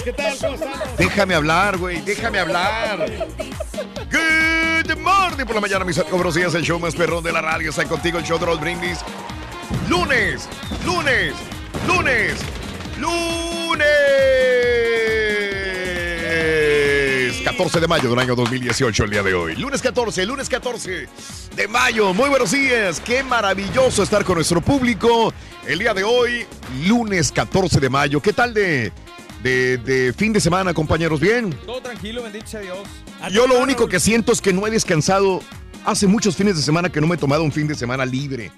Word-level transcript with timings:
Buenos 0.00 0.02
días, 0.02 0.02
¿qué 0.02 0.12
tal? 0.12 0.96
Déjame 0.98 1.34
hablar, 1.34 1.78
güey, 1.78 2.00
déjame 2.00 2.38
hablar. 2.38 3.06
Good 4.10 4.96
morning 4.98 5.44
por 5.44 5.54
la 5.54 5.60
mañana, 5.60 5.84
mis 5.84 5.98
amigos. 5.98 6.34
días, 6.34 6.54
el 6.54 6.62
show 6.62 6.78
más 6.78 6.94
perrón 6.94 7.22
de 7.22 7.32
la 7.32 7.40
radio. 7.40 7.70
Está 7.70 7.84
contigo 7.84 8.18
el 8.18 8.24
show 8.24 8.38
de 8.38 8.46
los 8.46 8.60
brindis. 8.60 8.98
Lunes, 9.88 10.48
lunes, 10.84 11.34
lunes, 11.86 12.40
lunes. 12.98 13.88
14 17.44 17.80
de 17.80 17.88
mayo 17.88 18.10
del 18.10 18.18
año 18.18 18.34
2018, 18.34 19.04
el 19.04 19.10
día 19.10 19.22
de 19.22 19.34
hoy. 19.34 19.56
Lunes 19.56 19.82
14, 19.82 20.24
lunes 20.26 20.48
14 20.48 21.08
de 21.56 21.68
mayo. 21.68 22.14
Muy 22.14 22.28
buenos 22.28 22.52
días. 22.52 23.00
Qué 23.00 23.22
maravilloso 23.22 24.02
estar 24.02 24.24
con 24.24 24.36
nuestro 24.36 24.60
público 24.60 25.32
el 25.66 25.78
día 25.78 25.94
de 25.94 26.04
hoy, 26.04 26.46
lunes 26.86 27.32
14 27.32 27.80
de 27.80 27.90
mayo. 27.90 28.20
¿Qué 28.20 28.32
tal 28.32 28.54
de, 28.54 28.92
de, 29.42 29.78
de 29.78 30.12
fin 30.12 30.32
de 30.32 30.40
semana, 30.40 30.74
compañeros? 30.74 31.20
¿Bien? 31.20 31.50
Todo 31.66 31.80
tranquilo, 31.80 32.22
bendito 32.22 32.46
sea 32.46 32.60
Dios. 32.60 32.78
Yo 33.32 33.46
lo 33.46 33.58
único 33.60 33.88
que 33.88 34.00
siento 34.00 34.32
es 34.32 34.40
que 34.40 34.52
no 34.52 34.66
he 34.66 34.70
descansado. 34.70 35.40
Hace 35.84 36.06
muchos 36.06 36.36
fines 36.36 36.56
de 36.56 36.62
semana 36.62 36.90
que 36.90 37.00
no 37.00 37.06
me 37.06 37.14
he 37.14 37.18
tomado 37.18 37.42
un 37.42 37.52
fin 37.52 37.66
de 37.66 37.74
semana 37.74 38.04
libre. 38.04 38.50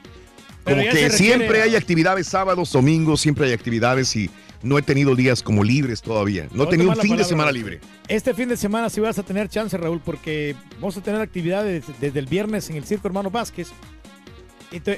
Como 0.65 0.77
que 0.77 0.85
requiere- 0.91 1.11
siempre 1.17 1.63
hay 1.63 1.77
actividades 1.77 2.27
sábados, 2.27 2.73
domingos, 2.73 3.21
siempre 3.21 3.47
hay 3.47 3.53
actividades 3.53 4.15
y 4.17 4.31
no 4.63 4.79
he 4.79 4.83
tenido 4.83 5.15
días 5.17 5.43
como 5.43 5.63
libres 5.65 6.03
todavía. 6.03 6.47
No 6.53 6.65
he 6.65 6.67
tenido 6.69 6.91
un 6.91 6.97
fin 6.97 7.17
de 7.17 7.25
semana 7.25 7.51
libre. 7.53 7.81
Este 8.09 8.33
fin 8.35 8.49
de 8.49 8.57
semana 8.57 8.91
sí 8.91 9.01
vas 9.01 9.19
a 9.19 9.23
tener 9.25 9.49
chance, 9.49 9.77
Raúl, 9.77 10.01
porque 10.05 10.55
vamos 10.81 10.97
a 10.97 11.01
tener 11.01 11.21
actividades 11.21 11.85
desde 12.01 12.19
el 12.19 12.27
viernes 12.27 12.69
en 12.71 12.77
el 12.77 12.85
Circo 12.85 13.09
Hermano 13.09 13.31
Vázquez. 13.31 13.69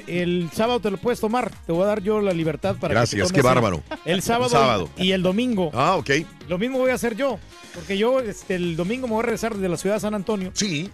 El 0.07 0.49
sábado 0.53 0.79
te 0.79 0.91
lo 0.91 0.97
puedes 0.97 1.19
tomar. 1.19 1.51
Te 1.65 1.71
voy 1.71 1.83
a 1.83 1.87
dar 1.87 2.01
yo 2.01 2.21
la 2.21 2.31
libertad 2.33 2.75
para 2.79 2.93
que 2.93 2.99
Gracias, 2.99 3.27
te 3.27 3.33
qué 3.33 3.41
tomes 3.41 3.55
bárbaro. 3.55 3.83
El 4.05 4.21
sábado, 4.21 4.45
El 4.45 4.51
sábado. 4.51 4.89
y 4.97 5.11
el 5.11 5.21
domingo. 5.23 5.71
Ah, 5.73 5.95
ok. 5.95 6.09
Lo 6.47 6.57
mismo 6.57 6.77
voy 6.79 6.91
a 6.91 6.95
hacer 6.95 7.15
yo. 7.15 7.39
Porque 7.73 7.97
yo 7.97 8.19
este, 8.19 8.55
el 8.55 8.75
domingo 8.75 9.07
me 9.07 9.13
voy 9.13 9.19
a 9.21 9.25
regresar 9.25 9.53
desde 9.53 9.69
la 9.69 9.77
ciudad 9.77 9.95
de 9.97 9.99
San 10.01 10.13
Antonio. 10.13 10.51
Sí. 10.53 10.89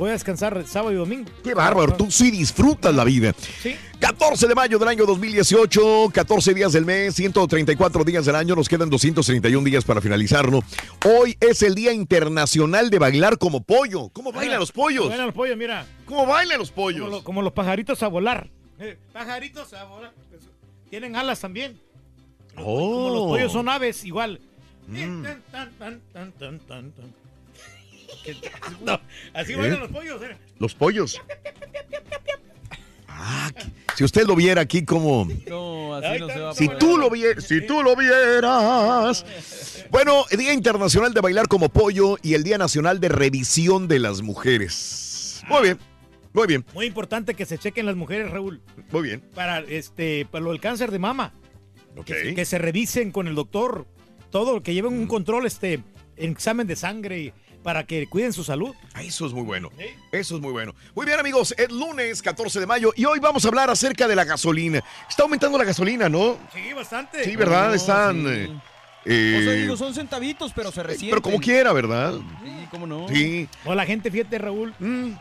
Voy 0.00 0.08
a 0.10 0.12
descansar 0.14 0.66
sábado 0.66 0.92
y 0.92 0.96
domingo. 0.96 1.30
Qué 1.44 1.54
bárbaro, 1.54 1.94
tú 1.94 2.10
sí 2.10 2.30
disfrutas 2.30 2.92
la 2.94 3.04
vida. 3.04 3.32
Sí. 3.62 3.76
14 4.00 4.48
de 4.48 4.54
mayo 4.54 4.78
del 4.78 4.88
año 4.88 5.04
2018, 5.06 6.10
14 6.12 6.54
días 6.54 6.72
del 6.72 6.84
mes, 6.86 7.14
134 7.14 8.02
días 8.04 8.24
del 8.24 8.34
año, 8.34 8.56
nos 8.56 8.68
quedan 8.68 8.88
231 8.90 9.64
días 9.64 9.84
para 9.84 10.00
finalizarlo. 10.00 10.60
Hoy 11.06 11.36
es 11.38 11.62
el 11.62 11.74
Día 11.74 11.92
Internacional 11.92 12.90
de 12.90 12.98
Bailar 12.98 13.38
como 13.38 13.62
Pollo. 13.62 14.08
¿Cómo 14.08 14.32
bailan 14.32 14.58
los 14.58 14.72
pollos? 14.72 15.08
Bailan 15.08 15.26
los 15.26 15.34
pollos, 15.34 15.56
mira. 15.56 15.86
¿Cómo 16.06 16.26
bailan 16.26 16.58
los 16.58 16.70
pollos? 16.70 17.00
Como, 17.04 17.16
lo- 17.18 17.24
como 17.24 17.42
los 17.42 17.52
pajaritos 17.52 18.02
a 18.02 18.08
volar. 18.08 18.48
Eh, 18.78 18.96
pajaritos 19.12 19.72
a 19.74 19.84
volar. 19.84 20.12
Tienen 20.88 21.14
alas 21.14 21.38
también. 21.40 21.78
Como 22.56 23.10
los 23.10 23.22
Oh. 23.22 23.28
pollos 23.28 23.52
son 23.52 23.68
aves, 23.68 24.04
igual. 24.04 24.40
Mm. 24.88 25.22
Tan, 25.22 25.42
tan, 25.72 26.00
tan, 26.66 26.92
no, 28.84 29.00
así 29.34 29.52
¿Eh? 29.52 29.56
bailan 29.56 29.80
los 29.80 29.90
pollos. 29.90 30.22
eh. 30.22 30.36
Los 30.58 30.74
pollos. 30.74 31.20
Ah, 33.08 33.50
que- 33.54 33.80
si 33.96 34.04
usted 34.04 34.24
lo 34.26 34.34
viera 34.34 34.62
aquí 34.62 34.84
como... 34.84 35.28
No, 35.48 35.94
así 35.96 36.18
no 36.20 36.28
se 36.28 36.40
va 36.40 36.50
a 36.50 36.54
Si 36.54 36.68
tú 36.78 36.96
lo 36.96 37.10
vieras, 37.10 37.44
si 37.44 37.60
tú 37.66 37.82
lo 37.82 37.94
vieras. 37.96 39.24
Bueno, 39.90 40.24
el 40.30 40.38
Día 40.38 40.54
Internacional 40.54 41.12
de 41.12 41.20
Bailar 41.20 41.48
como 41.48 41.68
Pollo 41.68 42.16
y 42.22 42.32
el 42.34 42.42
Día 42.44 42.56
Nacional 42.56 42.98
de 43.00 43.08
Revisión 43.10 43.88
de 43.88 43.98
las 43.98 44.22
Mujeres. 44.22 45.42
Muy 45.48 45.62
bien, 45.62 45.78
muy 46.32 46.46
bien, 46.46 46.64
Muy 46.72 46.86
importante 46.86 47.34
que 47.34 47.44
se 47.44 47.58
chequen 47.58 47.84
las 47.84 47.96
mujeres, 47.96 48.30
Raúl, 48.30 48.62
muy 48.92 49.02
bien. 49.02 49.20
para 49.34 49.58
este 49.60 50.24
para 50.30 50.44
lo 50.44 50.50
del 50.52 50.60
cáncer 50.60 50.90
de 50.90 50.98
mama. 51.00 51.34
Ok. 51.96 52.04
Que, 52.06 52.14
se- 52.22 52.34
que 52.34 52.44
se 52.44 52.58
revisen 52.58 53.10
con 53.10 53.26
el 53.28 53.34
doctor 53.34 53.86
todo, 54.30 54.62
que 54.62 54.72
lleven 54.72 54.92
un 54.94 55.08
control, 55.08 55.44
este 55.44 55.80
examen 56.16 56.66
de 56.68 56.76
sangre 56.76 57.34
para 57.62 57.84
que 57.84 58.06
cuiden 58.06 58.32
su 58.32 58.42
salud. 58.44 58.74
Ah, 58.94 59.02
Eso 59.02 59.26
es 59.26 59.32
muy 59.32 59.42
bueno. 59.42 59.70
Eso 60.12 60.36
es 60.36 60.40
muy 60.42 60.52
bueno. 60.52 60.74
Muy 60.94 61.06
bien, 61.06 61.18
amigos. 61.20 61.54
Es 61.58 61.70
lunes 61.70 62.22
14 62.22 62.60
de 62.60 62.66
mayo 62.66 62.92
y 62.96 63.04
hoy 63.04 63.18
vamos 63.20 63.44
a 63.44 63.48
hablar 63.48 63.70
acerca 63.70 64.08
de 64.08 64.16
la 64.16 64.24
gasolina. 64.24 64.82
Está 65.08 65.22
aumentando 65.24 65.58
la 65.58 65.64
gasolina, 65.64 66.08
¿no? 66.08 66.38
Sí, 66.54 66.72
bastante. 66.72 67.24
Sí, 67.24 67.36
¿verdad? 67.36 67.68
No, 67.68 67.74
Están. 67.74 68.16
sí. 68.24 68.52
eh, 69.06 69.36
O 69.40 69.42
sea, 69.44 69.52
eh, 69.52 69.56
digo, 69.62 69.76
son 69.76 69.94
centavitos, 69.94 70.52
pero 70.54 70.72
se 70.72 70.82
resienten. 70.82 71.10
pero 71.10 71.22
como 71.22 71.38
quiera, 71.38 71.72
¿verdad? 71.72 72.14
Sí, 72.42 72.52
cómo 72.70 72.86
no. 72.86 73.08
Sí. 73.08 73.48
O 73.64 73.74
la 73.74 73.84
gente, 73.86 74.10
fíjate, 74.10 74.38
Raúl, 74.38 74.74
Mm. 74.78 75.12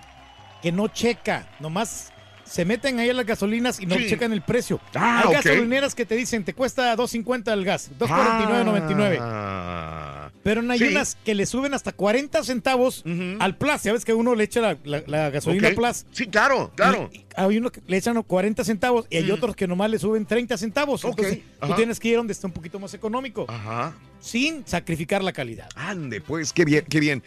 que 0.61 0.71
no 0.71 0.87
checa, 0.87 1.47
nomás 1.59 2.11
se 2.49 2.65
meten 2.65 2.99
ahí 2.99 3.09
a 3.09 3.13
las 3.13 3.25
gasolinas 3.25 3.79
y 3.79 3.85
no 3.85 3.95
Sí. 3.95 4.07
checan 4.07 4.33
el 4.33 4.41
precio. 4.41 4.79
Ah, 4.95 5.23
Hay 5.25 5.33
gasolineras 5.33 5.93
que 5.95 6.05
te 6.05 6.15
dicen, 6.15 6.43
te 6.43 6.53
cuesta 6.53 6.95
2.50 6.95 7.53
el 7.53 7.63
gas, 7.63 7.91
2.49.99. 7.99 9.17
Ah. 9.21 10.31
Pero 10.41 10.61
hay 10.71 10.79
Sí. 10.79 10.85
unas 10.85 11.15
que 11.23 11.35
le 11.35 11.45
suben 11.45 11.73
hasta 11.73 11.91
40 11.91 12.43
centavos 12.43 13.03
al 13.39 13.57
plus. 13.57 13.83
Ya 13.83 13.93
ves 13.93 14.05
que 14.05 14.13
uno 14.13 14.35
le 14.35 14.45
echa 14.45 14.61
la, 14.61 14.77
la- 14.83 15.03
la 15.05 15.29
gasolina 15.29 15.67
Ok. 15.69 15.75
plus. 15.75 16.05
Sí, 16.11 16.27
claro, 16.27 16.71
claro. 16.75 17.09
Y- 17.11 17.17
y 17.17 17.25
hay 17.35 17.57
uno 17.57 17.71
que 17.71 17.81
le 17.85 17.97
echan 17.97 18.21
40 18.23 18.63
centavos 18.63 19.05
y 19.09 19.17
hay 19.17 19.29
otros 19.31 19.55
que 19.55 19.67
nomás 19.67 19.89
le 19.91 19.99
suben 19.99 20.25
30 20.25 20.57
centavos. 20.57 21.03
Ok, 21.05 21.19
Entonces, 21.19 21.39
tú 21.61 21.73
tienes 21.75 21.99
que 21.99 22.07
ir 22.09 22.17
donde 22.17 22.33
está 22.33 22.47
un 22.47 22.53
poquito 22.53 22.79
más 22.79 22.93
económico. 22.93 23.45
Ajá. 23.49 23.93
Sin 24.19 24.65
sacrificar 24.65 25.23
la 25.23 25.33
calidad. 25.33 25.69
Ande, 25.75 26.19
pues, 26.21 26.51
qué 26.53 26.65
bien, 26.65 26.85
qué 26.89 26.99
bien. 26.99 27.21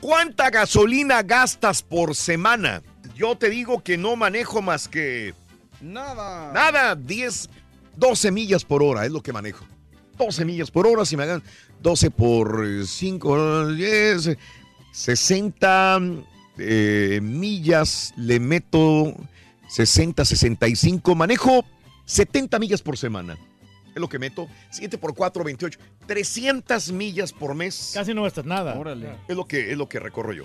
¿Cuánta 0.00 0.48
gasolina 0.50 1.22
gastas 1.22 1.82
por 1.82 2.14
semana? 2.14 2.82
Yo 3.20 3.36
te 3.36 3.50
digo 3.50 3.84
que 3.84 3.98
no 3.98 4.16
manejo 4.16 4.62
más 4.62 4.88
que 4.88 5.34
Nada. 5.82 6.54
nada, 6.54 6.96
10, 6.96 7.50
12 7.94 8.30
millas 8.30 8.64
por 8.64 8.82
hora 8.82 9.04
es 9.04 9.12
lo 9.12 9.22
que 9.22 9.30
manejo. 9.30 9.66
12 10.16 10.46
millas 10.46 10.70
por 10.70 10.86
hora, 10.86 11.04
si 11.04 11.18
me 11.18 11.24
hagan 11.24 11.42
12 11.82 12.10
por 12.12 12.86
5, 12.86 13.74
10, 13.74 14.38
60 14.92 16.00
eh, 16.56 17.20
millas, 17.22 18.14
le 18.16 18.40
meto 18.40 19.14
60, 19.68 20.24
65, 20.24 21.14
manejo 21.14 21.66
70 22.06 22.58
millas 22.58 22.80
por 22.80 22.96
semana. 22.96 23.36
Es 23.94 24.00
lo 24.00 24.08
que 24.08 24.18
meto. 24.18 24.48
7 24.70 24.96
por 24.96 25.14
4, 25.14 25.44
28. 25.44 25.78
300 26.06 26.90
millas 26.92 27.34
por 27.34 27.54
mes. 27.54 27.90
Casi 27.92 28.14
no 28.14 28.22
gastas 28.22 28.46
nada. 28.46 28.78
Órale. 28.78 29.10
Es 29.28 29.36
lo 29.36 29.44
que, 29.44 29.72
es 29.72 29.76
lo 29.76 29.90
que 29.90 30.00
recorro 30.00 30.32
yo. 30.32 30.44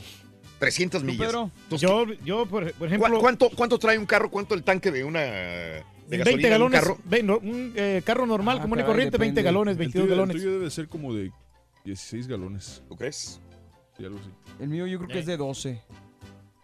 300 0.59 1.01
¿Tú, 1.01 1.07
millas. 1.07 1.27
Pedro? 1.27 1.51
Entonces, 1.63 1.89
Yo, 1.89 2.05
yo 2.25 2.45
por, 2.45 2.63
por 2.71 2.73
¿cu- 2.77 2.85
ejemplo, 2.85 3.19
¿cuánto, 3.19 3.49
¿Cuánto 3.49 3.77
trae 3.79 3.97
un 3.97 4.05
carro? 4.05 4.29
¿Cuánto 4.31 4.55
el 4.55 4.63
tanque 4.63 4.91
de 4.91 5.03
una 5.03 5.21
de 5.21 5.83
20 6.07 6.17
gasolina 6.17 6.41
de 6.41 6.45
un 6.47 6.51
galones, 6.71 6.79
carro? 6.81 6.97
ve- 7.05 7.23
no, 7.23 7.37
un 7.39 7.73
eh, 7.75 8.01
carro 8.05 8.25
normal, 8.25 8.57
Ah, 8.59 8.61
común 8.63 8.79
y 8.79 8.83
corriente, 8.83 9.17
20 9.17 9.33
depende. 9.35 9.43
galones, 9.43 9.71
El 9.73 9.77
22 9.79 10.03
tuyo, 10.03 10.13
el 10.13 10.19
galones. 10.19 10.41
tuyo 10.41 10.51
debe 10.59 10.69
ser 10.71 10.87
como 10.87 11.13
de 11.13 11.31
16 11.83 12.27
galones. 12.27 12.83
¿Tú 12.87 12.95
crees? 12.95 13.39
Sí, 13.97 14.05
algo 14.05 14.19
así. 14.19 14.29
El 14.59 14.69
mío 14.69 14.85
yo 14.87 14.97
creo 14.99 15.07
que 15.09 15.17
Eh. 15.17 15.19
es 15.19 15.25
de 15.25 15.37
12. 15.37 15.81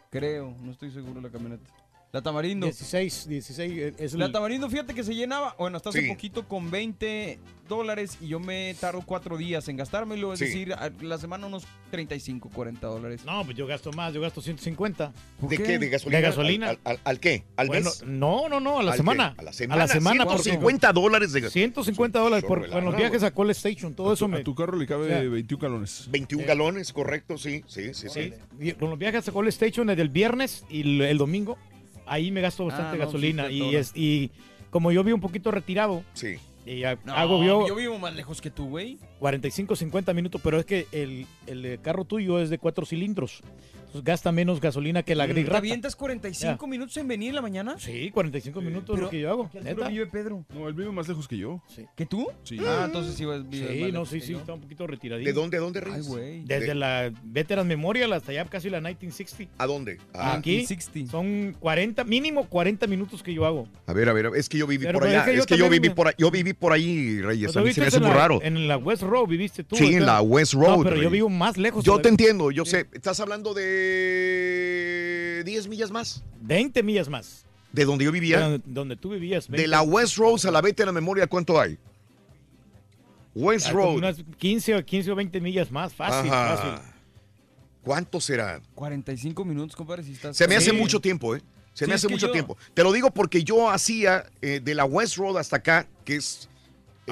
Creo, 0.09 0.55
no 0.61 0.71
estoy 0.71 0.91
seguro 0.91 1.15
de 1.15 1.21
la 1.21 1.29
camioneta. 1.29 1.69
La 2.11 2.21
Tamarindo. 2.21 2.65
16, 2.67 3.27
16 3.29 3.71
eh, 3.77 3.93
es 3.97 4.13
La 4.15 4.25
el- 4.25 4.31
Tamarindo, 4.33 4.69
fíjate 4.69 4.93
que 4.93 5.03
se 5.03 5.15
llenaba, 5.15 5.55
bueno, 5.57 5.77
hasta 5.77 5.89
hace 5.89 6.01
Sí. 6.01 6.07
poquito 6.09 6.45
con 6.45 6.69
20 6.69 7.39
dólares 7.69 8.17
y 8.19 8.27
yo 8.27 8.39
me 8.41 8.75
tardo 8.81 9.01
cuatro 9.05 9.37
días 9.37 9.65
en 9.69 9.77
gastármelo, 9.77 10.33
es 10.33 10.39
Sí. 10.39 10.45
decir, 10.45 10.73
a 10.73 10.91
la 11.01 11.17
semana 11.17 11.47
unos 11.47 11.63
35, 11.89 12.49
40 12.53 12.87
dólares. 12.87 13.21
No, 13.25 13.45
pues 13.45 13.55
yo 13.55 13.65
gasto 13.65 13.93
más, 13.93 14.13
yo 14.13 14.19
gasto 14.19 14.41
150. 14.41 15.13
¿Por 15.39 15.49
¿De 15.49 15.57
qué? 15.57 15.79
¿De 15.79 15.87
gasolina? 15.87 16.17
¿De 16.19 16.21
gasolina? 16.25 16.69
¿Al, 16.71 16.79
al- 16.83 16.99
al 17.05 17.19
qué? 17.21 17.45
¿Al 17.55 17.67
Bueno, 17.67 17.85
mes? 17.85 18.03
no, 18.05 18.49
no, 18.49 18.59
no, 18.59 18.79
a 18.79 18.83
la 18.83 18.91
¿Al 18.91 18.97
semana. 18.97 19.33
qué? 19.35 19.41
A 19.41 19.43
la 19.45 19.53
semana. 19.53 19.81
A 19.83 19.87
la 19.87 19.93
semana, 19.93 20.25
por 20.25 20.39
150 20.41 20.91
dólares 20.91 21.31
de 21.31 21.39
gasolina. 21.39 21.67
150 21.67 22.19
dólares 22.19 22.43
por, 22.45 22.69
por 22.69 22.83
los 22.83 22.97
viajes 22.97 23.23
a 23.23 23.31
Call 23.31 23.51
Station, 23.51 23.93
todo 23.93 24.09
a, 24.11 24.13
eso 24.15 24.25
tu, 24.25 24.31
me... 24.31 24.39
a 24.39 24.43
tu 24.43 24.53
carro 24.53 24.77
le 24.77 24.85
cabe 24.85 25.05
o 25.05 25.07
sea, 25.07 25.21
21 25.29 25.61
galones. 25.61 26.07
21 26.11 26.41
Sí. 26.43 26.47
galones, 26.49 26.91
correcto, 26.91 27.37
sí, 27.37 27.63
sí, 27.67 27.93
sí, 27.93 28.07
sí. 28.09 28.73
Con 28.73 28.89
los 28.89 28.99
viajes 28.99 29.25
a 29.29 29.31
Call 29.31 29.47
Station 29.47 29.87
desde 29.87 30.01
el 30.01 30.09
viernes 30.09 30.65
y 30.69 30.81
el, 30.81 31.01
el 31.03 31.17
domingo, 31.17 31.57
ahí 32.11 32.31
me 32.31 32.41
gasto 32.41 32.65
bastante 32.65 32.95
Ah, 32.95 32.99
no, 32.99 33.05
gasolina. 33.05 33.47
sí, 33.47 33.53
y, 33.63 33.75
es, 33.75 33.91
y 33.95 34.31
como 34.69 34.91
yo 34.91 35.03
vivo 35.03 35.15
un 35.15 35.21
poquito 35.21 35.51
retirado, 35.51 36.03
Sí. 36.13 36.35
y 36.65 36.81
No, 37.05 37.13
hago 37.13 37.43
yo, 37.43 37.67
yo 37.67 37.75
vivo 37.75 37.97
más 37.99 38.13
lejos 38.15 38.41
que 38.41 38.49
tú, 38.51 38.67
güey. 38.69 38.97
45, 39.19 39.75
50 39.75 40.13
minutos, 40.13 40.41
pero 40.43 40.59
es 40.59 40.65
que 40.65 40.87
el, 40.91 41.25
el 41.47 41.79
carro 41.81 42.05
tuyo 42.05 42.39
es 42.39 42.49
de 42.49 42.57
cuatro 42.57 42.85
cilindros. 42.85 43.41
Entonces 43.91 44.05
gasta 44.05 44.31
menos 44.31 44.61
gasolina 44.61 45.03
que 45.03 45.15
la 45.15 45.27
gris 45.27 45.49
¿Te 45.49 45.57
avientas 45.57 45.97
45 45.97 46.65
minutos 46.65 46.95
en 46.95 47.09
venir 47.09 47.29
en 47.29 47.35
la 47.35 47.41
mañana? 47.41 47.75
Sí, 47.77 48.09
45 48.09 48.61
minutos 48.61 48.95
es 48.95 49.01
lo 49.03 49.09
que 49.09 49.19
yo 49.19 49.29
hago. 49.29 49.49
¿Qué 49.51 49.59
vive 49.89 50.05
Pedro? 50.07 50.45
No, 50.55 50.69
él 50.69 50.73
vive 50.73 50.91
más 50.91 51.09
lejos 51.09 51.27
que 51.27 51.37
yo. 51.37 51.61
Sí. 51.67 51.85
¿Que 51.97 52.05
tú? 52.05 52.25
Sí. 52.43 52.57
Ah, 52.65 52.83
entonces 52.85 53.15
sí 53.15 53.23
Sí, 53.23 53.25
más 53.81 53.91
no, 53.93 54.05
sí, 54.05 54.21
sí, 54.21 54.31
yo. 54.31 54.39
está 54.39 54.53
un 54.53 54.61
poquito 54.61 54.87
retiradito. 54.87 55.27
¿De 55.27 55.33
dónde, 55.33 55.57
a 55.57 55.59
dónde, 55.59 55.79
Ay, 55.83 55.91
Reyes? 55.91 56.07
güey. 56.07 56.43
Desde 56.45 56.67
De- 56.67 56.75
la 56.75 57.11
Veteran 57.23 57.67
Memorial 57.67 58.13
hasta 58.13 58.31
allá 58.31 58.45
casi 58.45 58.69
la 58.69 58.79
1960. 58.79 59.53
¿A 59.61 59.67
dónde? 59.67 59.97
Ah, 60.13 60.35
Aquí 60.37 60.65
60. 60.65 61.11
son 61.11 61.53
40, 61.59 62.05
mínimo 62.05 62.45
40 62.47 62.87
minutos 62.87 63.21
que 63.21 63.33
yo 63.33 63.45
hago. 63.45 63.67
a 63.87 63.93
ver, 63.93 64.07
a 64.07 64.13
ver, 64.13 64.31
es 64.37 64.47
que 64.47 64.57
yo 64.57 64.67
viví 64.67 64.85
Pero, 64.85 64.99
por 64.99 65.07
pero 65.09 65.19
allá. 65.19 65.25
es 65.25 65.25
que 65.29 65.35
yo 65.35 65.39
es 65.41 65.45
que 65.47 65.57
yo 65.57 65.65
también 65.65 65.81
viví 65.81 65.89
me- 65.91 65.95
por 65.95 66.07
ahí, 66.07 66.13
yo 66.17 66.31
viví 66.31 66.53
por 66.53 66.71
ahí, 66.71 67.21
Reyes. 67.21 67.47
Pues 67.51 67.57
A 67.57 67.61
mí 67.61 67.73
se 67.73 67.81
me 67.81 67.87
hace 67.87 67.97
en 67.97 68.03
muy 68.03 68.11
la- 68.11 68.17
raro. 68.17 68.39
En 68.41 68.67
la 68.69 68.77
West 68.77 69.03
Road 69.03 69.27
viviste 69.27 69.65
tú. 69.65 69.75
Sí, 69.75 69.95
en 69.95 70.05
la 70.05 70.21
West 70.21 70.53
Road. 70.53 70.83
Pero 70.83 70.95
yo 70.95 71.09
vivo 71.09 71.27
más 71.27 71.57
lejos. 71.57 71.83
Yo 71.83 71.99
te 71.99 72.07
entiendo, 72.07 72.51
yo 72.51 72.63
sé. 72.63 72.87
Estás 72.93 73.19
hablando 73.19 73.53
de 73.53 73.80
10 75.43 75.67
millas 75.67 75.91
más 75.91 76.23
20 76.41 76.83
millas 76.83 77.09
más. 77.09 77.45
de 77.71 77.85
donde 77.85 78.05
yo 78.05 78.11
vivía. 78.11 78.39
Donde, 78.41 78.61
donde 78.65 78.95
tú 78.95 79.09
vivías. 79.11 79.47
De 79.49 79.67
la 79.67 79.81
West 79.81 80.17
Road 80.17 80.45
a 80.45 80.51
la 80.51 80.61
Vete 80.61 80.83
a 80.83 80.85
la 80.87 80.91
Memoria, 80.91 81.27
¿cuánto 81.27 81.59
hay? 81.59 81.77
West 83.33 83.67
como 83.71 83.79
Road. 83.83 83.95
Unas 83.97 84.17
15 84.37 84.75
o 84.75 84.85
15 84.85 85.11
o 85.11 85.15
20 85.15 85.39
millas 85.39 85.71
más. 85.71 85.93
Fácil, 85.93 86.31
Ajá. 86.31 86.57
fácil. 86.57 86.91
¿Cuánto 87.83 88.19
será? 88.19 88.61
45 88.75 89.45
minutos, 89.45 89.75
compadre, 89.75 90.03
si 90.03 90.11
estás... 90.11 90.35
Se 90.37 90.47
me 90.47 90.55
hace 90.55 90.71
Sí. 90.71 90.75
mucho 90.75 90.99
tiempo, 90.99 91.35
¿eh? 91.35 91.41
Se 91.73 91.85
me 91.87 91.93
Sí, 91.93 91.95
hace 91.95 92.05
es 92.05 92.09
que 92.09 92.13
mucho 92.15 92.27
yo- 92.27 92.33
tiempo. 92.33 92.57
Te 92.73 92.83
lo 92.83 92.91
digo 92.91 93.09
porque 93.11 93.43
yo 93.43 93.69
hacía 93.69 94.25
eh, 94.41 94.59
de 94.61 94.75
la 94.75 94.83
West 94.85 95.15
Road 95.17 95.37
hasta 95.37 95.55
acá, 95.57 95.87
que 96.03 96.17
es. 96.17 96.49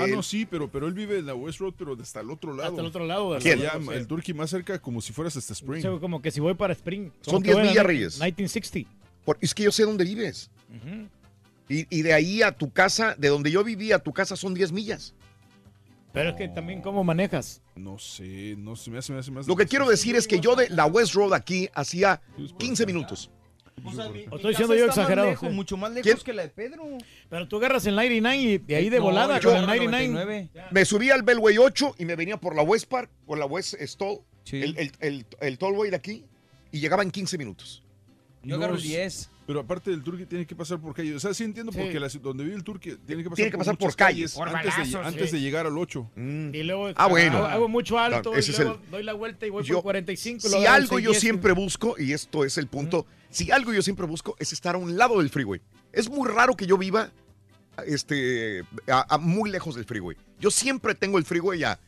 Ah, 0.04 0.08
no, 0.08 0.24
sí, 0.24 0.46
pero, 0.46 0.70
pero 0.72 0.88
él 0.88 0.94
vive 0.94 1.20
en 1.20 1.26
la 1.26 1.36
West 1.36 1.60
Road, 1.60 1.74
pero 1.78 1.96
hasta 2.02 2.22
el 2.22 2.30
otro 2.30 2.54
lado. 2.56 2.70
Hasta 2.70 2.82
el 2.82 2.88
otro 2.88 3.06
lado. 3.06 3.34
Hasta 3.34 3.50
¿Quién? 3.54 3.60
allá, 3.68 3.94
el 3.96 4.08
Turkey 4.08 4.34
más 4.34 4.50
cerca, 4.50 4.80
como 4.80 5.02
si 5.02 5.14
fueras 5.14 5.36
hasta 5.38 5.54
Spring. 5.54 5.80
O 5.86 5.92
sea, 5.92 6.00
como 6.00 6.22
que 6.22 6.32
si 6.32 6.40
voy 6.40 6.54
para 6.54 6.74
Spring. 6.74 7.12
Son 7.22 7.34
Como 7.34 7.40
que 7.42 7.48
10 7.50 7.56
voy 7.56 7.62
a 7.62 7.66
la 7.66 7.72
millas, 7.72 7.86
Reyes. 7.86 8.14
1960. 8.20 8.90
por- 9.26 9.38
es 9.42 9.54
que 9.54 9.64
yo 9.64 9.72
sé 9.72 9.84
dónde 9.84 10.04
vives. 10.06 10.50
Y, 11.68 11.86
y 11.96 12.02
de 12.02 12.14
ahí 12.14 12.42
a 12.42 12.52
tu 12.52 12.72
casa, 12.72 13.16
de 13.18 13.28
donde 13.28 13.52
yo 13.52 13.64
vivía 13.64 13.98
a 13.98 14.00
tu 14.00 14.12
casa 14.12 14.36
son 14.36 14.54
10 14.54 14.72
millas. 14.72 15.14
Pero 16.12 16.32
es 16.32 16.36
que 16.36 16.48
también 16.48 16.82
cómo 16.82 17.04
manejas. 17.04 17.62
No 17.76 18.00
sé, 18.00 18.56
no 18.58 18.76
se 18.76 18.90
me 18.90 18.98
hace, 18.98 19.14
me 19.14 19.20
hace 19.20 19.30
más. 19.30 19.48
Lo 19.48 19.56
que 19.56 19.68
quiero 19.68 19.88
decir 19.88 20.16
es 20.16 20.28
que 20.28 20.40
yo 20.40 20.56
de 20.56 20.68
la 20.70 20.88
West 20.88 21.14
Road 21.14 21.34
aquí 21.34 21.70
hacía 21.76 22.22
15 22.58 22.86
minutos. 22.88 23.30
O 23.86 23.92
sea, 23.94 24.10
mi- 24.10 24.26
O 24.26 24.30
mi 24.32 24.36
estoy 24.38 24.56
siendo 24.56 24.76
yo 24.76 24.88
más 24.88 24.98
exagerado, 24.98 25.30
lejos, 25.30 25.50
sí. 25.50 25.56
mucho 25.56 25.78
más 25.78 25.92
lejos 25.92 26.04
¿Quién? 26.04 26.18
que 26.24 26.34
la 26.34 26.44
de 26.44 26.50
Pedro. 26.50 26.84
Pero 27.30 27.48
tú 27.48 27.58
agarras 27.58 27.86
el 27.86 27.96
99 27.96 28.38
y 28.42 28.58
de 28.58 28.76
ahí 28.76 28.90
de 28.90 28.98
No, 28.98 29.04
volada 29.04 29.40
yo 29.40 29.50
con 29.50 29.58
el 29.58 29.64
agarro 29.64 29.84
99. 29.86 30.14
99. 30.26 30.50
Me 30.72 30.86
subí 30.86 31.10
al 31.10 31.24
Bellway 31.24 31.58
8 31.58 31.96
y 31.98 32.06
me 32.06 32.16
venía 32.16 32.38
por 32.38 32.56
la 32.56 32.62
West 32.64 32.88
Park, 32.88 33.10
por 33.26 33.38
la 33.38 33.46
West 33.46 33.76
Stall, 33.82 34.20
Sí. 34.44 34.62
el, 34.64 34.78
el, 34.78 34.92
el, 35.02 35.26
el 35.42 35.58
tollway 35.58 35.90
de 35.92 35.96
aquí, 35.98 36.24
y 36.72 36.80
llegaba 36.80 37.04
en 37.04 37.12
15 37.12 37.38
minutos. 37.38 37.84
Yo 38.44 38.56
agarro 38.56 38.76
el 38.76 38.82
No, 38.82 38.88
10. 38.88 39.30
Pero 39.50 39.62
aparte 39.62 39.90
del 39.90 40.04
Turkey 40.04 40.28
tiene 40.28 40.46
que 40.46 40.56
pasar 40.56 40.80
por 40.80 40.94
calle. 40.94 41.16
O 41.16 41.20
sea, 41.20 41.34
sí 41.34 41.44
entiendo 41.44 41.72
Sí. 41.72 41.80
porque 41.80 42.00
la 42.00 42.08
donde 42.22 42.44
vive 42.44 42.56
el 42.56 42.64
Turkey 42.64 42.98
tiene 43.04 43.24
que 43.24 43.30
pasar, 43.32 43.36
Tiene 43.38 43.50
que 43.50 43.58
pasar 43.58 43.78
por 43.80 43.96
calles. 43.96 44.34
Por 44.36 44.48
antes, 44.48 44.64
de, 44.66 44.70
balazos, 44.70 45.06
antes 45.08 45.30
sí. 45.32 45.36
de 45.38 45.42
llegar 45.42 45.66
al 45.66 45.76
8. 45.76 46.08
Mm. 46.16 46.54
Y 46.54 46.62
luego 46.62 46.90
Ah, 46.96 47.08
bueno. 47.08 47.38
hago, 47.40 47.48
hago 47.48 47.68
mucho 47.68 47.98
alto 47.98 48.30
Claro, 48.30 48.38
ese 48.38 48.52
y 48.52 48.54
es 48.54 48.60
luego 48.60 48.76
el- 48.86 48.92
doy 48.92 49.02
la 49.04 49.14
vuelta 49.14 49.48
y 49.48 49.50
voy 49.50 49.64
Yo- 49.64 49.78
por 49.78 49.84
45. 49.86 50.48
y 50.48 50.52
Si 50.52 50.66
algo 50.68 51.00
yo 51.00 51.14
610. 51.14 51.20
siempre 51.20 51.54
busco, 51.54 51.96
y 51.98 52.14
esto 52.14 52.46
es 52.46 52.60
el 52.60 52.68
punto, 52.68 53.08
si 53.32 53.50
algo 53.50 53.74
yo 53.74 53.82
siempre 53.82 54.06
busco 54.06 54.36
es 54.38 54.54
estar 54.54 54.76
a 54.76 54.78
un 54.78 54.96
lado 55.00 55.18
del 55.18 55.32
freeway. 55.32 55.60
Es 55.94 56.12
muy 56.12 56.30
raro 56.30 56.56
que 56.56 56.68
yo 56.68 56.78
viva 56.78 57.10
este, 57.88 58.62
a, 58.88 59.16
a 59.16 59.18
muy 59.18 59.50
lejos 59.50 59.74
del 59.74 59.86
freeway. 59.86 60.16
Yo 60.40 60.52
siempre 60.52 60.94
tengo 60.94 61.18
el 61.18 61.26
freeway 61.26 61.64
a, 61.64 61.80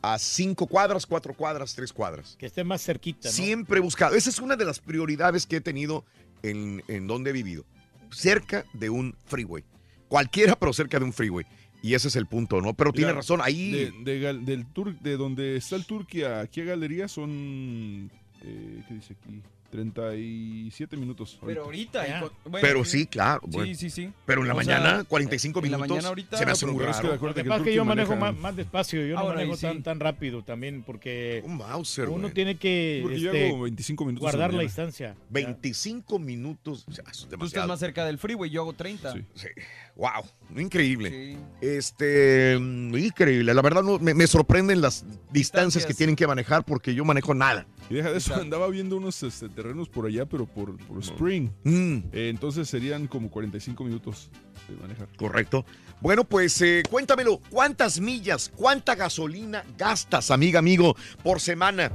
a 0.00 0.18
cinco 0.18 0.66
cuadras, 0.66 1.04
cuatro 1.04 1.34
cuadras, 1.34 1.74
tres 1.74 1.92
cuadras. 1.92 2.36
Que 2.38 2.46
esté 2.46 2.64
más 2.64 2.82
cerquita, 2.82 3.28
¿no? 3.28 3.32
Siempre 3.34 3.78
he 3.78 3.82
buscado. 3.82 4.14
Esa 4.14 4.30
es 4.30 4.38
una 4.38 4.56
de 4.56 4.64
las 4.64 4.78
prioridades 4.78 5.46
que 5.46 5.56
he 5.56 5.60
tenido 5.60 6.06
en, 6.42 6.82
en 6.88 7.06
donde 7.06 7.30
he 7.30 7.32
vivido. 7.32 7.64
Cerca 8.10 8.64
de 8.72 8.90
un 8.90 9.14
freeway. 9.26 9.64
Cualquiera, 10.08 10.56
pero 10.56 10.72
cerca 10.72 10.98
de 10.98 11.04
un 11.04 11.12
freeway. 11.12 11.46
Y 11.82 11.94
ese 11.94 12.08
es 12.08 12.16
el 12.16 12.26
punto, 12.26 12.60
¿no? 12.60 12.74
Pero 12.74 12.92
tiene 12.92 13.12
razón, 13.12 13.40
ahí... 13.42 13.90
De, 14.04 14.18
del 14.34 14.66
tur, 14.66 14.96
de 15.00 15.16
donde 15.16 15.56
está 15.56 15.74
el 15.74 15.84
Turkey 15.84 16.22
a 16.22 16.40
aquí 16.40 16.60
a 16.60 16.64
Galería 16.64 17.08
son. 17.08 18.10
Eh, 18.42 18.84
¿Qué 18.86 18.94
dice 18.94 19.16
aquí? 19.20 19.42
37 19.72 20.96
minutos. 20.96 21.38
Pero 21.44 21.64
ahorita. 21.64 22.06
y 22.06 22.10
Ya. 22.10 22.20
con- 22.20 22.30
bueno, 22.44 22.58
pero 22.66 22.84
sí, 22.84 23.06
claro. 23.06 23.40
bueno. 23.46 23.66
Sí, 23.66 23.74
sí, 23.74 23.90
sí. 23.90 24.12
Pero 24.26 24.42
en 24.42 24.48
la 24.48 24.54
O 24.54 24.62
sea, 24.62 24.78
mañana, 24.78 25.04
45 25.04 25.58
en 25.60 25.70
la 25.72 25.78
minutos, 25.78 25.88
mañana 25.96 26.08
ahorita- 26.08 26.36
se 26.36 26.46
me 26.46 26.52
hace 26.52 26.66
muy 26.66 26.76
pero 26.78 26.90
es 26.90 26.96
que 26.96 27.02
raro. 27.02 27.08
de 27.08 27.12
Lo 27.12 27.16
acuerdo 27.16 27.34
que 27.34 27.42
que 27.42 27.48
pasa 27.48 27.58
es 27.60 27.64
que 27.64 27.74
yo 27.74 27.82
Turkey 27.82 27.88
manejo 27.96 28.16
maneja- 28.16 28.32
más, 28.32 28.40
más 28.42 28.56
despacio, 28.56 29.06
yo 29.06 29.14
no 29.14 29.20
Ahora, 29.20 29.34
manejo 29.36 29.54
y 29.54 29.56
sí. 29.56 29.62
tan, 29.62 29.82
tan 29.82 30.00
rápido 30.00 30.42
también 30.42 30.82
porque 30.82 31.42
Un 31.44 31.56
Mauser, 31.56 32.08
uno 32.08 32.20
güey. 32.22 32.34
tiene 32.34 32.56
que 32.56 33.00
Porque 33.02 33.20
yo 33.20 33.32
este, 33.32 33.48
hago 33.48 33.62
25 33.62 34.04
minutos. 34.04 34.20
guardar 34.22 34.40
la 34.50 34.56
mañana. 34.58 34.62
distancia. 34.62 35.16
25 35.30 36.18
minutos. 36.18 36.84
o 36.88 36.92
sea, 36.92 37.04
es 37.04 37.10
Tú 37.12 37.24
estás 37.24 37.30
demasiado. 37.30 37.68
más 37.68 37.80
cerca 37.80 38.04
del 38.04 38.18
freeway, 38.18 38.50
yo 38.50 38.60
hago 38.62 38.72
30. 38.74 39.12
Sí. 39.12 39.24
Sí. 39.34 39.48
Wow, 39.94 40.24
increíble. 40.56 41.10
Sí. 41.10 41.38
Este, 41.60 42.54
increíble. 42.58 43.52
La 43.52 43.60
verdad 43.60 43.82
no, 43.82 43.98
me, 43.98 44.14
me 44.14 44.26
sorprenden 44.26 44.80
las 44.80 45.02
distancias, 45.04 45.32
Distancias. 45.32 45.86
que 45.86 45.94
tienen 45.94 46.16
que 46.16 46.26
manejar 46.26 46.64
porque 46.64 46.94
yo 46.94 47.04
manejo 47.04 47.34
nada. 47.34 47.66
Y 47.90 47.94
deja 47.94 48.10
de 48.10 48.16
eso, 48.16 48.28
Exacto. 48.30 48.42
andaba 48.42 48.68
viendo 48.68 48.96
unos 48.96 49.22
este, 49.22 49.48
terrenos 49.50 49.88
por 49.90 50.06
allá, 50.06 50.24
pero 50.24 50.46
por, 50.46 50.76
por 50.86 50.98
Spring. 51.02 51.50
Mm, 51.64 51.96
Eh, 52.12 52.28
entonces 52.30 52.68
serían 52.68 53.06
como 53.06 53.30
45 53.30 53.84
minutos 53.84 54.30
de 54.68 54.76
manejar. 54.76 55.08
correcto. 55.16 55.66
Bueno, 56.00 56.24
pues 56.24 56.60
eh, 56.62 56.82
cuéntamelo. 56.88 57.38
¿Cuántas 57.50 58.00
millas, 58.00 58.50
cuánta 58.56 58.94
gasolina 58.94 59.62
gastas, 59.76 60.30
amiga, 60.30 60.58
amigo, 60.58 60.96
por 61.22 61.38
semana? 61.40 61.92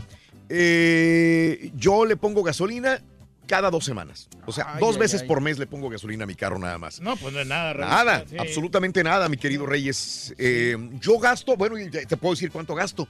Eh, 0.50 1.72
yo 1.76 2.06
le 2.06 2.16
pongo 2.16 2.42
gasolina 2.44 3.02
cada 3.48 3.72
dos 3.72 3.86
semanas. 3.86 4.30
O 4.46 4.52
sea, 4.52 4.74
Ay, 4.76 4.80
dos 4.80 4.96
ay, 4.96 5.00
veces 5.02 5.22
ay. 5.22 5.28
por 5.28 5.42
mes 5.42 5.58
le 5.58 5.66
pongo 5.66 5.90
gasolina 5.90 6.26
a 6.26 6.28
mi 6.28 6.36
carro 6.36 6.60
nada 6.60 6.78
más. 6.78 7.00
No, 7.02 7.16
pues 7.18 7.34
no 7.34 7.40
es 7.40 7.48
nada. 7.48 7.74
Nada, 7.74 8.04
realmente, 8.04 8.36
sí. 8.36 8.38
absolutamente 8.40 9.04
nada, 9.04 9.28
mi 9.30 9.38
querido 9.38 9.66
Reyes. 9.66 10.36
Eh, 10.38 10.78
yo 11.00 11.18
gasto, 11.18 11.58
bueno, 11.58 11.78
y 11.80 11.90
te 11.90 12.18
puedo 12.18 12.36
decir 12.36 12.52
cuánto 12.52 12.76
gasto. 12.76 13.08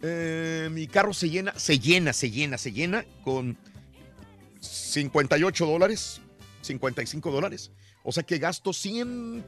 Eh, 0.00 0.68
mi 0.70 0.86
carro 0.86 1.12
se 1.12 1.28
llena, 1.28 1.52
se 1.58 1.78
llena, 1.78 2.12
se 2.12 2.30
llena, 2.30 2.56
se 2.56 2.70
llena 2.70 3.04
con 3.24 3.56
58 4.60 5.66
dólares, 5.66 6.20
55 6.62 7.30
dólares. 7.30 7.72
O 8.04 8.12
sea 8.12 8.22
que 8.22 8.38
gasto 8.38 8.72
100, 8.72 9.46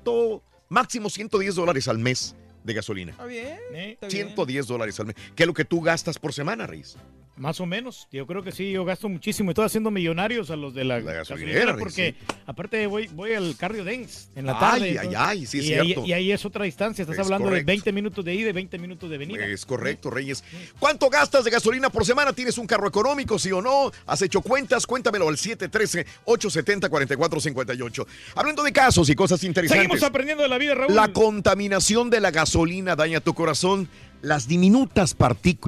máximo 0.69 1.09
110 1.09 1.55
dólares 1.55 1.89
al 1.89 1.99
mes 1.99 2.35
de 2.65 2.75
gasolina. 2.75 3.13
Está 3.13 3.27
bien. 3.27 3.59
¿Eh? 3.73 3.93
Está 3.93 4.09
bien. 4.09 4.27
110 4.29 4.67
dólares 4.67 4.99
al 5.01 5.07
mes. 5.07 5.17
¿Qué 5.35 5.45
es 5.45 5.47
lo 5.47 5.55
que 5.55 5.65
tú 5.65 5.81
gastas 5.81 6.19
por 6.19 6.33
semana, 6.33 6.67
Reyes? 6.67 6.97
Más 7.37 7.61
o 7.61 7.67
menos. 7.67 8.07
Yo 8.13 8.27
creo 8.27 8.43
que 8.43 8.53
sí, 8.53 8.71
yo 8.71 8.85
gasto 8.85 9.09
muchísimo. 9.09 9.53
Estoy 9.53 9.65
haciendo 9.65 9.91
millonarios 9.91 10.51
a 10.51 10.57
los 10.57 10.75
de 10.75 10.85
la, 10.85 11.01
gasolinera, 11.01 11.75
porque 11.77 12.15
aparte 12.45 12.87
voy, 12.87 13.07
voy 13.09 13.33
al 13.33 13.57
Cardio 13.57 13.83
Dance 13.83 14.29
en 14.35 14.45
la 14.45 14.59
tarde. 14.59 14.99
Ay, 14.99 15.09
ay, 15.09 15.15
ay, 15.17 15.47
sí 15.47 15.59
es 15.59 15.65
y 15.65 15.69
cierto. 15.69 16.03
Ahí, 16.03 16.11
y 16.11 16.13
ahí 16.13 16.33
es 16.33 16.45
otra 16.45 16.67
distancia. 16.67 17.03
Estás 17.03 17.17
Es 17.17 17.25
hablando 17.25 17.47
correcto. 17.47 17.67
de 17.67 17.73
20 17.73 17.93
minutos 17.93 18.23
de 18.25 18.35
ida 18.35 18.51
y 18.51 18.53
20 18.53 18.79
minutos 18.79 19.09
de 19.09 19.17
venida. 19.17 19.47
Es 19.47 19.65
correcto, 19.65 20.11
Reyes. 20.11 20.45
¿Cuánto 20.79 21.09
gastas 21.09 21.43
de 21.45 21.51
gasolina 21.51 21.89
por 21.89 22.05
semana? 22.05 22.35
¿Tienes 22.35 22.59
un 22.59 22.67
carro 22.67 22.87
económico, 22.87 23.39
sí 23.39 23.51
o 23.53 23.63
no? 23.63 23.91
¿Has 24.07 24.21
hecho 24.21 24.43
cuentas? 24.43 24.87
Cuéntamelo 24.87 25.27
al 25.29 25.37
713-870-4458. 25.39 28.07
Hablando 28.35 28.63
de 28.63 28.73
casos 28.73 29.09
y 29.09 29.15
cosas 29.15 29.43
interesantes. 29.45 29.83
Seguimos 29.85 30.03
aprendiendo 30.03 30.43
de 30.43 30.49
la 30.49 30.59
vida, 30.59 30.75
Raúl. 30.75 30.95
La 30.95 31.13
contaminación 31.13 32.11
de 32.11 32.21
la 32.21 32.31
gasolina 32.31 32.97
daña 32.97 33.21
tu 33.21 33.35
corazón. 33.35 33.89
Las 34.23 34.47
diminutas, 34.49 35.17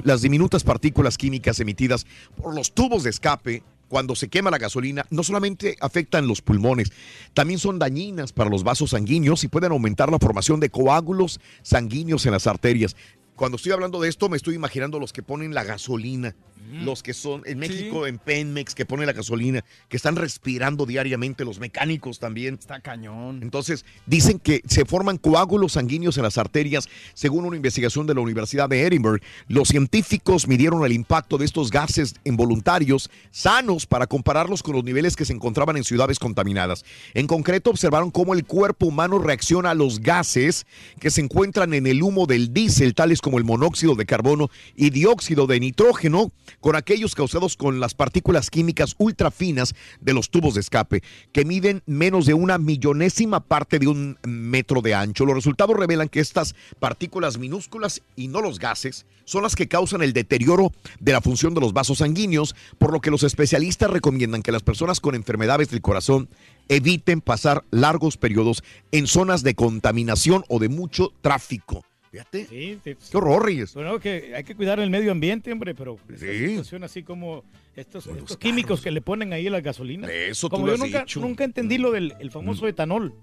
las 0.03 0.21
diminutas 0.21 0.63
partículas 0.63 1.17
químicas 1.17 1.59
emitidas 1.59 2.05
por 2.41 2.53
los 2.53 2.71
tubos 2.71 3.03
de 3.03 3.09
escape 3.09 3.63
cuando 3.87 4.15
se 4.15 4.27
quema 4.27 4.49
la 4.49 4.57
gasolina 4.57 5.05
no 5.11 5.23
solamente 5.23 5.77
afectan 5.79 6.27
los 6.27 6.41
pulmones, 6.41 6.91
también 7.33 7.59
son 7.59 7.77
dañinas 7.77 8.31
para 8.31 8.49
los 8.49 8.63
vasos 8.63 8.91
sanguíneos 8.91 9.43
y 9.43 9.47
pueden 9.47 9.71
aumentar 9.71 10.11
la 10.11 10.19
formación 10.19 10.59
de 10.59 10.69
coágulos 10.69 11.39
sanguíneos 11.61 12.25
en 12.25 12.31
las 12.31 12.47
arterias. 12.47 12.95
Cuando 13.35 13.57
estoy 13.57 13.71
hablando 13.71 14.01
de 14.01 14.09
esto, 14.09 14.29
me 14.29 14.37
estoy 14.37 14.55
imaginando 14.55 14.99
los 14.99 15.13
que 15.13 15.23
ponen 15.23 15.53
la 15.53 15.63
gasolina, 15.63 16.35
los 16.71 17.03
que 17.03 17.13
son 17.13 17.43
en 17.45 17.59
México, 17.59 18.07
en 18.07 18.17
Penmex, 18.17 18.75
que 18.75 18.85
ponen 18.85 19.05
la 19.05 19.13
gasolina, 19.13 19.63
que 19.89 19.97
están 19.97 20.15
respirando 20.15 20.85
diariamente, 20.85 21.45
los 21.45 21.59
mecánicos 21.59 22.19
también. 22.19 22.55
Está 22.55 22.79
cañón. 22.79 23.39
Entonces, 23.41 23.85
dicen 24.05 24.39
que 24.39 24.61
se 24.67 24.85
forman 24.85 25.17
coágulos 25.17 25.73
sanguíneos 25.73 26.17
en 26.17 26.23
las 26.23 26.37
arterias. 26.37 26.87
Según 27.13 27.45
una 27.45 27.55
investigación 27.55 28.07
de 28.07 28.15
la 28.15 28.21
Universidad 28.21 28.69
de 28.69 28.85
Edinburgh, 28.85 29.21
los 29.47 29.67
científicos 29.69 30.47
midieron 30.47 30.85
el 30.85 30.91
impacto 30.91 31.37
de 31.37 31.45
estos 31.45 31.71
gases 31.71 32.15
involuntarios 32.23 33.09
sanos 33.31 33.85
para 33.85 34.07
compararlos 34.07 34.63
con 34.63 34.75
los 34.75 34.83
niveles 34.83 35.15
que 35.15 35.25
se 35.25 35.33
encontraban 35.33 35.77
en 35.77 35.83
ciudades 35.83 36.19
contaminadas. 36.19 36.83
En 37.13 37.27
concreto, 37.27 37.69
observaron 37.69 38.11
cómo 38.11 38.33
el 38.33 38.45
cuerpo 38.45 38.87
humano 38.87 39.19
reacciona 39.19 39.71
a 39.71 39.75
los 39.75 39.99
gases 39.99 40.65
que 40.99 41.11
se 41.11 41.21
encuentran 41.21 41.73
en 41.73 41.87
el 41.87 42.01
humo 42.01 42.25
del 42.25 42.53
diésel, 42.53 42.93
tales 42.93 43.21
como 43.21 43.37
el 43.37 43.43
monóxido 43.43 43.95
de 43.95 44.05
carbono 44.05 44.49
y 44.75 44.89
dióxido 44.89 45.47
de 45.47 45.59
nitrógeno, 45.59 46.31
con 46.63 46.77
aquellos 46.77 47.13
causados 47.13 47.57
con 47.57 47.81
las 47.81 47.93
partículas 47.93 48.49
químicas 48.49 48.95
ultra 48.97 49.31
finas 49.31 49.75
de 49.99 50.13
los 50.13 50.29
tubos 50.29 50.53
de 50.53 50.61
escape, 50.61 51.03
que 51.33 51.43
miden 51.43 51.83
menos 51.85 52.25
de 52.25 52.33
una 52.33 52.57
millonésima 52.57 53.41
parte 53.41 53.79
de 53.79 53.87
un 53.89 54.17
metro 54.25 54.81
de 54.81 54.95
ancho. 54.95 55.25
Los 55.25 55.35
resultados 55.35 55.75
revelan 55.75 56.07
que 56.07 56.21
estas 56.21 56.55
partículas 56.79 57.37
minúsculas 57.37 58.01
y 58.15 58.29
no 58.29 58.41
los 58.41 58.59
gases 58.59 59.05
son 59.25 59.43
las 59.43 59.57
que 59.57 59.67
causan 59.67 60.03
el 60.03 60.13
deterioro 60.13 60.71
de 61.01 61.11
la 61.11 61.19
función 61.19 61.53
de 61.53 61.59
los 61.59 61.73
vasos 61.73 61.97
sanguíneos, 61.97 62.55
por 62.77 62.93
lo 62.93 63.01
que 63.01 63.11
los 63.11 63.23
especialistas 63.23 63.89
recomiendan 63.89 64.41
que 64.41 64.53
las 64.53 64.63
personas 64.63 65.01
con 65.01 65.15
enfermedades 65.15 65.69
del 65.69 65.81
corazón 65.81 66.29
eviten 66.69 67.19
pasar 67.19 67.65
largos 67.71 68.15
periodos 68.15 68.63
en 68.93 69.07
zonas 69.07 69.43
de 69.43 69.53
contaminación 69.53 70.45
o 70.47 70.59
de 70.59 70.69
mucho 70.69 71.11
tráfico. 71.21 71.83
Fíjate. 72.13 72.45
Sí, 72.45 72.79
sí. 72.83 72.95
Qué 73.09 73.17
horror, 73.17 73.43
Reyes. 73.43 73.73
Bueno, 73.73 73.99
que 73.99 74.33
hay 74.35 74.43
que 74.43 74.53
cuidar 74.53 74.79
el 74.79 74.91
medio 74.91 75.11
ambiente, 75.11 75.51
hombre, 75.51 75.73
pero 75.73 75.97
esta 76.13 76.27
Sí. 76.27 76.47
situación 76.49 76.83
así 76.83 77.01
como 77.01 77.43
estos, 77.75 78.05
estos 78.05 78.37
químicos 78.37 78.81
que 78.81 78.91
le 78.91 79.01
ponen 79.01 79.33
ahí 79.33 79.47
a 79.47 79.49
la 79.49 79.61
gasolina. 79.61 80.07
Eso 80.11 80.47
tú 80.47 80.51
como 80.57 80.67
lo 80.67 80.73
yo 80.73 80.75
has 80.75 80.79
nunca, 80.81 80.99
dicho. 80.99 81.19
nunca 81.19 81.43
entendí 81.43 81.79
lo 81.79 81.89
del 81.91 82.13
el 82.19 82.29
famoso 82.29 82.67
etanol. 82.67 83.15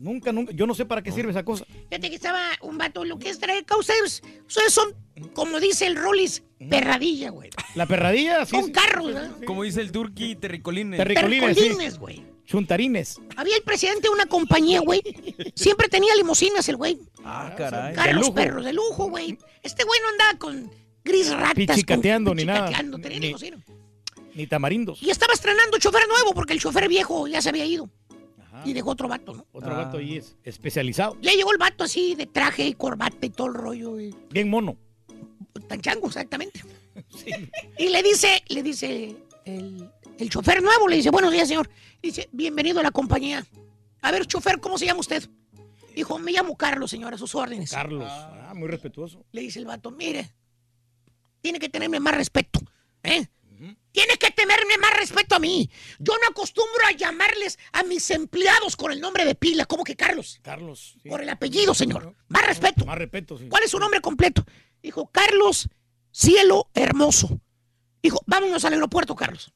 Nunca, 0.00 0.32
nunca. 0.32 0.52
Yo 0.52 0.66
no 0.66 0.74
sé 0.74 0.86
para 0.86 1.02
qué 1.02 1.12
sirve 1.12 1.30
esa 1.30 1.44
cosa. 1.44 1.64
Fíjate 1.88 2.08
que 2.08 2.16
estaba 2.16 2.40
un 2.62 2.78
vato, 2.78 3.04
lo 3.04 3.16
que 3.18 3.30
es 3.30 3.38
traer 3.38 3.64
ustedes 3.78 4.22
son, 4.68 4.92
como 5.32 5.60
dice 5.60 5.86
el 5.86 5.94
Rollis, 5.94 6.42
perradilla, 6.68 7.30
güey. 7.30 7.50
La 7.76 7.86
perradilla, 7.86 8.44
sí. 8.44 8.56
Con 8.56 8.64
sí. 8.66 8.72
carros, 8.72 9.06
¿verdad? 9.06 9.30
Como 9.46 9.62
dice 9.62 9.80
el 9.80 9.92
turqui, 9.92 10.34
terricolines. 10.34 10.98
Terricolines, 10.98 11.56
sí. 11.56 11.62
Terricolines, 11.62 11.98
güey. 11.98 12.37
Chuntarines. 12.48 13.20
Había 13.36 13.56
el 13.56 13.62
presidente 13.62 14.02
de 14.02 14.08
una 14.08 14.24
compañía, 14.26 14.80
güey. 14.80 15.02
Siempre 15.54 15.88
tenía 15.88 16.14
limusinas 16.16 16.66
el 16.70 16.76
güey. 16.76 16.98
Ah, 17.22 17.52
caray. 17.56 17.94
Carros 17.94 18.14
lujo. 18.22 18.34
perros 18.34 18.64
de 18.64 18.72
lujo, 18.72 19.10
güey. 19.10 19.36
Este 19.62 19.84
güey 19.84 20.00
no 20.00 20.08
andaba 20.08 20.38
con 20.38 20.70
gris 21.04 21.30
ratas. 21.30 21.54
con- 21.54 21.66
Pichicateando 21.66 22.34
ni 22.34 22.44
nada. 22.46 22.60
pichicateando, 22.66 22.98
tenía 22.98 23.18
Ni- 23.20 23.26
limusina. 23.26 23.62
Ni 24.34 24.46
tamarindos. 24.46 25.02
Y 25.02 25.10
estaba 25.10 25.34
estrenando 25.34 25.76
chofer 25.78 26.08
nuevo 26.08 26.32
porque 26.32 26.54
el 26.54 26.60
chofer 26.60 26.88
viejo 26.88 27.28
ya 27.28 27.42
se 27.42 27.50
había 27.50 27.66
ido. 27.66 27.90
Y 28.64 28.72
dejó 28.72 28.90
otro 28.90 29.06
vato, 29.08 29.34
¿no? 29.34 29.46
Otro 29.52 29.76
vato 29.76 29.98
ahí 29.98 30.16
es 30.16 30.34
especializado. 30.42 31.16
Ya 31.20 31.32
llegó 31.32 31.52
el 31.52 31.58
vato 31.58 31.84
así 31.84 32.14
de 32.16 32.26
traje 32.26 32.66
y 32.66 32.72
corbata 32.74 33.24
y 33.26 33.30
todo 33.30 33.48
el 33.48 33.54
rollo. 33.54 33.90
güey. 33.90 34.12
Bien 34.30 34.48
mono. 34.48 34.76
Tan 35.68 35.80
chango, 35.80 36.06
exactamente. 36.08 36.62
Y 37.78 37.88
le 37.90 38.02
dice, 38.02 38.42
le 38.48 38.62
dice 38.62 39.14
el, 39.44 39.88
el 40.18 40.30
chofer 40.30 40.60
nuevo, 40.62 40.88
le 40.88 40.96
dice, 40.96 41.10
buenos 41.10 41.30
días, 41.32 41.46
señor. 41.46 41.70
Dice, 42.02 42.28
bienvenido 42.32 42.80
a 42.80 42.82
la 42.82 42.90
compañía. 42.90 43.44
A 44.02 44.10
ver, 44.12 44.26
chofer, 44.26 44.60
¿cómo 44.60 44.78
se 44.78 44.86
llama 44.86 45.00
usted? 45.00 45.28
Dijo, 45.94 46.18
me 46.18 46.30
llamo 46.32 46.56
Carlos, 46.56 46.90
señor, 46.90 47.14
a 47.14 47.18
sus 47.18 47.34
órdenes. 47.34 47.72
Carlos. 47.72 48.08
Ah, 48.08 48.52
muy 48.54 48.68
respetuoso. 48.68 49.24
Le 49.32 49.40
dice 49.40 49.58
el 49.58 49.66
vato, 49.66 49.90
mire, 49.90 50.32
tiene 51.40 51.58
que 51.58 51.68
tenerme 51.68 51.98
más 51.98 52.14
respeto, 52.14 52.60
¿eh? 53.02 53.26
Tiene 53.90 54.16
que 54.16 54.30
tenerme 54.30 54.78
más 54.78 54.96
respeto 54.96 55.34
a 55.34 55.40
mí. 55.40 55.68
Yo 55.98 56.12
no 56.22 56.28
acostumbro 56.28 56.86
a 56.86 56.92
llamarles 56.92 57.58
a 57.72 57.82
mis 57.82 58.08
empleados 58.10 58.76
con 58.76 58.92
el 58.92 59.00
nombre 59.00 59.24
de 59.24 59.34
pila, 59.34 59.66
como 59.66 59.82
que 59.82 59.96
Carlos. 59.96 60.38
Carlos. 60.42 60.96
sí. 61.02 61.08
Por 61.08 61.20
el 61.20 61.28
apellido, 61.28 61.74
señor. 61.74 62.14
Más 62.28 62.46
respeto. 62.46 62.86
Más 62.86 62.96
respeto, 62.96 63.36
sí. 63.36 63.48
¿Cuál 63.48 63.64
es 63.64 63.72
su 63.72 63.80
nombre 63.80 64.00
completo? 64.00 64.44
Dijo, 64.80 65.10
Carlos 65.10 65.68
Cielo 66.12 66.70
Hermoso. 66.74 67.40
Dijo, 68.00 68.20
vámonos 68.26 68.64
al 68.64 68.74
aeropuerto, 68.74 69.16
Carlos. 69.16 69.52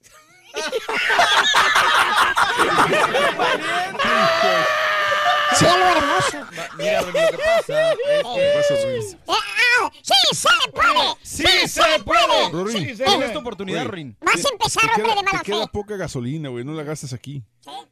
Cielo 5.54 5.84
hermoso. 5.86 6.38
Mira, 6.78 7.02
lo 7.02 7.12
que 7.12 7.36
pasa 7.36 7.92
es 7.92 7.98
que... 7.98 8.20
Eh, 8.20 9.16
ah, 9.28 9.90
¡Sí 10.02 10.14
se 10.34 10.48
puede! 10.72 11.14
¡Sí 11.22 11.68
se 11.68 11.82
puede! 12.04 12.50
Rory, 12.50 12.72
Sí, 12.72 12.96
se 12.96 13.04
puede. 13.04 13.26
esta 13.26 13.38
oportunidad, 13.38 13.86
Rin. 13.86 14.16
Vas 14.20 14.44
a 14.44 14.48
empezar, 14.50 14.84
hombre 14.96 15.14
de 15.14 15.22
mala 15.22 15.38
te 15.40 15.44
queda 15.52 15.62
fe. 15.64 15.70
poca 15.72 15.96
gasolina, 15.96 16.48
güey. 16.48 16.64
No 16.64 16.72
la 16.72 16.82
gastas 16.84 17.12
aquí. 17.12 17.42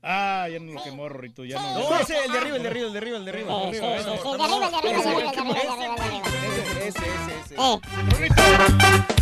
Ah, 0.03 0.49
ya 0.51 0.59
no 0.59 0.73
lo 0.73 0.83
quemó, 0.83 1.09
Rito. 1.09 1.45
Ya 1.45 1.61
no. 1.61 1.91
No, 1.91 1.99
ese, 1.99 2.17
el 2.25 2.33
de 2.33 2.39
arriba, 2.39 2.57
el 2.57 2.63
de 2.63 2.69
arriba, 2.69 2.87
el 2.87 2.93
de 2.93 2.99
arriba, 2.99 3.17
el 3.19 3.25
de 3.25 3.31
arriba. 3.31 3.53
Sí, 3.71 3.77
sí, 3.77 3.81
sí, 3.81 3.83
sí, 3.83 4.37
de 4.37 4.45
arriba, 4.45 4.71
de 4.71 4.77
arriba, 4.77 4.81
de 4.81 4.87
arriba, 4.89 5.03
de 5.03 5.09
arriba, 5.11 5.77
de 5.77 5.83
arriba, 5.83 5.95
de 5.97 6.03
arriba. 6.03 6.27
Ese, 6.81 6.89
ese, 6.89 7.55
ese. 7.55 9.20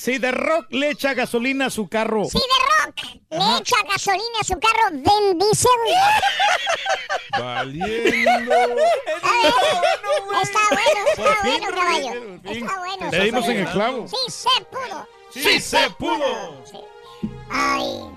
Si 0.00 0.18
The 0.18 0.30
Rock 0.30 0.68
le 0.70 0.92
echa 0.92 1.12
gasolina 1.12 1.66
a 1.66 1.70
su 1.70 1.86
carro. 1.86 2.24
si 2.24 2.38
The 2.38 2.86
Rock 2.86 3.02
le 3.28 3.58
echa 3.58 3.76
gasolina 3.86 4.38
a 4.40 4.44
su 4.44 4.58
carro, 4.58 4.92
Vin 4.92 5.38
Diesel. 5.38 5.70
Valiendo. 7.38 8.54
Está 10.42 10.60
bueno, 10.70 11.00
está 11.12 11.36
bueno, 11.42 11.66
caballo. 11.74 12.12
Está 12.44 12.78
bueno. 12.78 13.10
Le 13.10 13.24
dimos 13.24 13.48
en 13.48 13.56
el 13.58 13.68
clavo. 13.68 14.08
Sí 14.08 14.16
se 14.28 14.64
pudo. 14.64 15.06
¡Sí 15.34 15.60
se 15.60 15.90
pudo! 15.90 16.64
Ay, 17.50 18.10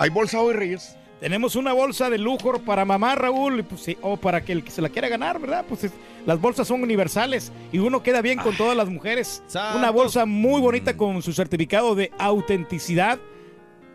¿Hay 0.00 0.10
bolsa 0.10 0.40
hoy, 0.40 0.54
Reyes? 0.54 0.96
Tenemos 1.20 1.56
una 1.56 1.72
bolsa 1.72 2.10
de 2.10 2.18
lujo 2.18 2.60
para 2.60 2.84
mamá, 2.84 3.16
Raúl, 3.16 3.64
pues, 3.64 3.80
sí, 3.82 3.98
o 4.02 4.16
para 4.16 4.44
que 4.44 4.52
el 4.52 4.62
que 4.62 4.70
se 4.70 4.80
la 4.80 4.88
quiera 4.88 5.08
ganar, 5.08 5.40
¿verdad? 5.40 5.64
Pues 5.68 5.82
es- 5.84 5.92
las 6.24 6.40
bolsas 6.40 6.68
son 6.68 6.80
universales 6.82 7.50
y 7.72 7.78
uno 7.78 8.02
queda 8.04 8.22
bien 8.22 8.38
con 8.38 8.56
todas 8.56 8.76
las 8.76 8.88
mujeres. 8.88 9.42
santos. 9.48 9.76
Una 9.78 9.90
bolsa 9.90 10.26
muy 10.26 10.60
bonita 10.60 10.96
con 10.96 11.20
su 11.22 11.32
certificado 11.32 11.94
de 11.96 12.12
autenticidad. 12.18 13.18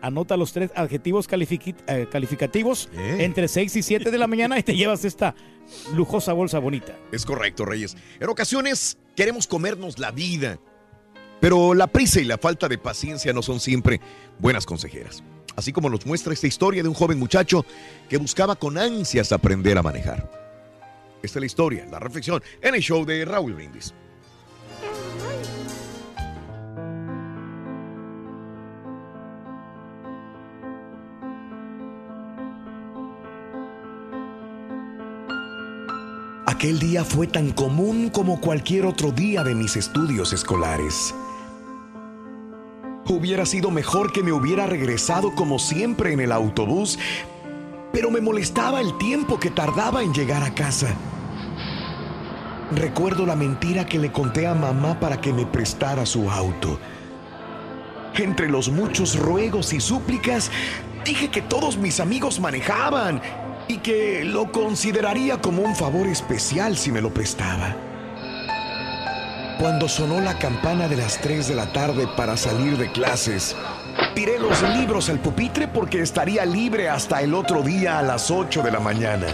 Anota 0.02 0.36
los 0.36 0.52
tres 0.52 0.70
adjetivos 0.76 1.26
eh, 1.30 2.06
calificativos 2.10 2.90
Eh. 2.94 3.16
entre 3.20 3.48
6 3.48 3.74
y 3.76 3.82
7 3.82 4.10
de 4.10 4.18
la 4.18 4.26
mañana 4.26 4.58
y 4.58 4.62
te 4.62 4.74
llevas 4.76 5.06
esta 5.06 5.34
lujosa 5.94 6.34
bolsa 6.34 6.58
bonita. 6.58 6.94
Es 7.10 7.24
correcto, 7.24 7.64
Reyes. 7.64 7.96
En 8.20 8.28
ocasiones 8.28 8.98
queremos 9.16 9.46
comernos 9.46 9.98
la 9.98 10.10
vida, 10.10 10.58
pero 11.40 11.72
la 11.72 11.86
prisa 11.86 12.20
y 12.20 12.24
la 12.24 12.36
falta 12.36 12.68
de 12.68 12.76
paciencia 12.76 13.32
no 13.32 13.40
son 13.40 13.60
siempre 13.60 13.98
buenas 14.38 14.66
consejeras. 14.66 15.24
Así 15.56 15.72
como 15.72 15.88
nos 15.88 16.04
muestra 16.06 16.32
esta 16.32 16.46
historia 16.46 16.82
de 16.82 16.88
un 16.88 16.94
joven 16.94 17.18
muchacho 17.18 17.64
que 18.08 18.16
buscaba 18.16 18.56
con 18.56 18.76
ansias 18.76 19.32
aprender 19.32 19.78
a 19.78 19.82
manejar. 19.82 20.30
Esta 21.22 21.38
es 21.38 21.40
la 21.40 21.46
historia, 21.46 21.86
la 21.90 21.98
reflexión 21.98 22.42
en 22.60 22.74
el 22.74 22.82
show 22.82 23.04
de 23.04 23.24
Raúl 23.24 23.54
Brindis. 23.54 23.94
Aquel 36.46 36.78
día 36.78 37.04
fue 37.04 37.26
tan 37.26 37.52
común 37.52 38.10
como 38.10 38.40
cualquier 38.40 38.86
otro 38.86 39.10
día 39.10 39.42
de 39.42 39.54
mis 39.54 39.76
estudios 39.76 40.32
escolares. 40.32 41.14
Hubiera 43.06 43.44
sido 43.44 43.70
mejor 43.70 44.12
que 44.12 44.22
me 44.22 44.32
hubiera 44.32 44.66
regresado 44.66 45.34
como 45.34 45.58
siempre 45.58 46.12
en 46.12 46.20
el 46.20 46.32
autobús, 46.32 46.98
pero 47.92 48.10
me 48.10 48.22
molestaba 48.22 48.80
el 48.80 48.96
tiempo 48.96 49.38
que 49.38 49.50
tardaba 49.50 50.02
en 50.02 50.14
llegar 50.14 50.42
a 50.42 50.54
casa. 50.54 50.88
Recuerdo 52.72 53.26
la 53.26 53.36
mentira 53.36 53.84
que 53.84 53.98
le 53.98 54.10
conté 54.10 54.46
a 54.46 54.54
mamá 54.54 54.98
para 54.98 55.20
que 55.20 55.34
me 55.34 55.44
prestara 55.44 56.06
su 56.06 56.30
auto. 56.30 56.78
Entre 58.14 58.48
los 58.48 58.70
muchos 58.70 59.18
ruegos 59.18 59.74
y 59.74 59.80
súplicas, 59.80 60.50
dije 61.04 61.30
que 61.30 61.42
todos 61.42 61.76
mis 61.76 62.00
amigos 62.00 62.40
manejaban 62.40 63.20
y 63.68 63.78
que 63.78 64.24
lo 64.24 64.50
consideraría 64.50 65.42
como 65.42 65.62
un 65.62 65.76
favor 65.76 66.06
especial 66.06 66.78
si 66.78 66.90
me 66.90 67.02
lo 67.02 67.12
prestaba. 67.12 67.76
Cuando 69.58 69.88
sonó 69.88 70.20
la 70.20 70.36
campana 70.38 70.88
de 70.88 70.96
las 70.96 71.20
3 71.20 71.48
de 71.48 71.54
la 71.54 71.72
tarde 71.72 72.08
para 72.16 72.36
salir 72.36 72.76
de 72.76 72.90
clases, 72.90 73.54
tiré 74.14 74.38
los 74.38 74.60
libros 74.76 75.08
al 75.08 75.20
pupitre 75.20 75.68
porque 75.68 76.02
estaría 76.02 76.44
libre 76.44 76.88
hasta 76.88 77.22
el 77.22 77.34
otro 77.34 77.62
día 77.62 77.98
a 77.98 78.02
las 78.02 78.30
8 78.30 78.62
de 78.62 78.72
la 78.72 78.80
mañana. 78.80 79.26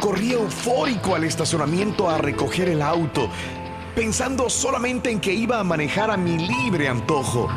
Corrí 0.00 0.32
eufórico 0.32 1.14
al 1.14 1.24
estacionamiento 1.24 2.10
a 2.10 2.18
recoger 2.18 2.68
el 2.68 2.82
auto, 2.82 3.30
pensando 3.94 4.50
solamente 4.50 5.10
en 5.10 5.20
que 5.20 5.32
iba 5.32 5.60
a 5.60 5.64
manejar 5.64 6.10
a 6.10 6.16
mi 6.16 6.36
libre 6.36 6.88
antojo. 6.88 7.48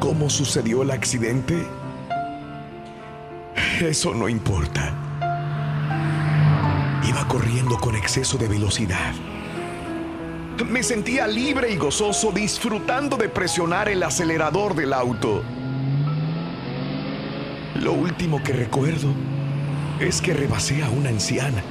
¿Cómo 0.00 0.30
sucedió 0.30 0.82
el 0.82 0.90
accidente? 0.90 1.66
Eso 3.80 4.14
no 4.14 4.28
importa. 4.28 5.03
Iba 7.06 7.28
corriendo 7.28 7.76
con 7.78 7.96
exceso 7.96 8.38
de 8.38 8.48
velocidad. 8.48 9.12
Me 10.66 10.82
sentía 10.82 11.26
libre 11.26 11.70
y 11.70 11.76
gozoso 11.76 12.32
disfrutando 12.32 13.16
de 13.16 13.28
presionar 13.28 13.88
el 13.88 14.02
acelerador 14.02 14.74
del 14.74 14.92
auto. 14.92 15.42
Lo 17.74 17.92
último 17.92 18.42
que 18.42 18.52
recuerdo 18.52 19.08
es 20.00 20.22
que 20.22 20.32
rebasé 20.32 20.82
a 20.82 20.90
una 20.90 21.10
anciana, 21.10 21.62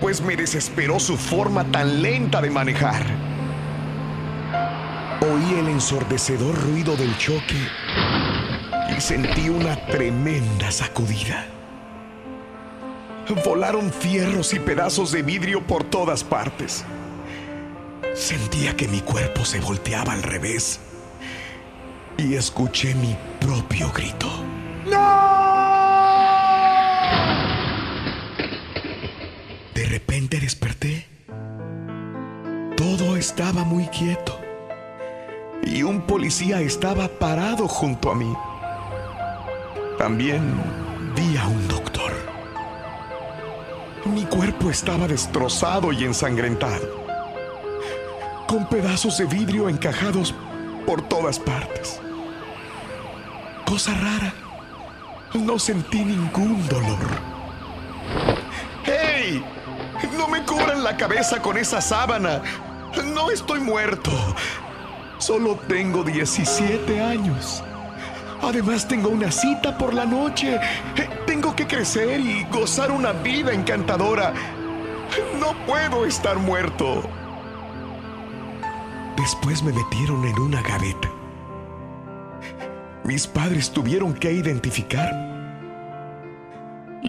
pues 0.00 0.20
me 0.20 0.36
desesperó 0.36 1.00
su 1.00 1.16
forma 1.16 1.64
tan 1.64 2.02
lenta 2.02 2.40
de 2.40 2.50
manejar. 2.50 3.02
Oí 5.20 5.58
el 5.58 5.68
ensordecedor 5.68 6.54
ruido 6.54 6.96
del 6.96 7.16
choque 7.18 7.56
y 8.96 9.00
sentí 9.00 9.48
una 9.48 9.74
tremenda 9.86 10.70
sacudida. 10.70 11.57
Volaron 13.44 13.92
fierros 13.92 14.54
y 14.54 14.58
pedazos 14.58 15.12
de 15.12 15.22
vidrio 15.22 15.66
por 15.66 15.84
todas 15.84 16.24
partes. 16.24 16.84
Sentía 18.14 18.74
que 18.74 18.88
mi 18.88 19.00
cuerpo 19.00 19.44
se 19.44 19.60
volteaba 19.60 20.12
al 20.12 20.22
revés 20.22 20.80
y 22.16 22.34
escuché 22.34 22.94
mi 22.94 23.16
propio 23.38 23.92
grito. 23.92 24.28
De 29.74 29.86
repente 29.86 30.40
desperté. 30.40 31.06
Todo 32.76 33.16
estaba 33.16 33.64
muy 33.64 33.86
quieto 33.88 34.38
y 35.64 35.82
un 35.82 36.02
policía 36.02 36.60
estaba 36.60 37.08
parado 37.08 37.68
junto 37.68 38.10
a 38.10 38.14
mí. 38.14 38.32
También 39.98 40.42
vi 41.14 41.36
a 41.36 41.46
un 41.46 41.68
doctor. 41.68 42.27
Mi 44.04 44.24
cuerpo 44.24 44.70
estaba 44.70 45.06
destrozado 45.06 45.92
y 45.92 46.04
ensangrentado, 46.04 47.04
con 48.46 48.68
pedazos 48.68 49.18
de 49.18 49.26
vidrio 49.26 49.68
encajados 49.68 50.34
por 50.86 51.02
todas 51.02 51.38
partes. 51.38 52.00
Cosa 53.66 53.92
rara, 53.94 54.32
no 55.34 55.58
sentí 55.58 56.04
ningún 56.04 56.66
dolor. 56.68 56.98
¡Hey! 58.84 59.44
No 60.16 60.28
me 60.28 60.42
cubran 60.44 60.82
la 60.82 60.96
cabeza 60.96 61.42
con 61.42 61.58
esa 61.58 61.80
sábana. 61.80 62.42
No 63.04 63.30
estoy 63.30 63.60
muerto. 63.60 64.10
Solo 65.18 65.56
tengo 65.68 66.02
17 66.02 67.00
años. 67.02 67.62
Además 68.42 68.86
tengo 68.86 69.08
una 69.08 69.30
cita 69.30 69.76
por 69.76 69.94
la 69.94 70.04
noche. 70.04 70.56
Eh, 70.96 71.08
Tengo 71.26 71.54
que 71.54 71.66
crecer 71.66 72.20
y 72.20 72.44
gozar 72.44 72.90
una 72.90 73.12
vida 73.12 73.52
encantadora. 73.52 74.32
No 75.40 75.54
puedo 75.66 76.06
estar 76.06 76.38
muerto. 76.38 77.02
Después 79.16 79.62
me 79.62 79.72
metieron 79.72 80.24
en 80.24 80.38
una 80.38 80.62
gaveta. 80.62 81.10
Mis 83.04 83.26
padres 83.26 83.70
tuvieron 83.70 84.14
que 84.14 84.32
identificar. 84.32 85.10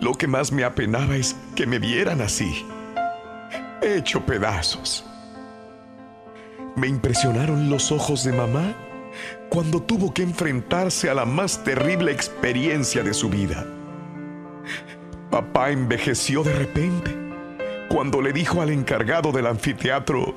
Lo 0.02 0.14
que 0.14 0.28
más 0.28 0.52
me 0.52 0.64
apenaba 0.64 1.16
es 1.16 1.36
que 1.56 1.66
me 1.66 1.80
vieran 1.80 2.22
así, 2.22 2.66
hecho 3.82 4.26
pedazos. 4.26 5.06
Me 6.76 6.88
impresionaron 6.88 7.70
los 7.70 7.92
ojos 7.92 8.24
de 8.24 8.32
mamá 8.32 8.76
cuando 9.50 9.82
tuvo 9.82 10.14
que 10.14 10.24
enfrentarse 10.24 11.10
a 11.10 11.14
la 11.14 11.26
más 11.26 11.64
terrible 11.64 12.12
experiencia 12.12 13.04
de 13.04 13.14
su 13.14 13.30
vida. 13.30 13.66
Papá 15.32 15.72
envejeció 15.72 16.44
de 16.44 16.54
repente 16.54 17.16
cuando 17.90 18.22
le 18.22 18.32
dijo 18.32 18.62
al 18.62 18.70
encargado 18.70 19.32
del 19.32 19.48
anfiteatro, 19.48 20.36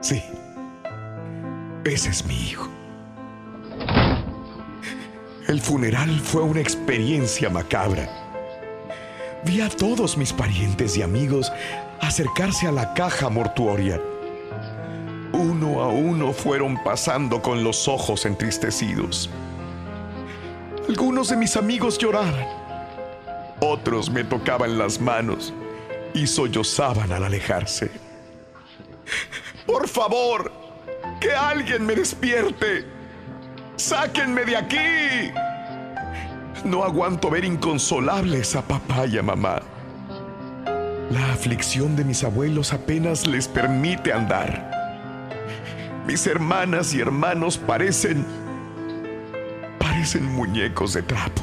sí, 0.00 0.20
ese 1.84 2.10
es 2.10 2.26
mi 2.26 2.34
hijo. 2.34 2.68
El 5.46 5.60
funeral 5.60 6.10
fue 6.20 6.42
una 6.42 6.60
experiencia 6.60 7.50
macabra. 7.50 8.08
Vi 9.44 9.60
a 9.60 9.68
todos 9.68 10.16
mis 10.16 10.32
parientes 10.32 10.96
y 10.96 11.02
amigos 11.02 11.50
acercarse 12.00 12.66
a 12.66 12.72
la 12.72 12.94
caja 12.94 13.28
mortuoria. 13.30 14.00
Uno 15.32 15.82
a 15.82 15.88
uno 15.88 16.32
fueron 16.32 16.82
pasando 16.82 17.40
con 17.40 17.62
los 17.62 17.86
ojos 17.88 18.26
entristecidos. 18.26 19.30
Algunos 20.88 21.28
de 21.28 21.36
mis 21.36 21.56
amigos 21.56 21.98
lloraban. 21.98 22.46
Otros 23.60 24.10
me 24.10 24.24
tocaban 24.24 24.78
las 24.78 25.00
manos 25.00 25.52
y 26.14 26.26
sollozaban 26.26 27.12
al 27.12 27.24
alejarse. 27.24 27.90
Por 29.66 29.86
favor, 29.86 30.50
que 31.20 31.32
alguien 31.32 31.86
me 31.86 31.94
despierte. 31.94 32.84
Sáquenme 33.76 34.44
de 34.44 34.56
aquí. 34.56 35.30
No 36.64 36.82
aguanto 36.82 37.30
ver 37.30 37.44
inconsolables 37.44 38.56
a 38.56 38.62
papá 38.62 39.06
y 39.06 39.18
a 39.18 39.22
mamá. 39.22 39.62
La 41.10 41.32
aflicción 41.32 41.96
de 41.96 42.04
mis 42.04 42.24
abuelos 42.24 42.72
apenas 42.72 43.26
les 43.26 43.48
permite 43.48 44.12
andar. 44.12 44.79
Mis 46.06 46.26
hermanas 46.26 46.94
y 46.94 47.00
hermanos 47.00 47.58
parecen... 47.58 48.24
parecen 49.78 50.24
muñecos 50.24 50.94
de 50.94 51.02
trapo. 51.02 51.42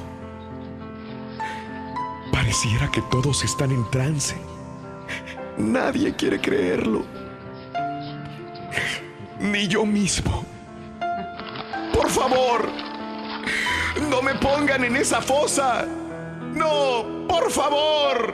Pareciera 2.31 2.89
que 2.91 3.01
todos 3.03 3.43
están 3.43 3.71
en 3.71 3.89
trance. 3.91 4.35
Nadie 5.57 6.15
quiere 6.15 6.39
creerlo. 6.39 7.05
Ni 9.39 9.67
yo 9.67 9.85
mismo. 9.85 10.45
Por 11.93 12.09
favor, 12.09 12.69
no 14.09 14.21
me 14.21 14.35
pongan 14.35 14.83
en 14.83 14.95
esa 14.95 15.21
fosa. 15.21 15.85
No, 16.53 17.27
por 17.27 17.51
favor. 17.51 18.33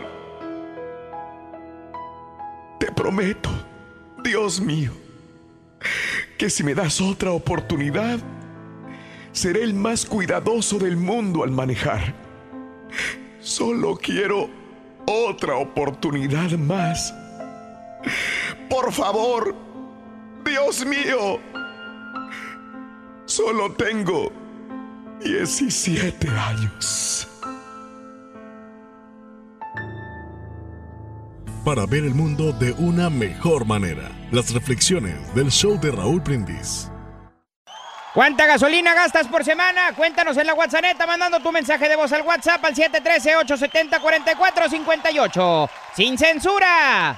Te 2.79 2.91
prometo, 2.91 3.49
Dios 4.23 4.59
mío, 4.59 4.91
que 6.37 6.49
si 6.49 6.63
me 6.63 6.73
das 6.73 7.01
otra 7.01 7.31
oportunidad, 7.31 8.19
seré 9.31 9.63
el 9.63 9.73
más 9.73 10.05
cuidadoso 10.05 10.79
del 10.79 10.97
mundo 10.97 11.43
al 11.43 11.51
manejar. 11.51 12.13
Solo 13.39 13.95
quiero 13.95 14.49
otra 15.05 15.55
oportunidad 15.55 16.51
más. 16.51 17.13
Por 18.69 18.91
favor, 18.91 19.55
Dios 20.45 20.85
mío, 20.85 21.39
solo 23.25 23.71
tengo 23.73 24.31
17 25.21 26.29
años. 26.29 27.27
Para 31.63 31.85
ver 31.85 32.03
el 32.03 32.13
mundo 32.13 32.51
de 32.51 32.73
una 32.73 33.09
mejor 33.09 33.65
manera. 33.65 34.11
Las 34.31 34.53
reflexiones 34.53 35.33
del 35.33 35.49
show 35.49 35.79
de 35.79 35.91
Raúl 35.91 36.19
Brindis. 36.19 36.91
¿Cuánta 38.13 38.45
gasolina 38.45 38.93
gastas 38.93 39.29
por 39.29 39.45
semana? 39.45 39.93
Cuéntanos 39.95 40.35
en 40.35 40.47
la 40.47 40.55
WhatsApp 40.55 40.83
mandando 41.07 41.39
tu 41.39 41.53
mensaje 41.53 41.87
de 41.87 41.95
voz 41.95 42.11
al 42.11 42.23
WhatsApp 42.23 42.65
al 42.65 42.75
713-870-4458. 42.75 45.69
¡Sin 45.95 46.17
censura! 46.17 47.17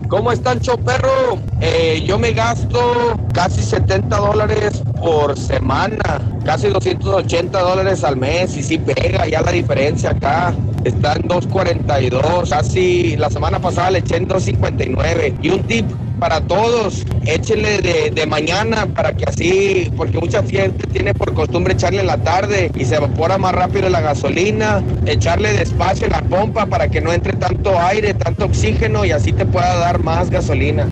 ¿Cómo 0.11 0.33
está 0.33 0.51
el 0.51 0.59
show 0.59 0.77
perro? 0.77 1.39
Eh, 1.61 2.03
yo 2.05 2.19
me 2.19 2.33
gasto 2.33 3.17
casi 3.33 3.63
70 3.63 4.13
dólares 4.17 4.83
por 4.99 5.39
semana, 5.39 6.19
casi 6.43 6.67
280 6.67 7.57
dólares 7.57 8.03
al 8.03 8.17
mes 8.17 8.57
y 8.57 8.61
sí 8.61 8.77
pega 8.77 9.25
ya 9.25 9.41
la 9.41 9.53
diferencia 9.53 10.09
acá. 10.09 10.53
Está 10.83 11.13
en 11.13 11.29
2.42, 11.29 12.49
casi 12.49 13.15
la 13.15 13.29
semana 13.29 13.61
pasada 13.61 13.91
le 13.91 13.99
eché 13.99 14.17
en 14.17 14.27
2.59. 14.27 15.37
Y 15.41 15.49
un 15.49 15.63
tip 15.63 15.89
para 16.21 16.39
todos, 16.39 17.03
échenle 17.25 17.79
de, 17.79 18.11
de 18.11 18.25
mañana 18.27 18.85
para 18.85 19.11
que 19.11 19.25
así, 19.25 19.91
porque 19.97 20.19
mucha 20.19 20.43
gente 20.43 20.85
tiene 20.85 21.15
por 21.15 21.33
costumbre 21.33 21.73
echarle 21.73 22.01
en 22.01 22.05
la 22.05 22.17
tarde 22.17 22.71
y 22.75 22.85
se 22.85 22.97
evapora 22.97 23.39
más 23.39 23.53
rápido 23.53 23.89
la 23.89 24.01
gasolina, 24.01 24.83
echarle 25.07 25.51
despacio 25.51 26.05
en 26.05 26.11
la 26.11 26.21
pompa 26.21 26.67
para 26.67 26.89
que 26.89 27.01
no 27.01 27.11
entre 27.11 27.33
tanto 27.33 27.75
aire, 27.79 28.13
tanto 28.13 28.45
oxígeno 28.45 29.03
y 29.03 29.11
así 29.11 29.33
te 29.33 29.47
pueda 29.47 29.75
dar 29.77 30.03
más 30.03 30.29
gasolina. 30.29 30.89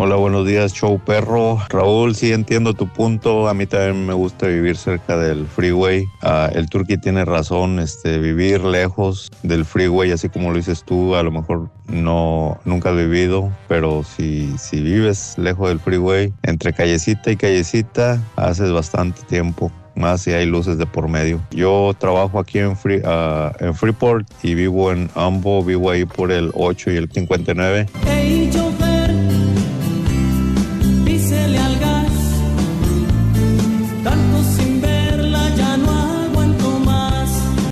Hola, 0.00 0.14
buenos 0.14 0.46
días, 0.46 0.72
show 0.74 1.00
perro. 1.04 1.58
Raúl, 1.70 2.14
sí 2.14 2.32
entiendo 2.32 2.72
tu 2.72 2.86
punto. 2.86 3.48
A 3.48 3.54
mí 3.54 3.66
también 3.66 4.06
me 4.06 4.12
gusta 4.14 4.46
vivir 4.46 4.76
cerca 4.76 5.16
del 5.16 5.44
freeway. 5.48 6.04
Ah, 6.22 6.48
el 6.54 6.68
turqui 6.68 6.98
tiene 6.98 7.24
razón, 7.24 7.80
este, 7.80 8.18
vivir 8.18 8.62
lejos 8.62 9.28
del 9.42 9.64
freeway, 9.64 10.12
así 10.12 10.28
como 10.28 10.50
lo 10.52 10.56
dices 10.56 10.84
tú, 10.84 11.16
a 11.16 11.24
lo 11.24 11.32
mejor 11.32 11.68
no, 11.88 12.60
nunca 12.64 12.90
has 12.90 12.96
vivido, 12.96 13.50
pero 13.66 14.04
si, 14.04 14.56
si 14.56 14.80
vives 14.80 15.34
lejos 15.36 15.68
del 15.68 15.80
freeway, 15.80 16.32
entre 16.44 16.72
callecita 16.72 17.32
y 17.32 17.36
callecita, 17.36 18.22
haces 18.36 18.70
bastante 18.70 19.22
tiempo 19.22 19.72
más 19.96 20.20
si 20.20 20.30
hay 20.30 20.46
luces 20.46 20.78
de 20.78 20.86
por 20.86 21.08
medio. 21.08 21.40
Yo 21.50 21.92
trabajo 21.98 22.38
aquí 22.38 22.60
en, 22.60 22.76
Free- 22.76 23.02
ah, 23.04 23.50
en 23.58 23.74
Freeport 23.74 24.28
y 24.44 24.54
vivo 24.54 24.92
en 24.92 25.10
Ambo, 25.16 25.64
vivo 25.64 25.90
ahí 25.90 26.04
por 26.04 26.30
el 26.30 26.52
8 26.54 26.92
y 26.92 26.96
el 26.98 27.10
59. 27.10 27.88
Hey, 28.06 28.48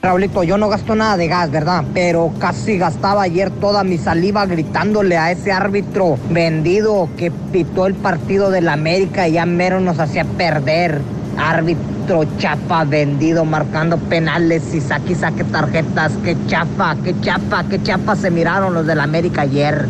Raulito, 0.07 0.45
yo 0.45 0.57
no 0.57 0.69
gasto 0.69 0.95
nada 0.95 1.17
de 1.17 1.27
gas, 1.27 1.51
¿verdad? 1.51 1.83
Pero 1.93 2.33
casi 2.39 2.79
gastaba 2.79 3.23
ayer 3.23 3.51
toda 3.51 3.83
mi 3.83 3.99
saliva 3.99 4.47
gritándole 4.47 5.19
a 5.19 5.33
ese 5.33 5.51
árbitro 5.51 6.17
vendido 6.31 7.09
que 7.17 7.33
pitó 7.33 7.89
el 7.89 7.95
partido 7.95 8.53
del 8.53 8.69
América 8.69 9.27
y 9.27 9.33
ya 9.33 9.47
mero 9.47 9.81
nos 9.81 9.99
hacía 9.99 10.25
perder. 10.25 11.01
Árbitro 11.37 12.25
chafa 12.39 12.85
vendido 12.85 13.45
marcando 13.45 13.99
penales 13.99 14.73
y 14.75 14.81
saque 14.81 15.17
saque 15.17 15.43
tarjetas. 15.43 16.13
Qué 16.23 16.37
chafa, 16.47 16.95
qué 17.03 17.21
chafa, 17.21 17.65
qué 17.65 17.83
chafa 17.83 18.15
se 18.15 18.31
miraron 18.31 18.75
los 18.75 18.87
del 18.87 19.01
América 19.01 19.41
ayer. 19.41 19.89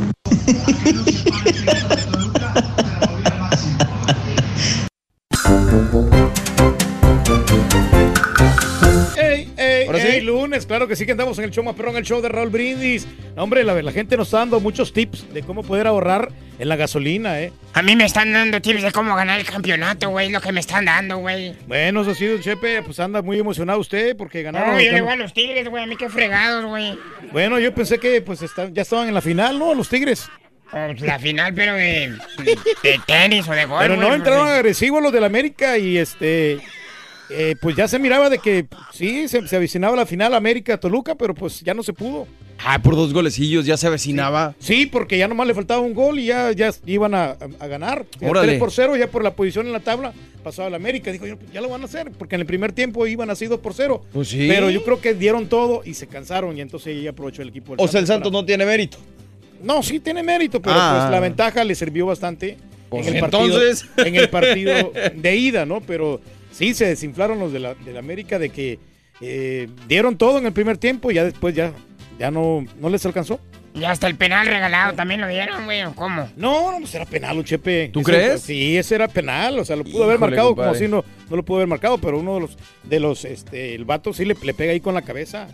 Ey, 9.36 9.52
ey, 9.56 9.86
Ahora 9.86 9.98
ey, 10.02 10.20
sí. 10.20 10.26
lunes, 10.26 10.66
claro 10.66 10.86
que 10.88 10.96
sí 10.96 11.04
que 11.06 11.12
andamos 11.12 11.38
en 11.38 11.44
el 11.44 11.50
show 11.50 11.62
más 11.64 11.74
perrón, 11.74 11.96
el 11.96 12.04
show 12.04 12.20
de 12.20 12.28
Raúl 12.28 12.50
Brindis. 12.50 13.06
No, 13.36 13.42
hombre, 13.44 13.64
la, 13.64 13.74
la 13.82 13.92
gente 13.92 14.16
nos 14.16 14.28
está 14.28 14.38
dando 14.38 14.60
muchos 14.60 14.92
tips 14.92 15.32
de 15.34 15.42
cómo 15.42 15.62
poder 15.62 15.86
ahorrar 15.86 16.30
en 16.58 16.68
la 16.68 16.76
gasolina, 16.76 17.40
¿eh? 17.40 17.52
A 17.74 17.82
mí 17.82 17.94
me 17.96 18.04
están 18.04 18.32
dando 18.32 18.60
tips 18.62 18.82
de 18.82 18.92
cómo 18.92 19.14
ganar 19.14 19.38
el 19.40 19.46
campeonato, 19.46 20.08
güey, 20.10 20.30
lo 20.30 20.40
que 20.40 20.52
me 20.52 20.60
están 20.60 20.86
dando, 20.86 21.18
güey. 21.18 21.54
Bueno, 21.66 22.02
eso 22.02 22.14
sí, 22.14 22.26
don 22.26 22.40
Chepe, 22.40 22.82
pues 22.82 22.98
anda 23.00 23.20
muy 23.22 23.38
emocionado 23.38 23.78
usted 23.78 24.16
porque 24.16 24.42
ganaron. 24.42 24.74
No, 24.74 24.80
yo 24.80 24.92
le 24.92 25.00
voy 25.02 25.12
a 25.12 25.16
los 25.16 25.32
tigres, 25.34 25.68
güey, 25.68 25.84
a 25.84 25.86
mí 25.86 25.96
qué 25.96 26.08
fregados, 26.08 26.64
güey. 26.64 26.98
Bueno, 27.32 27.58
yo 27.58 27.74
pensé 27.74 27.98
que 27.98 28.22
pues 28.22 28.40
está- 28.42 28.68
ya 28.72 28.82
estaban 28.82 29.08
en 29.08 29.14
la 29.14 29.20
final, 29.20 29.58
¿no? 29.58 29.74
Los 29.74 29.88
Tigres. 29.88 30.28
Pues 30.70 31.00
la 31.02 31.18
final, 31.20 31.54
pero 31.54 31.74
de, 31.74 32.12
de 32.82 33.00
tenis 33.06 33.46
o 33.48 33.52
de 33.52 33.66
golf, 33.66 33.82
Pero 33.82 33.96
no 33.96 34.12
entraron 34.12 34.40
porque- 34.46 34.54
agresivos 34.56 35.00
los 35.00 35.12
del 35.12 35.22
América 35.24 35.78
y 35.78 35.96
este. 35.98 36.58
Eh, 37.30 37.54
pues 37.60 37.76
ya 37.76 37.88
se 37.88 37.98
miraba 37.98 38.30
de 38.30 38.38
que 38.38 38.66
sí, 38.92 39.28
se, 39.28 39.46
se 39.48 39.56
avicinaba 39.56 39.96
la 39.96 40.06
final 40.06 40.34
América-Toluca, 40.34 41.14
pero 41.14 41.34
pues 41.34 41.60
ya 41.60 41.74
no 41.74 41.82
se 41.82 41.92
pudo. 41.92 42.26
Ah, 42.64 42.80
por 42.80 42.96
dos 42.96 43.12
golecillos 43.12 43.66
ya 43.66 43.76
se 43.76 43.86
avecinaba. 43.86 44.54
Sí, 44.58 44.86
porque 44.86 45.18
ya 45.18 45.28
nomás 45.28 45.46
le 45.46 45.54
faltaba 45.54 45.80
un 45.82 45.92
gol 45.92 46.18
y 46.18 46.26
ya, 46.26 46.52
ya 46.52 46.70
iban 46.86 47.14
a, 47.14 47.24
a- 47.32 47.36
a 47.60 47.66
ganar. 47.66 48.06
Ya 48.18 48.30
Órale. 48.30 48.48
3 48.48 48.58
por 48.58 48.70
0, 48.72 48.96
ya 48.96 49.08
por 49.08 49.22
la 49.22 49.34
posición 49.34 49.66
en 49.66 49.72
la 49.72 49.80
tabla, 49.80 50.14
pasaba 50.42 50.68
el 50.68 50.74
América. 50.74 51.12
Dijo, 51.12 51.26
yo, 51.26 51.36
ya 51.52 51.60
lo 51.60 51.68
van 51.68 51.82
a 51.82 51.84
hacer, 51.84 52.10
porque 52.18 52.34
en 52.36 52.40
el 52.40 52.46
primer 52.46 52.72
tiempo 52.72 53.06
iban 53.06 53.28
así 53.28 53.44
2 53.46 53.60
por 53.60 53.74
0. 53.74 54.02
Pues 54.12 54.28
sí. 54.28 54.46
Pero 54.48 54.70
yo 54.70 54.82
creo 54.84 55.00
que 55.02 55.12
dieron 55.12 55.48
todo 55.48 55.82
y 55.84 55.92
se 55.94 56.06
cansaron 56.06 56.56
y 56.56 56.62
entonces 56.62 57.02
ya 57.02 57.10
aprovechó 57.10 57.42
el 57.42 57.48
equipo. 57.50 57.76
del 57.76 57.84
O 57.84 57.88
sea, 57.88 58.00
el 58.00 58.06
Santos 58.06 58.32
no 58.32 58.44
tiene 58.46 58.64
mérito. 58.64 58.96
No, 59.62 59.82
sí 59.82 60.00
tiene 60.00 60.22
mérito, 60.22 60.60
pero 60.62 60.76
Ah. 60.78 60.98
pues 61.00 61.10
la 61.10 61.20
ventaja 61.20 61.62
le 61.64 61.74
sirvió 61.74 62.06
bastante 62.06 62.56
Pues 62.88 63.06
en, 63.06 63.14
el 63.16 63.20
partido, 63.20 63.44
entonces. 63.44 63.84
en 63.98 64.14
el 64.16 64.28
partido 64.30 64.92
de 65.14 65.36
ida, 65.36 65.66
¿no? 65.66 65.80
Pero 65.82 66.20
sí 66.56 66.72
se 66.74 66.86
desinflaron 66.86 67.38
los 67.38 67.52
de 67.52 67.60
la, 67.60 67.74
de 67.74 67.92
la 67.92 67.98
América 67.98 68.38
de 68.38 68.48
que 68.50 68.78
eh, 69.20 69.68
dieron 69.88 70.16
todo 70.16 70.38
en 70.38 70.46
el 70.46 70.52
primer 70.52 70.78
tiempo 70.78 71.10
y 71.10 71.14
ya 71.14 71.24
después 71.24 71.54
ya, 71.54 71.72
ya 72.18 72.30
no, 72.30 72.64
no 72.80 72.88
les 72.88 73.04
alcanzó. 73.06 73.40
Y 73.74 73.84
hasta 73.84 74.06
el 74.06 74.14
penal 74.16 74.46
regalado 74.46 74.94
también 74.94 75.20
lo 75.20 75.28
dieron, 75.28 75.66
güey, 75.66 75.82
¿o 75.82 75.94
¿cómo? 75.94 76.30
No, 76.36 76.72
no, 76.72 76.78
pues 76.78 76.94
era 76.94 77.04
penal, 77.04 77.36
un 77.36 77.44
Chepe. 77.44 77.90
¿Tú 77.92 78.00
Ese- 78.00 78.10
crees? 78.10 78.40
Sí, 78.40 78.76
ese 78.78 78.94
era 78.94 79.06
penal, 79.06 79.58
o 79.58 79.64
sea, 79.66 79.76
lo 79.76 79.84
pudo 79.84 80.04
haber 80.04 80.18
marcado 80.18 80.56
como 80.56 80.74
si 80.74 80.88
no, 80.88 81.04
no 81.28 81.36
lo 81.36 81.44
pudo 81.44 81.58
haber 81.58 81.68
marcado, 81.68 81.98
pero 81.98 82.18
uno 82.18 82.36
de 82.36 82.40
los, 82.40 82.56
de 82.84 83.00
los, 83.00 83.26
este, 83.26 83.74
el 83.74 83.84
vato 83.84 84.14
sí 84.14 84.24
le, 84.24 84.34
le 84.42 84.54
pega 84.54 84.72
ahí 84.72 84.80
con 84.80 84.94
la 84.94 85.02
cabeza. 85.02 85.48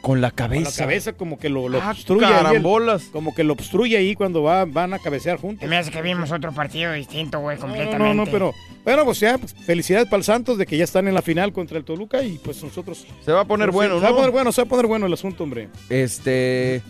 Con 0.00 0.20
la 0.20 0.30
Con 0.30 0.36
cabeza. 0.36 0.70
la 0.70 0.76
cabeza 0.86 1.12
como 1.14 1.38
que 1.38 1.48
lo, 1.48 1.68
lo 1.68 1.82
Ah, 1.82 1.90
obstruye. 1.90 2.24
ahí 2.24 2.32
carambolas. 2.32 3.04
como 3.12 3.34
que 3.34 3.42
lo 3.44 3.52
obstruye 3.54 3.96
ahí 3.96 4.14
cuando 4.14 4.42
va, 4.42 4.64
van 4.64 4.94
a 4.94 4.98
cabecear 4.98 5.38
juntos. 5.38 5.68
Me 5.68 5.76
hace 5.76 5.90
que 5.90 6.00
vimos 6.02 6.30
otro 6.32 6.52
partido 6.52 6.92
distinto, 6.92 7.40
güey, 7.40 7.56
No, 7.56 7.62
completamente. 7.62 7.98
no, 8.14 8.14
no, 8.14 8.24
pero 8.30 8.54
bueno, 8.84 9.04
pues 9.04 9.20
ya, 9.20 9.36
pues, 9.38 9.54
felicidades 9.66 10.06
para 10.06 10.18
el 10.18 10.24
Santos 10.24 10.56
de 10.56 10.66
que 10.66 10.76
ya 10.76 10.84
están 10.84 11.08
en 11.08 11.14
la 11.14 11.22
final 11.22 11.52
contra 11.52 11.76
el 11.78 11.84
Toluca 11.84 12.22
y 12.22 12.38
pues 12.38 12.62
nosotros... 12.62 13.06
Se 13.24 13.32
va 13.32 13.40
a 13.40 13.44
poner 13.44 13.70
Sí, 13.70 13.74
bueno, 13.74 13.96
Se 13.96 14.00
va 14.02 14.06
a 14.08 14.10
¿no? 14.10 14.16
poner 14.16 14.30
bueno, 14.30 14.52
se 14.52 14.62
va 14.62 14.66
a 14.66 14.68
poner 14.68 14.86
bueno 14.86 15.06
el 15.06 15.12
asunto, 15.12 15.42
hombre. 15.44 15.68
Este. 15.90 16.80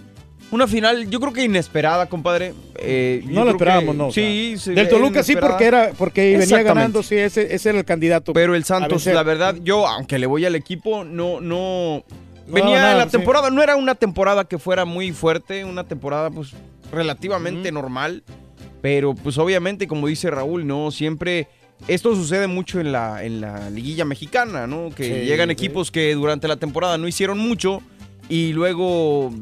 Una 0.51 0.67
final, 0.67 1.11
yo 1.11 1.21
creo 1.21 1.33
que 1.35 1.43
inesperada, 1.45 2.07
compadre. 2.07 2.55
Eh, 2.77 3.21
No 3.27 3.41
lo 3.41 3.43
creo 3.43 3.51
esperábamos, 3.53 3.93
que- 3.95 3.99
no. 3.99 4.07
o 4.07 4.13
sea, 4.13 4.23
Sí, 4.25 4.55
sí, 4.59 4.73
Del 4.75 4.89
Toluca 4.89 5.23
sí, 5.23 5.35
porque 5.37 5.65
era 5.67 5.91
porque 5.97 6.39
venía 6.39 6.63
ganando, 6.63 7.03
sí, 7.03 7.17
ese, 7.17 7.55
ese 7.55 7.69
era 7.71 7.79
el 7.79 7.85
candidato. 7.85 8.33
Pero 8.33 8.55
el 8.55 8.65
Santos, 8.65 9.05
la 9.07 9.23
verdad, 9.23 9.57
yo, 9.63 9.87
aunque 9.87 10.19
le 10.19 10.27
voy 10.27 10.45
al 10.47 10.55
equipo, 10.55 11.05
no, 11.05 11.41
no. 11.41 12.03
No, 12.49 12.55
Venía 12.55 12.81
nada, 12.81 12.95
la 12.97 13.05
sí. 13.05 13.11
temporada, 13.11 13.51
no 13.51 13.63
era 13.63 13.77
una 13.77 13.95
temporada 13.95 14.45
que 14.45 14.59
fuera 14.59 14.85
muy 14.85 15.13
fuerte, 15.13 15.65
una 15.65 15.85
temporada, 15.85 16.31
pues, 16.31 16.53
relativamente 16.91 17.71
normal. 17.71 18.23
Pero, 18.81 19.15
pues, 19.15 19.39
obviamente, 19.39 19.87
como 19.87 20.07
dice 20.07 20.31
Raúl, 20.31 20.67
¿no? 20.67 20.91
Siempre. 20.91 21.49
Esto 21.87 22.13
sucede 22.17 22.49
mucho 22.49 22.81
en 22.81 22.91
la, 22.91 23.23
en 23.23 23.41
la 23.41 23.71
liguilla 23.71 24.05
mexicana, 24.05 24.67
¿no? 24.67 24.91
Que 24.93 25.05
Sí, 25.05 25.27
llegan 25.27 25.49
sí. 25.49 25.53
equipos 25.53 25.93
que 25.93 26.13
durante 26.15 26.49
la 26.49 26.57
temporada 26.57 26.99
no 26.99 27.07
hicieron 27.07 27.39
mucho 27.39 27.83
y 28.29 28.53
luego 28.53 29.33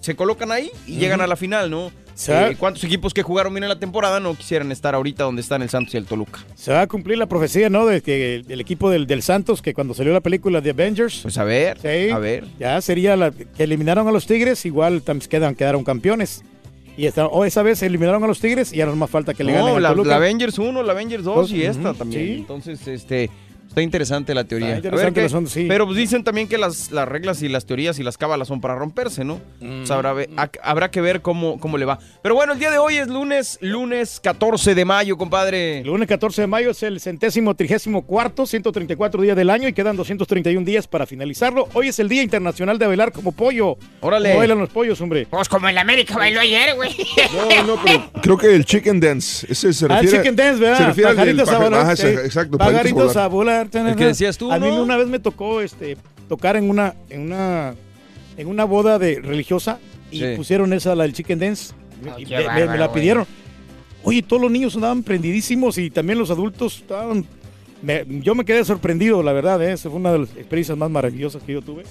se 0.00 0.14
colocan 0.14 0.52
ahí 0.52 0.70
y 0.86 0.96
llegan 0.96 1.22
a 1.22 1.26
la 1.26 1.34
final, 1.34 1.70
¿no? 1.70 1.90
Se 2.18 2.32
va- 2.32 2.48
Eh, 2.50 2.56
¿Cuántos 2.58 2.82
equipos 2.82 3.14
que 3.14 3.22
jugaron 3.22 3.54
bien 3.54 3.62
en 3.62 3.68
la 3.68 3.78
temporada 3.78 4.18
no 4.18 4.34
quisieran 4.34 4.72
estar 4.72 4.92
ahorita 4.94 5.22
donde 5.22 5.40
están 5.40 5.62
el 5.62 5.68
Santos 5.70 5.94
y 5.94 5.98
el 5.98 6.04
Toluca? 6.04 6.40
Se 6.56 6.72
va 6.72 6.80
a 6.80 6.86
cumplir 6.88 7.16
la 7.16 7.26
profecía, 7.26 7.70
¿no? 7.70 7.86
De 7.86 8.00
que 8.00 8.42
el 8.48 8.60
equipo 8.60 8.90
del, 8.90 9.06
del 9.06 9.22
Santos, 9.22 9.62
que 9.62 9.72
cuando 9.72 9.94
salió 9.94 10.12
la 10.12 10.20
película 10.20 10.60
de 10.60 10.70
Avengers. 10.70 11.20
Pues 11.22 11.38
a 11.38 11.44
ver, 11.44 11.78
Sí. 11.80 12.10
a 12.10 12.18
ver. 12.18 12.44
Ya 12.58 12.80
sería 12.80 13.14
la 13.16 13.30
que 13.30 13.46
eliminaron 13.62 14.08
a 14.08 14.10
los 14.10 14.26
Tigres, 14.26 14.66
igual 14.66 15.00
quedan, 15.30 15.54
quedaron 15.54 15.84
campeones. 15.84 16.42
Y 16.96 17.06
esta, 17.06 17.26
o 17.26 17.44
esa 17.44 17.62
vez 17.62 17.80
eliminaron 17.84 18.24
a 18.24 18.26
los 18.26 18.40
Tigres 18.40 18.72
y 18.72 18.80
ahora 18.80 18.90
no 18.90 18.96
más 18.98 19.10
falta 19.10 19.32
que 19.32 19.44
le 19.44 19.52
ganen 19.52 19.74
No, 19.74 19.78
la, 19.78 19.90
Toluca. 19.90 20.08
la 20.10 20.16
Avengers 20.16 20.58
1, 20.58 20.82
la 20.82 20.92
Avengers 20.92 21.22
2 21.22 21.52
y 21.52 21.62
esta 21.62 21.94
también. 21.94 22.26
sí. 22.26 22.32
Entonces, 22.40 22.88
este, 22.88 23.30
Está 23.68 23.82
interesante 23.82 24.34
la 24.34 24.44
teoría. 24.44 24.76
Está 24.76 24.88
A 24.88 24.90
ver 24.92 25.08
interesante 25.08 25.20
el 25.20 25.26
asunto, 25.26 25.50
sí. 25.50 25.66
Pero 25.68 25.84
pues 25.86 25.96
dicen 25.96 26.24
también 26.24 26.48
que 26.48 26.58
las, 26.58 26.90
las 26.90 27.06
reglas 27.06 27.42
y 27.42 27.48
las 27.48 27.64
teorías 27.66 27.98
y 27.98 28.02
las 28.02 28.16
cábalas 28.18 28.48
son 28.48 28.60
para 28.60 28.74
romperse, 28.74 29.24
¿no? 29.24 29.40
Mm. 29.60 29.82
O 29.82 29.86
sea, 29.86 29.96
habrá, 29.96 30.12
ve- 30.14 30.28
ha- 30.36 30.50
habrá 30.62 30.90
que 30.90 31.00
ver 31.00 31.20
cómo, 31.22 31.60
cómo 31.60 31.78
le 31.78 31.84
va. 31.84 31.98
Pero 32.22 32.34
bueno, 32.34 32.54
el 32.54 32.58
día 32.58 32.70
de 32.70 32.78
hoy 32.78 32.96
es 32.96 33.08
lunes, 33.08 33.58
lunes 33.60 34.20
14 34.20 34.74
de 34.74 34.84
mayo, 34.84 35.16
compadre. 35.16 35.80
El 35.80 35.86
lunes 35.86 36.08
14 36.08 36.40
de 36.42 36.46
mayo 36.46 36.70
es 36.70 36.82
el 36.82 36.98
centésimo 36.98 37.54
trigésimo 37.54 38.02
cuarto, 38.02 38.46
134 38.46 39.22
días 39.22 39.36
del 39.36 39.50
año 39.50 39.68
y 39.68 39.72
quedan 39.72 39.96
231 39.96 40.64
días 40.64 40.88
para 40.88 41.06
finalizarlo. 41.06 41.68
Hoy 41.74 41.88
es 41.88 41.98
el 41.98 42.08
Día 42.08 42.22
Internacional 42.22 42.78
de 42.78 42.86
Bailar 42.86 43.12
como 43.12 43.32
pollo. 43.32 43.76
Órale. 44.00 44.30
¿Cómo 44.30 44.38
bailan 44.40 44.58
los 44.58 44.70
pollos, 44.70 45.00
hombre? 45.00 45.26
Pues 45.30 45.48
como 45.48 45.68
el 45.68 45.78
América 45.78 46.16
bailó 46.16 46.40
ayer, 46.40 46.74
güey. 46.74 46.90
No, 47.34 47.76
no, 47.76 47.82
pero 47.84 48.10
creo 48.22 48.38
que 48.38 48.54
el 48.54 48.64
chicken 48.64 48.98
dance, 48.98 49.46
ese 49.50 49.72
se 49.72 49.84
Ah, 49.86 49.98
el 49.98 50.02
refiere... 50.04 50.16
chicken 50.18 50.36
dance, 50.36 50.60
¿verdad? 50.60 50.78
Se 50.78 50.86
refiere 50.86 51.10
al 51.10 51.16
Pajaritos 51.16 51.48
a 51.48 51.52
pajar- 51.52 51.64
volar. 51.64 51.80
Ajá, 51.82 51.96
sí. 51.96 52.06
exacto, 52.06 52.58
Pajaritos 52.58 53.16
a 53.16 53.26
volar. 53.28 53.57
El 53.62 53.96
que 53.96 54.04
decías 54.06 54.36
tú, 54.38 54.50
A 54.52 54.58
mí 54.58 54.68
¿no? 54.68 54.82
una 54.82 54.96
vez 54.96 55.06
me 55.08 55.18
tocó 55.18 55.60
este, 55.60 55.96
tocar 56.28 56.56
en 56.56 56.68
una, 56.70 56.94
en 57.10 57.22
una, 57.22 57.74
en 58.36 58.46
una 58.48 58.64
boda 58.64 58.98
de 58.98 59.20
religiosa 59.20 59.78
y 60.10 60.20
Sí. 60.20 60.26
pusieron 60.36 60.72
esa, 60.72 60.94
la 60.94 61.04
del 61.04 61.12
chicken 61.12 61.38
dance. 61.38 61.74
Ay, 62.16 62.22
Y 62.22 62.26
qué 62.26 62.34
me- 62.36 62.40
me, 62.40 62.46
bárbaro, 62.46 62.70
me 62.72 62.78
la 62.78 62.86
güey. 62.86 63.00
pidieron. 63.00 63.26
Oye, 64.04 64.22
todos 64.22 64.40
los 64.42 64.50
niños 64.50 64.74
andaban 64.76 65.02
prendidísimos 65.02 65.76
y 65.78 65.90
también 65.90 66.18
los 66.18 66.30
adultos 66.30 66.76
estaban... 66.78 67.26
me- 67.82 68.04
yo 68.22 68.34
me 68.34 68.44
quedé 68.44 68.64
sorprendido, 68.64 69.22
la 69.22 69.32
verdad, 69.32 69.60
¿eh? 69.62 69.72
Esa 69.72 69.90
fue 69.90 69.98
una 69.98 70.12
de 70.12 70.20
las 70.20 70.28
experiencias 70.36 70.78
más 70.78 70.90
maravillosas 70.90 71.42
que 71.42 71.52
yo 71.52 71.62
tuve. 71.62 71.82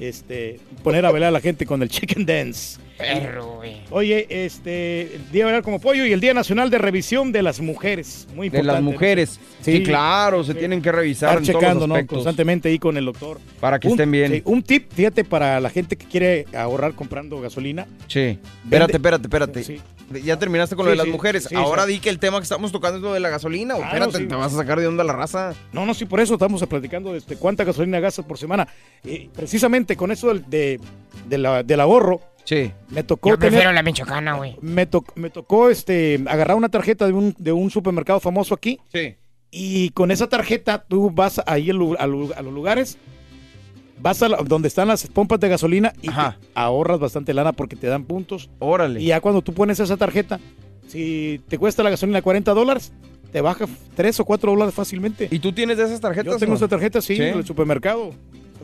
Este, 0.00 0.60
poner 0.84 1.04
a 1.06 1.10
bailar 1.10 1.28
a 1.28 1.32
la 1.32 1.40
gente 1.40 1.66
con 1.66 1.82
el 1.82 1.88
chicken 1.88 2.24
dance. 2.24 2.78
Perro, 2.98 3.56
güey. 3.56 3.76
Oye, 3.90 4.26
este, 4.28 5.02
el 5.14 5.30
Día 5.30 5.42
de 5.42 5.44
Bailar 5.44 5.62
como 5.62 5.80
Pollo 5.80 6.04
y 6.04 6.12
el 6.12 6.20
Día 6.20 6.34
Nacional 6.34 6.68
de 6.68 6.78
Revisión 6.78 7.30
de 7.30 7.42
las 7.42 7.60
Mujeres. 7.60 8.26
Muy 8.34 8.48
De 8.48 8.58
importante. 8.58 8.72
las 8.72 8.82
¿no? 8.82 8.90
mujeres. 8.90 9.40
Sí, 9.60 9.82
claro, 9.84 10.42
se 10.42 10.54
tienen 10.54 10.82
que 10.82 10.90
revisar 10.90 11.28
Estar 11.30 11.38
en 11.38 11.46
todos 11.46 11.60
checando, 11.62 11.86
los 11.86 11.96
¿no? 12.00 12.06
Constantemente 12.08 12.68
ahí 12.68 12.78
con 12.80 12.96
el 12.96 13.04
doctor. 13.04 13.38
Para 13.60 13.78
que 13.78 13.86
Un- 13.86 13.92
estén 13.92 14.10
bien. 14.10 14.32
sí, 14.32 14.42
un 14.44 14.62
tip, 14.64 14.90
fíjate, 14.92 15.22
para 15.24 15.60
la 15.60 15.70
gente 15.70 15.96
que 15.96 16.06
quiere 16.06 16.46
ahorrar 16.52 16.94
comprando 16.94 17.40
gasolina. 17.40 17.86
Sí. 18.08 18.38
Espérate, 18.64 18.92
espérate, 18.96 19.22
espérate. 19.26 19.80
Ya 20.24 20.38
terminaste 20.38 20.74
con 20.76 20.84
lo 20.86 20.90
de 20.90 20.96
las 20.96 21.06
sí, 21.06 21.12
mujeres. 21.12 21.44
sí, 21.48 21.54
Ahora 21.54 21.84
sí. 21.84 21.92
di 21.92 21.98
que 22.00 22.08
el 22.10 22.18
tema 22.18 22.38
que 22.38 22.44
estamos 22.44 22.72
tocando 22.72 22.96
es 22.98 23.02
lo 23.02 23.12
de 23.12 23.20
la 23.20 23.28
gasolina. 23.28 23.76
o 23.76 23.82
Ah, 23.82 23.86
espérate, 23.88 24.26
te 24.26 24.34
vas 24.34 24.52
a 24.54 24.56
sacar 24.56 24.80
de 24.80 24.86
onda 24.86 25.04
la 25.04 25.12
raza. 25.12 25.54
No, 25.72 25.84
no, 25.86 25.92
sí, 25.94 26.04
por 26.06 26.20
eso 26.20 26.34
estamos 26.34 26.64
platicando 26.66 27.12
de 27.12 27.18
este, 27.18 27.36
cuánta 27.36 27.64
gasolina 27.64 28.00
gastas 28.00 28.24
por 28.24 28.38
semana. 28.38 28.66
Y 29.04 29.28
precisamente 29.28 29.96
con 29.96 30.10
eso 30.10 30.28
del, 30.28 30.48
de, 30.48 30.80
de 31.28 31.38
la- 31.38 31.62
del 31.62 31.80
ahorro, 31.80 32.20
Sí. 32.44 32.72
me 32.88 33.02
tocó 33.02 33.28
Yo 33.28 33.38
prefiero 33.38 33.64
tener- 33.64 33.74
la 33.74 33.82
michoacana, 33.82 34.34
güey. 34.36 34.56
me, 34.62 34.86
to- 34.86 35.04
me 35.16 35.28
tocó 35.28 35.68
este, 35.68 36.18
agarrar 36.26 36.56
una 36.56 36.70
tarjeta 36.70 37.06
de 37.06 37.12
un, 37.12 37.34
de 37.38 37.52
un 37.52 37.70
supermercado 37.70 38.20
famoso 38.20 38.54
aquí. 38.54 38.80
Sí. 38.92 39.16
Y 39.50 39.90
con 39.90 40.10
esa 40.10 40.28
tarjeta 40.28 40.84
tú 40.88 41.10
vas 41.10 41.40
ahí 41.46 41.68
a 41.70 41.74
los 41.74 42.52
lugares, 42.52 42.96
vas 44.00 44.22
a 44.22 44.28
la- 44.28 44.38
donde 44.38 44.68
están 44.68 44.88
las 44.88 45.06
pompas 45.06 45.40
de 45.40 45.48
gasolina 45.48 45.92
y 46.02 46.08
ahorras 46.54 46.98
bastante 47.00 47.34
lana 47.34 47.52
porque 47.52 47.76
te 47.76 47.86
dan 47.86 48.04
puntos. 48.04 48.48
Órale. 48.58 49.00
Y 49.00 49.06
ya 49.06 49.20
cuando 49.20 49.42
tú 49.42 49.52
pones 49.54 49.80
esa 49.80 49.96
tarjeta, 49.96 50.38
si 50.86 51.40
te 51.48 51.58
cuesta 51.58 51.82
la 51.82 51.90
gasolina 51.90 52.22
40 52.22 52.52
dólares, 52.54 52.92
te 53.32 53.40
baja 53.40 53.66
3 53.94 54.20
o 54.20 54.24
4 54.24 54.52
dólares 54.52 54.74
fácilmente. 54.74 55.28
¿Y 55.30 55.38
tú 55.38 55.52
tienes 55.52 55.76
de 55.76 55.84
esas 55.84 56.00
tarjetas? 56.00 56.32
Yo 56.32 56.38
tengo 56.38 56.52
no? 56.52 56.56
esa 56.56 56.68
tarjeta, 56.68 57.00
sí, 57.02 57.14
Sí. 57.16 57.20
del 57.22 57.44
supermercado. 57.44 58.12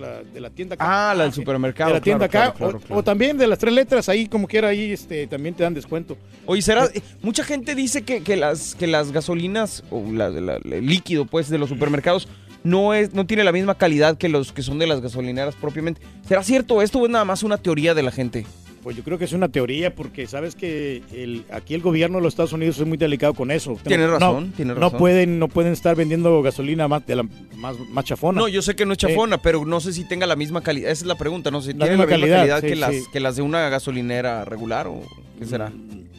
la- 0.00 0.24
de 0.24 0.40
la 0.40 0.50
tienda 0.50 0.74
acá. 0.74 1.10
Ah, 1.12 1.14
la 1.14 1.22
del 1.22 1.32
supermercado. 1.32 1.90
de 1.90 1.94
la 1.94 2.00
tienda 2.02 2.26
claro, 2.28 2.48
acá. 2.48 2.58
claro, 2.58 2.78
o, 2.78 2.80
claro, 2.80 2.96
o 2.98 3.04
también 3.04 3.38
de 3.38 3.46
las 3.46 3.60
tres 3.60 3.72
letras, 3.72 4.08
ahí 4.08 4.26
como 4.26 4.48
quiera, 4.48 4.66
ahí 4.70 4.90
este, 4.90 5.28
también 5.28 5.54
te 5.54 5.62
dan 5.62 5.72
descuento. 5.72 6.16
Oye, 6.46 6.62
será. 6.62 6.86
eh, 6.86 7.00
Mucha 7.22 7.44
gente 7.44 7.76
dice 7.76 8.02
que, 8.02 8.20
que 8.24 8.34
las, 8.34 8.74
que 8.74 8.88
las 8.88 9.12
gasolinas, 9.12 9.84
o 9.92 10.02
la- 10.10 10.26
el 10.26 10.84
líquido, 10.84 11.26
pues, 11.26 11.48
de 11.48 11.58
los 11.58 11.68
supermercados, 11.68 12.26
no, 12.64 12.94
es, 12.94 13.14
no 13.14 13.26
tiene 13.26 13.44
la 13.44 13.52
misma 13.52 13.76
calidad 13.76 14.18
que 14.18 14.28
los 14.28 14.52
que 14.52 14.62
son 14.62 14.78
de 14.78 14.86
las 14.86 15.00
gasolineras 15.00 15.54
propiamente. 15.54 16.00
¿Será 16.26 16.42
cierto 16.42 16.82
esto 16.82 16.98
o 16.98 17.04
es 17.04 17.12
nada 17.12 17.24
más 17.24 17.42
una 17.42 17.58
teoría 17.58 17.94
de 17.94 18.02
la 18.02 18.10
gente? 18.10 18.46
Pues 18.84 18.96
yo 18.96 19.02
creo 19.02 19.16
que 19.18 19.24
es 19.24 19.32
una 19.32 19.48
teoría 19.48 19.94
porque 19.94 20.26
sabes 20.26 20.54
que 20.54 21.02
el, 21.12 21.44
aquí 21.50 21.74
el 21.74 21.80
gobierno 21.80 22.18
de 22.18 22.22
los 22.24 22.34
Estados 22.34 22.52
Unidos 22.52 22.78
es 22.78 22.86
muy 22.86 22.98
delicado 22.98 23.32
con 23.34 23.50
eso. 23.50 23.78
Tienes 23.82 24.06
No- 24.06 24.12
razón, 24.18 24.50
no, 24.50 24.56
tienes 24.56 24.74
No 24.76 24.80
razón. 24.82 24.98
pueden, 24.98 25.38
no 25.38 25.48
pueden 25.48 25.72
estar 25.72 25.96
vendiendo 25.96 26.42
gasolina 26.42 26.86
más, 26.86 27.04
de 27.06 27.16
la, 27.16 27.22
más, 27.56 27.76
más 27.90 28.04
chafona. 28.04 28.40
No, 28.42 28.46
yo 28.46 28.60
sé 28.62 28.76
que 28.76 28.84
no 28.84 28.92
es 28.92 28.98
Sí. 29.00 29.06
chafona, 29.06 29.38
pero 29.38 29.64
no 29.64 29.80
sé 29.80 29.92
si 29.94 30.06
tenga 30.06 30.26
la 30.26 30.36
misma 30.36 30.60
calidad. 30.60 30.90
Esa 30.90 31.02
es 31.04 31.06
la 31.06 31.14
pregunta, 31.16 31.50
no 31.50 31.62
sé 31.62 31.72
si 31.72 31.78
La 31.78 31.86
tiene 31.86 31.96
la 31.96 32.04
misma 32.04 32.18
calidad, 32.20 32.36
calidad, 32.40 32.60
sí, 32.60 32.66
que, 32.68 32.76
las, 32.76 33.08
que 33.10 33.20
las 33.20 33.36
de 33.36 33.42
una 33.42 33.68
gasolinera 33.70 34.44
regular 34.44 34.86
o 34.86 35.00
qué 35.38 35.46
será. 35.46 35.72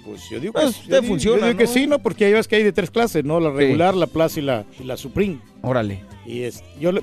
Pues 0.04 0.22
yo 0.32 0.40
digo 0.40 0.54
Pues, 0.54 0.76
que, 0.78 0.90
yo 0.92 1.04
funciona, 1.04 1.40
yo 1.42 1.46
digo 1.48 1.58
que 1.60 1.64
¿no? 1.66 1.72
sí, 1.72 1.86
¿no? 1.88 2.00
Porque 2.00 2.26
ahí 2.26 2.34
ves 2.34 2.48
que 2.48 2.56
hay 2.56 2.64
de 2.64 2.72
tres 2.74 2.90
clases, 2.90 3.24
¿no? 3.24 3.40
La 3.40 3.52
regular, 3.52 3.96
la 3.96 4.08
Plaza 4.08 4.40
y 4.40 4.44
la, 4.44 4.66
y 4.80 4.84
la 4.86 4.98
Supreme. 4.98 5.38
Órale. 5.62 6.02
Y 6.26 6.42
es, 6.42 6.64
yo 6.80 6.92
le- 6.92 7.02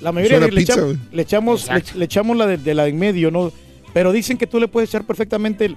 la 0.00 0.10
mayoría 0.10 0.40
de, 0.40 0.50
le, 0.50 0.56
pizza, 0.60 0.72
echamos, 0.72 0.86
güey. 0.96 0.98
le 1.12 1.22
echamos, 1.22 1.68
le, 1.68 1.98
le 1.98 2.04
echamos 2.06 2.36
la 2.36 2.46
de, 2.46 2.56
de 2.56 2.74
la 2.74 2.84
de 2.84 2.88
en 2.90 2.98
medio, 2.98 3.30
¿no? 3.30 3.52
Pero 3.92 4.12
dicen 4.12 4.38
que 4.38 4.46
tú 4.46 4.58
le 4.60 4.68
puedes 4.68 4.90
echar 4.90 5.04
perfectamente 5.04 5.66
el- 5.66 5.76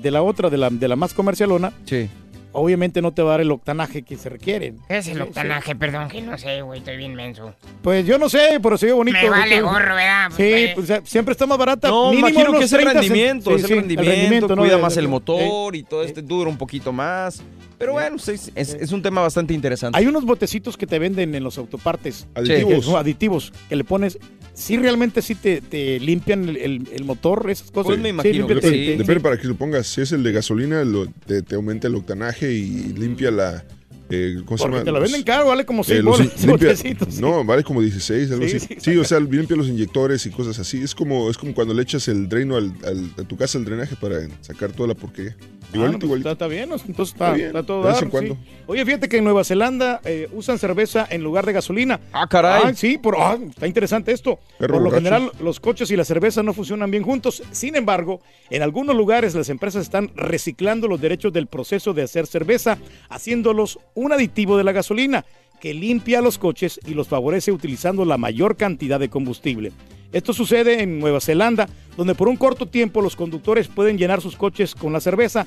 de 0.00 0.10
la 0.10 0.22
otra, 0.22 0.50
de 0.50 0.56
la, 0.58 0.70
de 0.70 0.88
la 0.88 0.96
más 0.96 1.14
comercialona. 1.14 1.72
Sí. 1.84 2.08
Obviamente 2.54 3.00
no 3.00 3.12
te 3.12 3.22
va 3.22 3.30
a 3.30 3.32
dar 3.32 3.40
el 3.40 3.50
octanaje 3.50 4.02
que 4.02 4.16
se 4.18 4.28
requiere. 4.28 4.74
¿Qué 4.86 4.98
es 4.98 5.06
el 5.08 5.14
Sí, 5.16 5.20
octanaje? 5.22 5.74
Perdón, 5.74 6.08
que 6.08 6.20
no 6.20 6.36
sé, 6.36 6.60
güey, 6.60 6.80
estoy 6.80 6.98
bien 6.98 7.14
menso. 7.14 7.54
Pues 7.80 8.04
yo 8.06 8.18
no 8.18 8.28
sé, 8.28 8.58
pero 8.62 8.76
se 8.76 8.86
ve 8.86 8.92
bonito. 8.92 9.16
Me 9.22 9.30
vale 9.30 9.62
gorro, 9.62 9.94
¿verdad? 9.94 10.28
Sí, 10.36 10.70
Pues, 10.74 10.86
pues, 10.86 10.90
eh, 10.90 11.00
siempre 11.04 11.32
está 11.32 11.46
más 11.46 11.56
barata. 11.56 11.88
No, 11.88 12.10
mínimo 12.10 12.28
imagino 12.28 12.52
que 12.58 12.64
es 12.64 12.72
el 12.74 12.80
30 12.80 12.92
cent- 13.00 13.02
rendimiento, 13.08 13.50
sí, 13.50 13.56
es 13.56 13.70
el 13.70 13.78
rendimiento, 13.96 14.54
¿no? 14.54 14.62
cuida 14.62 14.76
De- 14.76 14.82
más 14.82 14.96
el 14.98 15.06
eh, 15.06 15.08
motor 15.08 15.74
y 15.76 15.82
todo 15.82 16.02
este 16.02 16.20
dura 16.20 16.50
un 16.50 16.58
poquito 16.58 16.92
más. 16.92 17.42
Pero 17.78 17.94
bueno, 17.94 18.16
es, 18.16 18.28
es- 18.54 18.74
es 18.74 18.92
un 18.92 19.00
tema 19.00 19.22
bastante 19.22 19.54
interesante. 19.54 19.98
Hay 19.98 20.06
unos 20.06 20.24
botecitos 20.26 20.76
que 20.76 20.86
te 20.86 20.98
venden 20.98 21.34
en 21.34 21.42
los 21.42 21.56
autopartes. 21.56 22.26
Aditivos. 22.34 22.86
Aditivos. 22.88 23.52
Que 23.70 23.76
le 23.76 23.84
pones. 23.84 24.18
Sí, 24.54 24.76
realmente 24.76 25.22
sí 25.22 25.34
te, 25.34 25.60
te 25.60 25.98
limpian 25.98 26.48
el, 26.48 26.56
el- 26.58 26.88
el 26.92 27.04
motor, 27.04 27.50
esas 27.50 27.70
cosas. 27.70 27.86
Pues 27.86 27.98
me 28.00 28.10
imagino 28.10 28.46
que 28.46 28.60
sí. 28.60 28.86
Depende 28.96 29.20
para 29.20 29.38
que 29.38 29.46
lo 29.48 29.54
pongas. 29.54 29.86
Si 29.86 30.00
es 30.02 30.12
el 30.12 30.22
de 30.22 30.32
gasolina, 30.32 30.84
lo- 30.84 31.06
te, 31.26 31.42
te 31.42 31.54
aumenta 31.54 31.88
el 31.88 31.94
octanaje 31.94 32.52
y 32.52 32.92
limpia 32.92 33.30
la. 33.30 33.64
eh, 34.10 34.36
¿Cómo 34.44 34.58
se 34.58 34.64
Porque 34.64 34.74
llama? 34.76 34.84
te 34.84 34.92
lo 34.92 35.00
Los- 35.00 35.10
venden 35.10 35.22
caro, 35.24 35.46
vale 35.46 35.64
como 35.64 35.82
6 35.82 35.98
eh, 35.98 36.02
bolas. 36.02 36.28
limpia-. 36.44 37.20
No, 37.20 37.44
vale 37.44 37.64
como 37.64 37.80
16, 37.80 38.30
algo 38.30 38.46
Sí, 38.46 38.56
así. 38.56 38.66
sí, 38.68 38.76
Sí, 38.78 38.96
o 38.98 39.04
sea, 39.04 39.18
limpia 39.20 39.56
los 39.56 39.68
inyectores 39.68 40.26
y 40.26 40.30
cosas 40.30 40.58
así. 40.58 40.82
Es 40.82 40.94
como, 40.94 41.30
es 41.30 41.38
como 41.38 41.54
cuando 41.54 41.72
le 41.72 41.82
echas 41.82 42.06
el 42.08 42.28
dreno 42.28 42.56
al, 42.56 42.72
al- 42.84 43.10
a 43.18 43.22
tu 43.26 43.36
casa, 43.38 43.56
el 43.58 43.64
drenaje, 43.64 43.96
para 43.96 44.18
sacar 44.42 44.70
toda 44.72 44.88
la 44.88 44.94
porquería. 44.94 45.34
Ah, 45.72 45.76
Igualito, 45.76 45.98
pues 46.00 46.04
igualito. 46.06 46.30
Está, 46.30 46.44
está 46.44 46.54
bien, 46.54 46.70
entonces 46.72 47.14
está, 47.14 47.26
Está 47.26 47.32
bien, 47.34 47.46
está 47.48 47.62
todo 47.62 47.82
de 47.82 47.88
vez 47.92 48.02
en 48.02 48.10
cuando. 48.10 48.34
sí. 48.34 48.40
Oye, 48.66 48.84
fíjate 48.84 49.08
que 49.08 49.16
en 49.18 49.24
Nueva 49.24 49.44
Zelanda 49.44 50.00
eh, 50.04 50.28
usan 50.32 50.58
cerveza 50.58 51.06
en 51.10 51.22
lugar 51.22 51.46
de 51.46 51.52
gasolina. 51.52 52.00
Ah, 52.12 52.26
caray. 52.28 52.62
Ah, 52.66 52.74
sí, 52.74 52.98
por, 52.98 53.16
ah, 53.18 53.38
está 53.48 53.66
interesante 53.66 54.12
esto. 54.12 54.38
Perro 54.58 54.74
por 54.74 54.82
lo 54.82 54.90
general, 54.90 55.32
los 55.40 55.60
coches 55.60 55.90
y 55.90 55.96
la 55.96 56.04
cerveza 56.04 56.42
no 56.42 56.52
funcionan 56.52 56.90
bien 56.90 57.02
juntos. 57.02 57.42
Sin 57.50 57.74
embargo, 57.76 58.20
en 58.50 58.62
algunos 58.62 58.94
lugares 58.96 59.34
las 59.34 59.48
empresas 59.48 59.82
están 59.82 60.10
reciclando 60.14 60.88
los 60.88 61.00
derechos 61.00 61.32
del 61.32 61.46
proceso 61.46 61.92
de 61.92 62.02
hacer 62.02 62.26
cerveza, 62.26 62.78
haciéndolos 63.08 63.78
un 63.94 64.12
aditivo 64.12 64.56
de 64.56 64.64
la 64.64 64.72
gasolina 64.72 65.24
que 65.60 65.74
limpia 65.74 66.20
los 66.20 66.38
coches 66.38 66.80
y 66.86 66.94
los 66.94 67.06
favorece 67.08 67.52
utilizando 67.52 68.04
la 68.04 68.18
mayor 68.18 68.56
cantidad 68.56 68.98
de 68.98 69.08
combustible. 69.08 69.72
Esto 70.12 70.34
sucede 70.34 70.82
en 70.82 70.98
Nueva 70.98 71.20
Zelanda, 71.20 71.68
donde 71.96 72.14
por 72.14 72.28
un 72.28 72.36
corto 72.36 72.66
tiempo 72.66 73.00
los 73.00 73.16
conductores 73.16 73.68
pueden 73.68 73.96
llenar 73.96 74.20
sus 74.20 74.36
coches 74.36 74.74
con 74.74 74.92
la 74.92 75.00
cerveza, 75.00 75.46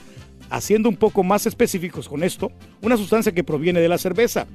haciendo 0.49 0.89
un 0.89 0.95
poco 0.95 1.23
más 1.23 1.45
específicos 1.45 2.09
con 2.09 2.23
esto, 2.23 2.51
una 2.81 2.97
sustancia 2.97 3.31
que 3.31 3.43
proviene 3.43 3.79
de 3.79 3.89
la 3.89 3.97
cerveza. 3.97 4.47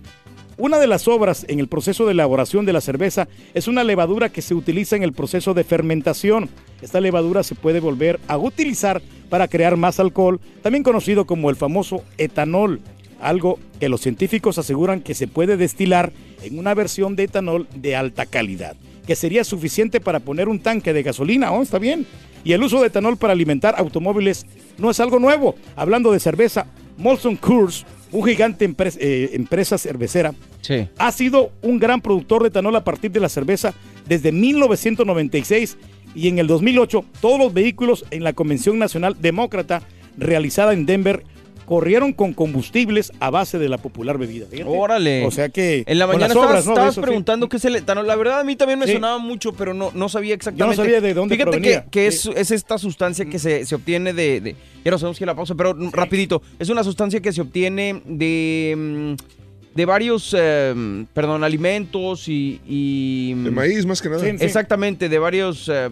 Una 0.57 0.79
de 0.79 0.89
las 0.89 1.09
obras 1.09 1.47
en 1.49 1.59
el 1.59 1.69
proceso 1.69 2.05
de 2.05 2.13
elaboración 2.13 2.67
de 2.67 2.73
la 2.73 2.81
cerveza 2.81 3.29
es 3.55 3.67
una 3.67 3.85
levadura 3.85 4.29
que 4.29 4.43
se 4.43 4.55
utiliza 4.55 4.97
en 4.97 5.03
el 5.03 5.13
proceso 5.13 5.55
de 5.55 5.65
fermentación. 5.65 6.51
Esta 6.83 7.01
levadura 7.01 7.43
se 7.43 7.55
puede 7.55 7.81
volver 7.81 8.21
a 8.29 8.37
utilizar 8.37 9.01
para 9.31 9.49
crear 9.49 9.77
más 9.77 10.01
alcohol, 10.01 10.41
también 10.61 10.83
conocido 10.83 11.25
como 11.25 11.49
el 11.51 11.57
famoso 11.57 12.03
etanol, 12.19 12.81
algo 13.21 13.59
que 13.79 13.89
los 13.89 14.01
científicos 14.01 14.59
aseguran 14.59 15.01
que 15.01 15.15
se 15.15 15.29
puede 15.29 15.57
destilar 15.57 16.13
en 16.43 16.59
una 16.59 16.75
versión 16.75 17.17
de 17.17 17.25
etanol 17.25 17.69
de 17.75 17.97
alta 17.97 18.27
calidad, 18.27 18.77
que 19.11 19.17
sería 19.17 19.43
suficiente 19.43 19.99
para 20.01 20.21
poner 20.21 20.49
un 20.49 20.61
tanque 20.61 20.93
de 20.93 21.03
gasolina, 21.03 21.51
¿oh? 21.51 21.63
Está 21.63 21.81
bien. 21.81 22.07
Y 22.45 22.53
el 22.53 22.63
uso 22.63 22.81
de 22.81 22.87
etanol 22.87 23.17
para 23.17 23.33
alimentar 23.33 23.75
automóviles 23.77 24.47
no 24.79 24.89
es 24.89 25.01
algo 25.01 25.19
nuevo. 25.19 25.57
Hablando 25.75 26.13
de 26.13 26.21
cerveza, 26.21 26.67
Molson 26.97 27.35
Coors, 27.35 27.85
un 28.13 28.25
gigante 28.25 28.69
empres- 28.71 28.97
eh, 29.01 29.31
empresa 29.33 29.79
cervecera, 29.79 30.33
Sí. 30.61 30.87
ha 30.97 31.11
sido 31.11 31.51
un 31.61 31.81
gran 31.81 32.01
productor 32.01 32.43
de 32.43 32.51
etanol 32.51 32.77
a 32.77 32.85
partir 32.85 33.11
de 33.11 33.19
la 33.19 33.29
cerveza 33.29 33.75
desde 34.07 34.31
1996 34.31 35.77
y 36.15 36.29
en 36.29 36.39
el 36.39 36.47
2008 36.47 37.05
todos 37.21 37.41
los 37.41 37.53
vehículos 37.53 38.05
en 38.13 38.23
la 38.23 38.33
Convención 38.33 38.79
Nacional 38.79 39.17
Demócrata 39.21 39.83
realizada 40.17 40.73
en 40.73 40.87
Denver 40.87 41.25
corrieron 41.71 42.13
con 42.13 42.33
combustibles 42.35 43.13
a 43.21 43.31
base 43.31 43.57
de 43.57 43.69
la 43.69 43.79
popular 43.79 44.19
bebida. 44.19 44.47
Fíjate. 44.51 44.69
Órale. 44.69 45.25
O 45.25 45.31
sea 45.31 45.51
que 45.51 45.85
En 45.87 46.01
la 46.01 46.09
mañana 46.09 46.35
obras, 46.35 46.59
estabas, 46.59 46.67
¿no? 46.67 46.83
Eso, 46.83 46.93
sí. 46.95 47.01
preguntando 47.01 47.49
qué 47.49 47.59
es 47.59 47.65
el 47.65 47.77
etanol. 47.77 48.09
La 48.09 48.17
verdad, 48.17 48.41
a 48.41 48.45
mí 48.45 48.57
también 48.57 48.81
me 48.81 48.87
Sí. 48.89 48.95
sonaba 48.95 49.19
mucho, 49.19 49.53
pero 49.53 49.73
no, 49.73 49.93
no 49.95 50.09
sabía 50.09 50.35
exactamente. 50.35 50.75
sabía 50.83 51.01
de 51.01 51.15
dónde 51.15 51.37
Fíjate 51.37 51.51
provenía. 51.53 51.85
que, 51.85 51.91
que 52.07 52.11
Sí. 52.11 52.31
es, 52.31 52.37
es 52.39 52.51
esta 52.51 52.77
sustancia 52.77 53.25
que 53.27 53.39
se, 53.39 53.65
se 53.65 53.75
obtiene 53.77 54.13
de, 54.13 54.41
de- 54.41 54.57
Ya 54.85 54.91
no 54.91 54.99
sabemos 54.99 55.17
que 55.21 55.27
la 55.27 55.37
pausa, 55.37 55.55
pero 55.55 55.73
mm, 55.73 55.93
rapidito. 55.93 56.43
Es 56.59 56.71
una 56.71 56.83
sustancia 56.83 57.21
que 57.21 57.33
se 57.33 57.41
obtiene 57.41 58.03
de... 58.05 58.75
mm, 58.77 59.77
de 59.77 59.85
varios, 59.85 60.35
eh, 60.37 61.05
perdón, 61.15 61.45
alimentos 61.45 62.27
y, 62.27 62.61
y- 62.67 63.33
De 63.45 63.53
maíz, 63.53 63.87
más 63.87 64.03
que 64.03 64.09
nada. 64.09 64.25
Sí, 64.25 64.37
sí. 64.37 64.45
Exactamente, 64.45 65.09
de 65.09 65.19
varios 65.21 65.69
eh, 65.73 65.89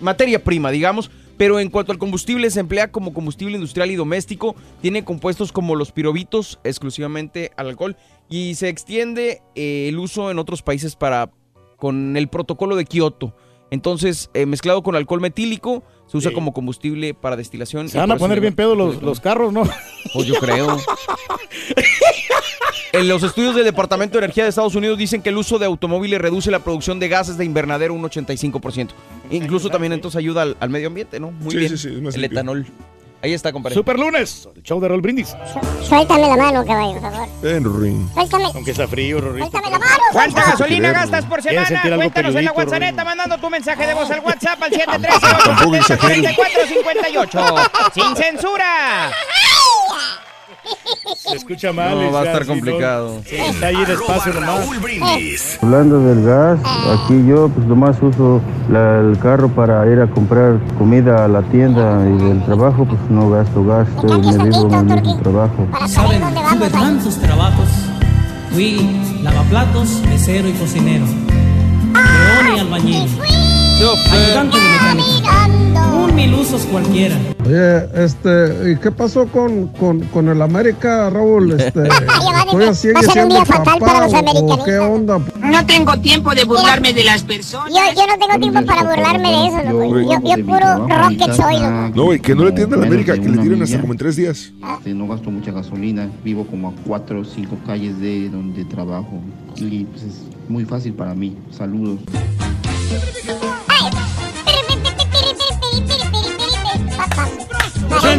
materia 0.00 0.42
prima, 0.42 0.70
digamos. 0.70 1.10
Pero 1.36 1.60
en 1.60 1.70
cuanto 1.70 1.92
al 1.92 1.98
combustible, 1.98 2.50
se 2.50 2.60
emplea 2.60 2.90
como 2.90 3.12
combustible 3.12 3.56
industrial 3.56 3.90
y 3.90 3.96
doméstico. 3.96 4.54
Tiene 4.80 5.04
compuestos 5.04 5.52
como 5.52 5.74
los 5.74 5.92
pirovitos, 5.92 6.58
exclusivamente 6.64 7.52
al 7.56 7.68
alcohol. 7.68 7.96
Y 8.28 8.54
se 8.54 8.68
extiende 8.68 9.42
eh, 9.54 9.88
el 9.88 9.98
uso 9.98 10.30
en 10.30 10.38
otros 10.38 10.62
países 10.62 10.96
para 10.96 11.30
con 11.76 12.16
el 12.16 12.28
protocolo 12.28 12.76
de 12.76 12.86
Kioto. 12.86 13.34
Entonces, 13.70 14.30
eh, 14.34 14.46
mezclado 14.46 14.82
con 14.82 14.96
alcohol 14.96 15.20
metílico, 15.20 15.82
se 16.20 16.28
usa 16.28 16.32
como 16.34 16.52
combustible 16.52 17.14
para 17.14 17.36
destilación. 17.36 17.88
Se 17.88 17.98
van 17.98 18.10
a 18.10 18.16
poner 18.16 18.40
bien 18.40 18.54
pedos 18.54 18.76
los, 18.76 19.02
los 19.02 19.20
carros, 19.20 19.52
¿no? 19.52 19.62
Pues 20.12 20.26
yo 20.26 20.34
creo. 20.36 20.76
En 22.92 23.08
los 23.08 23.22
estudios 23.22 23.54
del 23.54 23.64
Departamento 23.64 24.14
de 24.18 24.24
Energía 24.24 24.44
de 24.44 24.48
Estados 24.50 24.74
Unidos 24.74 24.96
dicen 24.96 25.20
que 25.20 25.28
el 25.28 25.36
uso 25.36 25.58
de 25.58 25.66
automóviles 25.66 26.18
reduce 26.20 26.50
la 26.50 26.60
producción 26.60 26.98
de 26.98 27.08
gases 27.08 27.36
de 27.36 27.44
invernadero 27.44 27.92
un 27.92 28.02
85%. 28.02 28.88
Incluso 29.30 29.68
también 29.68 29.92
entonces 29.92 30.16
ayuda 30.16 30.42
al, 30.42 30.56
al 30.60 30.70
medio 30.70 30.86
ambiente, 30.88 31.20
¿no? 31.20 31.30
Muy 31.30 31.50
Sí, 31.50 31.56
bien. 31.58 31.70
sí, 31.70 31.76
sí, 31.76 31.94
es 31.94 32.00
más 32.00 32.14
el 32.14 32.22
limpio. 32.22 32.38
etanol. 32.38 32.66
Ahí 33.22 33.32
está, 33.32 33.52
compadre. 33.52 33.74
Super 33.74 33.98
lunes, 33.98 34.48
el 34.54 34.62
show 34.62 34.78
de 34.80 34.88
Roll 34.88 35.00
Brindis. 35.00 35.34
Suéltame 35.82 36.28
la 36.28 36.36
mano, 36.36 36.64
caballo, 36.64 37.00
por 37.00 37.10
favor. 37.10 37.28
Henry. 37.42 37.96
Suéltame. 38.14 38.44
Aunque 38.54 38.70
está 38.70 38.86
frío, 38.86 39.20
Rorrito. 39.20 39.50
Suéltame 39.50 39.70
la 39.70 39.78
mano. 39.78 40.02
¿Cuánta 40.12 40.44
gasolina 40.44 40.92
gastas 40.92 41.24
por 41.24 41.42
¿Quieres 41.42 41.68
semana? 41.68 41.96
Cuéntanos 41.96 42.34
en 42.34 42.44
la 42.44 42.52
WhatsApp, 42.52 43.04
mandando 43.04 43.38
tu 43.38 43.50
mensaje 43.50 43.86
de 43.86 43.94
voz 43.94 44.10
al 44.10 44.20
WhatsApp 44.20 44.62
al 44.62 44.70
Tampoco 45.44 45.76
exageres. 45.76 46.36
713-870-4458. 46.36 47.70
¡Sin 47.94 48.16
censura! 48.16 49.10
Se 51.16 51.36
escucha 51.36 51.72
mal. 51.72 51.98
No, 52.00 52.12
va 52.12 52.20
a 52.20 52.24
estar 52.24 52.42
si 52.44 52.48
no- 52.48 52.54
complicado. 52.54 53.20
sí, 53.26 53.36
está 53.36 53.66
ahí 53.66 53.84
despacio 53.84 54.32
nomás. 54.34 54.68
Hablando 55.62 56.00
del 56.00 56.24
gas, 56.24 56.58
aquí 56.94 57.24
yo 57.26 57.48
pues 57.48 57.66
nomás 57.66 57.96
uso 58.02 58.40
la- 58.70 59.00
el 59.00 59.18
carro 59.18 59.48
para 59.48 59.86
ir 59.90 60.00
a 60.00 60.06
comprar 60.08 60.58
comida 60.78 61.24
a 61.24 61.28
la 61.28 61.42
tienda 61.42 62.00
y 62.08 62.22
del 62.22 62.44
trabajo 62.44 62.84
pues 62.84 63.00
no 63.10 63.30
gasto 63.30 63.64
gasto 63.64 64.06
y 64.06 64.20
me 64.36 64.44
vivo 64.44 64.68
en 64.72 64.90
el 64.90 65.02
mismo 65.02 65.18
trabajo. 65.22 65.66
Saben, 65.88 66.20
tuve 66.58 66.70
tantos 66.70 67.16
trabajos. 67.18 67.68
Fui 68.52 69.00
lavaplatos, 69.22 70.02
mesero 70.08 70.48
y 70.48 70.52
cocinero. 70.52 71.04
Peón 71.92 72.56
y 72.56 72.60
albañil. 72.60 73.08
Ayudante 73.86 74.56
de 74.58 74.68
mecánica. 74.68 75.48
Un 75.94 76.14
mil 76.16 76.34
usos 76.34 76.62
cualquiera. 76.62 77.16
Oye, 77.46 78.04
este, 78.04 78.72
¿y 78.72 78.76
qué 78.76 78.90
pasó 78.90 79.28
con, 79.28 79.68
con, 79.68 80.00
con 80.06 80.28
el 80.28 80.42
América, 80.42 81.08
Raúl? 81.08 81.52
Este, 81.52 81.84
¿Todavía 82.50 82.74
sigue 82.74 82.94
va 82.94 83.00
a 83.00 83.02
ser 83.04 83.24
un 83.24 83.28
día 83.30 83.44
fatal 83.44 83.78
para 83.78 84.00
los 84.00 84.14
americanistas. 84.14 84.64
qué 84.64 84.78
onda? 84.78 85.20
No 85.40 85.66
tengo 85.66 85.96
tiempo 86.00 86.34
de 86.34 86.44
burlarme 86.44 86.92
de 86.94 87.04
las 87.04 87.22
personas. 87.22 87.70
Yo, 87.70 87.78
yo 87.94 88.06
no 88.08 88.18
tengo 88.18 88.40
tiempo 88.40 88.66
para 88.66 88.82
burlarme 88.82 89.28
de 89.28 89.46
eso, 89.46 89.72
loco. 89.72 90.00
Yo, 90.00 90.36
yo 90.36 90.46
puro 90.46 90.88
rocket 90.88 91.32
soy, 91.32 91.54
loco. 91.54 91.92
No, 91.94 92.04
güey, 92.06 92.18
que 92.18 92.34
no 92.34 92.42
le 92.42 92.48
entiendan 92.48 92.80
a 92.80 92.82
la 92.82 92.88
América, 92.88 93.14
que 93.14 93.28
le 93.28 93.38
tiren 93.38 93.62
hasta 93.62 93.80
como 93.80 93.92
en 93.92 93.98
tres 93.98 94.16
días. 94.16 94.52
Este, 94.78 94.94
no 94.94 95.06
gasto 95.06 95.30
mucha 95.30 95.52
gasolina, 95.52 96.10
vivo 96.24 96.44
como 96.44 96.70
a 96.70 96.72
cuatro 96.84 97.20
o 97.20 97.24
cinco 97.24 97.56
calles 97.64 98.00
de 98.00 98.30
donde 98.30 98.64
trabajo 98.64 99.20
y 99.54 99.84
pues 99.84 100.02
es 100.02 100.22
muy 100.48 100.64
fácil 100.64 100.92
para 100.92 101.14
mí. 101.14 101.36
Saludos. 101.52 102.00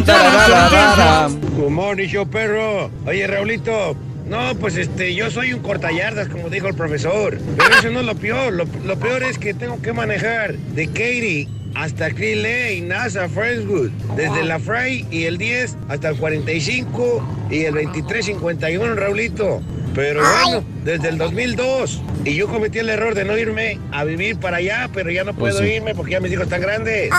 Good 0.08 1.70
morning, 1.70 2.08
show 2.08 2.26
perro. 2.26 2.90
Oye, 3.06 3.26
Raulito. 3.26 3.94
No, 4.26 4.54
pues 4.58 4.76
este, 4.76 5.14
yo 5.14 5.30
soy 5.30 5.52
un 5.52 5.60
cortallardas, 5.60 6.28
como 6.28 6.48
dijo 6.48 6.66
el 6.68 6.74
profesor. 6.74 7.38
Pero 7.56 7.74
eso 7.78 7.90
no 7.90 8.00
es 8.00 8.06
lo 8.06 8.14
peor. 8.14 8.52
Lo, 8.52 8.64
lo 8.84 8.98
peor 8.98 9.22
es 9.22 9.38
que 9.38 9.54
tengo 9.54 9.80
que 9.82 9.92
manejar 9.92 10.54
de 10.54 10.86
Katy 10.86 11.48
hasta 11.74 12.10
Cree 12.10 12.36
Lane, 12.36 12.88
NASA, 12.88 13.28
Friendswood. 13.28 13.90
Desde 14.16 14.44
la 14.44 14.58
Fry 14.58 15.06
y 15.10 15.24
el 15.24 15.38
10 15.38 15.76
hasta 15.88 16.08
el 16.10 16.16
45 16.16 17.48
y 17.50 17.64
el 17.64 17.74
2351, 17.74 18.94
Raulito. 18.94 19.60
Pero 19.98 20.20
bueno, 20.44 20.64
desde 20.84 21.08
el 21.08 21.18
2002. 21.18 22.00
Y 22.24 22.36
yo 22.36 22.46
cometí 22.46 22.78
el 22.78 22.88
error 22.88 23.16
de 23.16 23.24
no 23.24 23.36
irme 23.36 23.80
a 23.90 24.04
vivir 24.04 24.38
para 24.38 24.58
allá, 24.58 24.88
pero 24.94 25.10
ya 25.10 25.24
no 25.24 25.34
Pues 25.34 25.56
puedo 25.56 25.66
sí. 25.66 25.74
irme 25.74 25.92
porque 25.92 26.12
ya 26.12 26.20
mis 26.20 26.30
hijos 26.30 26.44
están 26.44 26.60
grandes. 26.60 27.10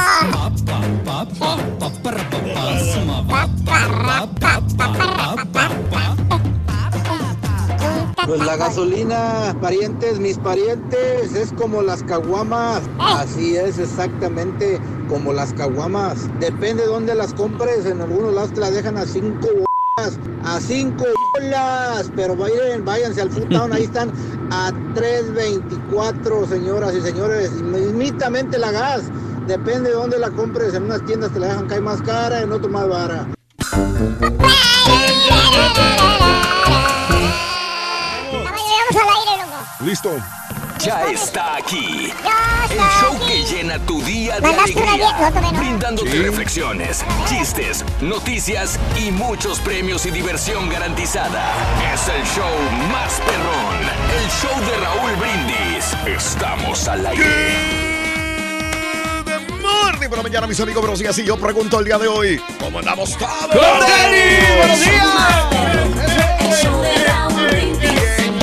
Pues 8.26 8.40
la 8.46 8.56
gasolina, 8.56 9.58
parientes, 9.60 10.18
mis 10.20 10.38
parientes, 10.38 11.36
es 11.36 11.52
como 11.52 11.82
las 11.82 12.02
caguamas. 12.04 12.84
Así 12.98 13.58
es, 13.58 13.78
exactamente 13.78 14.80
como 15.10 15.34
las 15.34 15.52
caguamas. 15.52 16.30
Depende 16.40 16.84
de 16.84 16.88
dónde 16.88 17.14
las 17.14 17.34
compres. 17.34 17.86
En 17.86 18.00
algunos 18.00 18.34
lados 18.34 18.54
te 18.54 18.62
la 18.62 18.72
dejan 18.72 18.98
a 18.98 19.06
cinco 19.06 19.48
bolas. 19.52 19.69
A 20.46 20.60
cinco 20.60 21.06
bolas. 21.34 22.12
Pero 22.16 22.36
vayan, 22.36 22.86
váyanse 22.86 23.22
al 23.22 23.30
Food 23.30 23.50
Town, 23.50 23.74
ahí 23.74 23.84
están 23.84 24.12
a 24.52 24.72
3.24, 24.96 26.48
señoras 26.48 26.96
y 26.96 27.02
señores. 27.02 27.52
Mismitamente 27.52 28.58
la 28.58 28.72
gas. 28.72 29.04
Depende 29.48 29.90
de 29.90 29.96
dónde 29.96 30.20
la 30.20 30.30
compres. 30.30 30.74
En 30.74 30.84
unas 30.84 31.06
tiendas 31.06 31.32
te 31.32 31.40
la 31.40 31.48
dejan 31.48 31.68
caer 31.68 31.82
más 31.82 32.02
cara, 32.02 32.42
en 32.42 32.52
otras 32.52 32.72
más 32.72 32.88
vara. 32.88 33.28
Vamos 38.44 38.96
al 38.96 39.10
aire, 39.10 39.44
loco. 39.44 39.86
Listo. 39.86 40.39
Ya 40.80 41.04
está 41.12 41.58
aquí. 41.58 42.14
El 42.70 42.78
show 43.02 43.20
que 43.28 43.44
llena 43.44 43.78
tu 43.80 44.02
día 44.02 44.40
de 44.40 44.48
alegría. 44.48 45.32
Brindándote 45.58 46.22
reflexiones, 46.22 47.04
chistes, 47.28 47.84
noticias 48.00 48.80
y 48.98 49.12
muchos 49.12 49.60
premios 49.60 50.06
y 50.06 50.12
diversión 50.12 50.70
garantizada. 50.70 51.54
Es 51.94 52.08
el 52.08 52.24
show 52.24 52.50
más 52.94 53.20
perrón. 53.20 53.76
El 54.22 54.30
show 54.30 54.58
de 54.72 54.78
Raúl 54.78 55.16
Brindis. 55.18 55.96
Estamos 56.06 56.88
al 56.88 57.06
aire. 57.08 57.26
Morning 59.62 60.08
por 60.08 60.18
la 60.18 60.24
mañana, 60.24 60.48
mis 60.48 60.62
amigos, 60.62 60.82
buenos 60.82 61.00
días. 61.00 61.18
Y 61.20 61.26
yo 61.26 61.38
pregunto 61.38 61.80
el 61.80 61.86
día 61.86 61.98
de 61.98 62.08
hoy, 62.08 62.42
¿cómo 62.58 62.80
andamos 62.80 63.18
todos? 63.18 63.48
¡Con 63.48 63.60
¡Buenos 63.60 64.80
¿Quién 64.80 65.79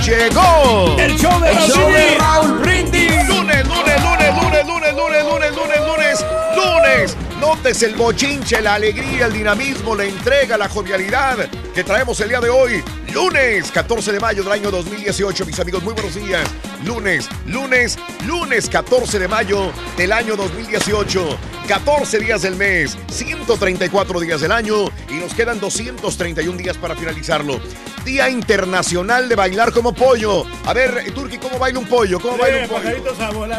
llegó? 0.07 0.97
El 0.99 1.19
show 1.19 1.41
de 1.41 1.51
El 1.51 1.57
Raúl 1.57 1.69
show 1.69 1.87
de 1.87 1.93
Brindis. 1.93 2.19
Raúl 2.19 2.59
Brindis. 2.59 3.29
Lunes, 3.29 3.67
lunes, 3.67 4.03
lunes, 4.03 4.35
lunes, 4.35 4.67
lunes, 4.67 4.95
lunes, 4.95 5.25
lunes, 5.25 5.55
lunes, 5.55 5.81
lunes, 5.81 6.27
lunes. 6.55 7.26
El 7.47 7.95
bochinche, 7.95 8.61
la 8.61 8.75
alegría, 8.75 9.27
el 9.27 9.33
dinamismo, 9.33 9.95
la 9.95 10.05
entrega, 10.05 10.57
la 10.57 10.69
jovialidad 10.69 11.49
que 11.73 11.85
traemos 11.85 12.19
el 12.21 12.29
día 12.29 12.41
de 12.41 12.51
hoy. 12.51 12.83
Lunes, 13.13 13.71
14 13.71 14.13
de 14.13 14.19
mayo 14.19 14.43
del 14.43 14.53
año 14.53 14.71
2018, 14.71 15.47
mis 15.47 15.59
amigos, 15.61 15.83
muy 15.83 15.95
buenos 15.95 16.15
días. 16.17 16.49
Lunes, 16.85 17.29
lunes, 17.47 17.99
lunes 18.27 18.69
14 18.69 19.21
de 19.21 19.29
mayo 19.29 19.71
del 19.97 20.13
año 20.13 20.35
2018. 20.35 21.39
14 21.69 22.19
días 22.19 22.43
del 22.43 22.57
mes, 22.57 22.99
134 23.13 24.21
días 24.21 24.41
del 24.41 24.51
año 24.53 24.87
y 25.09 25.15
nos 25.15 25.33
quedan 25.33 25.61
231 25.61 26.59
días 26.59 26.77
para 26.77 26.97
finalizarlo. 26.97 27.61
Día 28.05 28.29
Internacional 28.29 29.29
de 29.29 29.37
Bailar 29.37 29.73
como 29.73 29.95
Pollo. 29.95 30.45
A 30.65 30.73
ver, 30.73 31.13
Turki, 31.15 31.39
¿cómo 31.39 31.59
baila 31.59 31.79
un 31.79 31.87
pollo? 31.87 32.19
¿Cómo 32.19 32.39
baila 32.39 32.63
un 32.63 32.69
pollo? 32.69 32.89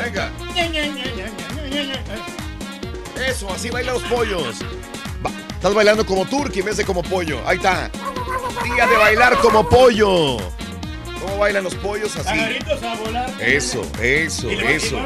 Venga. 0.01 0.31
Eso, 3.25 3.51
así 3.51 3.69
bailan 3.69 3.95
los 3.95 4.03
pollos. 4.03 4.57
Estás 5.53 5.73
bailando 5.73 6.05
como 6.05 6.25
turqui 6.25 6.59
en 6.59 6.65
vez 6.65 6.77
de 6.77 6.85
como 6.85 7.01
pollo. 7.03 7.41
Ahí 7.47 7.57
está. 7.57 7.89
Día 8.63 8.87
de 8.87 8.95
bailar 8.95 9.37
como 9.39 9.67
pollo. 9.67 10.37
¿Cómo 11.21 11.37
bailan 11.39 11.63
los 11.63 11.75
pollos 11.75 12.15
así? 12.15 12.25
Pajaritos 12.25 12.83
a 12.83 12.95
volar. 12.95 13.29
Eso, 13.41 13.81
eso, 14.01 14.51
Y 14.51 14.55
eso. 14.55 14.97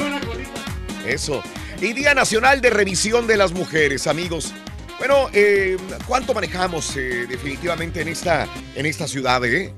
Eso. 1.06 1.42
Y 1.80 1.94
Día 1.94 2.14
Nacional 2.14 2.60
de 2.60 2.70
Revisión 2.70 3.26
de 3.26 3.36
las 3.36 3.52
Mujeres, 3.52 4.06
amigos. 4.06 4.52
Bueno, 4.98 5.28
eh, 5.32 5.76
¿cuánto 6.06 6.32
manejamos 6.32 6.96
eh, 6.96 7.26
definitivamente 7.28 8.02
en 8.02 8.08
esta, 8.08 8.46
en 8.76 8.86
esta 8.86 9.08
ciudad? 9.08 9.44
Eh? 9.44 9.74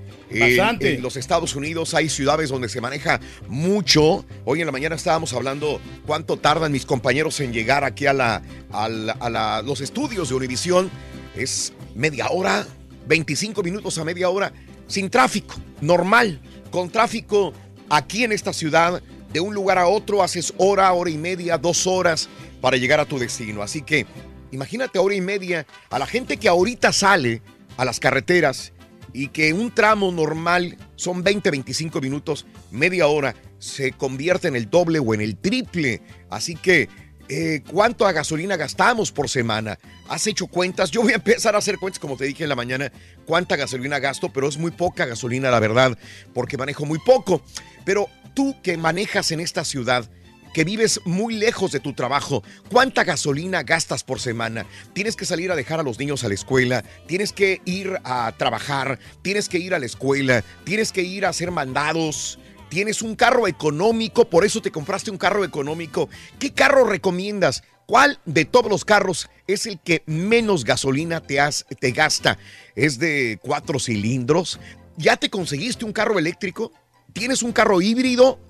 En- 0.95 1.03
los 1.03 1.17
Estados 1.17 1.55
Unidos 1.55 1.95
hay 1.95 2.09
ciudades 2.09 2.51
donde 2.51 2.69
se 2.69 2.81
maneja 2.81 3.21
mucho. 3.49 4.25
Hoy 4.45 4.61
en 4.61 4.67
la 4.67 4.73
mañana 4.73 4.95
estábamos 4.97 5.33
hablando 5.33 5.81
cuánto 6.07 6.37
tardan 6.39 6.73
mis 6.73 6.85
compañeros 6.87 7.39
en 7.41 7.53
llegar 7.53 7.85
aquí 7.85 8.07
a, 8.07 8.13
la, 8.13 8.43
a, 8.73 8.89
la- 8.89 9.13
a 9.13 9.31
la- 9.31 9.63
los 9.63 9.81
estudios 9.81 10.29
de 10.29 10.35
Univisión. 10.35 10.91
Es 11.37 11.73
media 11.95 12.29
hora, 12.31 12.67
25 13.07 13.63
minutos 13.63 13.99
a 13.99 14.05
media 14.05 14.29
hora, 14.29 14.53
sin 14.87 15.11
tráfico, 15.11 15.55
normal. 15.81 16.41
Con 16.71 16.91
tráfico 16.91 17.53
aquí 17.91 18.25
en 18.25 18.33
esta 18.33 18.53
ciudad, 18.53 19.03
de 19.33 19.41
un 19.41 19.53
lugar 19.55 19.79
a 19.79 19.87
otro, 19.89 20.23
haces 20.23 20.55
hora, 20.59 20.93
hora 20.93 21.11
y 21.11 21.19
media, 21.19 21.59
dos 21.59 21.87
horas 21.89 22.29
para 22.61 22.77
llegar 22.77 23.01
a 23.01 23.05
tu 23.05 23.19
destino. 23.19 23.63
Así 23.63 23.83
que 23.83 24.07
imagínate 24.53 24.99
hora 25.01 25.15
y 25.17 25.21
media 25.21 25.67
a 25.91 25.99
la 25.99 26.07
gente 26.07 26.37
que 26.37 26.49
ahorita 26.49 26.93
sale 26.93 27.43
a 27.77 27.85
las 27.85 27.99
carreteras 27.99 28.73
y 29.15 29.29
que 29.29 29.55
un 29.55 29.73
tramo 29.73 30.11
normal 30.11 30.77
son 30.97 31.23
20, 31.23 31.51
25 31.51 32.01
minutos, 32.01 32.47
media 32.73 33.07
hora, 33.07 33.35
se 33.61 33.93
convierte 33.93 34.49
en 34.49 34.57
el 34.57 34.69
doble 34.69 34.99
o 34.99 35.15
en 35.15 35.21
el 35.21 35.37
triple. 35.37 36.03
Así 36.29 36.57
que, 36.57 36.89
eh, 37.29 37.63
¿cuánto 37.71 38.05
gasolina 38.13 38.57
gastamos 38.57 39.13
por 39.13 39.31
semana? 39.31 39.79
¿Has 40.09 40.27
hecho 40.27 40.49
cuentas? 40.49 40.91
Yo 40.91 41.03
voy 41.03 41.13
a 41.13 41.17
empezar 41.17 41.55
a 41.55 41.59
hacer 41.59 41.79
cuentas, 41.79 42.01
como 42.01 42.17
te 42.17 42.25
dije 42.25 42.43
en 42.43 42.49
la 42.49 42.57
mañana, 42.57 42.93
cuánta 43.25 43.55
gasolina 43.55 44.01
gasto, 44.01 44.31
pero 44.31 44.49
es 44.49 44.59
muy 44.59 44.73
poca 44.73 45.07
gasolina, 45.07 45.49
la 45.51 45.61
verdad, 45.61 45.97
porque 46.35 46.59
manejo 46.59 46.85
muy 46.85 46.99
poco. 46.99 47.41
Pero 47.85 48.09
tú 48.35 48.57
que 48.63 48.77
manejas 48.77 49.31
en 49.31 49.39
esta 49.39 49.65
ciudad, 49.65 50.11
que 50.55 50.65
vives 50.65 51.01
muy 51.05 51.35
lejos 51.35 51.73
de 51.73 51.81
tu 51.81 51.93
trabajo, 51.93 52.43
¿cuánta 52.71 53.05
gasolina 53.05 53.63
gastas 53.63 54.03
por 54.05 54.21
semana? 54.21 54.65
Tienes 54.95 55.17
que 55.17 55.27
salir 55.27 55.53
a 55.53 55.57
dejar 55.57 55.81
a 55.81 55.83
los 55.83 55.99
niños 55.99 56.25
a 56.25 56.29
la 56.29 56.35
escuela, 56.35 56.83
tienes 57.07 57.33
que 57.35 57.61
ir 57.67 57.99
a 58.05 58.33
trabajar, 58.39 58.99
tienes 59.21 59.51
que 59.51 59.59
ir 59.59 59.75
a 59.75 59.79
la 59.79 59.85
escuela, 59.87 60.43
tienes 60.65 60.93
que 60.93 61.03
ir 61.03 61.27
a 61.27 61.29
hacer 61.29 61.51
mandados. 61.51 62.39
Tienes 62.71 63.03
un 63.03 63.15
carro 63.15 63.47
económico, 63.47 64.29
por 64.29 64.45
eso 64.45 64.61
te 64.61 64.73
compraste 64.73 65.11
un 65.13 65.19
carro 65.19 65.45
económico. 65.45 66.09
¿Qué 66.41 66.53
carro 66.53 66.85
recomiendas? 66.85 67.63
¿Cuál 67.87 68.19
de 68.25 68.47
todos 68.47 68.69
los 68.69 68.85
carros 68.85 69.29
es 69.47 69.67
el 69.67 69.79
que 69.79 70.03
menos 70.07 70.65
gasolina 70.65 71.21
te, 71.21 71.39
has- 71.39 71.67
te 71.79 71.93
gasta? 71.93 72.37
¿Es 72.75 72.99
de 72.99 73.39
cuatro 73.43 73.79
cilindros? 73.79 74.59
¿Ya 74.97 75.17
te 75.17 75.31
conseguiste 75.31 75.85
un 75.85 75.93
carro 75.93 76.19
eléctrico? 76.19 76.73
¿Tienes 77.13 77.45
un 77.45 77.53
carro 77.53 77.81
híbrido? 77.81 78.41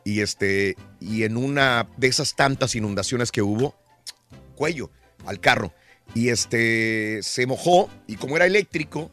Y, 0.05 0.23
este, 0.23 0.75
y 0.99 1.23
en 1.23 1.37
una 1.37 1.87
de 1.99 2.09
esas 2.09 2.35
tantas 2.35 2.75
inundaciones 2.75 3.31
que 3.31 3.43
hubo, 3.43 3.77
cuello 4.57 4.91
al 5.25 5.39
carro. 5.39 5.73
Y 6.15 6.29
este 6.29 7.21
se 7.23 7.47
mojó 7.47 7.89
y 8.07 8.17
como 8.17 8.37
era 8.37 8.45
eléctrico, 8.47 9.11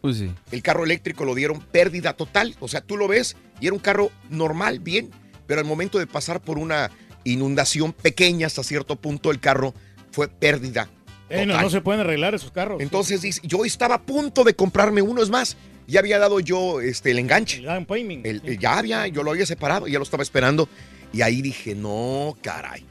el 0.52 0.62
carro 0.62 0.84
eléctrico 0.84 1.24
lo 1.26 1.34
dieron 1.36 1.62
pérdida 1.62 2.14
total. 2.14 2.56
O 2.60 2.68
sea, 2.68 2.82
tú 2.82 2.97
lo 2.97 3.08
ves 3.08 3.38
y 3.62 3.68
era 3.68 3.74
un 3.74 3.80
carro 3.80 4.12
normal, 4.30 4.80
bien, 4.80 5.10
pero 5.47 5.62
al 5.62 5.66
momento 5.66 5.97
de 6.00 6.08
pasar 6.08 6.41
por 6.41 6.58
una 6.58 6.91
inundación 7.24 7.93
pequeña 7.93 8.47
hasta 8.47 8.64
cierto 8.64 8.95
punto, 8.97 9.32
el 9.32 9.39
carro 9.39 9.74
fue 10.12 10.28
pérdida. 10.28 10.89
Eh, 11.30 11.45
no, 11.45 11.54
total. 11.54 11.62
no 11.66 11.70
se 11.70 11.82
pueden 11.82 12.02
arreglar 12.02 12.34
esos 12.36 12.52
carros. 12.52 12.82
Entonces 12.82 13.22
dice, 13.22 13.39
yo 13.43 13.64
estaba 13.64 13.95
a 13.95 14.02
punto 14.02 14.43
de 14.43 14.56
comprarme 14.56 15.02
uno, 15.02 15.22
es 15.22 15.30
más, 15.30 15.56
ya 15.88 16.00
había 16.00 16.18
dado 16.20 16.39
yo 16.39 16.82
este, 16.82 17.12
el 17.12 17.20
enganche. 17.20 17.62
El- 18.26 18.41
el- 18.43 18.60
ya 18.60 18.78
había, 18.78 19.08
yo 19.08 19.24
lo 19.24 19.32
había 19.32 19.45
separado, 19.45 19.88
ya 19.88 20.00
lo 20.00 20.04
estaba 20.04 20.24
esperando. 20.24 20.68
Y 21.14 21.22
ahí 21.22 21.41
dije, 21.41 21.76
no, 21.76 22.36
caray. 22.41 22.84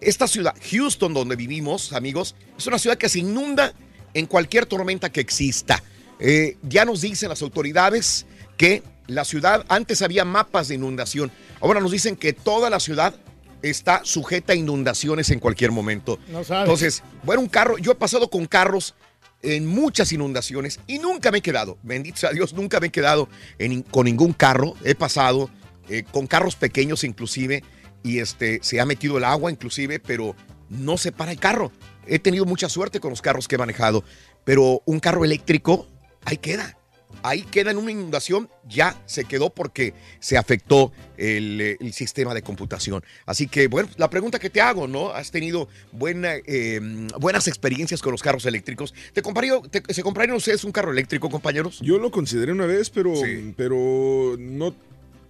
Esta 0.00 0.28
ciudad, 0.28 0.54
Houston, 0.70 1.14
donde 1.14 1.36
vivimos, 1.36 1.92
amigos, 1.92 2.34
es 2.58 2.66
una 2.66 2.78
ciudad 2.78 2.96
que 2.98 3.08
se 3.08 3.20
inunda 3.20 3.72
en 4.14 4.26
cualquier 4.26 4.66
tormenta 4.66 5.10
que 5.10 5.20
exista. 5.20 5.82
Eh, 6.18 6.56
ya 6.62 6.84
nos 6.84 7.00
dicen 7.02 7.28
las 7.28 7.42
autoridades 7.42 8.26
que 8.56 8.82
la 9.06 9.24
ciudad, 9.24 9.64
antes 9.68 10.02
había 10.02 10.24
mapas 10.24 10.68
de 10.68 10.74
inundación, 10.74 11.30
ahora 11.60 11.80
nos 11.80 11.92
dicen 11.92 12.16
que 12.16 12.32
toda 12.32 12.70
la 12.70 12.80
ciudad 12.80 13.14
está 13.62 14.00
sujeta 14.04 14.52
a 14.52 14.56
inundaciones 14.56 15.30
en 15.30 15.38
cualquier 15.40 15.72
momento. 15.72 16.18
No 16.28 16.44
sabes. 16.44 16.64
Entonces, 16.64 17.02
bueno, 17.22 17.40
un 17.42 17.48
carro, 17.48 17.78
yo 17.78 17.92
he 17.92 17.96
pasado 17.96 18.28
con 18.30 18.46
carros 18.46 18.94
en 19.42 19.66
muchas 19.66 20.12
inundaciones 20.12 20.80
y 20.86 20.98
nunca 20.98 21.30
me 21.30 21.38
he 21.38 21.42
quedado, 21.42 21.78
bendito 21.82 22.16
sea 22.18 22.30
Dios, 22.32 22.52
nunca 22.54 22.80
me 22.80 22.88
he 22.88 22.90
quedado 22.90 23.28
en- 23.58 23.82
con 23.82 24.06
ningún 24.06 24.32
carro. 24.32 24.74
He 24.84 24.94
pasado 24.94 25.50
eh, 25.88 26.02
con 26.10 26.26
carros 26.26 26.56
pequeños 26.56 27.04
inclusive 27.04 27.62
y 28.02 28.18
este, 28.18 28.60
se 28.62 28.80
ha 28.80 28.86
metido 28.86 29.18
el 29.18 29.24
agua 29.24 29.50
inclusive, 29.50 29.98
pero 30.00 30.34
no 30.68 30.96
se 30.96 31.12
para 31.12 31.32
el 31.32 31.38
carro. 31.38 31.72
He 32.06 32.18
tenido 32.18 32.44
mucha 32.44 32.68
suerte 32.68 33.00
con 33.00 33.10
los 33.10 33.22
carros 33.22 33.48
que 33.48 33.56
he 33.56 33.58
manejado, 33.58 34.04
pero 34.44 34.82
un 34.84 35.00
carro 35.00 35.24
eléctrico, 35.24 35.86
ahí 36.24 36.36
queda. 36.38 36.78
Ahí 37.22 37.42
queda 37.42 37.70
en 37.70 37.78
una 37.78 37.90
inundación, 37.90 38.48
ya 38.68 39.00
se 39.06 39.24
quedó 39.24 39.50
porque 39.50 39.94
se 40.20 40.36
afectó 40.36 40.92
el, 41.16 41.76
el 41.80 41.92
sistema 41.94 42.34
de 42.34 42.42
computación. 42.42 43.02
Así 43.24 43.48
que, 43.48 43.68
bueno, 43.68 43.88
la 43.96 44.10
pregunta 44.10 44.38
que 44.38 44.50
te 44.50 44.60
hago, 44.60 44.86
¿no? 44.86 45.10
¿Has 45.10 45.30
tenido 45.30 45.66
buena, 45.92 46.34
eh, 46.46 46.78
buenas 47.18 47.48
experiencias 47.48 48.02
con 48.02 48.12
los 48.12 48.22
carros 48.22 48.44
eléctricos? 48.44 48.92
¿Te 49.14 49.22
compraría, 49.22 49.54
te- 49.70 49.82
¿Se 49.94 50.02
comprarían 50.02 50.36
ustedes 50.36 50.62
un 50.64 50.72
carro 50.72 50.92
eléctrico, 50.92 51.30
compañeros? 51.30 51.80
Yo 51.80 51.98
lo 51.98 52.10
consideré 52.10 52.52
una 52.52 52.66
vez, 52.66 52.90
pero, 52.90 53.14
pero 53.56 54.36
no, 54.38 54.74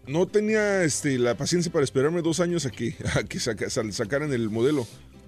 no 0.07 0.27
tenía 0.27 0.83
este, 0.85 1.19
la 1.19 1.37
paciencia 1.37 1.71
para 1.73 1.85
esperarme 1.85 2.23
dos 2.23 2.41
años 2.41 2.67
a 2.67 2.71
que, 2.71 2.95
a 3.15 3.23
que 3.25 3.39
saca- 3.39 3.71
sal- 3.71 3.93
sacaran 3.93 4.33
el 4.33 4.51
modelo. 4.51 4.87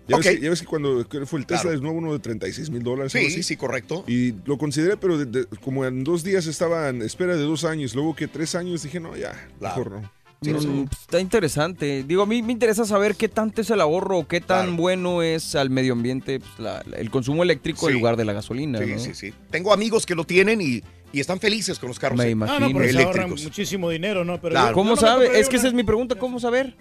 Ya, 0.09 0.16
ves 0.16 0.26
que, 0.26 0.41
ya 0.41 0.49
ves 0.49 0.61
que 0.61 0.66
cuando 0.66 1.07
fue 1.26 1.39
el 1.39 1.45
Tesla 1.47 1.62
Claro. 1.64 1.76
es 1.76 1.83
nuevo 1.83 1.99
uno 1.99 2.12
de 2.14 2.18
36 2.18 2.70
mil 2.70 2.83
dólares. 2.83 3.12
Sí, 3.12 3.26
así. 3.26 3.43
sí, 3.43 3.57
correcto. 3.57 4.05
Y 4.09 4.33
lo 4.47 4.57
consideré, 4.57 4.97
pero 4.97 5.18
de- 5.18 5.26
de- 5.26 5.47
como 5.62 5.85
en 5.85 6.03
dos 6.03 6.24
días 6.24 6.47
estaba 6.47 6.89
en 6.89 7.03
espera 7.03 7.37
de 7.37 7.43
dos 7.43 7.64
años, 7.64 7.95
luego 7.95 8.16
que 8.16 8.26
tres 8.26 8.55
años 8.55 8.83
dije, 8.83 9.01
no, 9.01 9.14
ya, 9.16 9.33
mejor 9.61 9.91
no. 9.91 10.18
Mm, 10.41 10.85
pues, 10.85 11.01
está 11.01 11.18
interesante. 11.20 12.05
Digo, 12.07 12.22
a 12.22 12.26
mí 12.26 12.43
me 12.43 12.53
interesa 12.53 12.85
saber 12.85 13.16
qué 13.16 13.29
tanto 13.29 13.61
es 13.61 13.70
el 13.70 13.81
ahorro, 13.81 14.29
qué 14.29 14.41
tan 14.41 14.76
bueno 14.76 15.20
es 15.22 15.57
al 15.57 15.68
medio 15.68 15.95
ambiente 15.95 16.39
pues, 16.39 16.53
la- 16.61 16.83
la- 16.87 16.97
el 16.97 17.11
consumo 17.11 17.43
eléctrico 17.43 17.89
en 17.89 17.95
lugar 17.97 18.16
de 18.16 18.24
la 18.24 18.33
gasolina. 18.33 18.79
Sí, 18.79 18.87
¿no? 18.93 18.99
sí, 19.01 19.14
sí. 19.14 19.35
Tengo 19.51 19.72
amigos 19.72 20.07
que 20.07 20.14
lo 20.14 20.24
tienen 20.24 20.61
y, 20.61 20.81
y 21.12 21.20
están 21.20 21.40
felices 21.40 21.78
con 21.78 21.88
los 21.88 21.98
carros 21.98 22.18
Me 22.18 22.24
e- 22.26 22.30
imagino. 22.30 22.56
Ah, 22.56 22.61
no, 22.61 22.72
porque 22.72 22.92
se 22.92 23.02
ahorran 23.02 23.30
muchísimo 23.30 23.90
dinero, 23.90 24.24
¿no? 24.24 24.40
Pero 24.40 24.52
Claro. 24.52 24.68
yo- 24.68 24.74
¿Cómo 24.74 24.90
yo 24.90 24.96
no 24.96 25.02
me 25.02 25.09
sabe? 25.09 25.14
compraría 25.24 25.40
Es 25.40 25.48
que 25.48 25.56
esa 25.56 25.62
una- 25.64 25.68
es 25.68 25.74
mi 25.74 25.82
pregunta, 25.84 26.14
¿cómo 26.16 26.38
saber? 26.40 26.74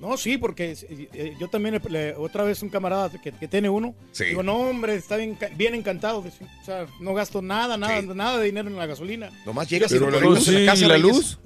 No, 0.00 0.16
sí, 0.16 0.36
porque 0.38 0.76
eh, 0.90 1.36
yo 1.38 1.48
también, 1.48 1.80
le- 1.88 2.14
otra 2.16 2.42
vez 2.44 2.62
un 2.62 2.68
camarada 2.68 3.10
que, 3.22 3.32
que 3.32 3.48
tiene 3.48 3.68
uno, 3.70 3.94
Sí. 4.12 4.24
digo, 4.24 4.42
no, 4.42 4.56
hombre, 4.56 4.96
está 4.96 5.16
bien, 5.16 5.38
bien 5.56 5.74
encantado. 5.74 6.20
dice, 6.20 6.44
O 6.60 6.64
sea, 6.64 6.86
no 7.00 7.14
gasto 7.14 7.40
nada, 7.40 7.76
nada, 7.76 8.02
nada 8.02 8.38
de 8.38 8.44
dinero 8.46 8.68
en 8.68 8.76
la 8.76 8.86
gasolina. 8.86 9.30
Nomás 9.46 9.68
llegas 9.70 9.90
y 9.92 9.94
Pero 9.94 10.10
lo 10.10 10.20
la 10.20 10.26
luz, 10.26 10.48
en 10.48 10.54
la 10.54 10.60
sí, 10.60 10.66
casa, 10.66 10.86
la 10.88 10.98
luz. 10.98 11.38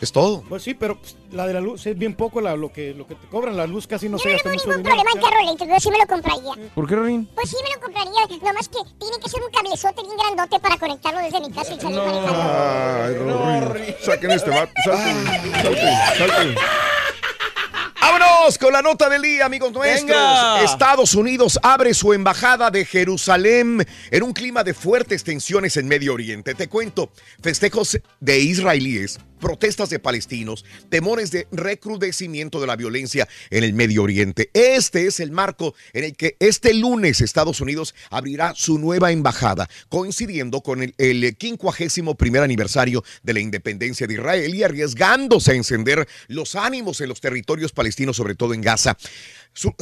Es 0.00 0.12
todo. 0.12 0.42
Pues 0.48 0.62
sí, 0.62 0.74
pero 0.74 0.98
pues, 0.98 1.16
la 1.30 1.46
de 1.46 1.54
la 1.54 1.60
luz 1.60 1.86
es 1.86 1.96
bien 1.96 2.14
poco 2.14 2.40
la- 2.40 2.56
lo, 2.56 2.72
que, 2.72 2.92
lo 2.92 3.06
que 3.06 3.14
te 3.14 3.26
cobran. 3.28 3.56
La 3.56 3.66
luz 3.66 3.86
casi 3.86 4.08
no 4.08 4.18
se 4.18 4.32
gasta 4.32 4.50
mucho 4.50 4.66
ningún 4.66 4.82
dinero. 4.82 4.96
problema 5.02 5.10
en 5.14 5.30
carro 5.30 5.42
eléctrico, 5.44 5.72
yo 5.74 5.80
sí 5.80 5.90
me 5.90 5.98
lo 5.98 6.06
compraría. 6.06 6.70
¿Por 6.74 6.88
qué, 6.88 6.96
Rorín? 6.96 7.28
Pues 7.34 7.50
sí 7.50 7.56
me 7.62 7.74
lo 7.74 7.80
compraría, 7.80 8.38
nomás 8.42 8.68
que 8.68 8.78
tiene 8.98 9.16
que 9.22 9.30
ser 9.30 9.40
un 9.42 9.50
cablezote 9.50 10.02
bien 10.02 10.16
grandote 10.18 10.60
para 10.60 10.76
conectarlo 10.76 11.20
desde 11.20 11.40
mi 11.40 11.50
casa 11.52 11.74
y 11.74 11.80
salir 11.80 11.98
manejando. 11.98 12.42
Ay, 12.42 13.60
Rorín. 13.60 13.94
Saquen 14.02 14.30
este 14.32 14.50
vato. 14.50 14.72
Salten, 14.84 15.24
salten, 15.62 16.18
salten. 16.18 16.54
Vámonos 18.02 18.58
con 18.58 18.72
la 18.72 18.82
nota 18.82 19.08
del 19.08 19.22
día, 19.22 19.46
amigos 19.46 19.70
nuestros. 19.70 20.06
Venga. 20.08 20.64
Estados 20.64 21.14
Unidos 21.14 21.56
abre 21.62 21.94
su 21.94 22.12
embajada 22.12 22.68
de 22.68 22.84
Jerusalén 22.84 23.86
en 24.10 24.22
un 24.24 24.32
clima 24.32 24.64
de 24.64 24.74
fuertes 24.74 25.22
tensiones 25.22 25.76
en 25.76 25.86
Medio 25.86 26.12
Oriente. 26.12 26.52
Te 26.56 26.66
cuento, 26.66 27.12
festejos 27.40 28.00
de 28.18 28.40
israelíes, 28.40 29.20
protestas 29.42 29.90
de 29.90 29.98
palestinos, 29.98 30.64
temores 30.88 31.30
de 31.32 31.48
recrudecimiento 31.50 32.60
de 32.60 32.68
la 32.68 32.76
violencia 32.76 33.28
en 33.50 33.64
el 33.64 33.74
Medio 33.74 34.04
Oriente. 34.04 34.50
Este 34.54 35.06
es 35.06 35.20
el 35.20 35.32
marco 35.32 35.74
en 35.92 36.04
el 36.04 36.16
que 36.16 36.36
este 36.38 36.72
lunes 36.72 37.20
Estados 37.20 37.60
Unidos 37.60 37.94
abrirá 38.08 38.54
su 38.54 38.78
nueva 38.78 39.10
embajada, 39.10 39.68
coincidiendo 39.88 40.62
con 40.62 40.82
el, 40.82 40.94
el 40.96 41.36
51 41.38 42.14
primer 42.14 42.42
aniversario 42.42 43.04
de 43.22 43.34
la 43.34 43.40
independencia 43.40 44.06
de 44.06 44.14
Israel 44.14 44.54
y 44.54 44.62
arriesgándose 44.62 45.50
a 45.50 45.54
encender 45.56 46.06
los 46.28 46.54
ánimos 46.54 47.00
en 47.00 47.08
los 47.08 47.20
territorios 47.20 47.72
palestinos, 47.72 48.16
sobre 48.16 48.36
todo 48.36 48.54
en 48.54 48.62
Gaza. 48.62 48.96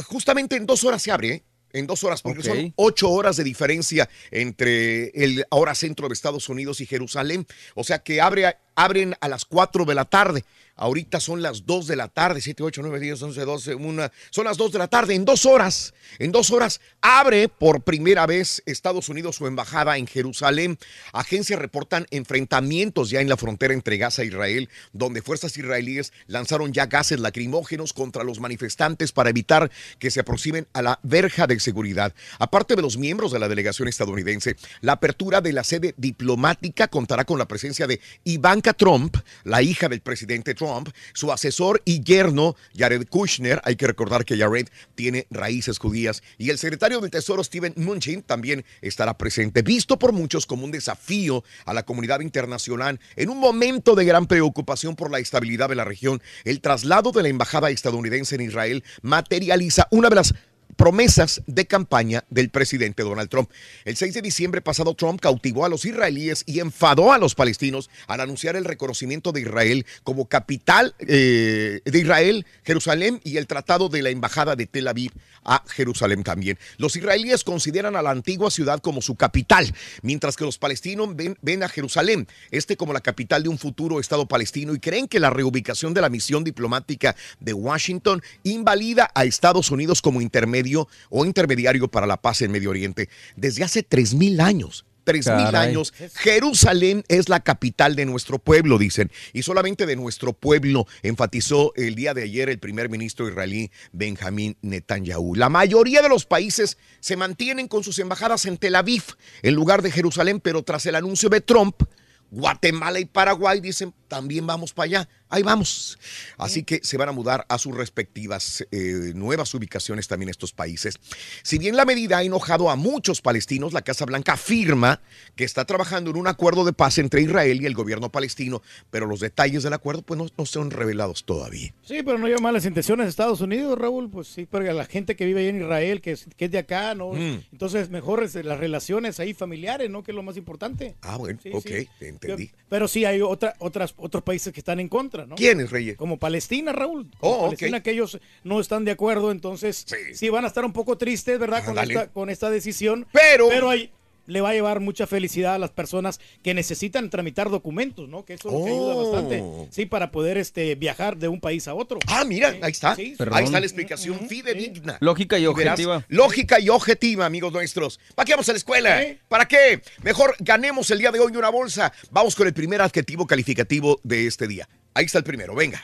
Justamente 0.07 0.55
en 0.55 0.65
dos 0.65 0.83
horas 0.83 1.03
se 1.03 1.11
abre, 1.11 1.29
¿eh? 1.29 1.43
En 1.73 1.87
dos 1.87 2.03
horas, 2.03 2.21
porque 2.21 2.43
son 2.43 2.73
ocho 2.75 3.09
horas 3.09 3.37
de 3.37 3.43
diferencia 3.43 4.09
entre 4.31 5.09
el 5.09 5.45
ahora 5.49 5.75
centro 5.75 6.07
de 6.07 6.13
Estados 6.13 6.49
Unidos 6.49 6.81
y 6.81 6.85
Jerusalén. 6.85 7.47
O 7.75 7.83
sea 7.83 7.99
que 7.99 8.21
abre 8.21 8.57
abren 8.75 9.15
a 9.19 9.27
las 9.27 9.45
4 9.45 9.85
de 9.85 9.95
la 9.95 10.05
tarde. 10.05 10.45
Ahorita 10.81 11.19
son 11.19 11.43
las 11.43 11.67
2 11.67 11.85
de 11.85 11.95
la 11.95 12.07
tarde, 12.07 12.41
7, 12.41 12.63
8, 12.63 12.81
9, 12.81 12.99
10, 12.99 13.21
11, 13.21 13.41
12, 13.45 13.75
1. 13.75 14.11
Son 14.31 14.45
las 14.45 14.57
2 14.57 14.71
de 14.71 14.79
la 14.79 14.87
tarde. 14.87 15.13
En 15.13 15.25
dos 15.25 15.45
horas, 15.45 15.93
en 16.17 16.31
dos 16.31 16.49
horas, 16.49 16.81
abre 17.01 17.49
por 17.49 17.83
primera 17.83 18.25
vez 18.25 18.63
Estados 18.65 19.07
Unidos 19.07 19.35
su 19.35 19.45
embajada 19.45 19.99
en 19.99 20.07
Jerusalén. 20.07 20.79
Agencias 21.13 21.59
reportan 21.59 22.07
enfrentamientos 22.09 23.11
ya 23.11 23.21
en 23.21 23.29
la 23.29 23.37
frontera 23.37 23.75
entre 23.75 23.97
Gaza 23.97 24.23
e 24.23 24.25
Israel, 24.25 24.69
donde 24.91 25.21
fuerzas 25.21 25.55
israelíes 25.55 26.13
lanzaron 26.25 26.73
ya 26.73 26.87
gases 26.87 27.19
lacrimógenos 27.19 27.93
contra 27.93 28.23
los 28.23 28.39
manifestantes 28.39 29.11
para 29.11 29.29
evitar 29.29 29.69
que 29.99 30.09
se 30.09 30.21
aproximen 30.21 30.65
a 30.73 30.81
la 30.81 30.99
verja 31.03 31.45
de 31.45 31.59
seguridad. 31.59 32.11
Aparte 32.39 32.75
de 32.75 32.81
los 32.81 32.97
miembros 32.97 33.31
de 33.31 33.37
la 33.37 33.49
delegación 33.49 33.87
estadounidense, 33.87 34.55
la 34.81 34.93
apertura 34.93 35.41
de 35.41 35.53
la 35.53 35.63
sede 35.63 35.93
diplomática 35.97 36.87
contará 36.87 37.23
con 37.23 37.37
la 37.37 37.47
presencia 37.47 37.85
de 37.85 38.01
Ivanka 38.23 38.73
Trump, 38.73 39.15
la 39.43 39.61
hija 39.61 39.87
del 39.87 40.01
presidente 40.01 40.55
Trump 40.55 40.70
su 41.13 41.31
asesor 41.31 41.81
y 41.85 42.03
yerno, 42.03 42.55
Jared 42.75 43.07
Kushner, 43.07 43.61
hay 43.63 43.75
que 43.75 43.87
recordar 43.87 44.25
que 44.25 44.37
Jared 44.37 44.67
tiene 44.95 45.27
raíces 45.29 45.77
judías, 45.77 46.23
y 46.37 46.49
el 46.49 46.57
secretario 46.57 46.99
del 47.01 47.11
Tesoro, 47.11 47.43
Steven 47.43 47.73
Mnuchin, 47.75 48.23
también 48.23 48.65
estará 48.81 49.17
presente, 49.17 49.61
visto 49.61 49.97
por 49.99 50.13
muchos 50.13 50.45
como 50.45 50.65
un 50.65 50.71
desafío 50.71 51.43
a 51.65 51.73
la 51.73 51.83
comunidad 51.83 52.21
internacional 52.21 52.99
en 53.15 53.29
un 53.29 53.39
momento 53.39 53.95
de 53.95 54.05
gran 54.05 54.27
preocupación 54.27 54.95
por 54.95 55.11
la 55.11 55.19
estabilidad 55.19 55.69
de 55.69 55.75
la 55.75 55.85
región. 55.85 56.21
El 56.43 56.61
traslado 56.61 57.11
de 57.11 57.23
la 57.23 57.29
embajada 57.29 57.69
estadounidense 57.69 58.35
en 58.35 58.41
Israel 58.41 58.83
materializa 59.01 59.87
una 59.91 60.09
de 60.09 60.15
las 60.15 60.33
promesas 60.75 61.41
de 61.47 61.65
campaña 61.65 62.23
del 62.29 62.49
presidente 62.49 63.03
Donald 63.03 63.29
Trump. 63.29 63.49
El 63.85 63.95
6 63.95 64.13
de 64.13 64.21
diciembre 64.21 64.61
pasado, 64.61 64.93
Trump 64.93 65.19
cautivó 65.19 65.65
a 65.65 65.69
los 65.69 65.85
israelíes 65.85 66.43
y 66.45 66.59
enfadó 66.59 67.11
a 67.11 67.17
los 67.17 67.35
palestinos 67.35 67.89
al 68.07 68.21
anunciar 68.21 68.55
el 68.55 68.65
reconocimiento 68.65 69.31
de 69.31 69.41
Israel 69.41 69.85
como 70.03 70.25
capital 70.27 70.95
eh, 70.99 71.81
de 71.85 71.99
Israel, 71.99 72.45
Jerusalén 72.63 73.21
y 73.23 73.37
el 73.37 73.47
tratado 73.47 73.89
de 73.89 74.01
la 74.01 74.09
embajada 74.09 74.55
de 74.55 74.65
Tel 74.67 74.87
Aviv 74.87 75.11
a 75.43 75.63
Jerusalén 75.67 76.23
también. 76.23 76.57
Los 76.77 76.95
israelíes 76.95 77.43
consideran 77.43 77.95
a 77.95 78.01
la 78.01 78.11
antigua 78.11 78.51
ciudad 78.51 78.79
como 78.79 79.01
su 79.01 79.15
capital, 79.15 79.73
mientras 80.01 80.35
que 80.35 80.45
los 80.45 80.57
palestinos 80.57 81.15
ven, 81.15 81.37
ven 81.41 81.63
a 81.63 81.69
Jerusalén, 81.69 82.27
este 82.51 82.77
como 82.77 82.93
la 82.93 83.01
capital 83.01 83.43
de 83.43 83.49
un 83.49 83.57
futuro 83.57 83.99
Estado 83.99 84.27
palestino 84.27 84.73
y 84.75 84.79
creen 84.79 85.07
que 85.07 85.19
la 85.19 85.29
reubicación 85.29 85.93
de 85.93 86.01
la 86.01 86.09
misión 86.09 86.43
diplomática 86.43 87.15
de 87.39 87.53
Washington 87.53 88.21
invalida 88.43 89.09
a 89.15 89.25
Estados 89.25 89.71
Unidos 89.71 90.01
como 90.01 90.21
intermedio 90.21 90.60
o 91.09 91.25
intermediario 91.25 91.87
para 91.89 92.07
la 92.07 92.21
paz 92.21 92.41
en 92.41 92.51
Medio 92.51 92.69
Oriente 92.69 93.09
desde 93.35 93.63
hace 93.63 93.87
3.000 93.87 94.41
años. 94.41 94.85
Tres 95.03 95.25
mil 95.27 95.45
Caray. 95.45 95.69
años. 95.69 95.93
Jerusalén 96.15 97.03
es 97.07 97.27
la 97.27 97.39
capital 97.39 97.95
de 97.95 98.05
nuestro 98.05 98.39
pueblo, 98.39 98.77
dicen. 98.77 99.11
Y 99.33 99.43
solamente 99.43 99.85
de 99.85 99.95
nuestro 99.95 100.33
pueblo, 100.33 100.85
enfatizó 101.01 101.73
el 101.75 101.95
día 101.95 102.13
de 102.13 102.23
ayer 102.23 102.49
el 102.49 102.59
primer 102.59 102.89
ministro 102.89 103.27
israelí 103.27 103.71
Benjamín 103.91 104.57
Netanyahu. 104.61 105.35
La 105.35 105.49
mayoría 105.49 106.01
de 106.01 106.09
los 106.09 106.25
países 106.25 106.77
se 106.99 107.17
mantienen 107.17 107.67
con 107.67 107.83
sus 107.83 107.97
embajadas 107.99 108.45
en 108.45 108.57
Tel 108.57 108.75
Aviv, 108.75 109.03
en 109.41 109.55
lugar 109.55 109.81
de 109.81 109.91
Jerusalén, 109.91 110.39
pero 110.39 110.63
tras 110.63 110.85
el 110.85 110.95
anuncio 110.95 111.29
de 111.29 111.41
Trump, 111.41 111.81
Guatemala 112.29 112.99
y 112.99 113.05
Paraguay 113.05 113.59
dicen, 113.59 113.93
también 114.07 114.45
vamos 114.45 114.71
para 114.73 114.85
allá. 114.85 115.09
Ahí 115.31 115.43
vamos. 115.43 115.97
Así 116.37 116.63
que 116.63 116.81
se 116.83 116.97
van 116.97 117.09
a 117.09 117.11
mudar 117.11 117.45
a 117.49 117.57
sus 117.57 117.75
respectivas 117.75 118.65
eh, 118.71 119.13
nuevas 119.15 119.53
ubicaciones 119.53 120.07
también 120.07 120.29
estos 120.29 120.51
países. 120.53 120.95
Si 121.41 121.57
bien 121.57 121.75
la 121.75 121.85
medida 121.85 122.17
ha 122.17 122.23
enojado 122.23 122.69
a 122.69 122.75
muchos 122.75 123.21
palestinos, 123.21 123.73
la 123.73 123.81
Casa 123.81 124.05
Blanca 124.05 124.33
afirma 124.33 125.01
que 125.35 125.43
está 125.43 125.65
trabajando 125.65 126.11
en 126.11 126.17
un 126.17 126.27
acuerdo 126.27 126.65
de 126.65 126.73
paz 126.73 126.97
entre 126.97 127.21
Israel 127.21 127.61
y 127.61 127.65
el 127.65 127.73
gobierno 127.73 128.11
palestino, 128.11 128.61
pero 128.89 129.07
los 129.07 129.21
detalles 129.21 129.63
del 129.63 129.73
acuerdo 129.73 130.01
pues 130.01 130.17
no, 130.17 130.27
no 130.37 130.45
son 130.45 130.69
revelados 130.69 131.23
todavía. 131.23 131.73
Sí, 131.81 132.03
pero 132.03 132.17
no 132.17 132.27
lleva 132.27 132.41
malas 132.41 132.65
intenciones 132.65 133.05
de 133.05 133.09
Estados 133.09 133.41
Unidos, 133.41 133.77
Raúl. 133.77 134.09
Pues 134.09 134.27
sí, 134.27 134.47
pero 134.49 134.71
la 134.73 134.85
gente 134.85 135.15
que 135.15 135.25
vive 135.25 135.41
ahí 135.41 135.47
en 135.47 135.61
Israel, 135.61 136.01
que 136.01 136.11
es, 136.11 136.27
que 136.35 136.45
es 136.45 136.51
de 136.51 136.57
acá, 136.57 136.93
¿no? 136.93 137.13
Mm. 137.13 137.43
Entonces, 137.51 137.89
mejor 137.89 138.23
es 138.23 138.35
las 138.35 138.59
relaciones 138.59 139.19
ahí 139.19 139.33
familiares, 139.33 139.89
¿no? 139.89 140.03
Que 140.03 140.11
es 140.11 140.15
lo 140.15 140.23
más 140.23 140.37
importante. 140.37 140.95
Ah, 141.01 141.17
bueno, 141.17 141.39
Sí, 141.41 141.49
ok, 141.53 141.67
sí. 141.67 141.89
te 141.99 142.07
entendí. 142.09 142.51
Pero 142.69 142.87
sí 142.87 143.05
hay 143.05 143.21
otra, 143.21 143.55
otras, 143.59 143.93
otros 143.97 144.23
países 144.23 144.51
que 144.53 144.59
están 144.59 144.79
en 144.79 144.89
contra, 144.89 145.20
¿no? 145.25 145.35
¿Quiénes, 145.35 145.69
Reyes? 145.71 145.97
Como 145.97 146.17
Palestina, 146.17 146.71
Raúl. 146.71 147.09
Como 147.19 147.31
Oh, 147.33 147.35
ok. 147.37 147.43
Palestina, 147.45 147.83
que 147.83 147.91
ellos 147.91 148.19
no 148.43 148.59
están 148.59 148.85
de 148.85 148.91
acuerdo, 148.91 149.31
entonces 149.31 149.85
sí, 150.13 150.29
van 150.29 150.45
a 150.45 150.47
estar 150.47 150.65
un 150.65 150.73
poco 150.73 150.97
tristes, 150.97 151.37
¿verdad? 151.39 151.59
Con 151.65 151.69
Ándale. 151.77 151.93
esta, 151.93 152.07
con 152.11 152.29
esta 152.29 152.49
decisión. 152.49 153.07
Pero- 153.11 153.49
Pero 153.49 153.69
hay- 153.69 153.91
le 154.27 154.39
va 154.39 154.51
a 154.51 154.53
llevar 154.53 154.79
mucha 154.79 155.07
felicidad 155.07 155.55
a 155.55 155.59
las 155.59 155.71
personas 155.71 156.21
que 156.43 156.53
necesitan 156.53 157.09
tramitar 157.09 157.49
documentos, 157.49 158.07
¿no? 158.07 158.23
Que 158.23 158.35
eso 158.35 158.47
es 158.49 158.53
lo 158.53 158.63
que 158.63 158.69
ayuda 158.71 158.95
Oh. 158.95 159.11
bastante, 159.11 159.43
sí, 159.71 159.87
para 159.87 160.11
poder 160.11 160.37
este, 160.37 160.75
viajar 160.75 161.17
de 161.17 161.27
un 161.27 161.41
país 161.41 161.67
a 161.67 161.73
otro. 161.73 161.97
Ah, 162.07 162.23
mira, 162.23 162.55
ahí 162.61 162.71
está. 162.71 162.95
Sí. 162.95 163.15
Ahí 163.31 163.45
está 163.45 163.59
la 163.59 163.65
explicación 163.65 164.27
fidedigna. 164.29 164.97
Lógica 165.01 165.37
y 165.39 165.41
verás, 165.47 165.73
objetiva. 165.73 166.05
lógica 166.07 166.59
y 166.59 166.69
objetiva, 166.69 167.25
amigos 167.25 167.51
nuestros. 167.51 167.99
¿Para 168.15 168.25
qué 168.25 168.33
vamos 168.33 168.47
a 168.47 168.51
la 168.53 168.57
escuela? 168.59 169.03
¿Para 169.27 169.47
qué? 169.47 169.81
Mejor 170.03 170.35
ganemos 170.39 170.89
el 170.91 170.99
día 170.99 171.11
de 171.11 171.19
hoy 171.19 171.35
una 171.35 171.49
bolsa. 171.49 171.91
Vamos 172.11 172.35
con 172.35 172.47
el 172.47 172.53
primer 172.53 172.79
adjetivo 172.81 173.25
calificativo 173.27 173.99
de 174.03 174.27
este 174.27 174.47
día. 174.47 174.69
Ahí 174.93 175.05
está 175.05 175.19
el 175.19 175.23
primero, 175.23 175.55
venga. 175.55 175.81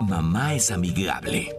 Mamá 0.00 0.54
es 0.54 0.70
amigable. 0.70 1.54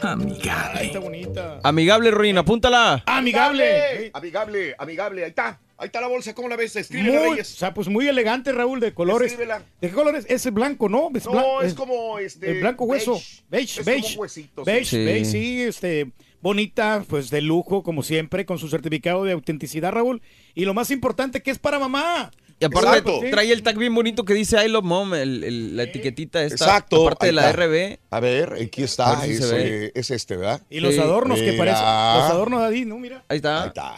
Amigable. 0.00 0.84
Está 0.86 0.98
bonita. 0.98 1.60
Amigable, 1.62 2.10
Ruin, 2.10 2.36
apúntala. 2.38 3.02
Amigable. 3.06 4.10
Amigable, 4.12 4.74
amigable, 4.78 5.22
ahí 5.24 5.28
está. 5.30 5.60
Ahí 5.78 5.86
está 5.86 6.00
la 6.00 6.06
bolsa, 6.08 6.34
¿cómo 6.34 6.48
la 6.48 6.56
ves? 6.56 6.74
Escribe 6.74 7.04
Muy, 7.10 7.16
o 7.16 7.30
Reyes. 7.32 7.48
sea, 7.48 7.72
pues 7.74 7.88
muy 7.88 8.08
elegante, 8.08 8.50
Raúl, 8.50 8.80
de 8.80 8.94
colores. 8.94 9.32
Escríbela. 9.32 9.62
¿De 9.80 9.88
qué 9.88 9.94
colores? 9.94 10.24
Es 10.28 10.50
blanco, 10.52 10.88
¿no? 10.88 11.10
Es 11.14 11.26
No, 11.26 11.60
es 11.62 11.74
como 11.74 12.18
este. 12.18 12.50
El 12.50 12.60
blanco 12.60 12.84
hueso. 12.84 13.12
beige. 13.12 13.42
Beige, 13.50 13.80
Es 13.80 13.86
beige. 13.86 14.08
como 14.08 14.20
huesito, 14.22 14.64
sí. 14.64 14.70
Beige, 14.70 14.90
Sí. 14.90 15.04
beige, 15.04 15.24
sí, 15.26 15.62
este, 15.62 16.12
bonita, 16.40 17.04
pues 17.08 17.28
de 17.30 17.42
lujo, 17.42 17.82
como 17.82 18.02
siempre, 18.02 18.46
con 18.46 18.58
su 18.58 18.68
certificado 18.68 19.24
de 19.24 19.32
autenticidad, 19.32 19.92
Raúl. 19.92 20.22
Y 20.54 20.64
lo 20.64 20.72
más 20.74 20.90
importante, 20.90 21.42
que 21.42 21.50
es 21.50 21.58
para 21.58 21.78
mamá. 21.78 22.30
Y 22.58 22.64
aparte 22.64 22.88
Exacto. 22.88 23.20
trae 23.30 23.52
el 23.52 23.62
tag 23.62 23.76
bien 23.76 23.94
bonito 23.94 24.24
que 24.24 24.32
dice 24.32 24.64
I 24.64 24.68
love 24.68 24.84
mom, 24.84 25.12
el- 25.14 25.44
el- 25.44 25.76
la 25.76 25.82
etiquetita 25.82 26.42
esta. 26.42 26.64
Exacto. 26.64 27.02
Aparte 27.06 27.26
de 27.26 27.32
la. 27.32 27.52
RB. 27.52 27.98
A 28.10 28.20
ver, 28.20 28.54
aquí 28.62 28.82
A 28.82 28.84
está. 28.86 29.14
ver 29.20 29.36
si 29.36 29.90
es, 29.94 30.10
este, 30.10 30.36
¿verdad? 30.36 30.62
Y 30.70 30.80
los 30.80 30.94
Sí. 30.94 31.00
adornos 31.00 31.38
que 31.38 31.52
parecen. 31.52 31.82
Los 31.84 32.30
adornos 32.30 32.60
de 32.62 32.66
ahí, 32.66 32.84
¿no? 32.86 32.98
Mira. 32.98 33.24
Ahí 33.28 33.36
está. 33.36 33.62
Ahí 33.62 33.68
está. 33.68 33.94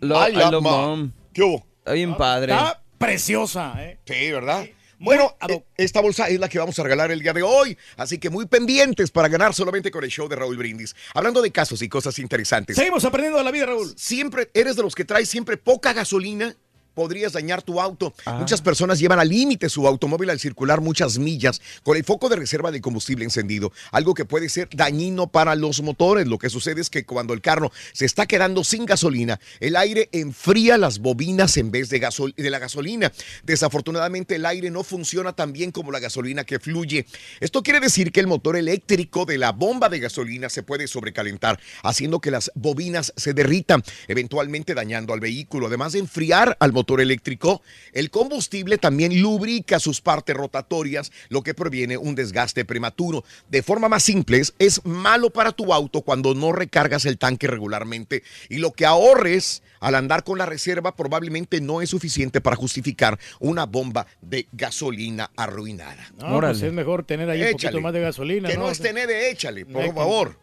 Lo- 0.00 0.16
I 0.28 0.32
I 0.32 0.34
love 0.36 0.50
love 0.52 0.62
mom. 0.62 0.88
mom. 0.98 1.12
¿Qué 1.32 1.42
hubo? 1.42 1.64
Está 1.78 1.92
bien 1.92 2.16
padre. 2.16 2.52
Está 2.52 2.82
preciosa, 2.98 3.74
¿eh? 3.78 3.98
Sí, 4.04 4.32
¿verdad? 4.32 4.66
Bueno, 4.98 5.36
eh, 5.48 5.64
esta 5.76 6.00
bolsa 6.00 6.28
es 6.28 6.38
la 6.38 6.48
que 6.48 6.60
vamos 6.60 6.78
a 6.78 6.82
regalar 6.84 7.10
el 7.10 7.20
día 7.20 7.32
de 7.32 7.42
hoy, 7.42 7.76
así 7.96 8.18
que 8.18 8.30
muy 8.30 8.46
pendientes 8.46 9.10
para 9.10 9.26
ganar 9.28 9.52
solamente 9.52 9.90
con 9.90 10.04
el 10.04 10.10
show 10.10 10.28
de 10.28 10.36
Raúl 10.36 10.56
Brindis. 10.56 10.94
Hablando 11.12 11.42
de 11.42 11.50
casos 11.50 11.82
y 11.82 11.88
cosas 11.88 12.18
interesantes. 12.20 12.76
Seguimos 12.76 13.04
aprendiendo 13.04 13.38
de 13.38 13.44
la 13.44 13.50
vida, 13.50 13.66
Raúl. 13.66 13.92
Siempre 13.96 14.50
eres 14.54 14.76
de 14.76 14.82
los 14.82 14.94
que 14.94 15.04
traes 15.04 15.28
siempre 15.28 15.56
poca 15.56 15.92
gasolina. 15.92 16.54
Podrías 16.94 17.32
dañar 17.32 17.62
tu 17.62 17.80
auto. 17.80 18.12
Ah. 18.26 18.34
Muchas 18.38 18.60
personas 18.60 18.98
llevan 18.98 19.18
al 19.18 19.28
límite 19.28 19.68
su 19.68 19.86
automóvil 19.86 20.30
al 20.30 20.38
circular 20.40 20.80
muchas 20.80 21.18
millas 21.18 21.60
con 21.82 21.96
el 21.96 22.04
foco 22.04 22.28
de 22.28 22.36
reserva 22.36 22.70
de 22.70 22.80
combustible 22.80 23.24
encendido, 23.24 23.72
algo 23.90 24.14
que 24.14 24.24
puede 24.24 24.48
ser 24.48 24.68
dañino 24.74 25.26
para 25.28 25.54
los 25.54 25.80
motores. 25.82 26.26
Lo 26.26 26.38
que 26.38 26.50
sucede 26.50 26.80
es 26.80 26.90
que 26.90 27.04
cuando 27.04 27.32
el 27.34 27.40
carro 27.40 27.72
se 27.92 28.04
está 28.04 28.26
quedando 28.26 28.64
sin 28.64 28.84
gasolina, 28.84 29.40
el 29.60 29.76
aire 29.76 30.08
enfría 30.12 30.78
las 30.78 30.98
bobinas 30.98 31.56
en 31.56 31.70
vez 31.70 31.88
de, 31.88 32.00
gasol- 32.00 32.34
de 32.34 32.50
la 32.50 32.58
gasolina. 32.58 33.12
Desafortunadamente 33.44 34.36
el 34.36 34.46
aire 34.46 34.70
no 34.70 34.84
funciona 34.84 35.32
tan 35.32 35.52
bien 35.52 35.70
como 35.70 35.92
la 35.92 36.00
gasolina 36.00 36.44
que 36.44 36.58
fluye. 36.58 37.06
Esto 37.40 37.62
quiere 37.62 37.80
decir 37.80 38.12
que 38.12 38.20
el 38.20 38.26
motor 38.26 38.56
eléctrico 38.56 39.24
de 39.24 39.38
la 39.38 39.52
bomba 39.52 39.88
de 39.88 40.00
gasolina 40.00 40.48
se 40.48 40.62
puede 40.62 40.86
sobrecalentar, 40.88 41.58
haciendo 41.82 42.20
que 42.20 42.30
las 42.30 42.50
bobinas 42.54 43.12
se 43.16 43.32
derritan, 43.32 43.82
eventualmente 44.08 44.74
dañando 44.74 45.12
al 45.14 45.20
vehículo. 45.20 45.68
Además 45.68 45.92
de 45.92 46.00
enfriar 46.00 46.56
al 46.60 46.72
motor 46.72 46.81
eléctrico, 47.00 47.62
el 47.92 48.10
combustible 48.10 48.78
también 48.78 49.20
lubrica 49.20 49.78
sus 49.78 50.00
partes 50.00 50.36
rotatorias, 50.36 51.12
lo 51.28 51.42
que 51.42 51.54
previene 51.54 51.96
un 51.96 52.14
desgaste 52.14 52.64
prematuro. 52.64 53.24
De 53.48 53.62
forma 53.62 53.88
más 53.88 54.02
simple, 54.02 54.42
es 54.58 54.84
malo 54.84 55.30
para 55.30 55.52
tu 55.52 55.72
auto 55.72 56.02
cuando 56.02 56.34
no 56.34 56.52
recargas 56.52 57.04
el 57.04 57.18
tanque 57.18 57.46
regularmente 57.46 58.22
y 58.48 58.58
lo 58.58 58.72
que 58.72 58.86
ahorres 58.86 59.62
al 59.82 59.94
andar 59.96 60.24
con 60.24 60.38
la 60.38 60.46
reserva 60.46 60.96
probablemente 60.96 61.60
no 61.60 61.82
es 61.82 61.90
suficiente 61.90 62.40
para 62.40 62.56
justificar 62.56 63.18
una 63.40 63.66
bomba 63.66 64.06
de 64.22 64.46
gasolina 64.52 65.30
arruinada. 65.36 66.10
No, 66.18 66.40
pues 66.40 66.62
es 66.62 66.72
mejor 66.72 67.04
tener 67.04 67.28
ahí 67.28 67.42
un 67.42 67.52
poquito 67.52 67.80
más 67.80 67.92
de 67.92 68.00
gasolina, 68.00 68.48
Que 68.48 68.56
¿no? 68.56 68.62
no 68.64 68.70
es 68.70 68.78
tener 68.78 69.06
de 69.08 69.30
échale, 69.30 69.66
por 69.66 69.82
que- 69.84 69.92
favor. 69.92 70.38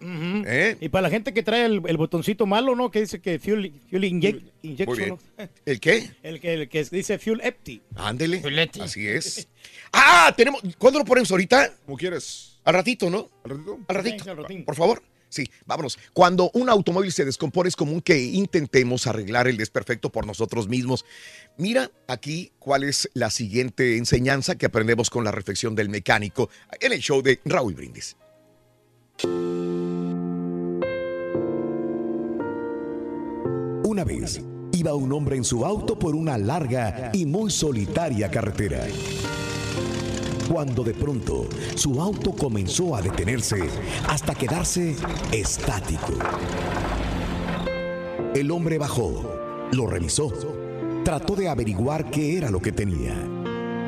¿Eh? 0.46 0.78
Y 0.80 0.90
para 0.90 1.04
la 1.04 1.10
gente 1.10 1.34
que 1.34 1.42
trae 1.42 1.66
el, 1.66 1.82
el 1.88 1.98
botoncito 1.98 2.46
malo, 2.46 2.76
¿no? 2.76 2.92
Que 2.92 3.02
dice 3.02 3.20
que 3.20 3.40
fuel, 3.40 3.74
fuel 3.90 4.04
inject- 4.04 4.42
Muy 4.44 4.72
injection. 4.72 5.18
¿El 5.66 5.80
qué? 5.80 6.12
El 6.22 6.40
que, 6.40 6.54
el 6.54 6.70
que 6.70 6.84
dice 6.84 7.18
fuel 7.18 7.42
empty. 7.44 7.82
Ándele. 7.96 8.42
Así 8.82 9.08
es. 9.08 9.48
Ah, 9.94 10.34
tenemos. 10.36 10.62
¿Cuándo 10.78 11.00
lo 11.00 11.06
ponemos 11.06 11.32
ahorita? 11.32 11.72
Como 11.86 11.98
quieres. 11.98 12.58
Al 12.66 12.74
ratito, 12.74 13.10
¿no? 13.10 13.30
¿Al 13.44 13.52
ratito? 13.52 13.80
Al 13.88 13.96
ratito. 13.96 14.24
Sí, 14.26 14.30
al 14.30 14.38
ratín. 14.38 14.66
Por 14.66 14.76
favor. 14.76 15.02
Sí, 15.30 15.50
vámonos. 15.66 16.00
Cuando 16.14 16.50
un 16.54 16.70
automóvil 16.70 17.12
se 17.12 17.24
descompone 17.24 17.70
es 17.70 17.76
común 17.76 18.02
que 18.02 18.20
intentemos 18.20 19.06
arreglar 19.08 19.48
el 19.48 19.58
desperfecto 19.58 20.12
por 20.12 20.26
nosotros 20.26 20.68
mismos. 20.68 21.06
Mira 21.58 21.92
aquí 22.08 22.52
cuál 22.58 22.84
es 22.84 23.10
la 23.14 23.30
siguiente 23.30 23.98
enseñanza 23.98 24.58
que 24.58 24.66
aprendemos 24.66 25.10
con 25.10 25.24
la 25.24 25.32
reflexión 25.32 25.76
del 25.76 25.90
mecánico 25.90 26.50
en 26.80 26.94
el 26.94 27.00
show 27.00 27.22
de 27.22 27.40
Raúl 27.46 27.76
Brindis. 27.76 28.18
Una 33.84 34.04
vez 34.04 34.42
iba 34.72 34.94
un 34.94 35.12
hombre 35.12 35.36
en 35.36 35.44
su 35.44 35.66
auto 35.66 35.98
por 36.00 36.16
una 36.16 36.38
larga 36.38 37.12
y 37.14 37.26
muy 37.26 37.52
solitaria 37.52 38.32
carretera. 38.32 38.88
Cuando 40.50 40.84
de 40.84 40.96
pronto 40.96 41.48
su 41.76 42.02
auto 42.02 42.32
comenzó 42.32 42.96
a 42.96 43.04
detenerse 43.04 43.70
hasta 44.08 44.34
quedarse 44.34 44.96
estático. 45.32 46.14
El 48.34 48.50
hombre 48.50 48.80
bajó, 48.80 49.70
lo 49.72 49.86
revisó, 49.86 50.32
trató 51.06 51.36
de 51.36 51.50
averiguar 51.50 52.10
qué 52.10 52.36
era 52.36 52.50
lo 52.50 52.60
que 52.60 52.72
tenía. 52.72 53.16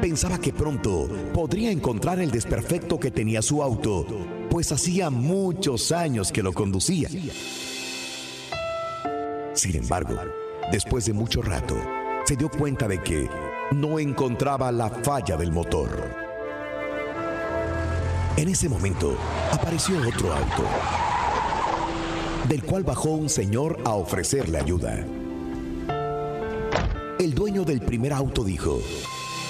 Pensaba 0.02 0.38
que 0.38 0.54
pronto 0.54 1.10
podría 1.34 1.72
encontrar 1.72 2.20
el 2.20 2.30
desperfecto 2.30 3.00
que 3.00 3.10
tenía 3.10 3.42
su 3.42 3.64
auto, 3.64 4.06
pues 4.48 4.72
hacía 4.72 5.10
muchos 5.10 5.92
años 5.92 6.32
que 6.32 6.44
lo 6.44 6.54
conducía. 6.54 7.10
Sin 9.54 9.76
embargo, 9.76 10.16
después 10.72 11.06
de 11.06 11.14
mucho 11.14 11.42
rato, 11.42 11.76
se 12.26 12.36
dio 12.36 12.50
cuenta 12.50 12.88
de 12.88 13.02
que 13.02 13.28
no 13.72 13.98
encontraba 13.98 14.72
la 14.72 14.90
falla 14.90 15.38
del 15.38 15.52
motor. 15.52 16.21
En 18.38 18.48
ese 18.48 18.70
momento 18.70 19.16
apareció 19.52 19.98
otro 20.00 20.34
auto, 20.34 20.64
del 22.48 22.64
cual 22.64 22.84
bajó 22.84 23.10
un 23.10 23.30
señor 23.30 23.80
a 23.84 23.92
ofrecerle 23.92 24.58
ayuda. 24.58 25.06
El 27.20 27.36
dueño 27.36 27.64
del 27.66 27.82
primer 27.82 28.14
auto 28.14 28.44
dijo, 28.44 28.82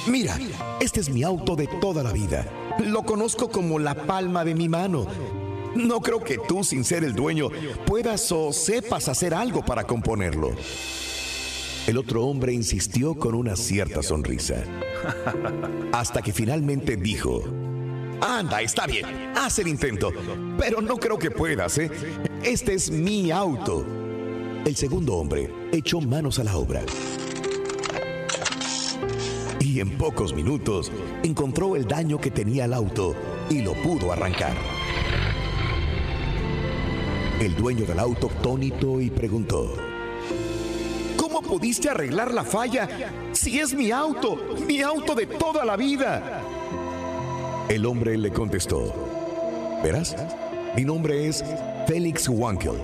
mira, 0.08 0.38
este 0.82 1.00
es 1.00 1.10
mi 1.10 1.24
auto 1.24 1.56
de 1.56 1.68
toda 1.68 2.04
la 2.04 2.12
vida. 2.12 2.46
Lo 2.80 3.04
conozco 3.04 3.50
como 3.50 3.80
la 3.80 3.96
palma 3.96 4.44
de 4.44 4.56
mi 4.56 4.68
mano. 4.68 5.06
No 5.76 6.02
creo 6.02 6.22
que 6.22 6.38
tú, 6.48 6.64
sin 6.64 6.84
ser 6.84 7.04
el 7.04 7.14
dueño, 7.14 7.50
puedas 7.86 8.30
o 8.32 8.52
sepas 8.52 9.08
hacer 9.08 9.34
algo 9.34 9.64
para 9.64 9.86
componerlo. 9.86 10.52
El 11.88 11.98
otro 11.98 12.26
hombre 12.26 12.52
insistió 12.52 13.16
con 13.16 13.36
una 13.36 13.56
cierta 13.56 14.04
sonrisa, 14.04 14.64
hasta 15.94 16.22
que 16.22 16.34
finalmente 16.34 16.98
dijo, 16.98 17.44
Anda, 18.22 18.62
está 18.62 18.86
bien, 18.86 19.34
haz 19.36 19.58
el 19.58 19.68
intento, 19.68 20.12
pero 20.58 20.80
no 20.80 20.98
creo 20.98 21.18
que 21.18 21.32
puedas, 21.32 21.78
¿eh? 21.80 21.90
Este 22.44 22.76
es 22.76 22.92
mi 22.92 23.32
auto. 23.32 23.84
El 24.64 24.76
segundo 24.76 25.16
hombre 25.16 25.52
echó 25.72 26.00
manos 26.02 26.38
a 26.38 26.44
la 26.44 26.56
obra. 26.56 26.84
Y 29.60 29.80
en 29.80 29.98
pocos 29.98 30.36
minutos 30.36 30.92
encontró 31.24 31.76
el 31.76 31.88
daño 31.88 32.22
que 32.22 32.30
tenía 32.30 32.66
el 32.66 32.74
auto 32.74 33.16
y 33.50 33.62
lo 33.62 33.74
pudo 33.74 34.12
arrancar. 34.12 34.54
El 37.40 37.56
dueño 37.56 37.86
del 37.86 37.98
auto 37.98 38.30
atónito 38.30 39.02
y 39.02 39.10
preguntó, 39.10 39.76
¿Cómo 41.18 41.42
pudiste 41.42 41.90
arreglar 41.90 42.32
la 42.32 42.44
falla 42.44 42.88
si 43.32 43.60
es 43.60 43.74
mi 43.74 43.90
auto, 43.90 44.38
mi 44.68 44.82
auto 44.82 45.16
de 45.16 45.26
toda 45.26 45.66
la 45.66 45.76
vida? 45.76 46.44
El 47.70 47.86
hombre 47.86 48.18
le 48.18 48.32
contestó, 48.32 48.94
¿verás? 49.84 50.16
Mi 50.76 50.84
nombre 50.84 51.28
es 51.28 51.44
Félix 51.88 52.28
Wankel. 52.28 52.80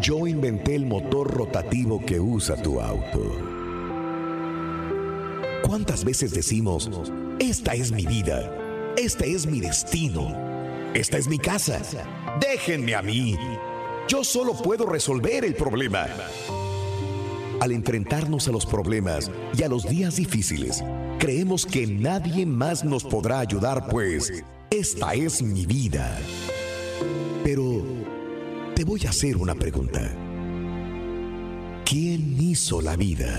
Yo 0.00 0.26
inventé 0.26 0.74
el 0.74 0.86
motor 0.86 1.32
rotativo 1.32 2.00
que 2.04 2.18
usa 2.18 2.60
tu 2.60 2.80
auto. 2.80 3.36
¿Cuántas 5.62 6.04
veces 6.04 6.32
decimos, 6.32 6.90
esta 7.38 7.74
es 7.74 7.92
mi 7.92 8.04
vida, 8.06 8.52
este 8.96 9.32
es 9.32 9.46
mi 9.46 9.60
destino, 9.60 10.36
esta 10.94 11.16
es 11.16 11.28
mi 11.28 11.38
casa, 11.38 11.80
déjenme 12.40 12.94
a 12.96 13.02
mí, 13.02 13.36
yo 14.08 14.24
solo 14.24 14.54
puedo 14.54 14.86
resolver 14.86 15.44
el 15.44 15.54
problema? 15.54 16.06
Al 17.60 17.70
enfrentarnos 17.70 18.48
a 18.48 18.52
los 18.52 18.66
problemas 18.66 19.30
y 19.56 19.62
a 19.62 19.68
los 19.68 19.88
días 19.88 20.16
difíciles, 20.16 20.82
creemos 21.20 21.66
que 21.66 21.86
nadie 21.86 22.46
más 22.46 22.82
nos 22.82 23.04
podrá 23.04 23.38
ayudar, 23.40 23.86
pues 23.88 24.42
esta 24.70 25.14
es 25.14 25.42
mi 25.42 25.66
vida. 25.66 26.18
Pero 27.44 27.84
te 28.74 28.82
voy 28.84 29.06
a 29.06 29.10
hacer 29.10 29.36
una 29.36 29.54
pregunta. 29.54 30.00
¿Quién 31.84 32.40
hizo 32.40 32.80
la 32.80 32.96
vida? 32.96 33.38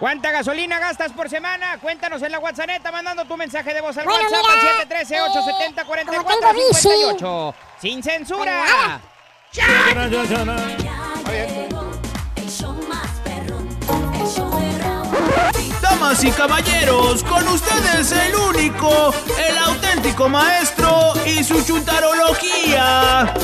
¿Cuánta 0.00 0.32
gasolina 0.32 0.80
gastas 0.80 1.12
por 1.12 1.30
semana? 1.30 1.78
Cuéntanos 1.80 2.20
en 2.22 2.32
la 2.32 2.40
WhatsApp, 2.40 2.82
mandando 2.92 3.24
tu 3.24 3.36
mensaje 3.36 3.72
de 3.72 3.80
voz 3.80 3.96
al 3.96 4.06
Bueno, 4.06 4.28
WhatsApp 4.28 4.86
mira, 4.88 5.04
al 5.04 5.06
713-870-4458. 5.06 6.16
como 6.16 6.28
tengo 6.40 7.52
bici. 7.52 7.88
¡Sin 7.88 8.02
censura! 8.02 9.00
Damas 15.84 16.24
y 16.24 16.30
caballeros, 16.30 17.22
con 17.24 17.46
ustedes 17.46 18.10
el 18.10 18.34
único, 18.34 19.12
el 19.36 19.58
auténtico 19.58 20.30
maestro 20.30 21.12
y 21.26 21.44
su 21.44 21.62
chuntarología. 21.62 23.34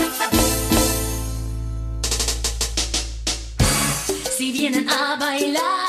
Si 4.38 4.52
vienen 4.52 4.88
a 4.88 5.16
bailar, 5.16 5.79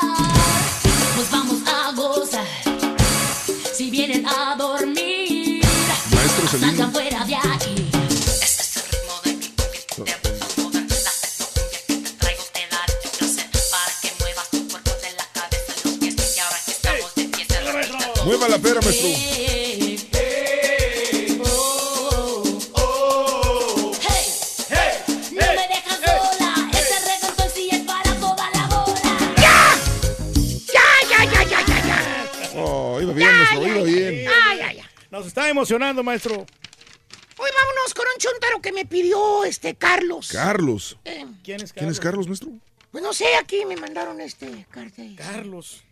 ya, 31.08 31.24
ya, 31.44 31.60
ya, 31.66 31.86
ya! 31.86 32.50
Oh, 32.56 33.00
iba 33.00 33.12
bien, 33.12 33.30
maestro, 33.36 33.66
iba 33.66 33.82
bien. 33.82 34.28
Ay, 34.44 34.60
ay, 34.60 34.80
ay. 34.80 34.82
Nos 35.10 35.26
está 35.26 35.48
emocionando, 35.48 36.02
maestro. 36.02 36.34
Hoy 36.34 37.50
vámonos 37.56 37.94
con 37.94 38.06
un 38.06 38.18
chuntaro 38.18 38.60
que 38.60 38.72
me 38.72 38.86
pidió 38.86 39.44
este 39.44 39.74
Carlos. 39.74 40.28
Carlos. 40.32 40.98
Eh, 41.04 41.26
¿Quién 41.42 41.62
es 41.62 41.72
¿Quién 41.72 41.88
es 41.90 42.00
Carlos, 42.00 42.26
maestro? 42.26 42.50
pues 42.90 43.02
no 43.02 43.12
sé, 43.12 43.24
aquí 43.36 43.64
me 43.64 43.76
mandaron 43.76 44.20
este 44.20 44.66
carta. 44.70 45.02
Carlos. 45.16 45.82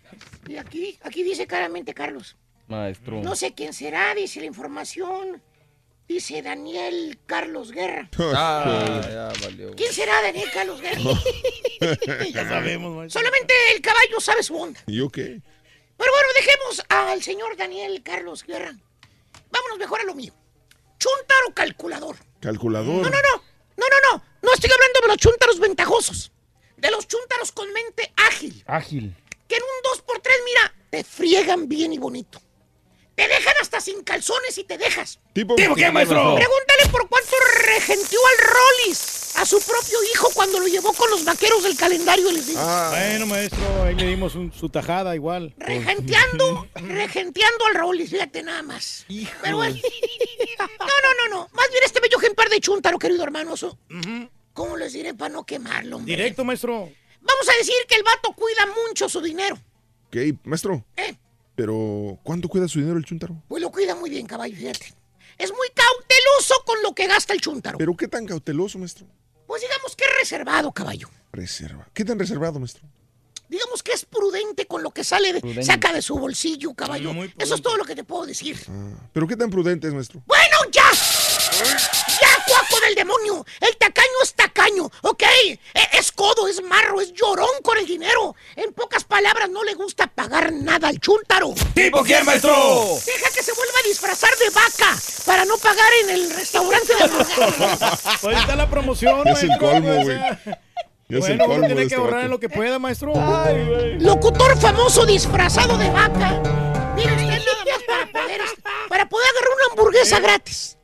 Y 0.46 0.56
aquí, 0.56 0.98
aquí 1.02 1.22
dice 1.22 1.46
claramente 1.46 1.94
Carlos. 1.94 2.36
Maestro. 2.70 3.20
No 3.20 3.34
sé 3.34 3.52
quién 3.52 3.72
será, 3.72 4.14
dice 4.14 4.40
la 4.40 4.46
información. 4.46 5.42
Dice 6.06 6.40
Daniel 6.42 7.18
Carlos 7.26 7.72
Guerra. 7.72 8.08
Ah, 8.34 9.00
ya 9.02 9.32
valió. 9.44 9.74
¿Quién 9.76 9.92
será 9.92 10.22
Daniel 10.22 10.48
Carlos 10.54 10.80
Guerra? 10.80 11.00
ya 12.32 12.48
sabemos, 12.48 12.96
maestro. 12.96 13.20
Solamente 13.20 13.54
el 13.74 13.80
caballo 13.82 14.20
sabe 14.20 14.42
su 14.42 14.56
onda. 14.56 14.80
¿Y 14.86 14.96
yo 14.98 15.08
qué? 15.08 15.40
Pero 15.96 16.12
bueno, 16.12 16.28
dejemos 16.36 16.82
al 16.88 17.22
señor 17.22 17.56
Daniel 17.56 18.02
Carlos 18.02 18.44
Guerra. 18.44 18.74
Vámonos 19.50 19.78
mejor 19.78 20.00
a 20.00 20.04
lo 20.04 20.14
mío. 20.14 20.32
Chuntaro 20.98 21.54
calculador. 21.54 22.16
Calculador. 22.40 23.02
No, 23.02 23.10
no, 23.10 23.10
no. 23.10 23.42
No, 23.76 23.86
no, 23.88 24.12
no. 24.12 24.24
No 24.42 24.54
estoy 24.54 24.70
hablando 24.70 25.00
de 25.02 25.08
los 25.08 25.16
chúntaros 25.16 25.58
ventajosos. 25.58 26.32
De 26.76 26.90
los 26.90 27.06
chúntaros 27.08 27.50
con 27.52 27.72
mente 27.72 28.12
ágil. 28.28 28.62
Ágil. 28.66 29.14
Que 29.48 29.56
en 29.56 29.62
un 29.62 29.98
2x3, 29.98 30.30
mira, 30.44 30.74
te 30.90 31.04
friegan 31.04 31.68
bien 31.68 31.92
y 31.92 31.98
bonito. 31.98 32.40
Te 33.20 33.28
dejan 33.28 33.54
hasta 33.60 33.80
sin 33.82 34.02
calzones 34.02 34.56
y 34.56 34.64
te 34.64 34.78
dejas. 34.78 35.18
¿Tipo, 35.34 35.54
¿Tipo 35.54 35.74
qué, 35.74 35.90
maestro? 35.90 36.34
Pregúntale 36.36 36.86
por 36.90 37.06
cuánto 37.08 37.32
regenteó 37.66 38.18
al 38.26 38.46
Rollis 38.48 39.32
a 39.36 39.44
su 39.44 39.60
propio 39.60 39.98
hijo 40.14 40.28
cuando 40.34 40.58
lo 40.58 40.66
llevó 40.66 40.92
con 40.94 41.10
los 41.10 41.22
vaqueros 41.24 41.62
del 41.62 41.76
calendario. 41.76 42.30
Les 42.32 42.46
digo. 42.46 42.60
Ah, 42.62 42.88
Bueno, 42.90 43.26
maestro, 43.26 43.82
ahí 43.84 43.94
le 43.94 44.06
dimos 44.06 44.34
un- 44.36 44.52
su 44.52 44.70
tajada 44.70 45.14
igual. 45.14 45.54
Regenteando, 45.58 46.66
regenteando 46.74 47.66
al 47.66 47.74
Rollis, 47.74 48.08
fíjate 48.10 48.42
nada 48.42 48.62
más. 48.62 49.04
Pero 49.42 49.56
bueno. 49.58 49.74
No, 50.58 50.66
no, 50.86 51.28
no, 51.28 51.36
no. 51.36 51.48
Más 51.52 51.68
bien 51.70 51.82
este 51.84 52.00
bello 52.00 52.18
ejemplar 52.18 52.48
de 52.48 52.60
chúntaro, 52.60 52.98
querido 52.98 53.22
hermanoso. 53.22 53.78
¿Cómo 54.54 54.76
les 54.78 54.94
diré 54.94 55.12
para 55.14 55.28
no 55.32 55.44
quemarlo? 55.44 55.96
hombre? 55.96 56.16
Directo, 56.16 56.42
maestro. 56.44 56.88
Vamos 57.20 57.48
a 57.48 57.52
decir 57.58 57.74
que 57.86 57.96
el 57.96 58.02
vato 58.02 58.32
cuida 58.32 58.66
mucho 58.88 59.08
su 59.10 59.20
dinero. 59.20 59.58
¿Qué, 60.10 60.34
maestro? 60.44 60.84
¿Eh? 60.96 61.14
Pero, 61.60 62.18
¿cuánto 62.22 62.48
cuida 62.48 62.66
su 62.68 62.78
dinero 62.78 62.96
el 62.96 63.04
chuntaro? 63.04 63.36
Pues 63.46 63.60
lo 63.62 63.70
cuida 63.70 63.94
muy 63.94 64.08
bien, 64.08 64.26
caballo, 64.26 64.56
fíjate. 64.56 64.94
es 65.36 65.50
muy 65.50 65.68
cauteloso 65.74 66.54
con 66.64 66.82
lo 66.82 66.94
que 66.94 67.06
gasta 67.06 67.34
el 67.34 67.40
chúntaro. 67.42 67.76
¿Pero 67.76 67.94
qué 67.94 68.08
tan 68.08 68.24
cauteloso, 68.24 68.78
maestro? 68.78 69.06
Pues 69.46 69.60
digamos 69.60 69.94
que 69.94 70.04
es 70.04 70.10
reservado, 70.20 70.72
caballo. 70.72 71.10
Reserva. 71.30 71.86
¿Qué 71.92 72.02
tan 72.02 72.18
reservado, 72.18 72.58
maestro? 72.58 72.88
Digamos 73.50 73.82
que 73.82 73.92
es 73.92 74.06
prudente 74.06 74.64
con 74.66 74.82
lo 74.82 74.90
que 74.90 75.04
sale, 75.04 75.34
de, 75.34 75.40
Prudente. 75.42 75.64
saca 75.64 75.92
de 75.92 76.00
su 76.00 76.18
bolsillo, 76.18 76.72
caballo. 76.72 77.12
Eso 77.36 77.56
es 77.56 77.60
todo 77.60 77.76
lo 77.76 77.84
que 77.84 77.94
te 77.94 78.04
puedo 78.04 78.24
decir. 78.24 78.58
¿Pero 79.12 79.26
qué 79.28 79.36
tan 79.36 79.50
prudente 79.50 79.86
es, 79.86 79.92
maestro? 79.92 80.22
¡Bueno, 80.26 80.56
ya! 80.72 80.80
¡Ya, 82.80 82.86
cuaco 82.86 82.86
del 82.86 82.94
demonio! 82.94 83.46
El 83.60 83.76
tacaño 83.76 84.06
es 84.22 84.34
tacaño, 84.34 84.90
¿ok? 85.02 85.22
E- 85.44 85.58
Es 85.92 86.12
codo, 86.12 86.48
es 86.48 86.62
marro, 86.62 87.00
es 87.00 87.12
llorón 87.12 87.48
con 87.62 87.76
el 87.78 87.86
dinero. 87.86 88.34
En 88.56 88.72
pocas 88.72 89.04
palabras, 89.04 89.48
no 89.50 89.62
le 89.64 89.74
gusta 89.74 90.06
pagar 90.06 90.52
nada 90.52 90.88
al 90.88 90.98
chúntaro. 90.98 91.54
¿Tipo 91.74 92.02
quién, 92.02 92.24
maestro? 92.24 92.50
Deja 93.06 93.30
que 93.34 93.42
se 93.42 93.52
vuelva 93.52 93.78
a 93.78 93.88
disfrazar 93.88 94.30
de 94.36 94.50
vaca 94.50 94.96
para 95.26 95.44
no 95.44 95.56
pagar 95.58 95.90
en 96.04 96.10
el 96.10 96.30
restaurante 96.34 96.94
de 96.94 97.08
Pues 97.08 98.24
ahí 98.24 98.40
está 98.40 98.56
la 98.56 98.68
promoción, 98.70 99.26
Es 99.28 99.42
el 99.42 99.56
colmo, 99.58 99.90
o 99.90 100.02
güey. 100.02 100.16
el 101.08 101.18
Bueno, 101.20 101.44
uno 101.46 101.54
tiene 101.66 101.68
de 101.68 101.74
que 101.76 101.82
este 101.82 101.94
ahorrar 101.96 102.24
en 102.24 102.30
lo 102.30 102.40
que 102.40 102.48
pueda, 102.48 102.78
maestro. 102.78 103.12
Locutor 103.98 104.58
famoso 104.58 105.04
disfrazado 105.06 105.76
de 105.76 105.90
vaca. 105.90 106.40
Mire 106.96 107.12
usted 107.12 107.28
nada 107.28 107.64
más 107.64 107.82
para 107.86 108.06
poder, 108.12 108.40
para 108.88 109.08
poder 109.08 109.28
agarrar 109.30 109.48
una 109.56 109.64
hamburguesa 109.72 110.20
gratis. 110.20 110.76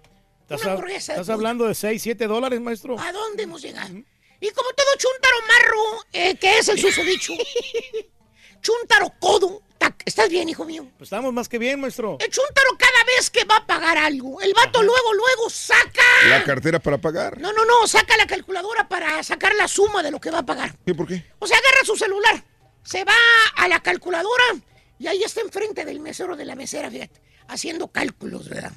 ¿Estás, 0.49 0.61
Una 0.63 0.71
hab- 0.71 0.75
hamburguesa 0.75 1.13
de 1.15 1.21
estás 1.21 1.35
hablando 1.35 1.67
de 1.67 1.75
6, 1.75 2.01
7 2.03 2.27
dólares, 2.27 2.61
maestro? 2.61 2.99
¿A 3.01 3.11
dónde 3.13 3.43
hemos 3.43 3.63
llegado? 3.63 3.93
Y 4.41 4.51
como 4.51 4.71
todo 4.71 4.87
chuntaro 4.97 5.37
marro, 5.49 6.05
eh, 6.13 6.37
que 6.37 6.59
es 6.59 6.69
el 6.69 6.79
susodicho, 6.79 7.33
chuntaro 8.63 9.13
codo, 9.19 9.63
¿estás 10.05 10.29
bien, 10.29 10.49
hijo 10.49 10.65
mío? 10.65 10.87
Pues 10.99 11.09
estamos 11.09 11.33
más 11.33 11.49
que 11.49 11.59
bien, 11.59 11.81
maestro. 11.81 12.17
El 12.21 12.31
chuntaro 12.31 12.77
cada 12.79 13.05
vez 13.05 13.31
que 13.31 13.45
va 13.45 13.57
a 13.57 13.67
pagar 13.67 13.99
algo, 13.99 14.41
el 14.41 14.53
vato 14.55 14.83
luego, 14.83 15.15
luego 15.15 15.51
saca... 15.51 16.03
La 16.29 16.45
cartera 16.45 16.79
para 16.79 16.99
pagar. 16.99 17.41
No, 17.41 17.53
no, 17.53 17.65
no, 17.65 17.87
saca 17.87 18.17
la 18.17 18.27
calculadora 18.27 18.89
para 18.89 19.23
sacar 19.23 19.55
la 19.55 19.69
suma 19.69 20.03
de 20.03 20.11
lo 20.11 20.21
que 20.21 20.31
va 20.31 20.39
a 20.41 20.47
pagar. 20.47 20.77
¿Qué, 20.85 20.95
por 20.95 21.07
qué? 21.07 21.25
O 21.39 21.47
sea, 21.47 21.57
agarra 21.59 21.85
su 21.85 21.97
celular, 21.97 22.45
se 22.85 23.05
va 23.05 23.15
a 23.57 23.69
la 23.69 23.81
calculadora 23.81 24.45
y 24.99 25.07
ahí 25.07 25.23
está 25.23 25.41
enfrente 25.41 25.85
del 25.85 26.01
mesero 26.01 26.37
de 26.37 26.45
la 26.45 26.55
mesera, 26.57 26.91
fíjate, 26.91 27.21
haciendo 27.49 27.89
cálculos, 27.89 28.49
¿verdad? 28.49 28.73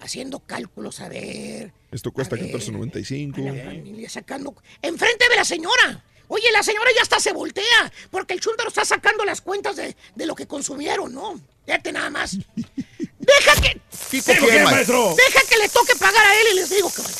Haciendo 0.00 0.40
cálculos, 0.40 1.00
a 1.00 1.08
ver, 1.08 1.72
Esto 1.90 2.12
cuesta 2.12 2.36
A 2.36 2.38
ver, 2.38 2.50
14.95. 2.52 3.64
familia 3.64 4.08
sacando, 4.10 4.54
enfrente 4.82 5.28
de 5.28 5.36
la 5.36 5.44
señora. 5.44 6.04
Oye, 6.28 6.50
la 6.52 6.62
señora 6.62 6.90
ya 6.94 7.02
hasta 7.02 7.20
se 7.20 7.32
voltea, 7.32 7.92
porque 8.10 8.34
el 8.34 8.40
chúntaro 8.40 8.68
está 8.68 8.84
sacando 8.84 9.24
las 9.24 9.40
cuentas 9.40 9.76
de, 9.76 9.96
de 10.14 10.26
lo 10.26 10.34
que 10.34 10.46
consumieron, 10.46 11.12
¿no? 11.14 11.40
Fíjate 11.66 11.92
nada 11.92 12.10
más. 12.10 12.36
Deja 13.18 13.60
que... 13.62 13.80
¿Tipo 14.10 14.32
quién, 14.46 14.64
maestro? 14.64 15.14
Deja 15.16 15.40
que 15.48 15.58
le 15.58 15.68
toque 15.68 15.94
pagar 15.96 16.24
a 16.24 16.40
él 16.40 16.46
y 16.52 16.56
les 16.56 16.70
digo, 16.70 16.90
cabrón. 16.90 17.14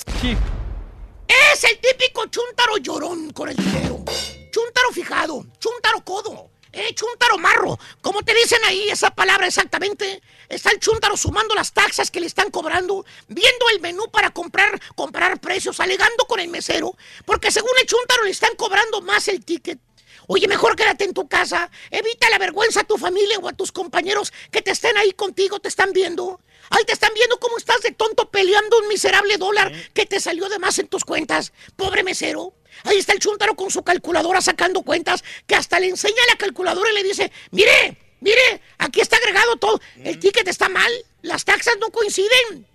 Es 1.26 1.64
el 1.64 1.78
típico 1.78 2.26
chúntaro 2.26 2.76
llorón 2.78 3.30
con 3.32 3.48
el 3.48 3.56
dinero. 3.56 4.04
Chúntaro 4.50 4.90
fijado, 4.92 5.46
chúntaro 5.58 6.04
codo, 6.04 6.50
eh, 6.72 6.94
chúntaro 6.94 7.38
marro. 7.38 7.78
Como 8.00 8.22
te 8.22 8.34
dicen 8.34 8.58
ahí 8.64 8.88
esa 8.88 9.10
palabra 9.10 9.46
exactamente, 9.46 10.22
está 10.55 10.70
el 10.70 10.80
chúntaro 10.80 11.16
sumando 11.16 11.55
las 11.55 11.72
taxas 11.72 12.11
que 12.11 12.20
le 12.20 12.26
están 12.26 12.50
cobrando, 12.50 13.05
viendo 13.28 13.68
el 13.70 13.80
menú 13.80 14.11
para 14.11 14.30
comprar, 14.30 14.80
comprar 14.94 15.40
precios, 15.40 15.80
alegando 15.80 16.26
con 16.26 16.40
el 16.40 16.48
mesero, 16.48 16.96
porque 17.24 17.50
según 17.50 17.70
el 17.80 17.86
chúntaro 17.86 18.24
le 18.24 18.30
están 18.30 18.55
cobrando 18.57 19.00
más 19.02 19.28
el 19.28 19.44
ticket. 19.44 19.78
Oye, 20.26 20.48
mejor 20.48 20.74
quédate 20.74 21.05
en 21.05 21.12
tu 21.12 21.28
casa. 21.28 21.70
Evita 21.90 22.30
la 22.30 22.38
vergüenza 22.38 22.80
a 22.80 22.84
tu 22.84 22.96
familia 22.96 23.38
o 23.38 23.48
a 23.48 23.52
tus 23.52 23.72
compañeros 23.72 24.32
que 24.50 24.62
te 24.62 24.70
estén 24.70 24.96
ahí 24.96 25.12
contigo, 25.12 25.61
te 25.61 25.68
están 25.68 25.92
viendo. 25.92 26.40
Ahí 26.70 26.84
te 26.84 26.92
están 26.92 27.12
viendo 27.14 27.38
cómo 27.38 27.59
estás 27.59 27.82
de 27.82 27.90
tonto 27.90 28.30
peleando 28.30 28.78
un 28.78 28.88
miserable 28.88 29.36
dólar 29.36 29.72
que 29.92 30.07
te 30.07 30.20
salió 30.20 30.48
de 30.48 30.59
más 30.59 30.78
en 30.78 30.88
tus 30.88 31.05
cuentas. 31.05 31.52
Pobre 31.76 32.02
mesero. 32.02 32.55
Ahí 32.84 32.98
está 32.98 33.12
el 33.12 33.20
chúntaro 33.20 33.55
con 33.55 33.70
su 33.70 33.82
calculadora 33.82 34.40
sacando 34.40 34.82
cuentas 34.82 35.22
que 35.46 35.55
hasta 35.55 35.78
le 35.78 35.88
enseña 35.88 36.22
la 36.28 36.36
calculadora 36.36 36.90
y 36.90 36.94
le 36.94 37.02
dice, 37.02 37.30
mire, 37.50 37.98
mire, 38.24 38.60
aquí 38.78 39.00
está 39.00 39.16
agregado 39.18 39.56
todo. 39.56 39.80
El 40.02 40.18
ticket 40.18 40.48
está 40.48 40.68
mal, 40.68 40.90
las 41.22 41.44
taxas 41.44 41.74
no 41.80 41.90
coinciden. 41.90 42.66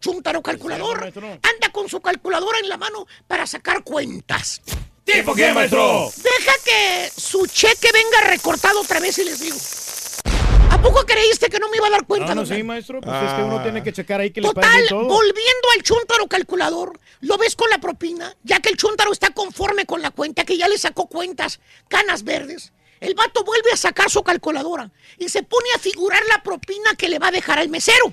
Chúntaro 0.00 0.42
calculador 0.42 1.04
anda 1.04 1.72
con 1.72 1.88
su 1.88 2.00
calculadora 2.02 2.58
en 2.58 2.68
la 2.68 2.76
mano 2.76 3.06
para 3.26 3.46
sacar 3.46 3.82
cuentas. 3.82 4.60
¿Tipo 5.04 5.32
quién, 5.34 5.54
maestro? 5.54 6.10
Deja 6.16 6.52
que 6.64 7.10
su 7.16 7.46
cheque 7.46 7.88
venga 7.92 8.28
recortado 8.28 8.80
otra 8.80 9.00
vez 9.00 9.16
y 9.18 9.24
les 9.24 9.40
digo. 9.40 9.56
¿A 10.70 10.82
poco 10.82 11.06
creíste 11.06 11.48
que 11.48 11.58
no 11.58 11.70
me 11.70 11.76
iba 11.78 11.86
a 11.86 11.90
dar 11.90 12.06
cuenta? 12.06 12.34
No, 12.34 12.42
no, 12.42 12.46
sí, 12.46 12.62
maestro. 12.62 13.00
Pues 13.00 13.22
es 13.22 13.32
que 13.34 13.42
uno 13.42 13.62
tiene 13.62 13.82
que 13.82 13.92
checar 13.92 14.20
ahí 14.20 14.30
que 14.30 14.40
le 14.40 14.48
Total, 14.48 14.64
paguen 14.64 14.88
todo. 14.88 15.04
volviendo 15.04 15.68
al 15.74 15.82
chúntaro 15.82 16.26
calculador, 16.26 17.00
lo 17.20 17.38
ves 17.38 17.56
con 17.56 17.70
la 17.70 17.78
propina, 17.78 18.36
ya 18.42 18.60
que 18.60 18.68
el 18.68 18.76
chúntaro 18.76 19.12
está 19.12 19.30
conforme 19.30 19.86
con 19.86 20.02
la 20.02 20.10
cuenta, 20.10 20.44
que 20.44 20.58
ya 20.58 20.68
le 20.68 20.76
sacó 20.76 21.06
cuentas, 21.06 21.60
canas 21.88 22.24
verdes. 22.24 22.72
El 23.00 23.14
vato 23.14 23.44
vuelve 23.44 23.72
a 23.72 23.76
sacar 23.76 24.10
su 24.10 24.22
calculadora 24.22 24.90
y 25.18 25.28
se 25.28 25.42
pone 25.42 25.68
a 25.74 25.78
figurar 25.78 26.22
la 26.26 26.42
propina 26.42 26.94
que 26.96 27.08
le 27.08 27.18
va 27.18 27.28
a 27.28 27.32
dejar 27.32 27.58
al 27.58 27.68
mesero. 27.68 28.12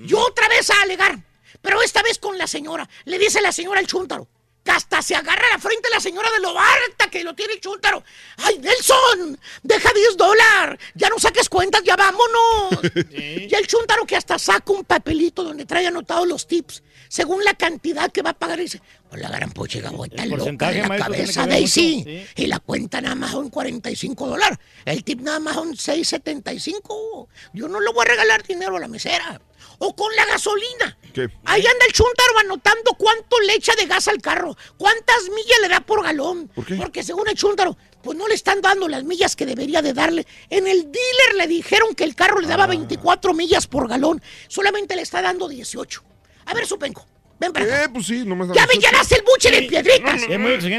Y 0.00 0.14
otra 0.14 0.48
vez 0.48 0.70
a 0.70 0.82
alegar, 0.82 1.18
pero 1.60 1.82
esta 1.82 2.02
vez 2.02 2.18
con 2.18 2.38
la 2.38 2.46
señora. 2.46 2.88
Le 3.04 3.18
dice 3.18 3.40
la 3.40 3.52
señora 3.52 3.80
al 3.80 3.86
chúntaro, 3.86 4.28
que 4.64 4.70
hasta 4.70 5.02
se 5.02 5.14
agarra 5.14 5.46
a 5.46 5.50
la 5.50 5.58
frente 5.58 5.90
la 5.90 6.00
señora 6.00 6.30
de 6.30 6.40
lo 6.40 6.58
harta 6.58 7.10
que 7.10 7.24
lo 7.24 7.34
tiene 7.34 7.54
el 7.54 7.60
chúntaro. 7.60 8.02
¡Ay, 8.38 8.58
Nelson! 8.58 9.38
¡Deja 9.62 9.92
10 9.92 10.16
dólares! 10.16 10.80
¡Ya 10.94 11.08
no 11.08 11.18
saques 11.18 11.48
cuentas, 11.48 11.82
ya 11.84 11.96
vámonos! 11.96 12.80
Y 13.12 13.54
el 13.54 13.66
chúntaro 13.66 14.06
que 14.06 14.16
hasta 14.16 14.38
saca 14.38 14.72
un 14.72 14.84
papelito 14.84 15.42
donde 15.42 15.66
trae 15.66 15.86
anotados 15.86 16.26
los 16.26 16.46
tips, 16.46 16.82
según 17.12 17.44
la 17.44 17.52
cantidad 17.52 18.10
que 18.10 18.22
va 18.22 18.30
a 18.30 18.38
pagar, 18.38 18.58
y 18.58 18.62
dice, 18.62 18.80
pues 19.10 19.20
la 19.20 19.28
gran 19.28 19.50
poche 19.52 19.80
está 19.80 19.90
loca 20.24 20.70
en 20.72 20.88
la 20.88 20.96
cabeza, 20.96 21.46
Daisy. 21.46 21.96
mucho, 22.06 22.32
Y 22.36 22.46
la 22.46 22.58
cuenta 22.58 23.02
nada 23.02 23.14
más 23.14 23.32
son 23.32 23.50
45 23.50 24.28
dólares. 24.28 24.58
El 24.86 25.04
tip 25.04 25.20
nada 25.20 25.38
más 25.38 25.54
son 25.56 25.74
6.75. 25.76 27.28
Yo 27.52 27.68
no 27.68 27.80
le 27.80 27.92
voy 27.92 28.02
a 28.06 28.10
regalar 28.12 28.42
dinero 28.42 28.78
a 28.78 28.80
la 28.80 28.88
mesera. 28.88 29.42
O 29.78 29.94
con 29.94 30.14
la 30.16 30.24
gasolina. 30.24 30.96
¿Qué? 31.12 31.28
Ahí 31.44 31.60
anda 31.66 31.84
el 31.86 31.92
chúntaro 31.92 32.38
anotando 32.40 32.92
cuánto 32.96 33.38
le 33.40 33.56
echa 33.56 33.74
de 33.74 33.84
gas 33.84 34.08
al 34.08 34.22
carro, 34.22 34.56
cuántas 34.78 35.24
millas 35.24 35.58
le 35.60 35.68
da 35.68 35.80
por 35.80 36.02
galón. 36.02 36.48
¿Por 36.48 36.64
qué? 36.64 36.76
Porque 36.76 37.02
según 37.02 37.28
el 37.28 37.34
chúntaro, 37.34 37.76
pues 38.02 38.16
no 38.16 38.26
le 38.26 38.34
están 38.34 38.62
dando 38.62 38.88
las 38.88 39.04
millas 39.04 39.36
que 39.36 39.44
debería 39.44 39.82
de 39.82 39.92
darle. 39.92 40.26
En 40.48 40.66
el 40.66 40.82
dealer 40.90 41.34
le 41.36 41.46
dijeron 41.46 41.94
que 41.94 42.04
el 42.04 42.14
carro 42.14 42.40
le 42.40 42.46
Ah. 42.46 42.50
daba 42.50 42.68
24 42.68 43.34
millas 43.34 43.66
por 43.66 43.86
galón, 43.86 44.22
solamente 44.48 44.96
le 44.96 45.02
está 45.02 45.20
dando 45.20 45.46
18. 45.48 46.02
A 46.46 46.54
ver, 46.54 46.66
Supenco, 46.66 47.06
ven 47.38 47.52
para 47.52 47.64
acá. 47.64 47.84
Eh, 47.84 47.88
pues 47.92 48.06
sí, 48.06 48.24
nomás. 48.24 48.48
Ya 48.54 48.66
me 48.66 48.74
llenaste 48.74 49.16
el 49.16 49.22
buche 49.22 49.50
de 49.50 49.62
piedritas. 49.62 50.22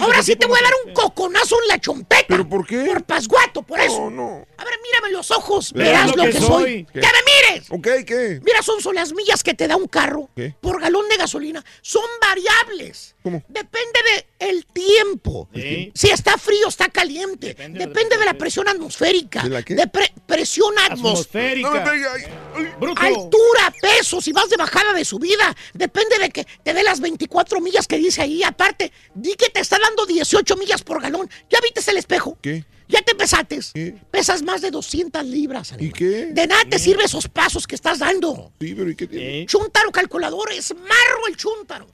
Ahora 0.01 0.23
sí 0.23 0.35
te 0.35 0.47
voy 0.47 0.59
a 0.59 0.63
dar 0.63 0.71
no 0.71 0.89
un 0.89 0.93
coconazo 0.93 1.55
en 1.61 1.67
la 1.67 1.79
chompeta. 1.79 2.25
¿Pero 2.27 2.47
por 2.47 2.65
qué? 2.65 2.83
Por 2.85 3.03
pasguato, 3.03 3.63
por 3.63 3.79
eso. 3.79 4.09
No, 4.09 4.11
no. 4.11 4.47
A 4.57 4.63
ver, 4.63 4.73
mírame 4.83 5.11
los 5.11 5.31
ojos. 5.31 5.73
Verás 5.73 6.11
Verás 6.11 6.15
lo 6.15 6.23
que, 6.23 6.45
soy. 6.45 6.85
¡Que 6.85 6.99
me 6.99 7.51
mires! 7.51 7.67
Ok, 7.69 7.87
¿qué? 8.05 8.41
Mira, 8.43 8.61
son, 8.61 8.81
son 8.81 8.95
las 8.95 9.13
millas 9.13 9.43
que 9.43 9.53
te 9.53 9.67
da 9.67 9.75
un 9.75 9.87
carro 9.87 10.29
¿Qué? 10.35 10.55
por 10.61 10.81
galón 10.81 11.07
de 11.09 11.17
gasolina. 11.17 11.63
Son 11.81 12.03
variables. 12.21 13.12
¿Cómo? 13.23 13.41
Depende 13.47 13.99
de 14.39 14.47
el 14.49 14.65
tiempo. 14.65 15.47
Sí. 15.55 15.91
Si 15.95 16.09
está 16.09 16.37
frío, 16.37 16.67
está 16.67 16.89
caliente. 16.89 17.47
Depende 17.47 17.79
Depende, 17.79 18.15
de 18.15 18.19
de 18.19 18.25
la 18.25 18.33
presión 18.33 18.67
atmosférica. 18.67 19.43
¿De 19.43 19.49
la 19.49 19.63
qué? 19.63 19.75
De 19.75 19.87
pre- 19.87 20.13
presión 20.27 20.73
atmosférica. 20.77 21.69
Atmosférica. 21.69 23.05
Altura, 23.05 23.73
peso, 23.81 24.21
si 24.21 24.31
vas 24.33 24.49
de 24.49 24.57
bajada 24.57 24.93
de 24.93 25.05
subida, 25.05 25.55
depende 25.73 26.17
de 26.19 26.29
que 26.29 26.45
te 26.63 26.73
dé 26.73 26.83
las 26.83 26.99
24 26.99 27.59
millas 27.61 27.87
que 27.87 27.97
dice 27.97 28.21
ahí. 28.21 28.43
Aparte, 28.43 28.91
di 29.13 29.33
que 29.35 29.49
te 29.49 29.61
está 29.61 29.79
dando 29.79 30.05
18 30.05 30.55
millas 30.57 30.83
por 30.83 31.01
galón. 31.01 31.29
¿Ya 31.49 31.59
viste 31.61 31.89
el 31.89 31.97
espejo? 31.97 32.37
¿Qué? 32.41 32.65
¿Ya 32.89 33.01
te 33.01 33.15
pesaste? 33.15 33.59
¿Qué? 33.73 33.95
Pesas 34.11 34.43
más 34.43 34.61
de 34.61 34.69
200 34.69 35.25
libras. 35.25 35.73
¿Y 35.79 35.91
qué? 35.91 36.27
De 36.27 36.45
nada 36.45 36.63
te 36.69 36.77
sirven 36.77 37.05
esos 37.05 37.27
pasos 37.27 37.65
que 37.65 37.75
estás 37.75 37.99
dando. 37.99 38.51
Sí, 38.59 38.75
pero 38.75 38.89
¿y 38.89 38.95
qué 38.95 39.07
tiene? 39.07 39.39
Sí. 39.41 39.45
Chuntaro 39.47 39.91
calculador, 39.91 40.51
es 40.51 40.73
marro 40.75 41.27
el 41.29 41.37
chúntaro. 41.37 41.87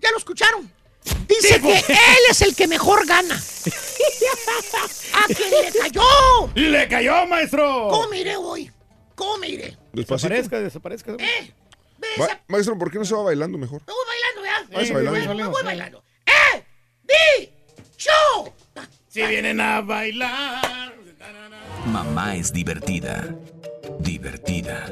¿Ya 0.00 0.10
lo 0.10 0.18
escucharon? 0.18 0.70
Dice 1.28 1.60
que 1.60 1.76
él 1.78 2.22
es 2.30 2.42
el 2.42 2.54
que 2.54 2.66
mejor 2.66 3.06
gana. 3.06 3.34
¡A 5.14 5.28
le 5.28 5.78
cayó! 5.78 6.02
¡Le 6.54 6.88
cayó, 6.88 7.26
maestro! 7.26 7.88
¿Cómo 7.90 8.08
me 8.08 8.20
iré 8.20 8.36
hoy? 8.36 8.70
¿Cómo 9.14 9.38
me 9.38 9.48
iré? 9.48 9.76
Despacito. 9.92 10.28
Desaparezca, 10.28 10.60
desaparezca. 10.60 11.12
¿Eh? 11.18 11.54
Maestro, 12.48 12.78
¿por 12.78 12.90
qué 12.90 12.98
no 12.98 13.04
se 13.04 13.14
va 13.14 13.22
bailando 13.22 13.58
mejor? 13.58 13.80
Me 13.86 13.92
voy 13.92 14.04
bailando, 14.06 14.42
¿verdad? 14.42 14.74
Vaya 14.74 14.86
Sí, 14.86 14.92
bailando. 14.92 15.26
voy 15.28 15.36
Me 15.36 15.48
voy 15.48 15.62
bailando. 15.64 16.04
¡Eh! 16.26 16.64
¡Di! 17.02 17.50
¡Show! 17.96 18.52
Si 19.08 19.22
vienen 19.22 19.60
a 19.60 19.80
bailar. 19.80 20.94
Mamá 21.86 22.36
es 22.36 22.52
divertida. 22.52 23.34
Divertida. 24.00 24.90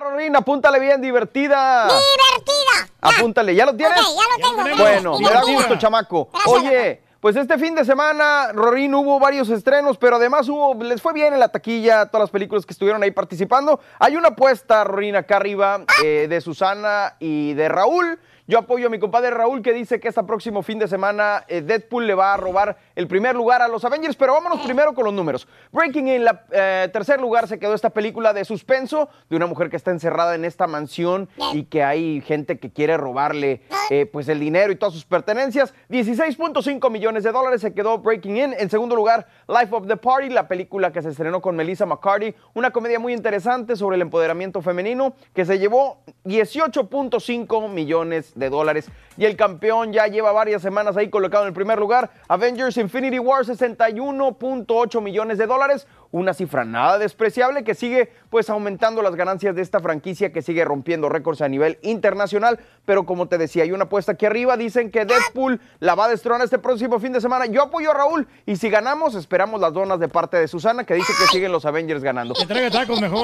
Rolín, 0.00 0.36
apúntale 0.36 0.78
bien, 0.78 1.00
divertida. 1.00 1.84
Divertida. 1.84 2.88
Apúntale, 3.00 3.54
¿ya 3.54 3.66
lo 3.66 3.74
tienes? 3.74 3.98
Ok, 3.98 4.06
ya 4.16 4.36
lo 4.36 4.64
tengo. 4.64 4.76
Bueno, 4.82 5.18
me 5.18 5.30
da 5.30 5.42
gusto, 5.42 5.76
chamaco. 5.76 6.28
Gracias, 6.32 6.54
Oye, 6.54 7.02
Pues 7.20 7.34
este 7.34 7.58
fin 7.58 7.74
de 7.74 7.84
semana, 7.84 8.52
Rorín, 8.52 8.94
hubo 8.94 9.18
varios 9.18 9.48
estrenos, 9.50 9.98
pero 9.98 10.16
además 10.16 10.48
hubo, 10.48 10.74
les 10.82 11.02
fue 11.02 11.12
bien 11.12 11.34
en 11.34 11.40
la 11.40 11.48
taquilla 11.48 12.06
todas 12.06 12.24
las 12.24 12.30
películas 12.30 12.64
que 12.64 12.72
estuvieron 12.72 13.02
ahí 13.02 13.10
participando. 13.10 13.80
Hay 13.98 14.16
una 14.16 14.28
apuesta, 14.28 14.84
Rorín, 14.84 15.16
acá 15.16 15.36
arriba, 15.36 15.80
eh, 16.04 16.26
de 16.28 16.40
Susana 16.40 17.16
y 17.18 17.54
de 17.54 17.68
Raúl. 17.68 18.20
Yo 18.46 18.58
apoyo 18.58 18.86
a 18.86 18.90
mi 18.90 18.98
compadre 18.98 19.30
Raúl 19.30 19.60
que 19.60 19.74
dice 19.74 20.00
que 20.00 20.08
este 20.08 20.22
próximo 20.22 20.62
fin 20.62 20.78
de 20.78 20.88
semana 20.88 21.44
eh, 21.48 21.60
Deadpool 21.60 22.06
le 22.06 22.14
va 22.14 22.32
a 22.32 22.36
robar 22.38 22.78
el 22.98 23.06
primer 23.06 23.36
lugar 23.36 23.62
a 23.62 23.68
los 23.68 23.84
Avengers, 23.84 24.16
pero 24.16 24.32
vámonos 24.32 24.60
primero 24.62 24.92
con 24.92 25.04
los 25.04 25.14
números. 25.14 25.46
Breaking 25.70 26.08
en 26.08 26.24
la 26.24 26.42
eh, 26.50 26.88
tercer 26.92 27.20
lugar 27.20 27.46
se 27.46 27.60
quedó 27.60 27.72
esta 27.72 27.90
película 27.90 28.32
de 28.32 28.44
suspenso 28.44 29.08
de 29.30 29.36
una 29.36 29.46
mujer 29.46 29.70
que 29.70 29.76
está 29.76 29.92
encerrada 29.92 30.34
en 30.34 30.44
esta 30.44 30.66
mansión 30.66 31.28
y 31.52 31.62
que 31.66 31.84
hay 31.84 32.20
gente 32.22 32.58
que 32.58 32.72
quiere 32.72 32.96
robarle 32.96 33.62
eh, 33.90 34.06
pues 34.06 34.28
el 34.28 34.40
dinero 34.40 34.72
y 34.72 34.76
todas 34.76 34.94
sus 34.94 35.04
pertenencias. 35.04 35.74
16.5 35.88 36.90
millones 36.90 37.22
de 37.22 37.30
dólares 37.30 37.60
se 37.60 37.72
quedó 37.72 37.98
Breaking 37.98 38.36
In. 38.36 38.54
En 38.58 38.68
segundo 38.68 38.96
lugar, 38.96 39.28
Life 39.46 39.72
of 39.72 39.86
the 39.86 39.96
Party, 39.96 40.30
la 40.30 40.48
película 40.48 40.92
que 40.92 41.00
se 41.00 41.10
estrenó 41.10 41.40
con 41.40 41.54
Melissa 41.54 41.86
McCarthy, 41.86 42.34
una 42.54 42.72
comedia 42.72 42.98
muy 42.98 43.12
interesante 43.12 43.76
sobre 43.76 43.94
el 43.94 44.02
empoderamiento 44.02 44.60
femenino 44.60 45.14
que 45.34 45.44
se 45.44 45.60
llevó 45.60 46.02
18.5 46.24 47.68
millones 47.70 48.32
de 48.34 48.50
dólares. 48.50 48.90
Y 49.16 49.24
el 49.24 49.36
campeón 49.36 49.92
ya 49.92 50.06
lleva 50.08 50.32
varias 50.32 50.62
semanas 50.62 50.96
ahí 50.96 51.10
colocado 51.10 51.44
en 51.44 51.48
el 51.48 51.54
primer 51.54 51.78
lugar. 51.78 52.10
Avengers 52.26 52.76
Infinity 52.88 53.18
War, 53.18 53.44
61.8 53.44 55.02
millones 55.02 55.36
de 55.36 55.46
dólares. 55.46 55.86
Una 56.10 56.32
cifra 56.32 56.64
nada 56.64 56.98
despreciable 56.98 57.64
que 57.64 57.74
sigue 57.74 58.10
pues 58.30 58.48
aumentando 58.48 59.02
las 59.02 59.14
ganancias 59.14 59.54
de 59.54 59.62
esta 59.62 59.80
franquicia 59.80 60.32
que 60.32 60.40
sigue 60.40 60.64
rompiendo 60.64 61.08
récords 61.08 61.42
a 61.42 61.48
nivel 61.48 61.78
internacional. 61.82 62.58
Pero 62.86 63.04
como 63.04 63.28
te 63.28 63.36
decía, 63.36 63.64
hay 63.64 63.72
una 63.72 63.84
apuesta 63.84 64.12
aquí 64.12 64.24
arriba. 64.24 64.56
Dicen 64.56 64.90
que 64.90 65.04
Deadpool 65.04 65.60
la 65.80 65.94
va 65.94 66.06
a 66.06 66.08
destronar 66.08 66.44
este 66.44 66.58
próximo 66.58 66.98
fin 66.98 67.12
de 67.12 67.20
semana. 67.20 67.46
Yo 67.46 67.62
apoyo 67.62 67.90
a 67.90 67.94
Raúl 67.94 68.26
y 68.46 68.56
si 68.56 68.70
ganamos, 68.70 69.14
esperamos 69.14 69.60
las 69.60 69.72
donas 69.74 70.00
de 70.00 70.08
parte 70.08 70.38
de 70.38 70.48
Susana 70.48 70.84
que 70.84 70.94
dice 70.94 71.12
que 71.18 71.26
siguen 71.26 71.52
los 71.52 71.66
Avengers 71.66 72.02
ganando. 72.02 72.34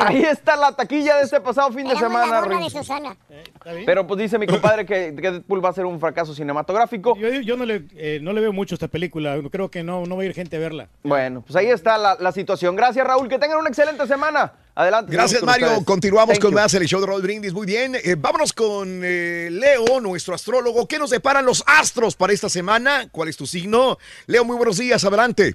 Ahí 0.02 0.22
está 0.22 0.56
la 0.56 0.72
taquilla 0.72 1.16
de 1.16 1.22
este 1.22 1.40
pasado 1.40 1.72
fin 1.72 1.86
de 1.88 1.96
semana. 1.96 2.42
Rick. 2.42 3.86
Pero 3.86 4.06
pues 4.06 4.18
dice 4.18 4.38
mi 4.38 4.46
compadre 4.46 4.84
que, 4.84 5.14
que 5.14 5.30
Deadpool 5.30 5.64
va 5.64 5.70
a 5.70 5.72
ser 5.72 5.86
un 5.86 5.98
fracaso 5.98 6.34
cinematográfico. 6.34 7.16
Yo, 7.16 7.28
yo 7.40 7.56
no, 7.56 7.64
le, 7.64 7.84
eh, 7.96 8.18
no 8.20 8.32
le 8.32 8.40
veo 8.42 8.52
mucho 8.52 8.74
esta 8.74 8.88
película. 8.88 9.38
Creo 9.50 9.70
que 9.70 9.82
no, 9.82 10.04
no 10.04 10.16
va 10.16 10.22
a 10.22 10.26
ir 10.26 10.34
gente 10.34 10.56
a 10.56 10.60
verla. 10.60 10.88
Bueno, 11.02 11.42
pues 11.42 11.56
ahí 11.56 11.68
está 11.68 11.96
la, 11.96 12.16
la 12.20 12.32
situación. 12.32 12.73
Gracias, 12.76 13.06
Raúl. 13.06 13.28
Que 13.28 13.38
tengan 13.38 13.58
una 13.58 13.68
excelente 13.68 14.06
semana. 14.06 14.52
Adelante. 14.74 15.12
Gracias, 15.12 15.42
Mario. 15.42 15.66
ustedes. 15.66 15.84
Continuamos 15.84 16.34
Thank 16.34 16.42
con 16.42 16.50
you. 16.50 16.56
más 16.56 16.74
el 16.74 16.86
show 16.86 17.00
de 17.00 17.06
Roll 17.06 17.22
Brindis. 17.22 17.52
Muy 17.52 17.66
bien. 17.66 17.94
Eh, 17.94 18.16
vámonos 18.18 18.52
con 18.52 19.00
eh, 19.04 19.48
Leo, 19.50 20.00
nuestro 20.00 20.34
astrólogo. 20.34 20.88
¿Qué 20.88 20.98
nos 20.98 21.10
deparan 21.10 21.46
los 21.46 21.62
astros 21.66 22.16
para 22.16 22.32
esta 22.32 22.48
semana? 22.48 23.08
¿Cuál 23.12 23.28
es 23.28 23.36
tu 23.36 23.46
signo? 23.46 23.98
Leo, 24.26 24.44
muy 24.44 24.56
buenos 24.56 24.78
días. 24.78 25.04
Adelante. 25.04 25.54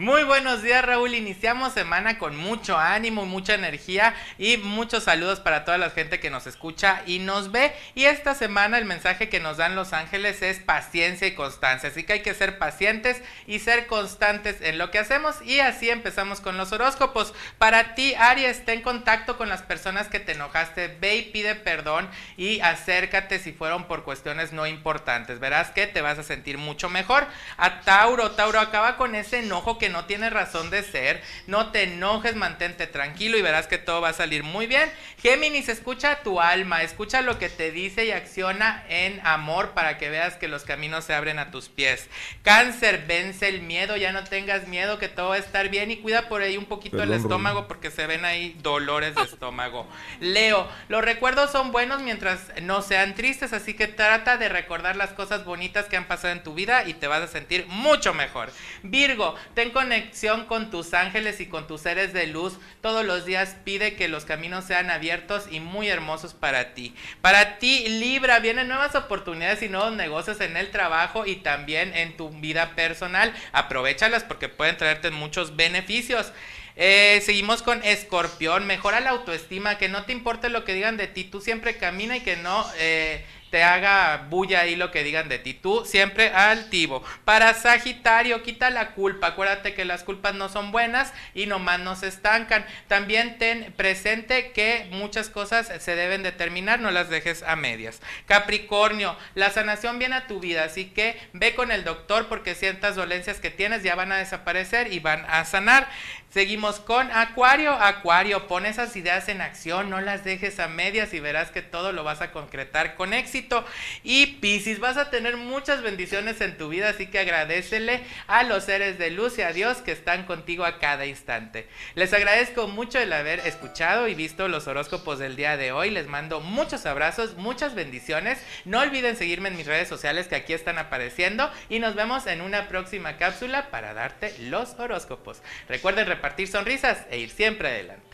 Muy 0.00 0.24
buenos 0.24 0.62
días 0.62 0.82
Raúl, 0.82 1.12
iniciamos 1.12 1.74
semana 1.74 2.16
con 2.16 2.34
mucho 2.34 2.78
ánimo, 2.78 3.26
mucha 3.26 3.52
energía 3.52 4.14
y 4.38 4.56
muchos 4.56 5.04
saludos 5.04 5.40
para 5.40 5.66
toda 5.66 5.76
la 5.76 5.90
gente 5.90 6.20
que 6.20 6.30
nos 6.30 6.46
escucha 6.46 7.02
y 7.04 7.18
nos 7.18 7.52
ve. 7.52 7.74
Y 7.94 8.06
esta 8.06 8.34
semana 8.34 8.78
el 8.78 8.86
mensaje 8.86 9.28
que 9.28 9.40
nos 9.40 9.58
dan 9.58 9.76
los 9.76 9.92
ángeles 9.92 10.40
es 10.40 10.58
paciencia 10.58 11.26
y 11.26 11.34
constancia, 11.34 11.90
así 11.90 12.04
que 12.04 12.14
hay 12.14 12.22
que 12.22 12.32
ser 12.32 12.56
pacientes 12.56 13.20
y 13.46 13.58
ser 13.58 13.86
constantes 13.88 14.62
en 14.62 14.78
lo 14.78 14.90
que 14.90 15.00
hacemos 15.00 15.42
y 15.42 15.60
así 15.60 15.90
empezamos 15.90 16.40
con 16.40 16.56
los 16.56 16.72
horóscopos. 16.72 17.34
Para 17.58 17.94
ti 17.94 18.14
Aries, 18.14 18.64
ten 18.64 18.80
contacto 18.80 19.36
con 19.36 19.50
las 19.50 19.60
personas 19.60 20.08
que 20.08 20.18
te 20.18 20.32
enojaste, 20.32 20.96
ve 20.98 21.16
y 21.16 21.22
pide 21.30 21.56
perdón 21.56 22.08
y 22.38 22.60
acércate 22.60 23.38
si 23.38 23.52
fueron 23.52 23.84
por 23.84 24.04
cuestiones 24.04 24.54
no 24.54 24.66
importantes, 24.66 25.40
verás 25.40 25.72
que 25.72 25.86
te 25.86 26.00
vas 26.00 26.18
a 26.18 26.22
sentir 26.22 26.56
mucho 26.56 26.88
mejor. 26.88 27.26
A 27.58 27.82
Tauro, 27.82 28.30
Tauro 28.30 28.60
acaba 28.60 28.96
con 28.96 29.14
ese 29.14 29.40
enojo 29.40 29.76
que 29.76 29.89
no 29.90 30.06
tiene 30.06 30.30
razón 30.30 30.70
de 30.70 30.82
ser. 30.82 31.22
No 31.46 31.70
te 31.70 31.84
enojes, 31.84 32.36
mantente 32.36 32.86
tranquilo 32.86 33.36
y 33.36 33.42
verás 33.42 33.66
que 33.66 33.78
todo 33.78 34.00
va 34.00 34.10
a 34.10 34.14
salir 34.14 34.42
muy 34.42 34.66
bien. 34.66 34.90
Géminis, 35.22 35.68
escucha 35.68 36.22
tu 36.22 36.40
alma, 36.40 36.82
escucha 36.82 37.22
lo 37.22 37.38
que 37.38 37.48
te 37.48 37.70
dice 37.70 38.04
y 38.06 38.12
acciona 38.12 38.84
en 38.88 39.20
amor 39.24 39.70
para 39.70 39.98
que 39.98 40.10
veas 40.10 40.36
que 40.36 40.48
los 40.48 40.64
caminos 40.64 41.04
se 41.04 41.14
abren 41.14 41.38
a 41.38 41.50
tus 41.50 41.68
pies. 41.68 42.08
Cáncer, 42.42 43.04
vence 43.06 43.48
el 43.48 43.62
miedo, 43.62 43.96
ya 43.96 44.12
no 44.12 44.24
tengas 44.24 44.66
miedo, 44.66 44.98
que 44.98 45.08
todo 45.08 45.30
va 45.30 45.34
a 45.36 45.38
estar 45.38 45.68
bien 45.68 45.90
y 45.90 45.98
cuida 45.98 46.28
por 46.28 46.42
ahí 46.42 46.56
un 46.56 46.66
poquito 46.66 46.98
Perdón, 46.98 47.14
el 47.14 47.20
estómago 47.20 47.68
porque 47.68 47.90
se 47.90 48.06
ven 48.06 48.24
ahí 48.24 48.56
dolores 48.62 49.14
de 49.14 49.22
estómago. 49.22 49.86
Leo, 50.20 50.68
los 50.88 51.04
recuerdos 51.04 51.50
son 51.50 51.72
buenos 51.72 52.02
mientras 52.02 52.40
no 52.62 52.82
sean 52.82 53.14
tristes, 53.14 53.52
así 53.52 53.74
que 53.74 53.86
trata 53.86 54.36
de 54.36 54.48
recordar 54.48 54.96
las 54.96 55.10
cosas 55.10 55.44
bonitas 55.44 55.86
que 55.86 55.96
han 55.96 56.06
pasado 56.06 56.32
en 56.32 56.42
tu 56.42 56.54
vida 56.54 56.84
y 56.86 56.94
te 56.94 57.06
vas 57.06 57.22
a 57.22 57.28
sentir 57.28 57.66
mucho 57.66 58.14
mejor. 58.14 58.50
Virgo, 58.82 59.34
ten 59.54 59.69
conexión 59.72 60.46
con 60.46 60.70
tus 60.70 60.94
ángeles 60.94 61.40
y 61.40 61.46
con 61.46 61.66
tus 61.66 61.82
seres 61.82 62.12
de 62.12 62.26
luz. 62.26 62.58
Todos 62.80 63.04
los 63.04 63.24
días 63.24 63.56
pide 63.64 63.94
que 63.94 64.08
los 64.08 64.24
caminos 64.24 64.64
sean 64.64 64.90
abiertos 64.90 65.46
y 65.50 65.60
muy 65.60 65.88
hermosos 65.88 66.34
para 66.34 66.74
ti. 66.74 66.94
Para 67.20 67.58
ti, 67.58 67.88
Libra, 67.88 68.38
vienen 68.40 68.68
nuevas 68.68 68.94
oportunidades 68.94 69.62
y 69.62 69.68
nuevos 69.68 69.92
negocios 69.92 70.40
en 70.40 70.56
el 70.56 70.70
trabajo 70.70 71.26
y 71.26 71.36
también 71.36 71.94
en 71.94 72.16
tu 72.16 72.30
vida 72.30 72.74
personal. 72.74 73.34
Aprovechalas 73.52 74.24
porque 74.24 74.48
pueden 74.48 74.76
traerte 74.76 75.10
muchos 75.10 75.56
beneficios. 75.56 76.32
Eh, 76.76 77.20
seguimos 77.24 77.62
con 77.62 77.82
Escorpión. 77.84 78.66
Mejora 78.66 79.00
la 79.00 79.10
autoestima, 79.10 79.76
que 79.76 79.88
no 79.88 80.04
te 80.04 80.12
importe 80.12 80.48
lo 80.48 80.64
que 80.64 80.74
digan 80.74 80.96
de 80.96 81.08
ti. 81.08 81.24
Tú 81.24 81.40
siempre 81.40 81.76
camina 81.76 82.16
y 82.16 82.20
que 82.20 82.36
no 82.36 82.66
eh, 82.78 83.24
te 83.50 83.62
haga 83.62 84.26
bulla 84.28 84.60
ahí 84.60 84.76
lo 84.76 84.90
que 84.90 85.04
digan 85.04 85.28
de 85.28 85.38
ti. 85.38 85.54
Tú 85.54 85.84
siempre 85.84 86.28
altivo. 86.28 87.02
Para 87.24 87.54
Sagitario, 87.54 88.42
quita 88.42 88.70
la 88.70 88.92
culpa. 88.92 89.28
Acuérdate 89.28 89.74
que 89.74 89.84
las 89.84 90.04
culpas 90.04 90.34
no 90.34 90.48
son 90.48 90.72
buenas 90.72 91.12
y 91.34 91.46
nomás 91.46 91.80
nos 91.80 92.02
estancan. 92.02 92.64
También 92.88 93.38
ten 93.38 93.72
presente 93.76 94.52
que 94.52 94.86
muchas 94.90 95.28
cosas 95.28 95.70
se 95.80 95.96
deben 95.96 96.22
determinar, 96.22 96.80
no 96.80 96.90
las 96.90 97.10
dejes 97.10 97.42
a 97.42 97.56
medias. 97.56 98.00
Capricornio, 98.26 99.16
la 99.34 99.50
sanación 99.50 99.98
viene 99.98 100.16
a 100.16 100.26
tu 100.26 100.40
vida, 100.40 100.64
así 100.64 100.86
que 100.86 101.18
ve 101.32 101.54
con 101.54 101.72
el 101.72 101.84
doctor 101.84 102.28
porque 102.28 102.54
ciertas 102.54 102.96
dolencias 102.96 103.40
que 103.40 103.50
tienes 103.50 103.82
ya 103.82 103.94
van 103.94 104.12
a 104.12 104.18
desaparecer 104.18 104.92
y 104.92 105.00
van 105.00 105.24
a 105.28 105.44
sanar. 105.44 105.88
Seguimos 106.30 106.78
con 106.78 107.10
Acuario. 107.10 107.72
Acuario, 107.72 108.46
pon 108.46 108.64
esas 108.64 108.94
ideas 108.94 109.28
en 109.28 109.40
acción, 109.40 109.90
no 109.90 110.00
las 110.00 110.22
dejes 110.22 110.60
a 110.60 110.68
medias 110.68 111.12
y 111.12 111.18
verás 111.18 111.50
que 111.50 111.60
todo 111.60 111.90
lo 111.90 112.04
vas 112.04 112.20
a 112.20 112.30
concretar 112.30 112.94
con 112.94 113.12
éxito. 113.12 113.64
Y 114.04 114.26
Piscis, 114.38 114.78
vas 114.78 114.96
a 114.96 115.10
tener 115.10 115.36
muchas 115.36 115.82
bendiciones 115.82 116.40
en 116.40 116.56
tu 116.56 116.68
vida, 116.68 116.90
así 116.90 117.08
que 117.08 117.18
agradecele 117.18 118.04
a 118.28 118.44
los 118.44 118.62
seres 118.62 118.96
de 118.96 119.10
luz 119.10 119.38
y 119.38 119.42
a 119.42 119.52
Dios 119.52 119.78
que 119.78 119.90
están 119.90 120.24
contigo 120.24 120.64
a 120.64 120.78
cada 120.78 121.04
instante. 121.04 121.66
Les 121.96 122.12
agradezco 122.12 122.68
mucho 122.68 123.00
el 123.00 123.12
haber 123.12 123.40
escuchado 123.40 124.06
y 124.06 124.14
visto 124.14 124.46
los 124.46 124.68
horóscopos 124.68 125.18
del 125.18 125.34
día 125.34 125.56
de 125.56 125.72
hoy. 125.72 125.90
Les 125.90 126.06
mando 126.06 126.38
muchos 126.38 126.86
abrazos, 126.86 127.34
muchas 127.38 127.74
bendiciones. 127.74 128.38
No 128.64 128.78
olviden 128.78 129.16
seguirme 129.16 129.48
en 129.48 129.56
mis 129.56 129.66
redes 129.66 129.88
sociales 129.88 130.28
que 130.28 130.36
aquí 130.36 130.52
están 130.52 130.78
apareciendo 130.78 131.50
y 131.68 131.80
nos 131.80 131.96
vemos 131.96 132.28
en 132.28 132.40
una 132.40 132.68
próxima 132.68 133.16
cápsula 133.16 133.68
para 133.72 133.94
darte 133.94 134.32
los 134.38 134.78
horóscopos. 134.78 135.42
Recuerden 135.68 136.06
repartir 136.20 136.48
sonrisas 136.48 137.06
e 137.10 137.18
ir 137.18 137.30
siempre 137.30 137.68
adelante. 137.68 138.09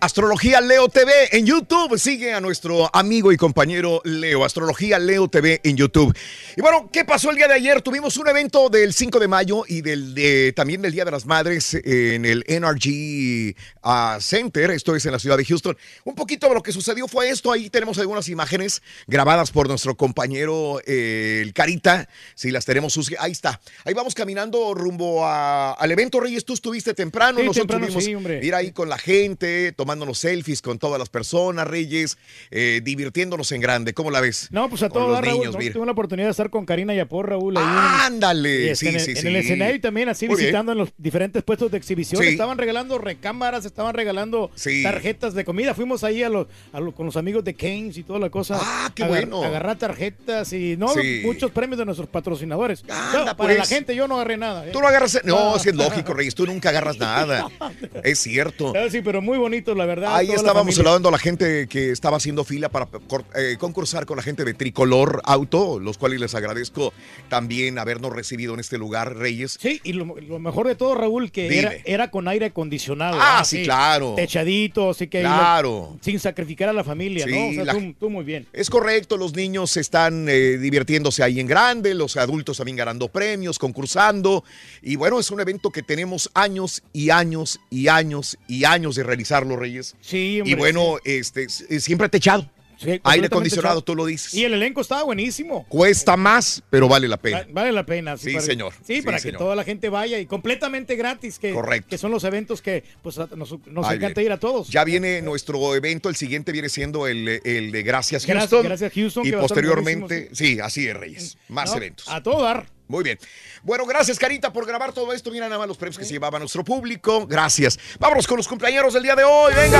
Astrología 0.00 0.60
Leo 0.60 0.88
TV 0.88 1.10
en 1.32 1.44
YouTube. 1.44 1.98
Sigue 1.98 2.32
a 2.32 2.40
nuestro 2.40 2.88
amigo 2.94 3.32
y 3.32 3.36
compañero 3.36 4.00
Leo. 4.04 4.44
Astrología 4.44 4.96
Leo 5.00 5.26
TV 5.26 5.60
en 5.64 5.76
YouTube. 5.76 6.16
Y 6.56 6.60
bueno, 6.60 6.88
¿qué 6.92 7.04
pasó 7.04 7.30
el 7.30 7.36
día 7.36 7.48
de 7.48 7.54
ayer? 7.54 7.82
Tuvimos 7.82 8.16
un 8.16 8.28
evento 8.28 8.68
del 8.68 8.94
5 8.94 9.18
de 9.18 9.26
mayo 9.26 9.64
y 9.66 9.80
del 9.80 10.14
de- 10.14 10.52
también 10.54 10.82
del 10.82 10.92
Día 10.92 11.04
de 11.04 11.10
las 11.10 11.26
Madres 11.26 11.74
en 11.74 12.24
el 12.26 12.44
NRG 12.46 13.56
ah, 13.82 14.18
Center. 14.20 14.70
Esto 14.70 14.94
es 14.94 15.04
en 15.04 15.10
la 15.10 15.18
ciudad 15.18 15.36
de 15.36 15.44
Houston. 15.44 15.76
Un 16.04 16.14
poquito 16.14 16.46
de 16.48 16.54
lo 16.54 16.62
que 16.62 16.70
sucedió 16.70 17.08
fue 17.08 17.30
esto. 17.30 17.50
Ahí 17.50 17.68
tenemos 17.68 17.98
algunas 17.98 18.28
imágenes 18.28 18.82
grabadas 19.08 19.50
por 19.50 19.66
nuestro 19.66 19.96
compañero 19.96 20.80
eh, 20.86 21.40
el 21.42 21.52
Carita. 21.52 22.08
Si 22.36 22.52
las 22.52 22.64
tenemos, 22.64 22.96
ahí 23.18 23.32
está. 23.32 23.60
Ahí 23.84 23.94
vamos 23.94 24.14
caminando 24.14 24.74
rumbo 24.74 25.26
a- 25.26 25.72
al 25.72 25.90
evento. 25.90 26.20
Reyes, 26.20 26.44
tú 26.44 26.52
estuviste 26.54 26.94
temprano. 26.94 27.40
Sí, 27.40 27.46
Nosotros 27.46 27.66
temprano, 27.80 27.86
tuvimos 27.86 28.04
sí, 28.40 28.46
ir 28.46 28.54
ahí 28.54 28.70
con 28.70 28.88
la 28.88 28.98
gente, 28.98 29.72
tomándonos 29.88 30.18
selfies 30.18 30.60
con 30.60 30.78
todas 30.78 30.98
las 30.98 31.08
personas, 31.08 31.66
Reyes, 31.66 32.18
eh, 32.50 32.82
divirtiéndonos 32.84 33.50
en 33.52 33.62
grande. 33.62 33.94
¿Cómo 33.94 34.10
la 34.10 34.20
ves? 34.20 34.48
No, 34.50 34.68
pues 34.68 34.82
a 34.82 34.90
todos 34.90 35.06
los 35.08 35.14
dar, 35.16 35.24
Raúl. 35.24 35.38
niños, 35.38 35.54
¿no? 35.56 35.72
Tuve 35.72 35.86
la 35.86 35.92
oportunidad 35.92 36.26
de 36.26 36.30
estar 36.32 36.50
con 36.50 36.66
Karina 36.66 36.92
Yapor, 36.94 37.30
Raúl. 37.30 37.56
Ahí 37.56 37.64
Ándale, 38.04 38.72
este, 38.72 38.90
sí, 38.90 38.94
en, 38.94 39.00
sí, 39.00 39.10
el, 39.12 39.16
sí. 39.16 39.20
en 39.22 39.26
el 39.28 39.36
escenario 39.36 39.76
y 39.76 39.78
también 39.78 40.10
así 40.10 40.26
Muy 40.26 40.36
bien. 40.36 40.48
visitando 40.48 40.72
en 40.72 40.78
los 40.78 40.90
diferentes 40.98 41.42
puestos 41.42 41.70
de 41.70 41.78
exhibición. 41.78 42.22
Estaban 42.22 42.58
regalando 42.58 42.98
recámaras, 42.98 43.64
estaban 43.64 43.94
regalando 43.94 44.50
tarjetas 44.82 45.32
de 45.32 45.46
comida. 45.46 45.72
Fuimos 45.74 46.04
ahí 46.04 46.22
a 46.22 46.28
los, 46.28 46.48
a 46.74 46.80
los- 46.80 46.92
con 46.94 47.06
los 47.06 47.16
amigos 47.16 47.42
de 47.44 47.54
Keynes 47.54 47.96
y 47.96 48.02
toda 48.02 48.18
la 48.18 48.28
cosa. 48.28 48.58
Ah, 48.60 48.92
qué 48.94 49.04
Agar- 49.04 49.26
bueno. 49.26 49.42
Agarrar 49.42 49.78
tarjetas 49.78 50.52
y 50.52 50.76
no 50.76 50.88
muchos 51.24 51.50
premios 51.50 51.78
de 51.78 51.86
nuestros 51.86 52.10
patrocinadores. 52.10 52.84
No, 52.84 52.94
Anda, 52.94 53.34
para 53.38 53.54
la 53.54 53.60
pues. 53.60 53.68
gente 53.70 53.96
yo 53.96 54.06
no 54.06 54.16
agarré 54.16 54.36
nada. 54.36 54.66
¿eh? 54.66 54.70
Tú 54.70 54.82
no 54.82 54.88
agarras. 54.88 55.18
No, 55.24 55.50
No. 55.52 55.56
es 55.56 55.62
que 55.62 55.70
es 55.70 55.76
lógico, 55.84 56.12
Reyes. 56.12 56.34
Tú 56.34 56.44
nunca 56.44 56.68
agarras 56.68 56.98
nada. 56.98 57.48
Es 58.04 58.18
cierto. 58.18 58.74
Ah, 58.76 58.88
Sí, 58.90 59.00
pero 59.02 59.22
muy 59.22 59.38
bonito 59.38 59.74
la 59.78 59.86
verdad. 59.86 60.14
Ahí 60.14 60.30
estábamos 60.30 60.74
saludando 60.74 61.08
a 61.08 61.12
la 61.12 61.18
gente 61.18 61.66
que 61.68 61.90
estaba 61.90 62.18
haciendo 62.18 62.44
fila 62.44 62.68
para 62.68 62.88
eh, 63.36 63.56
concursar 63.58 64.04
con 64.04 64.16
la 64.18 64.22
gente 64.22 64.44
de 64.44 64.52
Tricolor 64.52 65.22
Auto, 65.24 65.78
los 65.80 65.96
cuales 65.96 66.20
les 66.20 66.34
agradezco 66.34 66.92
también 67.28 67.78
habernos 67.78 68.12
recibido 68.12 68.52
en 68.54 68.60
este 68.60 68.76
lugar, 68.76 69.16
Reyes. 69.16 69.56
Sí, 69.60 69.80
y 69.84 69.92
lo, 69.94 70.04
lo 70.20 70.38
mejor 70.38 70.66
de 70.66 70.74
todo, 70.74 70.94
Raúl, 70.94 71.30
que 71.30 71.58
era, 71.58 71.72
era 71.84 72.10
con 72.10 72.28
aire 72.28 72.46
acondicionado. 72.46 73.18
Ah, 73.20 73.42
sí, 73.44 73.62
claro. 73.64 74.14
Techadito, 74.16 74.90
así 74.90 75.06
que. 75.06 75.20
Claro. 75.20 75.96
sin 76.00 76.18
sacrificar 76.20 76.68
a 76.68 76.72
la 76.72 76.84
familia, 76.84 77.24
Sí, 77.24 77.30
¿no? 77.32 77.48
O 77.48 77.52
sea, 77.54 77.64
la- 77.64 77.72
tú, 77.74 77.94
tú 77.98 78.10
muy 78.10 78.24
bien. 78.24 78.46
Es 78.52 78.68
correcto, 78.70 79.16
los 79.16 79.34
niños 79.34 79.76
están 79.76 80.26
eh, 80.28 80.58
divirtiéndose 80.58 81.22
ahí 81.22 81.38
en 81.40 81.46
grande, 81.46 81.94
los 81.94 82.16
adultos 82.16 82.56
también 82.58 82.76
ganando 82.76 83.08
premios, 83.08 83.58
concursando. 83.58 84.42
Y 84.82 84.96
bueno, 84.96 85.20
es 85.20 85.30
un 85.30 85.40
evento 85.40 85.70
que 85.70 85.82
tenemos 85.82 86.30
años 86.34 86.82
y 86.92 87.10
años 87.10 87.60
y 87.70 87.88
años 87.88 88.38
y 88.48 88.64
años 88.64 88.96
de 88.96 89.02
realizarlo, 89.04 89.56
Reyes. 89.56 89.67
Sí, 90.00 90.40
Y 90.44 90.54
bueno, 90.54 90.96
este, 91.04 91.44
s- 91.44 91.80
siempre 91.80 92.08
techado. 92.08 92.50
Aire 92.80 93.00
completamente 93.00 93.26
acondicionado, 93.26 93.82
tú 93.82 93.96
lo 93.96 94.06
dices. 94.06 94.32
Y 94.34 94.44
el 94.44 94.54
elenco 94.54 94.80
estaba 94.80 95.02
buenísimo. 95.02 95.66
Cuesta 95.68 96.16
más, 96.16 96.62
pero 96.70 96.86
vale 96.86 97.08
la 97.08 97.16
pena. 97.16 97.44
Vale 97.50 97.72
la 97.72 97.84
pena. 97.84 98.16
Sí, 98.16 98.34
para- 98.34 98.44
señor. 98.44 98.72
Sí, 98.86 98.96
Sí, 98.98 99.02
para 99.02 99.18
señor. 99.18 99.34
que 99.34 99.38
toda 99.38 99.56
la 99.56 99.64
gente 99.64 99.88
vaya 99.88 100.20
y 100.20 100.26
completamente 100.26 100.94
gratis, 100.94 101.40
que, 101.40 101.52
Correcto. 101.52 101.88
que 101.90 101.98
son 101.98 102.12
los 102.12 102.22
eventos 102.22 102.62
que 102.62 102.84
pues, 103.02 103.18
nos, 103.18 103.56
nos 103.66 103.92
encanta 103.92 104.22
ir 104.22 104.30
a 104.30 104.38
todos. 104.38 104.68
Ya 104.68 104.84
viene 104.84 105.22
nuestro 105.22 105.74
evento, 105.74 106.08
el 106.08 106.14
siguiente 106.14 106.52
viene 106.52 106.68
siendo 106.68 107.08
el, 107.08 107.40
el 107.42 107.72
de 107.72 107.82
Gracias 107.82 108.24
Houston. 108.24 108.62
Gracias, 108.62 108.92
Houston, 108.94 109.26
Y 109.26 109.32
posteriormente, 109.32 110.28
sí, 110.32 110.60
así 110.60 110.86
es, 110.86 110.96
Reyes. 110.96 111.36
Más 111.48 111.72
No, 111.72 111.78
eventos. 111.78 112.08
A 112.08 112.22
todo 112.22 112.44
dar. 112.44 112.66
Muy 112.88 113.04
bien. 113.04 113.18
Bueno, 113.62 113.84
gracias, 113.84 114.18
Carita, 114.18 114.52
por 114.52 114.66
grabar 114.66 114.92
todo 114.92 115.12
esto. 115.12 115.30
Mira 115.30 115.46
nada 115.46 115.58
más 115.58 115.68
los 115.68 115.76
premios 115.76 115.98
que 115.98 116.04
se 116.04 116.12
llevaba 116.12 116.38
nuestro 116.38 116.64
público. 116.64 117.26
Gracias. 117.26 117.78
Vámonos 117.98 118.26
con 118.26 118.38
los 118.38 118.48
cumpleaños 118.48 118.94
del 118.94 119.02
día 119.02 119.14
de 119.14 119.24
hoy. 119.24 119.52
Venga. 119.54 119.78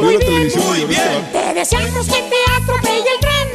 Muy 0.00 0.16
bien, 0.16 0.52
muy 0.56 0.84
bien. 0.84 1.28
Te 1.32 1.54
deseamos 1.54 2.06
que 2.06 2.22
te 2.22 2.62
atropelle 2.62 2.98
el 2.98 3.20
tren. 3.20 3.48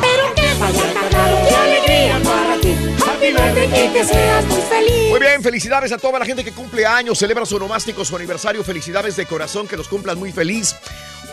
Pero 0.00 0.34
que 0.34 0.54
vaya 0.58 0.94
cargado 0.94 1.36
de 1.44 1.54
alegría 1.54 2.20
para 2.24 2.60
ti. 2.60 2.76
Happy 3.06 3.32
birthday 3.32 3.86
y 3.86 3.92
que 3.92 4.04
seas 4.04 4.44
muy 4.46 4.62
feliz. 4.62 5.10
Muy 5.10 5.20
bien, 5.20 5.42
felicidades 5.42 5.92
a 5.92 5.98
toda 5.98 6.18
la 6.18 6.24
gente 6.24 6.42
que 6.42 6.52
cumple 6.52 6.84
años, 6.86 7.18
celebra 7.18 7.46
su 7.46 7.56
onomástico, 7.56 8.04
su 8.04 8.16
aniversario. 8.16 8.64
Felicidades 8.64 9.14
de 9.14 9.26
corazón, 9.26 9.68
que 9.68 9.76
los 9.76 9.86
cumplan 9.86 10.18
muy 10.18 10.32
feliz. 10.32 10.74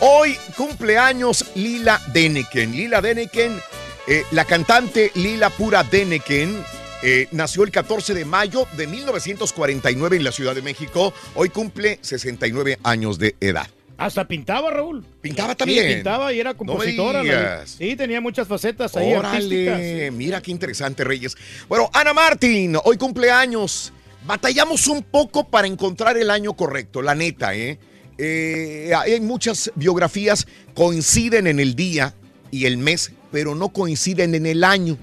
Hoy 0.00 0.38
cumpleaños 0.56 1.44
Lila 1.56 2.00
Deneken. 2.12 2.70
Lila 2.70 3.00
Deneken, 3.00 3.60
eh, 4.08 4.24
la 4.32 4.44
cantante 4.44 5.10
Lila 5.14 5.50
Pura 5.50 5.82
Deneken, 5.84 6.62
eh, 7.02 7.28
nació 7.32 7.62
el 7.64 7.70
14 7.70 8.14
de 8.14 8.24
mayo 8.24 8.66
de 8.76 8.86
1949 8.86 10.16
en 10.16 10.24
la 10.24 10.32
Ciudad 10.32 10.54
de 10.54 10.62
México. 10.62 11.12
Hoy 11.34 11.48
cumple 11.50 11.98
69 12.02 12.78
años 12.82 13.18
de 13.18 13.36
edad. 13.40 13.66
Hasta 13.96 14.26
pintaba, 14.28 14.70
Raúl. 14.70 15.04
Pintaba 15.20 15.50
Sí, 15.52 15.56
también. 15.56 15.94
pintaba 15.94 16.32
y 16.32 16.38
era 16.40 16.54
compositora. 16.54 17.22
digas. 17.22 17.74
sí, 17.78 17.96
tenía 17.96 18.20
muchas 18.20 18.46
facetas 18.46 18.96
ahí 18.96 19.12
artísticas. 19.12 19.74
Órale, 19.74 20.10
mira 20.12 20.40
qué 20.40 20.52
interesante, 20.52 21.02
Reyes. 21.04 21.36
Bueno, 21.68 21.90
Ana 21.92 22.14
Martín, 22.14 22.76
hoy 22.84 22.96
cumpleaños. 22.96 23.92
Batallamos 24.24 24.86
un 24.88 25.02
poco 25.02 25.48
para 25.48 25.66
encontrar 25.66 26.16
el 26.18 26.30
año 26.30 26.52
correcto, 26.54 27.00
la 27.02 27.14
neta, 27.14 27.54
¿eh? 27.54 27.78
Eh, 28.18 28.92
hay 28.96 29.20
muchas 29.20 29.70
biografías, 29.74 30.46
coinciden 30.74 31.46
en 31.46 31.60
el 31.60 31.74
día 31.74 32.14
y 32.50 32.66
el 32.66 32.76
mes, 32.78 33.12
pero 33.30 33.54
no 33.54 33.68
coinciden 33.70 34.34
en 34.34 34.46
el 34.46 34.64
año. 34.64 34.96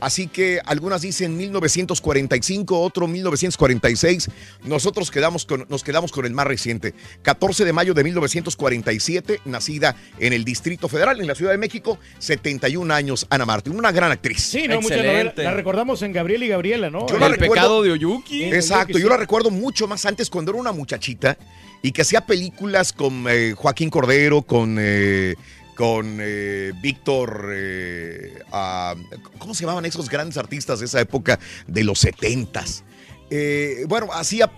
Así 0.00 0.26
que 0.26 0.60
algunas 0.64 1.00
dicen 1.02 1.36
1945, 1.36 2.80
otro 2.80 3.06
1946. 3.06 4.30
Nosotros 4.64 5.12
quedamos 5.12 5.46
con, 5.46 5.64
nos 5.68 5.84
quedamos 5.84 6.10
con 6.10 6.26
el 6.26 6.32
más 6.32 6.44
reciente. 6.44 6.92
14 7.22 7.64
de 7.64 7.72
mayo 7.72 7.94
de 7.94 8.02
1947, 8.02 9.42
nacida 9.44 9.94
en 10.18 10.32
el 10.32 10.44
Distrito 10.44 10.88
Federal, 10.88 11.20
en 11.20 11.28
la 11.28 11.36
Ciudad 11.36 11.52
de 11.52 11.58
México, 11.58 12.00
71 12.18 12.92
años, 12.92 13.28
Ana 13.30 13.46
Martín, 13.46 13.76
una 13.76 13.92
gran 13.92 14.10
actriz. 14.10 14.42
Sí, 14.42 14.66
no, 14.66 14.80
muchas 14.80 14.98
novelas. 15.04 15.34
La 15.36 15.52
recordamos 15.52 16.02
en 16.02 16.12
Gabriel 16.12 16.42
y 16.42 16.48
Gabriela, 16.48 16.90
¿no? 16.90 17.06
Yo 17.06 17.18
la 17.18 17.28
recuerdo- 17.28 17.84
Sí, 18.26 18.42
Exacto, 18.44 18.98
sí. 18.98 19.02
yo 19.02 19.08
la 19.08 19.16
recuerdo 19.16 19.50
mucho 19.50 19.86
más 19.86 20.04
antes 20.04 20.28
cuando 20.30 20.50
era 20.50 20.60
una 20.60 20.72
muchachita 20.72 21.38
y 21.80 21.92
que 21.92 22.02
hacía 22.02 22.26
películas 22.26 22.92
con 22.92 23.26
eh, 23.28 23.54
Joaquín 23.56 23.88
Cordero, 23.88 24.42
con, 24.42 24.78
eh, 24.80 25.36
con 25.76 26.18
eh, 26.20 26.72
Víctor, 26.82 27.50
eh, 27.54 28.42
ah, 28.52 28.94
¿cómo 29.38 29.54
se 29.54 29.62
llamaban 29.62 29.84
esos 29.84 30.08
grandes 30.08 30.36
artistas 30.36 30.80
de 30.80 30.86
esa 30.86 31.00
época 31.00 31.38
de 31.66 31.84
los 31.84 31.98
setentas? 31.98 32.84
Eh, 33.30 33.84
bueno, 33.88 34.08
hacía, 34.12 34.50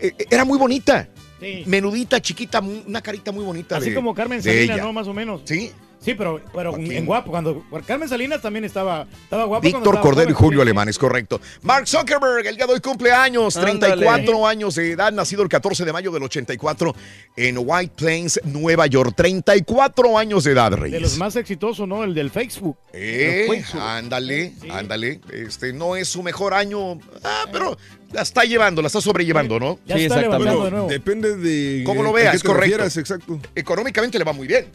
eh, 0.00 0.12
era 0.30 0.44
muy 0.44 0.58
bonita. 0.58 1.08
Sí. 1.40 1.62
Menudita, 1.66 2.20
chiquita, 2.20 2.60
una 2.60 3.00
carita 3.00 3.32
muy 3.32 3.44
bonita. 3.44 3.78
Así 3.78 3.90
de- 3.90 3.94
como 3.96 4.14
Carmen 4.14 4.40
ella. 4.46 4.76
¿no? 4.76 4.92
Más 4.92 5.06
o 5.08 5.14
menos. 5.14 5.40
Sí. 5.44 5.72
Sí, 6.00 6.14
pero, 6.14 6.40
pero 6.54 6.70
Joaquín. 6.72 6.92
en 6.92 7.04
guapo. 7.06 7.30
Cuando 7.30 7.62
Carmen 7.86 8.08
Salinas 8.08 8.40
también 8.40 8.64
estaba, 8.64 9.06
estaba 9.24 9.46
cuando 9.46 9.60
Víctor 9.60 9.82
estaba 9.82 10.00
Cordero 10.00 10.30
y. 10.30 10.32
Julio 10.32 10.62
Alemán, 10.62 10.88
es 10.88 10.98
correcto. 10.98 11.40
Mark 11.62 11.86
Zuckerberg, 11.86 12.46
el 12.46 12.56
día 12.56 12.66
de 12.66 12.72
hoy 12.72 12.80
cumple 12.80 13.12
años, 13.12 13.54
Ándale. 13.58 13.78
34 13.96 14.46
años 14.46 14.74
de 14.76 14.92
edad, 14.92 15.12
nacido 15.12 15.42
el 15.42 15.50
14 15.50 15.84
de 15.84 15.92
mayo 15.92 16.10
del 16.10 16.22
84 16.22 16.94
en 17.36 17.56
White 17.58 17.92
Plains, 17.96 18.40
Nueva 18.44 18.86
York. 18.86 19.12
34 19.14 20.16
años 20.16 20.44
de 20.44 20.52
edad, 20.52 20.70
De 20.70 20.76
Reyes. 20.78 21.02
los 21.02 21.18
más 21.18 21.36
exitosos, 21.36 21.86
¿no? 21.86 22.02
El 22.02 22.14
del 22.14 22.30
Facebook. 22.30 22.78
Eh, 22.94 23.44
Facebook. 23.48 23.82
ándale, 23.82 24.54
ándale. 24.70 25.20
Este 25.32 25.72
no 25.74 25.96
es 25.96 26.08
su 26.08 26.22
mejor 26.22 26.54
año, 26.54 26.92
ah, 27.24 27.44
pero 27.52 27.76
la 28.12 28.22
está 28.22 28.44
llevando, 28.44 28.80
la 28.80 28.86
está 28.86 29.02
sobrellevando, 29.02 29.60
¿no? 29.60 29.78
Ya 29.84 29.96
Sí, 29.98 30.04
está 30.04 30.16
exactamente. 30.20 30.44
levantando 30.50 30.64
de 30.64 30.70
nuevo. 30.70 30.88
Depende 30.88 31.36
de. 31.36 31.84
¿Cómo 31.84 32.02
lo 32.02 32.12
veas? 32.14 32.34
Es 32.36 32.42
correcto. 32.42 32.62
refieras, 32.62 32.96
exacto. 32.96 33.38
Económicamente 33.54 34.18
le 34.18 34.24
va 34.24 34.32
muy 34.32 34.46
bien. 34.46 34.66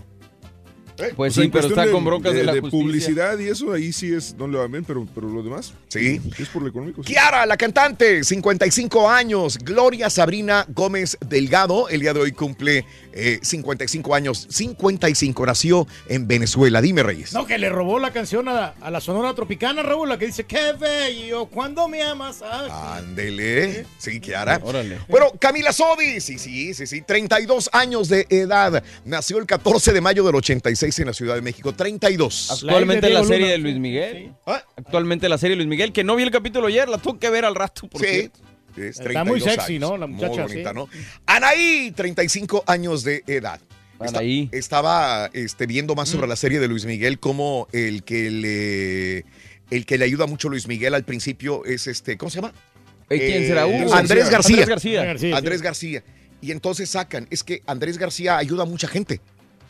Pues 1.15 1.33
O 1.33 1.35
sea, 1.35 1.43
sí, 1.43 1.49
pero 1.51 1.67
está 1.67 1.91
con 1.91 2.05
broncas 2.05 2.33
de, 2.33 2.43
la 2.43 2.53
justicia. 2.53 2.71
publicidad 2.71 3.39
y 3.39 3.49
eso, 3.49 3.73
ahí 3.73 3.91
sí 3.91 4.13
es, 4.13 4.35
no 4.35 4.47
le 4.47 4.57
va 4.57 4.67
bien, 4.67 4.83
pero, 4.85 5.05
pero 5.13 5.29
lo 5.29 5.43
demás. 5.43 5.73
Sí. 5.89 6.21
Es 6.37 6.47
por 6.49 6.61
lo 6.61 6.69
económico. 6.69 7.03
sí. 7.03 7.13
Kiara, 7.13 7.45
la 7.45 7.57
cantante, 7.57 8.23
55 8.23 9.09
años. 9.09 9.57
Gloria 9.57 10.09
Sabrina 10.09 10.65
Gómez 10.69 11.17
Delgado, 11.27 11.89
el 11.89 12.01
día 12.01 12.13
de 12.13 12.21
hoy 12.21 12.31
cumple 12.31 12.85
eh, 13.15 13.39
55 13.41 14.13
años. 14.13 14.45
55, 14.49 15.45
nació 15.45 15.87
en 16.07 16.27
Venezuela. 16.27 16.81
Dime, 16.81 17.01
Reyes. 17.01 17.33
No, 17.33 17.45
que 17.45 17.57
le 17.57 17.69
robó 17.69 17.97
la 17.99 18.11
canción 18.11 18.47
a, 18.49 18.75
a 18.81 18.91
la 18.91 18.99
Sonora 19.01 19.33
Tropicana, 19.33 19.81
Raúl, 19.81 20.09
la 20.09 20.17
que 20.19 20.27
dice, 20.27 20.43
qué 20.43 20.73
bello, 20.73 21.47
cuando 21.47 21.87
me 21.87 22.03
amas. 22.03 22.41
Ah, 22.43 22.97
Ándele. 22.97 23.85
Sí, 23.97 24.19
Kiara. 24.19 24.59
Órale. 24.63 24.99
Bueno, 25.07 25.31
Camila 25.39 25.71
Sodi, 25.71 26.19
sí, 26.19 26.37
sí, 26.37 26.73
sí, 26.73 26.85
sí, 26.85 27.01
32 27.01 27.69
años 27.73 28.09
de 28.09 28.27
edad. 28.29 28.83
Nació 29.05 29.37
el 29.37 29.45
14 29.45 29.93
de 29.93 30.01
mayo 30.01 30.23
del 30.23 30.35
86 30.35 30.99
en 30.99 31.07
la 31.07 31.13
Ciudad 31.13 31.35
de 31.35 31.41
México, 31.41 31.73
32. 31.73 32.51
Actualmente 32.51 33.09
la, 33.09 33.21
Diego 33.21 33.25
serie 33.25 33.45
Luna, 33.45 33.51
de. 33.51 33.57
Luis 33.59 33.79
Miguel. 33.79 34.33
Ah. 34.45 34.61
Actualmente 34.75 35.29
la 35.29 35.37
serie 35.37 35.51
de 35.55 35.63
Luis 35.63 35.69
Miguel, 35.69 35.93
que 35.93 36.03
no 36.03 36.15
vi 36.15 36.23
el 36.23 36.31
capítulo 36.31 36.67
ayer, 36.67 36.89
la 36.89 36.97
tuve 36.97 37.19
que 37.19 37.29
ver 37.29 37.45
al 37.45 37.55
rato. 37.55 37.87
Por 37.87 38.01
Sí. 38.01 38.29
Es 38.77 38.99
Está 38.99 39.23
muy 39.23 39.39
32 39.39 39.53
sexy, 39.53 39.75
años. 39.77 39.89
¿no? 39.91 39.97
La 39.97 40.07
muchacha, 40.07 40.43
Muy 40.43 40.51
bonita, 40.63 40.69
sí. 40.71 40.75
¿no? 40.75 40.89
Anaí, 41.25 41.91
35 41.95 42.63
años 42.67 43.03
de 43.03 43.23
edad. 43.27 43.59
Esta- 44.01 44.19
Anaí. 44.19 44.49
estaba 44.51 45.29
este, 45.33 45.65
viendo 45.67 45.95
más 45.95 46.09
Mm. 46.09 46.11
sobre 46.13 46.27
la 46.27 46.35
serie 46.35 46.59
de 46.59 46.67
Luis 46.67 46.85
Miguel, 46.85 47.19
como 47.19 47.67
el 47.71 48.03
que 48.03 48.29
le 48.31 49.25
el 49.71 49.85
que 49.87 49.97
le 49.97 50.05
ayuda 50.05 50.27
mucho 50.27 50.47
a 50.47 50.51
Luis 50.51 50.67
Miguel 50.67 50.93
al 50.93 51.03
principio 51.05 51.65
es 51.65 51.87
este, 51.87 52.17
¿cómo 52.17 52.29
se 52.29 52.35
llama? 52.35 52.53
Eh, 53.09 53.17
¿Quién 53.19 53.47
será? 53.47 53.65
Uh, 53.65 53.93
Andrés 53.93 54.29
García. 54.29 54.57
Andrés 54.63 54.67
García. 54.69 54.99
Andrés 55.01 55.07
García, 55.21 55.37
Andrés. 55.37 55.61
García. 55.61 56.03
Y 56.41 56.51
entonces 56.51 56.89
sacan, 56.89 57.27
es 57.31 57.43
que 57.43 57.63
Andrés 57.65 57.97
García 57.97 58.37
ayuda 58.37 58.63
a 58.63 58.65
mucha 58.65 58.87
gente. 58.87 59.21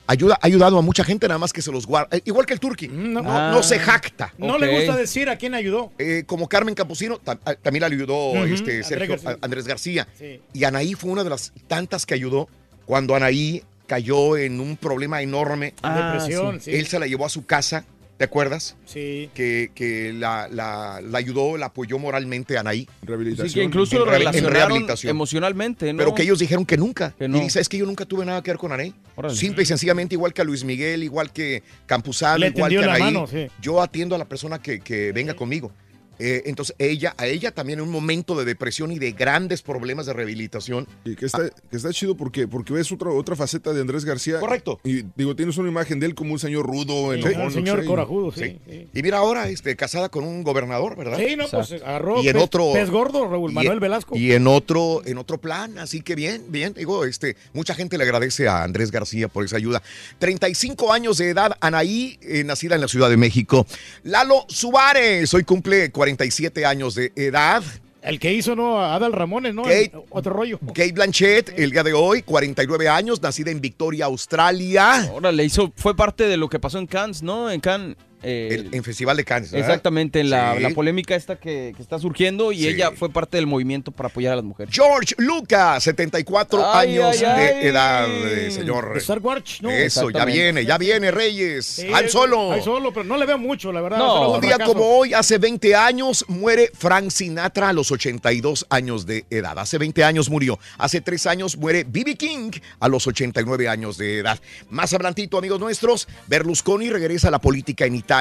Ayuda, 0.07 0.35
ha 0.41 0.45
ayudado 0.45 0.77
a 0.77 0.81
mucha 0.81 1.03
gente, 1.03 1.27
nada 1.27 1.37
más 1.39 1.51
que 1.51 1.61
se 1.61 1.71
los 1.71 1.87
guarda. 1.87 2.15
Eh, 2.17 2.21
Igual 2.25 2.45
que 2.45 2.53
el 2.53 2.59
Turqui. 2.59 2.87
No, 2.87 3.21
no. 3.21 3.51
no 3.51 3.63
se 3.63 3.79
jacta. 3.79 4.33
No 4.37 4.57
le 4.57 4.71
gusta 4.77 4.95
decir 4.95 5.29
a 5.29 5.37
quién 5.37 5.53
ayudó. 5.55 5.91
Eh, 5.97 6.23
como 6.27 6.47
Carmen 6.47 6.75
Campusino, 6.75 7.19
tam- 7.19 7.39
a- 7.45 7.55
también 7.55 7.81
le 7.81 7.95
ayudó 7.95 8.31
Ujú, 8.31 8.43
este, 8.43 8.71
Andrés 8.71 8.87
Sergio, 8.87 9.09
García. 9.09 9.29
a- 9.31 9.37
Andrés 9.45 9.67
García. 9.67 10.07
Sí. 10.17 10.41
Y 10.53 10.63
Anaí 10.63 10.93
fue 10.93 11.09
una 11.11 11.23
de 11.23 11.29
las 11.31 11.53
tantas 11.67 12.05
que 12.05 12.13
ayudó 12.13 12.47
cuando 12.85 13.15
Anaí 13.15 13.63
cayó 13.87 14.37
en 14.37 14.59
un 14.59 14.77
problema 14.77 15.21
enorme. 15.21 15.73
Ah, 15.81 16.13
Depresión, 16.13 16.59
sí. 16.61 16.71
Él 16.75 16.87
se 16.87 16.99
la 16.99 17.07
llevó 17.07 17.25
a 17.25 17.29
su 17.29 17.45
casa, 17.45 17.85
¿te 18.17 18.23
acuerdas? 18.23 18.75
Sí. 18.85 19.29
Que, 19.33 19.71
que 19.75 20.13
la, 20.13 20.47
la- 20.49 21.01
la 21.01 21.17
ayudó, 21.17 21.57
la 21.57 21.67
apoyó 21.67 21.99
moralmente 21.99 22.57
a 22.57 22.61
Anaí. 22.61 22.87
Rehabilitación. 23.03 23.49
Sí, 23.49 23.55
que 23.55 23.63
incluso 23.63 23.95
En 23.95 23.99
lo 23.99 24.05
relacionaron 24.11 24.53
rehabilitación. 24.53 25.09
emocionalmente, 25.11 25.91
¿no? 25.93 25.97
Pero 25.99 26.15
que 26.15 26.23
ellos 26.23 26.39
dijeron 26.39 26.65
que 26.65 26.77
nunca. 26.77 27.13
Que 27.17 27.27
no. 27.27 27.37
Y 27.37 27.41
dice, 27.41 27.59
es 27.59 27.69
que 27.69 27.77
yo 27.77 27.85
nunca 27.85 28.05
tuve 28.05 28.25
nada 28.25 28.41
que 28.41 28.51
ver 28.51 28.57
con 28.57 28.71
Anaí. 28.71 28.93
Órale. 29.15 29.35
Simple 29.35 29.63
y 29.63 29.65
sencillamente, 29.65 30.15
igual 30.15 30.33
que 30.33 30.41
a 30.41 30.45
Luis 30.45 30.63
Miguel, 30.63 31.03
igual 31.03 31.31
que 31.31 31.63
Campuzano, 31.85 32.45
igual 32.45 32.69
que 32.71 32.77
la 32.77 32.95
Anaí. 32.95 33.01
mano, 33.13 33.27
sí. 33.27 33.47
Yo 33.61 33.81
atiendo 33.81 34.15
a 34.15 34.17
la 34.17 34.25
persona 34.25 34.59
que, 34.61 34.79
que 34.79 35.11
venga 35.11 35.33
conmigo. 35.35 35.71
Eh, 36.19 36.43
entonces, 36.45 36.75
ella, 36.79 37.13
a 37.17 37.27
ella 37.27 37.51
también 37.51 37.79
en 37.79 37.85
un 37.85 37.91
momento 37.91 38.35
de 38.35 38.45
depresión 38.45 38.91
y 38.91 38.99
de 38.99 39.11
grandes 39.11 39.61
problemas 39.61 40.05
de 40.05 40.13
rehabilitación. 40.13 40.87
Y 41.03 41.15
que 41.15 41.25
está, 41.25 41.49
que 41.69 41.77
está 41.77 41.91
chido 41.91 42.15
porque, 42.15 42.47
porque 42.47 42.73
ves 42.73 42.91
otra, 42.91 43.09
otra 43.11 43.35
faceta 43.35 43.73
de 43.73 43.81
Andrés 43.81 44.05
García. 44.05 44.39
Correcto. 44.39 44.79
Y 44.83 45.03
digo, 45.15 45.35
tienes 45.35 45.57
una 45.57 45.69
imagen 45.69 45.99
de 45.99 46.07
él 46.07 46.15
como 46.15 46.33
un 46.33 46.39
señor 46.39 46.65
rudo, 46.65 47.13
Sí, 47.13 47.19
enojón, 47.19 47.41
un 47.47 47.51
señor 47.53 47.81
sí. 47.81 47.87
corajudo, 47.87 48.31
sí. 48.31 48.59
sí. 48.69 48.87
Y 48.93 49.03
mira 49.03 49.17
ahora, 49.17 49.49
este, 49.49 49.75
casada 49.75 50.09
con 50.09 50.23
un 50.23 50.43
gobernador, 50.43 50.95
¿verdad? 50.95 51.17
Sí, 51.17 51.35
no, 51.35 51.47
pues 51.47 51.71
agarró 51.73 52.23
y 52.23 52.29
en 52.29 52.35
pez- 52.37 52.41
otro 52.43 52.71
pez 52.73 52.89
gordo, 52.89 53.27
Raúl 53.27 53.51
y- 53.51 53.53
Manuel 53.55 53.79
Velasco. 53.79 54.15
Y 54.17 54.31
en 54.31 54.47
otro, 54.47 55.01
en 55.05 55.17
otro 55.17 55.37
plan, 55.39 55.77
así 55.79 56.01
que 56.01 56.15
bien, 56.15 56.43
bien, 56.49 56.73
digo, 56.73 57.05
este, 57.05 57.35
mucha 57.53 57.75
gente 57.75 57.97
le 57.97 58.03
agradece 58.03 58.47
a 58.47 58.63
Andrés 58.63 58.91
García 58.91 59.27
por 59.27 59.43
esa 59.45 59.57
ayuda. 59.57 59.81
35 60.19 60.91
años 60.93 61.17
de 61.17 61.29
edad, 61.29 61.57
Anaí, 61.59 62.17
eh, 62.21 62.43
nacida 62.43 62.75
en 62.75 62.81
la 62.81 62.87
Ciudad 62.87 63.09
de 63.09 63.17
México. 63.17 63.65
Lalo 64.03 64.45
Suárez, 64.47 65.33
hoy 65.33 65.43
cumple 65.43 65.91
47 66.15 66.65
años 66.67 66.93
de 66.93 67.11
edad. 67.15 67.63
El 68.03 68.19
que 68.19 68.31
hizo, 68.31 68.55
¿no? 68.55 68.79
Adal 68.79 69.11
Ramones, 69.11 69.55
¿no? 69.55 69.63
Kate- 69.63 69.91
El- 69.91 70.01
otro 70.11 70.31
rollo. 70.33 70.59
Kate 70.59 70.91
Blanchett, 70.91 71.57
el 71.57 71.71
día 71.71 71.81
de 71.81 71.93
hoy, 71.93 72.21
49 72.21 72.87
años, 72.87 73.19
nacida 73.23 73.49
en 73.49 73.59
Victoria, 73.59 74.05
Australia. 74.05 75.09
Órale, 75.11 75.43
hizo, 75.43 75.73
fue 75.75 75.95
parte 75.95 76.27
de 76.27 76.37
lo 76.37 76.47
que 76.47 76.59
pasó 76.59 76.77
en 76.77 76.85
Cannes, 76.85 77.23
¿no? 77.23 77.49
En 77.49 77.59
Cannes. 77.59 77.97
Eh, 78.25 78.47
El- 78.51 78.73
en 78.75 78.83
Festival 78.83 79.15
de 79.17 79.23
Cannes. 79.23 79.51
¿verdad? 79.51 79.67
Exactamente, 79.69 80.19
en 80.19 80.29
la, 80.29 80.55
Sí. 80.55 80.61
la 80.63 80.69
polémica 80.71 81.15
esta 81.15 81.35
que, 81.37 81.73
que 81.75 81.81
está 81.81 81.99
surgiendo 81.99 82.51
y 82.51 82.57
Sí. 82.59 82.67
ella 82.69 82.91
fue 82.95 83.09
parte 83.09 83.37
del 83.37 83.47
movimiento 83.47 83.91
para 83.91 84.09
apoyar 84.09 84.33
a 84.33 84.35
las 84.37 84.45
mujeres. 84.45 84.73
George 84.75 85.13
Lucas, 85.17 85.83
74 85.83 86.65
Ay, 86.73 86.97
años 86.97 87.15
ay, 87.19 87.25
ay. 87.25 87.37
de 87.61 87.67
edad, 87.69 88.07
eh, 88.09 88.51
señor. 88.51 88.93
De 88.93 88.99
Star 88.99 89.19
Wars, 89.19 89.59
¿no? 89.61 89.69
Eso, 89.69 90.09
ya 90.09 90.25
viene, 90.25 90.65
ya 90.65 90.77
viene, 90.77 91.11
Reyes. 91.11 91.65
Sí, 91.65 91.87
al 91.93 92.09
solo. 92.09 92.51
Al 92.51 92.63
solo, 92.63 92.91
pero 92.91 93.03
no 93.03 93.17
le 93.17 93.25
veo 93.25 93.37
mucho, 93.37 93.71
la 93.71 93.81
verdad. 93.81 93.97
No, 93.99 94.31
un 94.31 94.41
día 94.41 94.55
fracaso. 94.55 94.73
como 94.73 94.85
hoy, 94.97 95.13
hace 95.13 95.37
20 95.37 95.75
años, 95.75 96.25
muere 96.27 96.71
Frank 96.77 97.09
Sinatra 97.11 97.69
a 97.69 97.73
los 97.73 97.91
82 97.91 98.65
años 98.69 99.05
de 99.05 99.25
edad. 99.29 99.57
Hace 99.59 99.77
20 99.77 100.03
años 100.03 100.29
murió. 100.29 100.57
Hace 100.77 101.01
3 101.01 101.25
años 101.27 101.57
muere 101.57 101.83
B.B. 101.87 102.15
King 102.15 102.51
a 102.79 102.87
los 102.87 103.05
89 103.07 103.67
años 103.69 103.97
de 103.97 104.19
edad. 104.19 104.39
Más 104.69 104.93
adelantito, 104.93 105.37
amigos 105.37 105.59
nuestros, 105.59 106.07
Berlusconi 106.27 106.89
regresa 106.89 107.27
a 107.27 107.31
la 107.31 107.39
política 107.39 107.85
en 107.85 107.95
Italia. 107.95 108.14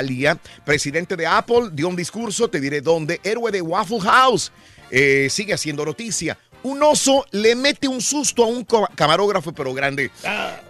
Presidente 0.64 1.16
de 1.16 1.26
Apple 1.26 1.70
dio 1.72 1.88
un 1.88 1.96
discurso, 1.96 2.48
te 2.48 2.60
diré 2.60 2.80
dónde. 2.80 3.20
Héroe 3.22 3.50
de 3.50 3.62
Waffle 3.62 4.00
House. 4.00 4.52
Eh, 4.90 5.28
sigue 5.30 5.54
haciendo 5.54 5.84
noticia. 5.84 6.38
Un 6.62 6.82
oso 6.82 7.26
le 7.30 7.54
mete 7.54 7.88
un 7.88 8.00
susto 8.00 8.42
a 8.42 8.46
un 8.46 8.64
camarógrafo, 8.64 9.52
pero 9.52 9.74
grande. 9.74 10.10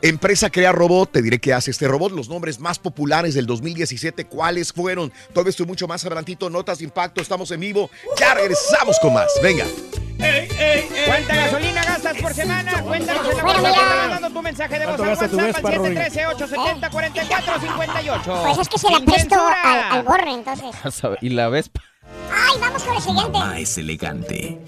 Empresa 0.02 0.50
crea 0.50 0.72
robot, 0.72 1.12
te 1.12 1.22
diré 1.22 1.38
qué 1.38 1.52
hace 1.52 1.70
este 1.70 1.86
robot. 1.86 2.10
Los 2.10 2.28
nombres 2.28 2.58
más 2.58 2.80
populares 2.80 3.34
del 3.34 3.46
2017, 3.46 4.24
¿cuáles 4.24 4.72
fueron? 4.72 5.12
Todo 5.32 5.48
esto 5.48 5.62
y 5.62 5.66
mucho 5.66 5.86
más 5.86 6.04
adelantito. 6.04 6.50
Notas 6.50 6.78
de 6.78 6.84
impacto, 6.84 7.22
estamos 7.22 7.50
en 7.52 7.60
vivo. 7.60 7.90
Ya 8.18 8.34
regresamos 8.34 8.98
con 9.00 9.14
más. 9.14 9.30
Venga. 9.40 9.66
¿Cuánta 10.18 11.34
gasolina 11.34 11.84
gastas 11.84 12.16
por 12.20 12.34
semana? 12.34 12.82
Cuéntanos 12.82 13.28
en 13.28 13.36
la 13.36 13.42
Bueno, 13.42 13.62
WhatsApp, 13.62 13.96
mandando 13.98 14.30
tu 14.30 14.42
mensaje 14.42 14.78
de 14.78 14.86
voz 14.86 14.96
¿Cuánto 14.96 15.24
al 15.24 15.34
WhatsApp 15.34 15.66
al 15.66 15.74
Rodrigo? 15.74 16.00
713-870-4458. 16.00 18.42
Pues 18.42 18.58
es 18.58 18.68
que 18.68 18.78
se 18.78 18.90
la 18.90 19.00
presto 19.00 19.36
al, 19.64 19.78
al 19.98 20.02
borre, 20.02 20.32
entonces. 20.32 20.70
Y 21.20 21.30
la 21.30 21.48
Vespa. 21.48 21.80
Ay, 22.30 22.58
vamos 22.60 22.82
con 22.82 22.96
el 22.96 23.02
siguiente. 23.02 23.38
Mamá 23.38 23.58
es 23.58 23.78
elegante. 23.78 24.58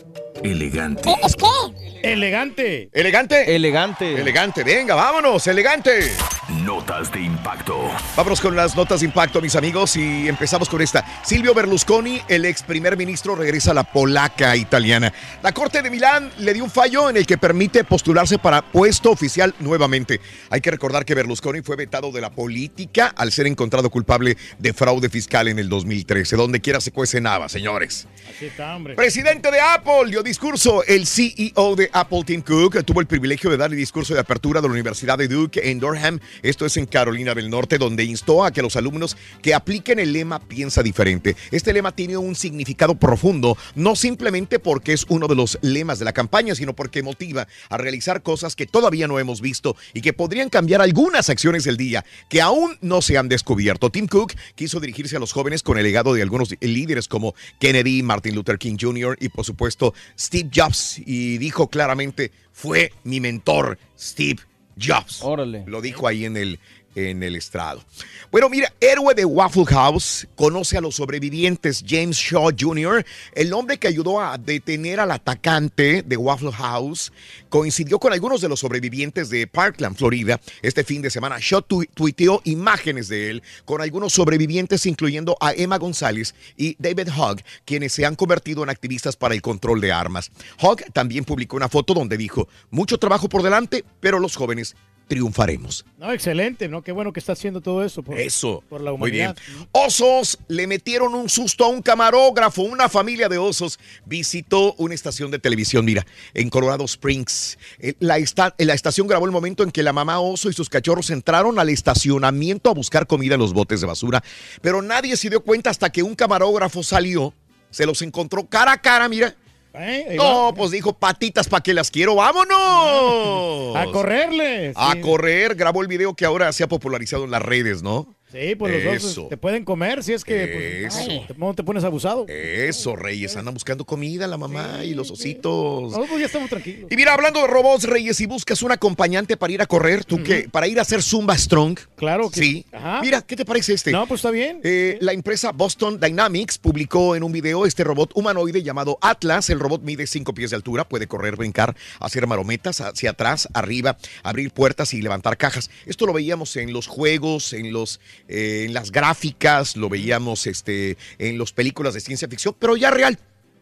Elegante. 0.43 1.11
Eh, 1.11 1.17
¿Es 1.25 1.37
qué? 1.37 2.11
Elegante. 2.13 2.91
¿Elegante? 2.93 3.57
Elegante. 3.57 4.21
Elegante, 4.21 4.65
venga, 4.65 4.95
vámonos, 4.95 5.47
elegante. 5.47 6.13
Notas 6.49 7.11
de 7.11 7.23
impacto. 7.23 7.77
Vámonos 8.17 8.41
con 8.41 8.55
las 8.55 8.77
notas 8.77 9.01
de 9.01 9.07
impacto, 9.07 9.41
mis 9.41 9.57
amigos, 9.57 9.97
y 9.97 10.29
empezamos 10.29 10.69
con 10.69 10.81
esta. 10.81 11.05
Silvio 11.25 11.53
Berlusconi, 11.55 12.23
el 12.29 12.45
ex 12.45 12.63
primer 12.63 12.97
ministro, 12.97 13.35
regresa 13.35 13.73
a 13.73 13.75
la 13.75 13.83
polaca 13.83 14.55
italiana. 14.55 15.13
La 15.43 15.51
Corte 15.51 15.83
de 15.83 15.91
Milán 15.91 16.31
le 16.39 16.55
dio 16.55 16.63
un 16.63 16.71
fallo 16.71 17.11
en 17.11 17.17
el 17.17 17.27
que 17.27 17.37
permite 17.37 17.83
postularse 17.83 18.39
para 18.39 18.63
puesto 18.63 19.11
oficial 19.11 19.57
nuevamente. 19.59 20.21
Hay 20.49 20.61
que 20.61 20.71
recordar 20.71 21.05
que 21.05 21.17
Berlusconi 21.17 21.63
fue 21.63 21.75
vetado 21.75 22.13
de 22.13 22.21
la 22.21 22.31
política 22.31 23.13
al 23.17 23.33
ser 23.33 23.49
encontrado 23.49 23.91
culpable 23.91 24.37
de 24.61 24.73
fraude 24.73 25.09
fiscal 25.09 25.49
en 25.49 25.59
el 25.59 25.69
2013. 25.69 26.37
Donde 26.37 26.61
quiera 26.61 26.81
se 26.81 26.93
cuece 26.93 27.21
nada, 27.21 27.49
señores. 27.49 28.07
Así 28.31 28.47
está, 28.47 28.77
hombre. 28.77 28.95
Presidente 28.95 29.51
de 29.51 29.61
Apple 29.61 30.11
dio 30.11 30.23
discurso. 30.23 30.85
El 30.85 31.09
CEO 31.09 31.75
de 31.75 31.91
Apple, 31.93 32.23
Tim 32.25 32.43
Cook, 32.43 32.85
tuvo 32.85 33.01
el 33.01 33.09
privilegio 33.09 33.51
de 33.51 33.57
dar 33.57 33.73
el 33.73 33.77
discurso 33.77 34.15
de 34.15 34.21
apertura 34.21 34.61
de 34.61 34.69
la 34.69 34.73
Universidad 34.75 35.19
de 35.19 35.27
Duke 35.27 35.69
en 35.69 35.81
Durham. 35.81 36.21
Esto 36.43 36.67
es 36.67 36.77
en 36.77 36.87
Carolina 36.87 37.35
del 37.35 37.51
Norte, 37.51 37.79
donde 37.79 38.05
instó 38.05 38.45
a 38.45 38.51
que 38.51 38.63
los 38.63 38.77
alumnos 38.77 39.17
que 39.43 39.55
apliquen 39.55 39.99
el 39.99 40.13
lema 40.13 40.41
piensa 40.41 40.83
diferente. 40.83 41.37
Este 41.51 41.73
lema 41.73 41.93
tiene 41.93 42.17
un 42.17 42.35
significado 42.35 42.95
profundo, 42.97 43.57
no 43.75 43.97
simplemente 43.97 44.59
porque 44.59 44.93
es 44.93 45.07
uno 45.09 45.29
de 45.29 45.35
los 45.35 45.59
lemas 45.63 45.99
de 45.99 46.05
la 46.05 46.13
campaña, 46.13 46.55
sino 46.55 46.75
porque 46.75 47.03
motiva 47.03 47.47
a 47.69 47.77
realizar 47.77 48.23
cosas 48.23 48.57
que 48.57 48.67
todavía 48.67 49.09
no 49.09 49.19
hemos 49.19 49.41
visto 49.41 49.77
y 49.95 50.01
que 50.01 50.13
podrían 50.13 50.49
cambiar 50.49 50.81
algunas 50.81 51.29
acciones 51.31 51.65
del 51.65 51.77
día 51.77 52.05
que 52.29 52.41
aún 52.41 52.77
no 52.81 53.03
se 53.03 53.19
han 53.19 53.29
descubierto. 53.29 53.91
Tim 53.91 54.07
Cook 54.07 54.35
quiso 54.55 54.81
dirigirse 54.81 55.17
a 55.17 55.21
los 55.21 55.33
jóvenes 55.33 55.63
con 55.63 55.79
el 55.79 55.85
legado 55.85 56.15
de 56.15 56.23
algunos 56.23 56.55
líderes 56.61 57.09
como 57.09 57.35
Kennedy, 57.59 58.03
Martin 58.03 58.35
Luther 58.35 58.59
King 58.59 58.77
Jr. 58.81 59.17
y 59.21 59.29
por 59.29 59.45
supuesto 59.45 59.95
Steve 60.19 60.51
Jobs 60.55 61.01
y 61.05 61.39
dijo 61.39 61.69
claramente 61.69 62.33
fue 62.53 62.93
mi 63.05 63.21
mentor 63.21 63.79
Steve 63.99 64.41
Jobs. 64.79 65.23
Órale. 65.23 65.65
Lo 65.67 65.81
dijo 65.81 66.07
ahí 66.07 66.25
en 66.25 66.37
el 66.37 66.61
en 66.97 67.23
el 67.23 67.37
estrado. 67.37 67.85
Bueno, 68.33 68.49
mira, 68.49 68.73
héroe 68.81 69.15
de 69.15 69.25
Waffle 69.25 69.67
House 69.67 70.27
conoce 70.35 70.77
a 70.77 70.81
los 70.81 70.97
sobrevivientes 70.97 71.85
James 71.87 72.17
Shaw 72.17 72.51
Jr., 72.59 73.05
el 73.35 73.53
hombre 73.53 73.79
que 73.79 73.87
ayudó 73.87 74.21
a 74.21 74.37
detener 74.39 74.99
al 74.99 75.13
atacante 75.13 76.03
de 76.03 76.17
Waffle 76.17 76.51
House, 76.53 77.13
coincidió 77.49 77.99
con 77.99 78.13
algunos 78.13 78.41
de 78.41 78.49
los 78.49 78.61
sobrevivientes 78.61 79.29
de 79.31 79.47
Parkland, 79.47 79.97
Florida. 79.97 80.41
Este 80.63 80.83
fin 80.83 81.03
de 81.03 81.11
semana, 81.11 81.37
Shaw 81.39 81.63
tu- 81.63 81.85
tuiteó 81.95 82.41
imágenes 82.45 83.09
de 83.09 83.31
él 83.31 83.43
con 83.65 83.81
algunos 83.83 84.15
sobrevivientes, 84.15 84.87
incluyendo 84.87 85.37
a 85.41 85.53
Emma 85.53 85.79
González 85.79 86.35
y 86.57 86.77
David 86.79 87.11
Hogg, 87.17 87.43
quienes 87.65 87.93
se 87.93 88.07
han 88.07 88.17
convertido 88.17 88.63
en 88.63 88.71
activistas 88.71 89.17
para 89.17 89.35
el 89.35 89.43
control 89.43 89.81
de 89.81 89.93
armas. 89.93 90.31
Hogg 90.61 90.91
también 90.93 91.25
publicó 91.25 91.57
una 91.57 91.69
foto 91.69 91.93
donde 91.95 92.17
dijo, 92.17 92.49
mucho 92.71 92.99
trabajo 92.99 93.29
por 93.29 93.43
delante, 93.43 93.85
pero 94.01 94.19
los 94.19 94.35
jóvenes 94.35 94.75
triunfaremos. 95.09 95.85
No, 95.99 96.13
excelente, 96.13 96.69
¿no? 96.69 96.83
Qué 96.83 96.93
bueno 96.93 97.13
que 97.13 97.21
está 97.21 97.33
haciendo 97.33 97.61
todo 97.61 97.85
eso. 97.85 98.03
Por, 98.03 98.19
Eso. 98.19 98.63
Por 98.69 98.81
la 98.81 98.93
Muy 98.93 99.11
bien. 99.11 99.31
humanidad. 99.31 99.69
Osos 99.73 100.39
le 100.49 100.67
metieron 100.67 101.15
un 101.15 101.29
susto 101.29 101.65
a 101.65 101.69
un 101.69 101.81
camarógrafo. 101.83 102.63
Una 102.63 102.89
familia 102.89 103.29
de 103.29 103.39
osos 103.39 103.79
visitó 104.05 104.75
una 104.75 104.95
estación 104.95 105.31
de 105.31 105.39
televisión, 105.39 105.85
mira, 105.85 106.07
en 106.35 106.51
Colorado 106.51 106.85
Springs. 106.85 107.59
Eh, 107.79 107.95
La, 108.01 108.19
esta- 108.19 108.55
la 108.59 108.75
estación 108.75 109.07
grabó 109.07 109.27
el 109.27 109.33
momento 109.33 109.63
en 109.63 109.71
que 109.71 109.83
la 109.83 109.93
mamá 109.93 110.21
oso 110.21 110.51
y 110.51 110.53
sus 110.53 110.69
cachorros 110.69 111.11
entraron 111.11 111.59
al 111.59 111.69
estacionamiento 111.69 112.71
a 112.71 112.75
buscar 112.75 113.07
comida 113.07 113.35
en 113.35 113.41
los 113.41 113.53
botes 113.53 113.81
de 113.81 113.87
basura. 113.87 114.23
Pero 114.61 114.83
nadie 114.83 115.17
se 115.17 115.31
dio 115.31 115.41
cuenta 115.43 115.71
hasta 115.71 115.91
que 115.91 116.03
un 116.03 116.15
camarógrafo 116.15 116.83
salió, 116.83 117.33
se 117.71 117.87
los 117.87 118.03
encontró 118.03 118.47
cara 118.47 118.73
a 118.73 118.81
cara, 118.81 119.09
mira. 119.09 119.35
Eh, 119.79 120.15
No, 120.17 120.53
pues 120.57 120.71
dijo 120.71 120.93
patitas 120.95 121.49
para 121.49 121.63
que 121.63 121.75
las 121.75 121.91
quiero, 121.91 122.15
vámonos. 122.17 123.77
A 123.77 123.85
correrle. 123.93 124.73
A 124.75 124.93
sí. 124.93 125.01
correr, 125.01 125.55
grabó 125.55 125.83
el 125.83 125.89
video 125.89 126.15
que 126.15 126.25
ahora 126.25 126.53
se 126.53 126.65
ha 126.65 126.69
popularizado 126.69 127.25
en 127.25 127.31
las 127.31 127.43
redes, 127.43 127.83
¿no? 127.83 128.16
Sí, 128.33 128.55
pues 128.57 128.85
los 128.85 129.05
osos 129.05 129.29
te 129.29 129.37
pueden 129.37 129.65
comer 129.65 130.03
si 130.03 130.13
es 130.13 130.25
que 130.25 130.83
pues, 130.85 130.95
Eso. 130.95 131.11
ay, 131.11 131.25
te, 131.29 131.35
no 131.35 131.55
te 131.55 131.63
pones 131.63 131.85
abusado. 131.85 132.27
Eso, 132.29 132.97
Reyes, 132.97 133.37
andan 133.37 133.55
buscando 133.55 133.85
comida 133.85 134.27
la 134.27 134.37
mamá 134.37 134.85
y 134.85 134.95
los 134.95 135.11
ositos. 135.11 135.93
No, 135.93 136.05
pues 136.07 136.19
ya 136.21 136.27
estamos 136.27 136.51
tranquilos. 136.51 136.91
Y 136.91 136.97
mira, 136.97 137.15
hablando 137.15 137.41
de 137.41 137.47
robots, 137.47 137.85
Reyes, 137.85 138.17
si 138.17 138.27
buscas 138.27 138.63
un 138.63 138.73
acompañante 138.73 139.37
para 139.37 139.53
ir 139.53 139.63
a 139.63 139.67
correr, 139.67 140.05
¿tú 140.05 140.23
qué? 140.23 140.49
Para 140.51 140.67
ir 140.67 140.79
a 140.79 140.83
hacer 140.83 141.03
Zumba 141.03 141.39
Strong. 141.39 141.79
Claro 141.97 142.31
que 142.31 142.41
Sí. 142.41 142.67
Ajá. 142.73 143.01
Mira, 143.01 143.23
¿qué 143.23 143.37
te 143.37 143.45
parece 143.45 143.75
este? 143.75 143.93
No, 143.93 144.07
pues 144.07 144.19
está 144.19 144.31
bien. 144.31 144.61
Eh, 144.65 144.99
la 145.01 145.13
empresa 145.13 145.53
Boston 145.53 146.01
Dynamics 146.01 146.59
publicó 146.59 147.15
en 147.17 147.23
un 147.23 147.33
video 147.33 147.65
este 147.65 147.85
robot 147.85 148.11
humanoide 148.15 148.63
llamado 148.63 148.99
Atlas. 149.03 149.51
El 149.51 149.61
robot 149.61 149.83
mide 149.83 150.07
5 150.07 150.35
pies 150.35 150.51
de 150.51 150.57
altura, 150.57 150.89
puede 150.89 151.07
correr, 151.07 151.37
brincar, 151.37 151.77
hacer 152.01 152.27
marometas 152.27 152.81
hacia 152.81 153.11
atrás, 153.11 153.49
arriba, 153.55 153.97
abrir 154.23 154.51
puertas 154.51 154.95
y 154.95 155.01
levantar 155.03 155.37
cajas. 155.37 155.71
Esto 155.87 156.07
lo 156.07 156.13
veíamos 156.13 156.57
en 156.57 156.73
los 156.73 156.87
juegos, 156.87 157.53
en, 157.53 157.73
los, 157.73 158.01
eh, 158.29 158.65
en 158.67 158.75
las 158.75 158.91
gráficas, 158.93 159.77
lo 159.77 159.89
veíamos 159.89 160.47
este, 160.47 160.97
en 161.19 161.39
las 161.39 161.53
películas 161.53 161.95
de 161.95 162.01
ciencia 162.01 162.29
ficción, 162.29 162.55
pero 162.59 162.77
ya 162.77 162.91
real. 162.91 163.19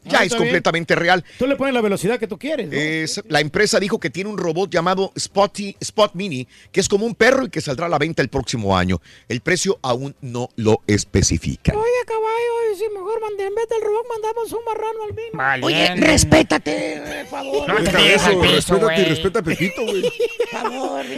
Ya 0.06 0.18
Ah, 0.18 0.20
es 0.20 0.26
está 0.26 0.36
bien. 0.36 0.48
completamente 0.48 0.94
real. 0.96 1.24
Tú 1.38 1.46
le 1.46 1.56
pones 1.56 1.72
la 1.72 1.80
velocidad 1.80 2.18
que 2.18 2.26
tú 2.26 2.38
quieres. 2.38 2.68
¿no? 2.68 2.74
Es- 2.74 3.22
la 3.26 3.40
empresa 3.40 3.80
dijo 3.80 3.98
que 3.98 4.10
tiene 4.10 4.28
un 4.28 4.36
robot 4.36 4.68
llamado 4.70 5.10
Spotty, 5.18 5.74
Spot 5.80 6.12
Mini, 6.12 6.46
que 6.70 6.80
es 6.80 6.90
como 6.90 7.06
un 7.06 7.14
perro 7.14 7.46
y 7.46 7.48
que 7.48 7.62
saldrá 7.62 7.86
a 7.86 7.88
la 7.88 7.96
venta 7.98 8.20
el 8.20 8.28
próximo 8.28 8.76
año. 8.76 9.00
El 9.30 9.40
precio 9.40 9.78
aún 9.80 10.14
no 10.20 10.50
lo 10.56 10.82
especifica. 10.86 11.72
Oye, 11.72 12.04
caballo, 12.06 12.76
si 12.76 12.84
mejor 12.92 13.18
mande, 13.22 13.46
en 13.46 13.54
vez 13.54 13.66
del 13.70 13.80
robot 13.80 14.04
mandamos 14.10 14.52
un 14.52 14.64
marrano 14.66 15.04
al 15.08 15.12
vino. 15.12 15.30
Vale. 15.32 15.64
Oye, 15.64 15.96
respétate, 15.96 17.02
por 17.06 17.26
favor. 17.30 17.68
No 17.68 17.90
te 17.90 18.14
eso, 18.14 18.40
piso, 18.42 18.52
respétate 18.52 18.76
y 18.76 19.04
güey. 19.04 19.04
respeta 19.08 19.38
a 19.38 19.42
Pepito, 19.42 19.82
güey. 19.86 20.02
Por 20.02 20.48
favor. 20.60 21.04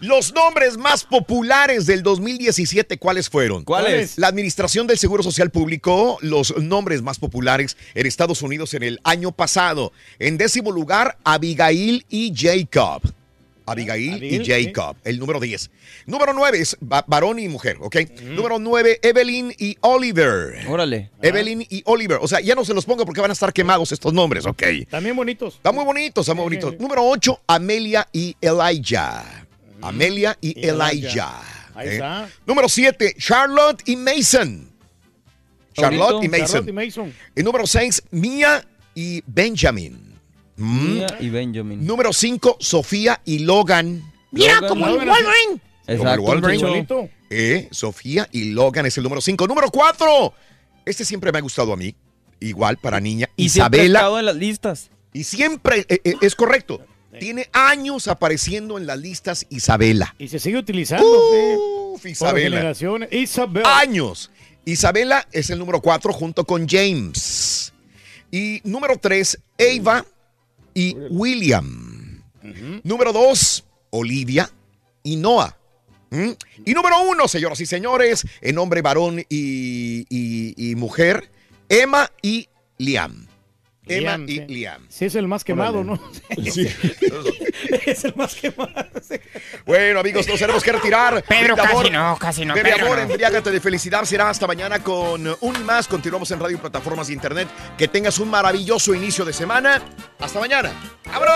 Los 0.00 0.32
nombres 0.32 0.78
más 0.78 1.04
populares 1.04 1.84
del 1.86 2.02
2017, 2.02 2.96
¿cuáles 2.98 3.28
fueron? 3.28 3.64
¿Cuáles? 3.64 4.16
La 4.16 4.28
Administración 4.28 4.86
del 4.86 4.98
Seguro 4.98 5.22
Social 5.22 5.50
publicó 5.50 6.16
los 6.22 6.56
nombres 6.56 7.02
más 7.02 7.18
populares 7.18 7.76
en 7.94 8.06
Estados 8.06 8.40
Unidos 8.42 8.72
en 8.74 8.82
el 8.82 8.98
año 9.04 9.30
pasado. 9.32 9.92
En 10.18 10.38
décimo 10.38 10.72
lugar, 10.72 11.18
Abigail 11.24 12.06
y 12.08 12.32
Jacob. 12.34 13.02
Abigail, 13.66 14.14
Abigail, 14.14 14.42
y 14.42 14.44
Jacob, 14.64 14.96
el 15.04 15.18
número 15.20 15.38
10. 15.38 15.70
Número 16.06 16.32
9 16.32 16.58
es 16.58 16.76
va- 16.82 17.04
varón 17.06 17.38
y 17.38 17.46
mujer, 17.46 17.76
¿ok? 17.80 17.96
Número 18.22 18.58
9, 18.58 18.98
Evelyn 19.02 19.54
y 19.58 19.76
Oliver. 19.82 20.66
Órale. 20.66 21.10
Evelyn 21.22 21.64
y 21.70 21.82
Oliver. 21.84 22.18
O 22.20 22.26
sea, 22.26 22.40
ya 22.40 22.56
no 22.56 22.64
se 22.64 22.74
los 22.74 22.84
pongo 22.84 23.04
porque 23.04 23.20
van 23.20 23.30
a 23.30 23.34
estar 23.34 23.52
quemados 23.52 23.92
estos 23.92 24.12
nombres, 24.12 24.44
¿ok? 24.46 24.62
También 24.88 25.14
bonitos. 25.14 25.54
Están 25.56 25.74
muy 25.74 25.84
bonitos, 25.84 26.22
están 26.22 26.36
muy 26.38 26.44
bonitos. 26.44 26.80
Número 26.80 27.04
8, 27.06 27.42
Amelia 27.46 28.08
y 28.12 28.34
Elijah. 28.40 29.46
Amelia 29.82 30.36
y 30.40 30.58
Y 30.60 30.66
Elijah. 30.68 30.90
Elijah. 30.90 31.42
Ahí 31.74 31.88
¿eh? 31.88 31.92
está. 31.94 32.28
Número 32.46 32.68
7, 32.68 33.14
Charlotte 33.18 33.82
y 33.86 33.96
Mason. 33.96 34.70
Charlotte 35.74 36.24
y. 36.24 36.28
Mason. 36.28 36.46
Charlotte 36.46 36.68
y 36.68 36.72
Mason. 36.72 37.14
Y 37.36 37.42
número 37.42 37.66
6, 37.66 38.02
Mia 38.10 38.66
y 38.94 39.22
Benjamin. 39.26 40.14
Mm. 40.56 40.92
Mia 40.94 41.16
y 41.20 41.30
Benjamin. 41.30 41.86
Número 41.86 42.12
5, 42.12 42.56
Sofía 42.60 43.20
y 43.24 43.40
Logan. 43.40 44.02
Mira, 44.32 44.54
Logan, 44.56 44.68
como 44.68 44.86
el 44.86 44.92
Logan, 44.92 45.08
Wolverine. 45.08 45.46
Como 45.46 45.60
el 45.86 45.96
Exacto. 45.96 46.22
Wolverine. 46.22 47.10
Eh, 47.30 47.68
Sofía 47.70 48.28
y 48.32 48.50
Logan 48.50 48.86
es 48.86 48.96
el 48.98 49.04
número 49.04 49.20
5. 49.20 49.46
Número 49.46 49.70
4. 49.70 50.34
Este 50.84 51.04
siempre 51.04 51.32
me 51.32 51.38
ha 51.38 51.42
gustado 51.42 51.72
a 51.72 51.76
mí. 51.76 51.94
Igual 52.40 52.76
para 52.78 53.00
niña. 53.00 53.28
Y 53.36 53.48
siempre 53.50 53.80
ha 53.80 53.84
Isabela. 53.84 53.98
estado 54.00 54.18
en 54.18 54.26
las 54.26 54.36
listas. 54.36 54.90
Y 55.12 55.24
siempre 55.24 55.86
eh, 55.88 56.00
eh, 56.04 56.14
es 56.20 56.34
correcto. 56.34 56.80
Tiene 57.20 57.48
años 57.52 58.08
apareciendo 58.08 58.78
en 58.78 58.86
las 58.86 58.98
listas 58.98 59.46
Isabela. 59.50 60.14
Y 60.18 60.28
se 60.28 60.38
sigue 60.38 60.58
utilizando. 60.58 61.06
Uf, 61.94 62.04
Isabela. 62.06 62.60
Años. 63.64 64.30
Isabela 64.64 65.26
es 65.32 65.50
el 65.50 65.58
número 65.58 65.80
4 65.80 66.12
junto 66.12 66.44
con 66.44 66.66
James. 66.68 67.72
Y 68.30 68.60
número 68.64 68.96
3, 68.98 69.38
Ava 69.78 70.04
y 70.74 70.94
William. 71.10 72.22
Número 72.84 73.12
2, 73.12 73.64
Olivia 73.90 74.50
y 75.02 75.16
Noah. 75.16 75.56
¿Mm? 76.10 76.30
Y 76.64 76.72
número 76.74 77.02
1, 77.08 77.28
señoras 77.28 77.60
y 77.60 77.66
señores, 77.66 78.24
en 78.40 78.58
hombre, 78.58 78.82
varón 78.82 79.20
y, 79.28 80.06
y- 80.08 80.54
y 80.70 80.74
mujer, 80.74 81.30
Emma 81.68 82.10
y 82.22 82.48
Liam. 82.78 83.26
Emma 83.90 84.16
Liam, 84.16 84.28
y 84.28 84.32
sí. 84.32 84.44
Liam. 84.48 84.86
Sí, 84.88 85.04
es 85.06 85.14
el 85.14 85.28
más 85.28 85.44
quemado, 85.44 85.84
¿no? 85.84 86.00
Sí. 86.50 86.66
es 87.86 88.04
el 88.04 88.14
más 88.14 88.34
quemado. 88.34 88.72
Bueno, 89.66 90.00
amigos, 90.00 90.26
nos 90.26 90.38
tenemos 90.38 90.62
que 90.62 90.72
retirar. 90.72 91.22
Pedro, 91.24 91.56
casi 91.56 91.70
amor, 91.70 91.90
no, 91.92 92.16
casi 92.18 92.44
no, 92.44 92.54
Bebe 92.54 92.72
Pedro, 92.72 92.86
amor, 92.86 92.98
no. 92.98 93.02
embriágate 93.04 93.50
de 93.50 93.60
felicidad. 93.60 94.04
Será 94.04 94.30
hasta 94.30 94.46
mañana 94.46 94.78
con 94.80 95.36
un 95.40 95.64
más. 95.64 95.88
Continuamos 95.88 96.30
en 96.30 96.40
radio 96.40 96.56
y 96.56 96.60
plataformas 96.60 97.08
de 97.08 97.14
internet. 97.14 97.48
Que 97.76 97.88
tengas 97.88 98.18
un 98.18 98.30
maravilloso 98.30 98.94
inicio 98.94 99.24
de 99.24 99.32
semana. 99.32 99.82
Hasta 100.18 100.40
mañana. 100.40 100.72
¡Vámonos! 101.06 101.34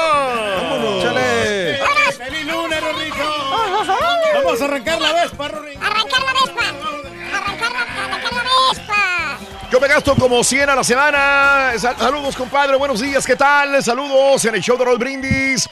¡Vámonos! 0.62 1.02
¡Chale! 1.02 1.78
¡Feliz 2.16 2.46
lunes, 2.46 2.80
Rorrito! 2.80 3.44
Vamos 4.34 4.60
a 4.60 4.64
arrancar 4.64 5.00
la 5.00 5.12
vespa, 5.12 5.48
Rorrito. 5.48 5.80
Arrancar 5.80 6.20
la 6.22 6.32
vespa. 6.32 7.03
Yo 9.74 9.80
me 9.80 9.88
gasto 9.88 10.14
como 10.14 10.44
100 10.44 10.70
a 10.70 10.76
la 10.76 10.84
semana. 10.84 11.72
Sal- 11.80 11.96
saludos, 11.98 12.36
compadre. 12.36 12.76
Buenos 12.76 13.00
días. 13.00 13.26
¿Qué 13.26 13.34
tal? 13.34 13.82
Saludos 13.82 14.44
en 14.44 14.54
el 14.54 14.60
show 14.62 14.78
de 14.78 14.84
Roll 14.84 14.98
Brindis. 14.98 15.68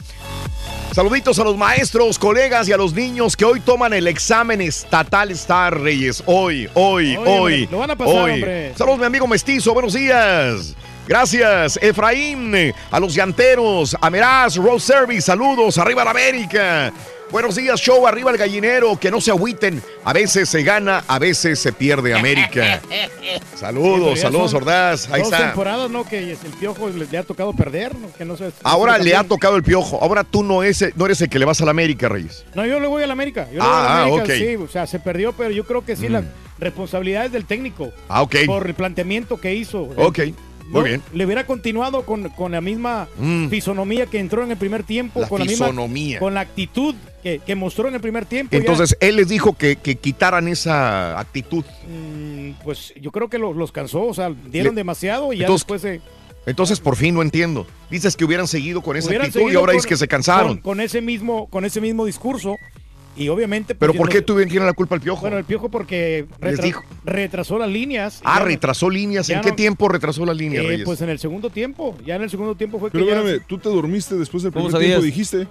Saluditos 0.92 1.38
a 1.38 1.44
los 1.44 1.56
maestros, 1.56 2.18
colegas 2.18 2.68
y 2.68 2.72
a 2.72 2.76
los 2.76 2.94
niños 2.94 3.36
que 3.36 3.44
hoy 3.44 3.60
toman 3.60 3.92
el 3.92 4.08
examen 4.08 4.60
estatal 4.60 5.30
Star 5.30 5.78
Reyes. 5.80 6.20
Hoy, 6.26 6.68
hoy, 6.74 7.16
Hoy, 7.16 7.24
hoy. 7.28 7.28
hombre, 7.28 7.68
lo 7.70 7.78
van 7.78 7.90
a 7.92 7.96
pasar, 7.96 8.14
hoy. 8.16 8.32
hombre. 8.32 8.72
Saludos, 8.76 8.98
mi 8.98 9.04
amigo 9.04 9.28
mestizo. 9.28 9.72
Buenos 9.72 9.92
días. 9.92 10.74
Gracias, 11.06 11.78
Efraín, 11.80 12.74
a 12.90 12.98
los 12.98 13.14
llanteros, 13.14 13.96
a 14.00 14.10
Meraz, 14.10 14.56
Road 14.56 14.80
Service, 14.80 15.22
saludos, 15.22 15.78
arriba 15.78 16.02
la 16.02 16.10
América. 16.10 16.92
Buenos 17.32 17.56
días, 17.56 17.80
show, 17.80 18.06
arriba 18.06 18.30
el 18.30 18.36
gallinero, 18.36 18.98
que 19.00 19.10
no 19.10 19.18
se 19.18 19.30
agüiten. 19.30 19.82
A 20.04 20.12
veces 20.12 20.50
se 20.50 20.62
gana, 20.62 21.02
a 21.08 21.18
veces 21.18 21.58
se 21.58 21.72
pierde 21.72 22.12
América. 22.14 22.82
Saludos, 23.56 24.20
saludos, 24.20 24.52
Ordaz. 24.52 25.08
Ahí 25.10 25.22
dos 25.22 25.32
está. 25.32 25.46
temporadas, 25.46 25.90
¿no? 25.90 26.04
Que 26.04 26.32
el 26.32 26.36
piojo 26.60 26.90
le, 26.90 27.06
le 27.06 27.16
ha 27.18 27.22
tocado 27.22 27.54
perder, 27.54 27.96
¿no? 27.96 28.12
Que 28.12 28.26
no 28.26 28.36
se- 28.36 28.52
Ahora 28.62 28.98
le 28.98 29.16
ha 29.16 29.24
tocado 29.24 29.56
el 29.56 29.62
piojo. 29.62 29.98
Ahora 30.02 30.24
tú 30.24 30.42
no, 30.42 30.62
es, 30.62 30.84
no 30.96 31.06
eres 31.06 31.22
el 31.22 31.30
que 31.30 31.38
le 31.38 31.44
vas 31.46 31.60
a 31.62 31.64
la 31.64 31.70
América, 31.70 32.08
Reyes. 32.08 32.44
No, 32.54 32.66
yo 32.66 32.78
le 32.80 32.86
voy 32.86 33.02
a 33.02 33.06
la 33.06 33.12
América. 33.14 33.46
Yo 33.50 33.58
le 33.58 33.60
Ah, 33.62 33.66
voy 33.66 33.76
a 33.76 33.82
la 33.82 33.88
ah, 33.94 34.02
América, 34.02 34.24
ok. 34.24 34.30
sí. 34.38 34.56
O 34.56 34.68
sea, 34.68 34.86
se 34.86 34.98
perdió, 34.98 35.32
pero 35.32 35.50
yo 35.50 35.64
creo 35.64 35.84
que 35.86 35.96
sí, 35.96 36.08
Mm. 36.08 36.12
la 36.12 36.24
responsabilidad 36.58 37.24
es 37.26 37.32
del 37.32 37.46
técnico. 37.46 37.92
Ah, 38.10 38.20
ok. 38.22 38.36
Por 38.46 38.66
el 38.66 38.74
planteamiento 38.74 39.40
que 39.40 39.54
hizo. 39.54 39.82
Ok, 39.96 40.18
muy 40.18 40.34
No, 40.70 40.82
bien. 40.82 41.02
Le 41.14 41.24
hubiera 41.24 41.46
continuado 41.46 42.04
con, 42.04 42.28
con 42.30 42.52
la 42.52 42.60
misma 42.60 43.08
Mm. 43.16 43.48
fisonomía 43.48 44.04
que 44.06 44.18
entró 44.18 44.42
en 44.44 44.50
el 44.50 44.56
primer 44.58 44.82
tiempo. 44.82 45.20
La 45.20 45.28
con 45.28 45.38
la 45.40 45.46
fisonomía. 45.46 45.88
misma, 46.06 46.18
con 46.18 46.34
la 46.34 46.40
actitud 46.40 46.94
que, 47.22 47.38
que 47.38 47.54
mostró 47.54 47.88
en 47.88 47.94
el 47.94 48.00
primer 48.00 48.24
tiempo. 48.26 48.52
ya. 48.52 48.58
Entonces 48.58 48.96
él 49.00 49.16
les 49.16 49.28
dijo 49.28 49.52
que, 49.56 49.76
que 49.76 49.96
quitaran 49.96 50.48
esa 50.48 51.18
actitud. 51.20 51.64
Mm, 51.88 52.50
pues 52.64 52.92
yo 53.00 53.10
creo 53.12 53.28
que 53.28 53.38
lo- 53.38 53.52
los 53.52 53.70
cansó, 53.72 54.02
o 54.06 54.14
sea, 54.14 54.30
dieron 54.50 54.74
Le- 54.74 54.80
demasiado 54.80 55.32
y 55.32 55.38
ya 55.38 55.44
Entonces, 55.44 55.62
después 55.66 55.82
se 55.82 56.00
Entonces 56.44 56.80
por 56.80 56.96
fin 56.96 57.14
no 57.14 57.22
entiendo. 57.22 57.66
Dices 57.90 58.16
que 58.16 58.24
hubieran 58.24 58.48
seguido 58.48 58.82
con 58.82 58.96
esa 58.96 59.08
hubieran 59.08 59.28
actitud 59.28 59.50
y 59.52 59.54
ahora 59.54 59.72
con- 59.72 59.78
es 59.80 59.86
que 59.86 59.96
se 59.96 60.08
cansaron. 60.08 60.54
Con, 60.54 60.60
con 60.62 60.80
ese 60.80 61.00
mismo, 61.00 61.46
con 61.48 61.64
ese 61.64 61.80
mismo 61.80 62.04
discurso 62.04 62.56
y 63.14 63.28
obviamente. 63.28 63.74
pues, 63.76 63.78
Pero 63.78 63.92
¿por 63.92 64.06
no- 64.08 64.12
qué 64.12 64.22
tú 64.22 64.36
tiene 64.48 64.66
la 64.66 64.72
culpa 64.72 64.96
el 64.96 65.00
piojo? 65.02 65.20
Bueno, 65.20 65.38
el 65.38 65.44
piojo 65.44 65.68
porque 65.70 66.26
retra- 66.40 66.64
dijo. 66.64 66.82
retrasó 67.04 67.58
las 67.58 67.68
líneas. 67.70 68.20
ah, 68.24 68.38
Ya 68.40 68.44
retrasó 68.46 68.90
líneas. 68.90 69.28
¿En 69.30 69.40
qué 69.42 69.50
no- 69.50 69.54
tiempo 69.54 69.88
retrasó 69.88 70.24
las 70.26 70.36
líneas, 70.36 70.64
Eh, 70.64 70.68
Reyes? 70.68 70.84
pues 70.84 71.00
en 71.02 71.10
el 71.10 71.20
segundo 71.20 71.48
tiempo. 71.50 71.96
Ya 72.04 72.16
en 72.16 72.22
el 72.22 72.30
segundo 72.30 72.56
tiempo 72.56 72.80
fue 72.80 72.90
que 72.90 72.98
Pero 72.98 73.06
ya- 73.08 73.18
espérame, 73.20 73.44
tú 73.46 73.58
te 73.58 73.68
dormiste 73.68 74.16
después 74.16 74.42
del 74.42 74.52
¿Cómo 74.52 74.66
primer 74.66 74.82
tiempo, 74.84 75.04
dijiste. 75.04 75.46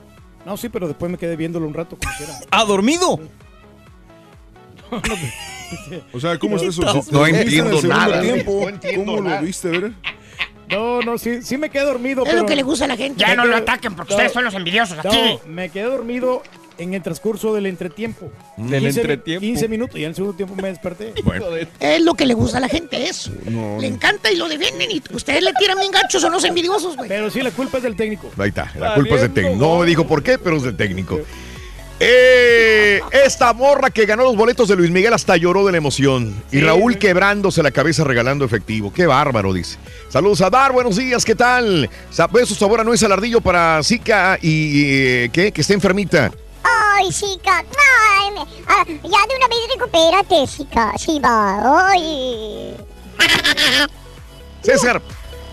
No, 0.45 0.57
sí, 0.57 0.69
pero 0.69 0.87
después 0.87 1.11
me 1.11 1.17
quedé 1.17 1.35
viéndolo 1.35 1.67
un 1.67 1.73
rato 1.73 1.97
como 1.97 2.15
quiera. 2.17 2.33
¿Ha 2.51 2.63
dormido? 2.65 3.19
O 6.13 6.19
sea, 6.19 6.37
¿cómo 6.37 6.57
es 6.57 6.63
eso? 6.63 6.81
No, 6.81 7.01
Si 7.01 7.11
no 7.11 7.25
entiendo 7.27 7.81
nada. 7.83 8.21
tiempo, 8.21 8.59
No 8.63 8.69
entiendo 8.69 9.05
¿Cómo 9.05 9.21
nada. 9.21 9.39
lo 9.39 9.45
viste, 9.45 9.69
ver? 9.69 9.91
No, 10.69 11.01
no, 11.01 11.17
sí, 11.17 11.41
sí 11.41 11.57
me 11.57 11.69
quedé 11.69 11.83
dormido. 11.83 12.23
Es 12.23 12.29
pero 12.29 12.41
lo 12.41 12.47
que 12.47 12.55
le 12.55 12.63
gusta 12.63 12.85
a 12.85 12.87
la 12.87 12.97
gente. 12.97 13.19
Ya 13.19 13.35
no 13.35 13.45
lo 13.45 13.55
ataquen 13.57 13.93
porque 13.95 14.11
no, 14.11 14.15
ustedes 14.15 14.31
son 14.33 14.43
los 14.45 14.53
envidiosos 14.53 14.97
aquí. 14.99 15.09
No, 15.17 15.39
me 15.51 15.69
quedé 15.69 15.83
dormido 15.83 16.43
en 16.81 16.93
el 16.93 17.01
transcurso 17.01 17.53
del 17.53 17.65
entretiempo. 17.67 18.31
Del 18.57 18.81
15 18.83 19.01
entretiempo. 19.01 19.41
15 19.41 19.67
minutos 19.67 19.99
y 19.99 20.03
en 20.03 20.09
el 20.09 20.15
segundo 20.15 20.35
tiempo 20.35 20.55
me 20.55 20.67
desperté. 20.69 21.13
Bueno. 21.23 21.45
Es 21.79 22.01
lo 22.01 22.13
que 22.15 22.25
le 22.25 22.33
gusta 22.33 22.57
a 22.57 22.61
la 22.61 22.67
gente, 22.67 23.07
eso. 23.07 23.31
No, 23.45 23.77
Le 23.79 23.89
no. 23.89 23.95
encanta 23.95 24.31
y 24.31 24.35
lo 24.35 24.49
defienden. 24.49 24.89
Y 24.91 25.01
ustedes 25.13 25.43
le 25.43 25.53
tiran 25.53 25.77
bien 25.79 25.91
gachos, 25.91 26.21
son 26.21 26.31
los 26.31 26.43
envidiosos, 26.43 26.97
güey. 26.97 27.07
Pero 27.07 27.29
sí, 27.29 27.41
la 27.41 27.51
culpa 27.51 27.77
es 27.77 27.83
del 27.83 27.95
técnico. 27.95 28.29
Ahí 28.37 28.49
está, 28.49 28.71
la 28.77 28.95
culpa 28.95 29.15
es 29.15 29.21
del 29.21 29.33
técnico. 29.33 29.57
No 29.57 29.79
me 29.79 29.85
dijo 29.85 30.05
por 30.07 30.23
qué, 30.23 30.37
pero 30.37 30.57
es 30.57 30.63
del 30.63 30.75
técnico. 30.75 31.19
Eh, 32.03 32.99
esta 33.11 33.53
morra 33.53 33.91
que 33.91 34.07
ganó 34.07 34.23
los 34.23 34.35
boletos 34.35 34.67
de 34.67 34.75
Luis 34.75 34.89
Miguel 34.89 35.13
hasta 35.13 35.37
lloró 35.37 35.63
de 35.67 35.71
la 35.71 35.77
emoción. 35.77 36.33
Y 36.51 36.59
Raúl 36.59 36.97
quebrándose 36.97 37.61
la 37.61 37.69
cabeza 37.69 38.03
regalando 38.03 38.43
efectivo. 38.43 38.91
Qué 38.91 39.05
bárbaro, 39.05 39.53
dice. 39.53 39.77
Saludos 40.09 40.41
a 40.41 40.49
Dar, 40.49 40.71
buenos 40.71 40.97
días, 40.97 41.23
¿qué 41.23 41.35
tal? 41.35 41.87
Besos, 42.33 42.57
sabor 42.57 42.79
a 42.81 42.83
nuez 42.83 43.03
alardillo 43.03 43.39
para 43.39 43.79
Zika 43.83 44.39
y 44.41 44.83
eh, 44.85 45.29
¿qué? 45.31 45.51
Que 45.51 45.61
está 45.61 45.75
enfermita. 45.75 46.31
Ay, 46.63 47.09
chica. 47.09 47.59
Ay, 47.59 48.31
me- 48.33 48.63
ah, 48.67 48.83
ya 48.87 48.93
de 48.93 49.35
una 49.37 49.47
vez 49.47 49.59
recupérate, 49.75 50.47
chica. 50.47 50.93
Sí, 50.97 51.19
va. 51.23 51.89
Ay. 51.91 52.75
César, 54.61 55.01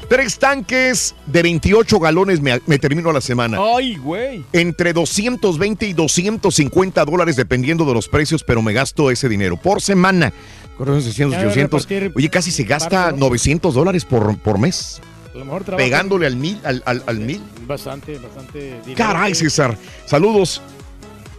tres 0.08 0.38
tanques 0.38 1.14
de 1.26 1.42
28 1.42 1.98
galones 1.98 2.40
me, 2.40 2.60
me 2.66 2.78
termino 2.78 3.10
a 3.10 3.12
la 3.14 3.20
semana. 3.20 3.58
Ay, 3.76 3.96
güey. 3.96 4.44
Entre 4.52 4.92
220 4.92 5.86
y 5.86 5.92
250 5.94 7.04
dólares 7.04 7.36
dependiendo 7.36 7.84
de 7.84 7.94
los 7.94 8.08
precios, 8.08 8.44
pero 8.44 8.60
me 8.62 8.72
gasto 8.72 9.10
ese 9.10 9.28
dinero 9.28 9.56
por 9.56 9.80
semana. 9.80 10.32
400, 10.76 11.04
600, 11.04 11.32
Ya 11.32 11.38
debe 11.38 11.50
800. 11.50 11.82
repartir 11.82 12.12
Oye, 12.16 12.28
casi 12.30 12.52
se 12.52 12.62
gasta 12.64 13.04
parte, 13.06 13.12
¿no? 13.18 13.26
900 13.26 13.74
dólares 13.74 14.04
por, 14.04 14.38
por 14.38 14.58
mes. 14.58 15.00
A 15.34 15.38
lo 15.38 15.44
mejor 15.44 15.64
trabaja 15.64 15.84
Pegándole 15.84 16.26
al 16.26 16.36
mil, 16.36 16.60
al, 16.64 16.82
al- 16.86 17.02
al 17.06 17.18
mil. 17.18 17.42
Bastante, 17.66 18.18
bastante 18.18 18.80
dinero. 18.80 18.94
Caray, 18.96 19.34
César. 19.34 19.76
Saludos. 20.06 20.60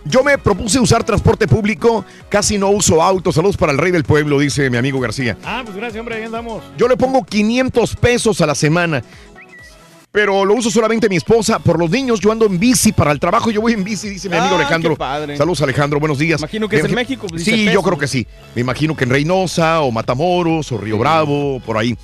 Yo 0.09 0.23
me 0.23 0.37
propuse 0.39 0.79
usar 0.79 1.03
transporte 1.03 1.47
público, 1.47 2.03
casi 2.29 2.57
no 2.57 2.69
uso 2.71 3.01
auto. 3.03 3.31
Saludos 3.31 3.57
para 3.57 3.71
el 3.71 3.77
rey 3.77 3.91
del 3.91 4.03
pueblo, 4.03 4.39
dice 4.39 4.67
mi 4.71 4.77
amigo 4.77 4.99
García. 4.99 5.37
Ah, 5.45 5.61
pues 5.63 5.77
gracias, 5.77 5.99
hombre, 5.99 6.15
ahí 6.15 6.23
andamos. 6.23 6.63
Yo 6.77 6.87
le 6.87 6.97
pongo 6.97 7.23
500 7.23 7.95
pesos 7.95 8.41
a 8.41 8.47
la 8.47 8.55
semana. 8.55 9.03
Pero 10.11 10.43
lo 10.43 10.55
uso 10.55 10.71
solamente 10.71 11.07
mi 11.07 11.17
esposa. 11.17 11.59
Por 11.59 11.77
los 11.77 11.91
niños, 11.91 12.19
yo 12.19 12.31
ando 12.31 12.47
en 12.47 12.57
bici 12.57 12.91
para 12.91 13.11
el 13.11 13.19
trabajo. 13.19 13.51
Yo 13.51 13.61
voy 13.61 13.73
en 13.73 13.83
bici, 13.83 14.09
dice 14.09 14.27
mi 14.27 14.37
amigo 14.37 14.55
Ah, 14.55 14.59
Alejandro. 14.61 14.93
qué 14.95 14.97
padre. 14.97 15.37
Saludos, 15.37 15.61
Alejandro. 15.61 15.99
Buenos 15.99 16.17
días. 16.17 16.39
Imagino 16.41 16.67
que 16.67 16.77
es 16.77 16.85
en 16.85 16.95
México, 16.95 17.27
pues, 17.29 17.43
sí, 17.43 17.65
yo 17.71 17.83
creo 17.83 17.95
que 17.99 18.07
sí. 18.07 18.25
Me 18.55 18.61
imagino 18.61 18.97
que 18.97 19.03
en 19.03 19.11
Reynosa 19.11 19.81
o 19.81 19.91
Matamoros 19.91 20.71
o 20.71 20.77
Río 20.79 20.97
Bravo, 20.97 21.59
por 21.63 21.77
ahí. 21.77 21.95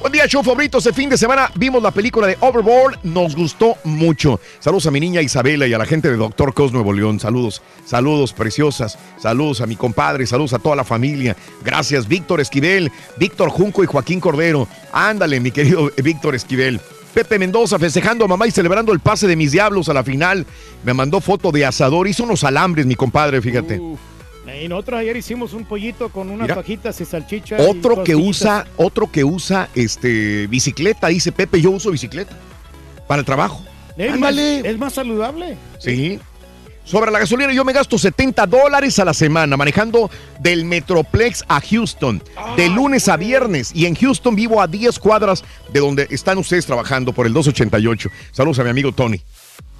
Buen 0.00 0.12
día, 0.12 0.26
show 0.28 0.42
favorito. 0.42 0.78
Este 0.78 0.92
fin 0.92 1.08
de 1.08 1.16
semana 1.16 1.50
vimos 1.56 1.82
la 1.82 1.90
película 1.90 2.26
de 2.26 2.36
Overboard. 2.40 2.98
Nos 3.02 3.34
gustó 3.34 3.76
mucho. 3.84 4.38
Saludos 4.60 4.86
a 4.86 4.90
mi 4.90 5.00
niña 5.00 5.22
Isabela 5.22 5.66
y 5.66 5.72
a 5.72 5.78
la 5.78 5.86
gente 5.86 6.10
de 6.10 6.16
Doctor 6.16 6.54
Cos 6.54 6.72
Nuevo 6.72 6.92
León. 6.92 7.18
Saludos, 7.18 7.62
saludos 7.84 8.32
preciosas. 8.32 8.98
Saludos 9.18 9.62
a 9.62 9.66
mi 9.66 9.74
compadre, 9.74 10.26
saludos 10.26 10.52
a 10.52 10.58
toda 10.58 10.76
la 10.76 10.84
familia. 10.84 11.36
Gracias, 11.64 12.06
Víctor 12.06 12.40
Esquivel, 12.40 12.92
Víctor 13.16 13.48
Junco 13.48 13.82
y 13.82 13.86
Joaquín 13.86 14.20
Cordero. 14.20 14.68
Ándale, 14.92 15.40
mi 15.40 15.50
querido 15.50 15.90
Víctor 15.96 16.34
Esquivel. 16.34 16.80
Pepe 17.14 17.38
Mendoza 17.38 17.78
festejando 17.78 18.26
a 18.26 18.28
mamá 18.28 18.46
y 18.46 18.50
celebrando 18.50 18.92
el 18.92 19.00
pase 19.00 19.26
de 19.26 19.36
mis 19.36 19.50
diablos 19.50 19.88
a 19.88 19.94
la 19.94 20.04
final. 20.04 20.46
Me 20.84 20.92
mandó 20.92 21.20
foto 21.20 21.50
de 21.50 21.64
asador. 21.64 22.06
Hizo 22.06 22.24
unos 22.24 22.44
alambres, 22.44 22.84
mi 22.84 22.94
compadre, 22.94 23.40
fíjate. 23.40 23.80
Y 24.62 24.68
nosotros 24.68 25.00
ayer 25.00 25.16
hicimos 25.16 25.52
un 25.52 25.64
pollito 25.64 26.08
con 26.08 26.28
unas 26.30 26.48
Mira. 26.48 26.54
fajitas 26.54 27.00
y 27.00 27.04
salchicha. 27.04 27.56
Otro 27.58 28.00
y 28.00 28.04
que 28.04 28.16
usa, 28.16 28.66
otro 28.76 29.10
que 29.10 29.24
usa 29.24 29.68
este 29.74 30.46
bicicleta, 30.46 31.08
dice 31.08 31.32
Pepe, 31.32 31.60
yo 31.60 31.70
uso 31.70 31.90
bicicleta 31.90 32.36
para 33.06 33.20
el 33.20 33.26
trabajo. 33.26 33.62
Es 33.96 34.18
más, 34.18 34.36
es 34.36 34.78
más 34.78 34.92
saludable. 34.92 35.56
Sí. 35.78 36.18
Sobre 36.84 37.10
la 37.10 37.18
gasolina, 37.18 37.52
yo 37.52 37.64
me 37.64 37.72
gasto 37.72 37.98
70 37.98 38.46
dólares 38.46 38.96
a 39.00 39.04
la 39.04 39.12
semana 39.12 39.56
manejando 39.56 40.08
del 40.38 40.64
Metroplex 40.64 41.44
a 41.48 41.60
Houston, 41.60 42.22
de 42.56 42.68
lunes 42.68 43.08
a 43.08 43.16
viernes. 43.16 43.72
Y 43.74 43.86
en 43.86 43.96
Houston 43.96 44.36
vivo 44.36 44.60
a 44.60 44.68
10 44.68 45.00
cuadras 45.00 45.42
de 45.72 45.80
donde 45.80 46.06
están 46.10 46.38
ustedes 46.38 46.64
trabajando 46.64 47.12
por 47.12 47.26
el 47.26 47.32
288. 47.32 48.08
Saludos 48.30 48.60
a 48.60 48.64
mi 48.64 48.70
amigo 48.70 48.92
Tony. 48.92 49.20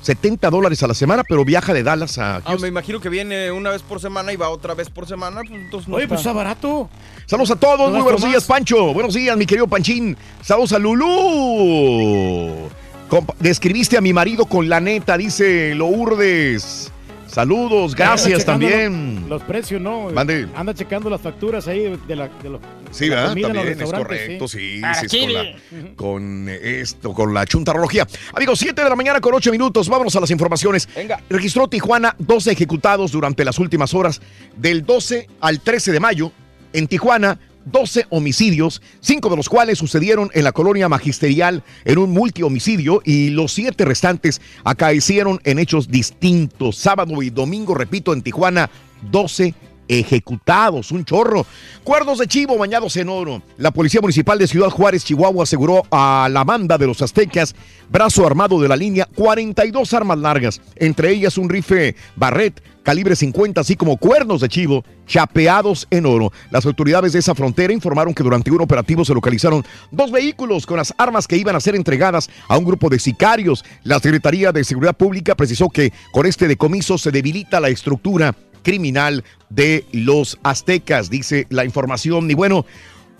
70 0.06 0.48
dólares 0.50 0.82
a 0.82 0.86
la 0.86 0.94
semana, 0.94 1.24
pero 1.28 1.44
viaja 1.44 1.74
de 1.74 1.82
Dallas 1.82 2.16
a 2.18 2.36
Ah, 2.36 2.40
Houston. 2.44 2.62
me 2.62 2.68
imagino 2.68 3.00
que 3.00 3.08
viene 3.08 3.50
una 3.50 3.70
vez 3.70 3.82
por 3.82 4.00
semana 4.00 4.32
y 4.32 4.36
va 4.36 4.48
otra 4.50 4.72
vez 4.74 4.88
por 4.88 5.06
semana. 5.08 5.40
Pues 5.46 5.60
entonces 5.60 5.88
no 5.88 5.96
Oye, 5.96 6.04
está. 6.04 6.14
pues 6.14 6.20
está 6.20 6.32
barato. 6.32 6.88
Saludos 7.26 7.50
a 7.50 7.56
todos, 7.56 7.90
muy 7.92 8.02
buenos 8.02 8.24
días, 8.24 8.44
Pancho. 8.44 8.94
Buenos 8.94 9.14
días, 9.14 9.36
mi 9.36 9.46
querido 9.46 9.66
Panchín. 9.66 10.16
Saludos 10.42 10.72
a 10.72 10.78
Lulú. 10.78 12.68
Compa- 13.08 13.34
Describiste 13.40 13.96
a 13.96 14.00
mi 14.00 14.12
marido 14.12 14.46
con 14.46 14.68
la 14.68 14.80
neta, 14.80 15.16
dice 15.18 15.74
Lourdes. 15.74 16.92
Saludos, 17.36 17.94
gracias 17.94 18.46
también. 18.46 19.20
Los, 19.20 19.28
los 19.28 19.42
precios, 19.42 19.78
¿no? 19.78 20.08
Mande. 20.10 20.48
Anda 20.56 20.72
checando 20.72 21.10
las 21.10 21.20
facturas 21.20 21.68
ahí 21.68 21.94
de 22.08 22.16
la, 22.16 22.28
de 22.28 22.48
los- 22.48 22.62
Sí, 22.90 23.10
¿verdad? 23.10 23.28
comida 23.28 23.48
También 23.48 23.68
es 23.68 23.78
restaurantes, 23.78 24.20
correcto, 24.20 24.48
sí, 24.48 24.80
sí, 25.06 25.06
es 25.18 25.22
con, 25.26 25.34
la, 25.34 25.94
con 25.96 26.48
esto, 26.48 27.12
con 27.12 27.34
la 27.34 27.44
chuntarología. 27.44 28.06
Amigos, 28.32 28.58
7 28.58 28.82
de 28.82 28.88
la 28.88 28.96
mañana 28.96 29.20
con 29.20 29.34
8 29.34 29.50
minutos, 29.50 29.86
vámonos 29.86 30.16
a 30.16 30.20
las 30.20 30.30
informaciones. 30.30 30.88
Venga. 30.96 31.20
Registró 31.28 31.68
Tijuana 31.68 32.16
12 32.18 32.52
ejecutados 32.52 33.12
durante 33.12 33.44
las 33.44 33.58
últimas 33.58 33.92
horas 33.92 34.22
del 34.56 34.86
12 34.86 35.28
al 35.42 35.60
13 35.60 35.92
de 35.92 36.00
mayo. 36.00 36.32
En 36.72 36.86
Tijuana, 36.86 37.38
12 37.66 38.06
homicidios, 38.10 38.80
cinco 39.00 39.28
de 39.28 39.36
los 39.36 39.48
cuales 39.48 39.78
sucedieron 39.78 40.30
en 40.32 40.44
la 40.44 40.52
colonia 40.52 40.88
magisterial 40.88 41.62
en 41.84 41.98
un 41.98 42.10
multihomicidio 42.10 43.02
y 43.04 43.30
los 43.30 43.52
siete 43.52 43.84
restantes 43.84 44.40
acaecieron 44.64 45.40
en 45.44 45.58
hechos 45.58 45.88
distintos. 45.88 46.76
Sábado 46.76 47.22
y 47.22 47.30
domingo, 47.30 47.74
repito, 47.74 48.12
en 48.12 48.22
Tijuana, 48.22 48.70
12 49.10 49.54
ejecutados, 49.88 50.90
un 50.92 51.04
chorro. 51.04 51.46
Cuernos 51.84 52.18
de 52.18 52.26
chivo 52.26 52.58
bañados 52.58 52.96
en 52.96 53.08
oro. 53.08 53.42
La 53.58 53.70
Policía 53.70 54.00
Municipal 54.00 54.38
de 54.38 54.46
Ciudad 54.46 54.70
Juárez, 54.70 55.04
Chihuahua, 55.04 55.44
aseguró 55.44 55.82
a 55.90 56.28
la 56.30 56.44
banda 56.44 56.78
de 56.78 56.86
los 56.86 57.02
aztecas, 57.02 57.54
brazo 57.88 58.26
armado 58.26 58.60
de 58.60 58.68
la 58.68 58.76
línea, 58.76 59.08
42 59.14 59.92
armas 59.94 60.18
largas, 60.18 60.60
entre 60.76 61.10
ellas 61.10 61.38
un 61.38 61.48
rifle 61.48 61.94
Barret 62.16 62.62
calibre 62.86 63.16
50, 63.16 63.60
así 63.60 63.74
como 63.74 63.96
cuernos 63.96 64.40
de 64.40 64.48
chivo 64.48 64.84
chapeados 65.08 65.88
en 65.90 66.06
oro. 66.06 66.32
Las 66.52 66.66
autoridades 66.66 67.12
de 67.12 67.18
esa 67.18 67.34
frontera 67.34 67.72
informaron 67.72 68.14
que 68.14 68.22
durante 68.22 68.52
un 68.52 68.60
operativo 68.60 69.04
se 69.04 69.12
localizaron 69.12 69.64
dos 69.90 70.12
vehículos 70.12 70.66
con 70.66 70.76
las 70.76 70.94
armas 70.96 71.26
que 71.26 71.36
iban 71.36 71.56
a 71.56 71.60
ser 71.60 71.74
entregadas 71.74 72.30
a 72.46 72.56
un 72.56 72.64
grupo 72.64 72.88
de 72.88 73.00
sicarios. 73.00 73.64
La 73.82 73.98
Secretaría 73.98 74.52
de 74.52 74.62
Seguridad 74.62 74.96
Pública 74.96 75.34
precisó 75.34 75.68
que 75.68 75.92
con 76.12 76.26
este 76.26 76.46
decomiso 76.46 76.96
se 76.96 77.10
debilita 77.10 77.58
la 77.58 77.70
estructura 77.70 78.36
criminal 78.62 79.24
de 79.50 79.84
los 79.90 80.38
aztecas, 80.44 81.10
dice 81.10 81.48
la 81.50 81.64
información. 81.64 82.30
Y 82.30 82.34
bueno, 82.34 82.66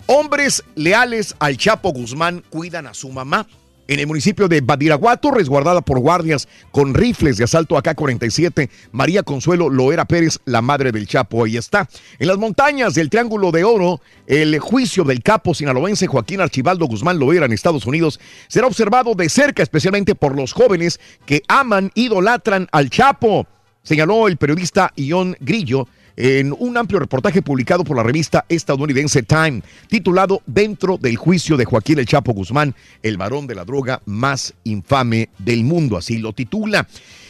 hombres 0.05 0.63
leales 0.75 1.35
al 1.39 1.57
Chapo 1.57 1.91
Guzmán 1.91 2.41
cuidan 2.49 2.87
a 2.87 2.93
su 2.93 3.09
mamá. 3.09 3.45
En 3.87 4.01
el 4.01 4.07
municipio 4.07 4.49
de 4.49 4.59
Badiraguato, 4.59 5.31
resguardada 5.31 5.81
por 5.81 5.99
guardias 5.99 6.49
con 6.71 6.93
rifles 6.93 7.37
de 7.37 7.45
asalto 7.45 7.77
AK-47, 7.77 8.69
María 8.91 9.23
Consuelo 9.23 9.69
Loera 9.69 10.03
Pérez, 10.03 10.39
la 10.43 10.61
madre 10.61 10.91
del 10.91 11.07
Chapo, 11.07 11.45
ahí 11.45 11.55
está. 11.55 11.87
En 12.19 12.27
las 12.27 12.37
montañas 12.37 12.95
del 12.95 13.09
Triángulo 13.09 13.51
de 13.51 13.63
Oro, 13.63 14.01
el 14.25 14.59
juicio 14.59 15.05
del 15.05 15.23
capo 15.23 15.53
sinaloense 15.53 16.07
Joaquín 16.07 16.41
Archibaldo 16.41 16.85
Guzmán 16.87 17.17
Loera 17.17 17.45
en 17.45 17.53
Estados 17.53 17.85
Unidos 17.85 18.19
será 18.49 18.67
observado 18.67 19.15
de 19.15 19.29
cerca, 19.29 19.63
especialmente 19.63 20.15
por 20.15 20.35
los 20.35 20.51
jóvenes 20.51 20.99
que 21.25 21.43
aman, 21.47 21.91
idolatran 21.95 22.67
al 22.73 22.89
Chapo 22.89 23.47
señaló 23.87 24.27
el 24.27 24.35
periodista 24.35 24.91
Ion 24.97 25.37
Grillo 25.39 25.87
en 26.17 26.53
un 26.57 26.75
amplio 26.77 26.99
reportaje 26.99 27.41
publicado 27.41 27.83
por 27.83 27.95
la 27.95 28.03
revista 28.03 28.45
estadounidense 28.49 29.23
Time, 29.23 29.61
titulado 29.87 30.41
Dentro 30.47 30.97
del 30.97 31.15
juicio 31.15 31.55
de 31.55 31.65
Joaquín 31.65 31.99
El 31.99 32.07
Chapo 32.07 32.33
Guzmán, 32.33 32.75
el 33.03 33.17
varón 33.17 33.47
de 33.47 33.55
la 33.55 33.63
droga 33.63 34.01
más 34.05 34.53
infame 34.63 35.29
del 35.37 35.63
mundo, 35.63 35.95
así 35.95 36.17
lo 36.17 36.33
titula. 36.33 36.87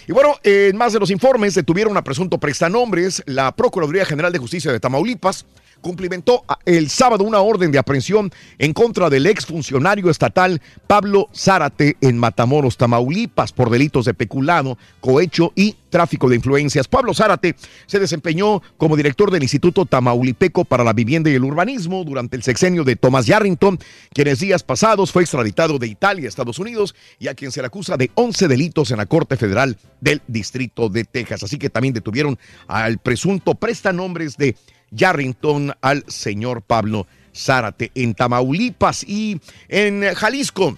Y 0.08 0.14
bueno, 0.14 0.36
en 0.42 0.78
más 0.78 0.94
de 0.94 1.00
los 1.00 1.12
informes, 1.12 1.54
detuvieron 1.54 1.98
a 1.98 2.04
presunto 2.04 2.38
prestanombres 2.38 3.22
la 3.26 3.54
Procuraduría 3.54 4.06
General 4.06 4.32
de 4.32 4.40
Justicia 4.40 4.72
de 4.72 4.80
Tamaulipas, 4.80 5.46
cumplimentó 5.82 6.44
el 6.66 6.90
sábado 6.90 7.24
una 7.24 7.40
orden 7.40 7.72
de 7.72 7.80
aprehensión 7.80 8.32
en 8.58 8.74
contra 8.74 9.10
del 9.10 9.26
exfuncionario 9.26 10.10
estatal 10.10 10.62
Pablo 10.88 11.30
Zárate 11.36 11.98
en 12.02 12.18
Matamoros, 12.18 12.78
Tamaulipas, 12.78 13.52
por 13.52 13.70
delitos 13.70 14.06
de 14.06 14.14
peculado, 14.14 14.78
cohecho 15.00 15.52
y 15.56 15.76
tráfico 15.90 16.30
de 16.30 16.36
influencias. 16.36 16.88
Pablo 16.88 17.14
Zárate 17.14 17.56
se 17.86 18.00
desempeñó 18.00 18.62
como 18.78 18.98
director 18.98 19.32
del 19.32 19.44
Instituto 19.44 19.86
Tamaulipeco 19.86 20.66
para 20.66 20.84
la 20.84 20.94
Vivienda 20.94 21.30
y 21.30 21.36
el 21.36 21.44
Urbanismo 21.44 22.04
durante 22.04 22.36
el 22.36 22.44
sexenio 22.44 22.84
de 22.84 22.96
Thomas 22.96 23.26
Yarrington, 23.26 23.80
quien 24.14 24.28
en 24.28 24.36
días 24.38 24.64
pasados 24.64 25.12
fue 25.12 25.24
extraditado 25.24 25.80
de 25.80 25.88
Italia 25.88 26.26
a 26.26 26.30
Estados 26.30 26.60
Unidos 26.60 26.96
y 27.20 27.28
a 27.28 27.34
quien 27.34 27.52
se 27.52 27.62
le 27.62 27.68
acusa 27.68 27.98
de 27.98 28.12
11 28.16 28.48
delitos 28.48 28.92
en 28.92 28.98
la 28.98 29.06
Corte 29.06 29.38
Federal 29.38 29.78
del 30.02 30.22
Distrito 30.28 30.90
de 30.90 31.04
Texas. 31.06 31.44
Así 31.44 31.58
que 31.58 31.70
también 31.70 31.94
detuvieron 31.94 32.38
al 32.68 33.00
presunto 33.00 33.56
prestanombres 33.56 34.38
de 34.38 34.56
Yarrington 34.92 35.74
al 35.82 36.04
señor 36.08 36.62
Pablo 36.62 37.08
Zárate 37.36 37.92
en 37.96 38.16
Tamaulipas 38.16 39.04
y 39.04 39.40
en 39.68 40.04
Jalisco. 40.16 40.78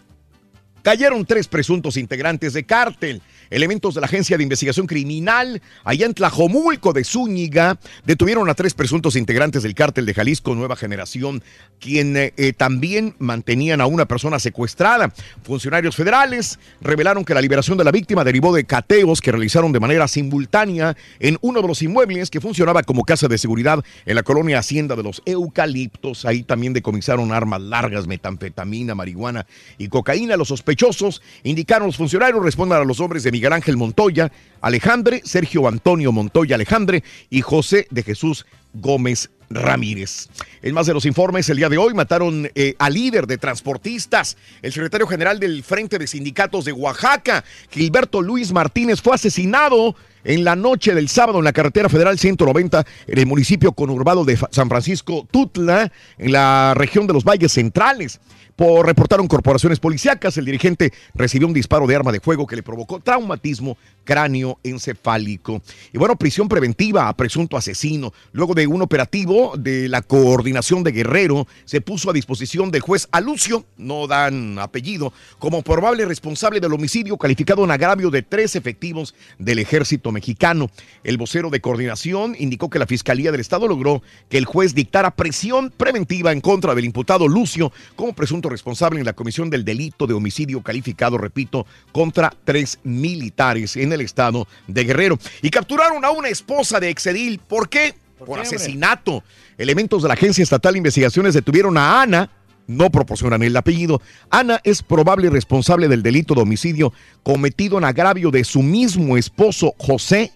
Cayeron 0.81 1.26
tres 1.26 1.48
presuntos 1.48 1.98
integrantes 1.98 2.53
de 2.53 2.65
cártel. 2.65 3.22
Elementos 3.49 3.95
de 3.95 4.01
la 4.01 4.05
Agencia 4.05 4.38
de 4.38 4.43
Investigación 4.43 4.85
Criminal, 4.85 5.61
allá 5.84 6.05
en 6.05 6.13
Tlajomulco 6.13 6.93
de 6.93 7.03
Zúñiga, 7.03 7.80
detuvieron 8.05 8.47
a 8.49 8.53
tres 8.53 8.73
presuntos 8.73 9.15
integrantes 9.15 9.63
del 9.63 9.73
cártel 9.73 10.05
de 10.05 10.13
Jalisco 10.13 10.53
Nueva 10.53 10.76
Generación, 10.76 11.43
quien 11.80 12.15
eh, 12.15 12.34
eh, 12.38 12.53
también 12.53 13.15
mantenían 13.17 13.81
a 13.81 13.88
una 13.88 14.05
persona 14.05 14.38
secuestrada. 14.38 15.11
Funcionarios 15.43 15.95
federales 15.95 16.59
revelaron 16.81 17.26
que 17.26 17.34
la 17.34 17.41
liberación 17.41 17.77
de 17.77 17.84
la 17.84 17.91
víctima 17.91 18.23
derivó 18.23 18.53
de 18.53 18.65
cateos 18.65 19.19
que 19.19 19.31
realizaron 19.31 19.71
de 19.71 19.80
manera 19.80 20.07
simultánea 20.07 20.95
en 21.19 21.38
uno 21.41 21.61
de 21.61 21.67
los 21.67 21.81
inmuebles 21.81 22.30
que 22.30 22.41
funcionaba 22.41 22.84
como 22.84 23.03
casa 23.03 23.27
de 23.27 23.38
seguridad 23.38 23.84
en 24.05 24.15
la 24.15 24.23
colonia 24.23 24.59
Hacienda 24.59 24.95
de 24.95 25.03
los 25.03 25.23
Eucaliptos. 25.26 26.26
Ahí 26.26 26.43
también 26.43 26.73
decomisaron 26.73 27.31
armas 27.31 27.61
largas, 27.61 28.05
metanfetamina, 28.05 28.93
marihuana 28.93 29.47
y 29.77 29.88
cocaína. 29.88 30.38
Los 30.38 30.49
sospechosos, 30.49 31.21
indicaron 31.43 31.88
los 31.88 31.97
funcionarios, 31.97 32.43
respondan 32.43 32.81
a 32.81 32.85
los 32.85 32.99
nombres 32.99 33.23
de 33.23 33.31
Miguel 33.40 33.53
Ángel 33.53 33.78
Montoya, 33.78 34.34
Alejandre, 34.60 35.22
Sergio 35.24 35.66
Antonio 35.66 36.11
Montoya 36.11 36.56
Alejandre 36.56 37.06
y 37.30 37.40
José 37.40 37.88
de 37.90 38.03
Jesús 38.03 38.45
Gómez 38.74 39.30
Ramírez. 39.49 40.28
En 40.61 40.74
más 40.74 40.88
de 40.88 40.94
los 40.94 41.06
informes, 41.06 41.48
el 41.48 41.56
día 41.56 41.70
de 41.70 41.78
hoy 41.78 41.94
mataron 41.94 42.52
eh, 42.53 42.76
al 42.80 42.94
líder 42.95 43.28
de 43.28 43.38
transportistas, 43.38 44.36
el 44.61 44.74
secretario 44.74 45.07
general 45.07 45.40
del 45.40 45.64
Frente 45.64 45.98
de 45.98 46.07
Sindicatos 46.07 46.66
de 46.66 46.74
Oaxaca, 46.74 47.45
Gilberto 47.70 48.22
Luis 48.22 48.52
Martínez, 48.52 49.02
fue 49.02 49.16
asesinado 49.16 49.95
en 50.26 50.44
la 50.44 50.57
noche 50.57 50.94
del 50.94 51.07
sábado 51.07 51.40
en 51.40 51.45
la 51.45 51.53
carretera 51.53 51.88
federal 51.88 52.20
190 52.20 52.86
en 53.07 53.20
el 53.20 53.26
municipio 53.26 53.72
conurbado 53.72 54.26
de 54.26 54.38
San 54.52 54.68
Francisco 54.68 55.26
Tutla, 55.32 55.94
en 56.18 56.34
la 56.34 56.74
región 56.76 57.07
de 57.07 57.14
los 57.14 57.24
Valles 57.24 57.53
Centrales. 57.53 58.20
Por 58.60 58.86
reportaron 58.86 59.30
corporaciones 59.30 59.80
policíacas, 59.80 60.36
el 60.36 60.44
dirigente 60.44 60.91
recibió 61.15 61.48
un 61.48 61.53
disparo 61.53 61.88
de 61.88 61.95
arma 61.95 62.11
de 62.11 62.19
fuego 62.19 62.45
que 62.45 62.57
le 62.57 62.61
provocó 62.61 62.99
traumatismo 62.99 63.77
cráneo-encefálico. 64.03 65.61
Y 65.94 65.98
bueno, 65.98 66.18
prisión 66.18 66.49
preventiva 66.49 67.07
a 67.07 67.15
presunto 67.15 67.56
asesino. 67.56 68.11
Luego 68.34 68.56
de 68.56 68.68
un 68.68 68.81
operativo 68.81 69.53
de 69.57 69.88
la 69.88 70.02
coordinación 70.02 70.84
de 70.84 70.91
Guerrero, 70.91 71.48
se 71.64 71.80
puso 71.80 72.10
a 72.10 72.14
disposición 72.14 72.69
del 72.69 72.81
juez 72.81 73.07
Alucio, 73.11 73.64
no 73.77 74.07
dan 74.07 74.60
apellido, 74.60 75.14
como 75.38 75.61
probable 75.61 76.03
responsable 76.03 76.60
del 76.60 76.73
homicidio 76.73 77.15
calificado 77.15 77.64
en 77.64 77.72
agravio 77.72 78.10
de 78.10 78.23
tres 78.23 78.57
efectivos 78.57 79.15
del 79.38 79.60
ejército 79.60 80.11
mexicano. 80.11 80.69
El 81.06 81.18
vocero 81.18 81.49
de 81.49 81.61
coordinación 81.61 82.36
indicó 82.38 82.69
que 82.69 82.80
la 82.80 82.88
Fiscalía 82.88 83.31
del 83.31 83.40
Estado 83.40 83.69
logró 83.69 84.02
que 84.27 84.38
el 84.38 84.44
juez 84.44 84.76
dictara 84.76 85.11
prisión 85.11 85.72
preventiva 85.77 86.34
en 86.34 86.41
contra 86.41 86.76
del 86.76 86.84
imputado 86.84 87.26
Lucio 87.26 87.72
como 87.95 88.11
presunto 88.11 88.48
responsable 88.49 88.99
en 88.99 89.05
la 89.05 89.13
comisión 89.13 89.49
del 89.49 89.63
delito 89.63 90.07
de 90.07 90.13
homicidio 90.13 90.61
calificado, 90.61 91.17
repito, 91.17 91.65
contra 91.91 92.34
tres 92.43 92.80
militares 92.84 93.76
en 93.76 93.93
el 93.93 94.01
estado 94.01 94.47
de 94.67 94.84
Guerrero. 94.84 95.17
Y 95.41 95.49
capturaron 95.49 96.03
a 96.03 96.11
una 96.11 96.30
esposa 96.30 96.80
de 96.80 96.89
Exedil. 96.89 97.39
¿Por 97.39 97.69
qué? 97.69 97.95
Por, 98.17 98.39
asesinato. 98.39 99.23
Elementos 99.57 100.01
de 100.01 100.09
la 100.09 100.15
Agencia 100.15 100.43
Estatal 100.43 100.73
de 100.73 100.80
Investigaciones 100.80 101.34
detuvieron 101.34 101.77
a 101.77 102.01
Ana, 102.01 102.30
no 102.67 102.89
proporcionan 102.91 103.41
el 103.43 103.55
apellido. 103.55 104.01
Ana 104.30 104.59
es 104.63 104.84
probable 104.84 105.30
responsable 105.30 105.88
del 105.88 106.03
delito 106.03 106.35
de 106.35 106.41
homicidio 106.41 106.93
cometido 107.23 107.77
en 107.77 107.85
agravio 107.85 108.30
de 108.30 108.43
su 108.43 108.61
mismo 108.61 109.17
esposo 109.17 109.73
José, 109.77 110.34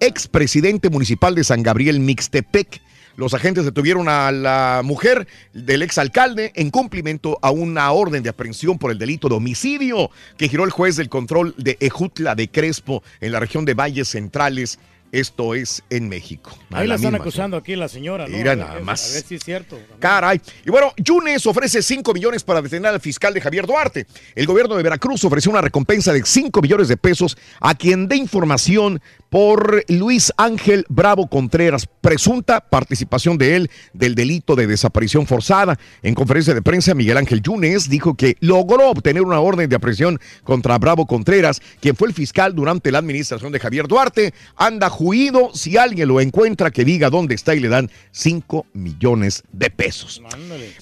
expresidente 0.00 0.90
municipal 0.90 1.34
de 1.34 1.44
San 1.44 1.62
Gabriel 1.62 2.00
Mixtepec. 2.00 2.82
Los 3.16 3.32
agentes 3.32 3.64
detuvieron 3.64 4.08
a 4.08 4.30
la 4.30 4.82
mujer 4.84 5.26
del 5.54 5.82
exalcalde 5.82 6.52
en 6.54 6.70
cumplimiento 6.70 7.38
a 7.40 7.50
una 7.50 7.90
orden 7.90 8.22
de 8.22 8.28
aprehensión 8.28 8.78
por 8.78 8.90
el 8.90 8.98
delito 8.98 9.28
de 9.28 9.36
homicidio 9.36 10.10
que 10.36 10.48
giró 10.48 10.64
el 10.64 10.70
juez 10.70 10.96
del 10.96 11.08
control 11.08 11.54
de 11.56 11.78
Ejutla 11.80 12.34
de 12.34 12.48
Crespo 12.48 13.02
en 13.20 13.32
la 13.32 13.40
región 13.40 13.64
de 13.64 13.74
Valles 13.74 14.08
Centrales 14.08 14.78
esto 15.12 15.54
es 15.54 15.82
en 15.88 16.08
México. 16.08 16.58
Ahí 16.70 16.86
la, 16.86 16.96
están 16.96 17.14
acusando 17.14 17.56
aquí 17.56 17.76
la 17.76 17.88
señora, 17.88 18.26
¿no? 18.26 18.36
Mira 18.36 18.56
nada 18.56 18.80
más. 18.80 19.10
A 19.10 19.14
ver 19.14 19.22
si 19.22 19.36
es 19.36 19.44
cierto. 19.44 19.78
Caray. 19.98 20.40
Y 20.64 20.70
bueno, 20.70 20.92
Yunes 20.96 21.46
ofrece 21.46 21.80
5 21.80 22.12
millones 22.12 22.42
para 22.42 22.60
detener 22.60 22.92
al 22.92 23.00
fiscal 23.00 23.32
de 23.32 23.40
Javier 23.40 23.66
Duarte. 23.66 24.06
El 24.34 24.46
gobierno 24.46 24.74
de 24.76 24.82
Veracruz 24.82 25.24
ofreció 25.24 25.50
una 25.50 25.60
recompensa 25.60 26.12
de 26.12 26.24
5 26.24 26.60
millones 26.60 26.88
de 26.88 26.96
pesos 26.96 27.38
a 27.60 27.74
quien 27.74 28.08
dé 28.08 28.16
información 28.16 29.00
por 29.36 29.84
Luis 29.88 30.32
Ángel 30.38 30.86
Bravo 30.88 31.26
Contreras, 31.26 31.86
presunta 32.00 32.62
participación 32.62 33.36
de 33.36 33.56
él 33.56 33.70
del 33.92 34.14
delito 34.14 34.56
de 34.56 34.66
desaparición 34.66 35.26
forzada. 35.26 35.78
En 36.02 36.14
conferencia 36.14 36.54
de 36.54 36.62
prensa, 36.62 36.94
Miguel 36.94 37.18
Ángel 37.18 37.42
Yunes 37.42 37.90
dijo 37.90 38.14
que 38.14 38.38
logró 38.40 38.88
obtener 38.88 39.20
una 39.20 39.40
orden 39.40 39.68
de 39.68 39.76
aprehensión 39.76 40.18
contra 40.42 40.78
Bravo 40.78 41.04
Contreras, 41.04 41.60
quien 41.80 41.96
fue 41.96 42.08
el 42.08 42.14
fiscal 42.14 42.54
durante 42.54 42.90
la 42.90 42.96
administración 42.96 43.52
de 43.52 43.60
Javier 43.60 43.88
Duarte. 43.88 44.32
Anda 44.56 44.88
juido, 44.88 45.50
si 45.52 45.76
alguien 45.76 46.08
lo 46.08 46.22
encuentra, 46.22 46.70
que 46.70 46.86
diga 46.86 47.10
dónde 47.10 47.34
está 47.34 47.54
y 47.54 47.60
le 47.60 47.68
dan 47.68 47.90
5 48.12 48.64
millones 48.72 49.42
de 49.52 49.68
pesos. 49.68 50.22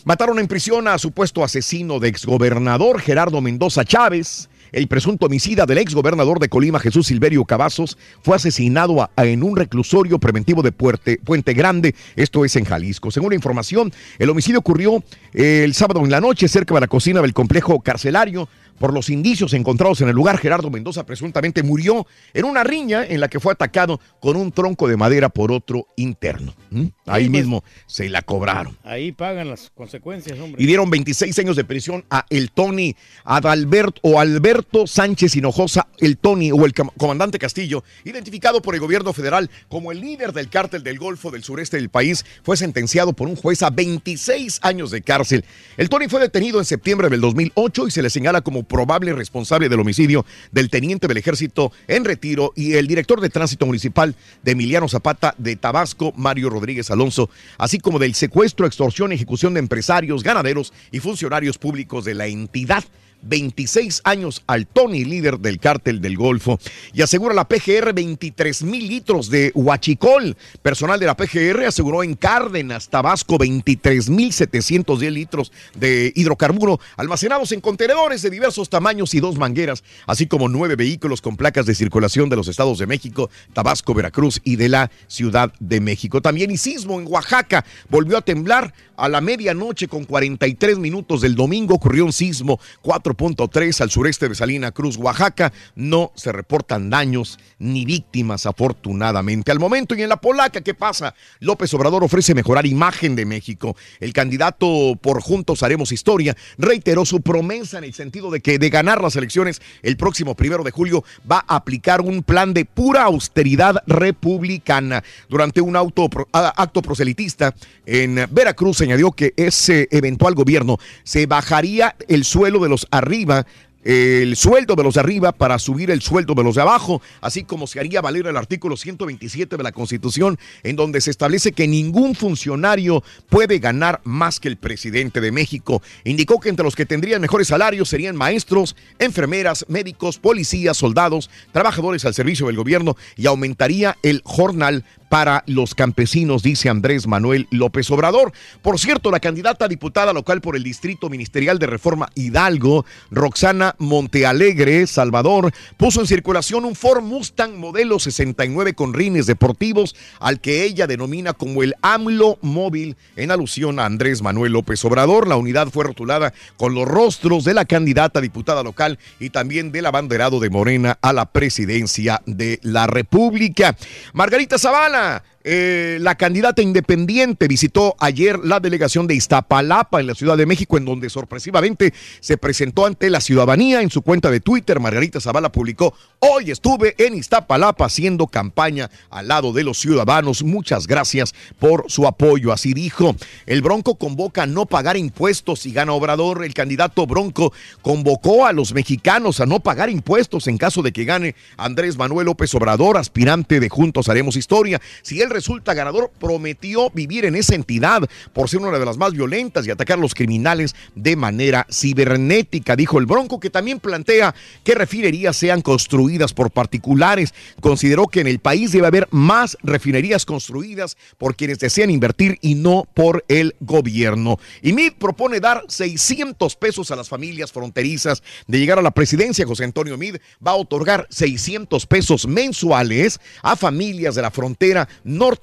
Mataron 0.04 0.38
en 0.38 0.46
prisión 0.46 0.86
a 0.86 0.98
supuesto 0.98 1.42
asesino 1.42 1.98
de 1.98 2.06
exgobernador 2.06 3.00
Gerardo 3.00 3.40
Mendoza 3.40 3.84
Chávez. 3.84 4.48
El 4.74 4.88
presunto 4.88 5.26
homicida 5.26 5.66
del 5.66 5.78
ex 5.78 5.94
gobernador 5.94 6.40
de 6.40 6.48
Colima, 6.48 6.80
Jesús 6.80 7.06
Silverio 7.06 7.44
Cavazos, 7.44 7.96
fue 8.22 8.34
asesinado 8.34 9.08
en 9.16 9.44
un 9.44 9.54
reclusorio 9.54 10.18
preventivo 10.18 10.62
de 10.62 10.72
Puente 10.72 11.54
Grande, 11.54 11.94
esto 12.16 12.44
es 12.44 12.56
en 12.56 12.64
Jalisco. 12.64 13.12
Según 13.12 13.28
la 13.28 13.36
información, 13.36 13.92
el 14.18 14.30
homicidio 14.30 14.58
ocurrió 14.58 15.04
eh, 15.32 15.62
el 15.62 15.74
sábado 15.74 16.00
en 16.00 16.10
la 16.10 16.20
noche 16.20 16.48
cerca 16.48 16.74
de 16.74 16.80
la 16.80 16.88
cocina 16.88 17.22
del 17.22 17.32
complejo 17.32 17.78
carcelario. 17.82 18.48
Por 18.74 18.92
los 18.92 19.08
indicios 19.08 19.52
encontrados 19.52 20.00
en 20.00 20.08
el 20.08 20.16
lugar, 20.16 20.36
Gerardo 20.36 20.68
Mendoza 20.68 21.06
presuntamente 21.06 21.62
murió 21.62 22.08
en 22.32 22.44
una 22.44 22.64
riña 22.64 23.06
en 23.06 23.20
la 23.20 23.28
que 23.28 23.38
fue 23.38 23.52
atacado 23.52 24.00
con 24.18 24.36
un 24.36 24.50
tronco 24.50 24.88
de 24.88 24.96
madera 24.96 25.28
por 25.28 25.52
otro 25.52 25.86
interno. 25.96 26.56
¿Mm? 26.70 26.86
Ahí 27.06 27.28
pues, 27.28 27.30
mismo 27.30 27.62
se 27.86 28.08
la 28.08 28.22
cobraron. 28.22 28.76
Ahí 28.82 29.12
pagan 29.12 29.48
las 29.48 29.70
consecuencias, 29.70 30.36
hombre. 30.40 30.60
Y 30.60 30.66
dieron 30.66 30.90
26 30.90 31.38
años 31.38 31.54
de 31.54 31.62
prisión 31.62 32.04
a 32.10 32.26
el 32.30 32.50
Tony 32.50 32.96
Adalbert 33.24 33.98
o 34.02 34.18
Alberto 34.18 34.63
Sánchez 34.86 35.36
Hinojosa, 35.36 35.88
el 35.98 36.16
Tony 36.16 36.52
o 36.52 36.64
el 36.64 36.74
comandante 36.74 37.38
Castillo, 37.38 37.84
identificado 38.04 38.60
por 38.62 38.74
el 38.74 38.80
gobierno 38.80 39.12
federal 39.12 39.50
como 39.68 39.92
el 39.92 40.00
líder 40.00 40.32
del 40.32 40.48
cártel 40.48 40.82
del 40.82 40.98
Golfo 40.98 41.30
del 41.30 41.44
sureste 41.44 41.76
del 41.76 41.88
país, 41.88 42.24
fue 42.42 42.56
sentenciado 42.56 43.12
por 43.12 43.28
un 43.28 43.36
juez 43.36 43.62
a 43.62 43.70
26 43.70 44.60
años 44.62 44.90
de 44.90 45.02
cárcel. 45.02 45.44
El 45.76 45.88
Tony 45.88 46.08
fue 46.08 46.20
detenido 46.20 46.58
en 46.58 46.64
septiembre 46.64 47.08
del 47.08 47.20
2008 47.20 47.88
y 47.88 47.90
se 47.90 48.02
le 48.02 48.10
señala 48.10 48.40
como 48.40 48.62
probable 48.62 49.12
responsable 49.12 49.68
del 49.68 49.80
homicidio 49.80 50.26
del 50.52 50.70
teniente 50.70 51.08
del 51.08 51.16
ejército 51.16 51.72
en 51.88 52.04
retiro 52.04 52.52
y 52.56 52.74
el 52.74 52.86
director 52.86 53.20
de 53.20 53.30
tránsito 53.30 53.66
municipal 53.66 54.14
de 54.42 54.52
Emiliano 54.52 54.88
Zapata 54.88 55.34
de 55.38 55.56
Tabasco, 55.56 56.12
Mario 56.16 56.50
Rodríguez 56.50 56.90
Alonso, 56.90 57.30
así 57.58 57.78
como 57.78 57.98
del 57.98 58.14
secuestro, 58.14 58.66
extorsión 58.66 59.12
y 59.12 59.16
ejecución 59.16 59.54
de 59.54 59.60
empresarios, 59.60 60.22
ganaderos 60.22 60.72
y 60.90 61.00
funcionarios 61.00 61.58
públicos 61.58 62.04
de 62.04 62.14
la 62.14 62.26
entidad. 62.26 62.84
26 63.24 64.02
años 64.04 64.42
al 64.46 64.66
Tony, 64.66 65.04
líder 65.04 65.38
del 65.38 65.58
cártel 65.58 66.00
del 66.00 66.16
Golfo. 66.16 66.58
Y 66.92 67.02
asegura 67.02 67.34
la 67.34 67.48
PGR 67.48 67.92
23 67.92 68.62
mil 68.62 68.88
litros 68.88 69.30
de 69.30 69.52
huachicol. 69.54 70.36
Personal 70.62 71.00
de 71.00 71.06
la 71.06 71.16
PGR 71.16 71.64
aseguró 71.66 72.02
en 72.02 72.14
Cárdenas, 72.14 72.88
Tabasco, 72.88 73.38
23 73.38 74.10
mil 74.10 74.32
710 74.32 75.12
litros 75.12 75.52
de 75.74 76.12
hidrocarburo 76.14 76.80
almacenados 76.96 77.52
en 77.52 77.60
contenedores 77.60 78.22
de 78.22 78.30
diversos 78.30 78.68
tamaños 78.68 79.14
y 79.14 79.20
dos 79.20 79.38
mangueras, 79.38 79.82
así 80.06 80.26
como 80.26 80.48
nueve 80.48 80.76
vehículos 80.76 81.20
con 81.20 81.36
placas 81.36 81.66
de 81.66 81.74
circulación 81.74 82.28
de 82.28 82.36
los 82.36 82.48
estados 82.48 82.78
de 82.78 82.86
México, 82.86 83.30
Tabasco, 83.52 83.94
Veracruz 83.94 84.40
y 84.44 84.56
de 84.56 84.68
la 84.68 84.90
Ciudad 85.08 85.52
de 85.60 85.80
México. 85.80 86.20
También 86.20 86.50
y 86.50 86.56
sismo 86.56 87.00
en 87.00 87.06
Oaxaca 87.06 87.64
volvió 87.88 88.18
a 88.18 88.22
temblar 88.22 88.72
a 88.96 89.08
la 89.08 89.20
medianoche 89.20 89.88
con 89.88 90.04
43 90.04 90.78
minutos 90.78 91.20
del 91.20 91.34
domingo. 91.34 91.74
Ocurrió 91.74 92.04
un 92.04 92.12
sismo 92.12 92.60
4 92.82 93.13
3 93.16 93.80
al 93.80 93.90
sureste 93.90 94.28
de 94.28 94.34
Salina 94.34 94.72
Cruz, 94.72 94.96
Oaxaca. 94.96 95.52
No 95.74 96.12
se 96.14 96.32
reportan 96.32 96.90
daños 96.90 97.38
ni 97.58 97.84
víctimas, 97.84 98.46
afortunadamente. 98.46 99.50
Al 99.50 99.58
momento 99.58 99.94
y 99.94 100.02
en 100.02 100.08
la 100.08 100.20
polaca, 100.20 100.60
¿qué 100.60 100.74
pasa? 100.74 101.14
López 101.40 101.72
Obrador 101.74 102.04
ofrece 102.04 102.34
mejorar 102.34 102.66
imagen 102.66 103.16
de 103.16 103.24
México. 103.24 103.76
El 104.00 104.12
candidato 104.12 104.98
por 105.00 105.20
Juntos 105.22 105.62
Haremos 105.62 105.92
Historia 105.92 106.36
reiteró 106.58 107.04
su 107.04 107.20
promesa 107.20 107.78
en 107.78 107.84
el 107.84 107.94
sentido 107.94 108.30
de 108.30 108.40
que 108.40 108.58
de 108.58 108.70
ganar 108.70 109.02
las 109.02 109.16
elecciones 109.16 109.60
el 109.82 109.96
próximo 109.96 110.34
primero 110.34 110.64
de 110.64 110.70
julio 110.70 111.04
va 111.30 111.44
a 111.46 111.56
aplicar 111.56 112.00
un 112.00 112.22
plan 112.22 112.54
de 112.54 112.64
pura 112.64 113.04
austeridad 113.04 113.82
republicana. 113.86 115.02
Durante 115.28 115.60
un 115.60 115.76
auto, 115.76 116.08
acto 116.32 116.82
proselitista 116.82 117.54
en 117.86 118.26
Veracruz 118.30 118.80
añadió 118.80 119.12
que 119.12 119.34
ese 119.36 119.88
eventual 119.90 120.34
gobierno 120.34 120.78
se 121.02 121.26
bajaría 121.26 121.96
el 122.08 122.24
suelo 122.24 122.60
de 122.60 122.68
los 122.68 122.86
arriba 123.04 123.46
el 123.84 124.34
sueldo 124.36 124.74
de 124.74 124.82
los 124.82 124.94
de 124.94 125.00
arriba 125.00 125.32
para 125.32 125.58
subir 125.58 125.90
el 125.90 126.00
sueldo 126.00 126.34
de 126.34 126.42
los 126.42 126.54
de 126.54 126.62
abajo, 126.62 127.02
así 127.20 127.44
como 127.44 127.66
se 127.66 127.80
haría 127.80 128.00
valer 128.00 128.26
el 128.26 128.36
artículo 128.36 128.76
127 128.76 129.56
de 129.56 129.62
la 129.62 129.72
Constitución, 129.72 130.38
en 130.62 130.76
donde 130.76 131.00
se 131.00 131.10
establece 131.10 131.52
que 131.52 131.68
ningún 131.68 132.14
funcionario 132.14 133.04
puede 133.28 133.58
ganar 133.58 134.00
más 134.04 134.40
que 134.40 134.48
el 134.48 134.56
presidente 134.56 135.20
de 135.20 135.32
México. 135.32 135.82
Indicó 136.04 136.40
que 136.40 136.48
entre 136.48 136.64
los 136.64 136.74
que 136.74 136.86
tendrían 136.86 137.20
mejores 137.20 137.48
salarios 137.48 137.88
serían 137.88 138.16
maestros, 138.16 138.74
enfermeras, 138.98 139.66
médicos, 139.68 140.18
policías, 140.18 140.76
soldados, 140.76 141.30
trabajadores 141.52 142.04
al 142.04 142.14
servicio 142.14 142.46
del 142.46 142.56
gobierno 142.56 142.96
y 143.16 143.26
aumentaría 143.26 143.98
el 144.02 144.22
jornal 144.24 144.84
para 145.14 145.44
los 145.46 145.76
campesinos, 145.76 146.42
dice 146.42 146.68
Andrés 146.68 147.06
Manuel 147.06 147.46
López 147.50 147.88
Obrador. 147.92 148.32
Por 148.62 148.80
cierto, 148.80 149.12
la 149.12 149.20
candidata 149.20 149.66
a 149.66 149.68
diputada 149.68 150.12
local 150.12 150.40
por 150.40 150.56
el 150.56 150.64
Distrito 150.64 151.08
Ministerial 151.08 151.60
de 151.60 151.66
Reforma 151.66 152.08
Hidalgo, 152.16 152.84
Roxana 153.12 153.73
Montealegre, 153.78 154.86
Salvador, 154.86 155.52
puso 155.76 156.00
en 156.00 156.06
circulación 156.06 156.64
un 156.64 156.74
Ford 156.74 157.02
Mustang 157.02 157.56
modelo 157.56 157.98
69 157.98 158.74
con 158.74 158.94
rines 158.94 159.26
deportivos, 159.26 159.94
al 160.20 160.40
que 160.40 160.64
ella 160.64 160.86
denomina 160.86 161.32
como 161.32 161.62
el 161.62 161.74
AMLO 161.82 162.38
móvil, 162.42 162.96
en 163.16 163.30
alusión 163.30 163.78
a 163.78 163.86
Andrés 163.86 164.22
Manuel 164.22 164.52
López 164.52 164.84
Obrador. 164.84 165.28
La 165.28 165.36
unidad 165.36 165.68
fue 165.68 165.84
rotulada 165.84 166.32
con 166.56 166.74
los 166.74 166.86
rostros 166.86 167.44
de 167.44 167.54
la 167.54 167.64
candidata 167.64 168.20
diputada 168.20 168.62
local 168.62 168.98
y 169.20 169.30
también 169.30 169.72
del 169.72 169.86
abanderado 169.86 170.40
de 170.40 170.50
Morena 170.50 170.98
a 171.00 171.12
la 171.12 171.26
presidencia 171.26 172.22
de 172.26 172.58
la 172.62 172.86
República. 172.86 173.76
Margarita 174.12 174.58
Zavala 174.58 175.22
eh, 175.46 175.98
la 176.00 176.14
candidata 176.14 176.62
independiente 176.62 177.48
visitó 177.48 177.96
ayer 177.98 178.38
la 178.38 178.60
delegación 178.60 179.06
de 179.06 179.14
Iztapalapa 179.14 180.00
en 180.00 180.06
la 180.06 180.14
Ciudad 180.14 180.38
de 180.38 180.46
México, 180.46 180.78
en 180.78 180.86
donde 180.86 181.10
sorpresivamente 181.10 181.92
se 182.20 182.38
presentó 182.38 182.86
ante 182.86 183.10
la 183.10 183.20
ciudadanía. 183.20 183.82
En 183.82 183.90
su 183.90 184.00
cuenta 184.00 184.30
de 184.30 184.40
Twitter, 184.40 184.80
Margarita 184.80 185.20
Zavala 185.20 185.52
publicó, 185.52 185.94
hoy 186.20 186.50
estuve 186.50 186.94
en 186.96 187.14
Iztapalapa 187.14 187.84
haciendo 187.84 188.26
campaña 188.26 188.90
al 189.10 189.28
lado 189.28 189.52
de 189.52 189.64
los 189.64 189.78
ciudadanos. 189.78 190.42
Muchas 190.42 190.86
gracias 190.86 191.34
por 191.58 191.84
su 191.88 192.06
apoyo. 192.06 192.50
Así 192.50 192.72
dijo, 192.72 193.14
el 193.44 193.60
Bronco 193.60 193.96
convoca 193.96 194.44
a 194.44 194.46
no 194.46 194.64
pagar 194.64 194.96
impuestos 194.96 195.66
y 195.66 195.72
gana 195.72 195.92
Obrador. 195.92 196.42
El 196.42 196.54
candidato 196.54 197.06
Bronco 197.06 197.52
convocó 197.82 198.46
a 198.46 198.54
los 198.54 198.72
mexicanos 198.72 199.40
a 199.40 199.46
no 199.46 199.60
pagar 199.60 199.90
impuestos 199.90 200.46
en 200.46 200.56
caso 200.56 200.80
de 200.80 200.92
que 200.92 201.04
gane 201.04 201.34
Andrés 201.58 201.98
Manuel 201.98 202.26
López 202.26 202.54
Obrador, 202.54 202.96
aspirante 202.96 203.60
de 203.60 203.68
Juntos 203.68 204.08
Haremos 204.08 204.36
Historia. 204.36 204.80
Si 205.02 205.20
él 205.20 205.33
resulta 205.34 205.74
ganador 205.74 206.10
prometió 206.18 206.90
vivir 206.90 207.24
en 207.24 207.34
esa 207.34 207.54
entidad 207.54 208.08
por 208.32 208.48
ser 208.48 208.60
una 208.60 208.78
de 208.78 208.84
las 208.86 208.96
más 208.96 209.12
violentas 209.12 209.66
y 209.66 209.70
atacar 209.70 209.98
a 209.98 210.00
los 210.00 210.14
criminales 210.14 210.74
de 210.94 211.16
manera 211.16 211.66
cibernética, 211.70 212.76
dijo 212.76 212.98
el 212.98 213.06
Bronco, 213.06 213.40
que 213.40 213.50
también 213.50 213.80
plantea 213.80 214.34
que 214.62 214.74
refinerías 214.74 215.36
sean 215.36 215.60
construidas 215.60 216.32
por 216.32 216.50
particulares. 216.50 217.34
Consideró 217.60 218.06
que 218.06 218.20
en 218.20 218.28
el 218.28 218.38
país 218.38 218.72
debe 218.72 218.86
haber 218.86 219.08
más 219.10 219.58
refinerías 219.62 220.24
construidas 220.24 220.96
por 221.18 221.36
quienes 221.36 221.58
desean 221.58 221.90
invertir 221.90 222.38
y 222.40 222.54
no 222.54 222.86
por 222.94 223.24
el 223.28 223.54
gobierno. 223.60 224.38
Y 224.62 224.72
MID 224.72 224.94
propone 224.98 225.40
dar 225.40 225.64
600 225.68 226.56
pesos 226.56 226.90
a 226.90 226.96
las 226.96 227.08
familias 227.08 227.52
fronterizas 227.52 228.22
de 228.46 228.58
llegar 228.58 228.78
a 228.78 228.82
la 228.82 228.92
presidencia. 228.92 229.46
José 229.46 229.64
Antonio 229.64 229.98
Mid 229.98 230.16
va 230.46 230.52
a 230.52 230.56
otorgar 230.56 231.06
600 231.10 231.86
pesos 231.86 232.26
mensuales 232.26 233.20
a 233.42 233.56
familias 233.56 234.14
de 234.14 234.22
la 234.22 234.30
frontera 234.30 234.88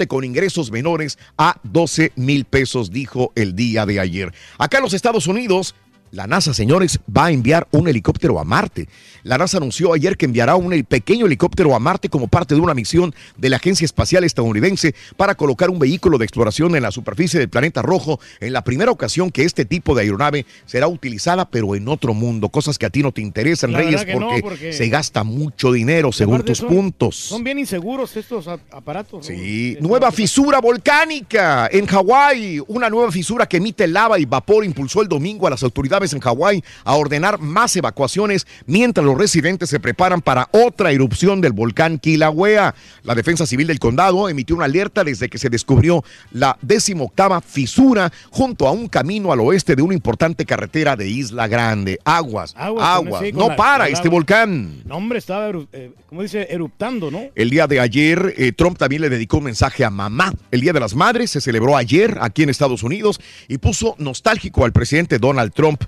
con 0.07 0.23
ingresos 0.23 0.69
menores 0.69 1.17
a 1.39 1.59
12 1.63 2.11
mil 2.15 2.45
pesos, 2.45 2.91
dijo 2.91 3.31
el 3.33 3.55
día 3.55 3.87
de 3.87 3.99
ayer. 3.99 4.31
Acá 4.59 4.77
en 4.77 4.83
los 4.83 4.93
Estados 4.93 5.25
Unidos, 5.25 5.73
la 6.11 6.27
NASA, 6.27 6.53
señores, 6.53 6.99
va 7.15 7.25
a 7.27 7.31
enviar 7.31 7.67
un 7.71 7.87
helicóptero 7.87 8.37
a 8.39 8.43
Marte. 8.43 8.87
La 9.23 9.37
NASA 9.37 9.57
anunció 9.57 9.93
ayer 9.93 10.17
que 10.17 10.25
enviará 10.25 10.55
un 10.55 10.71
pequeño 10.83 11.25
helicóptero 11.25 11.73
a 11.75 11.79
Marte 11.79 12.09
como 12.09 12.27
parte 12.27 12.53
de 12.53 12.59
una 12.61 12.73
misión 12.73 13.13
de 13.37 13.49
la 13.49 13.57
Agencia 13.57 13.85
Espacial 13.85 14.23
Estadounidense 14.23 14.93
para 15.15 15.35
colocar 15.35 15.69
un 15.69 15.79
vehículo 15.79 16.17
de 16.17 16.25
exploración 16.25 16.75
en 16.75 16.83
la 16.83 16.91
superficie 16.91 17.39
del 17.39 17.47
planeta 17.49 17.81
rojo 17.81 18.19
en 18.39 18.51
la 18.51 18.63
primera 18.63 18.91
ocasión 18.91 19.31
que 19.31 19.43
este 19.43 19.63
tipo 19.63 19.95
de 19.95 20.01
aeronave 20.01 20.45
será 20.65 20.87
utilizada, 20.87 21.49
pero 21.49 21.75
en 21.75 21.87
otro 21.87 22.13
mundo. 22.13 22.49
Cosas 22.49 22.77
que 22.77 22.85
a 22.87 22.89
ti 22.89 23.01
no 23.03 23.11
te 23.11 23.21
interesan, 23.21 23.71
La 23.71 23.77
Reyes, 23.79 24.05
no, 24.19 24.29
porque, 24.41 24.73
se 24.73 24.89
gasta 24.89 25.23
mucho 25.23 25.71
dinero 25.71 26.11
según 26.11 26.43
tus 26.43 26.57
son- 26.57 26.67
puntos. 26.69 27.15
Son 27.15 27.43
bien 27.43 27.59
inseguros 27.59 28.17
estos 28.17 28.47
aparatos. 28.47 29.29
¿no? 29.29 29.35
Sí, 29.35 29.77
nueva 29.79 30.11
fisura 30.11 30.59
volcánica 30.59 31.69
en 31.71 31.85
Hawái. 31.85 32.59
Una 32.67 32.89
nueva 32.89 33.11
fisura 33.11 33.45
que 33.47 33.57
emite 33.57 33.87
lava 33.87 34.19
y 34.19 34.25
vapor 34.25 34.65
impulsó 34.65 35.01
el 35.01 35.07
domingo 35.07 35.47
a 35.47 35.51
las 35.51 35.63
autoridades 35.63 36.00
en 36.01 36.19
Hawái 36.19 36.63
a 36.83 36.95
ordenar 36.95 37.39
más 37.39 37.75
evacuaciones 37.75 38.47
mientras 38.65 39.05
los 39.05 39.17
residentes 39.17 39.69
se 39.69 39.79
preparan 39.79 40.21
para 40.21 40.49
otra 40.51 40.91
erupción 40.91 41.39
del 41.41 41.53
volcán 41.53 41.99
Kilauea. 41.99 42.73
La 43.03 43.13
Defensa 43.15 43.45
Civil 43.45 43.67
del 43.67 43.79
Condado 43.79 44.27
emitió 44.27 44.55
una 44.55 44.65
alerta 44.65 45.03
desde 45.03 45.29
que 45.29 45.37
se 45.37 45.49
descubrió 45.49 46.03
la 46.31 46.57
decimoctava 46.61 47.39
fisura 47.41 48.11
junto 48.31 48.67
a 48.67 48.71
un 48.71 48.87
camino 48.87 49.31
al 49.31 49.39
oeste 49.41 49.75
de 49.75 49.81
una 49.83 49.93
importante 49.93 50.45
carretera 50.45 50.95
de 50.95 51.07
Isla 51.07 51.47
Grande. 51.47 51.99
Aguas, 52.03 52.53
Aguas, 52.57 53.23
no 53.33 53.49
la- 53.49 53.55
para 53.55 53.87
este 53.87 54.09
volcán. 54.09 54.81
No, 54.85 54.95
hombre, 54.97 55.19
estaba, 55.19 55.51
eh, 55.73 55.91
¿cómo 56.07 56.23
dice? 56.23 56.47
Eruptando, 56.49 57.11
¿no? 57.11 57.21
El 57.35 57.49
día 57.51 57.67
de 57.67 57.79
ayer, 57.79 58.33
eh, 58.37 58.51
Trump 58.51 58.77
también 58.77 59.03
le 59.03 59.09
dedicó 59.09 59.37
un 59.37 59.43
mensaje 59.45 59.85
a 59.85 59.89
mamá. 59.91 60.33
El 60.49 60.61
Día 60.61 60.73
de 60.73 60.79
las 60.79 60.95
Madres 60.95 61.31
se 61.31 61.41
celebró 61.41 61.77
ayer 61.77 62.17
aquí 62.21 62.43
en 62.43 62.49
Estados 62.49 62.83
Unidos 62.83 63.19
y 63.47 63.57
puso 63.57 63.95
nostálgico 63.99 64.65
al 64.65 64.71
presidente 64.71 65.19
Donald 65.19 65.53
Trump. 65.53 65.83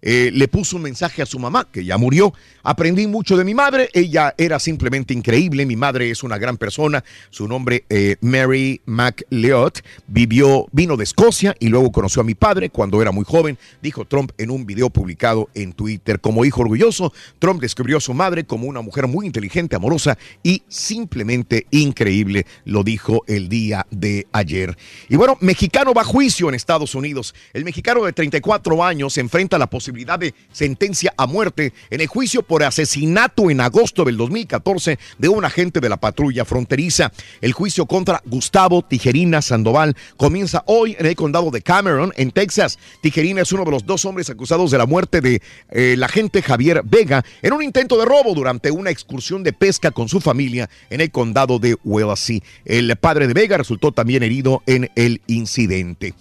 Eh, 0.00 0.30
le 0.32 0.46
puso 0.46 0.76
un 0.76 0.82
mensaje 0.82 1.22
a 1.22 1.26
su 1.26 1.38
mamá, 1.38 1.66
que 1.70 1.84
ya 1.84 1.98
murió. 1.98 2.32
Aprendí 2.62 3.06
mucho 3.06 3.36
de 3.36 3.44
mi 3.44 3.54
madre. 3.54 3.90
Ella 3.92 4.34
era 4.38 4.58
simplemente 4.58 5.12
increíble. 5.12 5.66
Mi 5.66 5.74
madre 5.74 6.10
es 6.10 6.22
una 6.22 6.38
gran 6.38 6.56
persona. 6.56 7.02
Su 7.30 7.48
nombre, 7.48 7.84
eh, 7.88 8.16
Mary 8.20 8.80
McLeod, 8.86 9.72
vivió, 10.06 10.66
vino 10.70 10.96
de 10.96 11.04
Escocia 11.04 11.56
y 11.58 11.68
luego 11.68 11.90
conoció 11.90 12.22
a 12.22 12.24
mi 12.24 12.34
padre 12.34 12.70
cuando 12.70 13.02
era 13.02 13.10
muy 13.10 13.24
joven, 13.24 13.58
dijo 13.82 14.04
Trump 14.04 14.30
en 14.38 14.50
un 14.50 14.66
video 14.66 14.90
publicado 14.90 15.48
en 15.54 15.72
Twitter. 15.72 16.20
Como 16.20 16.44
hijo 16.44 16.60
orgulloso, 16.60 17.12
Trump 17.38 17.60
describió 17.60 17.96
a 17.96 18.00
su 18.00 18.14
madre 18.14 18.44
como 18.44 18.66
una 18.66 18.82
mujer 18.82 19.08
muy 19.08 19.26
inteligente, 19.26 19.74
amorosa 19.76 20.16
y 20.42 20.62
simplemente 20.68 21.66
increíble, 21.70 22.46
lo 22.64 22.84
dijo 22.84 23.24
el 23.26 23.48
día 23.48 23.86
de 23.90 24.26
ayer. 24.32 24.76
Y 25.08 25.16
bueno, 25.16 25.36
mexicano 25.40 25.92
va 25.92 26.02
a 26.02 26.04
juicio 26.04 26.48
en 26.48 26.54
Estados 26.54 26.94
Unidos. 26.94 27.34
El 27.52 27.64
mexicano 27.64 28.04
de 28.04 28.12
34 28.12 28.84
años 28.84 29.18
enfrenta 29.18 29.58
la 29.58 29.66
posibilidad 29.66 29.87
de 29.92 30.34
sentencia 30.52 31.12
a 31.16 31.26
muerte 31.26 31.72
en 31.90 32.00
el 32.00 32.06
juicio 32.06 32.42
por 32.42 32.62
asesinato 32.62 33.50
en 33.50 33.60
agosto 33.60 34.04
del 34.04 34.16
2014 34.16 34.98
de 35.18 35.28
un 35.28 35.44
agente 35.44 35.80
de 35.80 35.88
la 35.88 35.96
patrulla 35.96 36.44
fronteriza. 36.44 37.12
El 37.40 37.52
juicio 37.52 37.86
contra 37.86 38.22
Gustavo 38.26 38.82
Tijerina 38.82 39.42
Sandoval 39.42 39.96
comienza 40.16 40.62
hoy 40.66 40.96
en 40.98 41.06
el 41.06 41.16
condado 41.16 41.50
de 41.50 41.62
Cameron, 41.62 42.12
en 42.16 42.30
Texas. 42.30 42.78
Tijerina 43.00 43.42
es 43.42 43.52
uno 43.52 43.64
de 43.64 43.70
los 43.70 43.86
dos 43.86 44.04
hombres 44.04 44.30
acusados 44.30 44.70
de 44.70 44.78
la 44.78 44.86
muerte 44.86 45.20
de 45.20 45.42
eh, 45.70 45.94
el 45.94 46.02
agente 46.02 46.42
Javier 46.42 46.82
Vega 46.84 47.24
en 47.42 47.52
un 47.52 47.62
intento 47.62 47.98
de 47.98 48.04
robo 48.04 48.34
durante 48.34 48.70
una 48.70 48.90
excursión 48.90 49.42
de 49.42 49.52
pesca 49.52 49.90
con 49.90 50.08
su 50.08 50.20
familia 50.20 50.68
en 50.90 51.00
el 51.00 51.10
condado 51.10 51.58
de 51.58 51.76
Willacy. 51.84 52.42
El 52.64 52.94
padre 52.96 53.26
de 53.26 53.34
Vega 53.34 53.56
resultó 53.56 53.92
también 53.92 54.22
herido 54.22 54.62
en 54.66 54.90
el 54.94 55.22
incidente. 55.26 56.14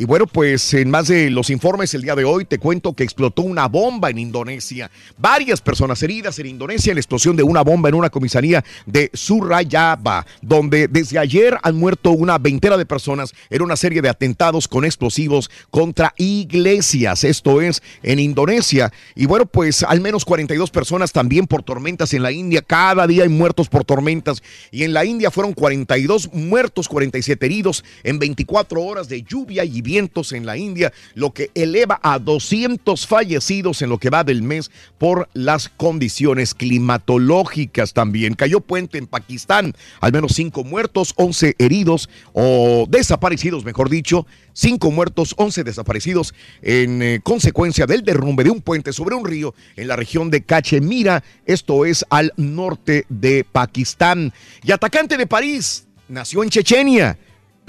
Y 0.00 0.06
bueno, 0.06 0.26
pues 0.26 0.72
en 0.72 0.88
más 0.88 1.08
de 1.08 1.28
los 1.28 1.50
informes 1.50 1.92
el 1.92 2.00
día 2.00 2.14
de 2.14 2.24
hoy 2.24 2.46
te 2.46 2.56
cuento 2.56 2.94
que 2.94 3.04
explotó 3.04 3.42
una 3.42 3.68
bomba 3.68 4.08
en 4.08 4.16
Indonesia. 4.16 4.90
Varias 5.18 5.60
personas 5.60 6.02
heridas 6.02 6.38
en 6.38 6.46
Indonesia 6.46 6.90
en 6.90 6.94
la 6.94 7.02
explosión 7.02 7.36
de 7.36 7.42
una 7.42 7.60
bomba 7.60 7.90
en 7.90 7.94
una 7.94 8.08
comisaría 8.08 8.64
de 8.86 9.10
Surayaba, 9.12 10.24
donde 10.40 10.88
desde 10.88 11.18
ayer 11.18 11.58
han 11.62 11.76
muerto 11.76 12.12
una 12.12 12.38
veintena 12.38 12.78
de 12.78 12.86
personas 12.86 13.34
en 13.50 13.60
una 13.60 13.76
serie 13.76 14.00
de 14.00 14.08
atentados 14.08 14.68
con 14.68 14.86
explosivos 14.86 15.50
contra 15.68 16.14
iglesias. 16.16 17.22
Esto 17.22 17.60
es 17.60 17.82
en 18.02 18.20
Indonesia. 18.20 18.90
Y 19.14 19.26
bueno, 19.26 19.44
pues 19.44 19.82
al 19.82 20.00
menos 20.00 20.24
42 20.24 20.70
personas 20.70 21.12
también 21.12 21.46
por 21.46 21.62
tormentas 21.62 22.14
en 22.14 22.22
la 22.22 22.32
India. 22.32 22.62
Cada 22.62 23.06
día 23.06 23.24
hay 23.24 23.28
muertos 23.28 23.68
por 23.68 23.84
tormentas. 23.84 24.42
Y 24.70 24.84
en 24.84 24.94
la 24.94 25.04
India 25.04 25.30
fueron 25.30 25.52
42 25.52 26.32
muertos, 26.32 26.88
47 26.88 27.44
heridos 27.44 27.84
en 28.02 28.18
24 28.18 28.82
horas 28.82 29.06
de 29.06 29.22
lluvia 29.24 29.62
y 29.66 29.82
en 29.98 30.46
la 30.46 30.56
India, 30.56 30.92
lo 31.14 31.32
que 31.32 31.50
eleva 31.54 32.00
a 32.02 32.18
200 32.18 33.06
fallecidos 33.06 33.82
en 33.82 33.88
lo 33.88 33.98
que 33.98 34.10
va 34.10 34.24
del 34.24 34.42
mes 34.42 34.70
por 34.98 35.28
las 35.34 35.68
condiciones 35.68 36.54
climatológicas 36.54 37.92
también. 37.92 38.34
Cayó 38.34 38.60
puente 38.60 38.98
en 38.98 39.06
Pakistán, 39.06 39.74
al 40.00 40.12
menos 40.12 40.32
5 40.32 40.64
muertos, 40.64 41.12
11 41.16 41.54
heridos 41.58 42.08
o 42.32 42.86
desaparecidos, 42.88 43.64
mejor 43.64 43.90
dicho. 43.90 44.26
5 44.52 44.90
muertos, 44.90 45.34
11 45.36 45.64
desaparecidos 45.64 46.34
en 46.60 47.02
eh, 47.02 47.20
consecuencia 47.22 47.86
del 47.86 48.02
derrumbe 48.02 48.44
de 48.44 48.50
un 48.50 48.60
puente 48.60 48.92
sobre 48.92 49.14
un 49.14 49.24
río 49.24 49.54
en 49.76 49.88
la 49.88 49.96
región 49.96 50.30
de 50.30 50.42
Cachemira, 50.42 51.22
esto 51.46 51.84
es 51.84 52.04
al 52.10 52.32
norte 52.36 53.06
de 53.08 53.44
Pakistán. 53.44 54.32
Y 54.62 54.72
atacante 54.72 55.16
de 55.16 55.26
París, 55.26 55.86
nació 56.08 56.42
en 56.42 56.50
Chechenia 56.50 57.16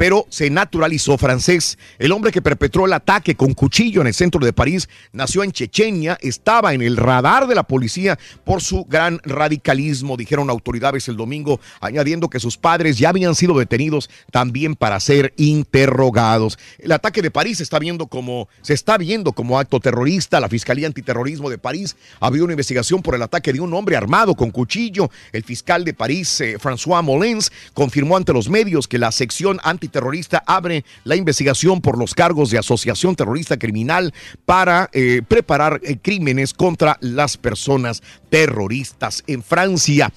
pero 0.01 0.25
se 0.29 0.49
naturalizó 0.49 1.15
francés. 1.19 1.77
El 1.99 2.11
hombre 2.11 2.31
que 2.31 2.41
perpetró 2.41 2.87
el 2.87 2.93
ataque 2.93 3.35
con 3.35 3.53
cuchillo 3.53 4.01
en 4.01 4.07
el 4.07 4.15
centro 4.15 4.43
de 4.43 4.51
París 4.51 4.89
nació 5.11 5.43
en 5.43 5.51
Chechenia, 5.51 6.17
estaba 6.21 6.73
en 6.73 6.81
el 6.81 6.97
radar 6.97 7.45
de 7.45 7.53
la 7.53 7.61
policía 7.61 8.17
por 8.43 8.63
su 8.63 8.83
gran 8.85 9.19
radicalismo, 9.23 10.17
dijeron 10.17 10.49
autoridades 10.49 11.07
el 11.07 11.17
domingo, 11.17 11.59
añadiendo 11.81 12.31
que 12.31 12.39
sus 12.39 12.57
padres 12.57 12.97
ya 12.97 13.09
habían 13.09 13.35
sido 13.35 13.55
detenidos 13.55 14.09
también 14.31 14.73
para 14.73 14.99
ser 14.99 15.35
interrogados. 15.37 16.57
El 16.79 16.93
ataque 16.93 17.21
de 17.21 17.29
París 17.29 17.61
está 17.61 17.77
viendo 17.77 18.07
como 18.07 18.49
se 18.63 18.73
está 18.73 18.97
viendo 18.97 19.33
como 19.33 19.59
acto 19.59 19.79
terrorista. 19.79 20.39
La 20.39 20.49
Fiscalía 20.49 20.87
Antiterrorismo 20.87 21.47
de 21.47 21.59
París 21.59 21.95
abrió 22.19 22.45
una 22.45 22.53
investigación 22.53 23.03
por 23.03 23.13
el 23.13 23.21
ataque 23.21 23.53
de 23.53 23.59
un 23.59 23.71
hombre 23.75 23.97
armado 23.97 24.33
con 24.33 24.49
cuchillo. 24.49 25.11
El 25.31 25.43
fiscal 25.43 25.85
de 25.85 25.93
París, 25.93 26.41
eh, 26.41 26.57
François 26.57 27.03
Molins, 27.03 27.51
confirmó 27.75 28.17
ante 28.17 28.33
los 28.33 28.49
medios 28.49 28.87
que 28.87 28.97
la 28.97 29.11
sección 29.11 29.59
antiterrorista 29.91 30.43
abre 30.47 30.85
la 31.03 31.17
investigación 31.17 31.81
por 31.81 31.97
los 31.97 32.15
cargos 32.15 32.49
de 32.49 32.57
asociación 32.57 33.15
terrorista 33.15 33.59
criminal 33.59 34.13
para 34.45 34.89
eh, 34.93 35.21
preparar 35.27 35.81
eh, 35.83 35.97
crímenes 36.01 36.53
contra 36.53 36.97
las 37.01 37.35
personas 37.35 38.01
terroristas 38.29 39.23
en 39.27 39.43
Francia. 39.43 40.11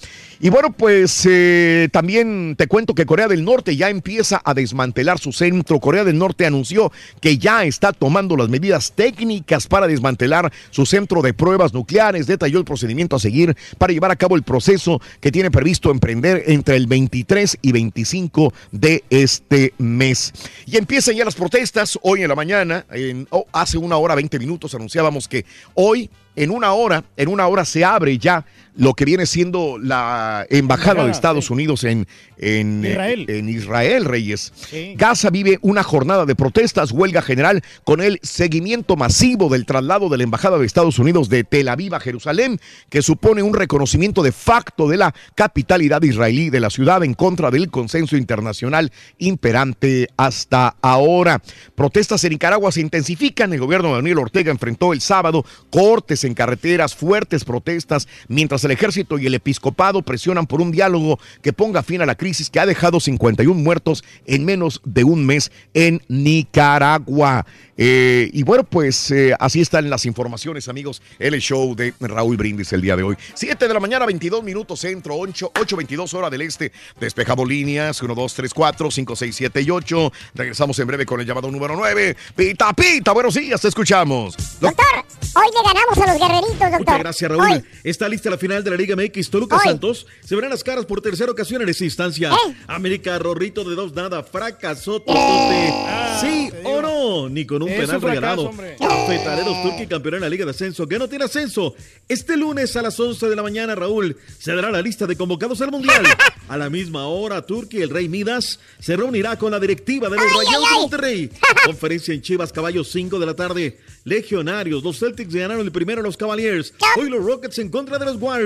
Y 0.44 0.50
bueno, 0.50 0.72
pues 0.72 1.26
eh, 1.26 1.88
también 1.90 2.54
te 2.58 2.66
cuento 2.66 2.94
que 2.94 3.06
Corea 3.06 3.28
del 3.28 3.46
Norte 3.46 3.78
ya 3.78 3.88
empieza 3.88 4.42
a 4.44 4.52
desmantelar 4.52 5.18
su 5.18 5.32
centro. 5.32 5.80
Corea 5.80 6.04
del 6.04 6.18
Norte 6.18 6.44
anunció 6.44 6.92
que 7.22 7.38
ya 7.38 7.64
está 7.64 7.94
tomando 7.94 8.36
las 8.36 8.50
medidas 8.50 8.92
técnicas 8.94 9.66
para 9.66 9.86
desmantelar 9.86 10.52
su 10.68 10.84
centro 10.84 11.22
de 11.22 11.32
pruebas 11.32 11.72
nucleares. 11.72 12.26
Detalló 12.26 12.58
el 12.58 12.66
procedimiento 12.66 13.16
a 13.16 13.20
seguir 13.20 13.56
para 13.78 13.94
llevar 13.94 14.10
a 14.10 14.16
cabo 14.16 14.36
el 14.36 14.42
proceso 14.42 15.00
que 15.22 15.32
tiene 15.32 15.50
previsto 15.50 15.90
emprender 15.90 16.42
entre 16.48 16.76
el 16.76 16.88
23 16.88 17.60
y 17.62 17.72
25 17.72 18.52
de 18.70 19.02
este 19.08 19.72
mes. 19.78 20.34
Y 20.66 20.76
empiezan 20.76 21.16
ya 21.16 21.24
las 21.24 21.36
protestas 21.36 21.98
hoy 22.02 22.20
en 22.20 22.28
la 22.28 22.34
mañana. 22.34 22.84
En, 22.90 23.26
oh, 23.30 23.46
hace 23.50 23.78
una 23.78 23.96
hora, 23.96 24.14
20 24.14 24.38
minutos 24.38 24.74
anunciábamos 24.74 25.26
que 25.26 25.46
hoy 25.72 26.10
en 26.36 26.50
una 26.50 26.72
hora, 26.72 27.04
en 27.16 27.28
una 27.28 27.46
hora 27.46 27.64
se 27.64 27.84
abre 27.84 28.18
ya 28.18 28.44
lo 28.76 28.94
que 28.94 29.04
viene 29.04 29.26
siendo 29.26 29.78
la 29.78 30.46
embajada 30.50 31.04
de 31.04 31.10
Estados 31.10 31.50
Unidos 31.50 31.84
en, 31.84 32.06
en 32.38 32.84
Israel. 32.84 33.26
en 33.28 33.48
Israel, 33.48 34.04
Reyes. 34.04 34.52
Gaza 34.96 35.30
vive 35.30 35.58
una 35.62 35.82
jornada 35.82 36.26
de 36.26 36.34
protestas, 36.34 36.90
huelga 36.90 37.22
general, 37.22 37.62
con 37.84 38.00
el 38.00 38.18
seguimiento 38.22 38.96
masivo 38.96 39.48
del 39.48 39.66
traslado 39.66 40.08
de 40.08 40.18
la 40.18 40.24
embajada 40.24 40.58
de 40.58 40.66
Estados 40.66 40.98
Unidos 40.98 41.28
de 41.28 41.44
Tel 41.44 41.68
Aviv 41.68 41.94
a 41.94 42.00
Jerusalén, 42.00 42.60
que 42.88 43.02
supone 43.02 43.42
un 43.42 43.54
reconocimiento 43.54 44.22
de 44.22 44.32
facto 44.32 44.88
de 44.88 44.96
la 44.96 45.14
capitalidad 45.34 46.02
israelí 46.02 46.50
de 46.50 46.60
la 46.60 46.70
ciudad 46.70 47.04
en 47.04 47.14
contra 47.14 47.50
del 47.50 47.70
consenso 47.70 48.16
internacional 48.16 48.92
imperante 49.18 50.08
hasta 50.16 50.76
ahora. 50.82 51.40
Protestas 51.74 52.24
en 52.24 52.30
Nicaragua 52.30 52.72
se 52.72 52.80
intensifican. 52.80 53.52
El 53.52 53.60
gobierno 53.60 53.90
de 53.90 53.94
Daniel 53.96 54.18
Ortega 54.18 54.50
enfrentó 54.50 54.92
el 54.92 55.00
sábado 55.00 55.44
cortes 55.70 56.24
en 56.24 56.34
carreteras, 56.34 56.94
fuertes 56.94 57.44
protestas, 57.44 58.08
mientras 58.28 58.63
el 58.64 58.72
ejército 58.72 59.18
y 59.18 59.26
el 59.26 59.34
episcopado 59.34 60.02
presionan 60.02 60.46
por 60.46 60.60
un 60.60 60.70
diálogo 60.70 61.18
que 61.42 61.52
ponga 61.52 61.82
fin 61.82 62.02
a 62.02 62.06
la 62.06 62.14
crisis 62.14 62.50
que 62.50 62.60
ha 62.60 62.66
dejado 62.66 63.00
51 63.00 63.54
muertos 63.60 64.04
en 64.26 64.44
menos 64.44 64.80
de 64.84 65.04
un 65.04 65.26
mes 65.26 65.52
en 65.74 66.02
Nicaragua. 66.08 67.46
Eh, 67.76 68.30
y 68.32 68.42
bueno, 68.44 68.64
pues 68.64 69.10
eh, 69.10 69.34
así 69.38 69.60
están 69.60 69.90
las 69.90 70.06
informaciones, 70.06 70.68
amigos. 70.68 71.02
El 71.18 71.38
show 71.40 71.74
de 71.74 71.92
Raúl 72.00 72.36
Brindis 72.36 72.72
el 72.72 72.80
día 72.80 72.96
de 72.96 73.02
hoy. 73.02 73.16
7 73.34 73.66
de 73.66 73.74
la 73.74 73.80
mañana, 73.80 74.06
22 74.06 74.42
minutos 74.44 74.80
centro, 74.80 75.16
8, 75.16 75.52
8 75.60 75.76
22 75.76 76.14
hora 76.14 76.30
del 76.30 76.42
este. 76.42 76.72
Despejamos 77.00 77.48
líneas 77.48 78.00
1, 78.00 78.14
2, 78.14 78.34
3, 78.34 78.54
4, 78.54 78.90
5, 78.90 79.16
6, 79.16 79.36
7 79.36 79.62
y 79.62 79.70
8. 79.70 80.12
Regresamos 80.34 80.78
en 80.78 80.86
breve 80.86 81.06
con 81.06 81.20
el 81.20 81.26
llamado 81.26 81.50
número 81.50 81.74
9. 81.76 82.16
Pita, 82.36 82.72
pita, 82.72 83.12
buenos 83.12 83.34
días, 83.34 83.60
te 83.60 83.68
escuchamos. 83.68 84.36
Doctor, 84.60 84.86
hoy 85.34 85.46
le 85.52 85.72
ganamos 85.72 85.98
a 85.98 86.12
los 86.12 86.20
guerreritos, 86.20 86.58
doctor. 86.58 86.78
Muchas 86.78 86.98
gracias, 86.98 87.30
Raúl. 87.30 87.52
Hoy. 87.52 87.64
Está 87.82 88.08
lista 88.08 88.30
la 88.30 88.38
final 88.38 88.53
de 88.62 88.70
la 88.70 88.76
Liga 88.76 88.94
MX. 88.94 89.30
Toluca 89.30 89.56
Hoy. 89.56 89.62
Santos 89.64 90.06
se 90.24 90.34
verán 90.36 90.50
las 90.50 90.62
caras 90.62 90.86
por 90.86 91.00
tercera 91.00 91.32
ocasión 91.32 91.62
en 91.62 91.68
esta 91.68 91.84
instancia. 91.84 92.30
Eh. 92.30 92.56
América 92.68 93.18
Rorrito 93.18 93.64
de 93.64 93.74
dos 93.74 93.94
nada. 93.94 94.22
Fracasó 94.22 95.00
totote. 95.00 95.74
¿Sí 96.20 96.50
o 96.62 96.82
no? 96.82 97.28
Ni 97.28 97.44
con 97.46 97.62
un 97.62 97.68
Es 97.68 97.80
penal 97.80 97.96
un 97.96 98.02
fracaso, 98.02 98.52
regalado. 98.52 98.78
Cafetaleros 98.78 99.62
Turqui 99.62 99.86
campeón 99.86 100.16
en 100.16 100.20
la 100.20 100.28
Liga 100.28 100.44
de 100.44 100.50
Ascenso. 100.50 100.86
Que 100.86 100.98
no 100.98 101.08
tiene 101.08 101.24
ascenso. 101.24 101.74
Este 102.08 102.36
lunes 102.36 102.76
a 102.76 102.82
las 102.82 102.98
11 103.00 103.28
de 103.28 103.36
la 103.36 103.42
mañana, 103.42 103.74
Raúl, 103.74 104.16
se 104.38 104.54
dará 104.54 104.70
la 104.70 104.82
lista 104.82 105.06
de 105.06 105.16
convocados 105.16 105.60
al 105.60 105.70
Mundial. 105.70 106.04
A 106.46 106.58
la 106.58 106.68
misma 106.68 107.06
hora, 107.06 107.40
Turqui, 107.40 107.80
el 107.80 107.88
Rey 107.88 108.06
Midas, 108.06 108.60
se 108.78 108.96
reunirá 108.96 109.38
con 109.38 109.50
la 109.50 109.58
directiva 109.58 110.10
de 110.10 110.16
los 110.16 110.26
Rayados 110.26 110.68
de 110.68 110.74
Monterrey. 110.74 111.30
Conferencia 111.64 112.12
en 112.12 112.20
Chivas, 112.20 112.52
Caballos, 112.52 112.90
5 112.92 113.18
de 113.18 113.24
la 113.24 113.34
tarde. 113.34 113.78
Legionarios, 114.04 114.82
los 114.82 114.98
Celtics 114.98 115.34
ganaron 115.34 115.64
el 115.64 115.72
primero 115.72 116.00
a 116.00 116.04
los 116.04 116.18
Cavaliers. 116.18 116.74
Hoy 116.98 117.08
los 117.08 117.24
Rockets 117.24 117.58
en 117.60 117.70
contra 117.70 117.98
de 117.98 118.04
los 118.04 118.16
Warriors. 118.16 118.43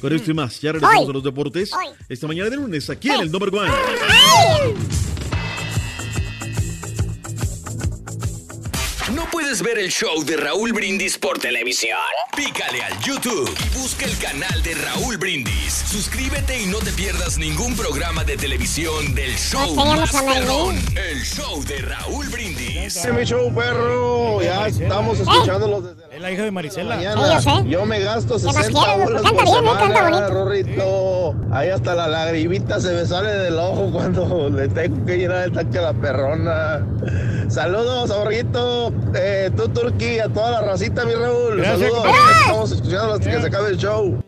Con 0.00 0.12
esto 0.12 0.30
y 0.30 0.34
más, 0.34 0.60
ya 0.60 0.72
regresamos 0.72 1.04
Hoy. 1.04 1.10
a 1.10 1.12
los 1.14 1.24
deportes. 1.24 1.70
Esta 2.08 2.26
mañana 2.26 2.50
de 2.50 2.56
lunes, 2.56 2.88
aquí 2.90 3.10
en 3.10 3.20
el 3.20 3.32
Number 3.32 3.54
One. 3.54 3.68
¿No 3.68 5.17
puedes 9.48 9.62
ver 9.62 9.78
el 9.78 9.88
show 9.88 10.22
de 10.26 10.36
Raúl 10.36 10.74
Brindis 10.74 11.16
por 11.16 11.38
televisión? 11.38 11.96
Pícale 12.36 12.82
al 12.82 13.00
YouTube 13.00 13.48
y 13.48 13.78
busca 13.78 14.04
el 14.04 14.14
canal 14.18 14.62
de 14.62 14.74
Raúl 14.74 15.16
Brindis. 15.16 15.72
Suscríbete 15.90 16.60
y 16.60 16.66
no 16.66 16.76
te 16.80 16.92
pierdas 16.92 17.38
ningún 17.38 17.74
programa 17.74 18.24
de 18.24 18.36
televisión 18.36 19.14
del 19.14 19.34
show 19.38 19.74
más 19.74 20.12
perrón. 20.12 20.76
El 20.94 21.22
show 21.24 21.64
de 21.64 21.78
Raúl 21.78 22.28
Brindis. 22.28 23.06
mi 23.10 23.24
show, 23.24 23.50
perro. 23.54 24.42
Ya 24.42 24.66
estamos 24.68 25.18
escuchándolos 25.18 25.96
desde 25.96 26.14
Es 26.16 26.20
la 26.20 26.30
hija 26.30 26.42
de 26.42 26.50
Marisela. 26.50 26.96
mañana. 26.96 27.64
Yo 27.64 27.86
me 27.86 28.00
gasto 28.00 28.36
¿Qué 28.36 28.44
más 28.44 28.56
60 28.56 28.84
quieres? 28.84 29.04
bolas 29.04 29.22
Canta 29.22 29.44
por 29.44 29.62
bien, 29.62 29.64
¿eh? 29.64 29.78
Canta 29.78 30.02
bonito. 30.02 30.28
Rorrito. 30.28 31.34
Ahí 31.52 31.70
hasta 31.70 31.94
la 31.94 32.06
lagrimita 32.06 32.80
se 32.80 32.92
me 32.92 33.06
sale 33.06 33.30
del 33.30 33.58
ojo 33.58 33.90
cuando 33.92 34.50
le 34.50 34.68
tengo 34.68 35.06
que 35.06 35.16
llenar 35.16 35.44
el 35.44 35.52
tanque 35.52 35.78
a 35.78 35.82
la 35.82 35.94
perrona. 35.94 36.86
Saludos, 37.48 38.10
ahorrito. 38.10 38.92
Eh, 39.14 39.37
tú, 39.56 39.68
Turquía, 39.68 40.24
a 40.24 40.28
toda 40.28 40.50
la 40.50 40.60
racita, 40.62 41.04
mi 41.04 41.14
Raúl. 41.14 41.56
Gracias, 41.56 41.90
Saludos. 41.90 42.16
Estamos 42.40 42.72
escuchando 42.72 43.14
hasta 43.14 43.30
que 43.30 43.40
se 43.40 43.46
acabe 43.46 43.68
el 43.70 43.76
show. 43.76 44.22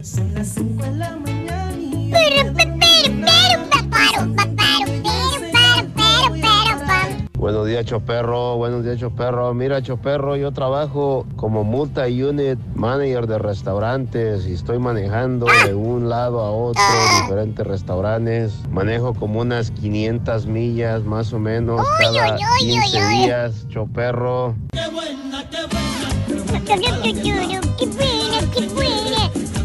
Buenos 7.40 7.66
días, 7.66 7.86
Choperro. 7.86 8.58
Buenos 8.58 8.84
días, 8.84 8.98
Choperro. 8.98 9.54
Mira, 9.54 9.80
Choperro, 9.80 10.36
yo 10.36 10.52
trabajo 10.52 11.24
como 11.36 11.64
multi-unit 11.64 12.58
manager 12.74 13.26
de 13.26 13.38
restaurantes 13.38 14.46
y 14.46 14.52
estoy 14.52 14.78
manejando 14.78 15.46
de 15.64 15.72
un 15.74 16.10
lado 16.10 16.40
a 16.40 16.50
otro 16.50 16.82
diferentes 17.22 17.66
restaurantes. 17.66 18.52
Manejo 18.68 19.14
como 19.14 19.40
unas 19.40 19.70
500 19.70 20.44
millas 20.44 21.02
más 21.04 21.32
o 21.32 21.38
menos 21.38 21.80
cada 21.98 22.36
15 22.58 23.08
días, 23.08 23.66
Choperro. 23.68 24.54
Qué 24.72 24.86
buena, 24.90 25.42
qué 25.48 25.66
buena. 25.66 26.10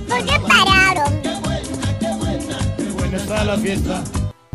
¿Por 0.08 0.26
qué 0.26 0.40
pararon? 0.48 1.14
Bueno, 2.98 3.18
está 3.18 3.44
la 3.44 3.58
fiesta. 3.58 4.02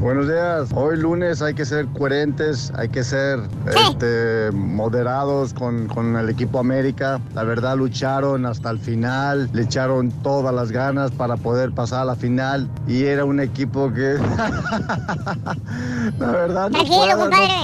Buenos 0.00 0.28
días. 0.28 0.70
Hoy 0.74 0.96
lunes 0.96 1.42
hay 1.42 1.52
que 1.52 1.66
ser 1.66 1.86
coherentes, 1.88 2.72
hay 2.74 2.88
que 2.88 3.04
ser 3.04 3.38
este, 3.66 4.50
moderados 4.50 5.52
con, 5.52 5.88
con 5.88 6.16
el 6.16 6.30
equipo 6.30 6.58
América. 6.58 7.20
La 7.34 7.44
verdad 7.44 7.76
lucharon 7.76 8.46
hasta 8.46 8.70
el 8.70 8.78
final, 8.78 9.50
le 9.52 9.60
echaron 9.60 10.10
todas 10.22 10.54
las 10.54 10.72
ganas 10.72 11.10
para 11.10 11.36
poder 11.36 11.72
pasar 11.72 12.00
a 12.00 12.04
la 12.06 12.16
final 12.16 12.66
y 12.88 13.04
era 13.04 13.26
un 13.26 13.40
equipo 13.40 13.92
que... 13.92 14.14
la 16.18 16.30
verdad 16.30 16.70
no 16.70 16.78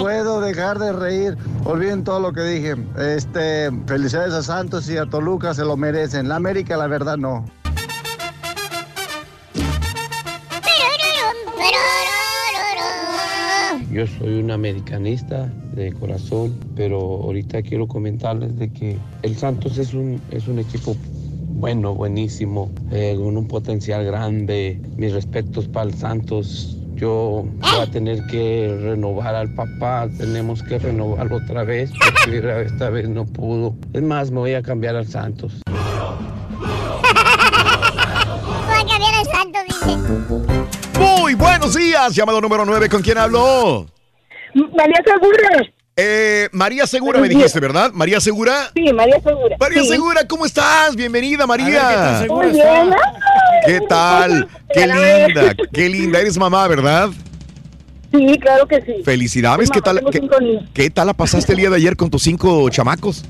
puedo 0.02 0.42
dejar 0.42 0.78
de 0.78 0.92
reír. 0.92 1.38
Olviden 1.64 2.04
todo 2.04 2.20
lo 2.20 2.34
que 2.34 2.42
dije. 2.42 2.76
Este, 2.98 3.70
felicidades 3.86 4.34
a 4.34 4.42
Santos 4.42 4.90
y 4.90 4.98
a 4.98 5.06
Toluca, 5.06 5.54
se 5.54 5.64
lo 5.64 5.78
merecen. 5.78 6.28
La 6.28 6.36
América 6.36 6.76
la 6.76 6.86
verdad 6.86 7.16
no. 7.16 7.46
Yo 13.97 14.06
soy 14.06 14.40
un 14.40 14.51
americanista 14.51 15.51
de 15.73 15.90
corazón, 15.90 16.55
pero 16.77 16.98
ahorita 16.98 17.62
quiero 17.62 17.89
comentarles 17.89 18.55
de 18.59 18.70
que 18.70 18.98
el 19.23 19.35
Santos 19.39 19.78
es 19.78 19.94
un, 19.94 20.20
es 20.31 20.48
un 20.48 20.59
equipo 20.59 20.94
bueno, 21.48 21.94
buenísimo, 21.94 22.70
eh, 22.90 23.14
con 23.16 23.39
un 23.39 23.48
potencial 23.48 24.05
grande. 24.05 24.78
Mis 24.98 25.14
respetos 25.14 25.66
para 25.68 25.86
el 25.86 25.94
Santos. 25.94 26.77
Yo 26.97 27.47
voy 27.59 27.81
a 27.81 27.90
tener 27.90 28.23
que 28.27 28.78
renovar 28.82 29.35
al 29.35 29.55
papá, 29.55 30.10
tenemos 30.18 30.62
que 30.62 30.78
renovarlo 30.78 31.36
otra 31.36 31.64
vez, 31.64 31.90
porque 32.23 32.64
esta 32.66 32.90
vez 32.90 33.09
no 33.09 33.24
pudo. 33.24 33.74
Es 33.94 34.02
más, 34.02 34.31
me 34.31 34.40
voy 34.40 34.52
a 34.52 34.60
cambiar 34.60 34.97
al 34.97 35.06
Santos. 35.06 35.62
Voy 38.66 38.74
a 38.74 38.86
cambiar 38.86 39.14
el 39.20 39.27
santo, 39.32 39.59
dice. 39.66 40.45
Buenos 41.36 41.74
días, 41.74 42.14
llamado 42.14 42.40
número 42.40 42.64
9, 42.64 42.88
¿con 42.88 43.02
quién 43.02 43.18
habló? 43.18 43.86
María 44.54 45.02
Segura. 45.04 45.72
Eh, 45.96 46.48
María 46.52 46.86
Segura 46.86 47.20
me 47.20 47.28
dijiste, 47.28 47.60
¿verdad? 47.60 47.90
María 47.92 48.20
Segura. 48.20 48.70
Sí, 48.74 48.92
María 48.92 49.20
Segura. 49.20 49.56
María 49.58 49.82
Sí. 49.82 49.88
Segura, 49.88 50.26
¿cómo 50.26 50.46
estás? 50.46 50.94
Bienvenida, 50.96 51.46
María. 51.46 52.24
Muy 52.28 52.46
bien. 52.52 52.90
¿Qué 53.66 53.80
tal? 53.88 54.48
Qué 54.72 54.86
linda, 54.86 55.54
qué 55.72 55.88
linda. 55.88 56.20
Eres 56.20 56.38
mamá, 56.38 56.66
¿verdad? 56.68 57.10
Sí, 58.12 58.38
claro 58.40 58.66
que 58.66 58.80
sí. 58.82 59.02
Felicidades. 59.04 59.70
¿Qué 59.70 59.80
mamá, 59.80 60.00
tal, 60.00 60.10
qué, 60.10 60.60
qué 60.72 60.90
tal 60.90 61.06
la 61.08 61.14
pasaste 61.14 61.52
el 61.52 61.58
día 61.58 61.70
de 61.70 61.76
ayer 61.76 61.96
con 61.96 62.08
tus 62.10 62.22
cinco 62.22 62.68
chamacos? 62.70 63.24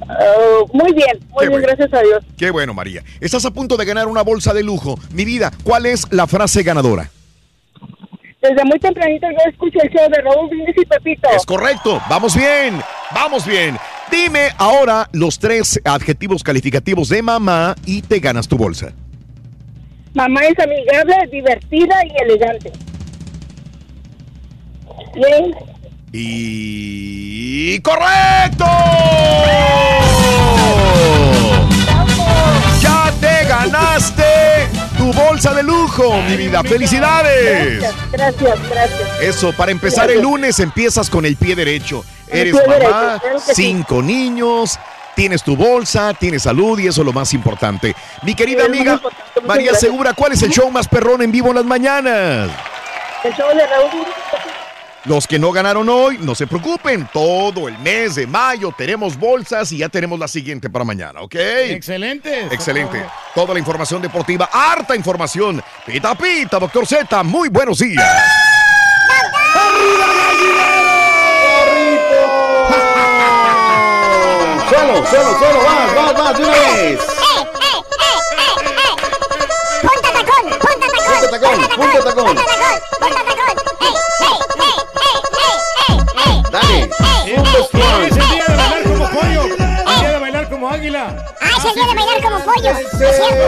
Oh, 0.00 0.66
muy 0.72 0.92
bien, 0.92 1.18
muy 1.30 1.48
bien, 1.48 1.62
gracias 1.62 1.92
a 1.92 2.00
Dios. 2.00 2.22
Qué 2.36 2.50
bueno, 2.50 2.74
María. 2.74 3.02
Estás 3.20 3.44
a 3.44 3.50
punto 3.50 3.76
de 3.76 3.84
ganar 3.84 4.06
una 4.08 4.22
bolsa 4.22 4.52
de 4.54 4.62
lujo. 4.62 4.98
Mi 5.12 5.24
vida, 5.24 5.50
¿cuál 5.62 5.86
es 5.86 6.06
la 6.10 6.26
frase 6.26 6.62
ganadora? 6.62 7.10
Desde 8.44 8.62
muy 8.66 8.78
tempranito 8.78 9.26
yo 9.30 9.50
escucho 9.50 9.78
el 9.82 9.88
show 9.88 10.06
de 10.10 10.20
Raúl 10.20 10.50
Brindis 10.50 10.76
y 10.76 10.84
Pepito. 10.84 11.30
Es 11.34 11.46
correcto. 11.46 11.98
Vamos 12.10 12.36
bien. 12.36 12.78
Vamos 13.14 13.46
bien. 13.46 13.78
Dime 14.10 14.50
ahora 14.58 15.08
los 15.12 15.38
tres 15.38 15.80
adjetivos 15.82 16.42
calificativos 16.42 17.08
de 17.08 17.22
mamá 17.22 17.74
y 17.86 18.02
te 18.02 18.20
ganas 18.20 18.46
tu 18.46 18.58
bolsa. 18.58 18.92
Mamá 20.12 20.42
es 20.44 20.58
amigable, 20.58 21.16
divertida 21.32 21.96
y 22.04 22.22
elegante. 22.22 22.70
Bien. 25.14 25.54
Y 26.12 27.80
correcto. 27.80 28.66
Ya 32.84 33.12
te 33.20 33.44
ganaste 33.48 34.68
tu 34.98 35.12
bolsa 35.12 35.54
de 35.54 35.62
lujo, 35.62 36.20
mi 36.28 36.36
vida. 36.36 36.62
Felicidades. 36.62 37.80
Gracias, 37.80 38.10
gracias, 38.12 38.68
gracias. 38.70 39.20
Eso, 39.20 39.52
para 39.52 39.72
empezar 39.72 40.10
el 40.10 40.20
lunes 40.20 40.58
empiezas 40.60 41.08
con 41.08 41.24
el 41.24 41.36
pie 41.36 41.56
derecho. 41.56 42.04
El 42.28 42.48
Eres 42.48 42.52
pie 42.54 42.62
mamá, 42.66 42.74
derecho, 42.78 43.20
claro 43.20 43.38
que 43.46 43.54
sí. 43.54 43.62
cinco 43.62 44.02
niños 44.02 44.78
tienes 45.14 45.42
tu 45.42 45.56
bolsa, 45.56 46.12
tienes 46.14 46.42
salud 46.42 46.78
y 46.78 46.88
eso 46.88 47.00
es 47.00 47.06
lo 47.06 47.12
más 47.12 47.32
importante. 47.34 47.94
Mi 48.22 48.34
querida 48.34 48.64
amiga 48.66 49.00
María 49.46 49.74
Segura, 49.74 50.12
¿cuál 50.12 50.32
es 50.32 50.42
el 50.42 50.50
show 50.50 50.70
más 50.70 50.86
perrón 50.88 51.22
en 51.22 51.32
vivo 51.32 51.48
en 51.50 51.56
las 51.56 51.64
mañanas? 51.64 52.50
El 53.22 53.32
show 53.34 53.48
de 53.56 53.66
Raúl. 53.66 54.06
Los 55.06 55.26
que 55.26 55.38
no 55.38 55.52
ganaron 55.52 55.86
hoy, 55.90 56.16
no 56.18 56.34
se 56.34 56.46
preocupen. 56.46 57.06
Todo 57.12 57.68
el 57.68 57.78
mes 57.78 58.14
de 58.14 58.26
mayo 58.26 58.72
tenemos 58.76 59.18
bolsas 59.18 59.70
y 59.72 59.78
ya 59.78 59.90
tenemos 59.90 60.18
la 60.18 60.26
siguiente 60.26 60.70
para 60.70 60.82
mañana, 60.82 61.20
¿ok? 61.20 61.34
Excelente. 61.34 62.46
Excelente. 62.50 63.04
Toda 63.34 63.52
la 63.52 63.60
información 63.60 64.00
deportiva, 64.00 64.48
harta 64.50 64.96
información. 64.96 65.62
Pita 65.84 66.14
pita, 66.14 66.58
doctor 66.58 66.86
Z, 66.86 67.22
muy 67.22 67.50
buenos 67.50 67.80
días. 67.80 68.02
Solo, 74.70 75.06
solo, 75.06 75.38
solo, 75.38 75.62
más, 75.62 75.94
más, 75.94 76.14
más, 76.14 76.38
de 76.38 76.44
una 76.44 76.52
vez. 76.52 77.00
¡Punta 79.82 80.12
tacón! 80.14 80.44
¡Punta 80.60 80.86
tacón! 80.88 81.20
Punta 81.20 81.30
tacón, 81.30 81.60
punta 81.76 82.04
tacón. 82.04 82.26
¡Punta 82.26 82.36
tacón! 82.36 82.53
Ey, 86.74 86.82
ey! 86.82 87.36
Dale. 87.36 87.96
Hoy 87.96 88.06
es 88.06 88.16
el 88.16 88.28
día 88.30 88.44
de 88.48 88.56
bailar 88.56 88.82
como 88.84 89.08
pollo. 89.10 89.42
El 89.44 90.00
día 90.00 90.12
de 90.12 90.18
bailar 90.18 90.50
como 90.50 90.68
águila. 90.68 91.24
¡Ah, 91.40 91.48
es 91.58 91.64
el 91.64 91.74
día 91.74 91.86
de 91.86 91.94
bailar 91.94 92.22
como 92.22 92.38
pollo! 92.44 92.70
¿Es 92.70 93.16
cierto? 93.16 93.44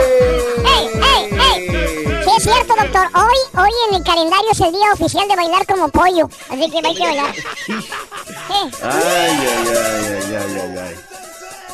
¡Ey, 0.75 0.89
ey, 1.15 1.39
ey! 1.53 2.23
Sí, 2.23 2.31
es 2.37 2.43
cierto, 2.43 2.73
doctor. 2.79 3.07
Hoy, 3.15 3.61
hoy 3.61 3.71
en 3.89 3.95
el 3.95 4.03
calendario 4.03 4.51
es 4.51 4.59
el 4.61 4.71
día 4.71 4.93
oficial 4.93 5.27
de 5.27 5.35
bailar 5.35 5.65
como 5.65 5.89
pollo. 5.89 6.29
Así 6.49 6.69
que 6.69 6.87
hay 6.87 6.95
que 6.95 7.03
bailar. 7.03 7.33
Ay, 8.49 8.71
ay, 8.83 8.91
ay, 8.91 9.37
ay, 9.67 10.35
ay, 10.35 10.59
ay, 10.61 10.77
ay. 10.77 10.95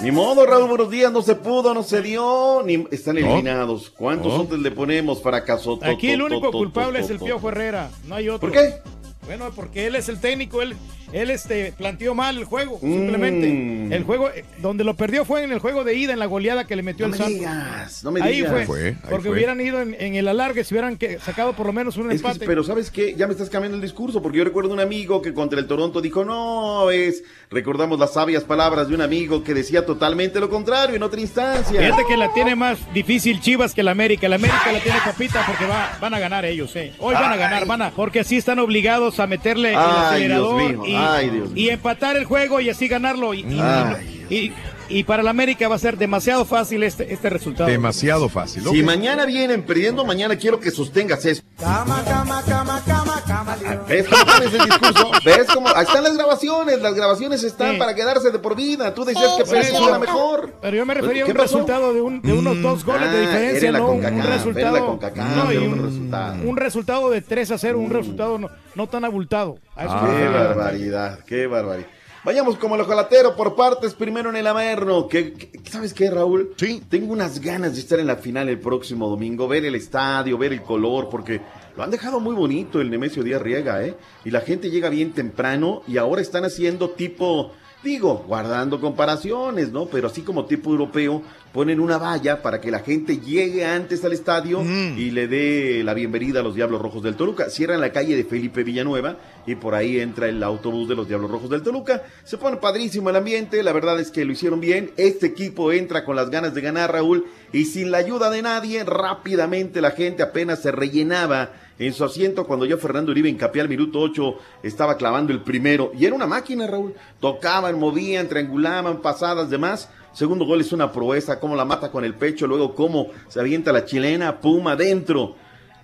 Ni 0.01 0.11
modo, 0.11 0.45
Raúl, 0.45 0.67
buenos 0.67 0.89
días, 0.89 1.11
no 1.13 1.21
se 1.21 1.35
pudo, 1.35 1.73
no 1.73 1.81
se 1.81 2.01
dio, 2.01 2.61
ni 2.65 2.85
están 2.91 3.17
eliminados. 3.17 3.89
¿Cuántos 3.89 4.33
otros 4.33 4.59
le 4.59 4.69
ponemos 4.71 5.21
fracaso? 5.21 5.77
To, 5.77 5.85
Aquí 5.85 6.11
el 6.11 6.21
único 6.21 6.51
culpable 6.51 6.99
es 6.99 7.09
el 7.09 7.19
Piojo 7.19 7.47
Herrera, 7.47 7.89
no 8.05 8.15
hay 8.15 8.27
otro. 8.27 8.49
¿Por 8.49 8.51
qué? 8.51 8.81
Bueno, 9.25 9.49
porque 9.55 9.87
él 9.87 9.95
es 9.95 10.09
el 10.09 10.19
técnico, 10.19 10.61
él, 10.61 10.75
él 11.13 11.29
este, 11.31 11.71
planteó 11.77 12.13
mal 12.15 12.37
el 12.37 12.45
juego, 12.45 12.79
Mm. 12.81 12.93
simplemente. 12.93 13.95
El 13.95 14.03
juego, 14.03 14.29
eh, 14.29 14.43
donde 14.59 14.83
lo 14.83 14.95
perdió 14.95 15.23
fue 15.25 15.43
en 15.43 15.51
el 15.51 15.59
juego 15.59 15.83
de 15.83 15.95
ida, 15.95 16.13
en 16.13 16.19
la 16.19 16.25
goleada 16.25 16.65
que 16.65 16.75
le 16.75 16.83
metió 16.83 17.07
No 17.07 17.13
el 17.13 17.17
Santos. 17.19 17.35
digas, 17.39 18.03
no 18.03 18.11
me 18.11 18.21
ahí 18.21 18.37
digas. 18.37 18.51
Fue, 18.51 18.65
Fue, 18.65 18.87
ahí 18.89 18.95
porque 19.09 19.27
fue. 19.29 19.31
hubieran 19.37 19.61
ido 19.61 19.81
en, 19.81 19.95
en 19.99 20.15
el 20.15 20.27
alargue, 20.27 20.63
si 20.63 20.73
hubieran 20.73 20.97
que- 20.97 21.19
sacado 21.19 21.53
por 21.53 21.67
lo 21.67 21.73
menos 21.73 21.95
un 21.97 22.11
Es 22.11 22.21
que, 22.21 22.27
empate. 22.27 22.45
pero 22.45 22.63
¿sabes 22.63 22.89
qué? 22.91 23.15
Ya 23.15 23.27
me 23.27 23.33
estás 23.33 23.49
cambiando 23.49 23.75
el 23.75 23.81
discurso, 23.81 24.21
porque 24.21 24.39
yo 24.39 24.43
recuerdo 24.43 24.73
un 24.73 24.79
amigo 24.79 25.21
que 25.21 25.33
contra 25.33 25.59
el 25.59 25.67
Toronto 25.67 26.01
dijo, 26.01 26.25
no, 26.25 26.89
es, 26.91 27.23
recordamos 27.49 27.99
las 27.99 28.13
sabias 28.13 28.43
palabras 28.43 28.87
de 28.89 28.95
un 28.95 29.01
amigo 29.01 29.43
que 29.43 29.53
decía 29.53 29.85
totalmente 29.85 30.39
lo 30.39 30.49
contrario 30.49 30.95
en 30.95 31.03
otra 31.03 31.19
instancia. 31.21 31.79
Fíjate 31.79 32.03
que 32.07 32.17
la 32.17 32.33
tiene 32.33 32.55
más 32.55 32.77
difícil 32.93 33.39
Chivas 33.39 33.73
que 33.73 33.83
la 33.83 33.91
América. 33.91 34.27
La 34.27 34.35
América 34.35 34.71
la 34.71 34.79
tiene 34.79 34.97
papita 35.05 35.43
porque 35.45 35.65
va, 35.65 35.97
van 36.01 36.13
a 36.13 36.19
ganar 36.19 36.45
ellos, 36.45 36.75
eh. 36.75 36.93
Hoy 36.99 37.13
van 37.13 37.31
a 37.31 37.35
ganar, 37.35 37.65
van 37.67 37.81
a, 37.83 37.91
porque 37.91 38.21
así 38.21 38.37
están 38.37 38.59
obligados 38.59 39.19
a 39.19 39.27
meterle 39.27 39.69
el 39.69 39.75
Ay, 39.77 39.83
acelerador 40.07 40.57
Dios 40.61 40.71
mío, 40.71 40.85
y, 40.87 40.95
ay, 41.03 41.29
Dios 41.29 41.51
mío. 41.51 41.63
y 41.63 41.69
empatar 41.69 42.17
el 42.17 42.25
juego 42.25 42.59
y 42.61 42.69
así 42.69 42.87
ganarlo. 42.87 43.33
Y, 43.33 43.41
y- 43.41 43.59
Ay. 43.61 44.25
y- 44.29 44.51
y 44.89 45.03
para 45.03 45.23
la 45.23 45.29
América 45.31 45.67
va 45.67 45.75
a 45.75 45.79
ser 45.79 45.97
demasiado 45.97 46.45
fácil 46.45 46.83
este, 46.83 47.11
este 47.13 47.29
resultado. 47.29 47.69
Demasiado 47.69 48.29
fácil. 48.29 48.63
Si 48.69 48.83
mañana 48.83 49.25
vienen 49.25 49.63
perdiendo, 49.63 50.05
mañana 50.05 50.35
quiero 50.35 50.59
que 50.59 50.71
sostengas 50.71 51.25
eso. 51.25 51.41
Cama, 51.59 52.03
cama, 52.05 52.41
cama, 52.45 52.81
cama, 52.85 53.21
cama. 53.25 53.55
¿Ves 53.87 54.07
cómo 54.07 54.25
pones 54.25 54.53
el 54.53 54.65
discurso? 54.65 55.11
¿Ves 55.25 55.47
cómo? 55.53 55.67
Ahí 55.75 55.85
están 55.85 56.03
las 56.03 56.15
grabaciones, 56.17 56.81
las 56.81 56.93
grabaciones 56.93 57.43
están 57.43 57.73
Sí. 57.73 57.77
para 57.79 57.95
quedarse 57.95 58.31
de 58.31 58.39
por 58.39 58.55
vida. 58.55 58.93
Tú 58.93 59.05
decías 59.05 59.33
que 59.37 59.43
Pérez 59.45 59.69
sí. 59.69 59.83
era 59.87 59.99
mejor. 59.99 60.53
Pero 60.61 60.77
yo 60.77 60.85
me 60.85 60.93
refería 60.93 61.23
a 61.23 61.25
¿Qué 61.25 61.31
un 61.31 61.37
pasó? 61.37 61.57
resultado 61.57 61.93
de, 61.93 62.01
un- 62.01 62.21
de 62.21 62.33
unos 62.33 62.61
dos 62.61 62.83
goles 62.85 63.09
de 63.11 63.17
Ah, 63.17 63.21
diferencia, 63.21 63.71
no 63.71 63.91
un 63.91 64.01
resultado. 64.23 64.85
CONCACAF, 64.85 65.35
no, 65.35 65.53
y 65.53 65.57
un 65.57 65.73
un, 65.73 65.85
resultado. 65.85 66.35
un 66.43 66.57
resultado 66.57 67.09
de 67.09 67.21
3 67.21 67.51
a 67.51 67.57
0, 67.57 67.79
un 67.79 67.89
resultado 67.89 68.37
no, 68.37 68.49
no 68.75 68.87
tan 68.87 69.05
abultado. 69.05 69.57
A 69.75 69.85
eso 69.85 69.95
me 70.01 70.17
Qué 70.17 70.27
barbaridad, 70.29 71.19
qué 71.25 71.47
barbaridad. 71.47 71.87
Vayamos 72.23 72.55
como 72.57 72.75
el 72.75 72.81
ojalatero 72.81 73.35
por 73.35 73.53
partes, 73.53 73.93
primero 73.93 74.29
en 74.29 74.37
el 74.37 74.47
Averno. 74.47 75.09
¿Qué, 75.09 75.33
qué- 75.33 75.51
¿Sabes 75.69 75.93
qué, 75.93 76.09
Raúl? 76.09 76.53
Sí. 76.55 76.81
Tengo 76.89 77.11
unas 77.11 77.41
ganas 77.41 77.73
de 77.73 77.81
estar 77.81 77.99
en 77.99 78.07
la 78.07 78.15
final 78.15 78.47
el 78.47 78.59
próximo 78.59 79.09
domingo, 79.09 79.47
ver 79.49 79.65
el 79.65 79.75
estadio, 79.75 80.37
ver 80.37 80.53
el 80.53 80.61
color, 80.61 81.09
porque 81.09 81.41
lo 81.75 81.83
han 81.83 81.91
dejado 81.91 82.21
muy 82.21 82.33
bonito 82.33 82.79
el 82.79 82.89
Nemesio 82.89 83.23
Díaz 83.23 83.41
Riega, 83.41 83.83
¿eh? 83.85 83.95
Y 84.23 84.31
la 84.31 84.39
gente 84.39 84.69
llega 84.69 84.87
bien 84.87 85.11
temprano 85.11 85.81
y 85.85 85.97
ahora 85.97 86.21
están 86.21 86.45
haciendo 86.45 86.91
tipo, 86.91 87.51
digo, 87.83 88.23
guardando 88.27 88.79
comparaciones, 88.79 89.71
¿no? 89.71 89.85
Pero 89.87 90.07
así 90.07 90.21
como 90.21 90.45
tipo 90.45 90.71
europeo, 90.71 91.21
ponen 91.51 91.79
una 91.79 91.97
valla 91.97 92.41
para 92.41 92.59
que 92.59 92.71
la 92.71 92.79
gente 92.79 93.19
llegue 93.19 93.65
antes 93.65 94.03
al 94.03 94.13
estadio 94.13 94.63
y 94.63 95.11
le 95.11 95.27
dé 95.27 95.83
la 95.83 95.93
bienvenida 95.93 96.39
a 96.39 96.43
los 96.43 96.55
Diablos 96.55 96.81
Rojos 96.81 97.03
del 97.03 97.15
Toluca. 97.15 97.49
Cierran 97.49 97.81
la 97.81 97.91
calle 97.91 98.15
de 98.15 98.23
Felipe 98.23 98.63
Villanueva 98.63 99.17
y 99.45 99.55
por 99.55 99.75
ahí 99.75 99.99
entra 99.99 100.27
el 100.27 100.41
autobús 100.41 100.87
de 100.87 100.95
los 100.95 101.07
Diablos 101.07 101.29
Rojos 101.29 101.49
del 101.49 101.61
Toluca. 101.61 102.03
Se 102.23 102.37
pone 102.37 102.57
padrísimo 102.57 103.09
el 103.09 103.17
ambiente, 103.17 103.61
la 103.61 103.73
verdad 103.73 103.99
es 103.99 104.09
que 104.09 104.25
lo 104.25 104.31
hicieron 104.31 104.61
bien. 104.61 104.91
Este 104.97 105.27
equipo 105.27 105.71
entra 105.71 106.05
con 106.05 106.15
las 106.15 106.29
ganas 106.29 106.53
de 106.53 106.61
ganar, 106.61 106.91
Raúl, 106.91 107.25
y 107.51 107.65
sin 107.65 107.91
la 107.91 107.99
ayuda 107.99 108.29
de 108.29 108.41
nadie, 108.41 108.83
rápidamente 108.83 109.81
la 109.81 109.91
gente 109.91 110.23
apenas 110.23 110.61
se 110.61 110.71
rellenaba 110.71 111.51
en 111.79 111.93
su 111.93 112.03
asiento 112.03 112.45
cuando 112.45 112.65
ya 112.65 112.77
Fernando 112.77 113.11
Uribe 113.11 113.29
Incapié 113.29 113.61
al 113.61 113.69
minuto 113.69 113.99
8 113.99 114.35
estaba 114.63 114.95
clavando 114.97 115.33
el 115.33 115.41
primero. 115.41 115.91
Y 115.97 116.05
era 116.05 116.15
una 116.15 116.27
máquina, 116.27 116.67
Raúl. 116.67 116.93
Tocaban, 117.19 117.79
movían, 117.79 118.27
triangulaban, 118.27 119.01
pasadas, 119.01 119.49
demás. 119.49 119.89
Segundo 120.13 120.45
gol 120.45 120.61
es 120.61 120.71
una 120.71 120.91
proeza, 120.91 121.39
cómo 121.39 121.55
la 121.55 121.65
mata 121.65 121.91
con 121.91 122.05
el 122.05 122.13
pecho, 122.13 122.45
luego 122.45 122.75
cómo 122.75 123.07
se 123.27 123.39
avienta 123.39 123.71
la 123.71 123.85
chilena, 123.85 124.39
puma 124.39 124.73
adentro. 124.73 125.35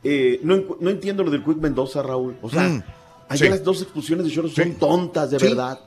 Eh, 0.03 0.39
no, 0.43 0.77
no 0.79 0.89
entiendo 0.91 1.23
lo 1.23 1.31
del 1.31 1.43
Quick 1.43 1.57
Mendoza, 1.57 2.01
Raúl. 2.03 2.35
O 2.41 2.49
sea, 2.49 2.69
Mm, 2.69 2.83
sí. 3.35 3.49
las 3.49 3.63
dos 3.63 3.81
expulsiones 3.81 4.25
de 4.25 4.31
Choros 4.31 4.53
son 4.53 4.73
tontas, 4.75 5.31
de 5.31 5.39
Sí, 5.39 5.47
verdad. 5.47 5.79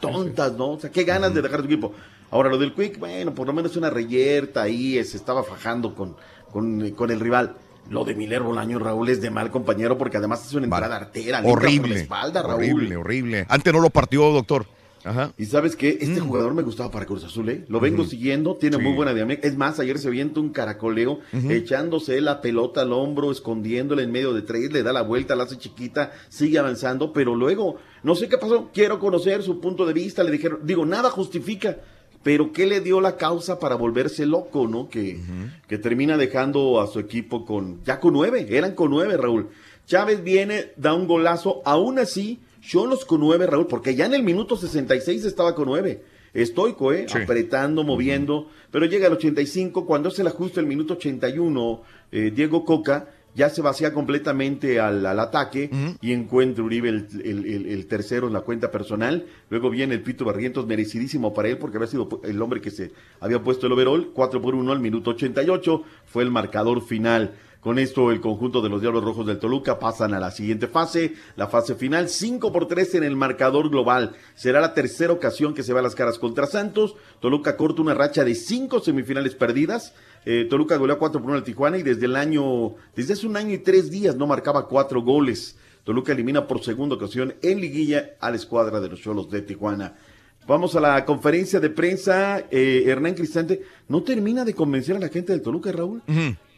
tontas, 0.00 0.52
¿no? 0.54 0.70
O 0.72 0.80
sea, 0.80 0.90
qué 0.90 1.04
ganas 1.04 1.32
de 1.34 1.42
dejar 1.42 1.60
tu 1.60 1.66
equipo. 1.66 1.92
Ahora, 2.30 2.48
lo 2.48 2.58
del 2.58 2.72
Quick, 2.74 2.98
bueno, 2.98 3.34
por 3.34 3.46
lo 3.46 3.52
menos 3.52 3.76
una 3.76 3.90
reyerta 3.90 4.62
ahí, 4.62 5.02
se 5.04 5.16
estaba 5.16 5.42
fajando 5.42 5.94
con, 5.94 6.16
con, 6.52 6.90
con 6.92 7.10
el 7.10 7.20
rival. 7.20 7.56
Lo 7.90 8.04
de 8.04 8.14
Miller 8.14 8.42
Bolaño, 8.42 8.78
Raúl, 8.78 9.10
es 9.10 9.20
de 9.20 9.30
mal 9.30 9.50
compañero 9.50 9.98
porque 9.98 10.16
además 10.16 10.46
es 10.46 10.54
una 10.54 10.64
entrada 10.64 10.96
artera. 10.96 11.40
limpia 11.42 11.52
por 11.54 11.62
la 11.62 11.68
Horrible. 11.68 12.00
espalda, 12.00 12.42
Raúl. 12.42 12.54
horrible, 12.64 12.96
horrible. 12.96 13.46
Antes 13.48 13.72
no 13.72 13.80
lo 13.80 13.90
partió, 13.90 14.30
doctor. 14.32 14.64
Ajá. 15.02 15.32
Y 15.38 15.46
sabes 15.46 15.76
qué, 15.76 15.96
este 16.00 16.20
jugador 16.20 16.52
me 16.52 16.60
gustaba 16.62 16.90
para 16.90 17.06
Cruz 17.06 17.24
Azul, 17.24 17.48
¿eh? 17.48 17.64
Lo 17.68 17.80
vengo 17.80 18.04
siguiendo, 18.04 18.56
tiene 18.56 18.76
Sí. 18.76 18.82
muy 18.82 18.92
buena 18.92 19.14
dinámica. 19.14 19.48
Es 19.48 19.56
más, 19.56 19.80
ayer 19.80 19.98
se 19.98 20.08
avienta 20.08 20.40
un 20.40 20.50
caracoleo, 20.50 21.20
echándose 21.32 22.20
la 22.20 22.40
pelota 22.40 22.82
al 22.82 22.92
hombro, 22.92 23.30
escondiéndola 23.30 24.02
en 24.02 24.12
medio 24.12 24.32
de 24.34 24.42
tres, 24.42 24.70
le 24.72 24.82
da 24.82 24.92
la 24.92 25.02
vuelta, 25.02 25.34
la 25.36 25.44
hace 25.44 25.56
chiquita, 25.58 26.12
sigue 26.28 26.58
avanzando, 26.58 27.12
pero 27.12 27.34
luego, 27.34 27.76
no 28.02 28.14
sé 28.14 28.28
qué 28.28 28.38
pasó, 28.38 28.70
quiero 28.72 28.98
conocer 28.98 29.42
su 29.42 29.60
punto 29.60 29.86
de 29.86 29.92
vista, 29.92 30.22
le 30.22 30.30
dijeron, 30.30 30.60
digo, 30.64 30.84
nada 30.86 31.10
justifica, 31.10 31.78
pero 32.22 32.52
¿qué 32.52 32.66
le 32.66 32.80
dio 32.80 33.00
la 33.00 33.16
causa 33.16 33.58
para 33.58 33.76
volverse 33.76 34.26
loco, 34.26 34.68
no? 34.68 34.88
Que, 34.88 35.18
que 35.68 35.78
termina 35.78 36.16
dejando 36.16 36.80
a 36.80 36.86
su 36.86 36.98
equipo 36.98 37.46
con, 37.46 37.82
ya 37.84 37.98
con 38.00 38.12
nueve, 38.12 38.46
eran 38.50 38.74
con 38.74 38.90
nueve, 38.90 39.16
Raúl. 39.16 39.48
Chávez 39.86 40.22
viene, 40.22 40.72
da 40.76 40.94
un 40.94 41.06
golazo, 41.06 41.62
aún 41.64 41.98
así, 41.98 42.40
Cholos 42.60 43.04
con 43.04 43.20
nueve, 43.20 43.46
Raúl, 43.46 43.66
porque 43.66 43.94
ya 43.94 44.06
en 44.06 44.14
el 44.14 44.22
minuto 44.22 44.56
66 44.56 45.24
estaba 45.24 45.54
con 45.54 45.66
nueve. 45.66 46.02
Estoico, 46.32 46.92
¿eh? 46.92 47.06
Apretando, 47.12 47.82
moviendo, 47.82 48.48
pero 48.70 48.86
llega 48.86 49.08
al 49.08 49.14
85, 49.14 49.84
cuando 49.84 50.10
hace 50.10 50.22
el 50.22 50.28
ajuste 50.28 50.60
el 50.60 50.66
minuto 50.66 50.94
81, 50.94 51.82
eh, 52.12 52.30
Diego 52.32 52.64
Coca 52.64 53.08
ya 53.34 53.48
se 53.50 53.62
vacía 53.62 53.92
completamente 53.92 54.80
al, 54.80 55.06
al 55.06 55.20
ataque 55.20 55.70
y 56.00 56.12
encuentra 56.12 56.64
Uribe 56.64 56.88
el, 56.88 57.06
el- 57.24 57.46
el- 57.46 57.66
el 57.66 57.86
tercero 57.86 58.26
en 58.26 58.32
la 58.32 58.40
cuenta 58.40 58.70
personal. 58.70 59.26
Luego 59.50 59.70
viene 59.70 59.94
el 59.94 60.02
Pito 60.02 60.24
Barrientos, 60.24 60.66
merecidísimo 60.66 61.32
para 61.32 61.48
él 61.48 61.58
porque 61.58 61.76
había 61.76 61.86
sido 61.88 62.20
el 62.24 62.42
hombre 62.42 62.60
que 62.60 62.70
se 62.70 62.92
había 63.20 63.42
puesto 63.42 63.66
el 63.66 63.72
overall. 63.72 64.10
4 64.12 64.42
por 64.42 64.54
1 64.54 64.72
al 64.72 64.80
minuto 64.80 65.10
88 65.10 65.82
fue 66.06 66.22
el 66.24 66.30
marcador 66.30 66.82
final. 66.84 67.34
Con 67.60 67.78
esto, 67.78 68.10
el 68.10 68.22
conjunto 68.22 68.62
de 68.62 68.70
los 68.70 68.80
Diablos 68.80 69.04
Rojos 69.04 69.26
del 69.26 69.38
Toluca 69.38 69.78
pasan 69.78 70.14
a 70.14 70.18
la 70.18 70.30
siguiente 70.30 70.66
fase, 70.66 71.12
la 71.36 71.46
fase 71.46 71.74
final, 71.74 72.08
5 72.08 72.52
por 72.52 72.66
3 72.66 72.94
en 72.94 73.04
el 73.04 73.16
marcador 73.16 73.68
global. 73.68 74.12
Será 74.34 74.62
la 74.62 74.72
tercera 74.72 75.12
ocasión 75.12 75.52
que 75.52 75.62
se 75.62 75.74
va 75.74 75.80
a 75.80 75.82
las 75.82 75.94
caras 75.94 76.18
contra 76.18 76.46
Santos. 76.46 76.96
Toluca 77.20 77.58
corta 77.58 77.82
una 77.82 77.92
racha 77.92 78.24
de 78.24 78.34
cinco 78.34 78.80
semifinales 78.80 79.34
perdidas. 79.34 79.92
Eh, 80.24 80.46
Toluca 80.48 80.76
goleó 80.76 80.98
4 80.98 81.20
por 81.20 81.30
1 81.30 81.38
al 81.38 81.44
Tijuana 81.44 81.78
y 81.78 81.82
desde 81.82 82.06
el 82.06 82.16
año, 82.16 82.74
desde 82.94 83.14
hace 83.14 83.26
un 83.26 83.36
año 83.36 83.54
y 83.54 83.58
tres 83.58 83.90
días 83.90 84.16
no 84.16 84.26
marcaba 84.26 84.68
cuatro 84.68 85.02
goles. 85.02 85.56
Toluca 85.84 86.12
elimina 86.12 86.46
por 86.46 86.62
segunda 86.62 86.96
ocasión 86.96 87.34
en 87.42 87.60
liguilla 87.60 88.10
a 88.20 88.30
la 88.30 88.36
escuadra 88.36 88.80
de 88.80 88.88
los 88.88 89.00
Cholos 89.00 89.30
de 89.30 89.42
Tijuana. 89.42 89.96
Vamos 90.46 90.74
a 90.76 90.80
la 90.80 91.04
conferencia 91.04 91.60
de 91.60 91.70
prensa. 91.70 92.44
Eh, 92.50 92.84
Hernán 92.86 93.14
Cristante 93.14 93.62
no 93.88 94.02
termina 94.02 94.44
de 94.44 94.54
convencer 94.54 94.96
a 94.96 94.98
la 94.98 95.08
gente 95.08 95.32
del 95.32 95.42
Toluca, 95.42 95.72
Raúl. 95.72 96.02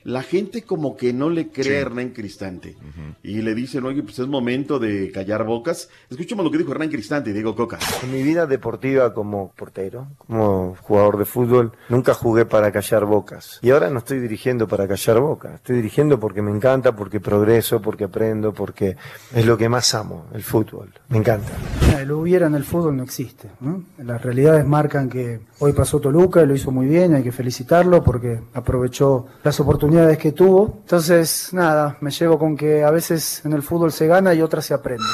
La 0.05 0.23
gente 0.23 0.63
como 0.63 0.97
que 0.97 1.13
no 1.13 1.31
le 1.31 1.49
cree 1.49 1.79
a 1.79 1.81
Hernán 1.81 2.11
Cristante. 2.11 2.77
Y 3.23 3.43
le 3.43 3.55
dicen, 3.55 3.85
oye, 3.85 4.03
pues 4.03 4.19
es 4.19 4.27
momento 4.27 4.79
de 4.79 5.11
callar 5.13 5.45
bocas. 5.45 5.89
Escuchemos 6.11 6.45
lo 6.45 6.51
que 6.51 6.59
dijo 6.59 6.73
Hernán 6.73 6.91
Cristante 6.91 7.31
y 7.31 7.33
Diego 7.33 7.55
Coca. 7.55 7.79
En 8.03 8.13
mi 8.13 8.23
vida 8.23 8.47
deportiva 8.47 9.15
como 9.15 9.53
portero, 9.57 10.09
como 10.19 10.77
jugador 10.81 11.19
de 11.19 11.25
fútbol, 11.25 11.73
nunca 11.89 12.15
jugué 12.15 12.45
para 12.45 12.73
callar 12.73 13.05
bocas. 13.05 13.59
Y 13.63 13.71
ahora 13.71 13.91
no 13.91 13.99
estoy 13.99 14.21
dirigiendo 14.21 14.67
para 14.69 14.89
callar 14.89 15.21
bocas. 15.21 15.55
Estoy 15.55 15.77
dirigiendo 15.77 16.19
porque 16.19 16.43
me 16.43 16.51
encanta, 16.51 16.95
porque 16.95 17.21
progreso, 17.21 17.81
porque 17.81 18.05
aprendo, 18.05 18.53
porque 18.53 18.97
es 19.35 19.47
lo 19.47 19.57
que 19.57 19.69
más 19.69 19.95
amo, 19.95 20.27
el 20.35 20.43
fútbol. 20.43 20.93
Me 21.09 21.19
encanta. 21.19 21.53
El 21.99 22.13
hubiera 22.13 22.47
en 22.47 22.55
el 22.55 22.65
fútbol 22.65 22.97
no 22.97 23.03
existe. 23.03 23.51
¿no? 23.61 23.85
Las 23.99 24.23
realidades 24.23 24.67
marcan 24.67 25.09
que 25.09 25.41
hoy 25.63 25.73
pasó 25.73 26.01
Toluca 26.01 26.43
y 26.43 26.47
lo 26.47 26.55
hizo 26.57 26.73
muy 26.73 26.87
bien, 26.87 27.15
hay 27.15 27.23
que 27.23 27.31
felicitarlo 27.31 28.03
porque 28.03 28.41
aprovechó 28.53 29.27
las 29.45 29.61
oportunidades 29.61 30.19
que 30.19 30.33
tuvo. 30.33 30.79
Entonces, 30.81 31.51
nada, 31.53 31.97
me 32.01 32.11
llevo 32.11 32.37
con 32.39 32.57
que 32.57 32.83
a 32.83 32.91
veces 32.91 33.43
en 33.45 33.53
el 33.53 33.63
fútbol 33.63 33.93
se 33.93 34.09
gana 34.09 34.35
y 34.35 34.43
otras 34.43 34.67
se 34.67 34.75
aprende. 34.75 35.05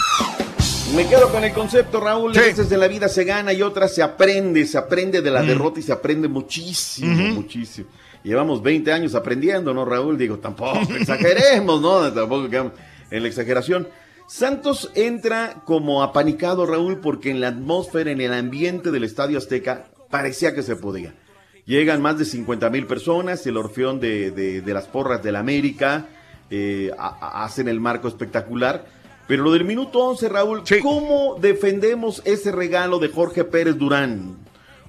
Me 0.96 1.06
quedo 1.06 1.28
con 1.30 1.44
el 1.44 1.52
concepto, 1.52 2.00
Raúl. 2.00 2.36
A 2.36 2.40
veces 2.40 2.72
en 2.72 2.80
la 2.80 2.88
vida 2.88 3.08
se 3.08 3.24
gana 3.24 3.52
y 3.52 3.60
otras 3.60 3.94
se 3.94 4.02
aprende. 4.02 4.64
Se 4.64 4.78
aprende 4.78 5.20
de 5.20 5.30
la 5.30 5.42
Mm. 5.42 5.46
derrota 5.48 5.80
y 5.80 5.82
se 5.82 5.92
aprende 5.92 6.28
muchísimo, 6.28 7.34
muchísimo. 7.34 7.88
Llevamos 8.24 8.62
20 8.62 8.90
años 8.90 9.14
aprendiendo, 9.14 9.74
¿no, 9.74 9.84
Raúl? 9.84 10.16
Digo, 10.16 10.38
tampoco 10.38 10.78
exageremos, 10.98 11.82
¿no? 11.82 12.10
Tampoco 12.10 12.48
quedamos 12.48 12.72
en 13.10 13.22
la 13.22 13.28
exageración. 13.28 13.86
Santos 14.26 14.90
entra 14.94 15.62
como 15.66 16.02
apanicado, 16.02 16.64
Raúl, 16.64 17.00
porque 17.00 17.30
en 17.30 17.40
la 17.42 17.48
atmósfera, 17.48 18.10
en 18.10 18.22
el 18.22 18.32
ambiente 18.32 18.90
del 18.90 19.04
Estadio 19.04 19.36
Azteca, 19.36 19.84
parecía 20.10 20.54
que 20.54 20.62
se 20.62 20.76
podía. 20.76 21.14
Llegan 21.66 22.00
más 22.00 22.18
de 22.18 22.24
50 22.24 22.70
mil 22.70 22.86
personas, 22.86 23.46
el 23.46 23.56
orfeón 23.56 24.00
de, 24.00 24.30
de- 24.30 24.62
de 24.62 24.74
las 24.74 24.86
porras 24.86 25.22
del 25.22 25.36
América, 25.36 26.06
eh, 26.50 26.90
a- 26.98 27.08
a- 27.40 27.44
hacen 27.44 27.68
el 27.68 27.78
marco 27.80 28.08
espectacular. 28.08 28.86
Pero 29.26 29.42
lo 29.44 29.52
del 29.52 29.64
minuto 29.64 29.98
11, 29.98 30.28
Raúl, 30.30 30.62
¿cómo 30.82 31.36
defendemos 31.40 32.22
ese 32.24 32.50
regalo 32.52 32.98
de 32.98 33.08
Jorge 33.08 33.44
Pérez 33.44 33.76
Durán? 33.76 34.36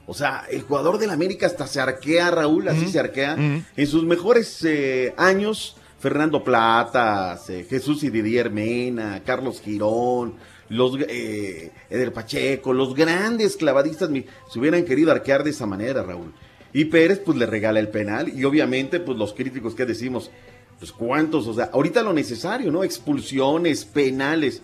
O 0.08 0.14
sea, 0.14 0.46
el 0.50 0.62
jugador 0.62 0.98
del 0.98 1.10
América 1.12 1.46
hasta 1.46 1.68
se 1.68 1.82
arquea, 1.82 2.32
Raúl, 2.32 2.68
así 2.70 2.88
se 2.88 3.00
arquea. 3.00 3.36
En 3.76 3.88
sus 3.88 4.06
mejores 4.06 4.64
eh, 4.64 5.14
años, 5.18 5.76
Fernando 6.00 6.44
Platas, 6.46 7.50
eh, 7.50 7.66
Jesús 7.70 8.02
y 8.04 8.10
Didier 8.10 8.50
Mena, 8.50 9.22
Carlos 9.26 9.62
Girón, 9.62 10.36
los 10.70 10.98
eh, 11.08 11.72
Eder 11.90 12.14
Pacheco, 12.14 12.74
los 12.74 12.96
grandes 12.96 13.58
clavadistas 13.58 14.10
se 14.10 14.60
hubieran 14.60 14.86
querido 14.86 15.12
arquear 15.12 15.44
de 15.44 15.50
esa 15.50 15.66
manera, 15.66 16.04
Raúl. 16.04 16.34
Y 16.72 16.86
Pérez 16.86 17.20
pues 17.20 17.38
le 17.38 17.48
regala 17.48 17.80
el 17.80 17.90
penal 17.90 18.32
y 18.34 18.44
obviamente 18.44 19.00
pues 19.00 19.18
los 19.18 19.34
críticos 19.34 19.74
que 19.74 19.86
decimos, 19.86 20.30
pues 20.78 20.92
cuántos, 20.92 21.48
o 21.48 21.54
sea, 21.54 21.72
ahorita 21.74 22.04
lo 22.04 22.14
necesario, 22.14 22.72
¿no? 22.72 22.84
Expulsiones, 22.84 23.86
penales. 23.86 24.62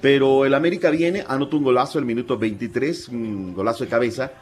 Pero 0.00 0.44
el 0.44 0.52
América 0.52 0.90
viene, 0.90 1.24
anota 1.26 1.56
un 1.56 1.64
golazo 1.64 1.98
el 1.98 2.04
minuto 2.04 2.36
23, 2.36 3.08
un 3.08 3.54
golazo 3.54 3.84
de 3.84 3.90
cabeza. 3.90 4.32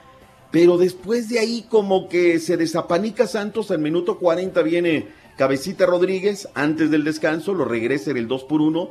Pero 0.50 0.76
después 0.76 1.28
de 1.28 1.38
ahí 1.38 1.66
como 1.68 2.08
que 2.08 2.40
se 2.40 2.56
desapanica 2.56 3.28
Santos, 3.28 3.70
al 3.70 3.78
minuto 3.78 4.18
40 4.18 4.62
viene 4.62 5.08
Cabecita 5.36 5.86
Rodríguez, 5.86 6.48
antes 6.54 6.90
del 6.90 7.04
descanso, 7.04 7.54
lo 7.54 7.64
regresa 7.64 8.10
en 8.10 8.16
el 8.16 8.28
2 8.28 8.44
por 8.44 8.60
1 8.60 8.90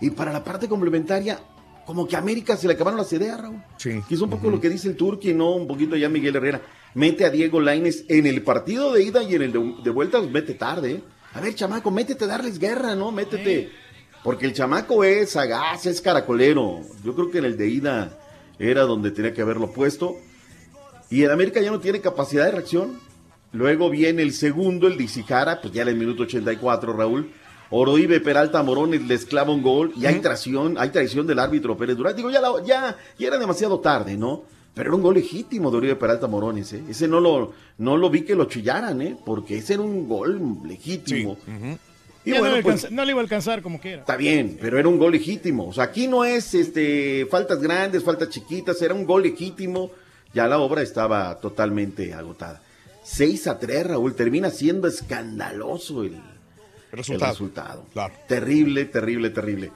y 0.00 0.10
para 0.10 0.32
la 0.32 0.44
parte 0.44 0.68
complementaria, 0.68 1.40
como 1.86 2.06
que 2.06 2.16
a 2.16 2.18
América 2.18 2.56
se 2.56 2.66
le 2.66 2.74
acabaron 2.74 2.98
las 2.98 3.12
ideas, 3.12 3.40
Raúl. 3.40 3.62
Sí. 3.76 4.02
Que 4.08 4.14
es 4.16 4.20
un 4.20 4.28
poco 4.28 4.50
lo 4.50 4.60
que 4.60 4.68
dice 4.68 4.88
el 4.88 4.96
Turqui, 4.96 5.32
¿no? 5.32 5.52
Un 5.52 5.68
poquito 5.68 5.96
ya 5.96 6.08
Miguel 6.08 6.36
Herrera. 6.36 6.60
Mete 6.94 7.24
a 7.24 7.30
Diego 7.30 7.60
Laines 7.60 8.04
en 8.08 8.26
el 8.26 8.42
partido 8.42 8.92
de 8.92 9.04
ida 9.04 9.22
y 9.22 9.36
en 9.36 9.42
el 9.42 9.52
de, 9.52 9.74
de 9.84 9.90
vuelta, 9.90 10.20
mete 10.20 10.54
tarde, 10.54 10.90
¿eh? 10.92 11.02
A 11.32 11.40
ver, 11.40 11.54
chamaco, 11.54 11.90
métete 11.90 12.24
a 12.24 12.28
darles 12.28 12.58
guerra, 12.58 12.94
¿no? 12.94 13.12
Métete. 13.12 13.70
Porque 14.24 14.46
el 14.46 14.54
chamaco 14.54 15.04
es 15.04 15.30
sagaz, 15.30 15.86
es 15.86 16.00
caracolero. 16.00 16.80
Yo 17.04 17.14
creo 17.14 17.30
que 17.30 17.38
en 17.38 17.44
el 17.44 17.56
de 17.56 17.68
ida 17.68 18.18
era 18.58 18.82
donde 18.82 19.10
tenía 19.10 19.34
que 19.34 19.42
haberlo 19.42 19.70
puesto. 19.70 20.16
Y 21.10 21.22
el 21.22 21.30
América 21.30 21.60
ya 21.60 21.70
no 21.70 21.78
tiene 21.78 22.00
capacidad 22.00 22.46
de 22.46 22.52
reacción. 22.52 22.98
Luego 23.52 23.90
viene 23.90 24.22
el 24.22 24.32
segundo, 24.32 24.88
el 24.88 24.96
de 24.96 25.04
Isijara, 25.04 25.60
pues 25.60 25.72
ya 25.72 25.82
en 25.82 25.88
el 25.88 25.96
minuto 25.96 26.24
84, 26.24 26.92
Raúl. 26.94 27.30
Oroibe 27.70 28.20
Peralta 28.20 28.62
Morones 28.62 29.02
les 29.06 29.24
clava 29.24 29.52
un 29.52 29.62
gol 29.62 29.92
y 29.96 30.06
hay 30.06 30.20
traición, 30.20 30.76
hay 30.78 30.90
traición 30.90 31.26
del 31.26 31.38
árbitro 31.38 31.76
Pérez 31.76 31.96
Durán. 31.96 32.14
Digo, 32.16 32.30
ya, 32.30 32.40
la- 32.40 32.62
ya, 32.64 32.96
ya 33.18 33.26
era 33.26 33.38
demasiado 33.38 33.80
tarde, 33.80 34.16
¿no? 34.16 34.44
Pero 34.74 34.90
era 34.90 34.96
un 34.96 35.02
gol 35.02 35.14
legítimo 35.14 35.70
de 35.70 35.76
Oribe 35.78 35.96
Peralta 35.96 36.26
Morones, 36.26 36.72
¿eh? 36.74 36.82
Ese 36.88 37.08
no 37.08 37.18
lo, 37.20 37.52
no 37.78 37.96
lo 37.96 38.10
vi 38.10 38.22
que 38.22 38.34
lo 38.34 38.44
chillaran, 38.44 39.00
¿eh? 39.00 39.16
Porque 39.24 39.56
ese 39.58 39.74
era 39.74 39.82
un 39.82 40.06
gol 40.06 40.58
legítimo. 40.66 41.36
Y 42.24 42.30
Ya 42.30 42.36
no, 42.36 42.40
bueno, 42.40 42.56
le 42.56 42.62
pues, 42.62 42.90
no 42.90 43.04
le 43.04 43.12
iba 43.12 43.20
a 43.20 43.22
alcanzar 43.22 43.62
como 43.62 43.80
quiera. 43.80 44.00
Está 44.00 44.16
bien, 44.16 44.58
pero 44.60 44.78
era 44.78 44.88
un 44.88 44.98
gol 44.98 45.12
legítimo. 45.12 45.68
O 45.68 45.72
sea, 45.72 45.84
aquí 45.84 46.08
no 46.08 46.24
es 46.24 46.54
este 46.54 47.24
faltas 47.30 47.60
grandes, 47.60 48.02
faltas 48.04 48.28
chiquitas, 48.28 48.82
era 48.82 48.92
un 48.94 49.06
gol 49.06 49.22
legítimo. 49.22 49.90
Ya 50.34 50.46
la 50.46 50.58
obra 50.58 50.82
estaba 50.82 51.38
totalmente 51.40 52.12
agotada. 52.12 52.60
6 53.04 53.46
a 53.46 53.58
3, 53.58 53.86
Raúl, 53.86 54.14
termina 54.14 54.50
siendo 54.50 54.88
escandaloso 54.88 56.02
el, 56.02 56.20
resultado. 56.96 57.30
el 57.30 57.34
resultado. 57.34 57.84
Terrible, 58.28 58.84
terrible, 58.86 59.30
terrible. 59.30 59.72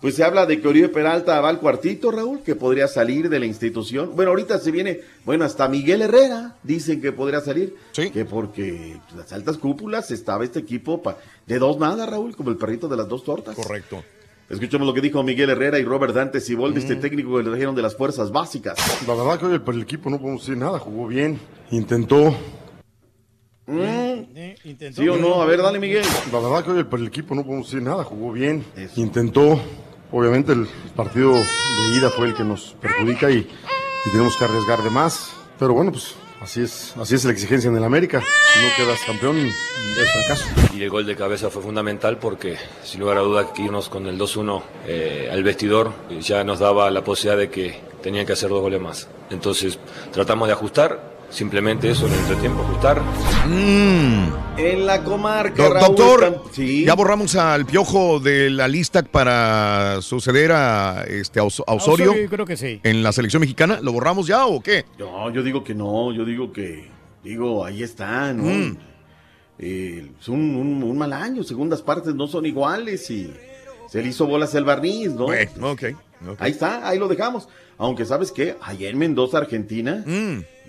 Pues 0.00 0.16
se 0.16 0.24
habla 0.24 0.44
de 0.44 0.60
que 0.60 0.68
Oribe 0.68 0.90
Peralta 0.90 1.40
va 1.40 1.48
al 1.48 1.60
cuartito, 1.60 2.10
Raúl, 2.10 2.40
que 2.42 2.54
podría 2.54 2.88
salir 2.88 3.30
de 3.30 3.38
la 3.38 3.46
institución. 3.46 4.10
Bueno, 4.14 4.32
ahorita 4.32 4.58
se 4.58 4.70
viene, 4.70 5.00
bueno, 5.24 5.46
hasta 5.46 5.66
Miguel 5.66 6.02
Herrera 6.02 6.56
dicen 6.62 7.00
que 7.00 7.10
podría 7.12 7.40
salir. 7.40 7.74
Que 8.10 8.26
porque 8.26 8.98
las 9.16 9.32
altas 9.32 9.56
cúpulas 9.56 10.10
estaba 10.10 10.44
este 10.44 10.58
equipo 10.58 11.02
pa- 11.02 11.16
de 11.46 11.58
dos 11.58 11.78
nada, 11.78 12.04
Raúl, 12.04 12.36
como 12.36 12.50
el 12.50 12.56
perrito 12.58 12.86
de 12.86 12.98
las 12.98 13.08
dos 13.08 13.24
tortas. 13.24 13.54
Correcto. 13.54 14.04
Escuchemos 14.50 14.86
lo 14.86 14.92
que 14.92 15.00
dijo 15.00 15.22
Miguel 15.22 15.48
Herrera 15.48 15.78
y 15.78 15.84
Robert 15.84 16.12
Dante 16.14 16.38
Siboldi, 16.38 16.80
este 16.80 16.96
técnico 16.96 17.38
que 17.38 17.42
le 17.44 17.48
trajeron 17.48 17.74
de 17.74 17.80
las 17.80 17.96
fuerzas 17.96 18.30
básicas. 18.30 18.76
La 19.08 19.14
verdad 19.14 19.38
que 19.40 19.46
hoy 19.46 19.58
por 19.58 19.74
el 19.74 19.80
equipo 19.82 20.10
no 20.10 20.18
podemos 20.20 20.42
decir 20.42 20.58
nada, 20.58 20.78
jugó 20.78 21.06
bien, 21.06 21.38
intentó. 21.70 22.36
¿Sí 23.66 25.08
o 25.08 25.16
no? 25.16 25.40
A 25.40 25.46
ver, 25.46 25.62
dale, 25.62 25.78
Miguel. 25.78 26.04
La 26.32 26.38
verdad 26.38 26.64
que 26.64 26.70
hoy 26.70 26.84
por 26.84 27.00
el 27.00 27.06
equipo 27.06 27.34
no 27.34 27.44
podemos 27.44 27.66
decir 27.66 27.82
nada, 27.82 28.04
jugó 28.04 28.32
bien, 28.32 28.64
intentó. 28.96 29.60
Obviamente 30.12 30.52
el 30.52 30.68
partido 30.94 31.32
de 31.32 31.98
ida 31.98 32.10
fue 32.10 32.28
el 32.28 32.34
que 32.34 32.44
nos 32.44 32.76
perjudica 32.80 33.30
y, 33.30 33.38
y 33.38 34.10
tenemos 34.12 34.36
que 34.36 34.44
arriesgar 34.44 34.82
de 34.82 34.90
más. 34.90 35.32
Pero 35.58 35.72
bueno, 35.72 35.90
pues 35.90 36.14
así 36.40 36.62
es, 36.62 36.94
así 37.00 37.14
es 37.14 37.24
la 37.24 37.32
exigencia 37.32 37.68
en 37.68 37.76
el 37.76 37.84
América. 37.84 38.22
Si 38.52 38.60
no 38.60 38.68
quedas 38.76 39.00
campeón, 39.06 39.38
es 39.38 40.12
fracaso. 40.12 40.44
Y 40.76 40.82
el 40.82 40.90
gol 40.90 41.06
de 41.06 41.16
cabeza 41.16 41.50
fue 41.50 41.62
fundamental 41.62 42.18
porque, 42.18 42.56
sin 42.84 43.00
lugar 43.00 43.16
a 43.16 43.20
duda, 43.22 43.52
que 43.52 43.62
irnos 43.62 43.88
con 43.88 44.06
el 44.06 44.18
2-1 44.18 44.62
eh, 44.86 45.28
al 45.32 45.42
vestidor 45.42 45.92
ya 46.20 46.44
nos 46.44 46.58
daba 46.60 46.90
la 46.90 47.02
posibilidad 47.02 47.38
de 47.38 47.50
que 47.50 47.80
tenían 48.02 48.26
que 48.26 48.34
hacer 48.34 48.50
dos 48.50 48.60
goles 48.60 48.80
más. 48.80 49.08
Entonces, 49.30 49.78
tratamos 50.12 50.46
de 50.48 50.52
ajustar, 50.52 51.13
simplemente 51.34 51.90
eso 51.90 52.06
en 52.06 52.12
el 52.14 52.18
entretiempo, 52.20 52.62
ajustar. 52.62 53.02
En 54.56 54.86
la 54.86 55.02
comarca, 55.02 55.62
Do- 55.64 55.74
Raúl. 55.74 55.86
doctor, 55.96 56.42
ya 56.56 56.94
borramos 56.94 57.34
al 57.36 57.66
piojo 57.66 58.20
de 58.20 58.50
la 58.50 58.68
lista 58.68 59.02
para 59.02 60.00
suceder 60.00 60.52
a, 60.52 61.04
este, 61.08 61.40
a 61.40 61.44
Os- 61.44 61.62
a 61.66 61.74
Osorio, 61.74 62.10
Osorio, 62.12 62.28
creo 62.30 62.46
que 62.46 62.56
sí. 62.56 62.80
en 62.82 63.02
la 63.02 63.12
selección 63.12 63.40
mexicana. 63.40 63.80
¿Lo 63.82 63.92
borramos 63.92 64.26
ya 64.26 64.46
o 64.46 64.60
qué? 64.62 64.84
No, 64.98 65.30
yo 65.30 65.42
digo 65.42 65.64
que 65.64 65.74
no, 65.74 66.12
yo 66.12 66.24
digo 66.24 66.52
que, 66.52 66.88
digo, 67.22 67.64
ahí 67.64 67.82
está, 67.82 68.32
¿no? 68.32 68.44
Mm. 68.44 68.76
Eh, 69.58 70.10
es 70.20 70.28
un, 70.28 70.54
un- 70.56 70.82
un 70.82 70.98
mal 70.98 71.12
año, 71.12 71.42
segundas 71.42 71.82
partes 71.82 72.14
no 72.14 72.26
son 72.26 72.46
iguales 72.46 73.10
y 73.10 73.32
se 73.88 74.02
le 74.02 74.08
hizo 74.08 74.26
bolas 74.26 74.54
el 74.54 74.64
barniz, 74.64 75.10
¿no? 75.12 75.24
Bueno, 75.26 75.70
ok, 75.72 75.82
ok. 76.28 76.36
Ahí 76.40 76.52
está, 76.52 76.88
ahí 76.88 76.98
lo 76.98 77.08
dejamos. 77.08 77.48
Aunque, 77.76 78.04
¿sabes 78.04 78.30
qué? 78.30 78.56
Allá 78.62 78.88
en 78.88 78.98
Mendoza, 78.98 79.38
Argentina, 79.38 80.04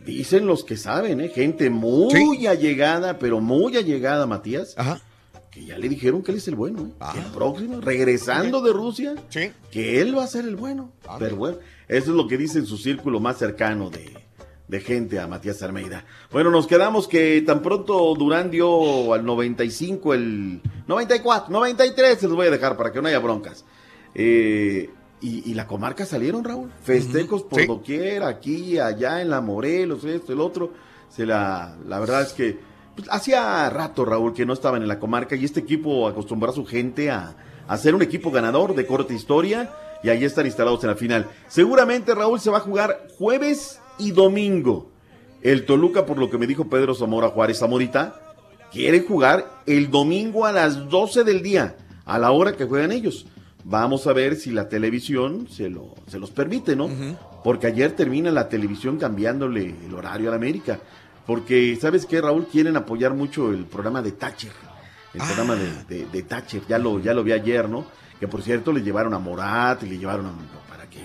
dicen 0.06 0.46
los 0.46 0.64
que 0.64 0.78
saben, 0.78 1.20
¿eh? 1.22 1.30
Gente 1.30 1.70
muy 1.70 2.48
allegada, 2.48 3.20
pero 3.20 3.42
muy 3.42 3.76
allegada, 3.76 4.26
Matías. 4.26 4.76
Que 5.52 5.66
ya 5.66 5.78
le 5.78 5.88
dijeron 5.88 6.22
que 6.22 6.32
él 6.32 6.38
es 6.38 6.48
el 6.48 6.56
bueno, 6.56 6.88
¿eh? 6.88 7.06
Que 7.14 7.20
el 7.20 7.26
próximo, 7.28 7.80
regresando 7.82 8.62
de 8.62 8.74
Rusia, 8.74 9.16
que 9.72 10.02
él 10.02 10.18
va 10.18 10.24
a 10.24 10.28
ser 10.28 10.46
el 10.46 10.56
bueno. 10.56 10.92
Pero 11.20 11.36
bueno, 11.38 11.58
eso 11.88 12.12
es 12.12 12.16
lo 12.16 12.28
que 12.28 12.38
dice 12.38 12.60
en 12.60 12.66
su 12.66 12.78
círculo 12.78 13.20
más 13.20 13.38
cercano 13.38 13.90
de, 13.90 14.12
de 14.68 14.80
gente 14.82 15.20
a 15.20 15.28
Matías 15.28 15.62
Almeida. 15.64 16.06
Bueno, 16.32 16.52
nos 16.52 16.68
quedamos 16.68 17.08
que 17.08 17.42
tan 17.46 17.62
pronto 17.62 18.16
Durán 18.16 18.52
dio 18.52 19.14
al 19.14 19.26
95, 19.26 20.14
el 20.14 20.62
94, 20.88 21.52
93, 21.52 22.20
se 22.20 22.28
los 22.28 22.36
voy 22.36 22.48
a 22.48 22.52
dejar 22.52 22.76
para 22.76 22.92
que 22.92 23.02
no 23.02 23.08
haya 23.08 23.20
broncas. 23.20 23.64
Eh, 24.14 24.90
y, 25.22 25.50
y 25.50 25.54
la 25.54 25.66
comarca 25.68 26.06
salieron, 26.06 26.44
Raúl. 26.44 26.72
Festejos 26.84 27.44
por 27.44 27.62
Sí. 27.62 27.68
doquier, 27.68 28.24
aquí, 28.24 28.78
allá, 28.80 29.22
en 29.22 29.30
la 29.30 29.42
Morelos, 29.42 30.04
esto, 30.04 30.34
el 30.34 30.40
otro. 30.42 30.72
Se 31.10 31.26
la, 31.26 31.76
la 31.88 32.00
verdad 32.00 32.22
es 32.22 32.34
que 32.34 32.60
pues, 32.96 33.08
hacía 33.12 33.70
rato, 33.70 34.06
Raúl, 34.06 34.34
que 34.34 34.46
no 34.46 34.54
estaban 34.54 34.82
en 34.82 34.88
la 34.88 35.00
comarca 35.00 35.36
y 35.36 35.46
este 35.46 35.62
equipo 35.62 36.08
acostumbró 36.08 36.52
a 36.52 36.56
su 36.56 36.66
gente 36.66 37.10
a, 37.12 37.36
a 37.68 37.78
ser 37.78 37.96
un 37.96 38.02
equipo 38.02 38.32
ganador 38.32 38.76
de 38.76 38.86
corta 38.86 39.14
historia 39.14 39.72
y 40.04 40.10
ahí 40.10 40.24
están 40.24 40.46
instalados 40.46 40.84
en 40.84 40.90
la 40.92 40.96
final. 40.96 41.28
Seguramente, 41.48 42.14
Raúl, 42.14 42.40
se 42.40 42.50
va 42.52 42.58
a 42.58 42.62
jugar 42.62 43.08
jueves 43.18 43.80
y 43.98 44.12
domingo. 44.12 44.92
El 45.42 45.66
Toluca, 45.66 46.06
por 46.06 46.18
lo 46.18 46.30
que 46.30 46.38
me 46.38 46.48
dijo 46.48 46.70
Pedro 46.70 46.94
Zamora 46.96 47.30
Juárez 47.30 47.60
Zamorita, 47.60 48.20
quieren 48.72 49.06
jugar 49.06 49.62
el 49.66 49.90
domingo 49.90 50.46
a 50.46 50.52
las 50.52 50.90
12 50.90 51.24
del 51.24 51.42
día, 51.42 51.78
a 52.04 52.20
la 52.20 52.32
hora 52.32 52.56
que 52.58 52.66
juegan 52.66 52.92
ellos. 52.92 53.26
Vamos 53.68 54.06
a 54.06 54.14
ver 54.14 54.36
si 54.36 54.52
la 54.52 54.70
televisión 54.70 55.48
se, 55.50 55.72
lo, 55.72 55.96
se 56.06 56.20
los 56.20 56.30
permite, 56.30 56.76
¿no? 56.76 56.88
Porque 57.44 57.66
ayer 57.66 57.94
termina 57.94 58.30
la 58.30 58.48
televisión 58.48 58.98
cambiándole 59.00 59.74
el 59.84 59.92
horario 59.96 60.28
a 60.28 60.32
la 60.32 60.38
América. 60.38 60.80
Porque, 61.26 61.76
¿sabes 61.82 62.06
qué, 62.06 62.22
Raúl? 62.22 62.46
Quieren 62.46 62.78
apoyar 62.78 63.16
mucho 63.16 63.52
el 63.52 63.66
programa 63.66 64.04
de 64.04 64.12
Thatcher. 64.12 64.52
El 65.16 65.22
programa 65.22 65.56
de, 65.56 65.84
de, 65.86 66.06
de 66.06 66.22
Thatcher. 66.22 66.62
Ya 66.70 66.78
lo, 66.78 67.00
ya 67.00 67.16
lo 67.16 67.24
vi 67.24 67.32
ayer, 67.32 67.68
¿no? 67.68 67.86
Que 68.20 68.28
por 68.28 68.44
cierto 68.44 68.72
le 68.72 68.84
llevaron 68.84 69.16
a 69.16 69.20
Morat 69.20 69.82
y 69.82 69.88
le 69.88 69.98
llevaron 69.98 70.28
a, 70.28 70.34
para 70.70 70.88
que 70.88 71.00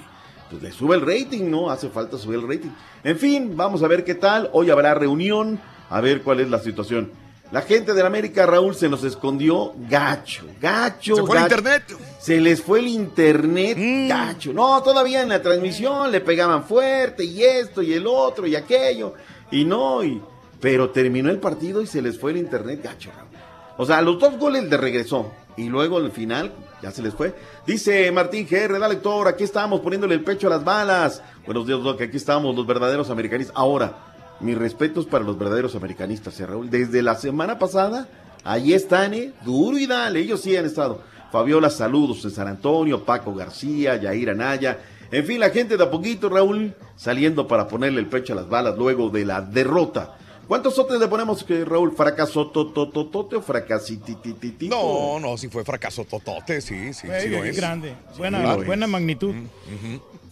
pues, 0.51 0.63
le 0.63 0.71
sube 0.71 0.97
el 0.97 1.01
rating, 1.01 1.51
¿no? 1.51 1.71
Hace 1.71 1.89
falta 1.89 2.19
subir 2.19 2.41
el 2.41 2.47
rating. 2.47 2.71
En 3.05 3.17
fin, 3.17 3.57
vamos 3.57 3.83
a 3.83 3.89
ver 3.89 4.05
qué 4.05 4.15
tal. 4.15 4.51
Hoy 4.53 4.69
habrá 4.69 4.93
reunión, 4.93 5.59
a 5.89 6.03
ver 6.03 6.21
cuál 6.21 6.41
es 6.41 6.51
la 6.51 6.59
situación. 6.59 7.11
La 7.51 7.63
gente 7.63 7.95
de 7.95 8.01
la 8.01 8.07
América, 8.07 8.47
Raúl, 8.47 8.77
se 8.77 8.89
nos 8.89 9.03
escondió 9.03 9.73
gacho, 9.89 10.45
gacho. 10.61 11.17
Se 11.17 11.23
fue 11.23 11.37
el 11.37 11.43
gacho. 11.43 11.57
internet. 11.57 11.85
Se 12.21 12.41
les 12.41 12.63
fue 12.63 12.79
el 12.79 12.87
internet, 12.87 13.77
gacho. 14.09 14.53
No, 14.53 14.81
todavía 14.83 15.23
en 15.23 15.31
la 15.31 15.43
transmisión 15.43 16.13
le 16.13 16.21
pegaban 16.21 16.63
fuerte 16.63 17.25
y 17.25 17.43
esto 17.43 17.83
y 17.83 17.93
el 17.93 18.07
otro 18.07 18.47
y 18.47 18.55
aquello. 18.55 19.15
Y 19.51 19.65
no, 19.65 20.05
y... 20.05 20.23
pero 20.61 20.91
terminó 20.91 21.29
el 21.29 21.41
partido 21.41 21.83
y 21.83 21.89
se 21.89 22.01
les 22.01 22.21
fue 22.21 22.31
el 22.31 22.37
internet, 22.37 22.83
gacho, 22.85 23.11
Raúl. 23.17 23.31
O 23.79 23.85
sea, 23.85 24.01
los 24.01 24.21
dos 24.21 24.39
goles 24.39 24.71
de 24.71 24.77
regresó. 24.77 25.33
Y 25.57 25.69
luego 25.69 25.97
al 25.97 26.13
final 26.13 26.53
ya 26.81 26.91
se 26.91 27.03
les 27.03 27.15
fue. 27.15 27.35
Dice 27.67 28.11
Martín 28.13 28.47
GR, 28.49 28.79
da 28.79 28.89
lector, 28.89 29.27
aquí 29.27 29.43
estamos 29.43 29.81
poniéndole 29.81 30.15
el 30.15 30.23
pecho 30.23 30.47
a 30.47 30.51
las 30.51 30.65
balas. 30.65 31.23
Buenos 31.45 31.67
días, 31.67 31.83
Doc, 31.83 32.01
aquí 32.01 32.17
estamos 32.17 32.55
los 32.55 32.67
verdaderos 32.67 33.11
americanistas. 33.11 33.57
Ahora, 33.57 34.10
mis 34.41 34.57
respetos 34.57 35.07
para 35.07 35.25
los 35.25 35.39
verdaderos 35.39 35.75
americanistas, 35.75 36.39
¿eh, 36.41 36.47
Raúl. 36.47 36.71
Desde 36.71 37.03
la 37.03 37.15
semana 37.15 37.59
pasada, 37.59 38.09
ahí 38.45 38.73
están, 38.73 39.15
¿eh? 39.15 39.33
Duro 39.45 39.79
y 39.79 39.87
dale, 39.87 40.21
ellos 40.21 40.41
sí 40.41 40.57
han 40.57 40.67
estado. 40.67 41.03
Fabiola, 41.31 41.71
saludos 41.71 42.23
de 42.23 42.31
San 42.31 42.49
Antonio, 42.49 43.05
Paco 43.05 43.35
García, 43.35 43.97
Yair 43.97 44.31
Anaya. 44.31 44.79
En 45.13 45.25
fin, 45.25 45.41
la 45.41 45.51
gente 45.51 45.77
de 45.77 45.85
a 45.85 45.91
poquito, 45.91 46.29
Raúl, 46.29 46.75
saliendo 46.97 47.47
para 47.47 47.69
ponerle 47.69 48.01
el 48.01 48.09
pecho 48.09 48.33
a 48.33 48.37
las 48.37 48.49
balas 48.49 48.77
luego 48.77 49.11
de 49.11 49.25
la 49.25 49.41
derrota. 49.41 50.17
¿Cuántos 50.51 50.75
sotes 50.75 50.99
le 50.99 51.07
ponemos, 51.07 51.45
que 51.45 51.65
Raúl? 51.65 51.93
¿Fracaso 51.93 52.49
totototote 52.49 53.37
o 53.37 53.41
fracasitititito? 53.41 54.75
No, 54.75 55.21
no, 55.21 55.39
si 55.39 55.47
fue 55.47 55.63
fracaso 55.65 56.05
totote, 56.05 56.61
sí, 56.61 56.93
sí, 56.93 57.07
sí 57.21 57.29
lo 57.29 57.43
Qué 57.43 57.51
es. 57.51 57.57
grande. 57.57 57.91
Sí, 58.11 58.19
Buena, 58.19 58.43
lo 58.57 58.61
es. 58.63 58.67
buena 58.67 58.89
magnitud. 58.89 59.33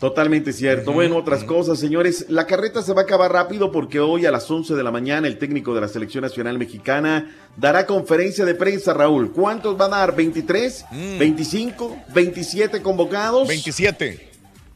Totalmente 0.00 0.52
cierto. 0.52 0.92
Bueno, 0.92 1.18
otras 1.18 1.44
cosas, 1.44 1.78
señores. 1.78 2.26
La 2.28 2.46
carreta 2.48 2.82
se 2.82 2.92
va 2.94 3.02
a 3.02 3.04
acabar 3.04 3.30
rápido 3.32 3.70
porque 3.70 4.00
hoy 4.00 4.26
a 4.26 4.32
las 4.32 4.50
11 4.50 4.74
de 4.74 4.82
la 4.82 4.90
mañana 4.90 5.28
el 5.28 5.38
técnico 5.38 5.72
de 5.72 5.82
la 5.82 5.88
Selección 5.88 6.22
Nacional 6.22 6.58
Mexicana 6.58 7.30
dará 7.56 7.86
conferencia 7.86 8.44
de 8.44 8.56
prensa, 8.56 8.94
Raúl. 8.94 9.30
¿Cuántos 9.30 9.80
va 9.80 9.84
a 9.84 9.88
dar? 9.88 10.16
¿23? 10.16 10.84
¿25? 11.20 12.06
¿27 12.12 12.82
convocados? 12.82 13.46
27. 13.46 14.30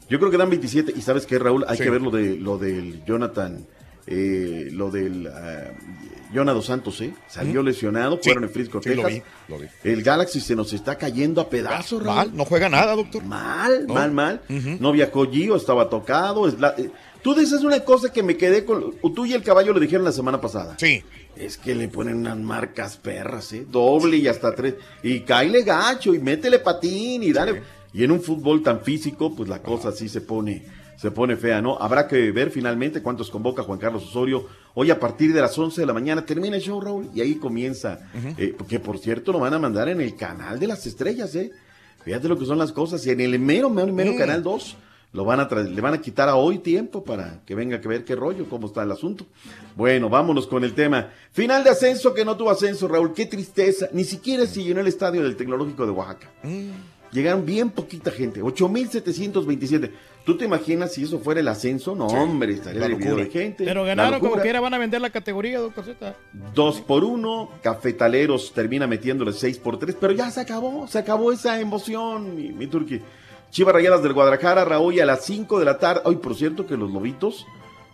Yo 0.09 0.20
creo 0.20 0.31
que 0.31 0.36
dan 0.36 0.51
27. 0.51 0.93
¿Y 0.97 1.02
sabes 1.02 1.27
qué, 1.27 1.40
Raúl? 1.40 1.64
Hay 1.66 1.78
Sí. 1.78 1.82
que 1.82 1.90
ver 1.90 2.01
lo, 2.02 2.12
de, 2.12 2.36
lo 2.36 2.59
del 2.59 3.05
Jonathan, 3.05 3.66
eh, 4.07 4.69
lo 4.73 4.91
del 4.91 5.27
ah, 5.29 5.70
Jonah 6.35 6.53
dos 6.53 6.66
Santos, 6.66 7.01
¿eh? 7.03 7.12
Salió 7.29 7.62
lesionado, 7.62 8.16
Sí, 8.16 8.24
fueron 8.31 8.45
en 8.45 8.51
Frisco, 8.51 8.81
sí, 8.83 8.95
lo 8.95 9.07
vi, 9.07 9.23
lo 9.49 9.59
vi. 9.59 9.66
El 9.85 10.03
Galaxy 10.03 10.41
se 10.41 10.57
nos 10.57 10.73
está 10.73 10.97
cayendo 10.97 11.41
a 11.41 11.49
pedazos, 11.51 12.03
Raúl. 12.03 12.16
Mal, 12.16 12.37
no 12.37 12.45
juega 12.47 12.69
nada, 12.69 12.97
doctor. 12.97 13.23
Mal, 13.24 13.87
No. 13.87 13.95
mal, 13.95 14.12
mal. 14.12 14.41
No 14.49 14.93
viajó 14.93 15.31
Gio, 15.31 15.57
estaba 15.57 15.89
tocado. 15.91 16.49
es 16.49 16.59
la- 16.59 16.74
eh, 16.79 16.91
tú 17.23 17.35
dices 17.35 17.62
una 17.62 17.81
cosa 17.81 18.12
que 18.12 18.23
me 18.23 18.37
quedé 18.37 18.65
con. 18.65 18.95
Tú 19.15 19.27
y 19.27 19.35
el 19.35 19.43
caballo 19.43 19.73
lo 19.74 19.81
dijeron 19.81 20.05
la 20.05 20.12
semana 20.12 20.41
pasada. 20.41 20.77
Sí. 20.79 21.03
Es 21.37 21.57
que 21.59 21.74
le 21.74 21.89
ponen 21.89 22.16
unas 22.16 22.39
marcas 22.39 22.97
perras, 22.97 23.53
¿eh? 23.53 23.66
Doble 23.70 24.16
y 24.19 24.27
hasta 24.29 24.55
tres. 24.55 24.74
Y 25.03 25.20
caile 25.20 25.62
gacho 25.62 26.15
y 26.15 26.19
métele 26.19 26.59
patín 26.59 27.23
y 27.23 27.33
dale. 27.33 27.62
Y 27.95 28.05
en 28.05 28.11
un 28.11 28.23
fútbol 28.23 28.62
tan 28.62 28.81
físico, 28.83 29.35
pues 29.37 29.49
la 29.51 29.61
cosa 29.62 29.93
sí 29.93 30.09
se 30.09 30.23
pone, 30.23 30.62
se 31.03 31.11
pone 31.11 31.37
fea, 31.37 31.61
¿no? 31.61 31.77
Habrá 31.81 32.07
que 32.07 32.31
ver 32.31 32.51
finalmente 32.51 33.03
cuántos 33.03 33.29
convoca 33.29 33.65
Juan 33.65 33.79
Carlos 33.81 34.05
Osorio. 34.05 34.47
Hoy 34.74 34.91
a 34.93 35.01
partir 35.01 35.35
de 35.35 35.41
las 35.41 35.59
11 35.59 35.81
de 35.81 35.87
la 35.87 35.93
mañana 35.93 36.24
termina 36.24 36.55
el 36.55 36.62
show, 36.62 36.81
Raúl, 36.81 37.11
y 37.12 37.20
ahí 37.20 37.35
comienza. 37.35 37.99
eh, 38.39 38.55
que 38.69 38.79
por 38.79 38.99
cierto 38.99 39.33
lo 39.33 39.41
van 39.41 39.53
a 39.53 39.59
mandar 39.59 39.89
en 39.89 40.01
el 40.01 40.15
canal 40.15 40.61
de 40.61 40.69
las 40.69 40.87
estrellas, 40.87 41.35
¿eh? 41.35 41.51
Fíjate 42.05 42.29
lo 42.29 42.39
que 42.39 42.47
son 42.47 42.57
las 42.59 42.70
cosas. 42.73 43.05
Y 43.07 43.11
en 43.11 43.20
el 43.20 43.37
mero, 43.41 43.69
mero, 43.69 43.93
mero 43.93 44.12
Mm. 44.12 44.16
canal 44.16 44.43
2 44.45 44.77
lo 45.12 45.24
van 45.24 45.41
a 45.41 45.49
tra- 45.49 45.69
le 45.69 45.81
van 45.81 45.95
a 45.95 46.01
quitar 46.01 46.29
a 46.29 46.37
hoy 46.37 46.59
tiempo 46.59 47.03
para 47.05 47.41
que 47.45 47.55
venga 47.57 47.81
que 47.81 47.89
ver 47.89 48.05
qué 48.05 48.15
rollo, 48.15 48.47
cómo 48.49 48.69
está 48.69 48.83
el 48.85 48.93
asunto. 48.93 49.27
Bueno, 49.77 50.09
vámonos 50.09 50.47
con 50.47 50.62
el 50.65 50.73
tema. 50.73 51.11
Final 51.33 51.65
de 51.65 51.70
ascenso 51.70 52.15
que 52.15 52.24
no 52.24 52.37
tuvo 52.37 52.51
ascenso, 52.51 52.87
Raúl. 52.87 53.12
Qué 53.12 53.27
tristeza. 53.27 53.89
Ni 53.93 54.05
siquiera 54.05 54.47
se 54.47 54.62
llenó 54.62 54.81
el 54.81 54.87
estadio 54.87 55.23
del 55.24 55.35
Tecnológico 55.37 55.85
de 55.85 55.91
Oaxaca. 55.93 56.31
Llegaron 57.12 57.45
bien 57.45 57.69
poquita 57.70 58.11
gente, 58.11 58.41
8.727. 58.41 59.91
¿Tú 60.24 60.36
te 60.36 60.44
imaginas 60.44 60.93
si 60.93 61.03
eso 61.03 61.19
fuera 61.19 61.40
el 61.40 61.49
ascenso? 61.49 61.97
No, 61.97 62.07
hombre, 62.07 62.53
estaría 62.55 62.86
dividido 62.86 63.16
de 63.16 63.28
gente. 63.28 63.65
Pero 63.65 63.85
ganaron 63.85 64.20
como 64.20 64.36
quiera, 64.36 64.61
van 64.61 64.74
a 64.74 64.78
vender 64.78 65.01
la 65.01 65.11
categoría, 65.11 65.59
doctor 65.59 65.85
Z. 65.85 66.16
Dos 66.55 66.81
por 66.81 67.03
uno, 67.03 67.51
Cafetaleros 67.61 68.53
termina 68.53 68.86
metiéndole 68.86 69.32
seis 69.32 69.59
por 69.59 69.78
tres, 69.78 69.97
pero 70.01 70.12
ya 70.12 70.31
se 70.31 70.40
acabó, 70.40 70.86
se 70.86 70.99
acabó 70.99 71.32
esa 71.32 71.61
emoción, 71.61 72.36
mi, 72.36 72.53
mi 72.53 72.69
turqui. 72.69 73.01
Chivas 73.51 73.74
Rayadas 73.74 74.03
del 74.03 74.12
Guadalajara, 74.12 74.65
Raúl, 74.65 74.99
a 75.01 75.05
las 75.05 75.27
5 75.27 75.59
de 75.59 75.65
la 75.66 75.78
tarde. 75.78 76.01
Hoy, 76.05 76.16
por 76.16 76.35
cierto, 76.35 76.66
que 76.66 76.77
los 76.77 76.90
lobitos 76.90 77.47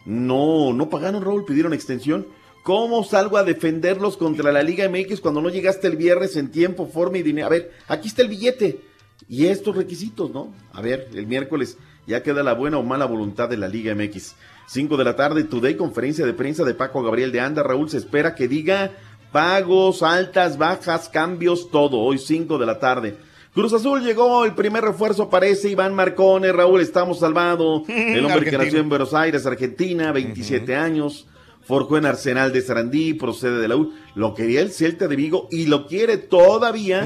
no, 0.04 0.72
no 0.72 0.88
pagaron, 0.88 1.24
Raúl, 1.24 1.44
pidieron 1.44 1.72
extensión. 1.72 2.28
¿Cómo 2.62 3.02
salgo 3.02 3.38
a 3.38 3.44
defenderlos 3.44 4.16
contra 4.16 4.52
la 4.52 4.62
Liga 4.62 4.88
MX 4.88 5.20
cuando 5.20 5.40
no 5.40 5.48
llegaste 5.48 5.88
el 5.88 5.96
viernes 5.96 6.36
en 6.36 6.52
tiempo, 6.52 6.86
forma 6.86 7.18
y 7.18 7.22
dinero? 7.22 7.46
A 7.46 7.50
ver, 7.50 7.72
aquí 7.88 8.08
está 8.08 8.22
el 8.22 8.28
billete 8.28 8.87
y 9.28 9.46
estos 9.46 9.76
requisitos, 9.76 10.30
¿no? 10.30 10.52
A 10.72 10.80
ver, 10.80 11.08
el 11.14 11.26
miércoles 11.26 11.76
ya 12.06 12.22
queda 12.22 12.42
la 12.42 12.54
buena 12.54 12.78
o 12.78 12.82
mala 12.82 13.04
voluntad 13.04 13.48
de 13.48 13.58
la 13.58 13.68
Liga 13.68 13.94
MX. 13.94 14.34
5 14.66 14.96
de 14.96 15.04
la 15.04 15.16
tarde, 15.16 15.44
Today, 15.44 15.76
conferencia 15.76 16.24
de 16.24 16.32
prensa 16.32 16.64
de 16.64 16.74
Paco 16.74 17.02
Gabriel 17.02 17.32
de 17.32 17.40
Anda. 17.40 17.62
Raúl 17.62 17.90
se 17.90 17.98
espera 17.98 18.34
que 18.34 18.48
diga 18.48 18.92
pagos, 19.32 20.02
altas, 20.02 20.56
bajas, 20.56 21.08
cambios, 21.08 21.70
todo. 21.70 21.98
Hoy 21.98 22.18
5 22.18 22.58
de 22.58 22.66
la 22.66 22.78
tarde. 22.78 23.16
Cruz 23.52 23.72
Azul 23.72 24.02
llegó, 24.02 24.44
el 24.44 24.54
primer 24.54 24.84
refuerzo 24.84 25.24
aparece 25.24 25.68
Iván 25.68 25.94
Marcone, 25.94 26.52
Raúl, 26.52 26.80
estamos 26.80 27.18
salvado. 27.18 27.82
El 27.88 28.24
hombre 28.24 28.48
que 28.48 28.56
nació 28.56 28.78
en 28.78 28.88
Buenos 28.88 29.14
Aires, 29.14 29.46
Argentina, 29.46 30.12
27 30.12 30.76
años. 30.76 31.26
Forjó 31.62 31.98
en 31.98 32.06
Arsenal 32.06 32.52
de 32.52 32.62
Sarandí, 32.62 33.14
procede 33.14 33.58
de 33.58 33.68
la 33.68 33.76
U. 33.76 33.92
Lo 34.14 34.32
quería 34.32 34.62
el 34.62 34.70
Celta 34.70 35.06
de 35.06 35.16
Vigo 35.16 35.48
y 35.50 35.66
lo 35.66 35.86
quiere 35.86 36.16
todavía 36.16 37.04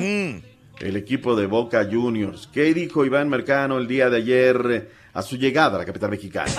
el 0.80 0.96
equipo 0.96 1.36
de 1.36 1.46
Boca 1.46 1.86
Juniors. 1.90 2.48
¿Qué 2.52 2.72
dijo 2.74 3.04
Iván 3.04 3.28
Mercano 3.28 3.78
el 3.78 3.86
día 3.86 4.10
de 4.10 4.16
ayer 4.18 4.66
eh, 4.70 4.88
a 5.14 5.22
su 5.22 5.36
llegada 5.36 5.76
a 5.76 5.78
la 5.78 5.84
capital 5.84 6.10
mexicana? 6.10 6.50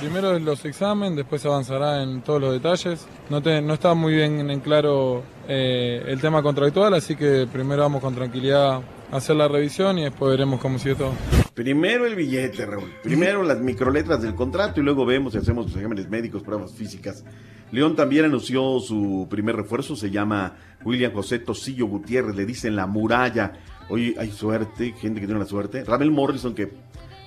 Primero 0.00 0.38
los 0.38 0.64
exámenes, 0.64 1.16
después 1.16 1.44
avanzará 1.44 2.02
en 2.02 2.22
todos 2.22 2.40
los 2.40 2.52
detalles. 2.52 3.06
No, 3.28 3.42
te- 3.42 3.60
no 3.60 3.74
está 3.74 3.92
muy 3.94 4.14
bien 4.14 4.48
en 4.50 4.60
claro 4.60 5.22
eh, 5.48 6.02
el 6.06 6.20
tema 6.20 6.42
contractual, 6.42 6.94
así 6.94 7.16
que 7.16 7.46
primero 7.52 7.82
vamos 7.82 8.00
con 8.00 8.14
tranquilidad 8.14 8.80
a 9.10 9.16
hacer 9.16 9.36
la 9.36 9.48
revisión 9.48 9.98
y 9.98 10.04
después 10.04 10.30
veremos 10.30 10.60
cómo 10.60 10.78
sigue 10.78 10.94
todo. 10.94 11.12
Primero 11.54 12.06
el 12.06 12.14
billete, 12.14 12.64
Raúl. 12.66 12.92
Primero 13.02 13.42
las 13.42 13.58
microletras 13.60 14.22
del 14.22 14.34
contrato 14.34 14.80
y 14.80 14.84
luego 14.84 15.04
vemos 15.04 15.32
si 15.32 15.38
hacemos 15.38 15.66
los 15.66 15.76
exámenes 15.76 16.08
médicos, 16.08 16.42
pruebas 16.42 16.72
físicas. 16.72 17.24
León 17.72 17.96
también 17.96 18.24
anunció 18.26 18.78
su 18.80 19.26
primer 19.28 19.56
refuerzo, 19.56 19.96
se 19.96 20.10
llama 20.10 20.54
William 20.84 21.12
José 21.12 21.38
Tosillo 21.40 21.86
Gutiérrez, 21.86 22.36
le 22.36 22.46
dicen 22.46 22.76
la 22.76 22.86
muralla. 22.86 23.52
Hoy 23.88 24.14
hay 24.18 24.30
suerte, 24.30 24.92
gente 25.00 25.20
que 25.20 25.26
tiene 25.26 25.40
la 25.40 25.46
suerte. 25.46 25.84
Ramel 25.84 26.10
Morrison, 26.10 26.54
que 26.54 26.72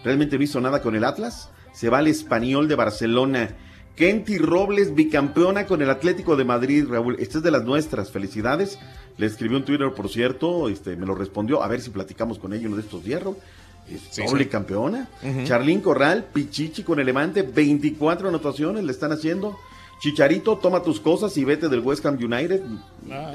realmente 0.04 0.38
no 0.38 0.44
hizo 0.44 0.62
nada 0.62 0.82
con 0.82 0.96
el 0.96 1.04
Atlas, 1.04 1.50
se 1.74 1.90
va 1.90 2.00
al 2.00 2.08
español 2.08 2.68
de 2.68 2.76
Barcelona. 2.76 3.50
Kenty 3.96 4.38
Robles, 4.38 4.96
bicampeona 4.96 5.66
con 5.66 5.82
el 5.82 5.90
Atlético 5.90 6.38
de 6.38 6.46
Madrid, 6.46 6.86
Raúl. 6.88 7.18
Esta 7.20 7.40
es 7.40 7.44
de 7.44 7.52
las 7.52 7.66
nuestras, 7.66 8.12
felicidades. 8.12 8.80
Le 9.18 9.26
escribió 9.26 9.58
un 9.58 9.66
Twitter, 9.66 9.92
por 9.94 10.08
cierto, 10.08 10.70
este, 10.70 10.96
me 10.96 11.06
lo 11.06 11.16
respondió. 11.16 11.62
A 11.62 11.68
ver 11.68 11.82
si 11.82 11.90
platicamos 11.90 12.40
con 12.40 12.54
ella 12.54 12.68
uno 12.68 12.78
de 12.78 12.84
estos 12.84 13.04
días, 13.04 13.22
Sí, 14.12 14.22
doble 14.24 14.44
sí. 14.44 14.50
campeona. 14.50 15.10
Ujú. 15.24 15.44
Charlín 15.46 15.82
Corral, 15.82 16.28
Pichichi 16.32 16.84
con 16.84 17.00
el 17.00 17.08
Levante, 17.08 17.42
24 17.42 18.30
anotaciones 18.30 18.84
le 18.84 18.92
están 18.92 19.12
haciendo. 19.12 19.58
Chicharito, 20.00 20.58
toma 20.58 20.82
tus 20.82 21.00
cosas 21.00 21.36
y 21.38 21.44
vete 21.44 21.68
del 21.68 21.82
West 21.82 22.06
Ham 22.06 22.16
United, 22.16 22.62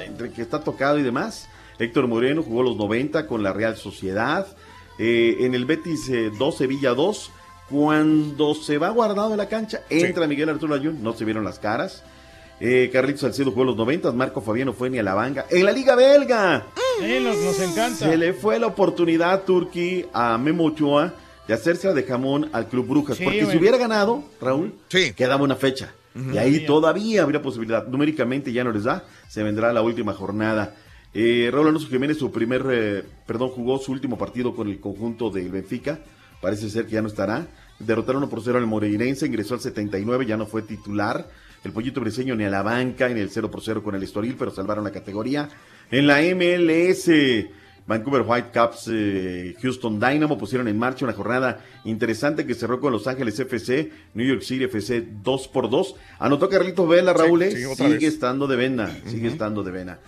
entre 0.07 0.31
que 0.31 0.43
está 0.43 0.61
tocado 0.61 0.99
y 0.99 1.03
demás. 1.03 1.49
Héctor 1.79 2.09
Moreno 2.09 2.43
jugó 2.43 2.63
los 2.63 2.77
90 2.77 3.27
con 3.27 3.43
la 3.43 3.53
Real 3.53 3.77
Sociedad. 3.77 4.47
Eh, 4.99 5.39
en 5.41 5.55
el 5.55 5.65
Betis 5.67 6.09
eh, 6.09 6.31
2, 6.39 6.57
Sevilla 6.57 6.95
2. 6.95 7.31
Cuando 7.71 8.55
se 8.55 8.79
va 8.79 8.91
guardado 8.91 9.33
en 9.33 9.39
la 9.39 9.49
cancha, 9.49 9.83
entra 9.89 10.27
Miguel 10.27 10.51
Arturo 10.51 10.75
Ayun, 10.75 11.03
no 11.03 11.15
se 11.15 11.25
vieron 11.25 11.45
las 11.45 11.59
caras. 11.59 12.03
Eh, 12.61 12.91
Carlitos 12.93 13.23
Salcedo 13.23 13.51
jugó 13.51 13.65
los 13.65 13.77
90, 13.77 14.13
Marco 14.13 14.41
Fabiano 14.41 14.73
fue 14.73 14.91
ni 14.91 14.99
a 14.99 15.03
la 15.03 15.15
banca. 15.15 15.47
En 15.51 15.65
la 15.65 15.73
Liga 15.73 15.97
Belga. 15.97 16.67
Sí, 17.01 17.19
nos, 17.21 17.37
nos 17.39 17.61
encanta. 17.61 18.07
Se 18.07 18.17
le 18.17 18.33
fue 18.33 18.59
la 18.59 18.69
oportunidad, 18.69 19.43
Turki, 19.43 20.07
a 20.13 20.39
Memo 20.39 20.67
Ochoa 20.67 21.15
de 21.49 21.55
hacerse 21.55 21.93
de 21.93 22.03
jamón 22.05 22.49
al 22.53 22.69
Club 22.69 22.87
Brujas. 22.87 23.17
Sí, 23.17 23.25
porque 23.25 23.47
si 23.47 23.57
hubiera 23.57 23.77
ganado, 23.77 24.23
Raúl, 24.41 24.75
quedaba 24.89 25.43
una 25.43 25.57
fecha. 25.57 25.93
Y 26.15 26.39
ahí 26.39 26.65
todavía 26.65 27.23
habría 27.23 27.43
posibilidad. 27.43 27.87
Numéricamente 27.89 28.53
ya 28.53 28.63
no 28.63 28.71
les 28.71 28.85
da, 28.85 29.05
se 29.29 29.43
vendrá 29.43 29.73
la 29.73 29.83
última 29.83 30.13
jornada. 30.13 30.77
Eh, 31.13 31.49
Raúl 31.53 31.69
Alonso 31.69 31.89
Jiménez, 31.89 32.19
su 32.19 32.31
primer, 32.31 32.65
eh, 32.71 33.03
perdón, 33.27 33.51
jugó 33.51 33.79
su 33.79 33.93
último 33.93 34.17
partido 34.19 34.55
con 34.55 34.69
el 34.69 34.81
conjunto 34.81 35.31
del 35.31 35.51
Benfica. 35.51 36.01
Parece 36.41 36.69
ser 36.71 36.87
que 36.87 36.93
ya 36.93 37.03
no 37.03 37.09
estará. 37.09 37.47
Derrotaron 37.79 38.23
1 38.23 38.31
por 38.31 38.43
0 38.43 38.59
al 38.59 38.67
Moreirense, 38.67 39.27
ingresó 39.27 39.55
al 39.55 39.61
79, 39.61 40.27
ya 40.27 40.37
no 40.37 40.47
fue 40.47 40.63
titular. 40.63 41.29
El 41.65 41.73
Pollito 41.73 42.01
Briseño 42.01 42.37
ni 42.37 42.45
a 42.45 42.51
la 42.51 42.63
banca 42.63 43.09
en 43.11 43.17
el 43.17 43.31
0 43.31 43.51
por 43.51 43.63
0 43.63 43.83
con 43.83 43.95
el 43.95 44.03
Estoril, 44.03 44.37
pero 44.39 44.51
salvaron 44.51 44.85
la 44.85 44.93
categoría. 44.93 45.49
En 45.91 46.07
la 46.07 46.21
MLS, 46.21 47.09
Vancouver 47.87 48.23
Whitecaps, 48.27 48.89
eh, 48.91 49.55
Houston 49.61 50.01
Dynamo 50.01 50.39
pusieron 50.39 50.69
en 50.69 50.79
marcha 50.79 51.05
una 51.05 51.13
jornada 51.13 51.61
interesante 51.85 52.47
que 52.47 52.55
cerró 52.55 52.81
con 52.81 52.93
Los 52.93 53.07
Ángeles 53.07 53.39
FC, 53.39 53.91
New 54.15 54.27
York 54.27 54.41
City 54.43 54.65
FC 54.65 55.07
2 55.23 55.49
por 55.49 55.69
2 55.69 55.95
Anotó 56.19 56.49
Carlitos 56.49 56.89
Vela, 56.89 57.13
Raúl, 57.13 57.43
Sí, 57.43 57.47
¿eh? 57.49 57.67
sí, 57.69 57.75
sigue 57.75 57.89
vez. 57.91 58.03
estando 58.05 58.47
de 58.47 58.57
vena, 58.57 58.91
sigue 59.07 59.29
estando 59.29 59.63
de 59.63 59.71
vena. 59.71 59.99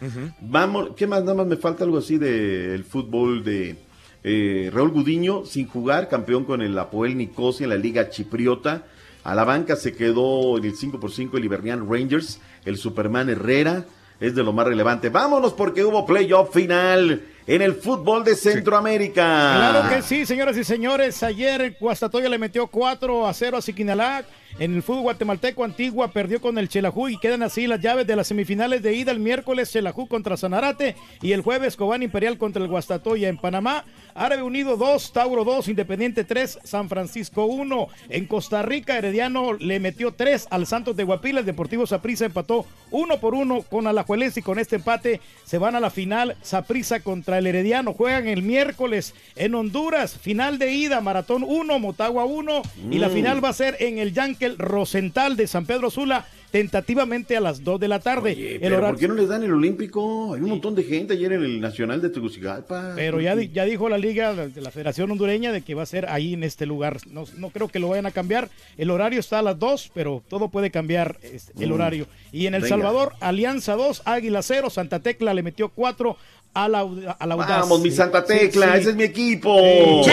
Vamos, 0.41 0.91
¿qué 0.97 1.07
más? 1.07 1.21
Nada 1.21 1.35
más 1.35 1.47
me 1.47 1.57
falta 1.57 1.85
algo 1.85 1.99
así 1.99 2.17
del 2.17 2.83
fútbol 2.85 3.45
de 3.45 3.77
eh, 4.25 4.71
Raúl 4.73 4.91
Gudiño, 4.91 5.45
sin 5.45 5.69
jugar, 5.69 6.09
campeón 6.09 6.45
con 6.45 6.63
el 6.63 6.79
Apoel 6.79 7.17
Nicosia 7.17 7.65
en 7.65 7.71
la 7.71 7.77
Liga 7.77 8.09
Chipriota. 8.09 8.85
A 9.23 9.35
la 9.35 9.45
banca 9.45 9.77
se 9.77 9.93
quedó 9.93 10.57
en 10.57 10.65
el 10.65 10.75
5 10.77 10.99
por 10.99 11.11
5 11.13 11.37
el 11.37 11.45
Hibernian 11.45 11.91
Rangers, 11.91 12.41
el 12.65 12.77
Superman 12.79 13.29
Herrera, 13.29 13.85
es 14.19 14.35
de 14.35 14.43
lo 14.43 14.53
más 14.53 14.67
relevante. 14.67 15.11
Vámonos 15.11 15.53
porque 15.53 15.85
hubo 15.85 16.07
playoff 16.07 16.55
final 16.55 17.23
en 17.47 17.63
el 17.63 17.75
fútbol 17.75 18.25
de 18.25 18.35
Centroamérica. 18.35 19.23
Claro 19.23 19.89
que 19.89 20.03
sí, 20.03 20.27
señoras 20.27 20.57
y 20.57 20.65
señores. 20.65 21.23
Ayer 21.23 21.77
Guastatoya 21.79 22.29
le 22.29 22.39
metió 22.39 22.67
4 22.67 23.27
a 23.27 23.33
0 23.33 23.57
a 23.57 23.63
Siquinalac. 23.63 24.27
En 24.59 24.75
el 24.75 24.83
fútbol 24.83 25.03
guatemalteco, 25.03 25.65
Antigua 25.65 26.13
perdió 26.13 26.41
con 26.41 26.57
el 26.57 26.71
Chelajú 26.71 27.09
y 27.09 27.19
quedan 27.19 27.43
así 27.43 27.67
las 27.67 27.79
llaves 27.79 28.07
de 28.07 28.17
las 28.17 28.29
semifinales 28.29 28.83
de 28.83 28.95
ida 28.95 29.13
el 29.13 29.21
miércoles 29.21 29.71
Chelajú 29.71 30.09
contra 30.09 30.39
Sanarate 30.39 30.97
y 31.21 31.33
el 31.33 31.43
jueves 31.43 31.77
Cobán 31.77 32.03
Imperial 32.03 32.39
contra 32.39 32.63
el 32.63 32.69
Guastatoya 32.69 33.29
en 33.29 33.37
Panamá. 33.37 33.85
Árabe 34.15 34.43
Unido 34.43 34.79
2, 34.79 35.13
Tauro 35.13 35.45
2, 35.45 35.69
Independiente 35.69 36.25
3, 36.25 36.61
San 36.65 36.89
Francisco 36.89 37.45
1. 37.45 37.89
En 38.09 38.25
Costa 38.25 38.63
Rica, 38.63 38.97
Herediano 38.97 39.53
le 39.53 39.79
metió 39.79 40.15
3 40.15 40.47
al 40.49 40.67
Santos 40.67 40.97
de 40.97 41.05
Guapila. 41.05 41.41
El 41.41 41.47
Deportivo 41.47 41.87
Saprissa 41.87 42.25
empató 42.25 42.65
1 42.93 43.21
por 43.21 43.35
1 43.35 43.61
con 43.69 43.87
Alajuelense 43.87 44.41
y 44.41 44.43
con 44.43 44.59
este 44.59 44.77
empate 44.77 45.21
se 45.45 45.59
van 45.59 45.77
a 45.77 45.81
la 45.81 45.91
final. 45.91 46.35
Saprissa 46.41 47.01
contra 47.01 47.36
el 47.39 47.47
Herediano. 47.47 47.93
Juegan 47.93 48.27
el 48.29 48.43
miércoles 48.43 49.15
en 49.35 49.55
Honduras. 49.55 50.17
Final 50.19 50.59
de 50.59 50.73
ida, 50.73 51.01
Maratón 51.01 51.45
1, 51.47 51.79
Motagua 51.79 52.25
1. 52.25 52.63
Y 52.91 52.99
la 52.99 53.09
Mm. 53.09 53.13
final 53.13 53.45
va 53.45 53.51
a 53.51 53.53
ser 53.53 53.77
en 53.81 53.99
el 53.99 54.13
Yankel 54.13 54.59
Rosental 54.59 55.37
de 55.37 55.47
San 55.47 55.67
Pedro 55.67 55.91
Sula, 55.91 56.27
tentativamente 56.51 57.37
a 57.37 57.41
las 57.41 57.63
2 57.65 57.79
de 57.79 57.87
la 57.89 58.01
tarde. 58.01 58.59
Pero 58.61 58.77
horario- 58.79 58.93
¿por 58.95 58.99
qué 59.01 59.09
no 59.09 59.15
les 59.15 59.29
dan 59.29 59.43
el 59.45 59.53
Olímpico? 59.53 60.35
Hay 60.35 60.41
un 60.41 60.49
montón 60.51 60.75
de 60.75 60.85
gente 60.85 61.13
ayer 61.13 61.33
en 61.33 61.43
el 61.45 61.61
Nacional 61.61 62.01
de 62.01 62.09
Tegucigalpa. 62.09 62.93
Pero 62.97 63.21
ya, 63.21 63.37
di- 63.37 63.51
ya 63.53 63.65
dijo 63.65 63.89
la 63.89 63.99
liga 63.99 64.33
de 64.35 64.61
la 64.61 64.71
Federación 64.71 65.11
Hondureña 65.11 65.53
de 65.53 65.61
que 65.63 65.75
va 65.75 65.83
a 65.83 65.87
ser 65.87 66.09
ahí 66.09 66.33
en 66.35 66.43
este 66.45 66.65
lugar. 66.67 66.99
No, 67.11 67.25
no 67.37 67.51
creo 67.51 67.69
que 67.69 67.79
lo 67.79 67.89
vayan 67.89 68.07
a 68.07 68.11
cambiar. 68.11 68.49
El 68.79 68.91
horario 68.91 69.21
está 69.21 69.41
a 69.41 69.43
las 69.43 69.59
2, 69.59 69.91
pero 69.95 70.23
todo 70.29 70.49
puede 70.49 70.71
cambiar 70.71 71.19
este, 71.23 71.53
el 71.63 71.71
Mm. 71.71 71.75
horario. 71.75 72.07
Y 72.33 72.47
en 72.47 72.55
El 72.55 72.63
Venga. 72.63 72.75
Salvador, 72.77 73.13
Alianza 73.21 73.75
2, 73.75 74.03
Águila 74.05 74.43
0, 74.43 74.71
Santa 74.71 75.01
Tecla 75.01 75.35
le 75.35 75.43
metió 75.43 75.69
4 75.69 76.17
a 76.55 76.69
la, 76.69 76.81
a 76.81 77.27
la 77.27 77.35
Audaz. 77.35 77.49
Vamos, 77.61 77.81
mi 77.83 77.91
Santa 77.91 78.25
Tecla, 78.25 78.73
sí. 78.73 78.79
ese 78.81 78.91
es 78.91 78.97
mi 78.97 79.03
equipo. 79.05 79.59
Sí. 80.05 80.11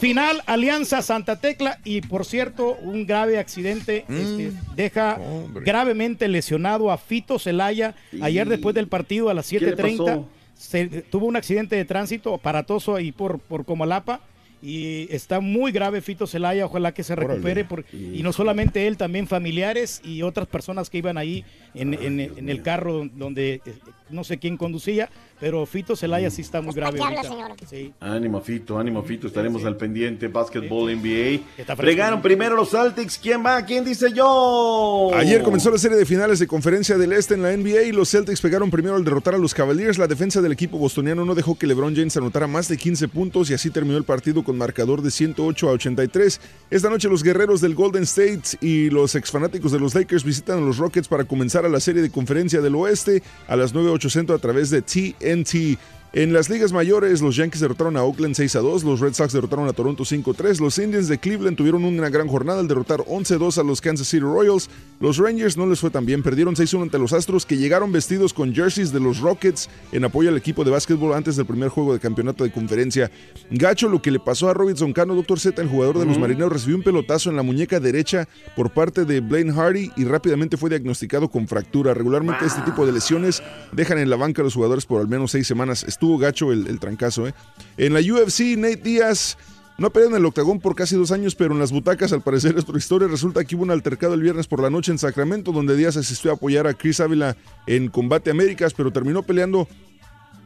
Final, 0.00 0.42
Alianza 0.46 1.02
Santa 1.02 1.40
Tecla 1.40 1.78
y 1.84 2.00
por 2.00 2.24
cierto, 2.24 2.76
un 2.82 3.06
grave 3.06 3.38
accidente 3.38 4.04
este, 4.08 4.52
deja 4.74 5.18
gravemente 5.62 6.26
lesionado 6.28 6.90
a 6.90 6.98
Fito 6.98 7.38
Celaya 7.38 7.94
ayer 8.20 8.48
después 8.48 8.74
del 8.74 8.88
partido 8.88 9.28
a 9.30 9.34
las 9.34 9.48
¿Qué 9.48 9.60
le 9.60 9.76
7.30. 9.76 9.98
pasó? 9.98 10.28
Se, 10.56 10.86
tuvo 10.86 11.26
un 11.26 11.36
accidente 11.36 11.76
de 11.76 11.84
tránsito 11.84 12.34
aparatoso 12.34 12.94
ahí 12.94 13.12
por, 13.12 13.38
por 13.38 13.64
Comalapa 13.64 14.20
y 14.62 15.06
está 15.14 15.40
muy 15.40 15.72
grave 15.72 16.00
Fito 16.00 16.26
Celaya, 16.26 16.64
ojalá 16.64 16.92
que 16.94 17.02
se 17.02 17.14
recupere 17.14 17.64
por- 17.66 17.84
y 17.92 18.22
no 18.22 18.32
solamente 18.32 18.86
él, 18.86 18.96
también 18.96 19.26
familiares 19.26 20.00
y 20.02 20.22
otras 20.22 20.46
personas 20.46 20.88
que 20.88 20.98
iban 20.98 21.18
ahí 21.18 21.44
en, 21.74 21.92
en- 21.94 22.20
en 22.20 22.48
el 22.48 22.62
carro 22.62 22.94
don- 22.94 23.12
donde 23.18 23.60
eh, 23.66 23.74
no 24.10 24.24
sé 24.24 24.38
quién 24.38 24.56
conducía, 24.56 25.08
pero 25.40 25.64
Fito 25.66 25.96
Celaya 25.96 26.30
sí 26.30 26.42
está 26.42 26.60
muy 26.60 26.74
grave. 26.74 27.00
Habla, 27.02 27.22
sí. 27.68 27.92
Ánimo, 28.00 28.40
Fito, 28.40 28.78
ánimo, 28.78 29.02
Fito, 29.02 29.26
estaremos 29.26 29.64
al 29.64 29.76
pendiente. 29.76 30.28
Basketball 30.28 30.94
NBA. 30.94 31.74
Fregaron 31.76 32.22
primero 32.22 32.56
los 32.56 32.70
Celtics. 32.70 33.18
¿Quién 33.18 33.44
va? 33.44 33.64
¿Quién 33.64 33.84
dice 33.84 34.12
yo? 34.12 35.10
Ayer 35.14 35.42
comenzó 35.42 35.70
la 35.70 35.78
serie 35.78 35.96
de 35.96 36.06
finales 36.06 36.38
de 36.38 36.46
Conferencia 36.46 36.96
del 36.98 37.12
Este 37.12 37.34
en 37.34 37.42
la 37.42 37.56
NBA 37.56 37.82
y 37.84 37.92
los 37.92 38.10
Celtics 38.10 38.40
pegaron 38.40 38.70
primero 38.70 38.96
al 38.96 39.04
derrotar 39.04 39.34
a 39.34 39.38
los 39.38 39.54
Cavaliers. 39.54 39.98
La 39.98 40.06
defensa 40.06 40.40
del 40.40 40.52
equipo 40.52 40.78
bostoniano 40.78 41.24
no 41.24 41.34
dejó 41.34 41.56
que 41.56 41.66
LeBron 41.66 41.96
James 41.96 42.16
anotara 42.16 42.46
más 42.46 42.68
de 42.68 42.76
15 42.76 43.08
puntos 43.08 43.50
y 43.50 43.54
así 43.54 43.70
terminó 43.70 43.96
el 43.96 44.04
partido 44.04 44.44
con 44.44 44.58
marcador 44.58 45.02
de 45.02 45.10
108 45.10 45.68
a 45.68 45.72
83. 45.72 46.40
Esta 46.70 46.90
noche 46.90 47.08
los 47.08 47.22
guerreros 47.22 47.60
del 47.60 47.74
Golden 47.74 48.04
State 48.04 48.58
y 48.60 48.90
los 48.90 49.14
exfanáticos 49.14 49.72
de 49.72 49.80
los 49.80 49.94
Lakers 49.94 50.24
visitan 50.24 50.58
a 50.58 50.60
los 50.60 50.78
Rockets 50.78 51.08
para 51.08 51.24
comenzar 51.24 51.64
a 51.64 51.68
la 51.68 51.80
serie 51.80 52.02
de 52.02 52.10
Conferencia 52.10 52.60
del 52.60 52.74
Oeste 52.74 53.22
a 53.48 53.56
las 53.56 53.72
9 53.72 53.93
800 53.94 54.36
a 54.36 54.38
través 54.38 54.70
de 54.70 54.82
TNT 54.82 55.78
en 56.16 56.32
las 56.32 56.48
ligas 56.48 56.72
mayores, 56.72 57.20
los 57.22 57.34
Yankees 57.34 57.60
derrotaron 57.60 57.96
a 57.96 58.04
Oakland 58.04 58.36
6 58.36 58.54
a 58.54 58.60
2, 58.60 58.84
los 58.84 59.00
Red 59.00 59.14
Sox 59.14 59.32
derrotaron 59.32 59.66
a 59.66 59.72
Toronto 59.72 60.04
5 60.04 60.30
a 60.30 60.34
3, 60.34 60.60
los 60.60 60.78
Indians 60.78 61.08
de 61.08 61.18
Cleveland 61.18 61.56
tuvieron 61.56 61.84
una 61.84 62.08
gran 62.08 62.28
jornada 62.28 62.60
al 62.60 62.68
derrotar 62.68 63.02
11 63.08 63.34
a 63.34 63.38
2 63.38 63.58
a 63.58 63.64
los 63.64 63.80
Kansas 63.80 64.06
City 64.06 64.20
Royals, 64.20 64.70
los 65.00 65.18
Rangers 65.18 65.56
no 65.56 65.66
les 65.66 65.80
fue 65.80 65.90
tan 65.90 66.06
bien, 66.06 66.22
perdieron 66.22 66.54
6 66.54 66.72
a 66.72 66.76
1 66.76 66.84
ante 66.84 66.98
los 67.00 67.12
Astros 67.12 67.44
que 67.44 67.56
llegaron 67.56 67.90
vestidos 67.90 68.32
con 68.32 68.54
jerseys 68.54 68.92
de 68.92 69.00
los 69.00 69.18
Rockets 69.18 69.68
en 69.90 70.04
apoyo 70.04 70.28
al 70.28 70.36
equipo 70.36 70.62
de 70.62 70.70
básquetbol 70.70 71.14
antes 71.14 71.34
del 71.34 71.46
primer 71.46 71.68
juego 71.68 71.92
de 71.92 71.98
campeonato 71.98 72.44
de 72.44 72.52
conferencia. 72.52 73.10
Gacho, 73.50 73.88
lo 73.88 74.00
que 74.00 74.12
le 74.12 74.20
pasó 74.20 74.48
a 74.48 74.54
Robinson 74.54 74.92
Cano, 74.92 75.16
Dr. 75.16 75.40
Z, 75.40 75.60
el 75.60 75.68
jugador 75.68 75.98
de 75.98 76.06
los 76.06 76.16
marineros, 76.16 76.52
recibió 76.52 76.76
un 76.76 76.84
pelotazo 76.84 77.30
en 77.30 77.34
la 77.34 77.42
muñeca 77.42 77.80
derecha 77.80 78.28
por 78.54 78.70
parte 78.70 79.04
de 79.04 79.18
Blaine 79.18 79.52
Hardy 79.52 79.90
y 79.96 80.04
rápidamente 80.04 80.56
fue 80.56 80.70
diagnosticado 80.70 81.28
con 81.28 81.48
fractura. 81.48 81.92
Regularmente 81.92 82.46
este 82.46 82.62
tipo 82.62 82.86
de 82.86 82.92
lesiones 82.92 83.42
dejan 83.72 83.98
en 83.98 84.10
la 84.10 84.14
banca 84.14 84.42
a 84.42 84.44
los 84.44 84.54
jugadores 84.54 84.86
por 84.86 85.00
al 85.00 85.08
menos 85.08 85.32
seis 85.32 85.48
semanas. 85.48 85.84
Estuvo 86.04 86.18
gacho 86.18 86.52
el, 86.52 86.66
el 86.66 86.80
trancazo. 86.80 87.26
¿eh? 87.26 87.34
En 87.78 87.94
la 87.94 88.00
UFC, 88.00 88.58
Nate 88.58 88.76
Díaz 88.76 89.38
no 89.78 89.88
peleó 89.88 90.10
en 90.10 90.16
el 90.16 90.26
octagón 90.26 90.60
por 90.60 90.74
casi 90.74 90.96
dos 90.96 91.10
años, 91.12 91.34
pero 91.34 91.54
en 91.54 91.60
las 91.60 91.72
butacas 91.72 92.12
al 92.12 92.20
parecer 92.20 92.54
es 92.58 92.64
otra 92.64 92.76
historia. 92.76 93.08
Resulta 93.08 93.42
que 93.42 93.56
hubo 93.56 93.62
un 93.62 93.70
altercado 93.70 94.12
el 94.12 94.20
viernes 94.20 94.46
por 94.46 94.60
la 94.60 94.68
noche 94.68 94.92
en 94.92 94.98
Sacramento, 94.98 95.50
donde 95.50 95.74
Díaz 95.74 95.96
asistió 95.96 96.30
a 96.30 96.34
apoyar 96.34 96.66
a 96.66 96.74
Chris 96.74 97.00
Ávila 97.00 97.38
en 97.66 97.88
Combate 97.88 98.30
Américas, 98.30 98.74
pero 98.74 98.92
terminó 98.92 99.22
peleando 99.22 99.66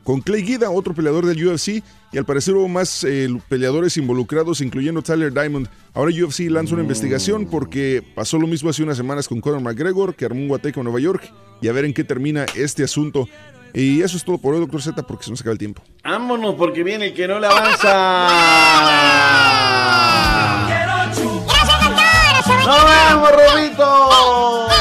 con 0.05 0.21
Clay 0.21 0.43
Guida, 0.43 0.71
otro 0.71 0.95
peleador 0.95 1.27
del 1.27 1.45
UFC, 1.45 1.83
y 2.13 2.19
al 2.19 2.25
parecer 2.25 2.55
hubo 2.55 2.69
más 2.69 3.03
eh, 3.03 3.29
peleadores 3.49 3.97
involucrados, 3.97 4.61
incluyendo 4.61 5.03
Tyler 5.03 5.33
Diamond. 5.33 5.69
Ahora 5.93 6.13
UFC 6.13 6.49
lanza 6.49 6.75
una 6.75 6.85
investigación 6.85 7.47
porque 7.47 8.05
pasó 8.15 8.39
lo 8.39 8.47
mismo 8.47 8.71
hace 8.71 8.85
unas 8.85 8.97
semanas 8.97 9.27
con 9.27 9.41
Conor 9.41 9.61
McGregor, 9.61 10.15
que 10.15 10.25
armó 10.25 10.41
un 10.41 10.49
guateco 10.49 10.79
en 10.79 10.85
Nueva 10.85 11.01
York, 11.01 11.29
y 11.61 11.67
a 11.67 11.73
ver 11.73 11.85
en 11.85 11.95
qué 11.95 12.05
termina 12.05 12.47
este 12.55 12.85
asunto. 12.85 13.29
Y 13.75 14.03
eso 14.03 14.17
es 14.17 14.25
todo 14.25 14.39
por 14.39 14.55
hoy, 14.55 14.61
doctor 14.61 14.83
Z, 14.83 15.03
porque 15.03 15.25
se 15.25 15.31
nos 15.31 15.41
acaba 15.41 15.53
el 15.53 15.59
tiempo. 15.59 15.83
Vámonos 16.03 16.55
porque 16.55 16.83
viene 16.83 17.07
el 17.07 17.15
que 17.15 17.29
no 17.29 17.39
le 17.39 17.47
avanza. 17.47 18.29
¡Nos 22.69 22.85
vemos, 22.85 23.31
Robito! 23.33 24.78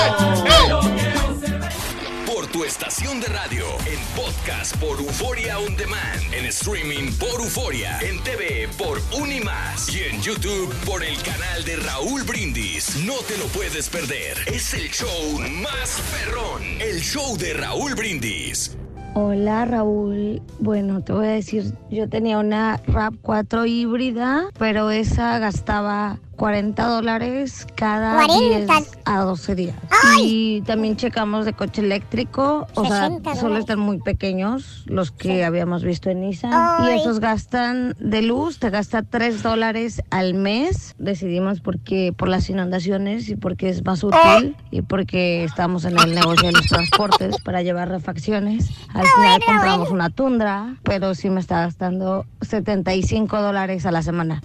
Euforia 5.28 5.60
On 5.60 5.76
Demand, 5.76 6.34
en 6.34 6.46
streaming 6.46 7.12
por 7.20 7.42
Euforia, 7.42 8.00
en 8.00 8.18
TV 8.24 8.70
por 8.78 8.98
Unimás 9.22 9.94
y 9.94 10.04
en 10.04 10.22
YouTube 10.22 10.74
por 10.86 11.04
el 11.04 11.18
canal 11.22 11.66
de 11.66 11.76
Raúl 11.76 12.24
Brindis. 12.24 13.04
No 13.06 13.16
te 13.28 13.38
lo 13.38 13.44
puedes 13.48 13.90
perder. 13.90 14.38
Es 14.46 14.74
el 14.74 14.90
show 14.90 15.38
más 15.62 16.02
perrón, 16.14 16.64
el 16.80 17.02
show 17.02 17.38
de 17.38 17.54
Raúl 17.56 17.94
Brindis. 17.96 18.78
Hola 19.16 19.66
Raúl, 19.66 20.42
bueno 20.60 21.04
te 21.04 21.12
voy 21.12 21.26
a 21.26 21.32
decir, 21.32 21.74
yo 21.92 22.08
tenía 22.08 22.38
una 22.38 22.80
RAP 22.88 23.16
4 23.22 23.66
híbrida, 23.66 24.50
pero 24.58 24.92
esa 24.92 25.40
gastaba 25.40 26.20
40 26.38 26.88
dólares 26.88 27.68
cada 27.76 28.26
40. 28.26 28.74
10 28.74 29.00
a 29.06 29.20
12 29.22 29.56
días. 29.56 29.76
Y 30.22 30.62
también 30.62 30.96
checamos 30.96 31.46
de 31.46 31.54
coche 31.54 31.82
eléctrico, 31.82 32.68
o 32.76 32.86
sea, 32.86 33.08
60 33.08 33.36
solo 33.36 33.58
están 33.58 33.80
muy 33.80 34.00
pequeños 34.00 34.84
los 34.86 35.12
que 35.12 35.44
habíamos 35.44 35.84
visto 35.84 36.10
en 36.10 36.22
Nissan. 36.22 36.52
Ay. 36.54 36.96
Y 36.96 37.00
esos 37.00 37.20
gastan 37.20 37.96
de 38.00 38.22
luz, 38.22 38.60
te 38.60 38.70
gasta 38.70 39.04
3 39.04 39.44
dólares 39.44 40.02
al 40.12 40.36
mes. 40.36 40.96
Decidimos 41.00 41.60
porque 41.60 42.14
por 42.16 42.30
las 42.30 42.50
inundaciones 42.50 43.30
y 43.30 43.36
porque 43.36 43.70
es 43.70 43.84
más 43.84 44.04
útil 44.04 44.56
y 44.72 44.84
porque 44.84 45.44
estamos 45.44 45.86
en 45.86 45.98
el 45.98 46.14
negocio 46.14 46.48
de 46.48 46.54
los 46.54 46.68
transportes 46.68 47.36
para 47.44 47.64
llevar 47.64 47.90
refacciones. 47.90 48.70
Al 48.94 49.08
final 49.08 49.42
compramos 49.46 49.90
una 49.90 50.12
tundra, 50.12 50.78
pero 50.84 51.16
sí 51.16 51.30
me 51.30 51.40
está 51.40 51.62
gastando 51.62 52.26
75 52.42 53.42
dólares 53.42 53.86
a 53.86 53.92
la 53.92 54.04
semana. 54.04 54.42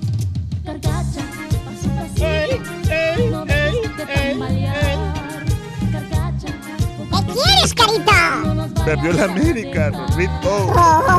Quieres, 7.70 7.74
carita? 7.74 8.84
Perdió 8.84 9.12
la 9.12 9.24
América, 9.24 9.90
Rito. 10.16 10.72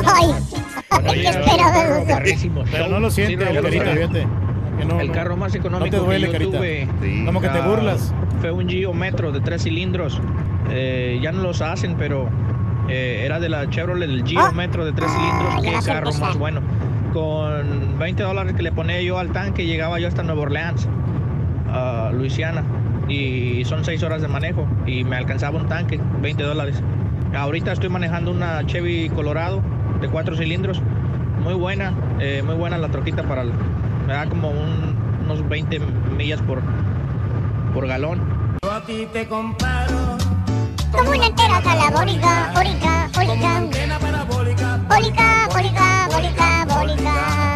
Ay, 0.06 0.34
qué 1.14 1.28
esperado. 1.30 2.06
Perrísimo 2.06 2.64
Pero 2.72 2.88
no 2.90 3.00
lo 3.00 3.10
siente, 3.10 3.46
Sí, 3.46 3.54
Carita, 3.54 3.70
fíjate. 3.94 4.28
Que 4.78 4.86
no, 4.86 5.00
el 5.00 5.08
no- 5.08 5.14
carro 5.14 5.38
más 5.38 5.54
económico 5.56 5.86
no 5.96 6.02
te 6.02 6.06
duele, 6.06 6.28
que 6.28 6.34
yo 6.34 6.52
Carita. 6.52 6.58
tuve. 6.58 7.26
Como 7.26 7.42
que 7.42 7.50
te 7.50 7.60
ah, 7.60 7.68
burlas. 7.68 8.14
Fue 8.42 8.52
un 8.52 8.68
Gio 8.68 8.94
Metro 8.94 9.32
de 9.32 9.40
tres 9.40 9.64
cilindros. 9.64 10.20
Eh, 10.72 11.20
ya 11.22 11.32
no 11.32 11.42
los 11.42 11.62
hacen, 11.62 11.96
pero 11.98 12.28
eh, 12.90 13.22
era 13.26 13.40
de 13.40 13.50
la 13.50 13.70
Chevrolet 13.70 14.08
del 14.08 14.26
Gio 14.26 14.52
Metro 14.54 14.86
de 14.86 14.94
tres 14.94 15.12
cilindros. 15.12 15.62
Qué 15.62 15.86
carro 15.86 16.12
más 16.14 16.38
bueno. 16.38 16.62
Con 17.14 18.00
20 18.00 18.24
dólares 18.24 18.54
que 18.56 18.64
le 18.64 18.72
ponía 18.72 19.00
yo 19.02 19.20
al 19.20 19.32
tanque, 19.32 19.66
llegaba 19.68 20.00
yo 20.00 20.08
hasta 20.08 20.24
Nueva 20.24 20.42
Orleans, 20.42 20.88
a 21.72 22.12
Luisiana. 22.12 22.64
Y 23.08 23.64
son 23.66 23.84
6 23.86 24.02
horas 24.04 24.22
de 24.22 24.28
manejo. 24.28 24.68
Y 24.86 25.04
me 25.04 25.18
alcanzaba 25.18 25.60
un 25.60 25.68
tanque, 25.68 26.00
20 26.22 26.44
dólares. 26.44 26.82
Ahorita 27.36 27.72
estoy 27.72 27.90
manejando 27.90 28.32
una 28.32 28.66
Chevy 28.66 29.10
Colorado 29.10 29.62
de 30.02 30.08
cuatro 30.10 30.36
cilindros. 30.38 30.82
Muy 31.44 31.54
buena, 31.56 31.94
eh, 32.20 32.42
muy 32.46 32.56
buena 32.56 32.78
la 32.78 32.90
troquita 32.90 33.24
para... 33.24 33.42
el- 33.42 33.54
Me 34.08 34.14
da 34.14 34.28
como 34.28 34.50
un- 34.50 34.96
unos 35.26 35.48
20 35.50 35.80
millas 36.18 36.42
por, 36.42 36.62
por 37.74 37.88
galón. 37.88 38.22
Yo 38.64 38.72
a 38.72 38.82
ti 38.86 39.08
te 39.12 39.28
comparo. 39.28 40.18
Como 40.92 41.10
una 41.10 41.26
entera 41.26 41.60
calabólica, 41.62 42.52
bólica, 42.54 43.10
bólica. 43.16 43.60
Bólica, 44.88 45.48
bólica, 45.50 46.08
bólica, 46.12 46.66
bólica. 46.70 47.53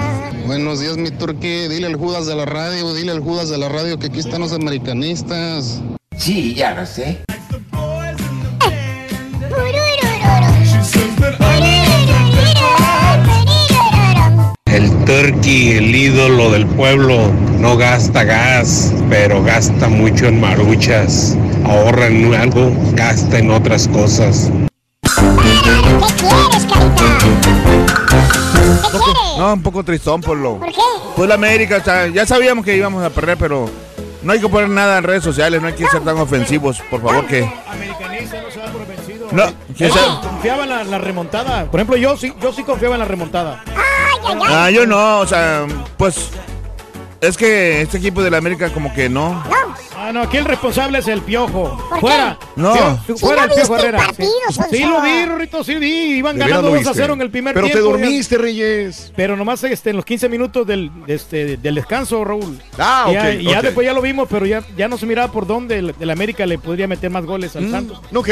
Buenos 0.48 0.80
días, 0.80 0.96
mi 0.96 1.12
turqui. 1.12 1.68
Dile 1.68 1.88
al 1.88 1.98
Judas 1.98 2.26
de 2.26 2.34
la 2.34 2.46
radio, 2.46 2.94
dile 2.94 3.12
al 3.12 3.20
Judas 3.20 3.50
de 3.50 3.58
la 3.58 3.68
radio 3.68 4.00
que 4.00 4.08
aquí 4.08 4.20
están 4.20 4.40
los 4.40 4.54
americanistas. 4.54 5.82
Sí, 6.18 6.56
ya 6.56 6.74
lo 6.74 6.86
sé. 6.86 7.20
El 14.68 14.90
turkey, 15.04 15.72
el 15.72 15.94
ídolo 15.94 16.50
del 16.52 16.66
pueblo, 16.66 17.30
no 17.60 17.76
gasta 17.76 18.24
gas, 18.24 18.94
pero 19.10 19.44
gasta 19.44 19.90
mucho 19.90 20.28
en 20.28 20.40
maruchas. 20.40 21.38
Ahorra 21.66 22.08
en 22.08 22.34
algo, 22.34 22.72
gasta 22.94 23.40
en 23.40 23.52
otras 23.52 23.86
cosas. 23.90 24.50
No, 29.38 29.54
un 29.54 29.62
poco 29.62 29.84
tristón 29.84 30.22
por 30.22 30.38
lo. 30.38 30.58
¿Por 30.58 30.68
qué? 30.68 30.82
Pues 31.16 31.30
la 31.30 31.36
América, 31.36 31.78
o 31.78 31.84
sea, 31.84 32.08
ya 32.08 32.26
sabíamos 32.26 32.66
que 32.66 32.76
íbamos 32.76 33.04
a 33.04 33.10
perder, 33.10 33.38
pero 33.38 33.70
no 34.22 34.34
hay 34.34 34.40
que 34.40 34.50
poner 34.50 34.70
nada 34.70 34.98
en 34.98 35.04
redes 35.04 35.24
sociales, 35.24 35.62
no 35.62 35.68
hay 35.68 35.74
que 35.74 35.88
ser 35.88 36.02
tan 36.04 36.18
ofensivos, 36.18 36.82
por 36.90 37.02
favor 37.02 37.26
que. 37.28 37.50
Americanista 37.68 38.42
no 38.42 38.52
se 38.52 38.60
da 38.60 38.66
por 38.72 38.88
vencido. 38.88 39.28
No, 39.32 39.46
quién 39.76 39.92
confiaba 40.22 40.64
en 40.64 40.70
la, 40.70 40.84
la 40.84 40.98
remontada. 40.98 41.66
Por 41.66 41.80
ejemplo, 41.80 41.98
yo 41.98 42.18
sí, 42.18 42.34
yo 42.42 42.52
sí 42.52 42.64
confiaba 42.64 42.96
en 42.96 43.00
la 43.00 43.06
remontada. 43.06 43.64
Ah, 44.50 44.70
yo 44.70 44.86
no, 44.86 45.20
o 45.20 45.28
sea, 45.28 45.66
pues 45.98 46.30
es 47.22 47.38
que 47.38 47.82
este 47.82 47.98
equipo 47.98 48.22
de 48.22 48.32
la 48.32 48.38
América 48.38 48.70
como 48.70 48.94
que 48.94 49.10
no. 49.10 49.44
Ah, 50.08 50.14
no, 50.14 50.22
aquí 50.22 50.38
el 50.38 50.46
responsable 50.46 51.00
es 51.00 51.08
el 51.10 51.22
Piojo. 51.22 51.78
¿Por 51.90 52.00
Fuera. 52.00 52.38
qué? 52.40 52.46
No. 52.62 52.98
Fuera 53.18 53.44
el 53.44 53.52
Piojo 53.52 53.76
Herrera. 53.78 53.98
partido, 53.98 54.30
sí. 54.72 54.80
Lo 54.86 55.02
vi, 55.02 55.26
Rorrito, 55.26 55.64
sí 55.66 55.76
vi. 55.76 56.18
Iban 56.18 56.38
ganando 56.38 56.62
lo 56.62 56.68
2 56.70 56.76
a 56.76 56.80
viste. 56.80 56.94
0 56.96 57.14
en 57.16 57.22
el 57.22 57.30
primer 57.30 57.54
Pero 57.54 57.68
te 57.68 57.74
tiempo. 57.74 57.92
dormiste, 57.92 58.38
Reyes. 58.38 59.12
Pero 59.18 59.36
nomás 59.36 59.62
este, 59.66 59.90
en 59.90 59.98
los 59.98 60.06
15 60.06 60.30
minutos 60.30 60.66
del, 60.66 60.90
de 61.06 61.14
este, 61.16 61.58
del 61.58 61.76
descanso, 61.76 62.24
Raúl. 62.24 62.58
Ah, 62.80 63.08
Y 63.10 63.14
ya, 63.14 63.20
ok, 63.22 63.28
y 63.40 63.44
ya 63.44 63.62
después 63.62 63.86
ya 63.86 63.92
lo 63.92 64.02
vimos, 64.02 64.28
pero 64.32 64.46
ya, 64.46 64.64
ya 64.78 64.88
no 64.88 64.98
se 64.98 65.06
miraba 65.06 65.30
por 65.30 65.46
dónde 65.46 65.78
el, 65.80 65.94
el 66.00 66.10
América 66.10 66.46
le 66.46 66.58
podría 66.58 66.88
meter 66.88 67.10
más 67.10 67.26
goles 67.26 67.54
al 67.58 67.64
Mm, 67.68 67.72
Santos. 67.72 68.00
Ok. 68.16 68.30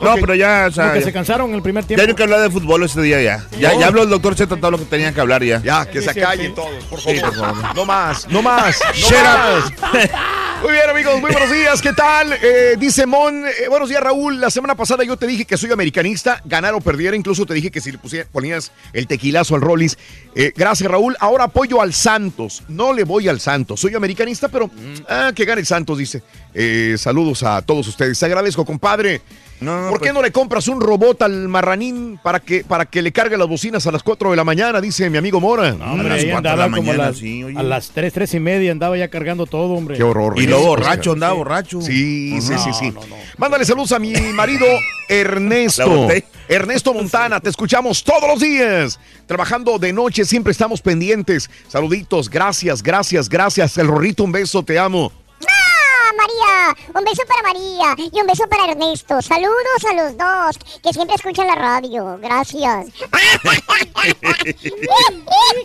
No, 0.00 0.14
pero 0.20 0.36
ya, 0.36 0.66
o 0.68 0.72
sea, 0.72 0.84
Como 0.84 0.94
que 0.94 1.00
ya- 1.00 1.04
se 1.06 1.12
cansaron 1.12 1.48
en 1.50 1.56
el 1.56 1.62
primer 1.62 1.82
Ya 1.82 1.88
tiempo. 1.88 2.04
hay 2.06 2.14
que 2.14 2.22
hablar 2.22 2.40
de 2.42 2.50
fútbol 2.50 2.84
ese 2.84 3.02
día 3.02 3.20
ya. 3.20 3.44
Ya, 3.58 3.74
ya 3.74 3.88
habló 3.88 4.04
el 4.04 4.08
doctor 4.10 4.36
Z 4.36 4.54
todo 4.56 4.70
lo 4.70 4.78
que 4.78 4.84
tenía 4.84 5.12
que 5.12 5.20
hablar 5.20 5.42
ya. 5.42 5.60
Ya, 5.64 5.84
que 5.84 6.00
se 6.00 6.12
Sí, 6.14 6.20
callen 6.20 6.46
sí. 6.46 6.52
todos, 6.54 6.84
por 6.84 7.00
Sí, 7.00 7.16
favor. 7.18 7.34
por 7.36 7.54
favor. 7.56 7.74
No 7.74 7.84
más, 7.84 8.28
no 8.28 8.40
más. 8.42 8.78
no 8.86 8.92
Shut 8.94 9.18
más. 9.24 9.72
Muy 10.62 10.72
bien, 10.72 10.90
amigos, 10.90 11.07
muy 11.16 11.32
buenos 11.32 11.50
días. 11.50 11.80
¿Qué 11.82 11.92
tal? 11.92 12.32
Eh, 12.32 12.76
dice 12.78 13.06
Mon, 13.06 13.44
eh, 13.46 13.68
buenos 13.68 13.88
días, 13.88 14.00
Raúl. 14.02 14.40
La 14.40 14.50
semana 14.50 14.74
pasada 14.74 15.02
yo 15.04 15.16
te 15.16 15.26
dije 15.26 15.44
que 15.44 15.56
soy 15.56 15.72
americanista, 15.72 16.40
ganar 16.44 16.74
o 16.74 16.80
perdiera. 16.80 17.16
Incluso 17.16 17.46
te 17.46 17.54
dije 17.54 17.70
que 17.70 17.80
si 17.80 17.90
le 17.90 17.98
pusiera- 17.98 18.28
ponías 18.30 18.70
el 18.92 19.06
tequilazo 19.06 19.54
al 19.54 19.60
Rollis. 19.62 19.96
Eh, 20.34 20.52
gracias, 20.54 20.88
Raúl. 20.90 21.16
Ahora 21.18 21.44
apoyo 21.44 21.80
al 21.80 21.92
Santos. 21.94 22.62
No 22.68 22.92
le 22.92 23.04
voy 23.04 23.28
al 23.28 23.40
Santos. 23.40 23.80
Soy 23.80 23.94
americanista, 23.94 24.48
pero 24.48 24.70
ah, 25.08 25.32
que 25.34 25.44
gane 25.44 25.60
el 25.60 25.66
Santos, 25.66 25.98
dice. 25.98 26.22
Saludos 26.98 27.42
a 27.42 27.62
todos 27.62 27.86
ustedes. 27.88 28.18
Te 28.18 28.26
agradezco, 28.26 28.64
compadre. 28.64 29.20
¿Por 29.60 30.00
qué 30.00 30.12
no 30.12 30.22
le 30.22 30.30
compras 30.30 30.68
un 30.68 30.80
robot 30.80 31.22
al 31.22 31.48
marranín 31.48 32.18
para 32.22 32.40
que, 32.40 32.62
para 32.64 32.86
que 32.86 33.02
le 33.02 33.10
cargue 33.12 33.36
las 33.36 33.48
bocinas 33.48 33.86
a 33.86 33.92
las 33.92 34.02
4 34.02 34.30
de 34.30 34.36
la 34.36 34.44
mañana? 34.44 34.80
Dice 34.80 35.10
mi 35.10 35.18
amigo 35.18 35.40
Mora. 35.40 35.74
Hombre, 35.74 36.12
ahí 36.14 36.30
andaba 36.30 36.70
como 36.70 36.92
a 36.92 36.96
las, 36.96 37.20
a 37.56 37.62
las 37.62 37.90
3, 37.90 38.12
3 38.12 38.34
y 38.34 38.40
media 38.40 38.72
andaba 38.72 38.96
ya 38.96 39.08
cargando 39.08 39.46
todo, 39.46 39.72
hombre. 39.74 39.96
Qué 39.96 40.02
horror. 40.04 40.34
Y 40.36 40.40
Reyes. 40.40 40.50
luego 40.50 40.66
borracho, 40.68 41.12
andaba 41.12 41.32
borracho. 41.34 41.80
Sí, 41.80 42.40
sí, 42.40 42.52
No, 42.52 42.58
sí, 42.64 42.70
sí. 42.78 42.90
no, 42.90 43.00
no. 43.06 43.16
Mándale 43.36 43.64
saludos 43.64 43.92
a 43.92 43.98
mi 43.98 44.12
marido 44.32 44.66
Ernesto. 45.08 46.08
Ernesto 46.48 46.94
Montana, 46.94 47.40
te 47.40 47.50
escuchamos 47.50 48.02
todos 48.02 48.28
los 48.28 48.40
días. 48.40 48.98
Trabajando 49.26 49.78
de 49.78 49.92
noche, 49.92 50.24
siempre 50.24 50.52
estamos 50.52 50.80
pendientes. 50.80 51.50
Saluditos, 51.68 52.30
gracias, 52.30 52.82
gracias, 52.82 53.28
gracias. 53.28 53.76
El 53.76 53.88
Rorrito, 53.88 54.24
un 54.24 54.32
beso, 54.32 54.62
te 54.62 54.78
amo. 54.78 55.12
¡Ah, 56.08 56.12
María! 56.16 56.76
Un 56.98 57.04
beso 57.04 57.22
para 57.28 57.42
María 57.42 57.94
y 58.12 58.20
un 58.20 58.26
beso 58.26 58.44
para 58.48 58.70
Ernesto. 58.72 59.20
Saludos 59.20 59.84
a 59.90 59.94
los 59.94 60.16
dos 60.16 60.56
que 60.82 60.92
siempre 60.92 61.16
escuchan 61.16 61.46
la 61.46 61.54
radio. 61.56 62.18
Gracias. 62.22 62.86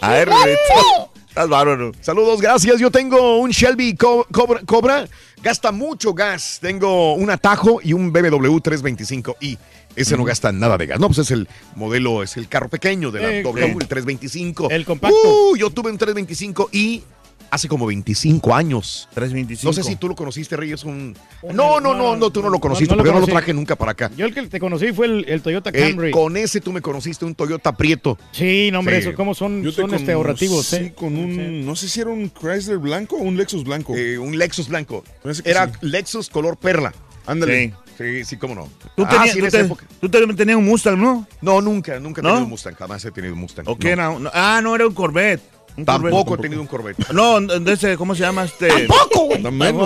A 0.01 0.25
Rorrito. 0.25 1.09
Estás 1.29 1.49
bárbaro. 1.49 1.91
Saludos, 2.01 2.41
gracias. 2.41 2.79
Yo 2.79 2.91
tengo 2.91 3.37
un 3.39 3.49
Shelby 3.51 3.95
Co- 3.95 4.27
Cobra, 4.31 4.61
Cobra. 4.65 5.07
Gasta 5.41 5.71
mucho 5.71 6.13
gas. 6.13 6.59
Tengo 6.61 7.15
un 7.15 7.29
Atajo 7.31 7.79
y 7.81 7.93
un 7.93 8.11
BMW 8.13 8.57
325i. 8.59 9.57
Ese 9.95 10.15
no 10.17 10.23
gasta 10.23 10.51
nada 10.51 10.77
de 10.77 10.85
gas. 10.87 10.99
No, 10.99 11.07
pues 11.07 11.19
es 11.19 11.31
el 11.31 11.47
modelo, 11.75 12.21
es 12.23 12.37
el 12.37 12.47
carro 12.47 12.69
pequeño 12.69 13.11
de 13.11 13.21
la 13.21 13.31
Eh, 13.33 13.43
W, 13.43 13.65
sí. 13.65 13.71
el 13.81 13.87
325. 13.87 14.69
El 14.69 14.85
compacto. 14.85 15.15
Uh, 15.51 15.55
yo 15.55 15.69
tuve 15.71 15.89
un 15.91 15.97
325i 15.97 17.01
hace 17.53 17.67
como 17.67 17.85
25 17.85 18.53
años. 18.55 19.07
325. 19.13 19.69
No 19.69 19.73
sé 19.73 19.83
si 19.83 19.95
tú 19.95 20.07
lo 20.09 20.15
conociste, 20.15 20.57
Reyes. 20.57 20.83
Un... 20.83 21.15
No, 21.53 21.79
no, 21.79 21.93
no, 21.93 22.15
no, 22.15 22.29
tú 22.31 22.41
no 22.41 22.49
lo 22.49 22.59
conociste 22.59 22.93
no 22.95 22.97
lo 22.97 23.03
porque 23.03 23.09
yo 23.15 23.19
no 23.21 23.25
lo 23.27 23.31
traje 23.31 23.53
nunca 23.53 23.75
para 23.75 23.91
acá. 23.91 24.11
Yo 24.17 24.25
el 24.25 24.33
que 24.33 24.41
te 24.47 24.59
conocí 24.59 24.91
fue 24.91 25.05
el, 25.07 25.25
el 25.27 25.41
Toyota 25.41 25.69
Eh, 25.73 25.89
Camry. 25.91 26.11
con 26.11 26.35
ese 26.37 26.61
tú 26.61 26.71
me 26.71 26.81
conociste, 26.81 27.25
un 27.25 27.35
Toyota 27.35 27.75
Prieto. 27.77 28.17
Sí, 28.31 28.69
no, 28.71 28.79
hombre, 28.79 29.01
Sí. 29.01 29.07
eso, 29.09 29.15
¿cómo 29.17 29.33
son, 29.35 29.71
son 29.71 29.93
este, 29.93 30.11
ahorrativos? 30.13 30.65
Sí, 30.65 30.75
eh? 30.77 30.93
con 30.95 31.15
un, 31.15 31.65
no 31.65 31.75
sé 31.75 31.87
si 31.89 32.01
era 32.01 32.09
un 32.09 32.29
Chrysler 32.29 32.77
blanco 32.79 33.15
o 33.17 33.19
un 33.21 33.37
Lexus 33.37 33.63
blanco. 33.63 33.95
Eh, 33.95 34.17
un 34.17 34.37
Lexus 34.37 34.67
blanco. 34.67 35.03
Era 35.45 35.67
sí. 35.67 35.73
Lexus 35.81 36.29
color 36.29 36.57
perla. 36.57 36.93
Ándale. 37.25 37.69
Sí. 37.69 37.73
Sí, 37.95 38.25
sí, 38.25 38.37
cómo 38.37 38.55
no. 38.55 38.67
Tú, 38.97 39.03
Ah, 39.05 39.09
tenías, 39.09 39.31
sí, 39.33 39.37
en 39.37 39.43
tú, 39.43 39.47
esa 39.49 39.57
te- 39.59 39.65
época. 39.65 39.85
tú 40.01 40.09
también 40.09 40.35
tenías 40.35 40.57
un 40.57 40.65
Mustang, 40.65 40.97
¿no? 40.99 41.27
No, 41.41 41.61
nunca, 41.61 41.99
nunca 41.99 42.21
he 42.21 42.23
¿No? 42.23 42.29
tenido 42.29 42.43
un 42.45 42.49
Mustang. 42.49 42.73
Jamás 42.73 43.05
he 43.05 43.11
tenido 43.11 43.35
un 43.35 43.39
Mustang. 43.41 43.65
¿O 43.67 43.77
qué 43.77 43.95
No. 43.95 44.17
era? 44.17 44.31
Ah, 44.33 44.61
no, 44.63 44.73
era 44.75 44.87
un 44.87 44.95
Corvette. 44.95 45.41
Un 45.75 45.85
Tampoco 45.85 46.35
he 46.35 46.37
tenido 46.37 46.61
un 46.61 46.67
Corvette. 46.67 47.11
No, 47.11 47.41
de 47.41 47.73
ese, 47.73 47.97
¿cómo 47.97 48.13
se 48.13 48.21
llama 48.21 48.43
este? 48.43 48.67
Tampoco, 48.87 49.25
güey. 49.25 49.43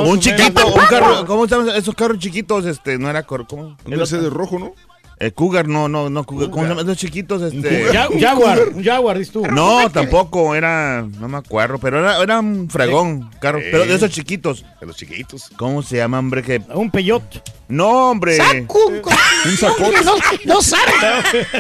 Un 0.09 0.19
chiquito, 0.19 0.67
un 0.67 0.85
carro, 0.89 1.25
¿cómo 1.25 1.47
se 1.47 1.55
llama? 1.55 1.75
Esos 1.75 1.95
carros 1.95 2.19
chiquitos, 2.19 2.65
este, 2.65 2.97
no 2.97 3.09
era 3.09 3.23
cor, 3.23 3.47
¿cómo? 3.47 3.77
Un 3.85 3.95
Mercedes 3.95 4.31
rojo, 4.31 4.59
¿no? 4.59 4.73
Eh, 5.19 5.31
Cougar, 5.31 5.67
no, 5.67 5.89
no, 5.89 6.11
no, 6.11 6.23
Cougar. 6.25 6.51
¿Cómo 6.51 6.63
se 6.63 6.69
llaman 6.69 6.85
esos 6.85 6.97
chiquitos? 6.99 7.41
Este. 7.41 7.87
Un 8.13 8.19
Jaguar, 8.21 8.59
un 8.75 8.83
Jaguar, 8.83 9.17
dices 9.17 9.33
tú. 9.33 9.41
No, 9.47 9.89
tampoco, 9.89 10.53
era, 10.53 11.07
no 11.19 11.27
me 11.27 11.37
acuerdo, 11.37 11.79
pero 11.79 11.99
era, 11.99 12.21
era 12.21 12.39
un 12.39 12.69
fregón, 12.69 13.29
carro, 13.41 13.59
pero 13.71 13.85
de 13.87 13.95
esos 13.95 14.11
chiquitos. 14.11 14.63
De 14.79 14.85
los 14.85 14.95
chiquitos. 14.95 15.49
¿Cómo 15.57 15.81
se 15.81 15.97
llama, 15.97 16.19
hombre? 16.19 16.43
Que... 16.43 16.61
Un 16.73 16.91
Peyot. 16.91 17.23
No, 17.69 18.11
hombre. 18.11 18.37
Un 18.69 19.57
sacote. 19.57 20.01
No, 20.05 20.13
no 20.45 20.61
sabe. 20.61 20.93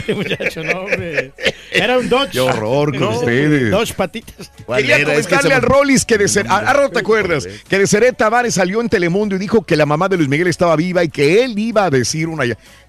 Muchacho, 0.15 0.63
no, 0.63 0.81
hombre. 0.81 1.33
Era 1.71 1.97
un 1.97 2.07
Dodge. 2.07 2.31
Qué 2.31 2.39
horror 2.39 2.91
con 2.91 2.99
No, 2.99 3.19
ustedes. 3.19 3.71
Dodge 3.71 3.93
patitas. 3.93 4.51
¿Cuál 4.65 4.81
Quería 4.81 4.97
era? 4.99 5.15
Es 5.15 5.27
que 5.27 5.35
comentarle 5.35 5.49
se- 5.49 5.55
al 5.55 5.61
Rollis 5.63 6.05
que 6.05 6.17
de 6.17 6.27
ser, 6.27 6.45
ahora 6.47 6.73
no 6.83 6.89
te 6.91 6.99
acuerdas, 6.99 7.47
que 7.67 7.79
de 7.79 7.87
Seré 7.87 8.13
Tavares 8.13 8.53
salió 8.53 8.79
en 8.81 8.87
Telemundo 8.87 9.35
y 9.35 9.39
dijo 9.39 9.63
que 9.63 9.75
la 9.75 9.85
mamá 9.85 10.07
de 10.07 10.15
Luis 10.17 10.29
Miguel 10.29 10.47
estaba 10.47 10.75
viva 10.75 11.03
y 11.03 11.09
que 11.09 11.43
él 11.43 11.57
iba 11.59 11.85
a 11.85 11.89
decir 11.89 12.29
una 12.29 12.45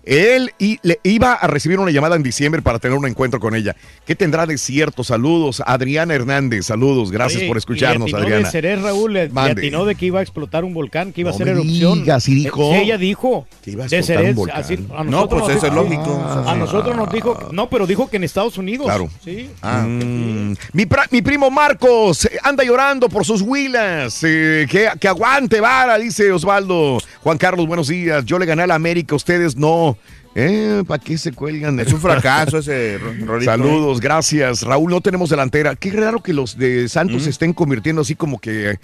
Él 0.09 0.52
y, 0.59 0.78
le 0.82 0.98
iba 1.02 1.35
a 1.35 1.47
recibir 1.47 1.78
una 1.78 1.90
llamada 1.90 2.16
en 2.16 2.22
diciembre 2.22 2.62
para 2.62 2.78
tener 2.78 2.97
un 2.97 3.06
encuentro 3.06 3.39
con 3.40 3.55
ella. 3.55 3.76
¿Qué 4.06 4.14
tendrá 4.16 4.47
de 4.47 4.56
cierto? 4.56 5.05
Saludos, 5.05 5.62
Adriana 5.66 6.14
Hernández. 6.14 6.64
Saludos, 6.66 7.10
gracias 7.10 7.40
Oye, 7.40 7.48
por 7.48 7.59
escucharnos, 7.59 8.09
y 8.09 8.12
le 8.12 8.16
atinó 8.16 8.26
Adriana. 8.26 8.47
De 8.47 8.51
Ceres, 8.52 8.80
Raúl, 8.82 9.12
le, 9.12 9.28
le 9.28 9.40
atinó 9.40 9.85
de 9.85 9.94
que 9.97 10.06
iba 10.06 10.20
a 10.20 10.22
explotar 10.22 10.64
un 10.64 10.72
volcán, 10.72 11.12
que 11.12 11.20
iba 11.20 11.30
a 11.30 11.35
ser 11.35 11.44
me 11.47 11.52
erupción. 11.52 11.98
digas, 12.01 12.24
¿sí 12.24 12.35
dijo? 12.35 12.72
Sí, 12.72 12.78
ella 12.80 12.97
dijo. 12.97 13.47
Que 13.62 13.72
iba 13.72 13.85
a 13.85 13.89
de 13.89 13.98
explotar 13.98 14.22
un 14.22 14.24
Ceres, 14.24 14.36
volcán. 14.36 14.60
así- 14.60 14.74
a 14.97 15.05
No, 15.05 15.10
nosotros 15.10 15.43
pues 15.43 15.55
nos 15.55 15.64
eso 15.64 15.66
es 15.66 15.72
dijo- 15.90 16.06
lógico. 16.06 16.44
A 16.48 16.55
nosotros 16.56 16.97
nos 16.97 17.10
dijo, 17.12 17.48
no, 17.52 17.68
pero 17.68 17.86
dijo 17.86 18.09
que 18.09 18.16
en 18.16 18.24
Estados 18.24 18.56
Unidos. 18.56 18.86
Claro. 18.86 19.10
Sí. 19.22 19.51
Mm. 19.62 20.52
mi, 20.72 20.86
pra- 20.86 21.06
mi 21.10 21.20
primo 21.20 21.51
Marcos 21.51 22.24
eh, 22.24 22.39
anda 22.43 22.64
llorando 22.64 23.10
por 23.10 23.26
sus 23.26 23.43
huilas. 23.43 24.20
eh, 24.24 24.66
que, 24.70 24.89
que 24.98 25.09
aguante, 25.09 25.60
vara, 25.60 25.98
dice 25.98 26.32
Osvaldo. 26.32 26.98
Juan 27.22 27.36
Carlos, 27.36 27.66
buenos 27.66 27.89
días. 27.89 28.24
Yo 28.24 28.39
le 28.39 28.47
gané 28.47 28.62
a 28.62 28.66
la 28.66 28.74
América, 28.74 29.14
ustedes 29.14 29.55
no. 29.55 29.98
Eh, 30.35 30.85
¿Para 30.87 31.03
qué 31.03 31.19
se 31.19 31.33
cuelgan? 31.33 31.81
Es 31.81 31.93
un 31.93 32.01
fracaso 32.01 32.59
ese 32.59 32.99
ro- 32.99 33.12
rolito, 33.27 33.51
Saludos, 33.51 34.01
gracias. 34.01 34.62
Raúl, 34.62 34.91
no 34.91 35.01
tenemos 35.01 35.31
delantera. 35.31 35.75
Qué 35.75 35.91
raro 35.91 36.23
que 36.23 36.33
los 36.33 36.57
de 36.57 36.89
Santos 36.89 37.25
se 37.25 37.31
estén 37.31 37.53
convirtiendo 37.53 38.03
así 38.03 38.15
como 38.15 38.39
que 38.39 38.70
eh, 38.73 38.79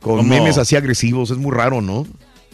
con 0.00 0.28
memes 0.28 0.56
así 0.58 0.76
agresivos. 0.76 1.30
Es 1.30 1.38
muy 1.38 1.52
raro, 1.52 1.80
¿no? 1.80 2.06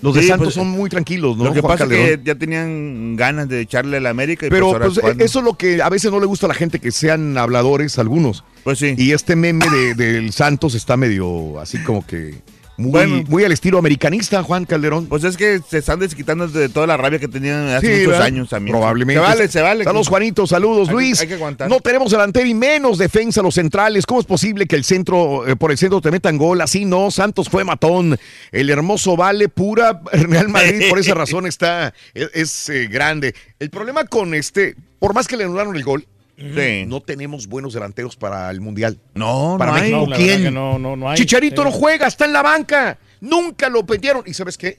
Los 0.02 0.14
de 0.14 0.22
Sí, 0.22 0.28
Santos 0.28 0.48
pues, 0.48 0.54
son 0.54 0.68
muy 0.68 0.90
tranquilos, 0.90 1.38
¿no? 1.38 1.44
Lo 1.44 1.52
que 1.54 1.60
Juan 1.62 1.78
pasa 1.78 1.84
es 1.84 1.90
que 2.16 2.20
ya 2.22 2.34
tenían 2.34 3.16
ganas 3.16 3.48
de 3.48 3.60
echarle 3.62 3.96
a 3.96 4.00
la 4.00 4.10
América. 4.10 4.46
Y 4.46 4.50
Pero 4.50 4.66
pues, 4.66 4.72
ahora 4.74 4.84
pues, 4.86 4.96
es 4.98 5.02
cuando. 5.02 5.24
eso 5.24 5.38
es 5.38 5.44
lo 5.46 5.54
que 5.54 5.80
a 5.82 5.88
veces 5.88 6.10
no 6.10 6.20
le 6.20 6.26
gusta 6.26 6.46
a 6.46 6.48
la 6.48 6.54
gente, 6.54 6.78
que 6.80 6.92
sean 6.92 7.36
habladores 7.38 7.98
algunos. 7.98 8.44
Pues 8.62 8.78
sí. 8.78 8.94
Y 8.98 9.12
este 9.12 9.36
meme 9.36 9.64
de- 9.70 9.94
del 9.94 10.32
Santos 10.32 10.74
está 10.74 10.96
medio 10.98 11.58
así 11.60 11.78
como 11.82 12.06
que 12.06 12.34
muy, 12.76 12.90
Bueno. 12.90 13.24
muy 13.28 13.44
al 13.44 13.52
estilo 13.52 13.78
americanista, 13.78 14.42
Juan 14.42 14.64
Calderón. 14.66 15.06
Pues 15.06 15.24
es 15.24 15.36
que 15.36 15.60
se 15.68 15.78
están 15.78 15.98
desquitando 15.98 16.46
de 16.48 16.68
toda 16.68 16.86
la 16.86 16.96
rabia 16.96 17.18
que 17.18 17.28
tenían 17.28 17.68
hace 17.68 17.86
Sí, 17.86 17.92
muchos 17.92 18.06
¿verdad? 18.12 18.26
años 18.26 18.48
también. 18.48 18.72
Probablemente. 18.76 19.22
Se 19.22 19.28
vale, 19.28 19.48
se 19.48 19.60
vale. 19.62 19.84
Saludos, 19.84 20.08
Juanito. 20.08 20.46
Saludos, 20.46 20.88
Hay 20.88 20.94
Luis. 20.94 21.20
hay 21.20 21.26
que 21.28 21.34
aguantar. 21.34 21.68
No 21.68 21.80
tenemos 21.80 22.10
delantero 22.10 22.46
y 22.46 22.54
menos 22.54 22.98
defensa 22.98 23.42
los 23.42 23.54
centrales. 23.54 24.04
¿Cómo 24.06 24.20
es 24.20 24.26
posible 24.26 24.66
que 24.66 24.76
el 24.76 24.84
centro, 24.84 25.46
eh, 25.46 25.56
por 25.56 25.70
el 25.70 25.78
centro 25.78 26.00
te 26.00 26.10
metan 26.10 26.36
gol? 26.36 26.60
Así 26.60 26.84
no. 26.84 27.10
Santos 27.10 27.48
fue 27.48 27.64
matón. 27.64 28.18
El 28.52 28.70
hermoso 28.70 29.16
vale 29.16 29.48
pura 29.48 30.00
Real 30.12 30.48
Madrid. 30.48 30.88
Por 30.88 30.98
esa 30.98 31.14
razón 31.14 31.46
está, 31.46 31.94
es, 32.14 32.30
es, 32.34 32.68
eh, 32.68 32.88
grande. 32.88 33.34
El 33.58 33.70
problema 33.70 34.04
con 34.04 34.34
este, 34.34 34.76
por 34.98 35.14
más 35.14 35.26
que 35.26 35.36
le 35.36 35.44
anularon 35.44 35.76
el 35.76 35.84
gol, 35.84 36.06
Sí. 36.38 36.84
no 36.86 37.00
tenemos 37.00 37.46
buenos 37.46 37.72
delanteros 37.72 38.14
para 38.16 38.50
el 38.50 38.60
Mundial. 38.60 38.98
No, 39.14 39.56
para 39.58 39.70
no 39.72 39.76
hay. 39.76 39.82
México, 39.82 40.00
No, 40.00 40.06
verdad 40.10 40.24
¿quién? 40.24 40.54
no, 40.54 40.78
no, 40.96 41.08
hay. 41.10 41.16
Chicharito 41.16 41.62
Sí. 41.62 41.68
no 41.68 41.72
juega, 41.72 42.06
está 42.06 42.24
en 42.26 42.32
la 42.34 42.42
banca. 42.42 42.98
Nunca 43.20 43.68
lo 43.70 43.82
metieron. 43.84 44.22
¿Y 44.26 44.34
sabes 44.34 44.58
qué? 44.58 44.78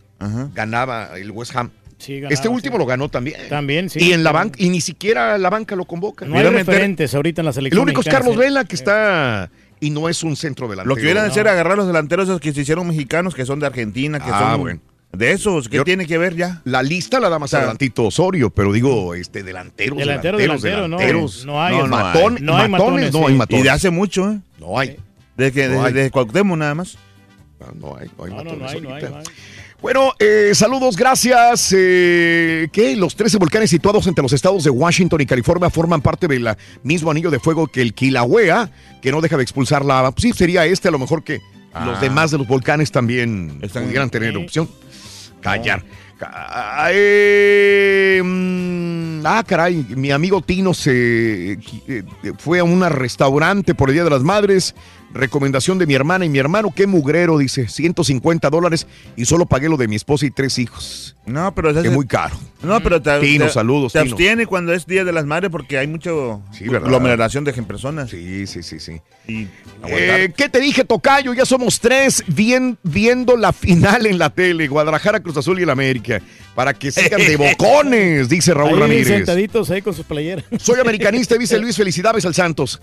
Ganaba 0.53 1.17
el 1.17 1.31
West 1.31 1.55
Ham. 1.55 1.71
Sí, 1.97 2.15
ganaba, 2.19 2.34
este 2.34 2.47
último 2.47 2.75
sí. 2.75 2.79
lo 2.79 2.85
ganó 2.85 3.09
también. 3.09 3.38
También, 3.49 3.89
sí. 3.89 3.99
Y 3.99 4.13
en 4.13 4.23
la 4.23 4.31
banca, 4.31 4.55
y 4.61 4.69
ni 4.69 4.81
siquiera 4.81 5.35
la 5.39 5.49
banca 5.49 5.75
lo 5.75 5.85
convoca. 5.85 6.25
No 6.25 6.38
hay 6.38 6.43
referentes 6.47 7.15
ahorita 7.15 7.41
en 7.41 7.45
la 7.45 7.49
El 7.49 7.55
selección. 7.55 7.81
único 7.84 8.01
es 8.01 8.07
Carlos. 8.07 8.35
Vela 8.38 8.63
que 8.65 8.75
está 8.75 9.49
y 9.79 9.89
no 9.89 10.07
es 10.09 10.21
un 10.21 10.35
centro 10.35 10.67
delantero. 10.67 10.89
Lo 10.89 10.95
que 10.95 11.01
hubieran 11.01 11.23
de 11.23 11.31
hacer 11.31 11.47
es 11.47 11.53
agarrar 11.53 11.75
los 11.77 11.88
delanteros 11.88 12.27
esos 12.29 12.39
que 12.39 12.53
se 12.53 12.61
hicieron 12.61 12.88
mexicanos, 12.88 13.34
que 13.34 13.45
son 13.45 13.59
de 13.59 13.65
Argentina, 13.65 14.19
que 14.19 14.29
Ah, 14.31 14.51
son 14.51 14.61
bueno. 14.61 14.79
De 15.11 15.31
esos. 15.31 15.69
¿Qué 15.69 15.77
Yo- 15.77 15.84
tiene 15.84 16.05
que 16.05 16.17
ver 16.17 16.35
ya? 16.35 16.61
La 16.65 16.84
lista 16.84 17.19
la 17.19 17.29
da 17.29 17.39
más 17.39 17.49
O 17.49 17.51
sea, 17.51 17.59
adelantito 17.59 18.03
Osorio, 18.05 18.49
pero 18.49 18.71
digo, 18.73 19.15
este 19.15 19.43
delanteros, 19.43 19.97
Delantero, 19.97 20.38
delanteros, 20.38 20.61
delantero, 20.61 20.88
no, 20.88 20.97
delanteros. 20.97 21.45
no 21.45 21.61
hay, 21.63 21.77
No, 21.77 21.88
no 21.88 21.95
hay. 21.97 22.03
matón- 22.03 22.39
No 22.41 22.57
hay 22.57 22.69
matones, 22.69 22.71
matones, 22.71 23.13
no 23.13 23.27
hay 23.27 23.34
Y 23.34 23.38
matones. 23.38 23.63
de 23.63 23.69
hace 23.69 23.89
mucho, 23.89 24.31
¿eh? 24.31 24.39
No 24.59 24.77
hay. 24.79 24.97
Desde 25.35 25.51
que 25.53 25.67
No 25.69 25.84
hay. 25.84 25.93
desde 25.93 26.11
Cuauhtémoc 26.11 26.57
nada 26.57 26.75
más. 26.75 26.97
No, 27.59 27.67
no 27.89 27.97
hay, 27.97 28.07
no 28.17 28.23
hay 28.25 28.31
No, 28.31 28.38
no, 28.38 28.43
matones 28.43 28.59
no 28.59 28.67
hay, 28.67 28.81
no 28.81 28.88
hay, 28.89 28.93
ahorita. 28.93 29.09
no 29.09 29.17
hay. 29.17 29.23
Bueno, 29.79 30.13
eh, 30.19 30.51
saludos, 30.55 30.95
gracias. 30.97 31.71
Eh, 31.75 32.67
¿Qué? 32.71 32.95
Los 32.95 33.15
13 33.15 33.38
volcanes 33.38 33.69
situados 33.69 34.07
entre 34.07 34.23
los 34.23 34.34
estados 34.34 34.63
de 34.63 34.71
Washington 34.71 35.21
y 35.21 35.25
California 35.27 35.69
forman 35.69 36.01
parte 36.01 36.27
del 36.27 36.47
mismo 36.84 37.11
anillo 37.11 37.29
de 37.29 37.39
fuego 37.39 37.67
que 37.67 37.81
el 37.84 37.93
Kilauea, 37.93 38.71
que 39.03 39.11
no 39.11 39.21
deja 39.21 39.38
de 39.38 39.43
expulsar 39.43 39.85
lava. 39.85 40.11
Pues 40.11 40.23
sí, 40.23 40.34
sería 40.34 40.65
este 40.65 40.88
a 40.88 40.91
lo 40.91 40.97
mejor 40.97 41.23
que 41.23 41.41
los 41.85 41.97
Ah. 41.97 42.01
demás 42.01 42.31
de 42.31 42.39
los 42.39 42.47
volcanes 42.47 42.91
también 42.91 43.59
Están- 43.61 43.84
pudieran 43.85 44.09
tener 44.09 44.34
Sí. 44.34 44.39
Callar. 45.47 45.83
Ca- 46.17 46.89
eh, 46.91 48.21
mm, 48.23 49.25
ah, 49.25 49.43
caray, 49.45 49.85
mi 49.95 50.11
amigo 50.11 50.41
Tino 50.41 50.73
se 50.73 51.53
eh, 51.53 52.03
fue 52.39 52.59
a 52.59 52.63
un 52.63 52.81
restaurante 52.89 53.75
por 53.75 53.89
el 53.89 53.93
Día 53.95 54.03
de 54.03 54.09
las 54.09 54.23
Madres. 54.23 54.73
Recomendación 55.13 55.77
de 55.79 55.88
mi 55.88 55.93
hermana 55.93 56.25
y 56.25 56.29
mi 56.29 56.38
hermano, 56.38 56.71
qué 56.75 56.85
mugrero, 56.85 57.38
dice, 57.38 57.67
150 57.69 58.49
dólares 58.49 58.88
y 59.15 59.25
solo 59.25 59.45
pagué 59.45 59.69
lo 59.69 59.77
de 59.77 59.88
mi 59.88 59.95
esposa 59.95 60.25
y 60.25 60.31
tres 60.31 60.59
hijos. 60.59 61.15
No, 61.25 61.53
pero 61.55 61.73
Que 61.81 61.89
muy 61.89 62.05
caro. 62.05 62.38
No, 62.61 62.79
pero 62.81 63.01
te, 63.01 63.19
Tino, 63.19 63.45
te- 63.45 63.51
saludos, 63.51 63.93
te 63.93 63.99
Tino. 64.01 64.11
abstiene 64.11 64.45
cuando 64.45 64.73
es 64.73 64.85
Día 64.85 65.03
de 65.05 65.11
las 65.13 65.25
Madres 65.25 65.49
porque 65.51 65.77
hay 65.77 65.88
mucho 65.88 66.41
¿verdad? 66.61 66.84
aglomeración 66.85 67.43
de 67.43 67.53
personas. 67.53 68.09
Sí, 68.09 68.47
sí, 68.47 68.63
sí, 68.63 68.79
sí. 68.79 69.01
Y. 69.27 69.47
Eh, 69.88 70.31
¿Qué 70.35 70.49
te 70.49 70.59
dije, 70.59 70.84
Tocayo? 70.85 71.34
Ya 71.34 71.45
somos 71.45 71.79
tres 71.79 72.23
bien, 72.27 72.77
viendo 72.84 73.35
la 73.38 73.51
final 73.53 74.05
en 74.05 74.17
la 74.17 74.29
tele. 74.29 74.67
Guadalajara, 74.67 75.19
Cruz 75.19 75.38
Azul 75.38 75.59
y 75.59 75.63
el 75.63 75.69
América. 75.69 76.21
Para 76.55 76.73
que 76.73 76.91
sigan 76.91 77.19
de 77.19 77.35
bocones, 77.38 78.29
dice 78.29 78.53
Raúl 78.53 78.73
Ahí 78.75 78.79
Ramírez. 78.79 79.07
sentaditos 79.07 79.69
ahí 79.69 79.81
con 79.81 79.93
sus 79.93 80.05
playeras. 80.05 80.45
Soy 80.59 80.79
americanista, 80.79 81.38
dice 81.38 81.57
Luis. 81.59 81.75
Felicidades 81.75 82.25
al 82.25 82.34
Santos. 82.34 82.81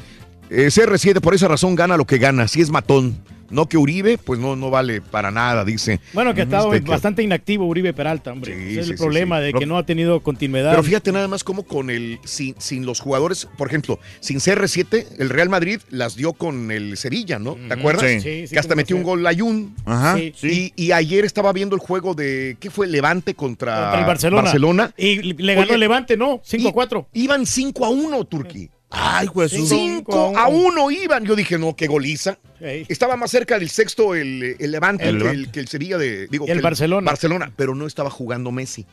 Eh, 0.50 0.66
CR7 0.70 1.20
por 1.20 1.34
esa 1.34 1.48
razón 1.48 1.74
gana 1.74 1.96
lo 1.96 2.04
que 2.04 2.18
gana. 2.18 2.48
Si 2.48 2.60
es 2.60 2.70
matón. 2.70 3.16
No 3.50 3.68
que 3.68 3.76
Uribe, 3.76 4.16
pues 4.18 4.40
no, 4.40 4.56
no 4.56 4.70
vale 4.70 5.00
para 5.02 5.30
nada, 5.30 5.64
dice. 5.66 6.00
Bueno, 6.14 6.34
que 6.34 6.40
ha 6.40 6.44
estado 6.44 6.72
Este, 6.72 6.82
que- 6.84 6.90
bastante 6.90 7.22
inactivo 7.22 7.66
Uribe 7.66 7.92
Peralta, 7.92 8.32
hombre. 8.32 8.52
Sí, 8.56 8.70
Ese 8.70 8.80
es 8.80 8.86
sí, 8.86 8.92
el 8.92 8.98
sí, 8.98 9.02
problema 9.04 9.38
sí. 9.38 9.44
de 9.44 9.52
que 9.52 9.66
no 9.66 9.76
ha 9.76 9.84
tenido 9.84 10.20
continuidad. 10.20 10.70
Pero 10.70 10.82
fíjate 10.82 11.12
nada 11.12 11.28
más 11.28 11.44
como 11.44 11.62
con 11.62 11.90
el, 11.90 12.18
sin, 12.24 12.54
sin 12.58 12.84
los 12.86 13.00
jugadores, 13.00 13.46
por 13.58 13.68
ejemplo, 13.68 14.00
sin 14.20 14.38
CR7, 14.40 15.06
el 15.18 15.28
Real 15.28 15.50
Madrid 15.50 15.78
las 15.90 16.16
dio 16.16 16.32
con 16.32 16.72
el 16.72 16.96
Sevilla, 16.96 17.38
¿no? 17.38 17.54
¿Te 17.68 17.74
acuerdas? 17.74 18.10
Sí. 18.10 18.20
Sí, 18.22 18.46
sí, 18.48 18.54
que 18.54 18.58
hasta 18.58 18.74
metió 18.74 18.96
un 18.96 19.02
gol 19.04 19.22
Layún. 19.22 19.76
Ajá. 19.84 20.18
Y, 20.18 20.72
y 20.74 20.92
ayer 20.92 21.24
estaba 21.24 21.52
viendo 21.52 21.76
el 21.76 21.80
juego 21.82 22.14
de, 22.14 22.56
¿qué 22.58 22.70
fue? 22.70 22.86
Levante 22.88 23.34
contra, 23.34 23.74
Contra 23.82 24.00
el 24.00 24.06
Barcelona. 24.06 24.92
Y 24.96 25.16
le 25.34 25.54
ganó 25.54 25.68
Oye, 25.68 25.78
Levante, 25.78 26.16
¿no? 26.16 26.40
5 26.42 26.70
a 26.70 26.72
4. 26.72 27.08
Iban 27.12 27.46
5 27.46 27.84
a 27.84 27.90
1, 27.90 28.24
Turquí. 28.24 28.70
Ay, 28.96 29.28
pues 29.32 29.50
Sí. 29.52 29.66
5 29.66 30.36
a 30.36 30.48
1 30.48 30.90
iban. 30.90 31.24
Yo 31.24 31.34
dije, 31.36 31.58
no, 31.58 31.74
qué 31.76 31.86
goliza. 31.86 32.38
Estaba 32.60 33.16
más 33.16 33.30
cerca 33.30 33.58
del 33.58 33.68
sexto 33.68 34.14
el, 34.14 34.56
el 34.58 34.70
Levante 34.70 35.04
El 35.08 35.18
que, 35.18 35.18
Levante. 35.18 35.40
el, 35.40 35.50
que 35.50 35.60
el 35.60 35.68
Sevilla 35.68 35.98
de. 35.98 36.26
Digo, 36.28 36.46
Y 36.46 36.50
el 36.50 36.58
que 36.58 36.62
Barcelona. 36.62 37.10
Barcelona, 37.10 37.52
pero 37.56 37.74
no 37.74 37.86
estaba 37.86 38.10
jugando 38.10 38.50
Messi. 38.52 38.86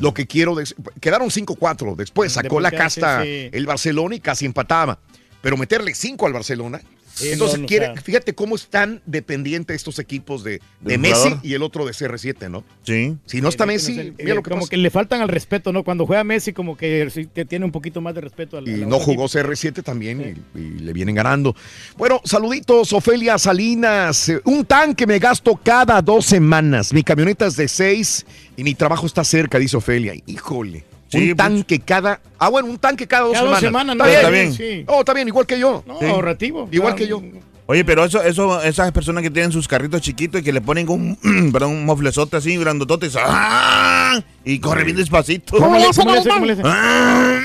Lo 0.00 0.14
que 0.14 0.26
quiero. 0.26 0.56
Quedaron 1.00 1.28
5-4. 1.28 1.94
Después 1.94 2.32
sacó 2.32 2.58
la 2.60 2.70
casta 2.70 3.22
sí. 3.22 3.50
el 3.52 3.66
Barcelona 3.66 4.14
y 4.14 4.20
casi 4.20 4.46
empataba. 4.46 4.98
Pero 5.44 5.56
meterle 5.56 5.94
5 5.94 6.26
al 6.26 6.32
Barcelona. 6.32 6.80
Sí, 7.14 7.28
entonces, 7.30 7.58
no, 7.58 7.62
no, 7.62 7.68
quiere- 7.68 7.90
o 7.90 7.92
sea. 7.92 8.02
fíjate 8.02 8.34
cómo 8.34 8.56
están 8.56 9.00
dependientes 9.06 9.76
estos 9.76 10.00
equipos 10.00 10.42
de, 10.42 10.60
Messi 10.80 11.12
jugador. 11.14 11.38
y 11.44 11.54
el 11.54 11.62
otro 11.62 11.86
de 11.86 11.92
CR7, 11.92 12.50
¿no? 12.50 12.64
Sí. 12.82 13.16
Si 13.24 13.40
no 13.40 13.50
está 13.50 13.62
Sí, 13.62 13.68
Messi, 13.68 14.12
mira 14.18 14.34
lo 14.34 14.42
que 14.42 14.50
como 14.50 14.62
pasa. 14.62 14.70
que 14.70 14.76
le 14.78 14.90
faltan 14.90 15.20
al 15.20 15.28
respeto, 15.28 15.72
¿no? 15.72 15.84
Cuando 15.84 16.06
juega 16.06 16.24
Messi, 16.24 16.52
como 16.52 16.76
que, 16.76 17.08
sí, 17.14 17.28
que 17.32 17.44
tiene 17.44 17.64
un 17.66 17.70
poquito 17.70 18.00
más 18.00 18.16
de 18.16 18.22
respeto 18.22 18.56
al 18.56 18.66
Y 18.66 18.84
no 18.84 18.98
jugó 18.98 19.26
equipo. 19.26 19.38
CR7 19.48 19.84
también 19.84 20.42
y, 20.56 20.58
y 20.58 20.62
le 20.80 20.92
vienen 20.92 21.14
ganando. 21.14 21.54
Bueno, 21.96 22.20
saluditos, 22.24 22.92
Ofelia 22.92 23.38
Salinas. 23.38 24.32
Un 24.42 24.64
tanque 24.64 25.06
me 25.06 25.20
gasto 25.20 25.54
cada 25.62 26.02
dos 26.02 26.26
semanas. 26.26 26.92
Mi 26.92 27.04
camioneta 27.04 27.46
es 27.46 27.54
de 27.54 27.68
seis 27.68 28.26
y 28.56 28.64
mi 28.64 28.74
trabajo 28.74 29.06
está 29.06 29.22
cerca, 29.22 29.60
dice 29.60 29.76
Ofelia. 29.76 30.14
Híjole. 30.26 30.84
Sí, 31.18 31.30
un 31.30 31.36
tanque 31.36 31.80
cada. 31.80 32.20
Ah, 32.38 32.48
bueno, 32.48 32.68
un 32.68 32.78
tanque 32.78 33.06
cada 33.06 33.24
dos 33.24 33.32
Cada 33.32 33.44
dos 33.46 33.58
semanas. 33.60 33.94
semanas, 33.94 33.96
¿no? 33.96 34.04
Está 34.04 34.18
Está 34.18 34.30
bien. 34.30 34.56
bien. 34.56 34.78
Sí. 34.80 34.84
Oh, 34.88 35.00
está 35.00 35.12
bien, 35.14 35.28
igual 35.28 35.46
que 35.46 35.58
yo. 35.58 35.82
No, 35.86 35.98
Sí. 35.98 36.06
ahorrativo. 36.06 36.68
Igual 36.70 36.92
Ah, 36.92 36.96
que 36.96 37.06
yo. 37.06 37.22
Oye, 37.66 37.82
pero 37.82 38.04
eso, 38.04 38.22
eso, 38.22 38.60
esas 38.62 38.92
personas 38.92 39.22
que 39.22 39.30
tienen 39.30 39.50
sus 39.50 39.66
carritos 39.66 40.02
chiquitos 40.02 40.42
y 40.42 40.44
que 40.44 40.52
le 40.52 40.60
ponen 40.60 40.86
un, 40.88 41.16
perdón, 41.52 41.70
un 41.70 41.86
moflezote 41.86 42.36
así, 42.36 42.56
grandotote, 42.58 43.08
¡ah! 43.18 44.20
y 44.44 44.58
corre 44.58 44.84
bien 44.84 44.96
despacito. 44.98 45.56
¿Cómo 45.56 45.78
le 45.78 45.86
hace, 45.86 46.02
¿Cómo 46.02 46.44
le. 46.44 46.56
¡Ah! 46.62 47.40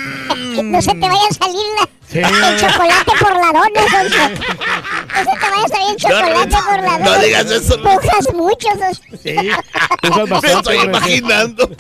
No 0.62 0.82
se 0.82 0.92
te 0.92 1.00
vaya 1.00 1.22
a 1.30 1.34
salir 1.34 1.56
la- 1.80 1.90
Sí. 2.10 2.18
el 2.18 2.60
chocolate 2.60 3.12
por 3.20 3.32
la 3.34 3.48
dona, 3.48 3.82
Sonso. 3.92 4.30
No 4.30 5.20
se 5.20 5.40
te 5.40 5.50
vaya 5.50 5.64
a 5.64 5.68
salir 5.70 5.90
el 5.92 5.96
chocolate 5.96 6.58
por 6.68 6.84
la 6.84 6.98
no 6.98 7.06
dona. 7.12 7.24
digas 7.24 7.52
eso. 7.52 7.82
Pujas 7.82 8.34
mucho, 8.34 8.68
Sonso. 8.78 9.02
Sí. 9.24 9.36
Pujas 10.02 10.24
Me 10.26 10.30
bastante, 10.32 10.58
estoy 10.58 10.78
hombre, 10.80 11.00
sí. 11.02 11.16
imaginando. 11.18 11.70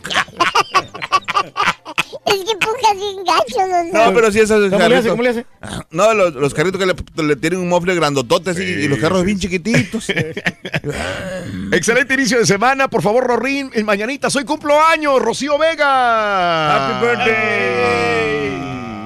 Es 2.25 2.35
que 2.35 2.55
pujas 2.57 2.95
bien 2.95 3.23
gacho, 3.25 3.55
Sonso. 3.55 3.93
No, 3.97 4.13
pero 4.13 4.31
sí 4.31 4.39
esos 4.39 4.69
¿Cómo 4.71 4.77
le 4.87 4.97
hace? 4.97 5.09
carritos. 5.09 5.11
¿Cómo 5.11 5.23
le 5.23 5.29
hace? 5.29 5.45
No, 5.91 6.13
los, 6.13 6.33
los 6.35 6.53
carritos 6.53 6.79
que 6.79 6.85
le, 6.85 7.27
le 7.27 7.35
tienen 7.35 7.59
un 7.59 7.69
mofle 7.69 7.95
grandotote 7.95 8.51
así, 8.51 8.63
y 8.63 8.87
los 8.87 8.99
carros 8.99 9.23
bien 9.25 9.39
chiquititos. 9.39 10.09
Excelente 11.71 12.13
inicio 12.13 12.39
de 12.39 12.45
semana. 12.45 12.87
Por 12.87 13.01
favor, 13.01 13.25
Rorín, 13.25 13.71
en 13.73 13.85
mañanita. 13.85 14.29
Soy 14.29 14.45
cumpleaños, 14.45 15.21
Rocío 15.21 15.57
Vega. 15.57 16.75
Happy 16.75 17.05
birthday. 17.05 18.59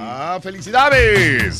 Ah, 0.10 0.40
felicidades. 0.42 1.60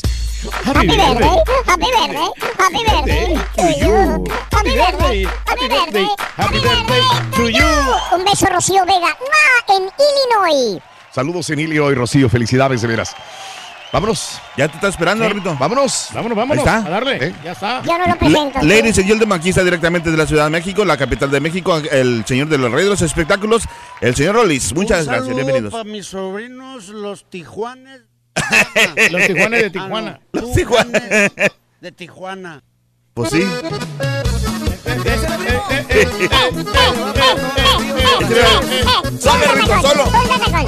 Happy 0.64 0.86
birthday, 0.86 1.38
happy 1.66 1.86
birthday, 1.86 2.28
happy 2.58 2.84
birthday 2.84 3.34
to 3.56 3.66
you. 3.80 4.24
Happy 4.52 4.70
birthday, 4.76 5.24
happy 5.46 5.68
birthday, 5.68 6.06
happy 6.36 6.58
birthday 6.60 7.02
to 7.34 7.48
you. 7.48 7.64
Un 8.12 8.24
beso, 8.24 8.46
Rocío 8.52 8.84
Vega. 8.84 9.16
En 9.68 9.88
Illinois. 9.98 10.82
Saludos, 11.14 11.48
Emilio 11.50 11.90
y 11.92 11.94
Rocío. 11.94 12.28
Felicidades, 12.28 12.82
de 12.82 12.88
veras. 12.88 13.14
Vámonos. 13.92 14.40
Ya 14.56 14.66
te 14.66 14.74
está 14.74 14.88
esperando, 14.88 15.24
Sí. 15.28 15.32
Rito. 15.34 15.56
Vámonos. 15.56 16.08
Vámonos, 16.12 16.36
vámonos. 16.36 16.66
Ahí 16.66 16.74
está. 16.74 16.86
A 16.88 16.90
darle. 16.90 17.28
¿Eh? 17.28 17.34
Ya 17.44 17.52
está. 17.52 17.80
Yo 17.84 17.96
no 17.96 18.06
lo 18.08 18.16
presento. 18.18 18.58
La- 18.62 18.74
Ladies 18.74 18.98
and 18.98 19.06
gentlemen, 19.06 19.38
aquí 19.38 19.50
está 19.50 19.62
directamente 19.62 20.10
de 20.10 20.16
la 20.16 20.26
Ciudad 20.26 20.44
de 20.44 20.50
México, 20.50 20.84
la 20.84 20.96
capital 20.96 21.30
de 21.30 21.38
México, 21.38 21.76
el 21.92 22.24
señor 22.26 22.48
de 22.48 22.58
los 22.58 22.72
reyes 22.72 22.86
de 22.86 22.90
los 22.90 23.02
espectáculos, 23.02 23.62
el 24.00 24.16
señor 24.16 24.34
Rolis. 24.34 24.74
Muchas 24.74 25.06
Un 25.06 25.12
gracias, 25.12 25.34
bienvenidos. 25.36 25.70
para 25.72 25.84
mis 25.84 26.06
sobrinos, 26.06 26.88
los 26.88 27.30
tijuanes. 27.30 28.00
Los 29.12 29.26
tijuanes 29.28 29.60
de 29.72 29.78
Ah, 29.78 29.82
no, 29.82 29.84
Tijuana. 29.84 30.20
Los 30.32 30.52
tijuanes 30.54 31.02
de 31.80 31.92
Tijuana. 31.92 32.62
Pues 33.14 33.30
sí. 33.30 33.44
Solo, 39.20 39.54
Rito, 39.54 39.80
solo. 39.82 40.04
Punta 40.04 40.38
tacón. 40.44 40.66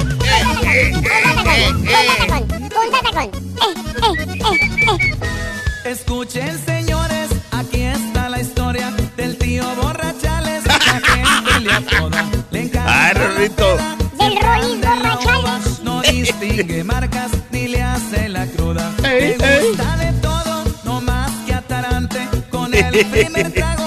Punta 2.47 2.99
tacón. 3.03 3.23
Eh, 3.23 3.71
eh, 4.03 4.15
eh, 4.43 4.59
eh. 4.91 5.91
Escuchen 5.91 6.57
señores, 6.65 7.29
aquí 7.51 7.81
está 7.83 8.29
la 8.29 8.41
historia 8.41 8.91
del 9.15 9.37
tío 9.37 9.63
borrachales. 9.81 10.65
La 10.65 10.79
gente 10.79 11.59
le 11.61 11.71
apoda, 11.73 12.25
le 12.51 12.61
encanta 12.63 13.05
Ay, 13.07 13.13
Rito. 13.37 13.77
Del 14.17 14.37
Rolis 14.41 14.81
borrachales. 14.81 15.79
No 15.83 16.01
distingue 16.01 16.83
marcas 16.83 17.31
ni 17.51 17.67
le 17.67 17.81
hace 17.83 18.29
la 18.29 18.45
cruda. 18.47 18.91
Le 19.01 19.37
gusta 19.37 19.97
de 19.97 20.11
todo, 20.21 20.63
no 20.83 21.01
más 21.01 21.31
que 21.45 21.53
atarante. 21.53 22.27
Con 22.49 22.73
el 22.73 23.05
primer 23.05 23.51
trago 23.53 23.86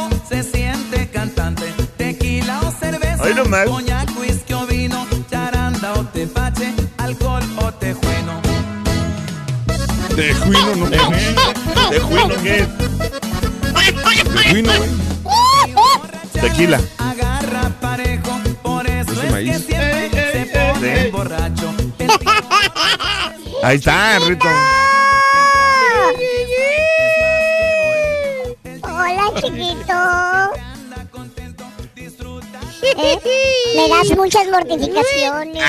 o 3.33 3.35
cerveza, 3.35 3.35
Ay, 3.35 3.35
no 3.35 3.45
más. 3.45 3.67
coñac, 3.69 4.19
whisky 4.19 4.53
o 4.55 4.67
vino, 4.67 5.07
charanda 5.31 5.93
o 5.95 6.05
tepache, 6.05 6.73
alcohol 6.99 7.43
o 7.63 7.73
tejuino. 7.73 8.41
De 10.17 10.35
juino, 10.35 10.77
no. 10.77 10.87
¿De 11.91 12.01
juino 12.01 12.35
qué? 12.43 12.67
De 14.31 14.51
juino, 14.53 14.73
güey. 14.77 14.91
Tequila. 16.33 16.81
Agarra 16.99 17.69
parejo, 17.81 18.41
por 18.63 18.87
eso 18.87 19.13
Es 19.13 19.19
es, 19.19 19.25
que 19.25 19.31
maíz. 19.31 19.65
siempre 19.67 20.33
se 20.33 20.47
pone 20.47 21.03
Sí. 21.05 21.11
borracho. 21.11 21.75
Ahí 23.63 23.77
está, 23.77 24.19
Rito. 24.21 24.49
Hola, 28.83 29.31
chiquito. 29.41 29.99
Eh, 32.83 33.19
Me 33.77 33.89
das 33.89 34.17
muchas 34.17 34.47
mortificaciones. 34.49 35.63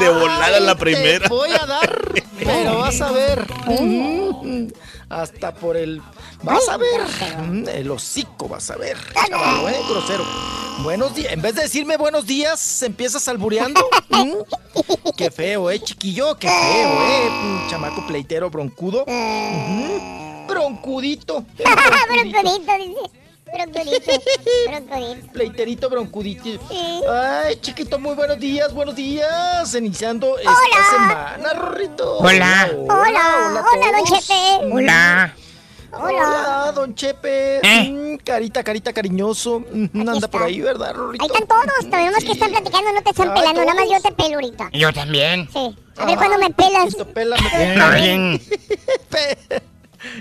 De 0.00 0.08
volada 0.08 0.60
la 0.60 0.74
primera. 0.74 1.28
Te 1.28 1.34
voy 1.34 1.50
a 1.50 1.66
dar, 1.66 2.12
pero 2.38 2.78
vas 2.78 3.00
a 3.00 3.12
ver. 3.12 3.46
Mm, 3.66 4.68
Hasta 5.08 5.54
por 5.54 5.76
el. 5.76 6.02
Vas 6.42 6.68
a 6.68 6.76
ver. 6.76 7.00
Mm, 7.38 7.68
El 7.68 7.90
hocico, 7.90 8.48
vas 8.48 8.70
a 8.70 8.76
ver. 8.76 8.96
Chavalo, 9.28 9.68
eh, 9.68 9.76
grosero. 9.88 10.24
Buenos 10.82 11.14
días. 11.14 11.32
En 11.32 11.40
vez 11.40 11.54
de 11.54 11.62
decirme 11.62 11.96
buenos 11.96 12.26
días, 12.26 12.82
empiezas 12.82 13.26
albureando. 13.28 13.88
Mm, 14.10 15.12
Qué 15.16 15.30
feo, 15.30 15.70
eh, 15.70 15.78
chiquillo. 15.80 16.36
Qué 16.36 16.48
feo, 16.48 17.02
eh. 17.02 17.66
Chamaco 17.70 18.06
pleitero 18.06 18.50
broncudo. 18.50 19.04
Ujú. 19.04 20.46
Broncudito. 20.48 21.44
Broncudito, 21.56 22.72
dice. 22.78 23.25
Broncudito. 23.52 24.12
Broncudito. 24.68 25.32
Pleiterito 25.32 25.88
broncudito. 25.88 26.42
Sí. 26.68 27.00
Ay, 27.08 27.56
chiquito, 27.60 27.98
muy 27.98 28.14
buenos 28.14 28.38
días, 28.40 28.74
buenos 28.74 28.96
días. 28.96 29.72
Iniciando 29.74 30.36
esta 30.38 30.50
Hola. 30.50 30.90
semana, 30.90 31.52
Rorrito. 31.54 32.18
Hola. 32.18 32.70
Hola, 32.74 32.90
hola, 32.90 33.62
don 33.62 34.04
todos. 34.04 34.20
Chepe. 34.26 34.72
Hola. 34.72 35.34
Hola, 35.92 36.72
don 36.74 36.94
Chepe. 36.94 37.60
¿Eh? 37.62 37.88
Mm, 37.88 38.16
carita, 38.18 38.64
carita, 38.64 38.92
cariñoso. 38.92 39.60
Mm, 39.72 40.08
anda 40.08 40.28
por 40.28 40.42
ahí, 40.42 40.60
¿verdad, 40.60 40.92
Rorrito? 40.94 41.24
Ahí 41.24 41.30
están 41.32 41.46
todos. 41.46 41.90
Tenemos 41.90 42.24
que 42.24 42.32
estar 42.32 42.50
platicando, 42.50 42.92
no 42.92 43.02
te 43.02 43.10
están 43.10 43.30
Ay, 43.30 43.34
pelando. 43.40 43.64
Nada 43.64 43.74
más 43.74 43.88
yo 43.88 44.00
te 44.02 44.12
pelo 44.12 44.34
ahorita. 44.34 44.70
Yo 44.72 44.92
también. 44.92 45.48
Sí. 45.52 45.76
A 45.98 46.04
ver 46.04 46.16
cuándo 46.16 46.38
me 46.38 46.50
pelas. 46.50 46.86
Chiquito, 46.86 47.06
pélame. 47.06 48.40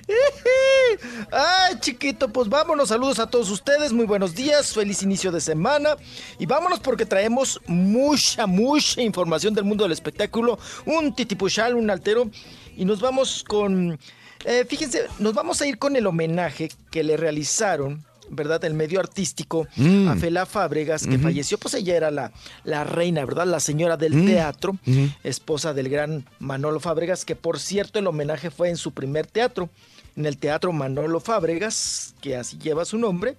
Ay, 1.32 1.80
chiquito, 1.80 2.30
pues 2.30 2.49
vámonos. 2.49 2.90
Saludos 2.90 3.20
a 3.20 3.28
todos 3.28 3.49
ustedes. 3.49 3.94
Muy 3.94 4.06
buenos 4.06 4.36
días. 4.36 4.74
Feliz 4.74 5.03
inicio 5.03 5.32
de 5.32 5.41
semana. 5.41 5.95
Y 6.40 6.45
vámonos 6.45 6.80
porque 6.80 7.06
traemos 7.06 7.60
mucha, 7.68 8.48
mucha 8.48 9.02
información 9.02 9.53
del 9.53 9.66
mundo 9.66 9.84
del 9.84 9.91
espectáculo. 9.91 10.57
Un 10.86 11.14
titipuchal, 11.14 11.76
un 11.76 11.90
altero. 11.90 12.30
Y 12.76 12.86
nos 12.86 12.99
vamos 12.99 13.44
con. 13.44 13.99
eh, 14.45 14.66
fíjense, 14.68 15.07
nos 15.20 15.34
vamos 15.34 15.62
a 15.62 15.68
ir 15.68 15.78
con 15.78 15.95
el 15.95 16.07
homenaje 16.07 16.70
que 16.91 17.03
le 17.03 17.18
realizaron. 17.18 18.06
¿Verdad? 18.30 18.64
El 18.65 18.73
medio 18.73 18.99
artístico 18.99 19.68
Mm. 19.76 20.07
a 20.07 20.15
Fela 20.15 20.45
Fábregas, 20.45 21.06
que 21.07 21.18
falleció, 21.19 21.57
pues 21.57 21.73
ella 21.76 21.95
era 21.95 22.11
la, 22.11 22.31
la 22.64 22.84
reina, 22.84 23.23
¿verdad? 23.26 23.45
La 23.45 23.60
señora 23.60 23.97
del 23.97 24.15
Mm. 24.15 24.26
teatro 24.26 24.77
esposa 25.23 25.73
del 25.73 25.89
gran 25.89 26.26
Manolo 26.39 26.80
Fábregas, 26.80 27.23
que 27.26 27.35
por 27.35 27.60
cierto 27.60 27.99
el 27.99 28.07
homenaje 28.07 28.49
fue 28.52 28.69
en 28.69 28.77
su 28.77 28.91
primer 28.91 29.27
teatro, 29.27 29.69
en 30.15 30.26
el 30.26 30.38
Teatro 30.38 30.72
Manolo 30.72 31.19
Fábregas, 31.19 32.15
que 32.22 32.38
así 32.38 32.57
lleva 32.57 32.85
su 32.85 32.97
nombre. 32.97 33.35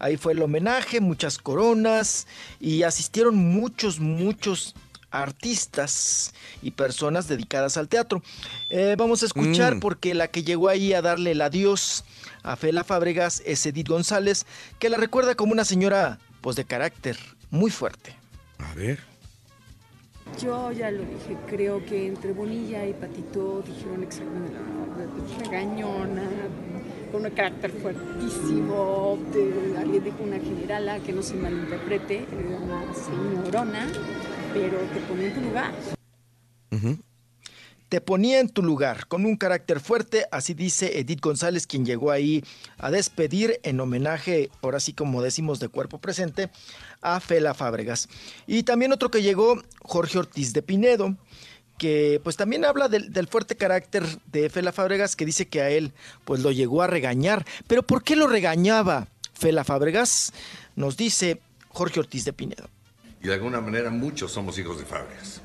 Ahí 0.00 0.16
fue 0.16 0.32
el 0.32 0.42
homenaje, 0.42 1.00
muchas 1.00 1.38
coronas 1.38 2.26
y 2.60 2.82
asistieron 2.82 3.36
muchos, 3.36 4.00
muchos 4.00 4.74
artistas 5.30 6.32
y 6.62 6.70
personas 6.72 7.28
dedicadas 7.28 7.76
al 7.76 7.88
teatro. 7.88 8.22
Eh, 8.70 8.96
vamos 8.98 9.22
a 9.22 9.26
escuchar 9.26 9.76
Mm. 9.76 9.80
porque 9.80 10.14
la 10.14 10.28
que 10.28 10.42
llegó 10.42 10.68
ahí 10.68 10.92
a 10.94 11.02
darle 11.02 11.32
el 11.32 11.40
adiós 11.42 12.04
a 12.46 12.56
Fela 12.56 12.84
Fábregas 12.84 13.42
es 13.44 13.66
Edith 13.66 13.88
González, 13.88 14.46
que 14.78 14.88
la 14.88 14.96
recuerda 14.96 15.34
como 15.34 15.52
una 15.52 15.64
señora 15.64 16.18
pues 16.40 16.56
de 16.56 16.64
carácter 16.64 17.18
muy 17.50 17.70
fuerte. 17.70 18.14
A 18.58 18.72
ver. 18.74 18.98
Yo 20.40 20.72
ya 20.72 20.90
lo 20.90 21.02
dije, 21.02 21.36
creo 21.46 21.84
que 21.84 22.06
entre 22.08 22.32
Bonilla 22.32 22.84
y 22.86 22.92
Patito 22.94 23.62
dijeron 23.66 24.02
exactamente 24.02 24.52
la 24.54 25.44
regañona, 25.44 26.22
con 27.12 27.24
un 27.24 27.30
carácter 27.30 27.70
fuertísimo, 27.70 29.18
de- 29.32 29.76
alguien 29.78 30.02
dijo 30.04 30.22
una 30.22 30.38
generala, 30.38 30.98
que 31.00 31.12
no 31.12 31.22
se 31.22 31.34
malinterprete, 31.36 32.26
era 32.30 32.58
una 32.58 32.82
señorona, 32.94 33.86
pero 34.52 34.78
te 34.78 35.00
ponía 35.08 35.28
en 35.28 35.34
tu 35.34 35.40
lugar. 35.42 35.72
Te 37.88 38.00
ponía 38.00 38.40
en 38.40 38.48
tu 38.48 38.62
lugar 38.62 39.06
con 39.06 39.24
un 39.24 39.36
carácter 39.36 39.80
fuerte, 39.80 40.26
así 40.32 40.54
dice 40.54 40.98
Edith 40.98 41.20
González, 41.20 41.66
quien 41.66 41.84
llegó 41.84 42.10
ahí 42.10 42.44
a 42.78 42.90
despedir 42.90 43.60
en 43.62 43.80
homenaje, 43.80 44.50
ahora 44.62 44.80
sí 44.80 44.92
como 44.92 45.22
decimos 45.22 45.60
de 45.60 45.68
cuerpo 45.68 45.98
presente, 45.98 46.50
a 47.00 47.20
Fela 47.20 47.54
Fábregas. 47.54 48.08
Y 48.46 48.64
también 48.64 48.92
otro 48.92 49.10
que 49.10 49.22
llegó, 49.22 49.62
Jorge 49.82 50.18
Ortiz 50.18 50.52
de 50.52 50.62
Pinedo, 50.62 51.16
que 51.78 52.20
pues 52.24 52.36
también 52.36 52.64
habla 52.64 52.88
del, 52.88 53.12
del 53.12 53.28
fuerte 53.28 53.56
carácter 53.56 54.04
de 54.26 54.50
Fela 54.50 54.72
Fábregas, 54.72 55.14
que 55.14 55.26
dice 55.26 55.46
que 55.46 55.60
a 55.60 55.70
él 55.70 55.92
pues 56.24 56.40
lo 56.40 56.50
llegó 56.50 56.82
a 56.82 56.86
regañar. 56.86 57.46
Pero 57.66 57.82
¿por 57.82 58.02
qué 58.02 58.16
lo 58.16 58.26
regañaba 58.26 59.08
Fela 59.34 59.64
Fábregas? 59.64 60.32
Nos 60.74 60.96
dice 60.96 61.40
Jorge 61.68 62.00
Ortiz 62.00 62.24
de 62.24 62.32
Pinedo. 62.32 62.68
Y 63.22 63.28
de 63.28 63.34
alguna 63.34 63.60
manera 63.60 63.90
muchos 63.90 64.32
somos 64.32 64.58
hijos 64.58 64.78
de 64.78 64.84
Fábregas, 64.84 65.42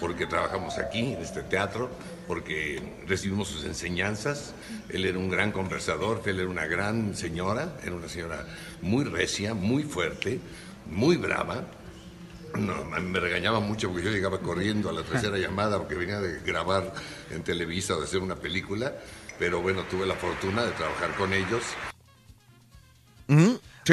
porque 0.00 0.26
trabajamos 0.26 0.78
aquí, 0.78 1.12
en 1.12 1.20
este 1.20 1.42
teatro, 1.42 1.90
porque 2.26 2.82
recibimos 3.06 3.48
sus 3.48 3.64
enseñanzas. 3.64 4.54
Él 4.88 5.04
era 5.04 5.18
un 5.18 5.28
gran 5.28 5.52
conversador, 5.52 6.22
él 6.24 6.40
era 6.40 6.48
una 6.48 6.66
gran 6.66 7.14
señora, 7.14 7.76
era 7.84 7.94
una 7.94 8.08
señora 8.08 8.46
muy 8.80 9.04
recia, 9.04 9.54
muy 9.54 9.82
fuerte, 9.82 10.40
muy 10.90 11.16
brava. 11.16 11.66
No, 12.54 12.84
me 12.84 13.20
regañaba 13.20 13.60
mucho 13.60 13.90
porque 13.90 14.06
yo 14.06 14.10
llegaba 14.10 14.40
corriendo 14.40 14.88
a 14.88 14.92
la 14.92 15.02
tercera 15.02 15.38
llamada 15.38 15.78
porque 15.78 15.94
venía 15.94 16.18
de 16.20 16.40
grabar 16.40 16.92
en 17.30 17.44
Televisa 17.44 17.94
o 17.94 17.98
de 18.00 18.06
hacer 18.06 18.20
una 18.20 18.36
película, 18.36 18.94
pero 19.38 19.60
bueno, 19.60 19.84
tuve 19.90 20.06
la 20.06 20.14
fortuna 20.14 20.64
de 20.64 20.72
trabajar 20.72 21.14
con 21.14 21.32
ellos. 21.32 21.62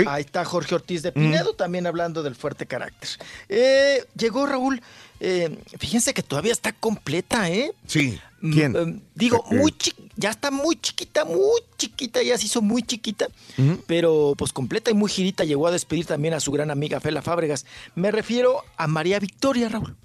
Ahí 0.08 0.24
está 0.24 0.44
Jorge 0.46 0.76
Ortiz 0.76 1.02
de 1.04 1.12
Pinedo 1.12 1.54
también 1.54 1.88
hablando 1.88 2.24
del 2.24 2.36
fuerte 2.36 2.66
carácter. 2.66 3.10
Eh, 3.50 4.06
llegó 4.16 4.46
Raúl, 4.46 4.82
eh, 5.20 5.58
fíjense 5.80 6.14
que 6.14 6.24
todavía 6.24 6.52
está 6.52 6.72
completa, 6.74 7.50
¿eh? 7.50 7.72
Sí. 7.88 8.20
Mm, 8.42 8.54
¿Quién? 8.54 8.76
eh, 8.76 9.00
digo, 9.16 9.44
¿Qué? 9.50 9.56
muy 9.56 9.74
ya 10.16 10.30
está 10.30 10.52
muy 10.52 10.76
chiquita, 10.80 11.26
muy 11.26 11.62
chiquita, 11.78 12.22
ya 12.24 12.38
se 12.38 12.46
hizo 12.46 12.62
muy 12.62 12.82
chiquita, 12.84 13.28
pero 13.88 14.34
pues 14.38 14.52
completa 14.54 14.90
y 14.92 14.94
muy 14.96 15.10
girita 15.12 15.44
llegó 15.44 15.68
a 15.68 15.72
despedir 15.72 16.06
también 16.06 16.34
a 16.34 16.40
su 16.40 16.52
gran 16.52 16.72
amiga 16.72 17.00
Fela 17.00 17.22
Fábregas. 17.22 17.66
Me 17.96 18.12
refiero 18.12 18.64
a 18.78 18.88
María 18.88 19.20
Victoria, 19.20 19.70
Raúl. 19.70 19.96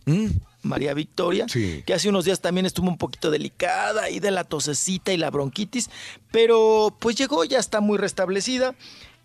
María 0.62 0.94
Victoria, 0.94 1.46
Sí. 1.48 1.82
que 1.84 1.92
hace 1.94 2.08
unos 2.08 2.24
días 2.24 2.40
también 2.40 2.66
estuvo 2.66 2.88
un 2.88 2.96
poquito 2.98 3.30
delicada 3.30 4.10
y 4.10 4.20
de 4.20 4.30
la 4.30 4.44
tosecita 4.44 5.12
y 5.12 5.16
la 5.16 5.30
bronquitis, 5.30 5.90
pero 6.30 6.94
pues 7.00 7.16
llegó, 7.16 7.44
ya 7.44 7.58
está 7.58 7.80
muy 7.80 7.98
restablecida 7.98 8.74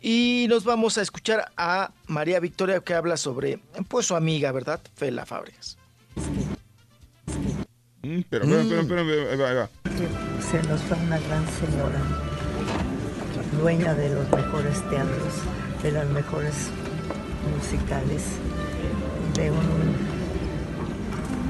y 0.02 0.45
nos 0.49 0.64
vamos 0.64 0.98
a 0.98 1.02
escuchar 1.02 1.52
a 1.57 1.91
María 2.07 2.40
Victoria 2.40 2.80
que 2.82 2.94
habla 2.94 3.18
sobre 3.18 3.60
pues 3.88 4.06
su 4.06 4.15
amiga, 4.15 4.52
¿verdad? 4.52 4.80
Fela 4.95 5.26
Fábregas. 5.26 5.78
Mm, 8.03 8.22
pero, 8.30 8.45
espera, 8.45 8.82
espera, 8.82 9.02
ahí 9.02 9.38
va, 9.38 9.49
ahí 9.49 9.56
va. 9.56 9.69
Se 10.49 10.61
nos 10.68 10.82
fue 10.84 10.98
una 10.98 11.19
gran 11.19 11.45
señora, 11.60 12.02
dueña 13.60 13.94
de 13.95 14.10
los 14.14 14.30
mejores 14.30 14.90
teatros, 14.90 15.34
de 15.82 15.91
las 15.91 16.07
mejores 16.10 16.53
musicales, 17.56 18.24
de 19.36 19.52
un, 19.52 19.57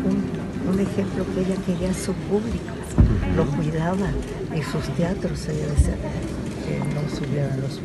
un, 0.06 0.74
un 0.74 0.80
ejemplo 0.80 1.26
que 1.34 1.42
ella 1.42 1.56
quería 1.66 1.92
a 1.92 1.94
su 1.94 2.14
público, 2.14 2.74
lo 3.36 3.46
cuidaba 3.46 4.10
y 4.56 4.64
sus 4.64 4.86
teatros, 4.96 5.48
ella 5.50 5.68
decía 5.68 5.98
que 6.68 6.80
no 6.80 7.10
subieran 7.10 7.62
los. 7.62 7.80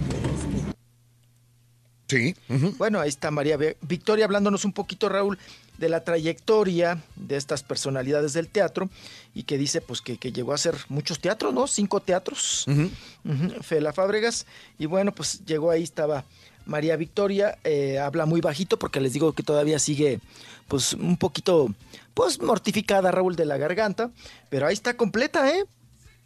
Sí. 2.08 2.34
Bueno, 2.76 3.00
ahí 3.00 3.08
está 3.08 3.30
María 3.30 3.56
Victoria 3.80 4.26
hablándonos 4.26 4.66
un 4.66 4.74
poquito, 4.74 5.08
Raúl, 5.08 5.38
de 5.78 5.88
la 5.88 6.04
trayectoria 6.04 7.02
de 7.16 7.36
estas 7.36 7.62
personalidades 7.62 8.34
del 8.34 8.48
teatro 8.48 8.90
y 9.34 9.44
que 9.44 9.56
dice 9.56 9.80
pues 9.80 10.02
que, 10.02 10.18
que 10.18 10.30
llegó 10.30 10.52
a 10.52 10.56
hacer 10.56 10.76
muchos 10.90 11.20
teatros, 11.20 11.54
¿no? 11.54 11.66
Cinco 11.66 12.00
teatros. 12.00 12.66
Fela 13.62 13.94
Fábregas. 13.94 14.46
Y 14.78 14.86
bueno, 14.86 15.14
pues 15.14 15.42
llegó 15.46 15.70
ahí, 15.70 15.82
estaba 15.82 16.24
María 16.66 16.96
Victoria, 16.96 17.58
eh, 17.64 17.98
habla 17.98 18.26
muy 18.26 18.42
bajito 18.42 18.78
porque 18.78 19.00
les 19.00 19.14
digo 19.14 19.32
que 19.32 19.42
todavía 19.42 19.78
sigue 19.78 20.20
pues 20.68 20.92
un 20.92 21.16
poquito 21.16 21.68
pues 22.12 22.40
mortificada 22.42 23.10
Raúl 23.10 23.36
de 23.36 23.46
la 23.46 23.56
garganta, 23.56 24.10
pero 24.50 24.66
ahí 24.66 24.74
está 24.74 24.98
completa, 24.98 25.50
¿eh? 25.50 25.64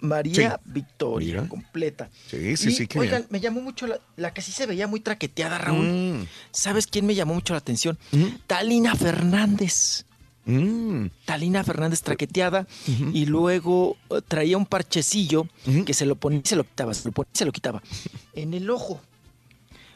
María 0.01 0.61
Victoria, 0.65 1.37
Mira. 1.37 1.49
completa. 1.49 2.11
Sí, 2.29 2.57
sí, 2.57 2.69
Y, 2.69 2.73
sí, 2.73 2.87
qué 2.87 2.99
oigan, 2.99 3.23
bien. 3.23 3.29
me 3.31 3.41
llamó 3.41 3.61
mucho 3.61 3.87
la, 3.87 3.99
la 4.17 4.33
que 4.35 4.43
sí 4.43 4.53
se 4.53 4.67
veía 4.67 4.87
muy 4.87 5.01
traqueteada, 5.01 5.59
Raúl. 5.59 5.87
Mm. 5.87 6.27
¿Sabes 6.51 6.87
quién 6.87 7.07
me 7.07 7.15
llamó 7.15 7.35
mucho 7.35 7.55
la 7.55 7.59
atención? 7.59 7.99
Talina 8.47 8.95
Fernández. 8.95 10.05
Mm. 10.45 11.07
Talina 11.25 11.65
Fernández 11.65 12.03
traqueteada 12.03 12.67
y 13.13 13.27
luego 13.27 13.97
eh, 14.11 14.21
traía 14.29 14.57
un 14.57 14.67
parchecillo 14.67 15.49
que 15.85 15.93
se 15.93 16.07
lo 16.07 16.15
ponía 16.15 16.41
y 16.45 16.49
se 16.49 16.55
lo 16.57 16.63
quitaba, 16.65 16.95
se 16.95 17.09
lo 17.09 17.13
ponía 17.13 17.31
y 17.35 17.39
se 17.39 17.45
lo 17.47 17.53
quitaba 17.53 17.83
en 18.35 18.55
el 18.55 18.71
ojo. 18.71 19.01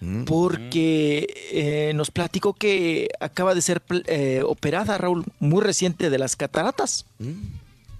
Mm. 0.00 0.24
Porque 0.24 1.26
eh, 1.52 1.92
nos 1.94 2.10
platicó 2.10 2.54
que 2.54 3.10
acaba 3.20 3.54
de 3.54 3.60
ser 3.62 3.82
eh, 4.06 4.42
operada, 4.44 4.96
Raúl, 4.98 5.24
muy 5.40 5.62
reciente 5.62 6.08
de 6.10 6.18
las 6.18 6.34
cataratas. 6.36 7.04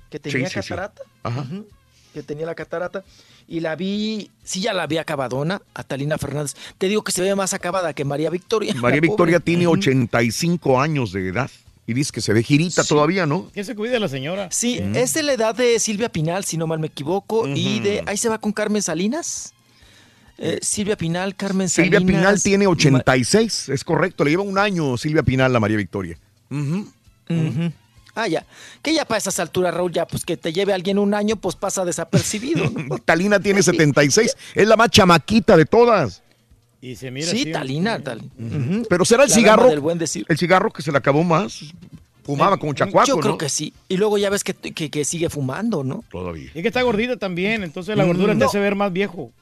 Que 0.08 0.18
tenía. 0.18 0.48
Sí, 0.48 0.54
sí, 0.54 0.62
sí. 0.62 0.68
catarata. 0.70 1.02
Ajá. 1.22 1.46
Que 2.14 2.22
tenía 2.22 2.46
la 2.46 2.54
catarata. 2.54 3.04
Y 3.46 3.60
la 3.60 3.76
vi, 3.76 4.30
sí, 4.44 4.60
ya 4.60 4.72
la 4.72 4.86
vi 4.86 4.98
acabadona, 4.98 5.60
a 5.74 5.82
Talina 5.84 6.18
Fernández. 6.18 6.54
Te 6.78 6.88
digo 6.88 7.02
que 7.02 7.12
se 7.12 7.22
ve 7.22 7.34
más 7.34 7.54
acabada 7.54 7.92
que 7.94 8.04
María 8.04 8.30
Victoria. 8.30 8.74
María 8.76 9.00
Victoria 9.00 9.38
pobre. 9.38 9.44
tiene 9.44 9.66
Ujú. 9.68 9.78
85 9.78 10.80
años 10.80 11.12
de 11.12 11.28
edad 11.28 11.50
y 11.86 11.92
dice 11.92 12.12
que 12.12 12.20
se 12.20 12.32
ve 12.32 12.42
girita 12.42 12.84
todavía, 12.84 13.26
¿no? 13.26 13.48
¿Quién 13.52 13.64
se 13.64 13.74
cuida 13.74 13.98
la 13.98 14.08
señora? 14.08 14.48
Sí, 14.52 14.80
es 14.94 15.14
de 15.14 15.22
la 15.24 15.32
edad 15.32 15.54
de 15.54 15.78
Silvia 15.80 16.08
Pinal, 16.08 16.44
si 16.44 16.56
no 16.56 16.66
mal 16.68 16.78
me 16.78 16.86
equivoco, 16.86 17.48
y 17.48 17.80
de 17.80 18.04
ahí 18.06 18.16
se 18.16 18.28
va 18.28 18.38
con 18.38 18.52
Carmen 18.52 18.80
Salinas. 18.82 19.52
Eh, 20.38 20.58
Silvia 20.62 20.96
Pinal, 20.96 21.34
Carmen 21.36 21.68
Silvia 21.68 21.98
Salinas. 21.98 22.18
Pinal 22.20 22.42
tiene 22.42 22.64
Ma- 22.66 22.70
86, 22.72 23.68
es 23.70 23.82
correcto, 23.84 24.24
le 24.24 24.30
lleva 24.30 24.42
un 24.44 24.56
año 24.58 24.96
Silvia 24.96 25.22
Pinal 25.22 25.54
a 25.54 25.60
María 25.60 25.76
Victoria. 25.76 26.16
Ujú. 26.48 26.86
Ah, 28.20 28.28
ya. 28.28 28.44
Que 28.82 28.92
ya 28.94 29.04
para 29.04 29.18
esas 29.18 29.38
alturas, 29.40 29.72
Raúl, 29.74 29.92
ya 29.92 30.06
pues 30.06 30.24
que 30.24 30.36
te 30.36 30.52
lleve 30.52 30.72
alguien 30.72 30.98
un 30.98 31.14
año, 31.14 31.36
pues 31.36 31.56
pasa 31.56 31.84
desapercibido. 31.84 32.68
¿no? 32.70 32.98
Talina 33.04 33.40
tiene 33.40 33.62
76, 33.64 34.36
es 34.54 34.68
la 34.68 34.76
más 34.76 34.90
chamaquita 34.90 35.56
de 35.56 35.64
todas. 35.66 36.22
Y 36.82 36.96
se 36.96 37.10
mira 37.10 37.26
sí, 37.26 37.42
así, 37.42 37.52
Talina, 37.52 37.98
tal. 38.02 38.22
Pero 38.88 39.04
será 39.04 39.24
el 39.24 39.28
La 39.30 39.34
cigarro, 39.34 39.68
del 39.68 39.80
buen 39.80 39.98
decir. 39.98 40.24
el 40.28 40.38
cigarro 40.38 40.70
que 40.70 40.80
se 40.82 40.90
le 40.90 40.98
acabó 40.98 41.22
más. 41.24 41.60
Fumaba 42.24 42.58
como 42.58 42.72
chacuaco, 42.74 43.06
Yo 43.08 43.16
creo 43.18 43.32
¿no? 43.32 43.38
que 43.38 43.48
sí. 43.48 43.72
Y 43.88 43.96
luego 43.96 44.16
ya 44.18 44.30
ves 44.30 44.44
que, 44.44 44.54
que- 44.54 44.90
que 44.90 45.04
sigue 45.04 45.28
fumando, 45.30 45.82
¿no? 45.84 46.04
Todavía. 46.10 46.50
Y 46.54 46.62
que 46.62 46.68
está 46.68 46.82
gordita 46.82 47.16
también, 47.16 47.62
entonces 47.64 47.96
la 47.96 48.04
gordura 48.04 48.32
te 48.34 48.38
no. 48.40 48.46
hace 48.46 48.58
ver 48.60 48.76
más 48.76 48.92
viejo. 48.92 49.32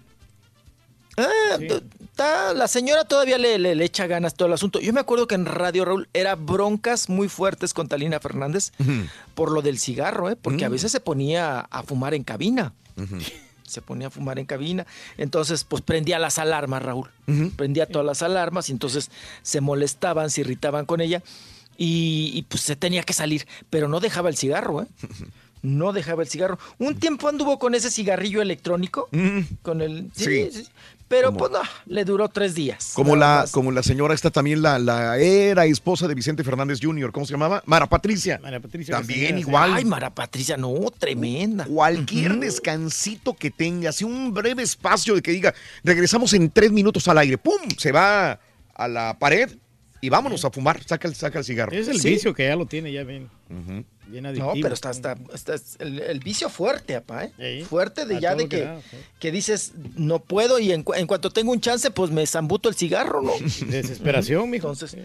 Ah, 1.16 1.58
t- 1.58 1.82
la 2.18 2.68
señora 2.68 3.04
todavía 3.04 3.38
le, 3.38 3.58
le- 3.58 3.74
le 3.74 3.84
echa 3.84 4.06
ganas 4.06 4.34
todo 4.34 4.48
el 4.48 4.54
asunto. 4.54 4.80
Yo 4.80 4.92
me 4.92 5.00
acuerdo 5.00 5.26
que 5.26 5.34
en 5.34 5.46
Radio 5.46 5.84
Raúl 5.84 6.08
era 6.12 6.34
broncas 6.34 7.08
muy 7.08 7.28
fuertes 7.28 7.72
con 7.74 7.88
Talina 7.88 8.20
Fernández 8.20 8.72
por 9.34 9.52
lo 9.52 9.62
del 9.62 9.78
cigarro, 9.78 10.30
¿eh? 10.30 10.36
porque 10.36 10.64
a 10.64 10.68
veces 10.68 10.90
se 10.92 11.00
ponía 11.00 11.60
a 11.60 11.82
fumar 11.82 12.14
en 12.14 12.24
cabina. 12.24 12.72
Se 13.68 13.82
ponía 13.82 14.06
a 14.06 14.10
fumar 14.10 14.38
en 14.38 14.46
cabina. 14.46 14.86
Entonces, 15.18 15.64
pues 15.64 15.82
prendía 15.82 16.18
las 16.18 16.38
alarmas, 16.38 16.82
Raúl. 16.82 17.10
Prendía 17.54 17.84
todas 17.84 18.06
las 18.06 18.22
alarmas 18.22 18.70
y 18.70 18.72
entonces 18.72 19.10
se 19.42 19.60
molestaban, 19.60 20.30
se 20.30 20.40
irritaban 20.40 20.86
con 20.86 21.02
ella 21.02 21.22
y, 21.76 22.30
y, 22.32 22.42
pues 22.48 22.62
se 22.62 22.76
tenía 22.76 23.02
que 23.02 23.12
salir. 23.12 23.46
Pero 23.68 23.86
no 23.86 24.00
dejaba 24.00 24.30
el 24.30 24.38
cigarro, 24.38 24.82
¿eh? 24.82 24.86
No 25.60 25.92
dejaba 25.92 26.22
el 26.22 26.28
cigarro. 26.30 26.58
Un 26.78 26.98
tiempo 26.98 27.28
anduvo 27.28 27.58
con 27.58 27.74
ese 27.74 27.90
cigarrillo 27.90 28.40
electrónico. 28.40 29.08
Con 29.60 29.82
el. 29.82 30.08
Sí, 30.14 30.24
Sí. 30.24 30.50
sí, 30.64 30.68
Pero 31.08 31.32
pues 31.32 31.50
no, 31.50 31.60
le 31.86 32.04
duró 32.04 32.28
tres 32.28 32.54
días. 32.54 32.92
Como 32.94 33.16
la, 33.16 33.26
más. 33.40 33.50
como 33.52 33.72
la 33.72 33.82
señora 33.82 34.12
esta 34.14 34.30
también, 34.30 34.60
la, 34.60 34.78
la 34.78 35.16
era 35.18 35.64
esposa 35.64 36.06
de 36.06 36.14
Vicente 36.14 36.44
Fernández 36.44 36.80
Jr., 36.82 37.10
¿cómo 37.12 37.24
se 37.24 37.32
llamaba? 37.32 37.62
Mara 37.64 37.86
Patricia. 37.86 38.38
Mara 38.42 38.60
Patricia. 38.60 38.94
También 38.96 39.38
igual. 39.38 39.72
Ay, 39.74 39.84
Mara 39.86 40.14
Patricia, 40.14 40.56
no, 40.58 40.74
tremenda. 40.98 41.64
Cualquier 41.64 42.36
descansito 42.38 43.34
que 43.34 43.50
tenga, 43.50 43.88
así 43.90 44.04
un 44.04 44.34
breve 44.34 44.62
espacio 44.62 45.14
de 45.14 45.22
que 45.22 45.30
diga, 45.30 45.54
regresamos 45.82 46.32
en 46.34 46.50
tres 46.50 46.72
minutos 46.72 47.08
al 47.08 47.18
aire, 47.18 47.38
¡pum! 47.38 47.60
Se 47.78 47.90
va 47.90 48.38
a 48.74 48.88
la 48.88 49.18
pared 49.18 49.50
y 50.00 50.10
vámonos 50.10 50.44
a 50.44 50.50
fumar, 50.50 50.82
saca 50.84 51.08
el, 51.08 51.14
saca 51.14 51.38
el 51.38 51.44
cigarro. 51.44 51.72
Es 51.72 51.88
el 51.88 51.98
Sí. 52.00 52.10
vicio 52.10 52.34
que 52.34 52.46
ya 52.46 52.54
lo 52.54 52.66
tiene, 52.66 52.92
ya 52.92 53.02
bien. 53.04 53.28
Bien 54.08 54.26
adictivo. 54.26 54.54
No, 54.54 54.60
pero 54.60 54.74
está, 54.74 54.90
está, 54.90 55.16
está- 55.34 55.54
es 55.54 55.76
el, 55.78 55.98
el 56.00 56.20
vicio 56.20 56.48
fuerte, 56.48 56.96
apá, 56.96 57.24
¿eh? 57.38 57.64
Fuerte 57.68 58.06
de 58.06 58.16
A 58.16 58.20
ya 58.20 58.34
de 58.34 58.48
que 58.48 58.56
que, 58.58 58.64
da, 58.64 58.80
sí. 58.80 58.96
que 59.20 59.30
dices, 59.32 59.72
no 59.96 60.18
puedo 60.20 60.58
y 60.58 60.72
en, 60.72 60.82
cu- 60.82 60.94
en 60.94 61.06
cuanto 61.06 61.30
tengo 61.30 61.52
un 61.52 61.60
chance, 61.60 61.90
pues 61.90 62.10
me 62.10 62.26
zambuto 62.26 62.68
el 62.68 62.74
cigarro, 62.74 63.20
¿no? 63.22 63.32
Desesperación, 63.68 64.48
mijo. 64.50 64.68
Entonces, 64.70 64.96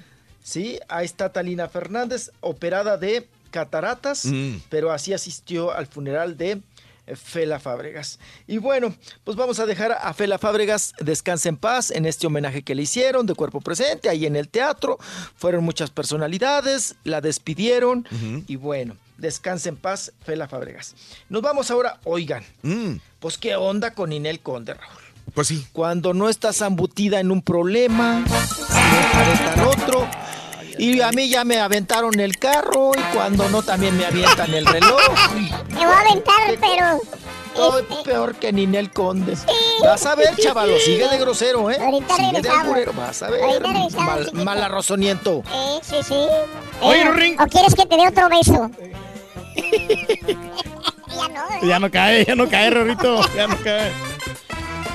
sí, 0.41 0.79
ahí 0.87 1.05
está 1.05 1.31
Talina 1.31 1.67
Fernández, 1.67 2.31
operada 2.41 2.97
de 2.97 3.27
cataratas, 3.51 4.25
Mm. 4.25 4.55
pero 4.69 4.91
así 4.91 5.13
asistió 5.13 5.71
al 5.71 5.85
funeral 5.87 6.37
de 6.37 6.59
Fela 7.15 7.59
Fábregas. 7.59 8.19
Y 8.47 8.57
bueno, 8.59 8.93
pues 9.23 9.35
vamos 9.37 9.59
a 9.59 9.65
dejar 9.65 9.91
a 9.91 10.13
Fela 10.13 10.37
Fábregas 10.37 10.93
descanse 10.99 11.49
en 11.49 11.57
paz 11.57 11.91
en 11.91 12.05
este 12.05 12.27
homenaje 12.27 12.61
que 12.63 12.75
le 12.75 12.83
hicieron 12.83 13.25
de 13.25 13.35
cuerpo 13.35 13.59
presente 13.61 14.09
ahí 14.09 14.25
en 14.25 14.35
el 14.35 14.47
teatro. 14.49 14.97
Fueron 15.35 15.63
muchas 15.63 15.89
personalidades, 15.89 16.95
la 17.03 17.19
despidieron 17.21 18.05
y 18.47 18.55
bueno, 18.55 18.95
descanse 19.17 19.69
en 19.69 19.75
paz 19.77 20.11
Fela 20.25 20.47
Fábregas. 20.47 20.95
Nos 21.29 21.41
vamos 21.41 21.69
ahora, 21.71 21.99
oigan, 22.03 22.43
Mm, 22.61 22.95
pues 23.19 23.37
qué 23.37 23.55
onda 23.55 23.93
con 23.93 24.11
Inel 24.13 24.39
Conde, 24.39 24.73
Raúl. 24.73 24.93
pues 25.33 25.47
sí. 25.47 25.65
Cuando 25.73 26.13
no 26.13 26.29
estás 26.29 26.61
embutida 26.61 27.19
en 27.19 27.31
un 27.31 27.41
problema, 27.41 28.23
se 28.27 29.17
aventan 29.17 29.59
otro. 29.67 30.07
Y 30.77 31.01
a 31.01 31.11
mí 31.11 31.29
ya 31.29 31.43
me 31.43 31.59
aventaron 31.59 32.19
el 32.19 32.37
carro 32.37 32.91
y 32.95 33.01
cuando 33.15 33.47
no 33.49 33.61
también 33.61 33.97
me 33.97 34.05
avientan 34.05 34.53
el 34.53 34.65
reloj. 34.65 34.99
Te 35.69 35.75
voy 35.75 35.83
a 35.83 35.99
aventar, 35.99 36.57
pero. 36.59 36.99
Estoy 37.53 38.03
peor 38.03 38.33
que 38.35 38.51
Ninel 38.51 38.89
Conde. 38.91 39.37
Vas 39.83 40.05
a 40.07 40.15
ver, 40.15 40.35
chavalo, 40.37 40.73
sigue 40.83 41.07
de 41.07 41.17
grosero, 41.19 41.69
¿eh? 41.69 41.77
Ahorita 41.79 42.15
sigue 42.15 42.31
regresamos. 42.41 42.95
vas 42.95 43.21
a 43.23 43.29
ver. 43.29 43.43
Ahorita 43.43 43.99
Mal, 44.01 44.25
chiquito. 44.25 44.43
mal 44.45 44.63
arrozoniento. 44.63 45.43
Eh, 45.53 45.79
sí, 45.83 45.97
sí. 46.03 46.15
Oye, 46.81 47.01
Eh, 47.01 47.11
Ring. 47.11 47.39
¿O 47.39 47.45
quieres 47.45 47.75
que 47.75 47.85
te 47.85 47.95
dé 47.95 48.07
otro 48.07 48.27
beso? 48.29 48.71
ya 51.15 51.27
no. 51.29 51.67
Ya 51.67 51.79
no 51.79 51.91
cae, 51.91 52.25
ya 52.25 52.35
no 52.35 52.49
cae, 52.49 52.69
Rorrito. 52.71 53.21
Ya 53.35 53.47
no 53.47 53.55
cae. 53.63 53.91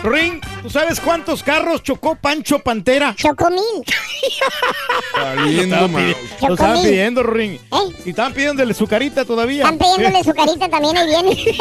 Ring, 0.03 0.41
¿tú 0.63 0.71
sabes 0.71 1.01
cuántos 1.01 1.43
carros 1.43 1.83
chocó 1.83 2.15
Pancho 2.15 2.61
Pantera? 2.61 3.15
Chocó 3.17 3.51
mil. 3.51 3.63
Saliendo, 5.15 5.89
Lo 6.47 6.55
estaban 6.55 6.83
pidiendo, 6.83 7.23
Ring. 7.25 7.59
Y 8.05 8.11
estaban 8.11 8.33
pidiéndole 8.33 8.75
su 8.75 8.87
carita 8.87 9.25
todavía. 9.25 9.65
Están 9.65 9.79
pidiéndole 9.79 10.23
su 10.25 10.33
carita 10.35 10.69
también, 10.69 10.97
ahí 10.97 11.07
viene. 11.09 11.57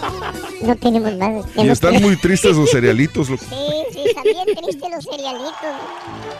no 0.62 0.76
tenemos 0.76 1.12
más. 1.16 1.44
ya 1.56 1.62
Y 1.62 1.66
no 1.66 1.72
están 1.72 2.00
muy 2.02 2.16
tristes 2.16 2.56
los 2.56 2.70
cerealitos. 2.70 3.28
loco. 3.28 3.44
Sí, 3.48 3.56
sí, 3.92 4.04
están 4.06 4.22
bien 4.24 4.44
tristes 4.46 4.90
los 4.90 5.04
cerealitos. 5.04 5.52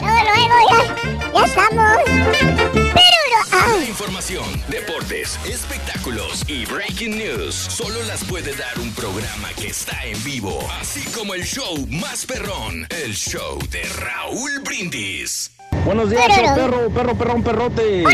Luego, 0.01 0.19
luego, 0.23 0.55
ya, 0.71 1.41
ya 1.41 1.45
estamos. 1.45 1.97
Pero, 2.73 3.19
Información, 3.87 4.45
deportes, 4.69 5.39
espectáculos 5.47 6.43
y 6.49 6.65
breaking 6.67 7.17
news. 7.17 7.55
Solo 7.55 8.03
las 8.05 8.25
puede 8.25 8.55
dar 8.55 8.79
un 8.79 8.93
programa 8.95 9.49
que 9.57 9.69
está 9.69 10.05
en 10.05 10.23
vivo, 10.25 10.59
así 10.81 11.05
como 11.13 11.35
el 11.35 11.45
show 11.45 11.87
más 11.89 12.27
perrón, 12.27 12.87
el 12.91 13.15
show 13.15 13.59
de 13.71 13.83
Raúl 14.01 14.61
Brindis. 14.61 15.52
Buenos 15.85 16.11
días, 16.11 16.23
Perro. 16.29 16.47
show 16.47 16.55
perro, 16.55 16.91
perro, 16.91 17.15
perrón, 17.17 17.43
perrote. 17.43 17.83
De 17.83 18.07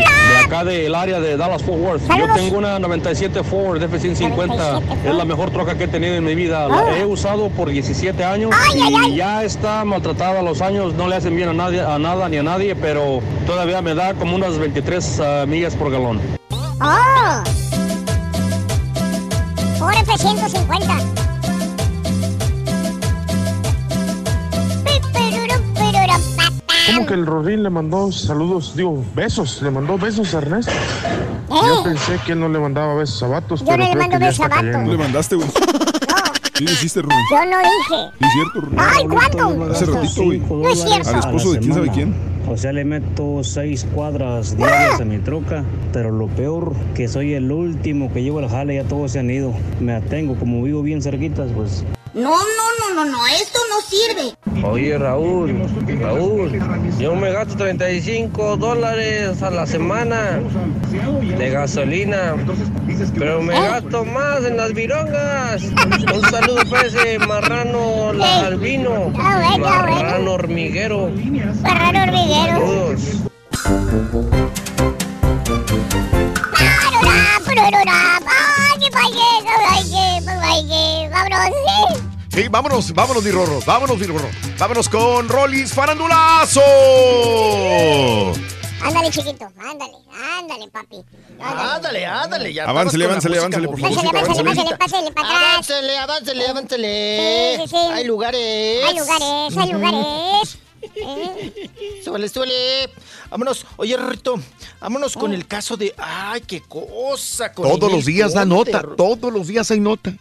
acá 0.43 0.63
del 0.63 0.95
área 0.95 1.19
de 1.19 1.37
Dallas 1.37 1.61
Fort 1.61 1.79
Worth. 1.79 2.07
Saludos. 2.07 2.29
Yo 2.29 2.33
tengo 2.35 2.57
una 2.57 2.79
97 2.79 3.43
Ford 3.43 3.81
F-150. 3.83 4.81
Es 5.05 5.13
la 5.13 5.23
mejor 5.23 5.51
troca 5.51 5.77
que 5.77 5.83
he 5.83 5.87
tenido 5.87 6.15
en 6.15 6.23
mi 6.23 6.33
vida. 6.33 6.67
La 6.67 6.79
Ah. 6.79 6.97
he 6.97 7.05
usado 7.05 7.49
por 7.49 7.69
17 7.69 8.23
años 8.23 8.51
Ay, 8.71 8.79
y 8.79 8.95
ay. 8.95 9.15
ya 9.15 9.43
está 9.43 9.85
maltratada. 9.85 10.41
Los 10.41 10.61
años 10.61 10.95
no 10.95 11.07
le 11.07 11.17
hacen 11.17 11.35
bien 11.35 11.49
a 11.49 11.53
nadie, 11.53 11.81
a 11.81 11.99
nada 11.99 12.27
ni 12.27 12.37
a 12.37 12.43
nadie, 12.43 12.75
pero 12.75 13.19
todavía 13.45 13.81
me 13.83 13.93
da 13.93 14.15
como 14.15 14.35
unas 14.35 14.57
23 14.57 15.19
ah, 15.19 15.45
millas 15.47 15.75
por 15.75 15.91
galón. 15.91 16.19
¡Oh! 16.81 17.43
Por 19.77 19.93
F-150. 19.93 21.28
¿Cómo 26.95 27.05
que 27.05 27.13
el 27.13 27.25
Rorín 27.25 27.63
le 27.63 27.69
mandó 27.69 28.11
saludos, 28.11 28.73
digo, 28.75 29.03
besos? 29.15 29.61
Le 29.61 29.71
mandó 29.71 29.97
besos 29.97 30.33
a 30.33 30.37
Ernesto. 30.39 30.71
Yo 31.49 31.83
pensé 31.83 32.19
que 32.25 32.33
él 32.33 32.39
no 32.39 32.49
le 32.49 32.59
mandaba 32.59 32.93
besos 32.95 33.21
a 33.23 33.27
Vatos, 33.27 33.61
Yo 33.61 33.65
pero 33.65 33.77
no 33.77 33.83
le 33.83 33.89
creo 33.91 34.01
mando 34.01 34.17
que 34.17 34.21
ya 34.21 34.27
besos 34.29 34.39
a 34.39 34.43
está 34.43 34.55
Vatos. 34.55 34.71
cayendo. 34.71 34.91
Le 34.91 34.97
mandaste, 34.97 35.35
güey. 35.35 35.47
Lo 36.59 36.71
hiciste, 36.71 37.01
Rubén. 37.01 37.17
Yo 37.31 37.45
no 37.45 37.57
dije. 37.57 38.11
Es 38.19 38.33
cierto, 38.33 38.61
Rubén. 38.61 38.79
Ay, 38.79 39.05
¿cuándo? 39.07 39.71
Hace 39.71 39.85
ratito, 39.85 40.23
güey. 40.23 40.39
No 40.39 40.69
es 40.69 40.83
cierto. 40.83 41.09
Al 41.09 41.19
esposo 41.19 41.51
de 41.53 41.59
quién 41.59 41.73
sabe 41.73 41.89
quién. 41.91 42.15
O 42.47 42.57
sea, 42.57 42.73
le 42.73 42.83
meto 42.83 43.43
seis 43.43 43.85
cuadras 43.93 44.57
diarias 44.57 44.99
a 44.99 45.05
mi 45.05 45.19
troca, 45.19 45.63
pero 45.93 46.09
lo 46.11 46.27
peor 46.27 46.73
que 46.95 47.07
soy 47.07 47.33
el 47.35 47.51
último 47.51 48.11
que 48.11 48.23
llevo 48.23 48.39
al 48.39 48.49
jale, 48.49 48.75
ya 48.75 48.83
todos 48.83 49.11
se 49.11 49.19
han 49.19 49.29
ido. 49.29 49.53
Me 49.79 49.93
atengo, 49.93 50.35
como 50.35 50.63
vivo 50.63 50.81
bien 50.81 51.01
cerquitas, 51.01 51.49
pues 51.55 51.83
No, 52.13 52.31
no, 52.31 52.35
no, 52.79 52.95
no, 52.95 53.05
no, 53.05 53.27
esto 53.27 53.59
no 53.69 53.81
sirve. 53.81 54.35
Oye, 54.67 54.97
Raúl, 54.97 55.61
Raúl, 56.01 56.59
yo 56.99 57.15
me 57.15 57.31
gasto 57.31 57.55
35 57.55 58.57
dólares 58.57 59.41
a 59.43 59.49
la 59.51 59.65
semana 59.65 60.39
de 61.37 61.49
gasolina, 61.51 62.35
pero 63.17 63.41
me 63.41 63.53
gasto 63.53 64.03
más 64.05 64.43
en 64.43 64.57
las 64.57 64.73
virongas. 64.73 65.61
Un 65.63 66.21
saludo 66.31 66.63
para 66.69 66.87
ese 66.87 67.19
marrano 67.19 68.11
la- 68.13 68.47
albino, 68.47 69.09
marrano 69.11 70.33
hormiguero. 70.33 71.09
Marrano 71.61 72.03
hormiguero. 72.03 72.59
Saludos. 72.59 73.01
¡Vámonos! 81.11 81.45
sí. 81.47 82.09
Sí, 82.31 82.47
vámonos, 82.47 82.93
vámonos, 82.93 83.23
mi 83.23 83.31
Rorro. 83.31 83.59
Vámonos, 83.65 83.97
mi 83.97 84.05
Rorro. 84.05 84.29
Vámonos 84.57 84.87
con 84.87 85.27
Rollis 85.27 85.73
Farandulazo. 85.73 86.61
Ándale, 88.81 89.09
chiquito. 89.09 89.45
Ándale, 89.59 89.93
ándale, 90.37 90.67
papi. 90.69 91.03
Ándale, 91.41 92.05
ándale. 92.05 92.53
Ya 92.53 92.63
Aváncele, 92.65 93.05
aváncele, 93.05 93.39
aváncele, 93.39 93.67
por 93.67 93.79
favor, 93.79 93.95
Pásale, 94.11 94.43
pásale, 94.43 94.77
pásale 94.77 95.11
para 95.11 95.27
atrás. 95.27 95.43
Aváncele, 95.51 95.97
aváncele, 95.97 96.47
aváncele. 96.47 97.57
Sí, 97.57 97.63
sí, 97.63 97.67
sí. 97.69 97.91
Hay 97.93 98.05
lugares. 98.05 98.85
Hay 98.85 98.97
lugares, 98.97 99.57
hay 99.57 99.71
lugares. 99.73 100.57
¿Eh? 100.81 102.01
Súbale, 102.03 102.29
súbale. 102.29 102.89
Vámonos. 103.29 103.65
Oye, 103.77 103.97
Rito, 103.97 104.39
vámonos 104.79 105.13
con 105.15 105.33
el 105.33 105.45
caso 105.47 105.77
de. 105.77 105.93
¡Ay, 105.97 106.41
qué 106.41 106.61
cosa! 106.61 107.51
Con 107.51 107.67
Todos 107.67 107.91
los 107.91 108.05
días 108.05 108.33
da 108.33 108.41
Conde, 108.41 108.55
nota, 108.55 108.95
todos 108.95 109.33
los 109.33 109.47
días 109.47 109.69
hay 109.71 109.79
nota. 109.79 110.13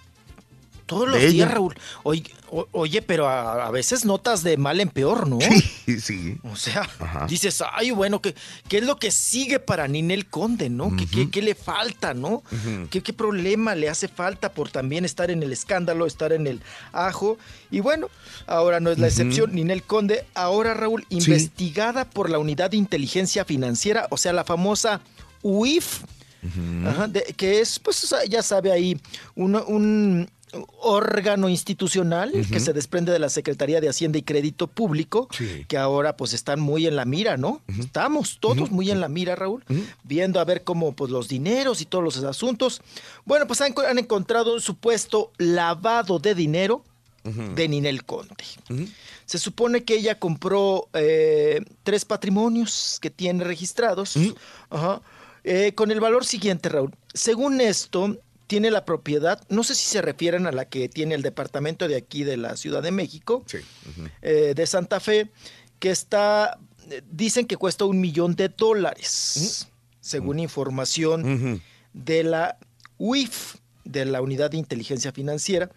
Todos 0.86 1.08
los 1.08 1.18
ella. 1.18 1.30
días, 1.30 1.50
Raúl. 1.50 1.74
Oye, 2.02 2.24
o- 2.50 2.68
oye, 2.72 3.02
pero 3.02 3.28
a, 3.28 3.66
a 3.66 3.70
veces 3.70 4.04
notas 4.04 4.42
de 4.42 4.56
mal 4.56 4.80
en 4.80 4.88
peor, 4.88 5.26
¿no? 5.28 5.38
Sí, 5.86 6.00
sí. 6.00 6.36
O 6.44 6.56
sea, 6.56 6.82
Ajá. 6.98 7.26
dices, 7.28 7.62
ay, 7.72 7.90
bueno, 7.90 8.20
¿qué, 8.20 8.34
¿qué 8.68 8.78
es 8.78 8.84
lo 8.84 8.96
que 8.96 9.10
sigue 9.10 9.58
para 9.58 9.88
Ninel 9.88 10.26
Conde, 10.26 10.68
no? 10.70 10.94
¿Qué, 10.96 11.06
qué, 11.06 11.30
qué 11.30 11.42
le 11.42 11.54
falta, 11.54 12.14
no? 12.14 12.42
¿Qué, 12.90 13.02
¿Qué 13.02 13.12
problema 13.12 13.74
le 13.74 13.88
hace 13.88 14.08
falta 14.08 14.52
por 14.52 14.70
también 14.70 15.04
estar 15.04 15.30
en 15.30 15.42
el 15.42 15.52
escándalo, 15.52 16.06
estar 16.06 16.32
en 16.32 16.46
el 16.46 16.60
ajo? 16.92 17.38
Y 17.70 17.80
bueno, 17.80 18.08
ahora 18.46 18.80
no 18.80 18.90
es 18.90 18.98
la 18.98 19.06
excepción. 19.08 19.54
Ninel 19.54 19.82
Conde, 19.82 20.24
ahora 20.34 20.74
Raúl, 20.74 21.06
investigada 21.10 22.04
por 22.04 22.30
la 22.30 22.38
Unidad 22.38 22.70
de 22.70 22.76
Inteligencia 22.76 23.44
Financiera, 23.44 24.06
o 24.10 24.16
sea, 24.16 24.32
la 24.32 24.44
famosa 24.44 25.00
UIF, 25.42 26.02
Ajá, 26.86 27.08
de- 27.08 27.34
que 27.36 27.60
es, 27.60 27.78
pues, 27.80 28.02
o 28.04 28.06
sea, 28.06 28.24
ya 28.24 28.42
sabe 28.42 28.70
ahí, 28.70 29.00
un, 29.34 29.56
un 29.56 30.30
órgano 30.80 31.48
institucional 31.48 32.32
que 32.50 32.60
se 32.60 32.72
desprende 32.72 33.12
de 33.12 33.18
la 33.18 33.28
Secretaría 33.28 33.80
de 33.80 33.88
Hacienda 33.88 34.18
y 34.18 34.22
Crédito 34.22 34.66
Público, 34.66 35.28
Sí. 35.32 35.64
que 35.68 35.76
ahora 35.76 36.16
pues 36.16 36.32
están 36.32 36.60
muy 36.60 36.86
en 36.86 36.96
la 36.96 37.04
mira, 37.04 37.36
¿no? 37.36 37.60
Estamos 37.78 38.38
todos 38.40 38.70
muy 38.70 38.90
en 38.90 39.00
la 39.00 39.08
mira, 39.08 39.34
Raúl, 39.36 39.64
viendo 40.04 40.40
a 40.40 40.44
ver 40.44 40.64
cómo 40.64 40.92
pues 40.92 41.10
los 41.10 41.28
dineros 41.28 41.80
y 41.80 41.84
todos 41.86 42.04
los 42.04 42.16
asuntos. 42.24 42.80
Bueno, 43.24 43.46
pues 43.46 43.60
han, 43.60 43.74
han 43.88 43.98
encontrado 43.98 44.54
un 44.54 44.60
supuesto 44.60 45.32
lavado 45.38 46.18
de 46.18 46.34
dinero 46.34 46.84
de 47.54 47.68
Ninel 47.68 48.04
Conde. 48.04 48.34
Se 49.26 49.38
supone 49.38 49.84
que 49.84 49.96
ella 49.96 50.18
compró 50.18 50.88
eh, 50.94 51.60
tres 51.82 52.06
patrimonios 52.06 52.98
que 53.02 53.10
tiene 53.10 53.44
registrados 53.44 54.14
ajá, 54.70 55.02
eh, 55.44 55.72
con 55.74 55.90
el 55.90 56.00
valor 56.00 56.24
siguiente, 56.24 56.70
Raúl. 56.70 56.94
Según 57.12 57.60
esto, 57.60 58.16
tiene 58.48 58.70
la 58.70 58.84
propiedad, 58.84 59.40
no 59.50 59.62
sé 59.62 59.74
si 59.74 59.86
se 59.86 60.02
refieren 60.02 60.46
a 60.46 60.52
la 60.52 60.64
que 60.64 60.88
tiene 60.88 61.14
el 61.14 61.22
departamento 61.22 61.86
de 61.86 61.96
aquí 61.96 62.24
de 62.24 62.38
la 62.38 62.56
Ciudad 62.56 62.82
de 62.82 62.90
México, 62.90 63.44
eh, 64.22 64.54
de 64.56 64.66
Santa 64.66 64.98
Fe, 65.00 65.30
que 65.78 65.90
está, 65.90 66.58
eh, 66.90 67.02
dicen 67.12 67.46
que 67.46 67.56
cuesta 67.56 67.84
un 67.84 68.00
millón 68.00 68.34
de 68.34 68.48
dólares, 68.48 69.68
según 70.00 70.40
información 70.40 71.62
de 71.92 72.24
la 72.24 72.58
UIF, 72.96 73.56
de 73.84 74.06
la 74.06 74.22
Unidad 74.22 74.50
de 74.50 74.56
Inteligencia 74.56 75.12
Financiera, 75.12 75.70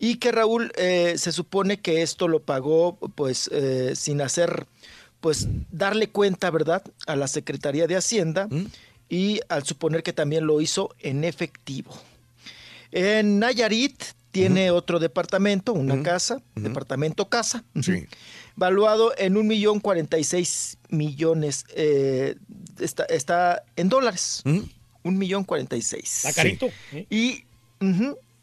y 0.00 0.16
que 0.16 0.32
Raúl 0.32 0.72
eh, 0.76 1.14
se 1.16 1.30
supone 1.30 1.78
que 1.78 2.02
esto 2.02 2.26
lo 2.26 2.42
pagó 2.42 2.96
pues 3.14 3.48
eh, 3.52 3.92
sin 3.94 4.20
hacer, 4.20 4.66
pues 5.20 5.46
darle 5.70 6.08
cuenta, 6.08 6.50
¿verdad?, 6.50 6.82
a 7.06 7.14
la 7.14 7.28
Secretaría 7.28 7.86
de 7.86 7.96
Hacienda 7.96 8.48
y 9.10 9.40
al 9.50 9.64
suponer 9.64 10.02
que 10.02 10.14
también 10.14 10.46
lo 10.46 10.62
hizo 10.62 10.94
en 11.00 11.24
efectivo. 11.24 11.92
En 12.92 13.40
Nayarit 13.40 14.02
tiene 14.30 14.70
otro 14.70 15.00
departamento, 15.00 15.72
una 15.72 16.02
casa, 16.02 16.40
departamento 16.54 17.28
casa, 17.28 17.64
valuado 18.54 19.12
en 19.18 19.36
un 19.36 19.46
millón 19.48 19.80
cuarenta 19.80 20.18
y 20.18 20.24
seis 20.24 20.78
millones, 20.88 21.66
eh, 21.74 22.36
está, 22.78 23.04
está 23.04 23.64
en 23.76 23.88
dólares, 23.88 24.42
un 24.44 25.18
millón 25.18 25.44
cuarenta 25.44 25.76
y 25.76 25.82
seis. 25.82 26.24
Está 26.24 26.32
carito, 26.32 26.70
¿eh? 26.92 27.06
Y, 27.10 27.44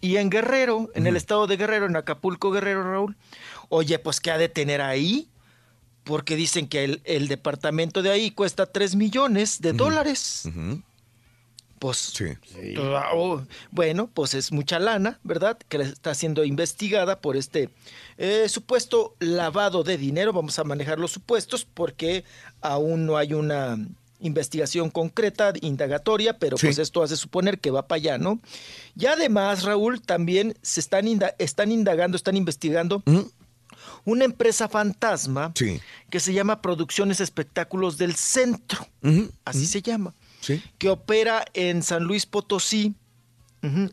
y 0.02 0.18
en 0.18 0.30
Guerrero, 0.30 0.91
en 0.94 1.07
el 1.07 1.15
estado 1.15 1.48
de 1.48 1.56
Guerrero, 1.56 1.85
en 1.85 1.95
Acapulco, 1.95 2.52
Guerrero, 2.52 2.84
Raúl, 2.84 3.15
oye, 3.69 3.98
pues 3.99 4.19
¿qué 4.19 4.31
ha 4.31 4.38
de 4.38 4.49
tener 4.49 4.81
ahí? 4.81 5.30
Porque 6.08 6.36
dicen 6.36 6.68
que 6.68 6.84
el, 6.86 7.02
el 7.04 7.28
departamento 7.28 8.02
de 8.02 8.10
ahí 8.12 8.32
cuesta 8.32 8.66
3 8.66 8.96
millones 8.96 9.62
de 9.62 9.74
dólares. 9.74 10.44
Pues, 11.80 12.12
ah, 12.80 13.10
oh, 13.14 13.44
bueno, 13.70 14.10
pues 14.12 14.34
es 14.34 14.52
mucha 14.52 14.80
lana, 14.80 15.20
¿verdad? 15.24 15.60
Que 15.70 15.78
está 15.78 16.16
siendo 16.16 16.44
investigada 16.44 17.22
por 17.22 17.38
este 17.38 17.70
eh, 18.18 18.50
supuesto 18.50 19.16
lavado 19.20 19.84
de 19.84 19.96
dinero. 20.00 20.34
Vamos 20.34 20.58
a 20.58 20.64
manejar 20.64 20.98
los 20.98 21.12
supuestos 21.12 21.66
porque 21.72 22.24
aún 22.62 23.06
no 23.06 23.16
hay 23.16 23.34
una 23.36 23.78
investigación 24.20 24.90
concreta, 24.90 25.54
indagatoria, 25.62 26.40
pero 26.40 26.58
pues 26.58 26.80
esto 26.80 27.04
hace 27.04 27.16
suponer 27.16 27.60
que 27.60 27.70
va 27.70 27.88
para 27.88 27.98
allá, 27.98 28.18
¿no? 28.18 28.40
Y 28.98 29.06
además, 29.06 29.64
Raúl, 29.64 30.02
también 30.02 30.56
se 30.64 30.80
están, 30.80 31.06
inda- 31.08 31.36
están 31.38 31.72
indagando, 31.72 32.18
están 32.18 32.36
investigando 32.36 33.04
una 34.08 34.24
empresa 34.24 34.70
fantasma 34.70 35.54
que 36.10 36.20
se 36.22 36.32
llama 36.32 36.62
Producciones 36.62 37.20
Espectáculos 37.20 37.98
del 37.98 38.16
Centro, 38.16 38.88
así 39.44 39.66
se 39.66 39.82
llama, 39.82 40.14
que 40.78 40.90
opera 40.90 41.44
en 41.54 41.84
San 41.84 42.06
Luis 42.06 42.26
Potosí 42.26 42.96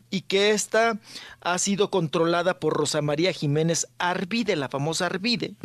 y 0.09 0.21
que 0.21 0.51
esta 0.51 0.97
ha 1.41 1.57
sido 1.57 1.91
controlada 1.91 2.61
por 2.61 2.77
Rosa 2.77 3.01
María 3.01 3.33
Jiménez 3.33 3.87
Arvide, 3.97 4.55
la 4.55 4.69
famosa 4.69 5.07
Arvide, 5.07 5.55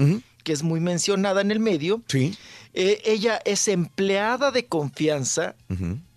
que 0.42 0.52
es 0.52 0.64
muy 0.64 0.80
mencionada 0.80 1.42
en 1.42 1.52
el 1.52 1.60
medio. 1.60 2.02
Eh, 2.12 3.00
ella 3.04 3.40
es 3.44 3.68
empleada 3.68 4.50
de 4.50 4.66
confianza 4.66 5.54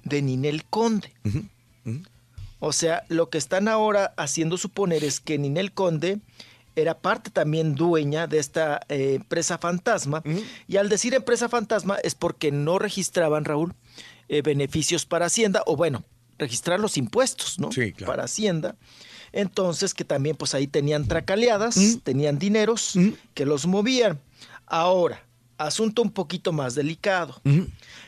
de 0.03 0.21
Ninel 0.23 0.65
Conde. 0.65 1.13
O 2.57 2.73
sea, 2.73 3.03
lo 3.09 3.29
que 3.29 3.37
están 3.37 3.67
ahora 3.67 4.11
haciendo 4.17 4.57
suponer 4.57 5.03
es 5.03 5.19
que 5.19 5.37
Ninel 5.37 5.71
Conde 5.71 6.19
era 6.75 6.99
parte 6.99 7.29
también 7.29 7.75
dueña 7.75 8.27
de 8.27 8.39
esta 8.39 8.81
eh, 8.89 9.15
empresa 9.15 9.57
fantasma. 9.57 10.23
Y 10.67 10.77
al 10.77 10.89
decir 10.89 11.13
empresa 11.13 11.49
fantasma 11.49 11.97
es 12.03 12.15
porque 12.15 12.51
no 12.51 12.79
registraban, 12.79 13.45
Raúl, 13.45 13.73
eh, 14.29 14.41
beneficios 14.41 15.05
para 15.05 15.27
Hacienda, 15.27 15.63
o 15.65 15.75
bueno, 15.75 16.03
registrar 16.37 16.79
los 16.79 16.97
impuestos, 16.97 17.59
¿no? 17.59 17.69
Para 18.05 18.23
Hacienda. 18.23 18.75
Entonces, 19.31 19.93
que 19.93 20.05
también 20.05 20.35
pues 20.35 20.53
ahí 20.53 20.67
tenían 20.67 21.07
tracaleadas, 21.07 21.75
tenían 22.03 22.37
dineros 22.37 22.93
que 23.33 23.45
los 23.45 23.65
movían. 23.65 24.19
Ahora, 24.67 25.23
asunto 25.57 26.01
un 26.01 26.11
poquito 26.11 26.51
más 26.51 26.75
delicado. 26.75 27.41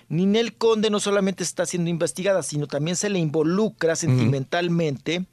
Ninel 0.07 0.55
Conde 0.55 0.89
no 0.89 0.99
solamente 0.99 1.43
está 1.43 1.65
siendo 1.65 1.89
investigada, 1.89 2.43
sino 2.43 2.67
también 2.67 2.95
se 2.95 3.09
le 3.09 3.19
involucra 3.19 3.95
sentimentalmente 3.95 5.25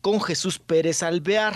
con 0.00 0.20
Jesús 0.22 0.58
Pérez 0.58 1.02
Alvear, 1.02 1.54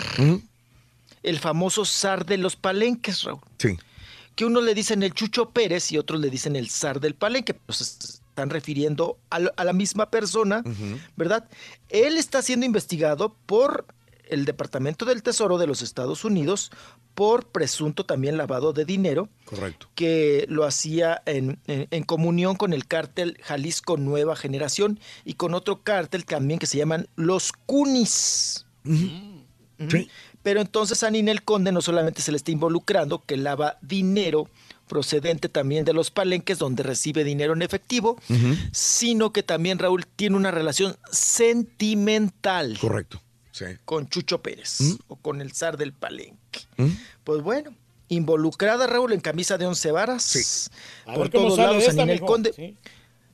el 1.23 1.39
famoso 1.39 1.85
zar 1.85 2.25
de 2.25 2.37
los 2.37 2.55
palenques, 2.55 3.23
Raúl. 3.23 3.39
Sí. 3.57 3.77
Que 4.35 4.45
uno 4.45 4.61
le 4.61 4.73
dicen 4.73 5.03
el 5.03 5.13
Chucho 5.13 5.49
Pérez 5.49 5.91
y 5.91 5.97
otros 5.97 6.19
le 6.19 6.29
dicen 6.29 6.55
el 6.55 6.69
zar 6.69 6.99
del 6.99 7.15
palenque. 7.15 7.53
Pues 7.53 7.77
se 7.77 8.07
están 8.29 8.49
refiriendo 8.49 9.17
a, 9.29 9.39
la 9.39 9.73
misma 9.73 10.09
persona, 10.09 10.63
¿verdad? 11.17 11.49
Él 11.89 12.17
está 12.17 12.41
siendo 12.41 12.65
investigado 12.65 13.35
por 13.45 13.85
el 14.29 14.45
Departamento 14.45 15.03
del 15.03 15.21
Tesoro 15.21 15.57
de 15.57 15.67
los 15.67 15.81
Estados 15.81 16.23
Unidos 16.23 16.71
por 17.13 17.47
presunto 17.47 18.05
también 18.05 18.37
lavado 18.37 18.71
de 18.71 18.85
dinero 18.85 19.27
Correcto. 19.43 19.89
que 19.95 20.45
lo 20.47 20.63
hacía 20.63 21.21
en, 21.25 21.59
en- 21.67 21.89
en 21.91 22.03
comunión 22.03 22.55
con 22.55 22.71
el 22.71 22.87
cártel 22.87 23.37
Jalisco 23.43 23.97
Nueva 23.97 24.37
Generación 24.37 24.97
y 25.25 25.33
con 25.33 25.53
otro 25.53 25.83
cártel 25.83 26.23
también 26.23 26.57
que 26.57 26.67
se 26.67 26.77
llaman 26.77 27.09
los 27.17 27.51
Cunis. 27.51 28.65
Ujú. 28.85 29.97
Pero 30.43 30.61
entonces 30.61 31.03
a 31.03 31.11
Ninel 31.11 31.43
Conde 31.43 31.71
no 31.71 31.81
solamente 31.81 32.21
se 32.21 32.31
le 32.31 32.37
está 32.37 32.51
involucrando 32.51 33.23
que 33.25 33.37
lava 33.37 33.77
dinero 33.81 34.47
procedente 34.87 35.47
también 35.47 35.85
de 35.85 35.93
los 35.93 36.11
palenques 36.11 36.59
donde 36.59 36.83
recibe 36.83 37.23
dinero 37.23 37.53
en 37.53 37.61
efectivo, 37.61 38.19
sino 38.73 39.31
que 39.31 39.41
también 39.41 39.79
Raúl 39.79 40.05
tiene 40.05 40.35
una 40.35 40.51
relación 40.51 40.97
sentimental 41.11 42.77
Correcto. 42.79 43.21
Sí. 43.51 43.65
con 43.85 44.09
Chucho 44.09 44.41
Pérez 44.41 44.81
¿Mm? 44.81 44.93
o 45.07 45.15
con 45.15 45.41
el 45.41 45.53
zar 45.53 45.77
del 45.77 45.93
palenque. 45.93 46.61
Pues 47.23 47.41
bueno, 47.41 47.73
involucrada 48.09 48.85
Raúl 48.87 49.13
en 49.13 49.21
camisa 49.21 49.57
de 49.57 49.65
once 49.65 49.91
varas. 49.91 50.69
Por 51.15 51.29
todos 51.29 51.57
lados 51.57 51.87
a 51.87 51.93
Ninel. 51.93 52.19
Conde. 52.19 52.51
Sí. 52.53 52.75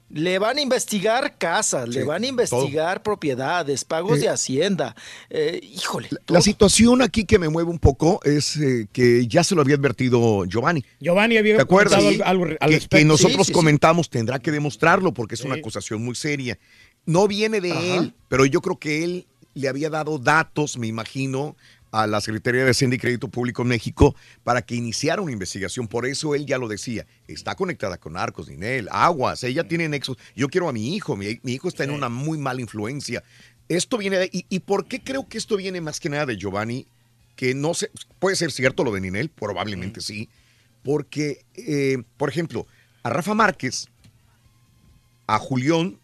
Le 0.10 0.40
van 0.40 0.58
a 0.58 0.61
investigar 0.61 1.38
casas, 1.38 1.90
le 1.90 2.06
van 2.06 2.24
a 2.24 2.27
investigar 2.27 3.03
propiedades, 3.03 3.84
pagos 3.84 4.18
Eh, 4.19 4.22
de 4.22 4.30
hacienda. 4.30 4.95
Eh, 5.30 5.60
híjole, 5.61 6.08
La 6.27 6.40
situación 6.42 7.02
aquí 7.02 7.26
que 7.26 7.38
me 7.38 7.50
mueve 7.50 7.69
un 7.69 7.80
poco 7.80 8.22
es 8.24 8.56
eh, 8.56 8.88
que 8.94 9.27
ya 9.27 9.44
se 9.44 9.53
lo 9.53 9.61
había 9.61 9.76
advertido 9.76 10.45
Giovanni. 10.45 10.86
Giovanni 11.02 11.36
había 11.38 11.58
¿Te 11.58 11.61
acuerdas? 11.61 12.02
algo 12.24 12.45
al- 12.45 12.58
al 12.61 12.88
que, 12.88 13.03
nosotros 13.03 13.38
Sí, 13.40 13.44
sí, 13.44 13.48
sí. 13.48 13.52
comentamos, 13.53 14.10
tendrá 14.10 14.40
que 14.40 14.52
demostrarlo 14.52 15.14
porque 15.14 15.36
es 15.36 15.42
una 15.42 15.56
acusación 15.56 16.02
muy 16.03 16.16
seria. 16.16 16.58
No 17.06 17.27
viene 17.27 17.60
de 17.60 17.72
Ajá. 17.74 17.95
él, 17.98 18.14
pero 18.30 18.45
yo 18.45 18.61
creo 18.61 18.80
que 18.80 19.03
él 19.03 19.27
le 19.56 19.68
había 19.68 19.90
dado 19.90 20.19
datos, 20.19 20.77
me 20.77 20.88
imagino, 20.88 21.58
a 21.92 22.08
la 22.08 22.22
Secretaría 22.22 22.64
de 22.64 22.72
Hacienda 22.72 22.96
y 22.96 23.00
Crédito 23.00 23.28
Público 23.28 23.62
en 23.62 23.70
México 23.70 24.16
para 24.44 24.62
que 24.62 24.76
iniciara 24.76 25.22
una 25.22 25.32
investigación. 25.32 25.88
Por 25.88 26.06
eso 26.06 26.36
él 26.36 26.46
ya 26.46 26.58
lo 26.58 26.68
decía, 26.68 27.06
está 27.28 27.56
conectada 27.56 27.98
con 27.98 28.14
narcos, 28.14 28.50
Ninel, 28.50 28.88
aguas, 28.92 29.44
ella 29.44 29.68
tiene 29.68 29.90
nexos. 29.90 30.18
Yo 30.36 30.50
quiero 30.50 30.70
a 30.70 30.74
mi 30.74 30.96
hijo, 30.96 31.16
mi, 31.16 31.40
mi 31.44 31.54
hijo 31.54 31.68
está 31.68 31.84
en 31.84 31.92
una 31.92 32.10
muy 32.10 32.38
mala 32.38 32.62
influencia. 32.62 33.24
Esto 33.70 33.98
viene 33.98 34.18
de... 34.18 34.30
Y, 34.32 34.46
¿Y 34.50 34.60
por 34.60 34.88
qué 34.88 35.02
creo 35.02 35.28
que 35.28 35.38
esto 35.38 35.58
viene 35.58 35.82
más 35.82 36.00
que 36.00 36.10
nada 36.10 36.26
de 36.26 36.38
Giovanni? 36.38 36.88
Que 37.36 37.54
no 37.54 37.74
sé, 37.74 37.92
puede 38.20 38.36
ser 38.36 38.52
cierto 38.52 38.84
lo 38.84 38.92
de 38.92 39.02
Ninel, 39.02 39.30
probablemente 39.30 40.02
sí, 40.02 40.30
porque, 40.84 41.46
eh, 41.56 42.02
por 42.18 42.30
ejemplo, 42.30 42.66
a 43.04 43.10
Rafa 43.10 43.34
Márquez, 43.34 43.88
a 45.28 45.38
Julián 45.38 46.00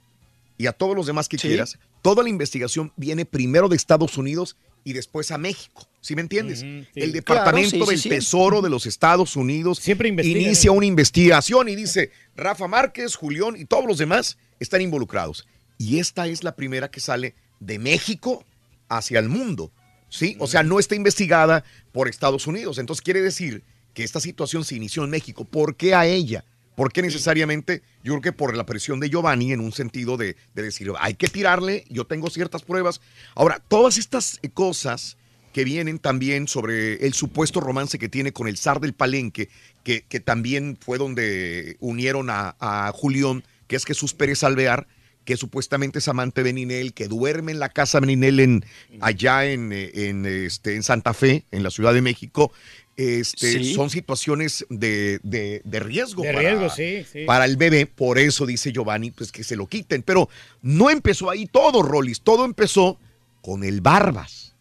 y 0.58 0.68
a 0.68 0.74
todos 0.74 0.96
los 0.96 1.08
demás 1.08 1.28
que 1.28 1.38
quieras, 1.38 1.80
toda 2.02 2.22
la 2.22 2.30
investigación 2.30 2.92
viene 2.98 3.26
primero 3.26 3.70
de 3.70 3.76
Estados 3.78 4.18
Unidos 4.18 4.58
y 4.84 4.94
después 4.94 5.32
a 5.32 5.38
México. 5.38 5.88
¿Sí 6.02 6.16
me 6.16 6.22
entiendes? 6.22 6.60
Sí. 6.60 6.86
El 6.96 7.14
Departamento 7.14 7.78
Claro, 7.78 7.86
sí, 7.86 7.92
del 7.92 8.00
sí. 8.00 8.10
Tesoro 8.10 8.62
de 8.62 8.70
los 8.70 8.86
Estados 8.86 9.36
Unidos 9.38 9.88
investigan, 9.88 10.26
inicia 10.26 10.72
una 10.72 10.86
investigación 10.86 11.70
y 11.70 11.76
dice, 11.76 12.12
Rafa 12.36 12.68
Márquez, 12.68 13.16
Julián 13.16 13.56
y 13.58 13.66
todos 13.66 13.86
los 13.86 13.98
demás 13.98 14.38
están 14.60 14.82
involucrados. 14.82 15.48
Y 15.78 16.00
esta 16.00 16.28
es 16.28 16.44
la 16.44 16.56
primera 16.56 16.92
que 16.92 17.00
sale 17.00 17.36
de 17.60 17.80
México 17.80 18.46
hacia 18.90 19.20
el 19.20 19.30
mundo. 19.30 19.72
¿Sí? 20.10 20.36
O 20.40 20.46
sea, 20.46 20.62
no 20.62 20.78
está 20.78 20.94
investigada 20.94 21.64
por 21.92 22.08
Estados 22.08 22.46
Unidos. 22.46 22.78
Entonces 22.78 23.02
quiere 23.02 23.22
decir 23.22 23.64
que 23.96 24.04
esta 24.04 24.20
situación 24.20 24.64
se 24.64 24.76
inició 24.76 25.04
en 25.04 25.10
México. 25.10 25.46
¿Por 25.46 25.76
qué 25.76 25.96
a 25.96 26.06
ella? 26.06 26.46
¿Por 26.76 26.92
qué 26.92 27.02
necesariamente? 27.02 27.84
Yo 28.04 28.14
creo 28.14 28.22
que 28.22 28.32
por 28.32 28.56
la 28.56 28.66
presión 28.66 29.00
de 29.00 29.10
Giovanni 29.10 29.52
en 29.52 29.60
un 29.60 29.72
sentido 29.72 30.18
de, 30.18 30.36
de 30.56 30.64
decir, 30.64 30.92
hay 31.00 31.14
que 31.14 31.28
tirarle, 31.28 31.86
yo 31.90 32.06
tengo 32.06 32.30
ciertas 32.30 32.64
pruebas. 32.64 33.02
Ahora, 33.36 33.60
todas 33.68 33.98
estas 33.98 34.40
eh, 34.42 34.50
cosas 34.50 35.18
que 35.54 35.64
vienen 35.64 36.00
también 36.00 36.48
sobre 36.48 37.06
el 37.06 37.14
supuesto 37.14 37.60
romance 37.60 38.00
que 38.00 38.10
tiene 38.10 38.34
con 38.34 38.48
el 38.48 38.58
zar 38.58 38.80
del 38.80 38.94
palenque, 38.94 39.50
que, 39.84 40.02
que 40.02 40.20
también 40.20 40.78
fue 40.82 40.98
donde 40.98 41.78
unieron 41.80 42.32
a, 42.32 42.56
a 42.60 42.92
Julián, 42.92 43.44
que 43.68 43.76
es 43.76 43.86
Jesús 43.86 44.16
Pérez 44.16 44.44
Alvear, 44.44 44.88
que 45.26 45.38
supuestamente 45.38 46.00
es 46.00 46.08
amante 46.08 46.44
de 46.44 46.54
Ninel, 46.54 46.94
que 46.94 47.08
duerme 47.08 47.52
en 47.52 47.60
la 47.60 47.70
casa 47.70 48.00
de 48.00 48.08
Ninel 48.08 48.40
en, 48.40 48.66
allá 49.00 49.46
en, 49.46 49.72
eh, 49.72 49.92
en, 49.94 50.26
este, 50.26 50.76
en 50.76 50.84
Santa 50.84 51.14
Fe, 51.14 51.46
en 51.52 51.64
la 51.64 51.70
Ciudad 51.70 51.94
de 51.94 52.02
México. 52.02 52.52
Este, 52.96 53.52
Sí. 53.54 53.74
Son 53.74 53.90
situaciones 53.90 54.66
de, 54.70 55.20
de- 55.24 55.62
de 55.66 55.80
riesgo. 55.80 56.22
De 56.24 56.32
riesgo, 56.32 56.70
sí, 56.70 57.04
sí. 57.12 57.26
Para 57.26 57.46
el 57.46 57.58
bebé, 57.58 57.86
por 57.88 58.20
eso 58.20 58.46
dice 58.46 58.72
Giovanni, 58.72 59.10
pues 59.12 59.32
que 59.32 59.44
se 59.44 59.56
lo 59.56 59.66
quiten. 59.68 60.04
Pero 60.04 60.30
no 60.62 60.90
empezó 60.90 61.30
ahí 61.30 61.48
todo, 61.48 61.82
Rollis. 61.82 62.22
Todo 62.22 62.46
empezó 62.46 63.00
con 63.42 63.64
el 63.64 63.82
Barbas. 63.82 64.54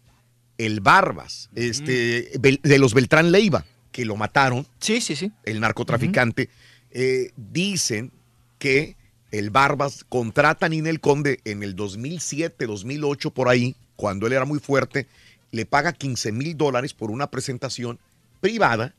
El 0.57 0.81
Barbas, 0.81 1.49
este, 1.55 2.31
de 2.39 2.77
los 2.79 2.93
Beltrán 2.93 3.31
Leiva, 3.31 3.65
que 3.91 4.05
lo 4.05 4.15
mataron. 4.15 4.65
Sí, 4.79 5.01
sí, 5.01 5.15
sí. 5.15 5.31
El 5.43 5.59
narcotraficante. 5.59 6.49
Eh, 6.91 7.31
dicen 7.37 8.11
que 8.59 8.95
el 9.31 9.49
Barbas 9.49 10.03
contrata 10.07 10.67
a 10.67 10.69
Ninel 10.69 10.99
Conde 10.99 11.39
en 11.45 11.63
el 11.63 11.75
2007, 11.75 12.65
2008, 12.67 13.31
por 13.31 13.49
ahí, 13.49 13.75
cuando 13.95 14.27
él 14.27 14.33
era 14.33 14.45
muy 14.45 14.59
fuerte, 14.59 15.07
le 15.51 15.65
paga 15.65 15.91
15 15.93 16.31
mil 16.31 16.55
dólares 16.55 16.93
por 16.93 17.09
una 17.11 17.29
presentación 17.31 17.99
privada 18.43 18.93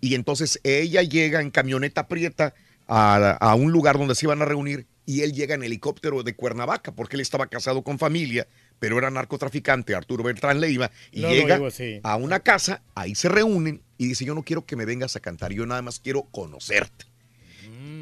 y 0.00 0.14
entonces 0.14 0.60
ella 0.62 1.02
llega 1.02 1.40
en 1.40 1.50
camioneta 1.50 2.06
prieta 2.06 2.54
a, 2.86 3.32
a 3.40 3.54
un 3.56 3.72
lugar 3.72 3.98
donde 3.98 4.14
se 4.14 4.26
iban 4.26 4.40
a 4.40 4.44
reunir 4.44 4.86
y 5.04 5.22
él 5.22 5.32
llega 5.32 5.56
en 5.56 5.64
helicóptero 5.64 6.22
de 6.22 6.36
Cuernavaca 6.36 6.92
porque 6.92 7.16
él 7.16 7.20
estaba 7.20 7.48
casado 7.48 7.82
con 7.82 7.98
familia, 7.98 8.46
pero 8.78 8.96
era 8.96 9.10
narcotraficante, 9.10 9.96
Arturo 9.96 10.22
Beltrán 10.22 10.60
Leiva, 10.60 10.92
y 11.10 11.22
No 11.22 11.30
llega 11.30 11.56
digo 11.56 11.68
a 12.04 12.14
una 12.14 12.38
casa, 12.38 12.82
ahí 12.94 13.16
se 13.16 13.28
reúnen 13.28 13.82
y 13.98 14.06
dice, 14.06 14.24
yo 14.24 14.36
no 14.36 14.44
quiero 14.44 14.64
que 14.64 14.76
me 14.76 14.84
vengas 14.84 15.16
a 15.16 15.20
cantar, 15.20 15.52
yo 15.52 15.66
nada 15.66 15.82
más 15.82 15.98
quiero 15.98 16.22
conocerte. 16.30 17.06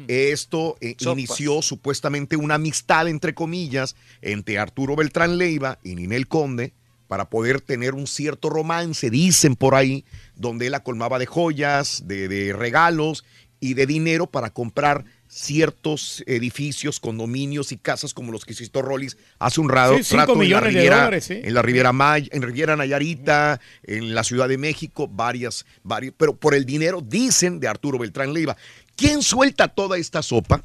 Esto 0.07 0.77
eh, 0.79 0.95
Sopas. 0.99 1.17
inició 1.17 1.63
supuestamente 1.63 2.35
una 2.35 2.55
amistad, 2.55 3.07
entre 3.07 3.33
comillas, 3.33 3.95
entre 4.21 4.59
Arturo 4.59 4.95
Beltrán 4.95 5.39
Leiva 5.39 5.79
y 5.81 5.95
Ninel 5.95 6.27
Conde 6.27 6.73
para 7.13 7.29
poder 7.29 7.61
tener 7.61 7.93
un 7.93 8.07
cierto 8.07 8.49
romance, 8.49 9.11
dicen 9.11 9.55
por 9.55 9.75
ahí, 9.75 10.03
donde 10.35 10.65
él 10.65 10.71
la 10.71 10.81
colmaba 10.81 11.19
de 11.19 11.27
joyas, 11.27 12.07
de, 12.07 12.27
de 12.27 12.53
regalos 12.53 13.23
y 13.59 13.75
de 13.75 13.85
dinero 13.85 14.25
para 14.25 14.49
comprar 14.49 15.05
ciertos 15.27 16.23
edificios, 16.25 16.99
condominios 16.99 17.71
y 17.71 17.77
casas 17.77 18.15
como 18.15 18.31
los 18.31 18.45
que 18.45 18.55
citó 18.55 18.81
Rollis 18.81 19.15
hace 19.37 19.61
un 19.61 19.69
rato, 19.69 19.95
Sí, 19.97 20.05
cinco 20.05 20.21
rato 20.21 20.41
en 20.41 20.49
la 20.49 20.59
Riviera, 20.61 20.95
dólares, 20.95 21.25
sí. 21.25 21.39
en 21.43 21.53
la 21.53 21.61
Riviera 21.61 21.93
Maya, 21.93 22.29
en 22.31 22.41
Riviera 22.41 22.75
Nayarita, 22.75 23.61
en 23.83 24.15
la 24.15 24.23
Ciudad 24.23 24.49
de 24.49 24.57
México, 24.57 25.07
varias, 25.07 25.67
varias, 25.83 26.15
pero 26.17 26.35
por 26.35 26.55
el 26.55 26.65
dinero, 26.65 26.99
dicen, 26.99 27.59
de 27.59 27.67
Arturo 27.67 27.99
Beltrán 27.99 28.33
Leiva. 28.33 28.57
¿Quién 28.95 29.21
suelta 29.21 29.67
toda 29.67 29.99
esta 29.99 30.23
sopa? 30.23 30.63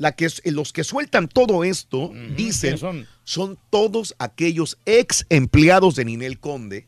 La 0.00 0.12
que, 0.12 0.24
es- 0.24 0.40
los 0.46 0.72
que 0.72 0.82
sueltan 0.82 1.28
todo 1.28 1.62
esto, 1.62 2.10
dicen, 2.34 2.78
¿quiénes 2.78 2.80
son? 2.80 3.06
son? 3.24 3.58
todos 3.68 4.14
aquellos 4.18 4.78
ex 4.86 5.26
empleados 5.28 5.94
de 5.94 6.06
Ninel 6.06 6.40
Conde, 6.40 6.86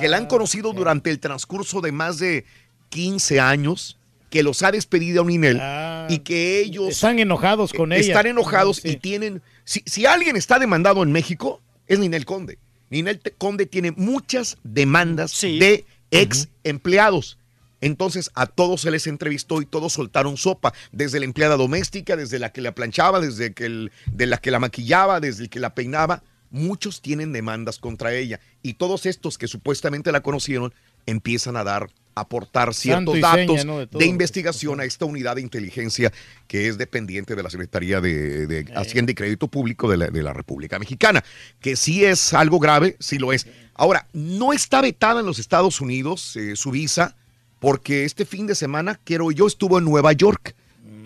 que 0.00 0.08
la 0.08 0.16
han 0.16 0.24
Ah, 0.24 0.28
conocido 0.28 0.72
durante 0.72 1.10
el 1.10 1.20
transcurso 1.20 1.82
de 1.82 1.92
más 1.92 2.18
de 2.18 2.46
15 2.88 3.40
años, 3.40 3.98
que 4.30 4.42
los 4.42 4.62
ha 4.62 4.72
despedido 4.72 5.22
a 5.22 5.26
Ninel 5.26 5.58
Ah, 5.60 6.06
y 6.08 6.20
que 6.20 6.60
ellos 6.60 6.88
Están 6.88 7.18
enojados 7.18 7.74
con 7.74 7.92
ella. 7.92 8.00
están 8.00 8.26
enojados 8.26 8.78
Sí. 8.78 8.88
y 8.92 8.96
tienen. 8.96 9.42
Si, 9.64 9.82
si 9.84 10.06
alguien 10.06 10.34
está 10.36 10.58
demandado 10.58 11.02
en 11.02 11.12
México, 11.12 11.60
es 11.86 11.98
Ninel 11.98 12.24
Conde. 12.24 12.58
Ninel 12.88 13.20
Conde 13.36 13.66
tiene 13.66 13.90
muchas 13.92 14.56
demandas 14.64 15.38
de 15.42 15.84
ex 16.10 16.48
empleados. 16.64 17.36
Entonces 17.80 18.30
a 18.34 18.46
todos 18.46 18.80
se 18.82 18.90
les 18.90 19.06
entrevistó 19.06 19.60
y 19.60 19.66
todos 19.66 19.92
soltaron 19.92 20.36
sopa, 20.36 20.72
desde 20.92 21.18
la 21.18 21.26
empleada 21.26 21.56
doméstica, 21.56 22.16
desde 22.16 22.38
la 22.38 22.50
que 22.52 22.60
la 22.60 22.74
planchaba, 22.74 23.20
desde 23.20 23.52
que 23.52 23.66
el- 23.66 23.92
de 24.10 24.26
la 24.26 24.38
que 24.38 24.50
la 24.50 24.58
maquillaba, 24.58 25.20
desde 25.20 25.44
el 25.44 25.50
que 25.50 25.60
la 25.60 25.74
peinaba. 25.74 26.22
Muchos 26.50 27.02
tienen 27.02 27.32
demandas 27.32 27.78
contra 27.78 28.14
ella 28.14 28.40
y 28.62 28.74
todos 28.74 29.04
estos 29.04 29.36
que 29.36 29.48
supuestamente 29.48 30.12
la 30.12 30.20
conocieron 30.22 30.72
empiezan 31.04 31.56
a 31.56 31.64
dar, 31.64 31.88
a 32.14 32.20
aportar 32.22 32.72
ciertos 32.72 33.14
datos 33.20 33.60
seña, 33.60 33.64
¿no? 33.64 33.98
de 33.98 34.06
investigación 34.06 34.80
a 34.80 34.84
esta 34.84 35.04
unidad 35.04 35.36
de 35.36 35.42
inteligencia 35.42 36.12
que 36.46 36.68
es 36.68 36.78
dependiente 36.78 37.34
de 37.34 37.42
la 37.42 37.50
Secretaría 37.50 38.00
de, 38.00 38.46
de 38.46 38.64
Hacienda 38.74 39.12
y 39.12 39.14
Crédito 39.16 39.48
Público 39.48 39.90
de 39.90 39.96
la, 39.98 40.06
de 40.08 40.22
la 40.22 40.32
República 40.32 40.78
Mexicana, 40.78 41.22
que 41.60 41.76
sí 41.76 42.04
es 42.04 42.32
algo 42.32 42.58
grave, 42.60 42.96
sí 43.00 43.18
lo 43.18 43.32
es. 43.32 43.46
Ahora, 43.74 44.06
no 44.12 44.52
está 44.52 44.80
vetada 44.80 45.20
en 45.20 45.26
los 45.26 45.38
Estados 45.40 45.80
Unidos 45.80 46.36
eh, 46.36 46.54
su 46.56 46.70
visa, 46.70 47.16
porque 47.58 48.04
este 48.04 48.24
fin 48.24 48.46
de 48.46 48.54
semana, 48.54 49.00
quiero 49.04 49.30
yo, 49.30 49.46
estuvo 49.46 49.78
en 49.78 49.84
Nueva 49.84 50.12
York. 50.12 50.54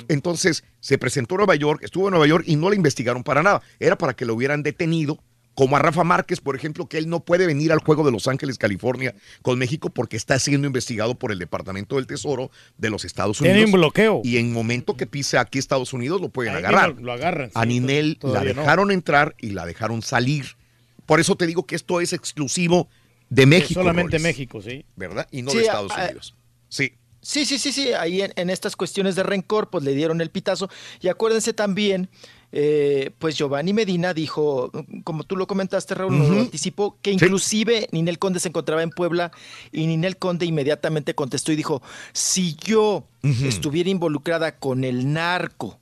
Entonces 0.08 0.64
se 0.80 0.98
presentó 0.98 1.34
en 1.34 1.38
Nueva 1.38 1.54
York, 1.56 1.82
estuvo 1.84 2.08
en 2.08 2.12
Nueva 2.12 2.26
York 2.26 2.44
y 2.46 2.56
no 2.56 2.68
la 2.70 2.76
investigaron 2.76 3.22
para 3.22 3.42
nada. 3.42 3.62
Era 3.78 3.96
para 3.96 4.14
que 4.14 4.24
lo 4.24 4.34
hubieran 4.34 4.62
detenido, 4.62 5.18
como 5.54 5.76
a 5.76 5.78
Rafa 5.78 6.04
Márquez, 6.04 6.40
por 6.40 6.56
ejemplo, 6.56 6.86
que 6.86 6.96
él 6.98 7.08
no 7.08 7.20
puede 7.20 7.46
venir 7.46 7.70
al 7.70 7.80
juego 7.80 8.04
de 8.04 8.10
Los 8.10 8.26
Ángeles, 8.28 8.56
California, 8.56 9.14
con 9.42 9.58
México 9.58 9.90
porque 9.90 10.16
está 10.16 10.38
siendo 10.38 10.66
investigado 10.66 11.16
por 11.16 11.32
el 11.32 11.38
Departamento 11.38 11.96
del 11.96 12.06
Tesoro 12.06 12.50
de 12.78 12.88
los 12.90 13.04
Estados 13.04 13.38
Tiene 13.38 13.52
Unidos. 13.54 13.68
un 13.74 13.80
bloqueo. 13.80 14.20
Y 14.24 14.38
en 14.38 14.52
momento 14.52 14.96
que 14.96 15.06
pise 15.06 15.38
aquí 15.38 15.58
Estados 15.58 15.92
Unidos 15.92 16.20
lo 16.20 16.28
pueden 16.30 16.54
Ahí 16.54 16.60
agarrar. 16.64 16.96
lo 17.00 17.12
agarran, 17.12 17.50
a 17.54 17.62
sí, 17.62 17.68
Ninel 17.68 18.18
la 18.22 18.40
no. 18.40 18.44
dejaron 18.46 18.90
entrar 18.90 19.34
y 19.38 19.50
la 19.50 19.66
dejaron 19.66 20.02
salir. 20.02 20.56
Por 21.04 21.20
eso 21.20 21.36
te 21.36 21.46
digo 21.46 21.66
que 21.66 21.74
esto 21.76 22.00
es 22.00 22.12
exclusivo 22.12 22.88
de 23.28 23.46
México. 23.46 23.80
solamente 23.80 24.18
México, 24.18 24.62
sí. 24.62 24.84
¿Verdad? 24.96 25.28
Y 25.30 25.42
no 25.42 25.50
Sí, 25.50 25.58
de 25.58 25.64
Estados 25.64 25.92
a- 25.92 26.00
a- 26.00 26.04
Unidos. 26.06 26.34
Sí. 26.70 26.92
Sí, 27.22 27.44
sí, 27.44 27.58
sí, 27.58 27.70
sí. 27.70 27.92
Ahí 27.92 28.22
en, 28.22 28.32
en 28.36 28.48
estas 28.48 28.76
cuestiones 28.76 29.14
de 29.14 29.22
rencor, 29.22 29.68
pues 29.68 29.84
le 29.84 29.94
dieron 29.94 30.22
el 30.22 30.30
pitazo. 30.30 30.70
Y 31.02 31.08
acuérdense 31.08 31.52
también, 31.52 32.08
eh, 32.50 33.10
pues 33.18 33.36
Giovanni 33.36 33.74
Medina 33.74 34.14
dijo, 34.14 34.72
como 35.04 35.24
tú 35.24 35.36
lo 35.36 35.46
comentaste, 35.46 35.94
Raúl, 35.94 36.16
nos 36.16 36.28
lo 36.28 36.36
Ujú. 36.36 36.44
anticipó, 36.44 36.96
que 37.02 37.10
inclusive 37.12 37.88
Ninel 37.92 38.18
Conde 38.18 38.40
se 38.40 38.48
encontraba 38.48 38.82
en 38.82 38.88
Puebla 38.88 39.32
y 39.70 39.86
Ninel 39.86 40.16
Conde 40.16 40.46
inmediatamente 40.46 41.14
contestó 41.14 41.52
y 41.52 41.56
dijo, 41.56 41.82
si 42.14 42.54
yo 42.56 43.04
estuviera 43.44 43.90
involucrada 43.90 44.56
con 44.56 44.82
el 44.82 45.12
narco, 45.12 45.78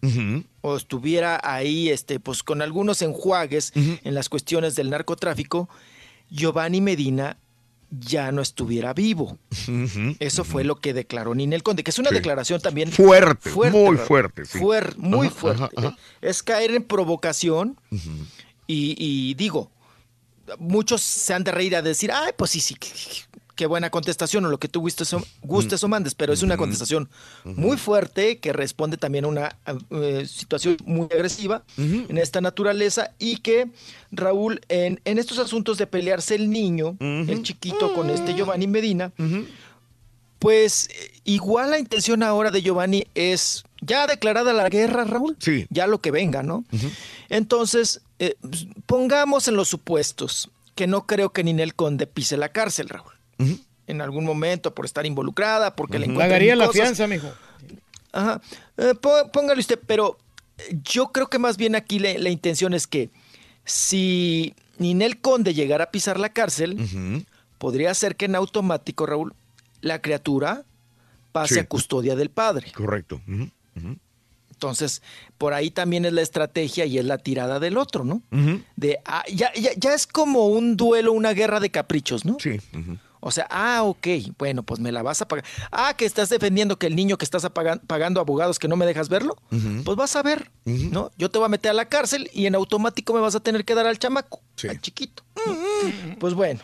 o 0.61 0.77
estuviera 0.77 1.41
ahí, 1.45 1.89
este, 1.89 2.19
pues 2.19 2.43
con 2.43 2.63
algunos 2.63 3.01
enjuagues 3.01 3.73
en 3.77 4.13
las 4.15 4.29
cuestiones 4.29 4.75
del 4.75 4.91
narcotráfico, 4.91 5.69
Giovanni 6.31 6.81
Medina 6.81 7.39
ya 7.91 8.33
no 8.33 8.43
estuviera 8.43 8.93
vivo. 8.93 9.39
Eso 10.19 10.45
fue 10.45 10.63
lo 10.65 10.77
que 10.77 10.93
declaró 10.93 11.35
Ninel 11.35 11.63
Conde, 11.63 11.83
que 11.83 11.91
es 11.91 11.99
una 11.99 12.11
Sí. 12.11 12.17
declaración 12.17 12.61
también 12.61 12.93
Fuerte, 12.93 13.51
muy 13.71 13.97
fuerte, 13.97 14.45
sí. 14.45 14.59
Fuer- 14.59 14.95
muy 14.97 15.29
Ajá, 15.29 15.37
fuerte. 15.37 15.63
ajá, 15.65 15.71
ajá. 15.77 15.97
Es 16.21 16.43
caer 16.43 16.73
en 16.75 16.83
provocación 16.85 17.81
y, 18.67 18.95
y 18.99 19.35
digo, 19.35 19.71
muchos 20.59 21.01
se 21.03 21.33
han 21.35 21.45
de 21.45 21.51
reír 21.53 21.77
a 21.77 21.83
decir, 21.83 22.11
ay, 22.13 22.33
pues 22.37 22.51
sí, 22.51 22.61
sí, 22.61 22.77
qué, 23.59 23.67
buena 23.67 23.91
contestación 23.91 24.45
o 24.47 24.49
lo 24.49 24.59
que 24.59 24.69
tú 24.69 24.81
gustes 24.81 25.13
o, 25.13 25.23
gustes 25.43 25.83
o 25.85 25.89
mandes, 25.89 26.15
pero 26.15 26.33
es 26.33 26.43
una 26.43 26.57
contestación 26.57 27.09
muy 27.45 27.77
fuerte 27.77 28.39
que 28.39 28.53
responde 28.53 28.97
también 28.97 29.25
a 29.25 29.29
una 29.29 29.57
eh, 29.91 30.27
situación 30.27 30.77
muy 30.85 31.07
agresiva 31.07 31.65
en 31.77 32.17
esta 32.19 32.41
naturaleza 32.41 33.13
y 33.19 33.39
que 33.39 33.69
Raúl, 34.11 34.61
en, 34.69 35.01
en 35.05 35.19
estos 35.19 35.39
asuntos 35.39 35.79
de 35.79 35.87
pelearse 35.87 36.35
el 36.35 36.51
niño, 36.51 36.97
el 37.01 37.43
chiquito 37.43 37.95
con 37.95 38.11
este 38.11 38.35
Giovanni 38.35 38.67
Medina, 38.67 39.13
pues 40.39 40.89
igual 41.25 41.71
la 41.71 41.79
intención 41.79 42.23
ahora 42.23 42.51
de 42.51 42.63
Giovanni 42.63 43.07
es 43.15 43.65
ya 43.81 44.07
declarada 44.07 44.53
la 44.53 44.69
guerra, 44.69 45.05
Raúl. 45.05 45.37
Sí. 45.39 45.67
Ya 45.71 45.87
lo 45.87 46.01
que 46.01 46.11
venga, 46.11 46.43
¿no? 46.43 46.65
Entonces, 47.29 48.03
eh, 48.19 48.37
pongamos 48.87 49.49
en 49.49 49.57
los 49.57 49.69
supuestos 49.69 50.51
que 50.75 50.87
no 50.87 51.07
creo 51.07 51.31
que 51.31 51.45
Ninel 51.45 51.75
Conde 51.75 52.07
pise 52.07 52.37
la 52.37 52.51
cárcel, 52.51 52.89
Raúl. 52.89 53.18
En 53.87 54.01
algún 54.03 54.25
momento 54.25 54.75
por 54.75 54.85
estar 54.85 55.07
involucrada, 55.07 55.75
porque 55.75 55.99
le 55.99 56.05
encuentran 56.07 56.29
Pagaría 56.29 56.57
la 56.57 56.67
cosas. 56.67 56.83
fianza, 56.83 57.07
mijo. 57.07 57.29
Ajá. 58.13 58.41
Eh, 58.77 58.95
pó- 59.01 59.31
póngale 59.33 59.61
usted, 59.61 59.79
pero 59.87 60.19
eh, 60.59 60.79
yo 60.85 61.11
creo 61.13 61.29
que 61.29 61.39
más 61.39 61.57
bien 61.57 61.75
aquí 61.75 61.99
la 61.99 62.29
intención 62.29 62.75
es 62.75 62.87
que 62.87 63.11
si 63.65 64.55
Ninel 64.79 65.21
Conde 65.21 65.55
llegara 65.55 65.85
a 65.85 65.91
pisar 65.91 66.19
la 66.21 66.31
cárcel, 66.31 67.25
podría 67.59 67.95
ser 67.95 68.17
que 68.17 68.27
en 68.27 68.35
automático, 68.35 69.07
Raúl, 69.07 69.35
la 69.81 70.01
criatura 70.03 70.65
pase 71.33 71.55
Sí. 71.55 71.61
a 71.61 71.67
custodia 71.67 72.17
del 72.17 72.31
padre. 72.31 72.73
Correcto. 72.75 73.21
Entonces, 74.51 75.03
por 75.39 75.55
ahí 75.55 75.71
también 75.71 76.05
es 76.05 76.13
la 76.13 76.23
estrategia 76.23 76.85
y 76.85 76.99
es 76.99 77.05
la 77.05 77.19
tirada 77.19 77.61
del 77.61 77.77
otro, 77.79 78.05
¿no? 78.05 78.23
De, 78.77 78.99
ah, 79.05 79.23
ya, 79.33 79.53
ya, 79.55 79.71
ya 79.77 79.95
es 79.95 80.07
como 80.07 80.47
un 80.49 80.77
duelo, 80.77 81.13
una 81.13 81.33
guerra 81.33 81.61
de 81.61 81.71
caprichos, 81.71 82.25
¿no? 82.25 82.37
Sí. 82.41 82.59
O 83.21 83.31
sea, 83.31 83.47
ah, 83.51 83.83
ok, 83.83 84.07
bueno, 84.39 84.63
pues 84.63 84.81
me 84.81 84.93
la 84.93 85.03
vas 85.03 85.21
a 85.23 85.29
pagar. 85.29 85.45
Ah, 85.73 85.95
que 85.97 86.05
estás 86.05 86.29
defendiendo 86.29 86.79
que 86.79 86.87
el 86.87 86.95
niño 86.97 87.19
que 87.19 87.25
estás 87.25 87.47
pagando 87.87 88.21
abogados 88.21 88.59
que 88.59 88.69
no 88.69 88.77
me 88.77 88.87
dejas 88.87 89.09
verlo, 89.09 89.37
pues 89.85 89.97
vas 89.97 90.15
a 90.17 90.23
ver, 90.23 90.51
¿no? 90.65 91.11
Yo 91.19 91.31
te 91.31 91.39
voy 91.39 91.47
a 91.47 91.49
meter 91.49 91.71
a 91.71 91.75
la 91.75 91.87
cárcel 91.87 92.31
y 92.33 92.47
en 92.47 92.55
automático 92.55 93.13
me 93.13 93.21
vas 93.21 93.35
a 93.35 93.41
tener 93.41 93.65
que 93.65 93.75
dar 93.75 93.87
al 93.87 93.99
chamaco, 93.99 94.41
Sí. 94.57 94.69
al 94.69 94.81
chiquito. 94.81 95.23
Pues 96.19 96.35
bueno, 96.35 96.61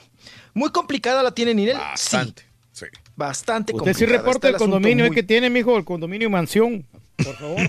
muy 0.54 0.70
complicada 0.70 1.22
la 1.22 1.32
tiene 1.32 1.54
Ninel. 1.54 1.76
Bastante. 1.76 2.42
Sí. 2.72 2.86
Bastante 3.16 3.72
Usted 3.72 3.84
complicada. 3.92 3.98
sí 3.98 4.06
reporta 4.06 4.48
el 4.48 4.56
condominio 4.56 5.06
muy- 5.06 5.14
que 5.14 5.22
tiene, 5.22 5.48
mijo, 5.48 5.76
el 5.76 5.84
condominio 5.84 6.28
mansión. 6.30 6.84
Por 7.16 7.36
favor. 7.36 7.60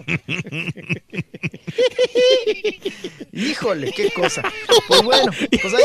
Híjole, 3.32 3.92
qué 3.92 4.12
cosa. 4.12 4.42
Pues 4.88 5.04
bueno, 5.04 5.32
pues 5.62 5.74
ahí. 5.74 5.84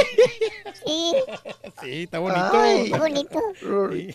Sí, 0.86 1.12
Sí, 1.82 2.02
está 2.02 2.18
bonito. 2.18 2.50
Ay. 2.60 2.90
qué 2.90 2.98
bonito. 2.98 3.38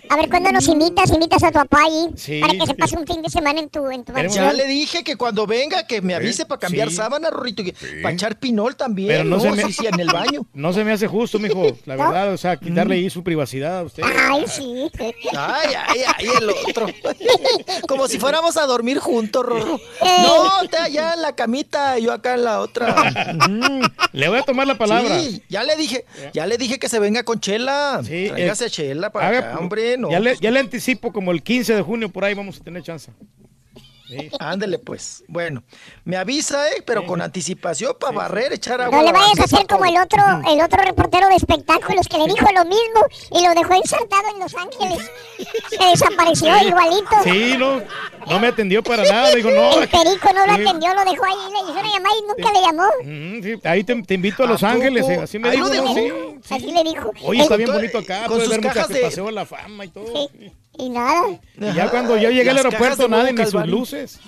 A 0.09 0.15
ver, 0.17 0.29
¿cuándo 0.29 0.51
nos 0.51 0.67
invitas? 0.67 1.09
Invitas 1.11 1.43
a 1.43 1.47
tu 1.51 1.53
papá 1.59 1.79
ahí 1.83 2.09
Sí, 2.15 2.39
para 2.39 2.53
que 2.53 2.65
se 2.65 2.73
pase 2.75 2.97
un 2.97 3.05
fin 3.07 3.21
de 3.21 3.29
semana 3.29 3.59
en 3.59 3.69
tu, 3.69 3.89
en 3.89 4.03
tu 4.03 4.13
Ya 4.29 4.53
le 4.53 4.65
dije 4.65 5.03
que 5.03 5.15
cuando 5.15 5.45
venga, 5.47 5.85
que 5.87 6.01
me 6.01 6.15
avise 6.15 6.45
para 6.45 6.59
cambiar 6.59 6.89
Sí. 6.89 6.95
sábana, 6.95 7.29
Rorrito, 7.29 7.63
para 8.01 8.13
echar 8.13 8.39
pinol 8.39 8.75
también, 8.75 9.07
Pero 9.09 9.23
no 9.25 9.37
¿no? 9.37 9.41
se 9.41 9.51
me- 9.51 9.63
Sí, 9.65 9.73
sí, 9.73 9.87
en 9.87 9.99
el 9.99 10.07
baño. 10.07 10.45
No 10.53 10.73
se 10.73 10.83
me 10.83 10.91
hace 10.91 11.07
justo, 11.07 11.39
mijo. 11.39 11.75
La 11.85 11.95
verdad, 11.95 12.33
o 12.33 12.37
sea, 12.37 12.57
quitarle 12.57 12.95
ahí 12.95 13.09
su 13.09 13.23
privacidad 13.23 13.79
a 13.79 13.83
usted. 13.83 14.03
Ay, 14.03 14.45
sí. 14.47 14.89
Ay, 15.37 15.73
ay, 15.87 15.99
ay, 16.17 16.27
el 16.41 16.49
otro. 16.49 16.87
Como 17.87 18.07
si 18.07 18.19
fuéramos 18.19 18.57
a 18.57 18.65
dormir 18.65 18.99
juntos, 18.99 19.34
Rorro. 19.43 19.79
Eh. 20.01 20.23
No, 20.23 20.67
te 20.69 20.77
allá 20.77 21.13
en 21.13 21.21
la 21.21 21.33
camita, 21.35 21.97
yo 21.97 22.11
acá 22.13 22.35
en 22.35 22.43
la 22.43 22.59
otra. 22.59 22.93
Mm, 23.49 23.81
Le 24.11 24.29
voy 24.29 24.39
a 24.39 24.43
tomar 24.43 24.67
la 24.67 24.77
palabra. 24.77 25.19
Sí, 25.19 25.41
ya 25.49 25.63
le 25.63 25.75
dije, 25.75 26.05
ya 26.33 26.45
le 26.45 26.57
dije 26.57 26.77
que 26.79 26.89
se 26.89 26.99
venga 26.99 27.23
con 27.23 27.39
Chela. 27.39 28.01
Sí, 28.03 28.27
Tráigase 28.29 28.65
eh, 28.65 28.67
a 28.67 28.69
Chela 28.69 29.09
para 29.11 29.27
Haga- 29.29 29.39
acá, 29.39 29.59
hombre, 29.59 29.97
no. 29.97 30.11
ya, 30.11 30.19
le, 30.19 30.35
ya 30.37 30.51
le 30.51 30.59
anticipo 30.59 31.11
como 31.13 31.31
el 31.31 31.41
15 31.41 31.75
de 31.75 31.81
junio 31.81 32.09
por 32.09 32.23
ahí 32.25 32.33
vamos 32.33 32.59
a 32.59 32.63
tener 32.63 32.83
chance. 32.83 33.11
Sí. 34.07 34.29
Ándele 34.39 34.77
pues. 34.79 35.23
Bueno, 35.27 35.63
me 36.03 36.17
avisa, 36.17 36.69
eh, 36.69 36.83
pero 36.85 37.05
con 37.05 37.21
anticipación 37.21 37.93
para 37.99 38.13
barrer, 38.13 38.53
echar 38.53 38.79
agua. 38.81 38.97
No 39.01 39.03
a 39.07 39.11
le 39.11 39.17
vayas 39.17 39.39
a 39.39 39.43
hacer 39.45 39.65
como 39.67 39.85
el 39.85 39.97
otro, 39.97 40.21
el 40.51 40.61
otro 40.61 40.81
reportero 40.83 41.27
de 41.27 41.35
espectáculos 41.35 42.07
que 42.07 42.17
le 42.19 42.25
dijo 42.25 42.45
lo 42.53 42.65
mismo 42.65 43.01
y 43.31 43.43
lo 43.45 43.53
dejó 43.55 43.73
ensartado 43.73 44.23
en 44.33 44.39
Los 44.39 44.53
Ángeles. 44.55 45.11
Se 45.69 45.85
desapareció 45.85 46.55
igualito. 46.67 47.15
Sí, 47.23 47.55
no, 47.57 47.81
no 48.27 48.39
me 48.39 48.47
atendió 48.47 48.83
para 48.83 49.03
nada. 49.03 49.33
Digo, 49.33 49.49
no. 49.51 49.81
El 49.81 49.89
perico 49.89 50.29
no 50.33 50.45
lo 50.45 50.55
Sí. 50.55 50.61
atendió, 50.61 50.93
lo 50.93 51.03
dejó 51.03 51.25
ahí, 51.25 51.51
le 51.51 51.59
hizo 51.71 51.79
una 51.79 51.93
llamada 51.93 52.15
y 52.15 52.27
nunca 52.27 52.53
le 52.53 52.61
llamó. 52.61 53.43
Sí, 53.43 53.67
ahí 53.67 53.83
te, 53.83 54.01
te 54.03 54.13
invito 54.13 54.43
a 54.43 54.47
Los 54.47 54.61
¿A 54.63 54.69
Ángeles, 54.71 55.07
eh, 55.09 55.19
así 55.23 55.39
me 55.39 55.49
dijo. 55.51 55.65
Así 55.67 56.71
le 56.71 56.83
dijo. 56.83 57.11
Oye, 57.23 57.41
está 57.41 57.55
bien 57.55 57.71
bonito 57.71 57.97
acá, 57.99 58.19
con 58.27 58.37
puedes 58.37 58.45
sus 58.45 58.57
ver 58.61 58.61
cajas 58.73 58.89
de- 58.89 58.99
paseo 59.01 59.31
la 59.31 59.45
fama 59.45 59.85
y 59.85 59.87
todo. 59.89 60.29
Y 60.77 60.89
nada. 60.89 61.39
Y 61.59 61.73
ya 61.73 61.89
cuando 61.89 62.17
yo 62.17 62.29
llegué 62.29 62.49
al 62.49 62.57
aeropuerto, 62.57 63.07
nada, 63.07 63.31
ni 63.31 63.45
sus 63.45 63.65
luces. 63.67 64.19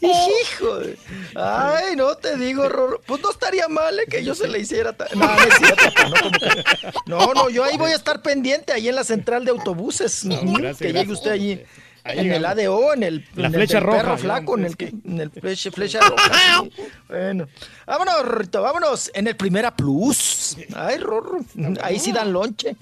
Hijo, 0.00 0.78
de- 0.80 0.98
ay, 1.34 1.96
no 1.96 2.14
te 2.16 2.36
digo, 2.36 2.68
Rorro. 2.68 3.00
Pues 3.06 3.20
no 3.22 3.30
estaría 3.30 3.68
mal 3.68 3.98
eh, 3.98 4.04
que 4.08 4.24
yo 4.24 4.34
se 4.34 4.48
le 4.48 4.58
hiciera. 4.58 4.92
ta- 4.92 5.06
No, 5.14 5.26
no 5.26 5.42
es 5.42 5.54
cierto, 5.58 5.84
papá, 5.94 6.08
no, 6.08 6.20
como 6.20 6.30
que- 6.38 6.64
no, 7.06 7.34
no, 7.34 7.48
yo 7.50 7.64
ahí 7.64 7.76
voy 7.76 7.92
a 7.92 7.96
estar 7.96 8.20
pendiente, 8.22 8.72
ahí 8.72 8.88
en 8.88 8.94
la 8.94 9.04
central 9.04 9.44
de 9.44 9.50
autobuses. 9.52 10.24
Ujú, 10.24 10.52
gracias, 10.54 10.78
que 10.78 10.84
llegue 10.86 10.92
gracias. 10.98 11.18
usted 11.18 11.30
allí. 11.30 11.62
Ahí 12.06 12.20
en 12.20 12.32
el. 12.32 12.44
ADO, 12.44 12.94
en 12.94 13.02
el, 13.02 13.26
La 13.34 13.48
en 13.48 13.54
el 13.54 13.60
flecha 13.60 13.80
roja, 13.80 13.98
perro 13.98 14.18
flaco, 14.18 14.56
en 14.56 14.64
el, 14.64 14.76
que, 14.76 14.86
en 14.86 15.20
el 15.20 15.30
flecha, 15.30 15.70
flecha 15.72 16.00
roja. 16.00 16.62
sí. 16.62 16.82
Bueno, 17.08 17.48
vámonos, 17.86 18.22
Rorrito, 18.24 18.62
vámonos. 18.62 19.10
En 19.14 19.26
el 19.26 19.36
Primera 19.36 19.74
Plus. 19.74 20.56
Ay, 20.74 20.98
Rorro, 20.98 21.40
ahí 21.82 21.98
sí 21.98 22.12
dan 22.12 22.32
lonche. 22.32 22.76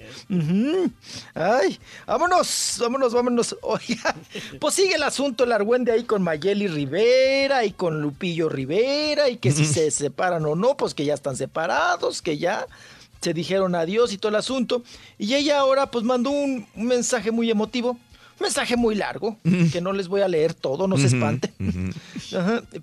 Ay, 1.33 1.79
vámonos, 2.05 2.77
vámonos, 2.79 3.13
vámonos. 3.13 3.55
Oiga, 3.61 4.15
pues 4.59 4.75
sigue 4.75 4.95
el 4.95 5.03
asunto, 5.03 5.43
el 5.43 5.51
argüende 5.51 5.91
ahí 5.91 6.03
con 6.03 6.21
Mayeli 6.21 6.67
Rivera 6.67 7.65
y 7.65 7.71
con 7.71 8.01
Lupillo 8.01 8.49
Rivera 8.49 9.29
y 9.29 9.37
que 9.37 9.51
si 9.51 9.65
se 9.65 9.89
separan 9.91 10.45
o 10.45 10.55
no, 10.55 10.77
pues 10.77 10.93
que 10.93 11.05
ya 11.05 11.13
están 11.15 11.35
separados, 11.35 12.21
que 12.21 12.37
ya 12.37 12.67
se 13.21 13.33
dijeron 13.33 13.73
adiós 13.73 14.13
y 14.13 14.17
todo 14.17 14.29
el 14.29 14.35
asunto. 14.35 14.83
Y 15.17 15.33
ella 15.33 15.59
ahora 15.59 15.89
pues 15.89 16.03
mandó 16.05 16.29
un, 16.29 16.67
un 16.75 16.85
mensaje 16.85 17.31
muy 17.31 17.49
emotivo, 17.49 17.97
mensaje 18.39 18.75
muy 18.75 18.95
largo, 18.95 19.37
que 19.71 19.81
no 19.81 19.93
les 19.93 20.07
voy 20.07 20.21
a 20.21 20.27
leer 20.27 20.53
todo, 20.53 20.87
no 20.87 20.97
se 20.97 21.07
espanten. 21.07 21.53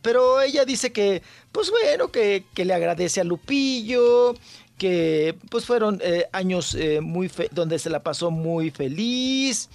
Pero 0.02 0.40
ella 0.40 0.64
dice 0.64 0.92
que, 0.92 1.22
pues 1.52 1.70
bueno, 1.70 2.10
que, 2.10 2.44
que 2.54 2.64
le 2.64 2.74
agradece 2.74 3.20
a 3.20 3.24
Lupillo, 3.24 4.34
que 4.78 5.36
pues 5.50 5.64
fueron 5.66 6.00
eh, 6.02 6.26
años 6.32 6.74
eh, 6.74 7.00
muy 7.00 7.28
fe- 7.28 7.48
donde 7.52 7.78
se 7.78 7.90
la 7.90 8.02
pasó 8.02 8.30
muy 8.30 8.70
feliz, 8.70 9.68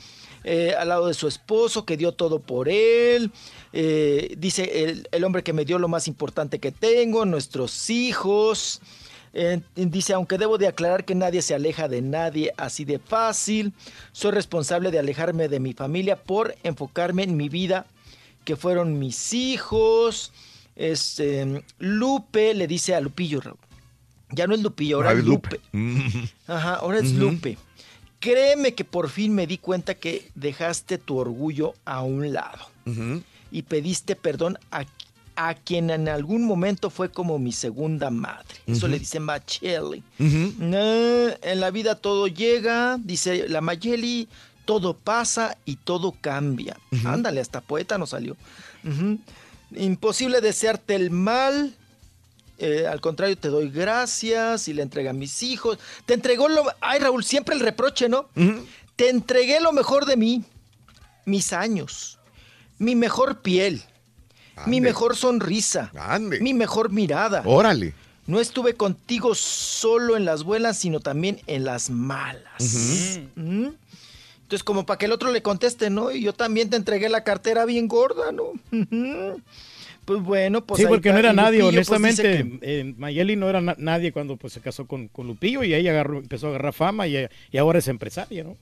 eh, 0.44 0.74
al 0.78 0.90
lado 0.90 1.08
de 1.08 1.14
su 1.14 1.28
esposo, 1.28 1.86
que 1.86 1.98
dio 1.98 2.12
todo 2.14 2.40
por 2.40 2.70
él. 2.70 3.32
Dice 3.72 4.84
el, 4.84 5.08
el 5.12 5.24
hombre 5.24 5.44
que 5.44 5.54
me 5.54 5.66
dio 5.66 5.78
lo 5.78 5.88
más 5.88 6.08
importante 6.08 6.60
que 6.60 6.72
tengo, 6.72 7.26
nuestros 7.26 7.90
hijos. 7.90 8.82
Eh, 9.40 9.62
dice, 9.76 10.14
aunque 10.14 10.40
debo 10.40 10.58
de 10.58 10.66
aclarar 10.68 11.06
que 11.06 11.14
nadie 11.14 11.44
se 11.44 11.54
aleja 11.54 11.88
de 11.88 12.02
nadie 12.02 12.54
así 12.58 12.86
de 12.86 12.98
fácil, 12.98 13.72
soy 14.12 14.32
responsable 14.32 14.90
de 14.90 14.98
alejarme 14.98 15.48
de 15.48 15.60
mi 15.60 15.74
familia 15.74 16.16
por 16.16 16.56
enfocarme 16.64 17.22
en 17.22 17.38
mi 17.38 17.48
vida, 17.48 17.86
que 18.46 18.56
fueron 18.56 18.98
mis 18.98 19.34
hijos. 19.36 20.32
Este, 20.76 21.64
Lupe 21.78 22.56
le 22.56 22.66
dice 22.66 22.96
a 22.96 23.00
Lupillo, 23.00 23.42
Raúl, 23.42 23.60
ya 24.32 24.48
no 24.48 24.56
es 24.56 24.62
Lupillo, 24.64 24.96
ahora 24.98 25.12
Ah, 25.12 25.14
es 25.14 25.24
Lupe. 25.24 25.60
Lupe. 25.72 26.30
Ajá, 26.48 26.74
ahora 26.76 26.98
es. 26.98 27.12
Lupe. 27.12 27.60
Créeme 28.20 28.74
que 28.74 28.86
por 28.86 29.08
fin 29.10 29.36
me 29.36 29.46
di 29.46 29.60
cuenta 29.60 29.94
que 29.94 30.32
dejaste 30.34 30.98
tu 30.98 31.18
orgullo 31.20 31.76
a 31.86 32.02
un 32.02 32.34
lado 32.34 32.66
y 33.52 33.62
pediste 33.62 34.16
perdón 34.16 34.58
a, 34.72 34.86
a 35.38 35.54
quien 35.54 35.90
en 35.92 36.10
algún 36.10 36.44
momento 36.46 36.90
fue 36.90 37.10
como 37.12 37.38
mi 37.40 37.52
segunda 37.52 38.10
madre. 38.10 38.56
Eso 38.66 38.88
le 38.88 39.00
dice 39.00 39.20
Macheli. 39.20 40.04
Ujú. 40.20 40.54
No, 40.58 40.78
en 40.80 41.60
la 41.60 41.70
vida 41.72 41.96
todo 41.96 42.28
llega, 42.28 42.98
dice 43.00 43.48
la 43.48 43.62
Mayeli, 43.62 44.28
todo 44.66 44.96
pasa 44.96 45.56
y 45.64 45.76
todo 45.78 46.16
cambia. 46.20 46.78
Ándale, 47.06 47.40
hasta 47.40 47.62
poeta 47.62 47.98
nos 47.98 48.10
salió. 48.10 48.36
Imposible 49.76 50.42
desearte 50.42 50.96
el 50.96 51.12
mal. 51.12 51.74
eh, 52.58 52.88
al 52.88 53.00
contrario, 53.02 53.38
te 53.38 53.50
doy 53.50 53.70
gracias 53.70 54.68
y 54.68 54.74
le 54.74 54.82
entrega 54.82 55.12
a 55.12 55.14
mis 55.14 55.44
hijos. 55.44 55.78
Te 56.06 56.16
entregó 56.16 56.48
lo... 56.48 56.66
Ay, 56.82 57.00
Raúl, 57.00 57.24
siempre 57.24 57.54
el 57.54 57.62
reproche, 57.62 58.10
¿no? 58.10 58.28
Te 58.96 59.10
entregué 59.10 59.60
lo 59.62 59.72
mejor 59.72 60.06
de 60.08 60.18
mí, 60.18 60.44
mis 61.26 61.54
años, 61.54 62.18
mi 62.80 62.96
mejor 62.96 63.42
piel, 63.42 63.84
mi 64.66 64.82
mejor 64.82 65.16
sonrisa, 65.16 65.92
Ande. 65.96 66.40
mi 66.40 66.54
mejor 66.54 66.92
mirada. 66.92 67.44
Órale. 67.46 67.94
No 68.26 68.40
estuve 68.42 68.74
contigo 68.74 69.36
solo 69.36 70.18
en 70.18 70.26
las 70.26 70.44
buenas, 70.44 70.78
sino 70.78 71.00
también 71.00 71.40
en 71.48 71.64
las 71.64 71.90
malas. 71.90 73.20
Ujú. 73.38 73.74
Entonces, 74.42 74.64
como 74.64 74.86
para 74.86 74.98
que 74.98 75.06
el 75.06 75.12
otro 75.14 75.32
le 75.32 75.42
conteste, 75.42 75.90
¿no? 75.90 76.12
Y 76.12 76.22
yo 76.22 76.34
también 76.34 76.70
te 76.70 76.76
entregué 76.78 77.08
la 77.10 77.24
cartera 77.24 77.66
bien 77.66 77.88
gorda, 77.88 78.32
¿no? 78.32 78.52
Pues 80.06 80.22
bueno, 80.24 80.64
pues 80.66 80.78
sí, 80.80 80.86
ahí 80.86 80.90
porque 80.90 81.12
no 81.12 81.18
era 81.20 81.34
nadie, 81.34 81.60
Lupillo, 81.60 81.84
pues, 81.86 81.90
honestamente. 81.90 82.60
que- 82.60 82.80
eh, 82.80 82.94
Mayeli 82.98 83.36
no 83.36 83.50
era 83.50 83.60
na- 83.60 83.76
nadie 83.78 84.14
cuando 84.14 84.38
pues, 84.38 84.54
se 84.54 84.62
casó 84.62 84.88
con, 84.88 85.10
con 85.10 85.28
Lupillo 85.28 85.64
y 85.66 85.74
ella 85.74 85.92
agarró- 85.92 86.20
empezó 86.20 86.48
a 86.48 86.50
agarrar 86.52 86.72
fama 86.74 87.08
y, 87.08 87.28
y 87.52 87.58
ahora 87.58 87.80
es 87.80 87.88
empresaria, 87.90 88.46
¿no? 88.46 88.56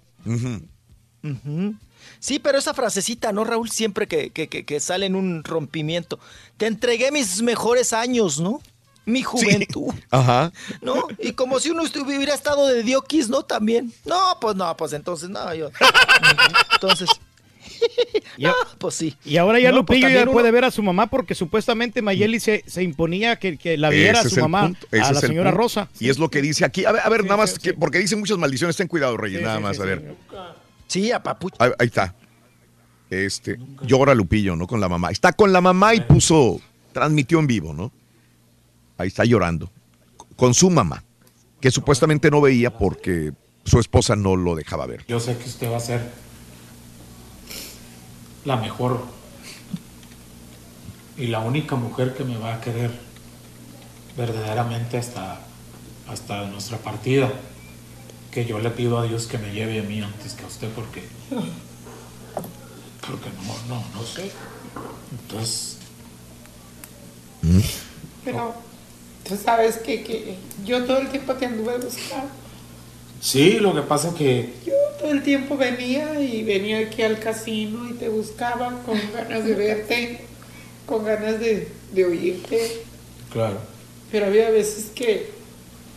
Sí, 2.20 2.40
pero 2.40 2.58
esa 2.58 2.74
frasecita, 2.74 3.32
¿no, 3.32 3.44
Raúl? 3.44 3.70
Siempre 3.70 4.08
que, 4.08 4.30
que- 4.32 4.48
que- 4.48 4.66
que 4.66 4.80
sale 4.80 5.06
en 5.06 5.16
un 5.16 5.44
rompimiento. 5.44 6.20
Te 6.58 6.68
entregué 6.68 7.12
mis 7.12 7.42
mejores 7.42 7.94
años, 7.94 8.40
¿no? 8.40 8.62
Mi 9.08 9.22
juventud, 9.22 9.94
Ajá. 10.10 10.52
¿no? 10.82 11.08
Y 11.20 11.34
como 11.34 11.60
si 11.60 11.70
uno 11.70 11.84
hubiera 11.84 12.34
estado 12.34 12.68
de 12.68 12.82
diokis, 12.82 13.30
¿no? 13.30 13.44
También. 13.44 13.94
No, 14.04 14.38
pues 14.42 14.56
no, 14.56 14.76
pues 14.76 14.94
entonces, 14.94 15.30
no, 15.30 15.54
yo. 15.54 15.70
Entonces. 16.74 17.10
Y, 18.38 18.46
a- 18.46 18.54
pues 18.80 18.96
sí. 18.96 19.16
y 19.24 19.38
ahora 19.38 19.60
ya 19.60 19.72
No, 19.72 19.86
pues 19.86 19.98
Lupillo 20.00 20.10
ya 20.10 20.20
también 20.20 20.34
puede 20.34 20.52
ver 20.52 20.66
a 20.66 20.72
su 20.72 20.84
mamá 20.84 21.08
porque 21.08 21.36
supuestamente 21.36 22.02
Mayeli 22.02 22.40
se, 22.40 22.64
se 22.68 22.84
imponía 22.84 23.38
que, 23.38 23.58
que 23.58 23.78
la 23.78 23.90
viera 23.90 24.20
a 24.20 24.22
Ese 24.22 24.30
su 24.36 24.42
mamá, 24.42 24.72
a 24.92 25.12
la 25.14 25.20
señora. 25.22 25.52
Rosa. 25.52 25.88
Y 26.00 26.10
es 26.10 26.18
lo 26.20 26.30
que 26.30 26.42
dice 26.42 26.66
aquí. 26.66 26.84
A 26.86 26.92
ver, 26.92 27.02
a 27.04 27.10
ver 27.10 27.24
nada 27.24 27.38
más, 27.38 27.58
que- 27.60 27.74
porque 27.74 28.00
dice 28.00 28.16
muchas 28.16 28.38
maldiciones. 28.38 28.76
Ten 28.76 28.88
cuidado, 28.88 29.16
Reyes, 29.18 29.42
nada 29.42 29.60
más, 29.60 29.80
a 29.80 29.86
ver. 29.86 30.16
Sí, 30.88 31.12
a 31.12 31.22
papucho. 31.22 31.56
Ahí, 31.60 31.72
ahí 31.80 31.88
está. 31.88 32.16
Este, 33.10 33.60
llora 33.82 34.14
Lupillo, 34.14 34.56
¿no? 34.56 34.68
Con 34.68 34.80
la 34.80 34.90
mamá. 34.90 35.12
Está 35.12 35.34
con 35.34 35.54
la 35.54 35.62
mamá 35.62 35.94
y 35.96 36.02
puso, 36.02 36.60
transmitió 36.92 37.40
en 37.40 37.48
vivo, 37.48 37.74
¿no? 37.74 37.92
Ahí 38.98 39.08
está 39.08 39.26
llorando. 39.26 39.72
Con 40.36 40.54
su 40.54 40.70
mamá, 40.70 41.04
que 41.60 41.72
supuestamente 41.72 42.30
no 42.32 42.42
veía 42.42 42.78
porque 42.78 43.34
su 43.64 43.80
esposa 43.80 44.16
no 44.16 44.36
lo 44.36 44.56
dejaba 44.56 44.86
ver. 44.86 45.06
Yo 45.08 45.20
sé 45.20 45.38
que 45.38 45.46
usted 45.46 45.72
va 45.72 45.78
a 45.78 45.82
ser 45.82 46.02
la 48.44 48.58
mejor 48.58 49.04
y 51.18 51.28
la 51.28 51.40
única 51.40 51.76
mujer 51.76 52.14
que 52.14 52.24
me 52.24 52.38
va 52.38 52.56
a 52.56 52.62
querer 52.62 52.92
verdaderamente 54.18 54.98
hasta, 54.98 55.40
hasta 56.08 56.46
nuestra 56.46 56.78
partida. 56.78 57.32
Que 58.36 58.46
yo 58.46 58.60
le 58.60 58.70
pido 58.72 59.00
a 59.00 59.04
Dios 59.08 59.28
que 59.28 59.38
me 59.40 59.52
lleve 59.54 59.80
a 59.80 59.84
mí 59.84 60.02
antes 60.02 60.34
que 60.36 60.44
a 60.44 60.48
usted 60.48 60.70
porque, 60.74 61.10
porque 63.08 63.30
no, 63.32 63.58
no, 63.68 63.90
no 63.94 64.06
sé. 64.06 64.32
Entonces, 65.12 65.80
Pero 68.24 68.66
tú 69.24 69.38
sabes 69.38 69.78
que, 69.78 70.04
que 70.04 70.50
yo 70.58 70.86
todo 70.86 71.00
el 71.00 71.10
tiempo 71.10 71.36
te 71.36 71.46
anduve 71.46 71.78
buscando. 71.80 72.34
sí, 73.20 73.60
lo 73.60 73.74
que 73.74 73.82
pasa 73.84 74.10
es 74.10 74.16
que 74.16 74.60
Yo 74.66 74.74
todo 75.00 75.12
el 75.12 75.24
tiempo 75.24 75.58
venía 75.58 76.20
y 76.20 76.44
venía 76.44 76.80
aquí 76.80 77.02
al 77.04 77.20
casino 77.20 77.88
y 77.90 77.94
te 77.98 78.10
buscaba 78.10 78.84
con 78.84 79.12
ganas 79.12 79.46
de 79.46 79.56
verte, 79.56 80.28
con 80.86 81.04
ganas 81.06 81.40
de, 81.40 81.78
de 81.92 82.06
oírte. 82.06 82.88
Claro. 83.30 83.70
Pero 84.10 84.28
había 84.28 84.50
veces 84.52 84.92
que 84.92 85.44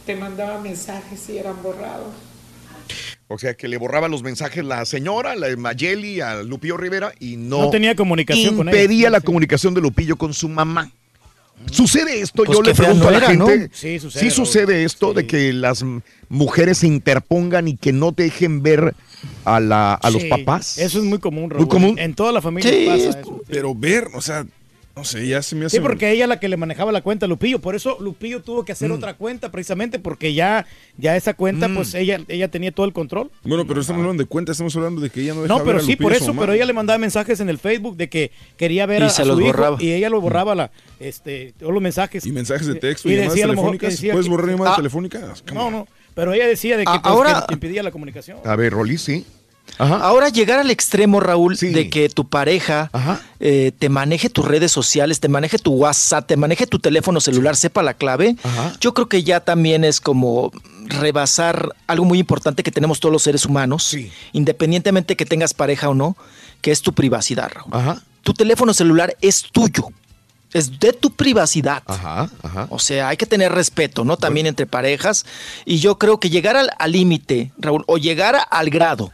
te 0.04 0.16
mandaba 0.16 0.60
mensajes 0.60 1.28
y 1.28 1.38
eran 1.38 1.62
borrados. 1.62 2.27
O 3.30 3.38
sea, 3.38 3.54
que 3.54 3.68
le 3.68 3.76
borraba 3.76 4.08
los 4.08 4.22
mensajes 4.22 4.64
la 4.64 4.84
señora, 4.86 5.36
la 5.36 5.54
Mayeli, 5.56 6.20
a 6.22 6.42
Lupillo 6.42 6.76
Rivera 6.78 7.12
y 7.20 7.36
no, 7.36 7.62
No 7.64 7.70
tenía 7.70 7.94
comunicación 7.94 8.56
con 8.56 8.68
ella. 8.68 8.76
impedía 8.80 9.10
la 9.10 9.20
comunicación 9.20 9.74
de 9.74 9.82
Lupillo 9.82 10.16
con 10.16 10.32
su 10.32 10.48
mamá. 10.48 10.90
¿Sucede 11.70 12.20
esto? 12.20 12.44
Pues 12.44 12.56
Yo 12.56 12.62
le 12.62 12.72
pregunto 12.74 13.02
no 13.02 13.08
a 13.08 13.12
la 13.12 13.18
era, 13.18 13.34
¿no? 13.34 13.46
gente. 13.48 13.68
Sí, 13.74 13.98
sucede, 13.98 14.22
¿Sí 14.22 14.30
sucede 14.30 14.84
esto 14.84 15.12
de 15.12 15.26
que 15.26 15.52
las 15.52 15.84
mujeres 16.28 16.78
se 16.78 16.86
interpongan 16.86 17.66
y 17.68 17.76
que 17.76 17.92
no 17.92 18.12
dejen 18.12 18.62
ver 18.62 18.94
a, 19.44 19.58
la, 19.60 19.94
a 19.94 20.08
los 20.10 20.24
papás? 20.26 20.78
Eso 20.78 20.98
es 20.98 21.04
muy 21.04 21.18
común, 21.18 21.50
Raúl. 21.50 21.62
Muy 21.62 21.68
común. 21.68 21.98
En 21.98 22.14
toda 22.14 22.30
la 22.32 22.40
familia 22.40 22.70
Sí, 22.70 22.86
pasa 22.86 23.08
es- 23.10 23.16
eso. 23.16 23.42
Pero 23.48 23.74
ver, 23.74 24.06
o 24.14 24.20
sea, 24.22 24.46
no 24.98 25.04
sé, 25.04 25.26
ya 25.26 25.40
se 25.42 25.54
me 25.56 25.66
hace. 25.66 25.76
Sí, 25.76 25.80
porque 25.82 26.10
ella 26.10 26.24
es 26.24 26.28
la 26.28 26.40
que 26.40 26.48
le 26.48 26.56
manejaba 26.56 26.90
la 26.92 27.00
cuenta 27.02 27.26
a 27.26 27.28
Lupillo. 27.28 27.60
Por 27.60 27.74
eso 27.74 27.96
Lupillo 28.00 28.42
tuvo 28.42 28.64
que 28.64 28.72
Mm. 28.72 28.74
hacer 28.74 28.90
otra 28.92 29.14
cuenta, 29.14 29.50
precisamente 29.50 29.98
porque 29.98 30.34
ya, 30.34 30.66
ya 30.96 31.16
esa 31.16 31.34
cuenta, 31.34 31.68
pues 31.72 31.94
ella, 31.94 32.20
ella 32.28 32.48
tenía 32.48 32.72
todo 32.72 32.84
el 32.86 32.92
control. 32.92 33.30
Bueno, 33.44 33.66
pero 33.66 33.80
estamos 33.80 34.00
hablando 34.00 34.22
de 34.22 34.28
cuenta, 34.28 34.52
estamos 34.52 34.74
hablando 34.76 35.00
de 35.00 35.10
que 35.10 35.22
ella 35.22 35.34
no 35.34 35.42
deja 35.42 35.54
No, 35.54 35.58
ver 35.60 35.66
pero 35.66 35.78
a 35.78 35.80
sí, 35.82 35.92
Lupillo 35.92 36.02
por 36.08 36.12
eso, 36.16 36.34
pero 36.38 36.52
ella 36.52 36.64
le 36.66 36.72
mandaba 36.72 36.98
mensajes 36.98 37.40
en 37.40 37.48
el 37.48 37.58
Facebook 37.58 37.96
de 37.96 38.08
que 38.08 38.30
quería 38.56 38.86
ver 38.86 39.02
Y 39.02 39.04
a, 39.06 39.08
se 39.10 39.22
a 39.22 39.24
los 39.24 39.36
su 39.36 39.40
hijo 39.42 39.52
borraba. 39.52 39.76
y 39.80 39.92
ella 39.92 40.10
lo 40.10 40.20
borraba 40.20 40.54
la, 40.54 40.70
este, 41.00 41.54
todos 41.58 41.72
los 41.72 41.82
mensajes. 41.82 42.26
Y 42.26 42.32
mensajes 42.32 42.66
de 42.66 42.74
texto 42.74 43.08
Y 43.08 43.12
y, 43.12 43.14
llamadas 43.16 43.34
decía 43.34 43.46
telefónicas. 43.46 43.90
decía 43.92 44.12
¿Puedes 44.12 44.26
que- 44.26 44.30
borrar 44.30 44.50
llamadas 44.50 44.72
Ah. 44.74 44.76
telefónicas? 44.76 45.42
Come 45.42 45.54
No, 45.60 45.66
on. 45.68 45.72
no, 45.72 45.88
pero 46.14 46.32
ella 46.32 46.46
decía 46.46 46.76
de 46.76 46.84
que, 46.84 46.90
A- 46.90 47.00
pues, 47.02 47.14
ahora- 47.14 47.44
que 47.46 47.54
impedía 47.54 47.82
la 47.82 47.90
comunicación. 47.92 48.38
A 48.44 48.56
ver, 48.56 48.72
Rolly, 48.72 48.98
sí. 48.98 49.24
Ahora 49.78 50.28
llegar 50.28 50.58
al 50.58 50.70
extremo, 50.70 51.20
Raúl, 51.20 51.56
de 51.56 51.90
que 51.90 52.08
tu 52.08 52.26
pareja 52.26 52.90
eh, 53.40 53.72
te 53.78 53.88
maneje 53.88 54.28
tus 54.30 54.44
redes 54.44 54.72
sociales, 54.72 55.20
te 55.20 55.28
maneje 55.28 55.58
tu 55.58 55.72
WhatsApp, 55.72 56.26
te 56.26 56.36
maneje 56.36 56.66
tu 56.66 56.78
teléfono 56.78 57.20
celular, 57.20 57.56
sepa 57.56 57.82
la 57.82 57.94
clave, 57.94 58.36
yo 58.80 58.94
creo 58.94 59.08
que 59.08 59.22
ya 59.22 59.40
también 59.40 59.84
es 59.84 60.00
como 60.00 60.50
rebasar 60.86 61.74
algo 61.86 62.04
muy 62.04 62.18
importante 62.18 62.62
que 62.62 62.72
tenemos 62.72 62.98
todos 63.00 63.12
los 63.12 63.22
seres 63.22 63.44
humanos, 63.44 63.96
independientemente 64.32 65.16
que 65.16 65.26
tengas 65.26 65.54
pareja 65.54 65.88
o 65.88 65.94
no, 65.94 66.16
que 66.60 66.70
es 66.72 66.82
tu 66.82 66.92
privacidad, 66.92 67.50
Raúl. 67.52 68.00
Tu 68.22 68.34
teléfono 68.34 68.74
celular 68.74 69.16
es 69.20 69.44
tuyo. 69.52 69.88
Es 70.52 70.78
de 70.80 70.92
tu 70.92 71.10
privacidad. 71.10 71.82
O 72.70 72.78
sea, 72.78 73.08
hay 73.08 73.16
que 73.16 73.26
tener 73.26 73.52
respeto, 73.52 74.04
¿no? 74.04 74.16
También 74.16 74.46
entre 74.46 74.66
parejas. 74.66 75.26
Y 75.64 75.78
yo 75.78 75.98
creo 75.98 76.18
que 76.20 76.30
llegar 76.30 76.56
al 76.56 76.92
límite, 76.92 77.52
Raúl, 77.58 77.84
o 77.86 77.98
llegar 77.98 78.36
al 78.50 78.70
grado 78.70 79.12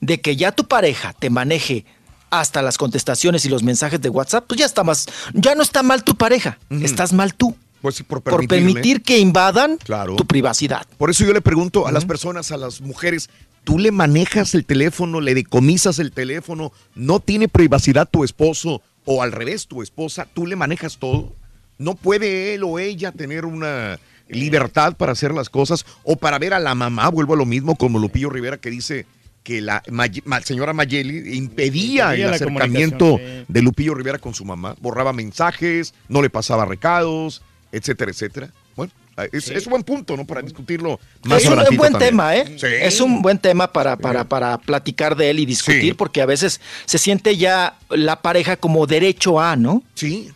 de 0.00 0.20
que 0.20 0.36
ya 0.36 0.52
tu 0.52 0.66
pareja 0.68 1.14
te 1.18 1.30
maneje 1.30 1.84
hasta 2.30 2.60
las 2.60 2.76
contestaciones 2.76 3.44
y 3.44 3.48
los 3.48 3.62
mensajes 3.62 4.00
de 4.00 4.08
WhatsApp, 4.10 4.44
pues 4.46 4.58
ya 4.60 4.66
está 4.66 4.82
más, 4.84 5.06
ya 5.32 5.54
no 5.54 5.62
está 5.62 5.82
mal 5.82 6.02
tu 6.04 6.16
pareja, 6.16 6.58
estás 6.70 7.12
mal 7.12 7.34
tú. 7.34 7.56
Pues 7.80 7.94
sí, 7.96 8.02
por 8.02 8.20
Por 8.22 8.48
permitir 8.48 9.02
que 9.02 9.18
invadan 9.18 9.76
Claro. 9.76 10.16
tu 10.16 10.26
privacidad. 10.26 10.86
Por 10.98 11.08
eso 11.10 11.24
yo 11.24 11.32
le 11.32 11.40
pregunto 11.40 11.86
a 11.86 11.92
las 11.92 12.04
personas, 12.04 12.50
a 12.50 12.56
las 12.56 12.80
mujeres, 12.80 13.30
¿tú 13.66 13.80
le 13.80 13.90
manejas 13.90 14.54
el 14.54 14.64
teléfono, 14.64 15.20
le 15.20 15.34
decomisas 15.34 15.98
el 15.98 16.12
teléfono? 16.12 16.72
¿No 16.94 17.18
tiene 17.18 17.48
privacidad 17.48 18.08
tu 18.08 18.22
esposo? 18.22 18.80
O 19.04 19.24
al 19.24 19.32
revés, 19.32 19.66
tu 19.66 19.82
esposa, 19.82 20.28
¿tú 20.32 20.46
le 20.46 20.54
manejas 20.54 20.98
todo? 20.98 21.34
¿No 21.76 21.96
puede 21.96 22.54
él 22.54 22.62
o 22.62 22.78
ella 22.78 23.10
tener 23.10 23.44
una 23.44 23.98
libertad 24.28 24.96
para 24.96 25.12
hacer 25.12 25.34
las 25.34 25.50
cosas? 25.50 25.84
O 26.04 26.14
para 26.14 26.38
ver 26.38 26.54
a 26.54 26.60
la 26.60 26.76
mamá, 26.76 27.08
vuelvo 27.10 27.34
a 27.34 27.36
lo 27.36 27.44
mismo, 27.44 27.74
como 27.74 27.98
Lupillo 27.98 28.30
Rivera 28.30 28.56
que 28.56 28.70
dice 28.70 29.04
que 29.42 29.60
la 29.60 29.82
May- 29.90 30.22
señora 30.44 30.72
Mayeli 30.72 31.36
impedía 31.36 32.14
el 32.14 32.20
Impedía 32.20 32.30
acercamiento 32.30 33.18
de 33.48 33.62
Lupillo 33.62 33.94
Rivera 33.94 34.18
con 34.18 34.32
su 34.32 34.44
mamá. 34.44 34.76
Borraba 34.80 35.12
mensajes, 35.12 35.92
no 36.08 36.22
le 36.22 36.30
pasaba 36.30 36.64
recados, 36.66 37.42
etcétera, 37.72 38.12
etcétera. 38.12 38.50
Bueno, 38.76 38.92
es, 39.32 39.48
es 39.48 39.66
un 39.66 39.70
buen 39.70 39.82
punto, 39.82 40.16
¿no? 40.16 40.26
Para 40.26 40.42
discutirlo 40.42 41.00
más 41.24 41.42
es 41.42 41.48
un 41.48 41.54
buen 41.76 41.92
también. 41.92 42.10
tema, 42.10 42.36
¿eh? 42.36 42.56
Sí. 42.58 42.66
Es 42.66 43.00
un 43.00 43.22
buen 43.22 43.38
tema 43.38 43.72
para, 43.72 43.96
para, 43.96 44.24
para 44.24 44.58
platicar 44.58 45.16
de 45.16 45.30
él 45.30 45.38
y 45.40 45.46
discutir, 45.46 45.96
porque 45.96 46.20
a 46.20 46.26
veces 46.26 46.60
se 46.84 46.98
siente 46.98 47.36
ya 47.36 47.78
la 47.90 48.20
pareja 48.22 48.56
como 48.56 48.86
derecho 48.86 49.40
a, 49.40 49.56
¿no? 49.56 49.82
Sí. 49.94 50.30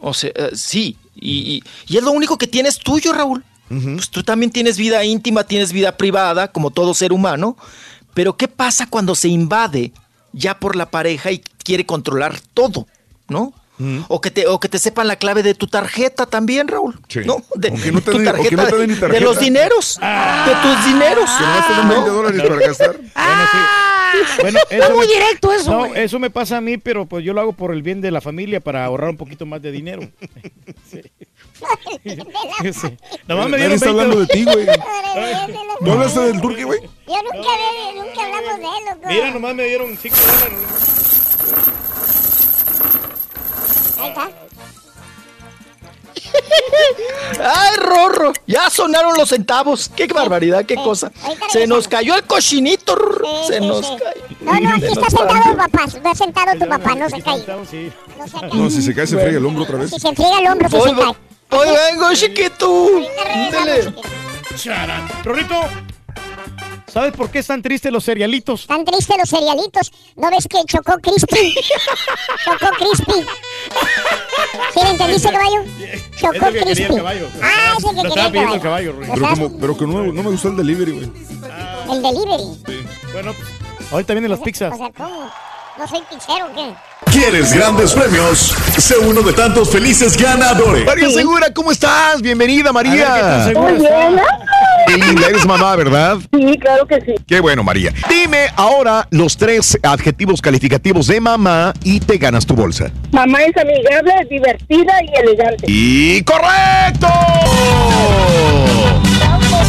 O 0.00 0.14
sea, 0.14 0.30
eh, 0.34 0.50
sí. 0.54 0.96
Y, 1.14 1.30
y- 1.56 1.64
y 1.92 1.96
es 1.98 2.02
lo 2.02 2.12
único 2.12 2.38
que 2.38 2.46
tienes 2.46 2.78
tuyo, 2.78 3.12
Raúl. 3.12 3.44
Pues 3.68 4.10
tú 4.10 4.22
también 4.22 4.52
tienes 4.52 4.76
vida 4.76 5.02
íntima, 5.02 5.44
tienes 5.44 5.72
vida 5.72 5.96
privada, 5.96 6.52
como 6.52 6.70
todo 6.70 6.92
ser 6.92 7.10
humano. 7.10 7.56
Pero 8.12 8.36
¿qué 8.36 8.46
pasa 8.46 8.86
cuando 8.86 9.14
se 9.14 9.28
invade 9.28 9.92
ya 10.34 10.58
por 10.58 10.76
la 10.76 10.90
pareja 10.90 11.30
y 11.32 11.38
quiere 11.64 11.86
controlar 11.86 12.38
todo, 12.52 12.86
¿no? 13.28 13.54
O 14.08 14.20
que, 14.20 14.30
te, 14.30 14.46
o 14.46 14.60
que 14.60 14.68
te 14.68 14.78
sepan 14.78 15.08
la 15.08 15.16
clave 15.16 15.42
de 15.42 15.54
tu 15.54 15.66
tarjeta 15.66 16.26
también, 16.26 16.68
Raúl. 16.68 16.98
¿No? 17.24 17.42
De, 17.54 17.68
Aunque 17.68 17.92
no 17.92 18.00
te 18.00 18.10
tu 18.12 18.18
den- 18.18 18.28
o 18.28 18.32
que 18.32 18.38
tarjeta, 18.56 18.62
no 18.62 18.68
te 18.68 18.86
de 18.86 18.96
tarjeta. 18.96 19.24
los 19.24 19.38
dineros. 19.40 19.98
De 20.00 20.54
tus 20.62 20.84
dineros. 20.86 21.30
Que 21.38 21.42
nomás 21.44 21.66
te 21.68 21.74
den 21.74 21.88
20 21.88 22.10
dólares 22.10 22.42
para 22.42 22.66
gastar. 22.66 22.96
Bueno, 24.42 24.58
Está 24.68 24.90
muy 24.90 25.06
me- 25.06 25.14
directo 25.14 25.52
eso, 25.54 25.70
No, 25.70 25.86
eso 25.86 26.18
me 26.18 26.28
pasa 26.28 26.58
a 26.58 26.60
mí, 26.60 26.76
pero 26.76 27.06
pues 27.06 27.24
yo 27.24 27.32
lo 27.32 27.40
hago 27.40 27.54
por 27.54 27.72
el 27.72 27.80
bien 27.82 28.02
de 28.02 28.10
la 28.10 28.20
familia 28.20 28.60
para 28.60 28.84
ahorrar 28.84 29.08
un 29.08 29.16
poquito 29.16 29.46
más 29.46 29.62
de 29.62 29.72
dinero. 29.72 30.02
Sí. 30.90 31.00
Sí. 32.72 32.96
Nomás 33.26 33.48
me 33.48 33.56
dieron 33.56 33.72
está 33.74 33.86
20 33.86 34.02
hablando 34.02 34.20
de 34.20 34.26
ti, 34.26 34.44
güey. 34.44 34.66
Yo 34.66 34.72
¿No 35.80 35.92
hablaste 35.92 36.20
del 36.20 36.40
turqui, 36.42 36.62
güey? 36.64 36.80
nunca, 36.80 37.16
nunca 37.94 38.24
hablamos 38.24 38.58
de 38.58 38.64
él, 38.64 38.84
loco. 38.90 39.08
Mira, 39.08 39.30
nomás 39.30 39.54
me 39.54 39.64
dieron 39.64 39.96
5 39.96 40.16
dólares. 40.26 41.81
Ahí 44.02 44.08
está. 44.08 44.30
¡Ay, 47.40 47.76
Rorro! 47.76 48.32
Ya 48.46 48.70
sonaron 48.70 49.16
los 49.16 49.28
centavos. 49.28 49.90
¡Qué 49.94 50.06
barbaridad, 50.06 50.64
qué 50.64 50.76
cosa! 50.76 51.10
Se 51.50 51.66
nos 51.66 51.88
cayó 51.88 52.14
el 52.14 52.24
cochinito. 52.24 52.96
Se 53.46 53.58
sí, 53.58 53.66
nos 53.66 53.86
sí. 53.86 53.96
cayó. 53.98 54.22
No, 54.40 54.60
no, 54.60 54.76
aquí 54.76 54.86
está 54.86 55.10
sentado 55.10 55.56
papá. 55.56 55.84
Está 55.84 56.14
sentado 56.14 56.58
tu 56.58 56.68
papá, 56.68 56.94
no 56.94 57.08
se 57.08 57.22
cae. 57.22 57.44
No, 58.52 58.70
si 58.70 58.82
se 58.82 58.94
cae, 58.94 59.06
se 59.06 59.16
frega 59.16 59.38
el 59.38 59.46
hombro 59.46 59.64
otra 59.64 59.78
vez. 59.78 59.90
Si 59.90 60.00
se 60.00 60.08
enfriega 60.08 60.38
el 60.38 60.46
hombro, 60.48 60.68
Hoy 60.72 60.90
se 60.90 60.96
cae. 60.96 61.14
Hoy 61.50 61.68
vengo, 61.90 62.14
chiquito. 62.14 62.88
Charán. 64.56 65.08
Rorrito, 65.24 65.54
¿sabes 66.92 67.12
por 67.12 67.30
qué 67.30 67.38
están 67.40 67.62
tristes 67.62 67.92
los 67.92 68.04
cerealitos? 68.04 68.62
Están 68.62 68.84
tristes 68.84 69.16
los 69.18 69.28
cerealitos. 69.28 69.92
¿No 70.16 70.30
ves 70.30 70.46
que 70.48 70.58
chocó 70.66 70.98
Crispy? 71.00 71.54
chocó 72.44 72.74
Crispy. 72.76 73.26
¿Sí 74.74 74.80
me 74.82 74.90
entendiste, 74.90 75.30
caballo? 75.30 75.64
Chocó 76.20 76.34
Es 76.34 76.40
lo 76.42 76.52
que 76.52 76.58
quería 76.58 76.62
el 76.62 76.76
Crispy. 76.76 76.96
caballo. 76.96 77.28
Ah, 77.42 77.74
ese 77.78 77.88
que 77.88 77.94
Lo 77.94 78.02
quería 78.02 78.08
estaba 78.08 78.26
el 78.26 78.32
pidiendo 78.32 78.54
el 78.54 78.60
caballo. 78.60 78.92
caballo. 78.92 79.14
Pero, 79.14 79.28
como, 79.34 79.58
pero 79.60 79.76
que 79.76 79.86
no, 79.86 80.02
no 80.12 80.22
me 80.22 80.30
gustó 80.30 80.48
el 80.48 80.56
delivery, 80.56 80.92
güey. 80.92 81.12
El 81.92 82.02
delivery. 82.02 82.82
Bueno, 83.12 83.34
ahorita 83.90 84.12
vienen 84.14 84.30
las 84.30 84.40
pizzas. 84.40 84.72
O 84.72 84.76
sea, 84.76 84.90
¿cómo? 84.92 85.30
¿No 85.78 85.88
soy 85.88 86.00
pizzero 86.10 86.46
o 86.46 86.54
qué? 86.54 86.74
¿Quieres 87.10 87.52
grandes 87.54 87.92
premios? 87.92 88.54
Sé 88.76 88.98
uno 88.98 89.22
de 89.22 89.32
tantos 89.32 89.70
felices 89.70 90.16
ganadores. 90.16 90.84
María 90.84 91.10
Segura, 91.10 91.52
¿cómo 91.52 91.72
estás? 91.72 92.20
Bienvenida, 92.20 92.72
María. 92.72 93.50
Muy 93.54 93.72
bien, 93.72 94.16
¿no? 94.16 94.22
Qué 94.86 94.96
linda, 94.98 95.28
eres 95.28 95.46
mamá, 95.46 95.74
¿verdad? 95.76 96.18
Sí, 96.32 96.58
claro 96.58 96.86
que 96.86 97.00
sí. 97.00 97.14
Qué 97.26 97.40
bueno, 97.40 97.62
María. 97.62 97.92
Dime 98.08 98.48
ahora 98.56 99.06
los 99.10 99.36
tres 99.36 99.78
adjetivos 99.82 100.42
calificativos 100.42 101.06
de 101.06 101.20
mamá 101.20 101.72
y 101.82 102.00
te 102.00 102.18
ganas 102.18 102.44
tu 102.44 102.54
bolsa. 102.54 102.90
Mamá 103.10 103.42
es 103.42 103.56
amigable, 103.56 104.12
divertida 104.28 104.92
y 105.02 105.20
elegante. 105.20 105.64
¡Y 105.66 106.22
correcto! 106.24 107.08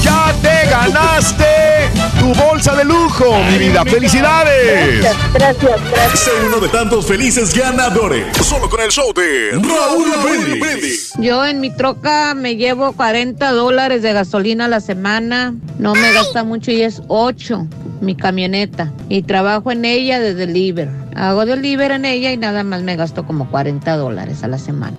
¡Ya 0.04 0.36
te 0.42 0.70
ganaste 0.70 1.46
tu 2.20 2.34
bolsa 2.34 2.76
de 2.76 2.84
lujo, 2.84 3.26
mi 3.50 3.58
vida! 3.58 3.86
¡Felicidades! 3.86 5.02
Gracias, 5.34 5.64
gracias. 5.90 6.20
Sé 6.20 6.32
uno 6.46 6.60
de 6.60 6.68
tantos 6.68 7.06
felices 7.06 7.56
ganadores. 7.58 8.36
Solo 8.38 8.70
con 8.70 8.82
el 8.82 8.90
show 8.90 9.14
de 9.14 9.52
Raúl 9.54 10.60
Brindis. 10.60 11.14
Yo 11.20 11.46
en 11.46 11.62
mi 11.62 11.70
troca 11.70 12.34
me 12.36 12.58
llevo 12.58 12.92
40 12.92 13.52
dólares 13.52 14.02
de 14.02 14.12
gasolina 14.12 14.66
a 14.66 14.68
la 14.68 14.82
semana. 14.82 15.54
No 15.80 15.96
me 15.96 16.12
gasta 16.12 16.44
mucho 16.44 16.72
y 16.72 16.82
es 16.82 17.02
8 17.08 17.66
mi 18.02 18.16
camioneta. 18.16 18.92
Y 19.08 19.24
trabajo 19.24 19.72
en 19.72 19.86
ella 19.86 20.20
de 20.20 20.34
deliver. 20.34 20.90
Hago 21.16 21.46
deliver 21.46 21.92
en 21.92 22.06
ella 22.06 22.32
y 22.32 22.38
nada 22.38 22.64
más 22.64 22.84
me 22.84 22.96
gasto 22.96 23.26
como 23.26 23.50
40 23.50 23.96
dólares 23.96 24.44
a 24.44 24.48
la 24.48 24.58
semana. 24.58 24.98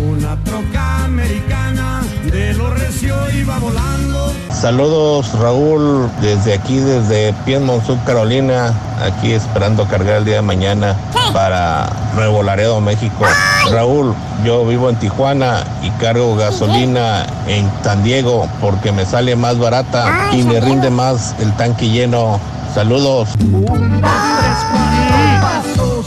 Una 0.00 0.36
troca 0.44 1.04
americana 1.04 2.02
de 2.24 2.54
lo 2.54 2.70
recio 2.74 3.14
iba 3.30 3.58
volando. 3.58 4.32
Saludos 4.50 5.32
Raúl, 5.38 6.08
desde 6.20 6.54
aquí, 6.54 6.78
desde 6.78 7.32
Piedmont, 7.44 7.84
South 7.84 7.98
Carolina, 8.06 8.72
aquí 9.04 9.32
esperando 9.32 9.86
cargar 9.86 10.16
el 10.16 10.24
día 10.24 10.36
de 10.36 10.42
mañana 10.42 10.96
para 11.32 11.88
Nuevo 12.14 12.42
Laredo, 12.42 12.80
México. 12.80 13.24
Raúl, 13.70 14.14
yo 14.44 14.66
vivo 14.66 14.88
en 14.88 14.96
Tijuana 14.96 15.62
y 15.82 15.90
cargo 16.02 16.36
gasolina 16.36 17.26
en 17.46 17.70
San 17.84 18.02
Diego 18.02 18.48
porque 18.60 18.92
me 18.92 19.04
sale 19.04 19.36
más 19.36 19.58
barata 19.58 20.30
y 20.32 20.42
me 20.42 20.60
rinde 20.60 20.90
más 20.90 21.34
el 21.38 21.52
tanque 21.56 21.88
lleno. 21.88 22.40
Saludos. 22.74 23.28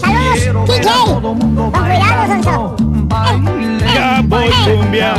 ¡Saludos, 0.02 0.68
DJ! 0.68 0.90
Con 1.22 1.72
cuidado, 1.72 2.28
Sonso. 2.28 2.76
Voy 4.24 4.50
cumbia. 4.66 5.16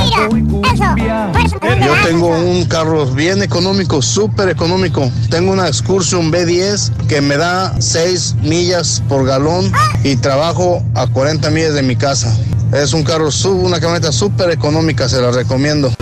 Yo 1.62 1.92
tengo 2.04 2.28
un 2.28 2.64
carro 2.66 3.06
bien 3.06 3.42
económico, 3.42 4.02
súper 4.02 4.48
económico. 4.48 5.10
Tengo 5.30 5.52
una 5.52 5.68
Excursion 5.68 6.30
B10 6.30 7.06
que 7.06 7.20
me 7.20 7.36
da 7.36 7.74
6 7.80 8.36
millas 8.42 9.02
por 9.08 9.24
galón 9.26 9.72
y 10.04 10.16
trabajo 10.16 10.82
a 10.94 11.06
40 11.06 11.50
millas 11.50 11.74
de 11.74 11.82
mi 11.82 11.96
casa. 11.96 12.36
Es 12.72 12.92
un 12.92 13.02
carro, 13.02 13.30
sub, 13.30 13.64
una 13.64 13.80
camioneta 13.80 14.12
súper 14.12 14.50
económica, 14.50 15.08
se 15.08 15.20
la 15.20 15.30
recomiendo. 15.30 15.92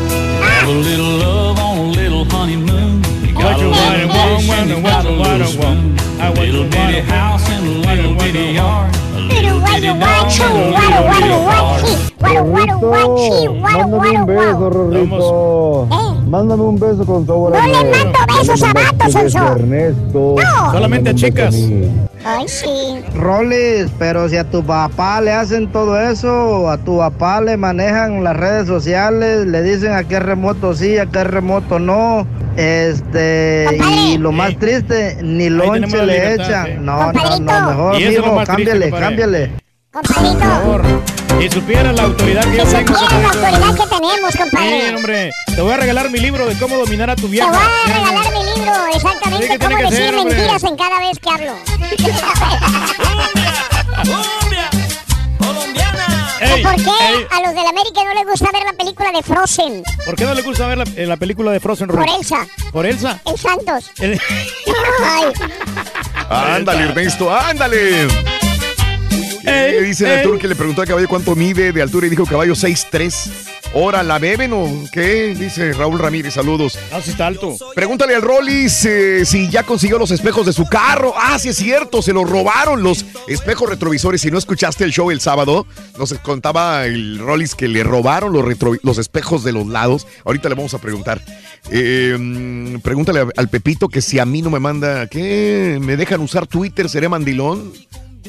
Have 8.78 9.07
Mándame 13.60 14.10
un 14.10 14.26
beso, 14.26 14.70
Rorrito. 14.70 15.89
Mándame 16.26 16.62
un 16.62 16.78
beso 16.78 17.07
con 17.07 17.26
sabor 17.26 17.57
a 17.57 17.66
No 17.66 17.82
le 17.84 17.90
mando 17.90 18.18
besos 18.39 18.62
a 18.62 18.73
vatos, 18.73 19.12
Sonso. 19.12 19.39
Ernesto. 19.39 20.36
No. 20.36 20.73
Solamente 20.73 21.10
a 21.10 21.15
chicas. 21.15 21.55
Ay, 22.24 22.47
sí. 22.47 23.02
Rolis, 23.15 23.86
pero 23.98 24.28
si 24.28 24.36
a 24.36 24.44
tu 24.44 24.62
papá 24.62 25.20
le 25.20 25.32
hacen 25.32 25.70
todo 25.73 25.98
eso, 25.98 26.68
a 26.68 26.76
tu 26.76 26.98
papá 26.98 27.40
le 27.40 27.57
manejan 27.57 28.23
las 28.24 28.36
redes 28.36 28.66
sociales, 28.66 29.47
le 29.47 29.62
dicen 29.62 29.92
a 29.92 30.05
qué 30.05 30.20
remoto 30.20 30.74
sí, 30.74 30.98
a 30.98 31.07
qué 31.07 31.24
remoto 31.24 31.78
no. 31.78 32.26
Este, 32.57 33.66
y 34.02 34.18
lo 34.18 34.32
más 34.32 34.58
triste, 34.58 35.18
ni 35.23 35.48
lonche 35.48 35.97
le 36.05 36.12
libertad, 36.15 36.66
echan. 36.66 36.84
No, 36.84 37.12
no, 37.12 37.39
no, 37.39 37.68
mejor, 37.68 38.00
Y 38.00 38.02
eso 38.02 38.40
es 38.40 38.48
cámbiale. 39.18 39.50
Por 39.90 40.06
favor. 40.06 40.82
Y 41.40 41.50
supiera 41.50 41.92
la 41.92 42.02
autoridad 42.05 42.42
que 42.44 42.56
yo 42.58 42.64
tengo. 42.64 42.94
supieran 42.97 43.22
la 43.22 43.28
autoridad 43.48 43.74
que 43.74 43.86
tenemos, 43.97 44.32
Sí, 44.32 44.38
compadre. 44.38 44.97
hombre. 44.97 45.30
Te 45.55 45.60
voy 45.60 45.72
a 45.72 45.76
regalar 45.76 46.10
mi 46.10 46.18
libro 46.20 46.47
de 46.47 46.55
cómo 46.58 46.76
dominar 46.76 47.10
a 47.10 47.16
tu 47.16 47.22
Te 47.22 47.28
vieja. 47.28 47.48
voy 47.48 47.58
a 47.58 47.94
regalar 47.98 48.32
mi 48.32 48.44
libro, 48.44 48.72
Sí, 48.92 48.97
exactamente, 48.97 49.48
¿qué 49.48 49.58
tiene 49.58 49.74
cómo 49.74 49.88
que 49.88 49.94
decir 49.97 50.14
hombre? 50.14 50.34
mentiras 50.36 50.64
en 50.64 50.76
cada 50.76 50.98
vez 51.00 51.18
que 51.18 51.30
hablo. 51.30 51.55
Ey, 56.40 56.52
¿O 56.64 56.68
por 56.68 56.76
qué 56.76 56.82
ey, 56.90 57.26
a 57.32 57.40
los 57.42 57.55
de 57.55 57.62
la 57.62 57.70
América 57.70 58.00
no 58.05 58.14
les 58.14 58.24
gusta 58.26 58.50
ver 58.52 58.62
la 58.64 58.72
película 58.72 59.10
de 59.10 59.22
Frozen? 59.24 59.82
¿Por 60.05 60.14
qué 60.14 60.24
no 60.24 60.34
le 60.34 60.42
gusta 60.42 60.66
ver 60.68 60.78
la, 60.78 60.84
eh, 60.97 61.06
la 61.06 61.16
película 61.16 61.50
de 61.50 61.58
Frozen 61.58 61.88
Por 61.88 61.97
Rock? 61.97 62.08
Elsa, 62.16 62.47
¿Por 62.72 62.86
Elsa? 62.86 63.20
el 63.26 63.36
Santos. 63.38 63.90
El- 63.98 64.20
Ay, 65.05 65.24
Ándale, 66.56 66.84
Ernesto, 66.84 67.34
ándale. 67.34 68.06
¿Qué 69.48 69.80
dice 69.82 70.14
el 70.14 70.22
tour 70.22 70.38
que 70.38 70.48
le 70.48 70.54
preguntó 70.54 70.82
a 70.82 70.86
caballo 70.86 71.08
cuánto 71.08 71.34
mide 71.34 71.72
de 71.72 71.82
altura 71.82 72.06
y 72.06 72.10
dijo 72.10 72.24
caballo 72.26 72.54
6'3"? 72.54 73.30
¿Ahora 73.74 74.02
la 74.02 74.18
beben 74.18 74.52
o 74.54 74.84
qué? 74.92 75.34
Dice 75.38 75.74
Raúl 75.74 75.98
Ramírez, 75.98 76.32
saludos. 76.34 76.78
Ah, 76.90 77.00
sí 77.04 77.10
está 77.10 77.26
alto. 77.26 77.54
Pregúntale 77.74 78.14
al 78.14 78.22
Rollis 78.22 78.84
eh, 78.86 79.26
si 79.26 79.50
ya 79.50 79.62
consiguió 79.62 79.98
los 79.98 80.10
espejos 80.10 80.46
de 80.46 80.54
su 80.54 80.64
carro. 80.66 81.12
Ah, 81.16 81.38
sí 81.38 81.50
es 81.50 81.56
cierto, 81.56 82.00
se 82.00 82.14
los 82.14 82.28
robaron 82.28 82.82
los 82.82 83.04
espejos 83.28 83.68
retrovisores. 83.68 84.22
Si 84.22 84.30
no 84.30 84.38
escuchaste 84.38 84.84
el 84.84 84.90
show 84.92 85.10
el 85.10 85.20
sábado, 85.20 85.66
nos 85.98 86.14
contaba 86.14 86.86
el 86.86 87.18
Rollis 87.18 87.54
que 87.54 87.68
le 87.68 87.84
robaron 87.84 88.32
los, 88.32 88.42
retro- 88.42 88.78
los 88.82 88.96
espejos 88.96 89.44
de 89.44 89.52
los 89.52 89.66
lados. 89.66 90.06
Ahorita 90.24 90.48
le 90.48 90.54
vamos 90.54 90.72
a 90.72 90.78
preguntar. 90.78 91.20
Eh, 91.70 92.16
mm, 92.18 92.78
pregúntale 92.78 93.26
al 93.36 93.48
Pepito 93.48 93.88
que 93.88 94.00
si 94.00 94.18
a 94.18 94.24
mí 94.24 94.40
no 94.40 94.48
me 94.48 94.60
manda, 94.60 95.06
¿qué? 95.08 95.78
¿Me 95.80 95.98
dejan 95.98 96.20
usar 96.22 96.46
Twitter? 96.46 96.88
¿Seré 96.88 97.10
mandilón? 97.10 97.70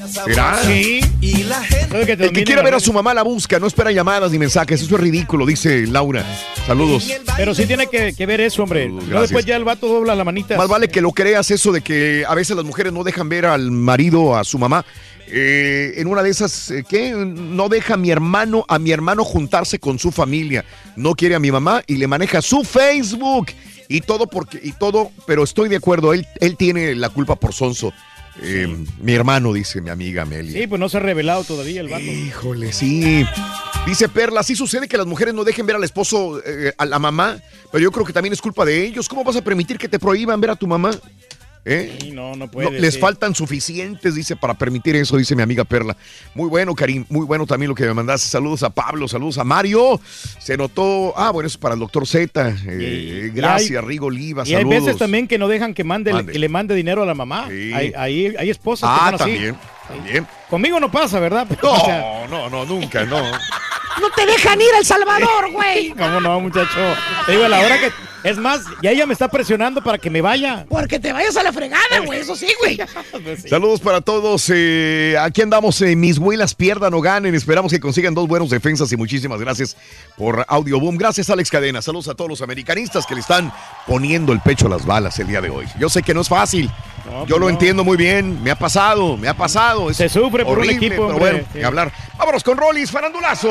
¿Será? 0.07 0.59
Sí. 0.63 1.01
Y 1.21 1.45
El 1.91 2.31
que 2.31 2.43
quiera 2.43 2.61
ver 2.61 2.75
a 2.75 2.79
su 2.79 2.93
mamá 2.93 3.13
la 3.13 3.23
busca, 3.23 3.59
no 3.59 3.67
espera 3.67 3.91
llamadas 3.91 4.31
ni 4.31 4.39
mensajes. 4.39 4.81
Eso 4.81 4.95
es 4.95 5.01
ridículo, 5.01 5.45
dice 5.45 5.85
Laura. 5.87 6.25
Saludos. 6.65 7.11
Pero 7.37 7.53
sí 7.53 7.65
tiene 7.65 7.87
que, 7.87 8.13
que 8.13 8.25
ver 8.25 8.41
eso, 8.41 8.63
hombre. 8.63 8.89
No 8.89 9.21
después 9.21 9.45
ya 9.45 9.55
el 9.55 9.63
vato 9.63 9.87
dobla 9.87 10.15
la 10.15 10.23
manita. 10.23 10.57
Más 10.57 10.67
vale 10.67 10.87
que 10.87 11.01
lo 11.01 11.11
creas 11.11 11.51
eso 11.51 11.71
de 11.71 11.81
que 11.81 12.23
a 12.27 12.35
veces 12.35 12.55
las 12.55 12.65
mujeres 12.65 12.93
no 12.93 13.03
dejan 13.03 13.29
ver 13.29 13.45
al 13.45 13.71
marido, 13.71 14.35
a 14.35 14.43
su 14.43 14.57
mamá. 14.57 14.85
Eh, 15.31 15.93
en 15.97 16.07
una 16.07 16.23
de 16.23 16.29
esas, 16.29 16.71
eh, 16.71 16.83
¿qué? 16.87 17.11
No 17.11 17.69
deja 17.69 17.93
a 17.93 17.97
mi 17.97 18.09
hermano, 18.09 18.65
a 18.67 18.79
mi 18.79 18.91
hermano 18.91 19.23
juntarse 19.23 19.79
con 19.79 19.99
su 19.99 20.11
familia. 20.11 20.65
No 20.95 21.13
quiere 21.13 21.35
a 21.35 21.39
mi 21.39 21.51
mamá 21.51 21.83
y 21.85 21.97
le 21.97 22.07
maneja 22.07 22.41
su 22.41 22.63
Facebook. 22.63 23.47
Y 23.87 24.01
todo 24.01 24.27
porque, 24.27 24.59
y 24.61 24.71
todo, 24.73 25.11
pero 25.25 25.43
estoy 25.43 25.67
de 25.67 25.75
acuerdo, 25.75 26.13
él, 26.13 26.27
él 26.41 26.55
tiene 26.57 26.93
la 26.95 27.09
culpa 27.09 27.35
por 27.35 27.53
Sonso. 27.53 27.91
Eh, 28.41 28.85
Mi 29.01 29.13
hermano, 29.13 29.53
dice 29.53 29.81
mi 29.81 29.89
amiga 29.89 30.23
Amelia. 30.23 30.59
Sí, 30.61 30.67
pues 30.67 30.79
no 30.79 30.89
se 30.89 30.97
ha 30.97 30.99
revelado 30.99 31.43
todavía 31.43 31.81
el 31.81 31.89
vato. 31.89 32.03
Híjole, 32.03 32.71
sí. 32.73 33.25
Dice 33.85 34.09
Perla, 34.09 34.43
sí 34.43 34.55
sucede 34.55 34.87
que 34.87 34.97
las 34.97 35.07
mujeres 35.07 35.33
no 35.33 35.43
dejen 35.43 35.65
ver 35.65 35.75
al 35.75 35.83
esposo, 35.83 36.41
eh, 36.45 36.73
a 36.77 36.85
la 36.85 36.99
mamá, 36.99 37.41
pero 37.71 37.81
yo 37.81 37.91
creo 37.91 38.05
que 38.05 38.13
también 38.13 38.33
es 38.33 38.41
culpa 38.41 38.65
de 38.65 38.85
ellos. 38.85 39.07
¿Cómo 39.09 39.23
vas 39.23 39.35
a 39.35 39.41
permitir 39.41 39.77
que 39.77 39.87
te 39.87 39.99
prohíban 39.99 40.39
ver 40.39 40.51
a 40.51 40.55
tu 40.55 40.67
mamá? 40.67 40.91
¿Eh? 41.65 41.97
Sí, 42.01 42.11
no, 42.11 42.31
no 42.31 42.35
No, 42.45 42.51
puede. 42.51 42.79
les 42.79 42.95
sí. 42.95 42.99
faltan 42.99 43.35
suficientes, 43.35 44.15
dice, 44.15 44.35
para 44.35 44.53
permitir 44.53 44.95
eso, 44.95 45.17
dice 45.17 45.35
mi 45.35 45.41
amiga 45.43 45.63
Perla. 45.65 45.95
Muy 46.33 46.47
bueno, 46.49 46.73
Karim, 46.73 47.05
muy 47.09 47.25
bueno 47.25 47.45
también 47.45 47.69
lo 47.69 47.75
que 47.75 47.85
me 47.85 47.93
mandaste. 47.93 48.27
Saludos 48.27 48.63
a 48.63 48.69
Pablo, 48.69 49.07
saludos 49.07 49.37
a 49.37 49.43
Mario. 49.43 49.99
Se 50.39 50.57
notó, 50.57 51.13
ah, 51.17 51.31
bueno, 51.31 51.47
eso 51.47 51.55
es 51.57 51.61
para 51.61 51.73
el 51.75 51.79
doctor 51.79 52.07
Z. 52.07 52.55
Eh, 52.67 53.31
gracias, 53.33 53.81
hay- 53.83 53.87
Rigo 53.87 54.07
Oliva, 54.07 54.43
Y 54.47 54.55
hay 54.55 54.63
veces 54.63 54.97
también 54.97 55.27
que 55.27 55.37
no 55.37 55.47
dejan 55.47 55.73
que, 55.73 55.83
mande, 55.83 56.13
Mande. 56.13 56.31
que 56.31 56.39
le 56.39 56.49
mande 56.49 56.73
dinero 56.75 57.03
a 57.03 57.05
la 57.05 57.13
mamá. 57.13 57.47
Sí. 57.49 57.71
Hay, 57.73 57.93
hay, 57.95 58.35
hay 58.37 58.49
esposas 58.49 58.89
que 58.89 58.95
Ah, 59.01 59.05
son 59.11 59.15
así. 59.21 59.31
también, 59.33 59.57
también. 59.87 60.27
Conmigo 60.49 60.79
no 60.79 60.89
pasa, 60.89 61.19
¿verdad? 61.19 61.45
Pero, 61.49 61.71
o 61.73 61.85
sea, 61.85 62.25
No, 62.29 62.49
no, 62.49 62.49
no, 62.49 62.65
nunca, 62.65 63.03
no. 63.05 63.21
No 64.01 64.09
te 64.15 64.25
dejan 64.25 64.59
ir 64.61 64.67
a 64.75 64.79
El 64.79 64.85
Salvador, 64.85 65.51
güey. 65.51 65.89
¿Cómo 65.97 66.19
no, 66.21 66.39
muchacho? 66.39 66.79
Te 67.25 67.33
digo, 67.33 67.45
a 67.45 67.49
la 67.49 67.59
hora 67.59 67.79
que. 67.79 67.91
Es 68.21 68.37
más, 68.37 68.63
ya 68.83 68.91
ella 68.91 69.05
me 69.05 69.13
está 69.13 69.29
presionando 69.29 69.81
para 69.81 69.97
que 69.97 70.09
me 70.09 70.19
vaya. 70.19 70.65
Porque 70.67 70.99
te 70.99 71.13
vayas 71.13 71.37
a 71.37 71.43
la 71.43 71.53
fregada, 71.53 71.99
güey. 72.05 72.19
Eso 72.19 72.35
sí, 72.35 72.47
güey. 72.59 72.77
Saludos 73.49 73.79
para 73.79 74.01
todos. 74.01 74.51
eh, 74.53 75.15
aquí 75.21 75.41
andamos, 75.41 75.81
eh, 75.81 75.95
mis 75.95 76.17
huilas 76.17 76.53
pierdan 76.53 76.93
o 76.93 76.99
ganen. 77.01 77.33
Esperamos 77.33 77.71
que 77.71 77.79
consigan 77.79 78.13
dos 78.13 78.27
buenos 78.27 78.49
defensas 78.49 78.91
y 78.91 78.97
muchísimas 78.97 79.39
gracias 79.39 79.77
por 80.17 80.45
Audio 80.49 80.81
Boom. 80.81 80.97
Gracias, 80.97 81.29
Alex 81.29 81.49
Cadena. 81.49 81.81
Saludos 81.81 82.09
a 82.09 82.13
todos 82.15 82.29
los 82.29 82.41
americanistas 82.41 83.05
que 83.05 83.15
le 83.15 83.21
están 83.21 83.53
poniendo 83.87 84.33
el 84.33 84.41
pecho 84.41 84.67
a 84.67 84.69
las 84.69 84.85
balas 84.85 85.17
el 85.19 85.27
día 85.27 85.39
de 85.39 85.49
hoy. 85.49 85.65
Yo 85.79 85.87
sé 85.87 86.03
que 86.03 86.13
no 86.13 86.19
es 86.19 86.27
fácil. 86.27 86.69
No, 87.09 87.21
Yo 87.21 87.25
pues 87.27 87.39
lo 87.39 87.45
no. 87.45 87.49
entiendo 87.49 87.83
muy 87.83 87.97
bien. 87.97 88.41
Me 88.43 88.51
ha 88.51 88.55
pasado, 88.55 89.17
me 89.17 89.27
ha 89.27 89.33
pasado. 89.33 89.93
Se 89.93 90.07
sufre 90.09 90.43
por 90.45 90.57
un 90.59 90.63
horrible, 90.65 90.75
equipo, 90.87 91.07
pero 91.07 91.15
hombre. 91.15 91.31
bueno, 91.31 91.47
Sí. 91.53 91.63
hablar. 91.63 91.91
Vámonos 92.17 92.43
con 92.43 92.57
Rolis, 92.57 92.91
farandulazo. 92.91 93.49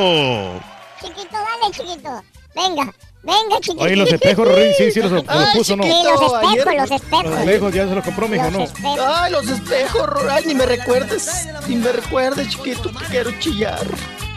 Chiquito, 1.00 1.28
dale, 1.32 1.72
chiquito. 1.72 2.22
Venga, 2.54 2.92
venga, 3.22 3.60
chiquito. 3.60 3.84
Oye, 3.84 3.96
los 3.96 4.12
espejos, 4.12 4.48
Rorín, 4.48 4.72
sí, 4.76 4.90
sí, 4.90 5.00
los, 5.00 5.10
los 5.12 5.24
Ay, 5.28 5.46
puso, 5.54 5.76
¿no? 5.76 5.84
Sí, 5.84 5.90
los 5.90 6.20
espejos, 6.22 6.34
ayer- 6.44 6.76
los 6.80 6.90
espejos. 6.90 7.24
Los 7.24 7.38
espejos 7.40 7.74
ya 7.74 7.88
se 7.88 7.94
los 7.94 8.04
compró, 8.04 8.28
mijo, 8.28 8.50
¿no? 8.50 8.64
Ay, 9.06 9.32
los 9.32 9.48
espejos, 9.48 10.06
Ro- 10.08 10.30
ay, 10.30 10.44
ni 10.46 10.54
me 10.54 10.66
recuerdes, 10.66 11.48
ni 11.68 11.76
me 11.76 11.92
recuerdes, 11.92 12.48
chiquito, 12.48 12.90
que 12.92 13.04
quiero 13.06 13.30
chillar. 13.38 13.84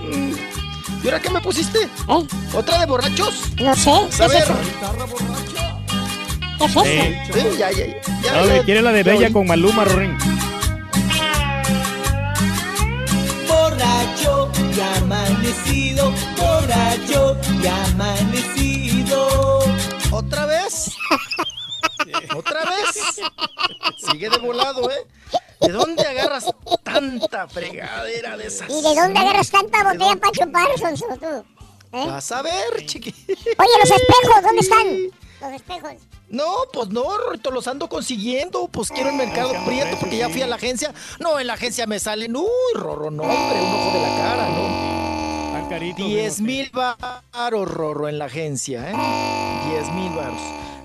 Mm. 0.01 0.33
¿Y 1.03 1.07
ahora 1.07 1.19
qué 1.19 1.29
me 1.31 1.41
pusiste? 1.41 1.79
¿Otra 2.53 2.79
de 2.79 2.85
borrachos? 2.85 3.43
¿Eh? 3.57 3.63
No 3.63 3.75
sé, 3.75 3.91
¿qué 4.17 4.23
A 4.23 4.25
es? 4.27 4.45
¿Qué 6.61 6.65
es 6.67 6.71
eso? 6.71 6.83
Sí. 6.83 7.15
Sí, 7.33 7.57
ya, 7.57 7.71
ya, 7.71 7.85
ya. 7.85 8.01
ya, 8.23 8.33
No, 8.33 8.45
ya. 8.55 8.63
quiere 8.63 8.81
la 8.81 8.91
de 8.91 9.03
Bella 9.03 9.31
con 9.31 9.47
Maluma, 9.47 9.83
Rorín. 9.83 10.15
Borracho 13.47 14.51
y 14.75 14.79
amanecido, 14.97 16.11
borracho 16.37 17.37
y 17.61 17.67
amanecido. 17.67 19.59
¿Otra 20.11 20.45
vez? 20.45 20.91
¿Otra 22.35 22.61
vez? 22.65 23.21
Sigue 24.11 24.29
de 24.29 24.37
volado, 24.37 24.89
¿eh? 24.91 25.05
¿De 25.61 25.69
dónde 25.71 26.03
agarras 26.05 26.45
tanta 26.83 27.47
fregadera 27.47 28.37
de 28.37 28.47
esas? 28.47 28.69
¿Y 28.69 28.81
de 28.81 28.95
dónde 28.95 29.19
agarras 29.19 29.49
tanta 29.49 29.83
botella 29.83 30.15
para 30.15 30.31
chupar, 30.31 30.67
Sonso, 30.79 31.05
tú? 31.19 31.45
¿Eh? 31.97 32.05
Vas 32.07 32.31
a 32.31 32.41
ver, 32.41 32.85
chiqui. 32.85 33.13
Oye, 33.27 33.69
los 33.79 33.91
espejos, 33.91 34.43
¿dónde 34.43 34.61
están? 34.61 34.87
Los 35.41 35.53
espejos. 35.53 35.91
No, 36.29 36.45
pues 36.71 36.89
no, 36.89 37.17
Rorrito, 37.17 37.51
los 37.51 37.67
ando 37.67 37.89
consiguiendo. 37.89 38.67
Pues 38.67 38.89
quiero 38.89 39.09
el 39.09 39.15
mercado 39.15 39.53
prieto 39.65 39.97
porque 39.99 40.17
ya 40.17 40.29
fui 40.29 40.41
a 40.41 40.47
la 40.47 40.55
agencia. 40.55 40.93
No, 41.19 41.39
en 41.39 41.47
la 41.47 41.53
agencia 41.53 41.87
me 41.87 41.99
salen, 41.99 42.35
uy, 42.35 42.45
Rorro, 42.75 43.09
no, 43.11 43.23
hombre, 43.23 43.59
un 43.61 43.73
ojo 43.73 43.97
de 43.97 44.01
la 44.01 44.17
cara, 44.17 44.49
¿no? 44.49 45.51
Tan 45.53 45.69
carito. 45.69 46.03
10 46.05 46.41
mil 46.41 46.71
varos, 46.71 47.69
Rorro, 47.71 48.07
en 48.07 48.19
la 48.19 48.25
agencia, 48.25 48.91
¿eh? 48.91 48.95
10 49.71 49.91
mil 49.93 50.11
varos. 50.13 50.39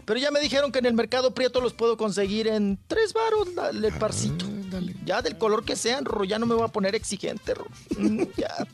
Pero 0.04 0.20
ya 0.20 0.30
me 0.30 0.40
dijeron 0.40 0.70
que 0.72 0.78
en 0.78 0.86
el 0.86 0.94
mercado 0.94 1.34
prieto 1.34 1.60
los 1.60 1.72
puedo 1.72 1.96
conseguir 1.96 2.46
en 2.48 2.78
3 2.86 3.12
varos 3.12 3.48
la- 3.54 3.68
el 3.70 3.92
parcito. 3.98 4.46
Ya 5.04 5.22
del 5.22 5.38
color 5.38 5.64
que 5.64 5.76
sean, 5.76 6.04
Rorro, 6.04 6.24
ya 6.24 6.38
no 6.38 6.46
me 6.46 6.54
voy 6.54 6.64
a 6.64 6.68
poner 6.68 6.94
exigente, 6.94 7.54
Rorro. 7.54 7.70
Mm, 7.98 8.22
ya. 8.36 8.66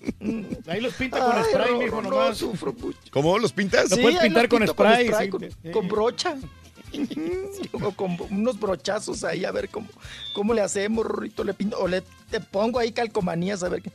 Ahí 0.67 0.81
los 0.81 0.95
pinta 0.95 1.19
con 1.19 1.37
Ay, 1.37 1.45
spray, 1.45 1.69
Rorro, 1.69 1.79
mijo, 1.79 2.03
no, 2.03 2.35
sufro 2.35 2.73
mucho. 2.73 2.99
¿Cómo 3.11 3.39
los 3.39 3.53
pintas? 3.53 3.91
Lo 3.91 3.97
puedes 3.99 4.21
pintar 4.21 4.49
con 4.49 4.67
spray. 4.67 5.11
sí. 5.19 5.29
con, 5.29 5.49
con 5.73 5.89
brocha. 5.89 6.37
Sí, 6.93 7.71
o 7.73 7.91
con 7.93 8.19
unos 8.31 8.61
brochazos 8.61 9.25
ahí, 9.25 9.47
a 9.47 9.51
ver 9.51 9.71
cómo, 9.71 9.89
cómo 10.35 10.53
le 10.53 10.61
hacemos, 10.61 11.07
Rorrito. 11.07 11.43
Le 11.43 11.55
pinto, 11.55 11.79
o 11.79 11.89
le 11.89 12.03
te 12.31 12.39
pongo 12.39 12.79
ahí 12.79 12.93
calcomanías, 12.93 13.63
a 13.63 13.71
ver 13.71 13.81
qué. 13.81 13.91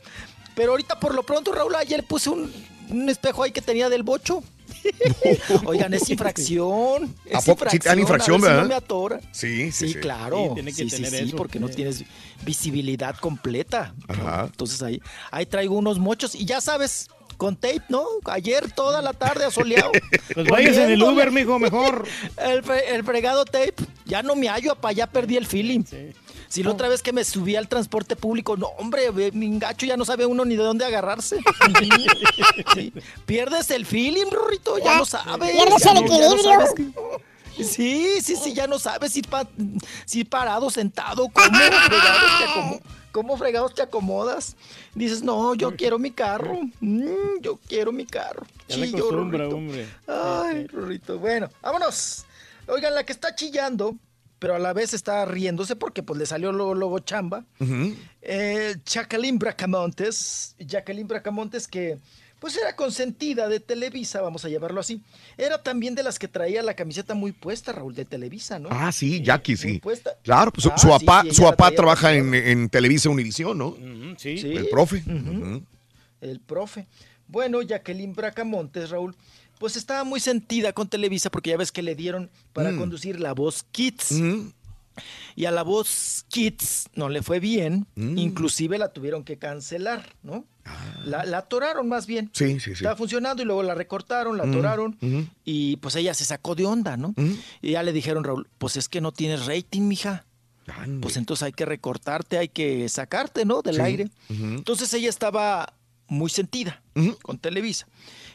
Pero 0.56 0.72
ahorita, 0.72 0.98
por 0.98 1.14
lo 1.14 1.22
pronto, 1.22 1.52
Raúl, 1.52 1.76
ayer 1.76 2.04
puse 2.04 2.30
un, 2.30 2.52
un 2.90 3.08
espejo 3.08 3.44
ahí 3.44 3.52
que 3.52 3.62
tenía 3.62 3.88
del 3.88 4.02
bocho. 4.02 4.42
Oigan, 5.66 5.92
es 5.94 6.08
infracción. 6.10 7.14
¿A 7.32 7.38
Es 7.38 7.44
poco? 7.44 7.68
Sí 7.70 7.78
te 7.78 7.88
dan 7.88 7.98
infracción, 7.98 8.36
a 8.36 8.38
ver 8.40 8.46
si 8.46 8.48
¿verdad? 8.50 8.62
no 8.62 8.68
me 8.68 8.74
atora. 8.74 9.20
Sí, 9.32 9.70
sí, 9.72 9.86
Sí, 9.88 9.92
sí. 9.94 9.98
claro. 10.00 10.48
Sí, 10.48 10.54
tiene 10.54 10.70
que 10.72 10.76
sí, 10.84 10.90
sí, 10.90 10.96
tener 10.96 11.10
sí, 11.22 11.28
eso. 11.28 11.36
porque 11.36 11.58
no 11.60 11.68
Sí. 11.68 11.74
tienes 11.74 12.04
visibilidad 12.44 13.16
completa. 13.16 13.94
Ajá. 14.08 14.44
Entonces 14.46 14.82
ahí, 14.82 15.00
ahí 15.30 15.46
traigo 15.46 15.74
unos 15.76 15.98
mochos 15.98 16.34
y 16.34 16.44
ya 16.44 16.60
sabes, 16.60 17.08
con 17.36 17.54
tape, 17.56 17.82
¿no? 17.88 18.04
Ayer 18.24 18.70
toda 18.72 19.00
la 19.02 19.12
tarde 19.12 19.44
asoleado. 19.44 19.92
Pues 20.34 20.46
vayas 20.48 20.76
en 20.76 20.90
el 20.90 21.02
Uber, 21.02 21.30
mijo, 21.30 21.58
mejor. 21.58 22.06
El, 22.36 22.62
el 22.94 23.04
fregado 23.04 23.44
tape. 23.44 23.74
Ya 24.04 24.22
no 24.22 24.36
me 24.36 24.48
hallo, 24.48 24.74
para 24.76 24.90
allá 24.90 25.06
perdí 25.06 25.36
el 25.36 25.46
feeling. 25.46 25.82
Si 26.48 26.62
la 26.62 26.70
otra 26.70 26.88
vez 26.88 27.02
que 27.02 27.12
me 27.12 27.24
subí 27.24 27.56
al 27.56 27.68
transporte 27.68 28.16
público, 28.16 28.56
no, 28.56 28.66
hombre, 28.78 29.12
mi 29.32 29.58
gacho 29.58 29.84
ya 29.86 29.96
no 29.98 30.04
sabe 30.04 30.24
uno 30.26 30.44
ni 30.44 30.56
de 30.56 30.62
dónde 30.62 30.84
agarrarse. 30.84 31.38
Sí. 32.74 32.92
Pierdes 33.26 33.70
el 33.70 33.84
feeling, 33.86 34.26
Rorrito, 34.30 34.78
ya 34.78 34.96
no 34.98 35.04
sabes. 35.04 35.50
Pierdes 35.52 35.84
el 35.86 35.96
equilibrio. 35.98 36.60
Sí, 37.56 38.20
sí, 38.22 38.36
sí, 38.36 38.54
ya 38.54 38.66
no 38.68 38.78
sabes 38.78 39.12
si, 39.12 39.22
pa- 39.22 39.48
si 40.04 40.24
parado, 40.24 40.70
sentado, 40.70 41.28
cómo 41.28 41.48
fregados 41.48 42.38
te 42.38 42.44
acomo- 42.44 42.80
cómo 43.10 43.36
fregados 43.36 43.74
te 43.74 43.82
acomodas. 43.82 44.56
Dices, 44.94 45.22
no, 45.22 45.54
yo 45.54 45.74
quiero 45.74 45.98
mi 45.98 46.12
carro. 46.12 46.58
Mm, 46.80 47.40
yo 47.40 47.58
quiero 47.68 47.90
mi 47.90 48.06
carro. 48.06 48.46
Ya 48.68 48.76
Rorrito. 48.76 49.08
hombre. 49.56 49.88
Ay, 50.06 50.66
Rorrito. 50.68 51.18
Bueno, 51.18 51.48
vámonos. 51.62 52.24
Oigan, 52.68 52.94
la 52.94 53.04
que 53.04 53.12
está 53.12 53.34
chillando, 53.34 53.96
pero 54.38 54.54
a 54.54 54.58
la 54.58 54.72
vez 54.72 54.94
está 54.94 55.24
riéndose 55.24 55.76
porque 55.76 56.02
pues 56.02 56.18
le 56.18 56.26
salió 56.26 56.52
luego, 56.52 56.74
luego 56.74 56.98
chamba. 57.00 57.44
Eh, 58.22 58.76
Jacqueline 58.84 59.38
Bracamontes. 59.38 60.54
Jacqueline 60.58 61.08
Bracamontes 61.08 61.66
que 61.68 61.98
pues 62.38 62.56
era 62.56 62.76
consentida 62.76 63.48
de 63.48 63.58
Televisa, 63.58 64.20
vamos 64.20 64.44
a 64.44 64.48
llamarlo 64.48 64.80
así. 64.80 65.02
Era 65.36 65.60
también 65.60 65.96
de 65.96 66.04
las 66.04 66.20
que 66.20 66.28
traía 66.28 66.62
la 66.62 66.74
camiseta 66.74 67.14
muy 67.14 67.32
puesta, 67.32 67.72
Raúl, 67.72 67.96
de 67.96 68.04
Televisa, 68.04 68.60
¿no? 68.60 68.68
Ah, 68.70 68.92
sí, 68.92 69.20
Jackie, 69.22 69.56
sí. 69.56 69.78
puesta. 69.80 70.12
Claro, 70.22 70.52
pues 70.52 70.62
su, 70.62 70.70
Ah, 70.70 70.78
su 70.78 70.86
sí, 70.86 70.92
papá, 71.04 71.22
sí, 71.24 71.34
su 71.34 71.42
papá 71.42 71.72
trabaja 71.72 72.14
en, 72.14 72.32
en 72.34 72.68
Televisa 72.68 73.10
Univisión, 73.10 73.58
¿no? 73.58 73.76
Sí. 74.18 74.38
Sí. 74.38 74.52
El 74.52 74.68
profe. 74.68 75.02
El 76.20 76.40
profe. 76.40 76.86
Bueno, 77.26 77.60
Jacqueline 77.60 78.12
Bracamontes, 78.14 78.90
Raúl, 78.90 79.16
pues 79.58 79.76
estaba 79.76 80.04
muy 80.04 80.20
sentida 80.20 80.72
con 80.72 80.88
Televisa 80.88 81.30
porque 81.30 81.50
ya 81.50 81.56
ves 81.56 81.72
que 81.72 81.82
le 81.82 81.94
dieron 81.94 82.30
para 82.52 82.70
Mm. 82.72 82.78
conducir 82.78 83.20
la 83.20 83.32
voz 83.34 83.64
Kids. 83.72 84.12
Ujú. 84.12 84.52
Y 85.36 85.44
a 85.44 85.52
la 85.52 85.62
voz 85.62 86.24
Kids 86.28 86.88
no 86.94 87.08
le 87.08 87.22
fue 87.22 87.38
bien, 87.38 87.86
Mm. 87.94 88.18
inclusive 88.18 88.78
la 88.78 88.92
tuvieron 88.92 89.22
que 89.24 89.38
cancelar, 89.38 90.14
¿no? 90.22 90.44
La, 91.04 91.24
la 91.24 91.38
atoraron 91.38 91.88
más 91.88 92.06
bien. 92.06 92.26
Ah. 92.28 92.30
Sí, 92.34 92.54
sí, 92.60 92.60
sí. 92.60 92.70
Estaba 92.72 92.96
funcionando 92.96 93.42
y 93.42 93.46
luego 93.46 93.62
la 93.62 93.74
recortaron, 93.74 94.36
la 94.36 94.44
Mm, 94.44 94.50
atoraron 94.50 94.98
y 95.44 95.76
pues 95.76 95.94
ella 95.96 96.12
se 96.14 96.24
sacó 96.24 96.54
de 96.54 96.66
onda, 96.66 96.96
¿no? 96.96 97.14
Mm. 97.16 97.32
Y 97.62 97.70
ya 97.72 97.82
le 97.82 97.92
dijeron, 97.92 98.24
Raúl, 98.24 98.48
pues 98.58 98.76
es 98.76 98.88
que 98.88 99.00
no 99.00 99.12
tienes 99.12 99.46
rating, 99.46 99.82
mija. 99.82 100.24
Pues 101.00 101.16
entonces 101.16 101.44
hay 101.44 101.52
que 101.52 101.64
recortarte, 101.64 102.36
hay 102.36 102.48
que 102.48 102.86
sacarte, 102.90 103.46
¿no? 103.46 103.62
Del 103.62 103.76
Sí. 103.76 103.80
aire. 103.80 104.10
Entonces 104.28 104.92
ella 104.92 105.08
estaba 105.08 105.72
muy 106.08 106.28
sentida 106.28 106.82
con 107.22 107.38
Televisa. 107.38 107.86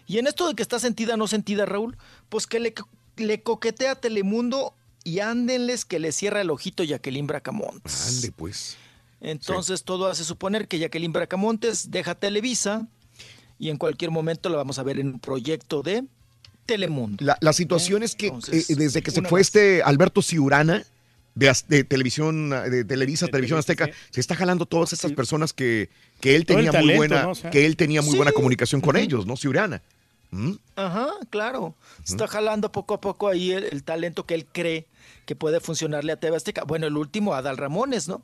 Y 0.08 0.18
en 0.18 0.28
esto 0.28 0.48
de 0.48 0.54
que 0.56 0.62
está 0.64 0.80
sentida, 0.80 1.18
no 1.18 1.28
sentida, 1.28 1.66
Raúl, 1.66 1.98
pues 2.30 2.48
que 2.48 2.60
le, 2.60 2.74
co- 2.74 2.88
le 3.18 3.42
coquetea 3.42 3.92
a 3.92 3.96
Telemundo 3.96 4.74
y 5.04 5.20
ándenles 5.20 5.86
que 5.86 6.00
le 6.00 6.12
cierra 6.12 6.42
el 6.42 6.50
ojito 6.50 6.84
Jacqueline 6.84 7.28
Bracamontes. 7.28 8.08
Ande, 8.08 8.32
pues. 8.32 8.78
Entonces 9.22 9.84
todo 9.84 10.08
hace 10.08 10.24
suponer 10.26 10.68
que 10.68 10.80
Jacqueline 10.80 11.14
Bracamontes 11.14 11.92
deja 11.92 12.16
Televisa 12.16 12.88
y 13.58 13.70
en 13.70 13.78
cualquier 13.78 14.12
momento 14.12 14.50
la 14.50 14.58
vamos 14.58 14.80
a 14.80 14.84
ver 14.84 15.00
en 15.00 15.08
un 15.08 15.20
proyecto 15.20 15.82
de 15.82 16.04
Telemundo. 16.66 17.24
La, 17.24 17.38
la 17.40 17.54
situación 17.54 18.04
es 18.04 18.16
que 18.16 18.28
Entonces, 18.28 18.70
eh, 18.70 18.76
desde 18.76 19.02
que 19.02 19.12
se 19.12 19.22
fue 19.22 19.40
este 19.42 19.82
Alberto 19.84 20.22
Ciurana 20.22 20.86
de, 21.36 21.84
televisión, 21.84 22.50
de 22.50 22.86
Televisa, 22.86 23.28
Televisión 23.28 23.60
Azteca, 23.60 23.90
se 24.12 24.20
está 24.20 24.36
jalando 24.36 24.66
todas 24.66 24.94
estas 24.94 25.12
personas 25.14 25.54
que, 25.54 25.90
que 26.20 26.36
él 26.36 26.46
Todo 26.46 26.58
tenía 26.58 26.72
muy 26.82 26.96
buena, 26.96 27.24
¿no? 27.24 27.32
O 27.32 27.36
sea. 27.36 27.50
que 27.50 27.66
él 27.66 27.76
tenía 27.76 28.02
muy 28.02 28.12
Sí. 28.12 28.18
buena 28.18 28.32
comunicación 28.32 28.82
con 28.82 28.98
ellos, 28.98 29.26
¿no? 29.26 29.36
Ciurana. 29.36 29.82
¿Mm? 30.32 30.54
Ajá, 30.76 31.10
claro. 31.30 31.76
Está 32.04 32.28
jalando 32.28 32.72
poco 32.72 32.96
a 32.96 33.02
poco 33.02 33.28
ahí 33.28 33.52
el, 33.52 33.66
el 33.72 33.84
talento 33.84 34.26
que 34.26 34.34
él 34.34 34.48
cree 34.52 34.88
que 35.26 35.36
puede 35.36 35.60
funcionarle 35.60 36.12
a 36.12 36.16
TV 36.18 36.36
Azteca. 36.36 36.64
Bueno, 36.64 36.88
el 36.88 36.98
último, 36.98 37.34
Adal 37.34 37.58
Ramones, 37.58 38.08
¿no? 38.08 38.24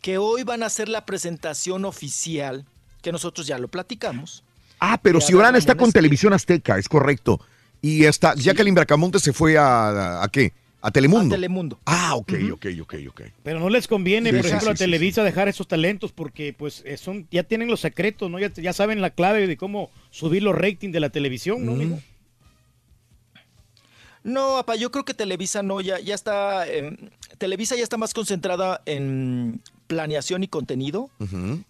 Que 0.00 0.18
hoy 0.18 0.42
van 0.42 0.62
a 0.62 0.66
hacer 0.66 0.88
la 0.88 1.04
presentación 1.06 1.84
oficial, 1.84 2.64
que 3.02 3.12
nosotros 3.12 3.46
ya 3.46 3.58
lo 3.58 3.68
platicamos. 3.68 4.42
Ah, 4.80 4.98
pero 5.02 5.20
Ciurana 5.20 5.58
está 5.58 5.74
con. 5.74 5.92
Televisión 5.92 6.32
Azteca, 6.32 6.78
es 6.78 6.88
correcto. 6.88 7.40
Y 7.82 8.04
está, 8.04 8.34
Jacqueline 8.34 8.74
Bracamonte 8.74 9.18
se 9.20 9.32
fue 9.32 9.56
a, 9.58 10.22
a, 10.22 10.28
qué? 10.28 10.52
A 10.82 10.90
Telemundo. 10.90 11.34
A 11.34 11.36
Telemundo. 11.36 11.78
Ah, 11.84 12.14
ok, 12.16 12.32
ok, 12.52 12.66
ok, 12.82 12.94
ok. 13.10 13.22
Pero 13.42 13.60
no 13.60 13.68
les 13.68 13.86
conviene, 13.86 14.30
Sí, 14.30 14.36
por 14.36 14.44
sí, 14.44 14.48
ejemplo, 14.48 14.68
sí, 14.68 14.72
a 14.72 14.76
sí, 14.76 14.84
Televisa 14.84 15.22
dejar 15.22 15.48
esos 15.48 15.68
talentos 15.68 16.12
porque 16.12 16.52
pues 16.52 16.82
son, 16.96 17.26
ya 17.30 17.42
tienen 17.42 17.68
los 17.68 17.80
secretos, 17.80 18.30
¿no? 18.30 18.38
Ya, 18.38 18.50
ya 18.54 18.72
saben 18.72 19.00
la 19.02 19.10
clave 19.10 19.46
de 19.46 19.56
cómo 19.56 19.90
subir 20.10 20.42
los 20.42 20.54
ratings 20.54 20.92
de 20.92 21.00
la 21.00 21.10
televisión, 21.10 21.66
¿no? 21.66 21.72
amigo? 21.72 22.00
No, 24.22 24.56
papá, 24.56 24.76
yo 24.76 24.90
creo 24.90 25.04
que 25.04 25.14
Televisa 25.14 25.62
no, 25.62 25.80
ya, 25.80 25.98
ya 25.98 26.14
está. 26.14 26.68
eh, 26.68 26.94
Televisa 27.38 27.74
ya 27.76 27.82
está 27.82 27.96
más 27.96 28.12
concentrada 28.12 28.82
en 28.84 29.62
planeación 29.86 30.42
y 30.44 30.48
contenido 30.48 31.10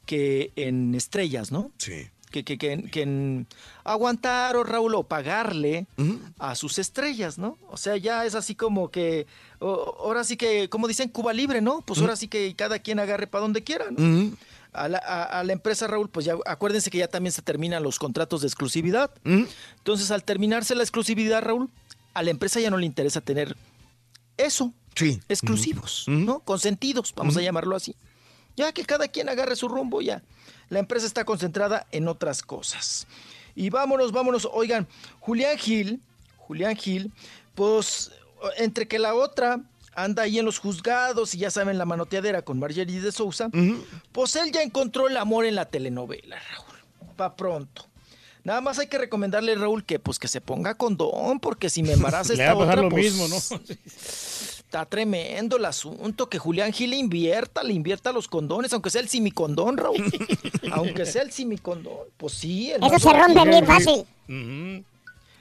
que 0.05 0.51
en 0.57 0.95
estrellas, 0.95 1.53
¿no? 1.53 1.71
Sí. 1.79 2.07
Que, 2.31 2.45
que, 2.45 2.59
que, 2.59 2.85
que 2.91 3.45
aguantar 3.85 4.57
o 4.57 4.63
Raúl 4.65 4.95
o 4.95 5.03
pagarle 5.03 5.87
a 6.39 6.55
sus 6.55 6.79
estrellas, 6.79 7.39
¿no? 7.39 7.59
O 7.69 7.77
sea, 7.77 7.97
ya 7.97 8.25
es 8.25 8.35
así 8.37 8.55
como 8.55 8.91
que, 8.91 9.27
o- 9.59 9.97
ahora 10.01 10.23
sí 10.23 10.37
que, 10.37 10.69
como 10.69 10.87
dicen, 10.87 11.09
Cuba 11.09 11.33
libre, 11.33 11.61
¿no? 11.61 11.81
Pues 11.83 11.99
ahora 12.01 12.15
sí 12.17 12.29
que 12.29 12.55
cada 12.55 12.79
quien 12.79 13.01
agarre 13.01 13.27
para 13.27 13.43
donde 13.43 13.65
quiera, 13.65 13.87
¿no? 13.91 14.03
Ujú. 14.03 14.37
A 14.73 14.87
la, 14.89 14.99
a- 14.99 15.41
a 15.41 15.43
la 15.45 15.53
empresa 15.53 15.89
Raúl, 15.89 16.09
pues 16.09 16.25
ya 16.25 16.35
acuérdense 16.47 16.91
que 16.91 16.99
ya 16.99 17.09
también 17.09 17.33
se 17.33 17.43
terminan 17.43 17.83
los 17.83 17.99
contratos 17.99 18.43
de 18.43 18.47
exclusividad. 18.47 19.11
Entonces, 19.25 20.13
al 20.13 20.23
terminarse 20.23 20.77
la 20.77 20.85
exclusividad, 20.85 21.43
Raúl, 21.43 21.69
a 22.15 22.23
la 22.23 22.31
empresa 22.31 22.61
ya 22.61 22.71
no 22.71 22.77
le 22.79 22.87
interesa 22.87 23.21
tener 23.21 23.57
eso. 24.37 24.73
Sí. 24.95 25.21
Exclusivos, 25.29 26.05
¿no? 26.07 26.41
Consentidos, 26.41 27.13
vamos 27.17 27.37
a 27.37 27.41
llamarlo 27.43 27.75
así. 27.75 27.97
Ya 28.61 28.73
que 28.73 28.85
cada 28.85 29.09
quien 29.09 29.31
agarre 29.31 29.57
su 29.57 29.69
rumbo, 29.69 30.03
ya. 30.03 30.23
La 30.69 30.81
empresa 30.81 31.07
está 31.07 31.25
concentrada 31.25 31.87
en 31.93 32.09
otras 32.09 32.43
cosas. 32.43 33.07
Y 33.55 33.71
vámonos, 33.71 34.13
vámonos. 34.13 34.47
Oigan, 34.53 34.87
Julián 35.19 35.57
Gil, 35.57 36.03
Julián 36.37 36.77
Gil, 36.77 37.11
pues 37.55 38.13
entre 38.59 38.87
que 38.87 38.99
la 38.99 39.15
otra 39.15 39.63
anda 39.95 40.25
ahí 40.25 40.39
en 40.39 40.45
los 40.45 40.59
juzgados 40.59 41.35
y 41.35 41.39
ya 41.39 41.51
saben 41.51 41.79
la 41.79 41.87
manoteadera 41.87 42.43
con 42.43 42.59
Marjorie 42.59 43.01
de 43.01 43.13
Sousa, 43.13 43.49
pues 44.13 44.37
él 44.37 44.53
ya 44.53 44.63
encontró 44.63 45.09
el 45.09 45.17
amor 45.17 45.47
en 45.47 45.55
la 45.55 45.65
telenovela, 45.65 46.39
Raúl. 46.53 47.17
Pa' 47.17 47.37
pronto. 47.37 47.87
Nada 48.45 48.61
más 48.61 48.79
hay 48.79 48.89
que 48.89 48.99
recomendarle, 48.99 49.55
Raúl, 49.55 49.85
que 49.85 49.99
pues 49.99 50.19
que 50.19 50.29
se 50.29 50.43
ponga 50.43 50.75
condón, 50.75 51.41
porque 51.41 51.71
si 51.71 51.83
me 51.83 51.93
embaraza 51.93 52.33
Le 52.35 52.43
esta 52.43 52.55
va 52.55 52.65
a 52.65 52.67
otra, 52.67 52.83
lo 52.83 52.89
pues, 52.91 53.05
mismo, 53.05 53.27
¿no? 53.29 53.37
Está 54.71 54.87
tremendo 54.87 55.57
el 55.57 55.65
asunto, 55.65 56.29
que 56.29 56.39
Julián 56.39 56.73
Gil 56.73 56.91
le 56.91 56.97
invierta, 56.97 57.65
le 57.65 57.73
invierta 57.73 58.13
los 58.13 58.29
condones, 58.29 58.73
aunque 58.73 58.89
sea 58.89 59.01
el 59.01 59.09
simicondón, 59.09 59.77
Raúl. 59.77 59.97
aunque 60.71 61.07
sea 61.07 61.23
el 61.23 61.33
simicondón. 61.33 62.07
Pues 62.17 62.35
sí. 62.35 62.71
el 62.71 62.85
Eso 62.85 63.01
se 63.01 63.13
rompe 63.13 63.49
bien 63.49 63.67
fácil. 63.67 64.07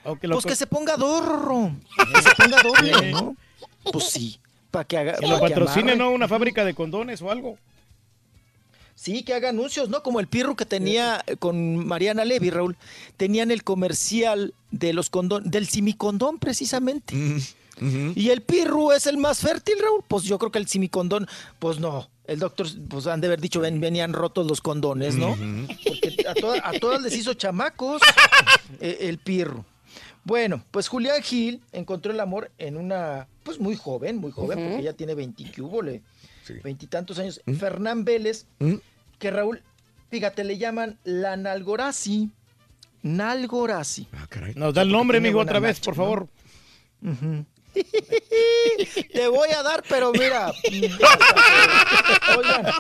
Aunque 0.04 0.28
lo 0.28 0.34
Pues 0.34 0.48
que 0.48 0.56
se 0.56 0.66
ponga 0.66 0.98
dorro. 0.98 1.72
Que 2.12 2.22
se 2.24 2.36
ponga 2.36 2.64
doble, 2.64 3.12
¿no? 3.12 3.36
Pues 3.92 4.06
sí. 4.06 4.40
Para 4.72 4.86
que 4.86 4.98
haga. 4.98 5.18
que 5.18 5.28
lo 5.28 5.40
patrocine. 5.40 5.96
¿no? 5.96 6.10
Una 6.10 6.28
fábrica 6.28 6.66
de 6.66 6.74
condones 6.74 7.22
o 7.22 7.30
algo. 7.30 7.60
Sí, 8.96 9.22
que 9.22 9.36
haga 9.36 9.50
anuncios, 9.50 9.90
¿no? 9.90 10.02
Como 10.02 10.20
el 10.20 10.26
pirro 10.26 10.56
que 10.56 10.66
tenía 10.66 11.24
eh, 11.28 11.36
con 11.36 11.86
Mariana 11.86 12.26
Levy, 12.26 12.50
Raúl. 12.50 12.78
Tenían 13.16 13.52
el 13.52 13.64
comercial 13.64 14.56
de 14.72 14.92
los 14.92 15.12
condón, 15.12 15.52
del 15.52 15.68
simicondón, 15.68 16.40
precisamente. 16.40 17.16
Y 18.16 18.30
el 18.30 18.42
pirro 18.42 18.92
es 18.94 19.08
el 19.08 19.18
más 19.18 19.40
fértil, 19.40 19.76
Raúl. 19.82 20.04
Pues 20.08 20.24
yo 20.24 20.38
creo 20.38 20.52
que 20.52 20.60
el 20.60 20.68
simicondón, 20.68 21.28
pues 21.60 21.80
no. 21.80 22.10
El 22.26 22.40
doctor, 22.40 22.68
pues 22.90 23.08
han 23.08 23.22
de 23.22 23.28
haber 23.28 23.42
dicho, 23.42 23.60
ven, 23.60 23.80
venían 23.82 24.14
rotos 24.14 24.46
los 24.46 24.62
condones, 24.62 25.16
¿no? 25.16 25.36
Porque 25.84 26.16
a, 26.28 26.34
toda- 26.36 26.62
a 26.64 26.72
todas 26.74 27.02
les 27.02 27.16
hizo 27.16 27.34
chamacos 27.34 28.02
eh, 28.80 28.98
el 29.02 29.18
pirro. 29.18 29.66
Bueno, 30.24 30.64
pues 30.70 30.88
Julián 30.90 31.24
Gil 31.24 31.62
encontró 31.72 32.12
el 32.12 32.20
amor 32.20 32.52
en 32.60 32.78
una, 32.78 33.28
pues 33.44 33.60
muy 33.60 33.76
joven, 33.76 34.18
muy 34.18 34.32
joven, 34.32 34.60
porque 34.60 34.80
ella 34.82 34.94
tiene 34.94 35.16
20, 35.16 35.52
¿qué 35.52 35.62
hubo, 35.62 35.82
le? 35.82 36.02
veintitantos 36.64 37.18
años. 37.20 37.42
¿Mm? 37.46 37.54
Fernán 37.56 38.04
Vélez, 38.06 38.46
que 39.18 39.32
Raúl, 39.32 39.62
fíjate, 40.12 40.44
le 40.44 40.58
llaman 40.60 41.00
la 41.04 41.36
Nalgorazi. 41.38 42.30
Nalgorazi. 43.02 44.08
Nos 44.56 44.74
da 44.74 44.82
el 44.84 44.92
nombre, 44.92 45.18
amigo, 45.20 45.40
otra 45.40 45.60
vez, 45.60 45.80
por 45.80 45.96
¿no? 45.98 46.04
favor. 46.04 46.28
Te 49.14 49.28
voy 49.28 49.50
a 49.50 49.64
dar, 49.64 49.84
pero 49.88 50.12
mira. 50.12 50.52
Oigan. 52.38 52.74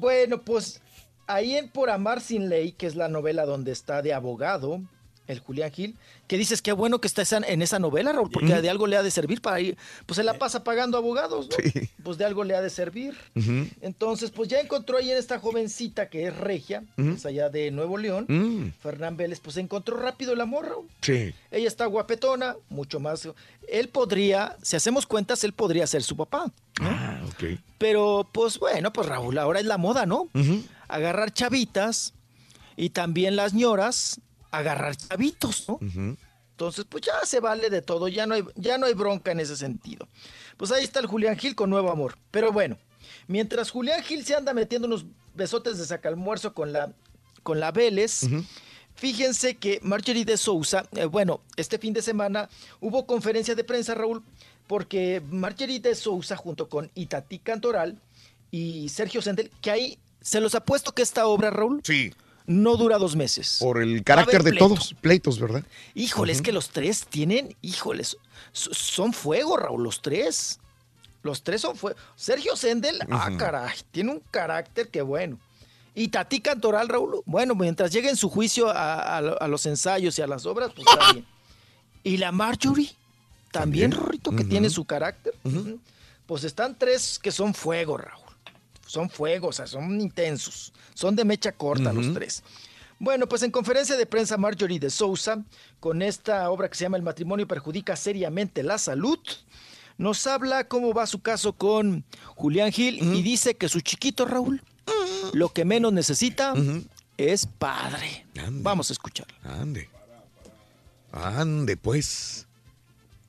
Bueno, 0.00 0.42
pues 0.42 0.80
ahí 1.26 1.56
en 1.56 1.68
Por 1.68 1.90
Amar 1.90 2.20
Sin 2.20 2.48
Ley, 2.48 2.72
que 2.72 2.86
es 2.86 2.96
la 2.96 3.08
novela 3.08 3.46
donde 3.46 3.72
está 3.72 4.02
de 4.02 4.12
abogado, 4.12 4.82
el 5.26 5.40
Julián 5.40 5.70
Gil, 5.70 5.96
que 6.26 6.36
dices 6.36 6.60
que 6.60 6.72
bueno 6.72 7.00
que 7.00 7.08
está 7.08 7.22
en 7.46 7.62
esa 7.62 7.78
novela, 7.78 8.12
Raúl, 8.12 8.30
porque 8.30 8.60
de 8.60 8.68
algo 8.70 8.86
le 8.86 8.96
ha 8.96 9.02
de 9.02 9.10
servir 9.10 9.40
para 9.40 9.60
ir. 9.60 9.76
Pues 10.06 10.16
se 10.16 10.22
la 10.24 10.34
pasa 10.34 10.64
pagando 10.64 10.98
abogados, 10.98 11.48
¿no? 11.48 11.56
Sí. 11.72 11.88
Pues 12.02 12.18
de 12.18 12.24
algo 12.24 12.44
le 12.44 12.54
ha 12.54 12.60
de 12.60 12.70
servir. 12.70 13.14
Entonces, 13.80 14.30
pues 14.30 14.48
ya 14.48 14.60
encontró 14.60 14.98
ahí 14.98 15.10
en 15.10 15.16
esta 15.18 15.38
jovencita 15.38 16.08
que 16.08 16.26
es 16.26 16.36
regia, 16.36 16.84
que 16.96 17.12
es 17.12 17.24
allá 17.26 17.48
de 17.48 17.70
Nuevo 17.70 17.96
León, 17.98 18.26
Mm. 18.28 18.72
Fernán 18.80 19.16
Vélez, 19.16 19.40
pues 19.40 19.56
encontró 19.56 19.96
rápido 19.96 20.32
el 20.32 20.40
amor, 20.40 20.66
Raúl. 20.68 20.86
Sí. 21.02 21.34
Ella 21.50 21.68
está 21.68 21.86
guapetona, 21.86 22.56
mucho 22.68 23.00
más. 23.00 23.28
Él 23.68 23.88
podría, 23.88 24.56
si 24.62 24.76
hacemos 24.76 25.06
cuentas, 25.06 25.42
él 25.44 25.52
podría 25.52 25.86
ser 25.86 26.02
su 26.02 26.16
papá. 26.16 26.50
Ah, 26.80 27.22
ok. 27.28 27.58
Pero, 27.78 28.28
pues 28.32 28.58
bueno, 28.58 28.92
pues 28.92 29.06
Raúl, 29.08 29.38
ahora 29.38 29.60
es 29.60 29.66
la 29.66 29.78
moda, 29.78 30.04
¿no? 30.06 30.28
Agarrar 30.88 31.32
chavitas 31.32 32.12
y 32.76 32.90
también 32.90 33.36
las 33.36 33.54
ñoras, 33.54 34.20
agarrar 34.58 34.96
chavitos, 34.96 35.68
¿no? 35.68 35.78
Entonces, 36.50 36.84
pues 36.88 37.02
ya 37.04 37.24
se 37.24 37.40
vale 37.40 37.68
de 37.68 37.82
todo, 37.82 38.06
ya 38.06 38.26
no 38.26 38.34
hay, 38.34 38.44
ya 38.54 38.78
no 38.78 38.86
hay 38.86 38.94
bronca 38.94 39.32
en 39.32 39.40
ese 39.40 39.56
sentido. 39.56 40.08
Pues 40.56 40.70
ahí 40.70 40.84
está 40.84 41.00
el 41.00 41.06
Julián 41.06 41.36
Gil 41.36 41.56
con 41.56 41.68
nuevo 41.68 41.90
amor. 41.90 42.16
Pero 42.30 42.52
bueno, 42.52 42.78
mientras 43.26 43.70
Julián 43.70 44.02
Gil 44.04 44.24
se 44.24 44.36
anda 44.36 44.54
metiendo 44.54 44.86
unos 44.86 45.04
besotes 45.34 45.78
de 45.78 45.84
sacalmuerzo 45.84 46.54
con 46.54 46.72
la, 46.72 46.92
con 47.42 47.58
la 47.58 47.72
Vélez, 47.72 48.20
fíjense 48.94 49.56
que 49.56 49.80
Marjorie 49.82 50.24
de 50.24 50.36
Sousa, 50.36 50.88
eh, 50.92 51.06
bueno, 51.06 51.40
este 51.56 51.78
fin 51.78 51.92
de 51.92 52.02
semana 52.02 52.48
hubo 52.80 53.04
conferencia 53.04 53.56
de 53.56 53.64
prensa, 53.64 53.94
Raúl, 53.94 54.22
porque 54.68 55.20
Marjorie 55.28 55.80
de 55.80 55.96
Sousa 55.96 56.36
junto 56.36 56.68
con 56.68 56.88
Itatí 56.94 57.40
Cantoral 57.40 58.00
y 58.52 58.88
Sergio 58.90 59.20
Sendel, 59.22 59.50
que 59.60 59.72
ahí 59.72 59.98
se 60.20 60.40
los 60.40 60.54
apuesto 60.54 60.92
que 60.92 61.02
esta 61.02 61.26
obra, 61.26 61.50
Raúl, 61.50 61.80
Sí. 61.84 62.14
No 62.46 62.76
dura 62.76 62.98
dos 62.98 63.16
meses. 63.16 63.56
Por 63.60 63.82
el 63.82 64.02
carácter 64.04 64.42
de 64.42 64.50
pleito. 64.50 64.68
todos, 64.68 64.94
pleitos, 65.00 65.38
¿verdad? 65.40 65.64
Híjole, 65.94 66.32
es 66.32 66.42
que 66.42 66.52
los 66.52 66.68
tres 66.70 67.06
tienen, 67.08 67.56
híjoles, 67.62 68.16
so- 68.52 68.72
son 68.74 69.12
fuego, 69.12 69.56
Raúl, 69.56 69.82
los 69.82 70.02
tres. 70.02 70.58
Los 71.22 71.42
tres 71.42 71.62
son 71.62 71.74
fuego. 71.74 71.98
Sergio 72.16 72.54
Sendel, 72.54 72.98
ah, 73.10 73.30
caray, 73.38 73.76
tiene 73.90 74.12
un 74.12 74.22
carácter 74.30 74.88
que 74.88 75.00
bueno. 75.00 75.38
Y 75.94 76.08
Tati 76.08 76.40
Cantoral, 76.40 76.88
Raúl, 76.88 77.22
bueno, 77.24 77.54
mientras 77.54 77.90
llegue 77.92 78.10
en 78.10 78.16
su 78.16 78.28
juicio 78.28 78.68
a, 78.68 79.16
a 79.16 79.20
lo- 79.22 79.40
a 79.40 79.48
los 79.48 79.64
ensayos 79.64 80.18
y 80.18 80.22
a 80.22 80.26
las 80.26 80.44
obras, 80.44 80.70
pues 80.74 80.86
está 80.86 81.12
bien. 81.12 81.24
Y 82.02 82.18
la 82.18 82.30
Marjorie, 82.32 82.90
también, 83.52 83.92
Rorrito, 83.92 84.32
que 84.32 84.44
tiene 84.44 84.68
su 84.68 84.84
carácter. 84.84 85.32
Pues 86.26 86.44
están 86.44 86.76
tres 86.78 87.18
que 87.18 87.30
son 87.30 87.54
fuego, 87.54 87.96
Raúl. 87.96 88.23
Son 88.86 89.08
fuego, 89.08 89.48
o 89.48 89.52
sea, 89.52 89.66
son 89.66 90.00
intensos. 90.00 90.72
Son 90.94 91.16
de 91.16 91.24
mecha 91.24 91.52
corta 91.52 91.92
los 91.92 92.12
tres. 92.12 92.42
Bueno, 92.98 93.28
pues 93.28 93.42
en 93.42 93.50
conferencia 93.50 93.96
de 93.96 94.06
prensa 94.06 94.36
Marjorie 94.36 94.78
de 94.78 94.90
Sousa, 94.90 95.42
con 95.80 96.00
esta 96.02 96.48
obra 96.50 96.68
que 96.68 96.76
se 96.76 96.84
llama 96.84 96.96
El 96.96 97.02
matrimonio 97.02 97.46
perjudica 97.46 97.96
seriamente 97.96 98.62
la 98.62 98.78
salud, 98.78 99.18
nos 99.98 100.26
habla 100.26 100.68
cómo 100.68 100.92
va 100.92 101.06
su 101.06 101.20
caso 101.20 101.52
con 101.52 102.04
Julián 102.34 102.72
Gil 102.72 102.98
y 103.14 103.22
dice 103.22 103.56
que 103.56 103.68
su 103.68 103.80
chiquito 103.80 104.24
Raúl 104.24 104.62
lo 105.32 105.50
que 105.50 105.64
menos 105.64 105.92
necesita 105.92 106.54
es 107.16 107.46
padre. 107.46 108.26
Vamos 108.50 108.90
a 108.90 108.92
escuchar. 108.92 109.26
Ande. 109.42 109.88
Ande, 111.12 111.76
pues. 111.76 112.43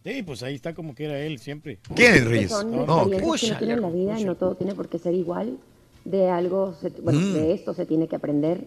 Sí, 0.06 0.22
pues 0.22 0.44
ahí 0.44 0.54
está 0.54 0.76
como 0.76 0.94
que 0.94 1.06
era 1.06 1.20
él 1.20 1.40
siempre. 1.40 1.80
¿Quién 1.96 2.14
es 2.14 2.26
Reyes? 2.28 2.52
Son 2.52 2.70
No, 2.86 3.10
que 3.10 3.16
uno 3.24 3.34
tiene 3.58 3.74
en 3.74 3.82
la 3.82 3.90
vida 3.90 4.20
no 4.20 4.36
todo 4.36 4.54
tiene 4.54 4.76
por 4.76 4.88
qué 4.88 5.00
ser 5.00 5.14
igual. 5.16 5.58
de 6.06 6.30
algo, 6.30 6.76
se- 6.80 6.92
bueno, 7.02 7.20
Mm. 7.20 7.34
de 7.34 7.54
esto 7.54 7.74
se 7.74 7.88
tiene 7.88 8.08
que 8.08 8.16
aprender. 8.16 8.64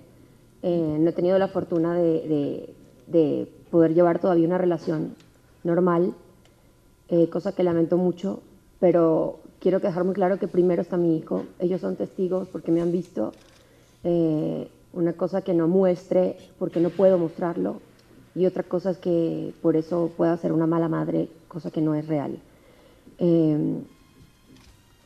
Eh, 0.64 0.96
no 0.98 1.08
he 1.08 1.12
tenido 1.12 1.38
la 1.38 1.46
fortuna 1.46 1.94
de, 1.94 2.02
de- 2.26 2.74
de 3.06 3.46
poder 3.70 3.94
llevar 3.94 4.18
todavía 4.18 4.44
una 4.48 4.58
relación 4.58 5.14
normal, 5.62 6.12
eh, 7.08 7.28
cosa 7.28 7.52
que 7.52 7.62
lamento 7.62 7.96
mucho, 7.96 8.40
pero 8.80 9.38
quiero 9.60 9.78
dejar 9.78 10.02
muy 10.02 10.14
claro 10.14 10.40
que 10.40 10.48
primero 10.48 10.82
está 10.82 10.96
mi 10.96 11.16
hijo. 11.16 11.44
Ellos 11.60 11.80
son 11.80 11.94
testigos 11.94 12.48
porque 12.48 12.72
me 12.72 12.80
han 12.80 12.90
visto. 12.90 13.32
Eh, 14.02 14.66
una 14.92 15.12
cosa 15.12 15.42
que 15.42 15.54
no 15.54 15.68
muestre 15.68 16.36
porque 16.58 16.80
no 16.80 16.90
puedo 16.90 17.18
mostrarlo 17.18 17.80
y 18.38 18.46
otra 18.46 18.62
cosa 18.62 18.90
es 18.90 18.98
que 18.98 19.52
por 19.62 19.74
eso 19.74 20.12
pueda 20.16 20.36
ser 20.36 20.52
una 20.52 20.66
mala 20.66 20.88
madre, 20.88 21.28
cosa 21.48 21.72
que 21.72 21.80
no 21.80 21.96
es 21.96 22.06
real. 22.06 22.38
Eh, 23.18 23.80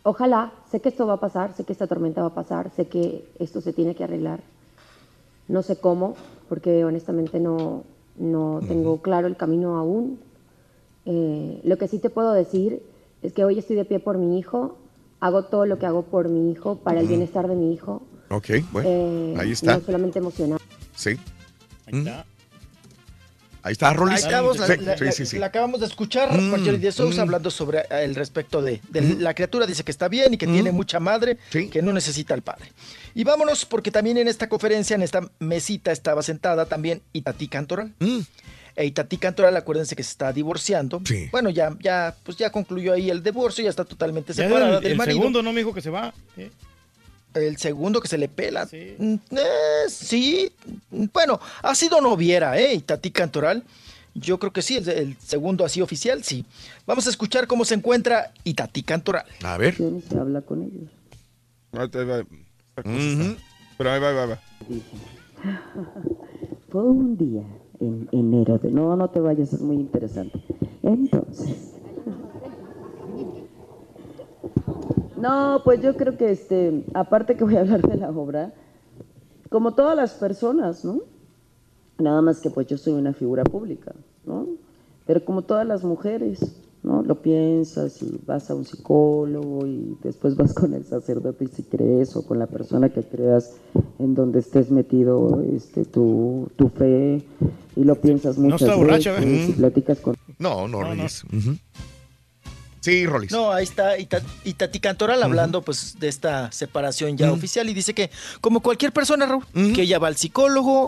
ojalá, 0.02 0.52
sé 0.70 0.80
que 0.80 0.90
esto 0.90 1.06
va 1.06 1.14
a 1.14 1.20
pasar, 1.20 1.54
sé 1.54 1.64
que 1.64 1.72
esta 1.72 1.86
tormenta 1.86 2.20
va 2.20 2.28
a 2.28 2.34
pasar, 2.34 2.70
sé 2.76 2.88
que 2.88 3.24
esto 3.38 3.62
se 3.62 3.72
tiene 3.72 3.94
que 3.94 4.04
arreglar. 4.04 4.40
No 5.48 5.62
sé 5.62 5.76
cómo, 5.76 6.14
porque 6.50 6.84
honestamente 6.84 7.40
no, 7.40 7.84
no 8.18 8.60
tengo 8.68 9.00
claro 9.00 9.26
el 9.28 9.36
camino 9.38 9.78
aún. 9.78 10.20
Eh, 11.06 11.62
lo 11.64 11.78
que 11.78 11.88
sí 11.88 11.98
te 11.98 12.10
puedo 12.10 12.34
decir 12.34 12.82
es 13.22 13.32
que 13.32 13.44
hoy 13.44 13.58
estoy 13.58 13.76
de 13.76 13.86
pie 13.86 13.98
por 13.98 14.18
mi 14.18 14.38
hijo, 14.38 14.76
hago 15.20 15.44
todo 15.44 15.64
lo 15.64 15.78
que 15.78 15.86
hago 15.86 16.02
por 16.02 16.28
mi 16.28 16.50
hijo, 16.50 16.76
para 16.76 17.00
el 17.00 17.06
bienestar 17.08 17.48
de 17.48 17.54
mi 17.54 17.72
hijo. 17.72 18.02
Ok, 18.28 18.50
bueno, 18.72 18.88
Eh, 18.90 19.34
ahí 19.38 19.52
está. 19.52 19.78
No 19.78 19.80
solamente 19.80 20.18
emocional. 20.18 20.58
Sí. 20.94 21.16
Mm. 21.90 22.06
Ahí 23.64 23.72
está, 23.72 23.92
Rolis. 23.92 24.18
Ahí 24.24 24.24
estamos, 24.24 24.58
la, 24.58 24.66
Sí, 24.66 24.76
la- 24.78 24.96
sí, 24.98 25.04
la- 25.04 25.12
sí, 25.12 25.26
sí. 25.26 25.38
la 25.38 25.46
acabamos 25.46 25.80
de 25.80 25.86
escuchar, 25.86 26.32
Mm, 26.36 26.50
Marjorie 26.50 26.78
de 26.78 26.90
Sousa, 26.90 27.18
mm. 27.20 27.26
hablando 27.28 27.50
sobre 27.50 27.78
eh, 27.78 27.84
el 28.02 28.14
respecto 28.16 28.60
de, 28.60 28.80
de 28.90 29.00
la 29.20 29.34
criatura, 29.34 29.66
dice 29.66 29.84
que 29.84 29.92
está 29.92 30.08
bien 30.08 30.34
y 30.34 30.36
que 30.38 30.46
tiene 30.46 30.72
mucha 30.72 30.98
madre, 31.00 31.38
que 31.50 31.80
no 31.82 31.92
necesita 31.92 32.34
al 32.34 32.42
padre. 32.42 32.72
Y 33.14 33.24
vámonos, 33.24 33.64
porque 33.64 33.90
también 33.90 34.18
en 34.18 34.26
esta 34.28 34.48
conferencia, 34.48 34.94
en 34.96 35.02
esta 35.02 35.20
mesita, 35.38 35.92
estaba 35.92 36.22
sentada 36.22 36.66
también 36.66 37.02
Itatí 37.12 37.46
Cantoral. 37.48 37.92
E 38.74 38.86
Itatí 38.86 39.18
Cantoral, 39.18 39.54
acuérdense 39.56 39.94
que 39.94 40.02
se 40.02 40.10
está 40.10 40.32
divorciando. 40.32 41.00
Bueno, 41.30 41.50
ya, 41.50 41.76
ya, 41.80 42.16
pues 42.24 42.38
ya 42.38 42.50
concluyó 42.50 42.94
ahí 42.94 43.10
el 43.10 43.22
divorcio, 43.22 43.62
ya 43.62 43.70
está 43.70 43.84
totalmente 43.84 44.32
Ya 44.32 44.44
separada 44.44 44.78
el, 44.78 44.82
del 44.82 44.92
el 44.92 44.98
marido. 44.98 45.18
segundo, 45.18 45.42
¿no, 45.42 45.52
mijo, 45.52 45.72
que 45.74 45.82
se 45.82 45.90
va? 45.90 46.12
¿eh? 46.38 46.50
El 47.34 47.56
segundo 47.56 48.00
que 48.00 48.08
se 48.08 48.18
le 48.18 48.28
pela. 48.28 48.66
Mm, 48.66 49.14
eh, 49.30 49.88
sí. 49.88 50.52
Bueno, 51.12 51.40
ha 51.62 51.74
sido 51.74 52.00
noviera, 52.00 52.58
¿eh? 52.58 52.74
Itatí 52.74 53.10
Cantoral. 53.10 53.64
Yo 54.14 54.38
creo 54.38 54.52
que 54.52 54.60
sí, 54.60 54.76
el, 54.76 54.88
el 54.88 55.16
segundo 55.18 55.64
así 55.64 55.80
oficial, 55.80 56.22
sí. 56.22 56.44
Vamos 56.86 57.06
a 57.06 57.10
escuchar 57.10 57.46
cómo 57.46 57.64
se 57.64 57.74
encuentra 57.74 58.32
Itatí 58.44 58.82
Cantoral. 58.82 59.24
A 59.42 59.56
ver. 59.56 59.76
Se 59.76 60.18
habla 60.18 60.42
con 60.42 60.62
ellos. 60.62 60.90
Ahí 61.72 62.04
va. 62.04 62.22
Pero 62.74 63.90
ahí 63.90 64.00
va, 64.00 64.08
ahí 64.08 64.14
va, 64.14 64.22
ahí 64.22 64.28
va. 64.28 64.38
Fue 66.68 66.82
un 66.84 67.16
día 67.16 67.42
en 67.80 68.08
enero 68.12 68.58
de... 68.58 68.70
No, 68.70 68.94
no 68.96 69.08
te 69.08 69.20
vayas, 69.20 69.52
es 69.52 69.60
muy 69.60 69.76
interesante. 69.76 70.40
Entonces... 70.82 71.71
No, 75.22 75.62
pues 75.64 75.80
yo 75.80 75.96
creo 75.96 76.16
que 76.16 76.32
este, 76.32 76.84
aparte 76.94 77.36
que 77.36 77.44
voy 77.44 77.54
a 77.54 77.60
hablar 77.60 77.80
de 77.80 77.96
la 77.96 78.10
obra, 78.10 78.52
como 79.50 79.72
todas 79.72 79.96
las 79.96 80.14
personas, 80.14 80.84
¿no? 80.84 80.98
Nada 81.98 82.20
más 82.22 82.40
que 82.40 82.50
pues 82.50 82.66
yo 82.66 82.76
soy 82.76 82.94
una 82.94 83.12
figura 83.12 83.44
pública, 83.44 83.92
¿no? 84.26 84.48
Pero 85.06 85.24
como 85.24 85.42
todas 85.42 85.64
las 85.64 85.84
mujeres, 85.84 86.40
¿no? 86.82 87.04
Lo 87.04 87.22
piensas 87.22 88.02
y 88.02 88.20
vas 88.26 88.50
a 88.50 88.56
un 88.56 88.64
psicólogo 88.64 89.64
y 89.64 89.96
después 90.02 90.34
vas 90.34 90.52
con 90.54 90.74
el 90.74 90.84
sacerdote 90.84 91.46
si 91.46 91.62
crees 91.62 92.16
o 92.16 92.26
con 92.26 92.40
la 92.40 92.48
persona 92.48 92.88
que 92.88 93.04
creas 93.04 93.54
en 94.00 94.16
donde 94.16 94.40
estés 94.40 94.72
metido 94.72 95.40
este, 95.54 95.84
tu, 95.84 96.48
tu 96.56 96.68
fe 96.68 97.22
y 97.76 97.84
lo 97.84 97.94
piensas 97.94 98.38
muchas 98.38 98.62
está 98.62 98.74
borracha, 98.74 99.12
veces 99.12 99.30
¿verdad? 99.30 99.48
y 99.48 99.52
platicas 99.52 100.00
con... 100.00 100.16
No, 100.40 100.66
no, 100.66 100.82
Rolis. 100.82 101.22
Ujú. 101.26 101.58
Sí, 102.82 103.06
Rolis. 103.06 103.30
No, 103.30 103.52
ahí 103.52 103.62
está 103.62 103.96
Ita- 103.96 104.20
Itatí 104.44 104.80
Cantoral 104.80 105.22
hablando 105.22 105.62
pues 105.62 105.98
de 106.00 106.08
esta 106.08 106.50
separación 106.50 107.16
ya 107.16 107.30
oficial 107.32 107.68
y 107.70 107.74
dice 107.74 107.94
que 107.94 108.10
como 108.40 108.60
cualquier 108.60 108.92
persona, 108.92 109.24
Raúl, 109.24 109.46
que 109.72 109.82
ella 109.82 109.98
va 110.00 110.08
al 110.08 110.16
psicólogo, 110.16 110.86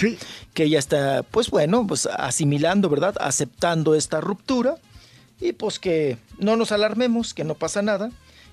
que 0.52 0.64
ella 0.64 0.80
está 0.80 1.22
pues 1.22 1.50
bueno, 1.50 1.86
pues 1.86 2.06
asimilando, 2.06 2.90
¿verdad? 2.90 3.14
Aceptando 3.20 3.94
esta 3.94 4.20
ruptura 4.20 4.74
y 5.40 5.52
pues 5.52 5.78
que 5.78 6.18
no 6.38 6.56
nos 6.56 6.72
alarmemos, 6.72 7.32
que 7.32 7.44
no 7.44 7.54
pasa 7.54 7.80
nada, 7.80 8.10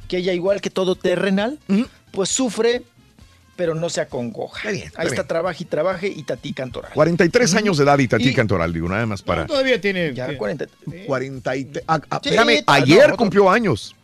que 0.08 0.18
ella 0.18 0.34
igual 0.34 0.62
que 0.62 0.70
todo 0.70 0.96
terrenal, 0.96 1.58
pues 2.12 2.30
sufre, 2.30 2.84
pero 3.62 3.76
no 3.76 3.92
se 3.92 4.02
acongoja. 4.02 4.68
ahí 4.70 4.80
está, 4.80 5.04
bien. 5.04 5.28
trabaja 5.28 5.58
y 5.62 5.66
trabaje 5.66 6.08
Itatí 6.08 6.52
Cantoral. 6.52 6.92
43 6.96 7.54
años 7.54 7.78
de 7.78 7.84
edad 7.84 8.00
y 8.00 8.08
Tati 8.08 8.30
Y- 8.30 8.34
Cantoral, 8.34 8.74
digo, 8.74 8.90
nada 8.90 9.06
más 9.06 9.22
para... 9.22 9.46
Todavía 9.46 9.80
tiene. 9.80 10.16
Ya 10.16 10.36
40. 10.36 10.66
40 11.06 11.56
y 11.58 11.66
te- 11.66 11.84
ah, 11.88 12.02
ah, 12.10 12.20
Sí, 12.24 12.30
espérame, 12.30 12.50
está- 12.58 12.74
ayer 12.74 13.10
no, 13.12 13.18
cumplió 13.18 13.52
años. 13.52 13.96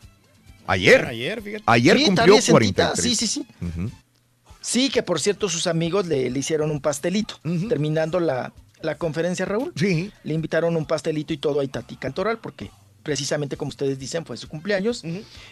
Ayer. 0.67 1.05
Ayer, 1.07 1.41
fíjate. 1.41 1.63
Ayer 1.65 1.95
Sí, 1.97 2.03
está 2.03 2.07
cumplió 2.21 2.33
bien 2.35 2.41
sentita, 2.43 2.83
43. 2.91 3.17
Sí, 3.17 3.27
sí, 3.27 3.27
sí. 3.27 3.91
Sí, 4.61 4.89
que 4.91 5.01
por 5.01 5.19
cierto 5.19 5.49
sus 5.49 5.65
amigos 5.65 6.05
le, 6.05 6.29
le 6.29 6.37
hicieron 6.37 6.69
un 6.69 6.79
pastelito. 6.79 7.39
Terminando 7.67 8.19
la, 8.19 8.53
la 8.83 8.95
conferencia, 8.95 9.45
Raúl. 9.45 9.73
Sí. 9.75 10.11
Le 10.23 10.35
invitaron 10.35 10.77
un 10.77 10.85
pastelito 10.85 11.33
y 11.33 11.37
todo 11.37 11.61
a 11.61 11.63
Itati 11.63 11.95
Cantoral 11.95 12.37
porque 12.37 12.69
precisamente 13.01 13.57
como 13.57 13.69
ustedes 13.69 13.97
dicen 13.97 14.23
fue 14.23 14.37
su 14.37 14.47
cumpleaños. 14.47 15.03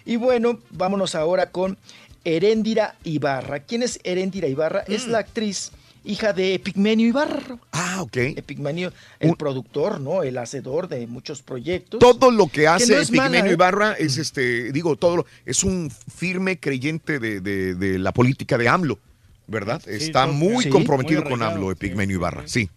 Y 0.06 0.18
bueno, 0.18 0.60
vámonos 0.70 1.16
ahora 1.16 1.50
con 1.50 1.80
Heréndira 2.26 2.96
Ibarra. 3.06 3.60
¿Quién 3.62 3.84
es 3.84 4.00
Heréndira 4.04 4.48
Ibarra? 4.48 4.84
Es 4.88 5.08
la 5.08 5.20
actriz 5.20 5.72
hija 6.04 6.34
de 6.34 6.54
Epigmenio 6.56 7.08
Ibarra. 7.08 7.58
Ah, 7.72 8.02
ok. 8.02 8.18
Epigmenio, 8.18 8.92
el 9.20 9.36
productor, 9.38 10.00
¿no? 10.02 10.22
El 10.24 10.38
hacedor 10.38 10.88
de 10.88 11.08
muchos 11.08 11.42
proyectos. 11.42 12.00
Todo 12.00 12.30
lo 12.32 12.48
que 12.48 12.68
hace 12.68 12.94
no 12.94 13.00
es 13.00 13.12
mala, 13.12 13.30
Pigmenio 13.32 13.52
¿eh? 13.52 13.54
Ibarra 13.54 13.94
es 13.94 14.18
este, 14.18 14.72
digo, 14.72 14.96
todo 14.98 15.18
lo- 15.18 15.26
es 15.46 15.64
un 15.64 15.90
firme 16.14 16.60
creyente 16.60 17.18
de, 17.20 17.40
de- 17.40 17.74
de 17.76 17.98
la 17.98 18.12
política 18.12 18.58
de 18.58 18.68
AMLO, 18.68 19.00
¿verdad? 19.48 19.82
Está 19.88 20.28
muy 20.28 20.66
sí, 20.66 20.70
comprometido 20.70 21.22
muy 21.22 21.32
con 21.32 21.42
AMLO, 21.42 21.72
Epigmenio 21.72 22.18
Ibarra, 22.18 22.44
sí. 22.46 22.70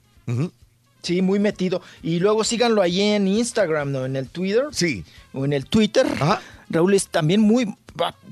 Sí, 1.02 1.22
muy 1.22 1.38
metido. 1.38 1.80
Y 2.02 2.18
luego 2.18 2.44
síganlo 2.44 2.82
ahí 2.82 3.00
en 3.00 3.28
Instagram, 3.28 3.92
¿no? 3.92 4.04
En 4.04 4.16
el 4.16 4.28
Twitter. 4.28 4.64
Sí. 4.72 5.04
O 5.32 5.44
en 5.44 5.52
el 5.52 5.64
Twitter. 5.66 6.06
Raúl 6.70 6.94
es 6.94 7.06
también 7.08 7.40
muy 7.40 7.72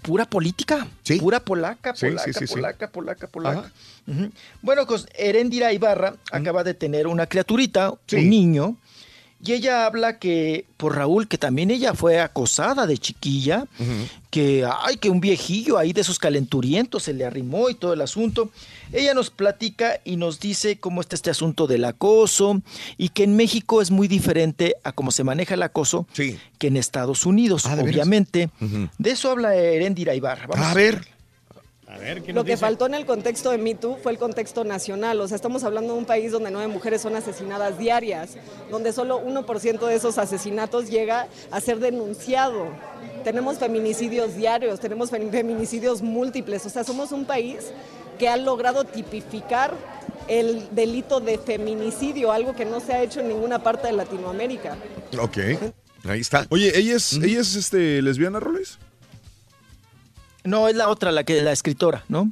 pura 0.03 0.25
política. 0.25 0.87
Pura 1.19 1.41
polaca, 1.41 1.95
polaca, 1.95 2.23
sí, 2.25 2.33
sí, 2.33 2.47
sí. 2.47 2.55
polaca, 2.55 2.89
polaca, 2.91 3.27
polaca. 3.27 3.71
Bueno, 4.63 4.87
pues 4.87 5.07
Heréndira 5.15 5.73
Ibarra 5.73 6.15
acaba 6.31 6.63
de 6.65 6.75
tener 6.75 7.07
una 7.07 7.27
criaturita, 7.27 7.91
un 7.91 8.31
niño. 8.31 8.77
Y 9.47 9.53
ella 9.53 9.87
habla 9.87 10.19
que, 10.19 10.67
por 10.77 10.97
Raúl, 10.97 11.29
que 11.29 11.39
también 11.39 11.71
ella 11.71 11.95
fue 11.95 12.21
acosada 12.21 12.87
de 12.87 12.99
chiquilla, 12.99 13.67
que, 14.31 14.67
ay, 14.83 14.97
que 14.97 15.09
un 15.09 15.21
viejillo 15.21 15.79
ahí 15.79 15.93
de 15.93 16.01
esos 16.01 16.19
calenturientos 16.19 17.05
se 17.05 17.13
le 17.15 17.25
arrimó 17.25 17.71
y 17.71 17.75
todo 17.75 17.93
el 17.93 18.01
asunto. 18.01 18.51
Ella 18.93 19.15
nos 19.15 19.31
platica 19.31 20.01
y 20.05 20.17
nos 20.17 20.41
dice 20.41 20.79
cómo 20.79 21.01
está 21.01 21.17
este 21.17 21.31
asunto 21.31 21.67
del 21.67 21.85
acoso 21.85 22.61
y 22.99 23.11
que 23.11 23.25
en 23.25 23.37
México 23.37 23.81
es 23.81 23.91
muy 23.91 24.09
diferente 24.09 24.75
a 24.85 24.93
cómo 24.93 25.11
se 25.11 25.25
maneja 25.25 25.55
el 25.55 25.63
acoso 25.63 26.07
que 26.59 26.67
en 26.67 26.77
Estados 26.77 27.25
Unidos, 27.27 27.63
¿de 27.65 27.71
veras? 27.71 27.85
obviamente. 27.85 28.51
De 28.99 29.11
eso 29.11 29.31
habla 29.31 29.55
Heréndira 29.55 30.15
Ibarra. 30.15 30.47
Vamos 30.49 30.67
A 30.67 30.75
ver. 30.75 31.16
A 31.89 31.99
ver, 31.99 32.23
¿qué 32.23 32.33
Lo 32.33 32.43
que 32.43 32.53
dice? 32.53 32.61
faltó 32.61 32.87
en 32.87 32.95
el 32.95 33.07
contexto 33.07 33.51
de 33.53 33.59
Me 33.59 33.75
Too 33.77 33.97
fue 34.03 34.11
el 34.13 34.19
contexto 34.19 34.65
nacional. 34.65 35.21
O 35.21 35.29
sea, 35.29 35.37
estamos 35.37 35.63
hablando 35.63 35.93
de 35.93 35.99
un 36.01 36.05
país 36.05 36.33
donde 36.33 36.51
nueve 36.51 36.67
mujeres 36.67 37.01
son 37.01 37.15
asesinadas 37.15 37.79
diarias, 37.79 38.37
donde 38.71 38.93
solo 38.93 39.23
1% 39.25 39.87
de 39.87 39.95
esos 39.95 40.19
asesinatos 40.19 40.91
llega 40.91 41.29
a 41.51 41.61
ser 41.61 41.79
denunciado. 41.79 42.67
Tenemos 43.23 43.59
feminicidios 43.59 44.35
diarios, 44.35 44.81
tenemos 44.81 45.13
fem- 45.13 45.31
feminicidios 45.31 46.03
múltiples. 46.03 46.67
O 46.67 46.71
sea, 46.71 46.83
somos 46.83 47.13
un 47.13 47.25
país 47.25 47.59
que 48.19 48.29
ha 48.29 48.37
logrado 48.37 48.83
tipificar 48.85 49.73
el 50.27 50.67
delito 50.73 51.21
de 51.21 51.39
feminicidio, 51.39 52.33
algo 52.33 52.57
que 52.57 52.65
no 52.65 52.81
se 52.81 52.95
ha 52.95 53.03
hecho 53.03 53.21
en 53.21 53.29
ninguna 53.29 53.63
parte 53.63 53.87
de 53.87 53.93
Latinoamérica. 53.93 54.77
Ok, 55.21 55.39
ahí 56.09 56.21
está. 56.21 56.47
Oye, 56.51 56.77
¿ella 56.77 56.97
es, 56.97 57.13
¿ella 57.13 57.41
es 57.41 57.55
este, 57.55 58.03
lesbiana, 58.03 58.41
Roles? 58.41 58.79
No, 60.47 60.69
es 60.69 60.77
la 60.77 60.89
otra, 60.89 61.13
la 61.13 61.25
que 61.25 61.41
la 61.43 61.53
escritora, 61.53 62.05
¿no? 62.09 62.31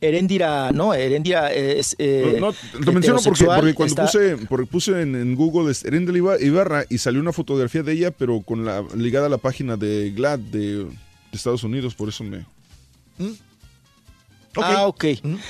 Heréndira, 0.00 0.72
no, 0.72 0.94
Heréndira 0.94 1.52
es. 1.52 1.94
eh, 1.98 2.38
No, 2.40 2.52
lo 2.80 2.92
menciono 2.92 3.20
porque, 3.22 3.44
cuando 3.72 3.84
está- 3.84 4.02
puse, 4.06 4.36
porque 4.48 4.66
puse 4.66 5.00
en, 5.02 5.14
en 5.14 5.36
Google 5.36 5.70
este, 5.70 5.88
Erendel 5.88 6.16
Iba- 6.16 6.40
Ibarra 6.40 6.84
y 6.90 6.98
salió 6.98 7.20
una 7.20 7.32
fotografía 7.32 7.84
de 7.84 7.92
ella, 7.92 8.10
pero 8.10 8.40
con 8.40 8.64
la 8.64 8.82
ligada 8.96 9.26
a 9.26 9.28
la 9.28 9.38
página 9.38 9.76
de 9.76 10.10
GLAD 10.10 10.40
de, 10.40 10.84
de 10.84 10.88
Estados 11.32 11.62
Unidos, 11.62 11.94
por 11.94 12.08
eso 12.08 12.24
me... 12.24 12.44
Ah, 14.56 14.86
ok. 14.86 15.04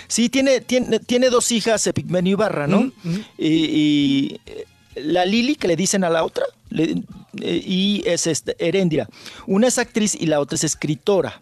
Sí, 0.07 0.29
tiene, 0.29 0.61
tiene, 0.61 1.01
tiene 1.01 1.29
dos 1.31 1.51
hijas, 1.51 1.87
Epigmenio 1.87 2.33
Ibarra, 2.33 2.67
¿no? 2.69 2.93
Y, 3.37 3.49
y, 3.49 4.41
eh, 4.47 4.65
la 4.97 5.25
Lili, 5.25 5.57
que 5.57 5.67
le 5.67 5.75
dicen 5.77 6.05
a 6.05 6.11
la 6.11 6.23
otra, 6.25 6.45
le- 6.71 7.03
eh, 7.41 7.63
y 7.67 8.03
es 8.07 8.27
este, 8.29 8.55
Heréndira. 8.59 9.09
Una 9.47 9.67
es 9.69 9.79
actriz 9.79 10.15
y 10.15 10.27
la 10.27 10.39
otra 10.41 10.55
es 10.57 10.65
escritora. 10.65 11.41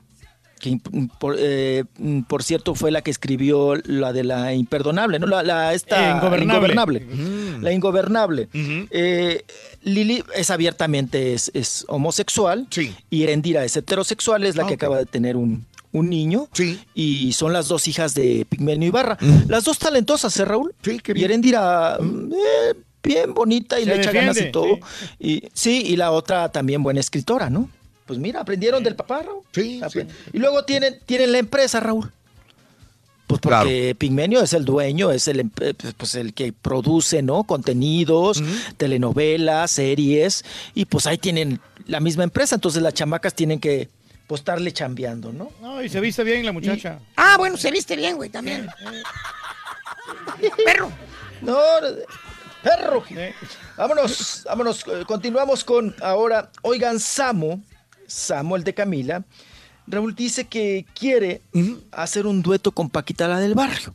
Que 0.61 0.79
por, 1.19 1.35
eh, 1.39 1.83
mm, 1.99 2.21
por 2.23 2.45
cierto 2.45 2.75
fue 2.77 2.93
la 2.93 3.03
que 3.03 3.11
escribió 3.11 3.75
la 3.85 4.13
de 4.13 4.23
la 4.23 4.55
imperdonable, 4.55 5.19
¿no? 5.19 5.27
La, 5.27 5.43
la- 5.43 5.75
esta 5.75 6.13
Ingobernable. 6.45 7.07
La 7.63 7.73
ingobernable. 7.73 8.49
Eh, 8.91 9.45
Lili 9.83 10.23
es 10.37 10.51
abiertamente 10.51 11.33
es, 11.35 11.51
es 11.55 11.85
homosexual 11.89 12.67
y 13.11 13.23
Erendira 13.25 13.65
es 13.65 13.77
heterosexual, 13.77 14.45
es 14.45 14.55
la 14.57 14.63
que 14.69 14.75
acaba 14.75 14.99
de 14.99 15.07
tener 15.07 15.37
un, 15.37 15.67
un 15.93 16.09
niño. 16.11 16.49
Y 16.95 17.33
son 17.33 17.53
las 17.53 17.67
dos 17.69 17.89
hijas 17.89 18.15
de 18.15 18.47
Pigmenio 18.49 18.89
Ibarra. 18.89 19.19
Las 19.49 19.65
dos 19.65 19.79
talentosas, 19.79 20.37
¿eh, 20.39 20.45
Raúl? 20.45 20.75
Y 21.21 21.25
Erendira, 21.25 21.99
mm, 22.01 22.33
eh, 22.33 22.75
bien 23.03 23.33
bonita 23.35 23.81
y 23.81 23.85
Se 23.85 23.91
le 23.91 23.97
echa 23.97 24.13
ganas 24.13 24.37
y 24.49 24.53
todo. 24.53 24.79
Y, 25.19 25.45
sí, 25.55 25.83
y 25.87 25.97
la 25.97 26.11
otra 26.13 26.51
también 26.51 26.83
buena 26.83 27.01
escritora, 27.01 27.49
¿no? 27.51 27.71
Pues 28.11 28.19
mira, 28.19 28.41
aprendieron 28.41 28.83
del 28.83 28.97
papá, 28.97 29.23
Raúl. 29.23 29.45
Apre- 29.81 30.09
Y 30.33 30.39
luego 30.41 30.65
tienen, 30.65 30.99
tienen 31.07 31.31
la 31.31 31.39
empresa, 31.39 31.79
Raúl. 31.79 32.11
Pues 33.29 33.41
porque 33.41 33.95
Pigmenio 33.97 34.43
es 34.43 34.53
el 34.55 34.65
dueño, 34.65 35.13
es 35.13 35.29
el, 35.29 35.39
eh, 35.61 35.75
pues 35.97 36.17
el 36.17 36.35
que 36.35 36.53
produce, 36.53 37.23
¿no? 37.23 37.45
Contenidos, 37.45 38.43
telenovelas, 38.77 39.71
series, 39.71 40.45
y 40.75 40.87
pues 40.87 41.07
ahí 41.07 41.19
tienen 41.19 41.61
la 41.87 42.01
misma 42.01 42.25
empresa, 42.25 42.57
entonces 42.57 42.83
las 42.83 42.95
chamacas 42.95 43.33
tienen 43.35 43.61
que 43.61 43.89
pues, 44.27 44.41
estarle 44.41 44.73
chambeando, 44.73 45.33
¿no? 45.33 45.53
No, 45.63 45.81
y 45.81 45.89
se 45.89 46.01
viste 46.01 46.25
bien 46.25 46.45
la 46.45 46.51
muchacha. 46.51 46.99
Ah, 47.17 47.37
bueno, 47.39 47.57
se 47.57 47.71
viste 47.71 47.95
bien, 47.95 48.17
güey, 48.17 48.31
también. 48.31 48.67
Perro. 50.65 50.91
No, 51.43 51.57
perro. 52.63 53.05
Vámonos, 53.77 54.43
vámonos, 54.45 54.85
eh, 54.89 55.05
continuamos 55.07 55.65
con 55.65 55.95
ahora, 56.03 56.51
oigan, 56.63 56.99
Samo, 57.01 57.61
Samo, 58.11 58.57
el 58.57 58.65
de 58.65 58.75
Camila, 58.75 59.25
Raúl 59.87 60.15
dice 60.15 60.47
que 60.47 60.85
quiere 60.95 61.43
hacer 61.93 62.27
un 62.27 62.43
dueto 62.43 62.73
con 62.73 62.91
Paquita 62.91 63.29
la 63.29 63.41
del 63.41 63.55
barrio, 63.55 63.95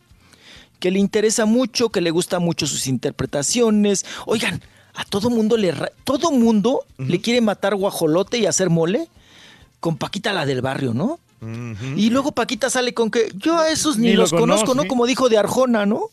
que 0.80 0.92
le 0.92 1.00
interesa 1.00 1.46
mucho, 1.46 1.90
que 1.90 2.02
le 2.02 2.12
gustan 2.12 2.42
mucho 2.44 2.68
sus 2.68 2.88
interpretaciones. 2.88 4.06
Oigan, 4.26 4.62
a 4.94 5.06
todo 5.06 5.30
mundo 5.30 5.58
le, 5.58 5.74
todo 6.04 6.32
mundo 6.32 6.86
le 6.98 7.22
quiere 7.22 7.42
matar 7.42 7.76
guajolote 7.76 8.38
y 8.38 8.46
hacer 8.46 8.70
mole 8.70 9.08
con 9.80 9.98
Paquita 9.98 10.34
la 10.34 10.46
del 10.46 10.62
barrio, 10.62 10.94
¿no? 10.94 11.20
Y 11.96 12.10
luego 12.10 12.32
Paquita 12.32 12.72
sale 12.72 12.94
con 12.96 13.12
que 13.12 13.32
yo 13.36 13.60
a 13.60 13.70
esos 13.70 13.98
ni, 13.98 14.08
Ni 14.08 14.14
lo 14.14 14.22
los 14.22 14.32
conozco, 14.32 14.68
conoce. 14.68 14.86
¿no? 14.86 14.90
Como 14.90 15.06
dijo 15.06 15.30
de 15.30 15.38
Arjona, 15.38 15.86
¿no? 15.86 16.06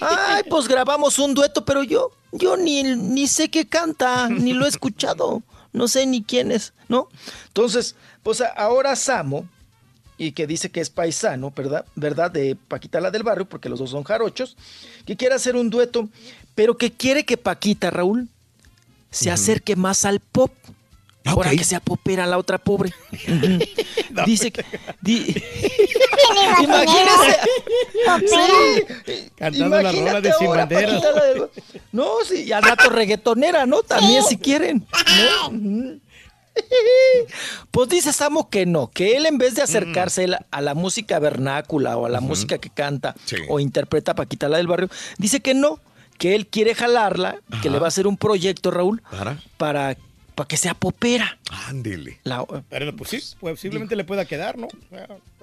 Ay, 0.00 0.44
pues 0.48 0.66
grabamos 0.66 1.18
un 1.18 1.34
dueto, 1.34 1.64
pero 1.66 1.82
yo, 1.82 2.10
yo 2.32 2.56
ni, 2.56 2.82
ni 2.84 3.26
sé 3.26 3.50
qué 3.50 3.66
canta, 3.66 4.30
ni 4.30 4.54
lo 4.54 4.64
he 4.64 4.68
escuchado, 4.68 5.42
no 5.74 5.88
sé 5.88 6.06
ni 6.06 6.22
quién 6.22 6.50
es, 6.50 6.72
¿no? 6.88 7.08
Entonces, 7.48 7.96
pues 8.22 8.42
ahora 8.56 8.96
Samo, 8.96 9.46
y 10.16 10.32
que 10.32 10.46
dice 10.46 10.70
que 10.70 10.80
es 10.80 10.88
paisano, 10.88 11.52
¿verdad? 11.54 11.84
¿Verdad? 11.96 12.30
De 12.30 12.56
Paquita 12.56 13.00
la 13.00 13.10
del 13.10 13.24
barrio, 13.24 13.46
porque 13.46 13.68
los 13.68 13.80
dos 13.80 13.90
son 13.90 14.04
jarochos, 14.04 14.56
que 15.04 15.16
quiere 15.16 15.34
hacer 15.34 15.56
un 15.56 15.70
dueto, 15.70 16.08
pero 16.54 16.78
que 16.78 16.92
quiere 16.92 17.24
que 17.24 17.36
Paquita, 17.36 17.90
Raúl, 17.90 18.28
se 19.10 19.30
acerque 19.30 19.76
más 19.76 20.04
al 20.04 20.20
pop. 20.20 20.52
Ahora 21.26 21.50
que 21.52 21.64
sea 21.64 21.80
popera 21.80 22.26
la 22.26 22.36
otra 22.38 22.58
pobre. 22.58 22.92
Dice 24.26 24.52
que. 24.52 24.64
di- 25.00 25.34
Imagínese. 26.62 27.38
Sí, 28.26 29.28
Cantando 29.36 29.82
la 29.82 29.92
rola 29.92 30.20
de 30.20 30.32
Sin 30.38 30.48
Banderas. 30.48 31.02
No, 31.92 32.06
sí, 32.28 32.44
y 32.44 32.52
al 32.52 32.62
rato 32.62 32.90
reggaetonera, 32.90 33.66
¿no? 33.66 33.82
También 33.82 34.22
si 34.22 34.36
quieren. 34.36 34.86
¿no? 35.50 35.98
Pues 37.70 37.88
dice 37.88 38.12
Samo 38.12 38.48
que 38.48 38.64
no, 38.64 38.88
que 38.88 39.16
él 39.16 39.26
en 39.26 39.38
vez 39.38 39.56
de 39.56 39.62
acercarse 39.62 40.24
él 40.24 40.36
a 40.50 40.60
la 40.60 40.74
música 40.74 41.18
vernácula 41.18 41.96
o 41.96 42.06
a 42.06 42.08
la 42.08 42.20
música 42.20 42.58
que 42.58 42.70
canta 42.70 43.14
o 43.48 43.58
interpreta 43.58 44.14
Paquita 44.14 44.48
la 44.48 44.58
del 44.58 44.68
barrio, 44.68 44.88
dice 45.18 45.40
que 45.40 45.54
no, 45.54 45.80
que 46.16 46.36
él 46.36 46.46
quiere 46.46 46.74
jalarla, 46.76 47.40
que 47.60 47.70
le 47.70 47.80
va 47.80 47.86
a 47.86 47.88
hacer 47.88 48.06
un 48.06 48.16
proyecto, 48.16 48.70
Raúl, 48.70 49.02
¿Para? 49.10 49.38
para, 49.56 49.96
para 50.34 50.48
que 50.48 50.56
sea 50.56 50.74
popera. 50.74 51.38
Ándele. 51.68 52.18
La- 52.24 52.44
Pero 52.68 52.94
pues 52.96 53.10
sí, 53.10 53.22
posiblemente 53.40 53.96
le 53.96 54.04
pueda 54.04 54.24
quedar, 54.24 54.58
¿no? 54.58 54.68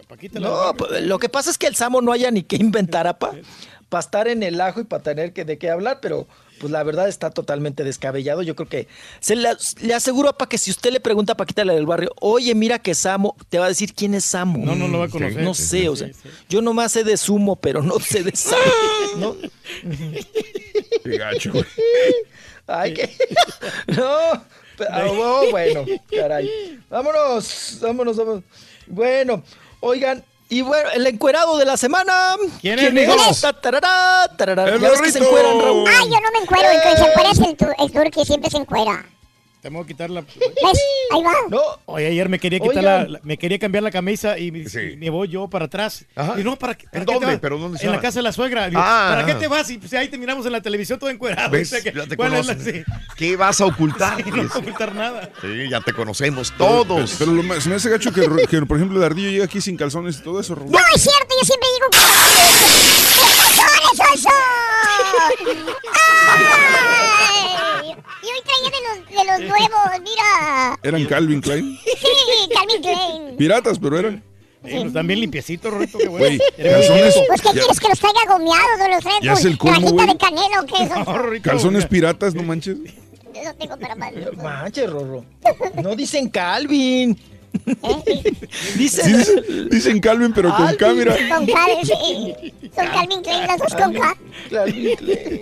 Paquita 0.08 0.40
No, 0.40 0.74
pues, 0.78 1.02
lo 1.04 1.20
que 1.20 1.30
pasa 1.30 1.50
es 1.50 1.58
que 1.58 1.68
el 1.68 1.76
Samo 1.76 2.02
no 2.02 2.12
haya 2.12 2.32
ni 2.32 2.44
qué 2.44 2.58
inventar, 2.58 3.18
para 3.18 4.00
estar 4.00 4.28
en 4.28 4.44
el 4.44 4.60
ajo 4.60 4.82
y 4.82 4.84
para 4.84 5.02
tener 5.04 5.32
que, 5.34 5.46
de 5.46 5.58
qué 5.58 5.70
hablar, 5.70 6.00
pero 6.02 6.28
pues 6.60 6.70
la 6.72 6.84
verdad 6.84 7.08
está 7.10 7.32
totalmente 7.32 7.84
descabellado. 7.84 8.42
Yo 8.44 8.56
creo 8.56 8.70
que 8.70 8.88
se 9.20 9.36
le, 9.36 9.50
le 9.82 9.94
aseguro 9.96 10.30
a 10.30 10.38
Pa 10.38 10.48
que 10.48 10.58
si 10.60 10.70
usted 10.70 10.92
le 10.92 11.00
pregunta 11.00 11.34
a 11.34 11.38
Paquita 11.38 11.66
la 11.66 11.74
del 11.74 11.86
barrio, 11.88 12.12
oye, 12.20 12.54
mira 12.54 12.78
que 12.80 12.94
Samo, 12.94 13.36
te 13.50 13.58
va 13.58 13.66
a 13.66 13.70
decir 13.70 13.94
quién 13.96 14.14
es 14.14 14.26
Samo. 14.26 14.60
No, 14.64 14.76
no 14.76 14.88
lo 14.88 15.00
va 15.00 15.06
a 15.06 15.10
conocer. 15.10 15.42
No 15.42 15.54
sé, 15.56 15.64
sí, 15.82 15.88
o 15.88 15.96
sea, 15.96 16.10
yo 16.50 16.62
nomás 16.62 16.92
sé 16.92 17.04
de 17.04 17.18
sumo, 17.18 17.56
pero 17.56 17.82
no 17.82 18.00
sé 18.00 18.24
de 18.24 18.36
Samo, 18.36 18.62
¿no? 19.18 19.36
Qué 21.04 21.18
gacho, 21.18 21.52
güey. 21.52 21.66
Ay, 22.68 22.94
que. 22.94 23.10
No. 23.88 24.44
ah, 24.92 25.06
oh, 25.10 25.46
bueno, 25.52 25.86
caray. 26.10 26.80
Vámonos, 26.90 27.78
vámonos, 27.82 28.18
vámonos. 28.18 28.44
Bueno, 28.88 29.44
oigan, 29.80 30.24
y 30.50 30.62
bueno, 30.62 30.90
el 30.94 31.08
encuerado 31.08 31.58
de 31.58 31.66
la 31.66 31.78
semana. 31.78 32.36
¿Quién 32.60 32.78
es, 32.80 32.92
mijo? 32.94 33.14
Ta, 33.42 33.54
tarará, 33.54 34.30
tarará. 34.38 34.68
¡El 34.68 34.82
Ya 34.82 34.90
ves 34.90 35.02
que 35.02 35.12
se 35.12 35.20
encueran, 35.20 35.60
Raúl. 35.62 35.88
Ay, 35.88 36.10
yo 36.10 36.20
no 36.20 36.32
me 36.34 36.40
encuero, 36.44 36.70
el 36.70 36.82
que 36.82 36.98
se 36.98 37.10
encuera 37.10 37.30
es 37.32 37.40
el, 37.40 37.56
tu- 37.56 37.84
el 37.84 37.92
turqui, 37.92 38.26
siempre 38.26 38.50
se 38.50 38.58
encuera. 38.58 39.06
Te 39.62 39.70
voy 39.70 39.84
a 39.84 39.86
quitar 39.88 40.10
la... 40.10 40.22
Ahí 40.22 41.24
va. 41.24 41.34
No, 41.50 41.60
Oye, 41.86 42.08
ayer 42.08 42.28
me 42.30 42.40
quería 42.40 42.60
quitar 42.60 42.84
la, 42.84 43.04
la- 43.08 43.20
me 43.22 43.38
quería 43.38 43.60
cambiar 43.60 43.84
la 43.84 43.92
camisa 43.92 44.40
y 44.40 44.52
me, 44.52 44.68
Sí. 44.68 44.96
me 44.98 45.12
voy 45.12 45.28
yo 45.28 45.48
para 45.48 45.66
atrás. 45.66 46.04
Ajá. 46.16 46.34
Y 46.40 46.44
no, 46.44 46.56
¿para 46.58 46.74
qué? 46.76 46.88
para 46.88 47.00
¿En 47.02 47.06
qué 47.06 47.06
te 47.06 47.14
dónde? 47.14 47.26
vas? 47.28 47.40
¿Pero 47.42 47.60
dónde 47.60 47.78
En 47.80 47.86
la 47.86 47.92
estaba? 47.98 48.02
casa 48.02 48.20
de 48.20 48.24
la 48.24 48.32
suegra. 48.32 48.68
Digo, 48.70 48.82
Ah. 48.84 49.10
¿Para 49.14 49.26
qué 49.28 49.36
te 49.36 49.48
vas? 49.48 49.70
Y 49.70 49.78
pues 49.78 49.94
ahí 49.94 50.08
te 50.08 50.18
miramos 50.18 50.44
en 50.48 50.52
la 50.54 50.62
televisión 50.62 50.98
todo 50.98 51.12
encuerado. 51.12 51.52
¿Ves? 51.52 51.68
O 51.68 51.76
sea 51.76 51.82
que, 51.84 51.96
Ya 51.96 52.08
te 52.08 52.18
¿cuál 52.18 52.34
es 52.34 52.48
la- 52.48 52.56
conocen. 52.56 52.86
sí. 52.86 52.92
¿Qué 53.16 53.36
vas 53.36 53.62
a 53.62 53.66
ocultar? 53.66 54.18
Sí, 54.18 54.32
no 54.32 54.48
puedo 54.48 54.60
ocultar 54.62 54.96
nada. 54.96 55.30
Sí, 55.42 55.70
ya 55.70 55.80
te 55.82 55.94
conocemos 55.94 56.52
todos. 56.58 57.16
Pero 57.20 57.32
lo 57.32 57.44
más- 57.44 57.62
se 57.64 57.70
me 57.70 57.76
hace 57.76 57.90
gacho 57.92 58.12
que, 58.12 58.22
que, 58.50 58.62
por 58.66 58.78
ejemplo, 58.78 58.98
el 58.98 59.04
ardillo 59.04 59.30
llega 59.30 59.46
aquí 59.46 59.62
sin 59.62 59.78
calzones 59.78 60.18
y 60.18 60.22
todo 60.24 60.40
eso, 60.40 60.56
Raúl. 60.56 60.72
No, 60.72 60.80
es 60.96 61.02
cierto, 61.04 61.36
yo 61.40 61.46
siempre 61.46 61.70
digo 61.76 61.88
que... 61.92 62.00
¡Calzones, 63.62 64.26
oso! 64.26 64.30
Y 68.24 68.26
hoy 68.28 68.42
traía 68.44 68.70
de 68.70 68.82
los, 68.88 69.10
de 69.10 69.32
los 69.32 69.50
nuevos, 69.50 70.02
mira. 70.02 70.80
Eran 70.84 71.06
Calvin 71.06 71.42
Klein. 71.42 71.78
Sí, 71.86 72.50
Calvin 72.54 72.82
Klein. 72.82 73.38
Piratas, 73.38 73.80
pero 73.80 73.98
eran. 74.00 74.16
Eh, 74.16 74.22
pues, 74.62 74.86
están 74.86 75.08
bien 75.08 75.20
limpiecitos, 75.22 75.72
Rorito, 75.74 75.98
qué 75.98 76.08
bueno. 76.08 76.38
Calzones. 76.56 77.16
Pues, 77.28 77.42
¿qué 77.42 77.48
Ya- 77.48 77.54
quieres 77.54 77.80
que 77.80 77.88
los 77.90 78.00
traiga 78.00 78.20
gomeados 78.28 78.80
o 78.80 78.88
los 78.90 79.00
traiga 79.02 79.20
Ya 79.24 79.34
es 79.34 79.46
el 79.46 79.58
con 79.58 79.74
colmo, 79.74 79.92
güey. 79.92 80.08
de 80.08 80.18
canela 80.18 80.62
o 80.62 80.66
qué? 80.68 80.84
Eso, 80.84 80.96
No, 81.04 81.18
Rorito. 81.18 81.50
Calzones 81.50 81.86
piratas, 81.88 82.36
no 82.36 82.44
manches. 82.44 82.78
eso 83.34 83.54
tengo 83.58 83.76
para 83.78 83.96
más. 83.96 84.12
Manche, 84.38 84.86
Rorro. 84.86 85.26
No 85.82 85.96
dicen 85.96 86.30
Calvin. 86.30 87.18
Dicen. 88.78 89.18
Dicen, 89.18 89.70
dicen 89.70 90.00
Calvin, 90.00 90.34
pero 90.34 90.56
con 90.56 90.74
cámara. 90.76 91.16
Con 91.30 91.46
Calvin, 91.46 91.86
sí. 91.86 92.54
Son 92.76 92.88
Calvin 92.88 93.22
Klein, 93.22 93.48
las 93.48 93.58
dos 93.60 93.74
con 93.76 93.94
K. 93.94 94.18
Calvin 94.50 94.96
Klein. 94.96 95.42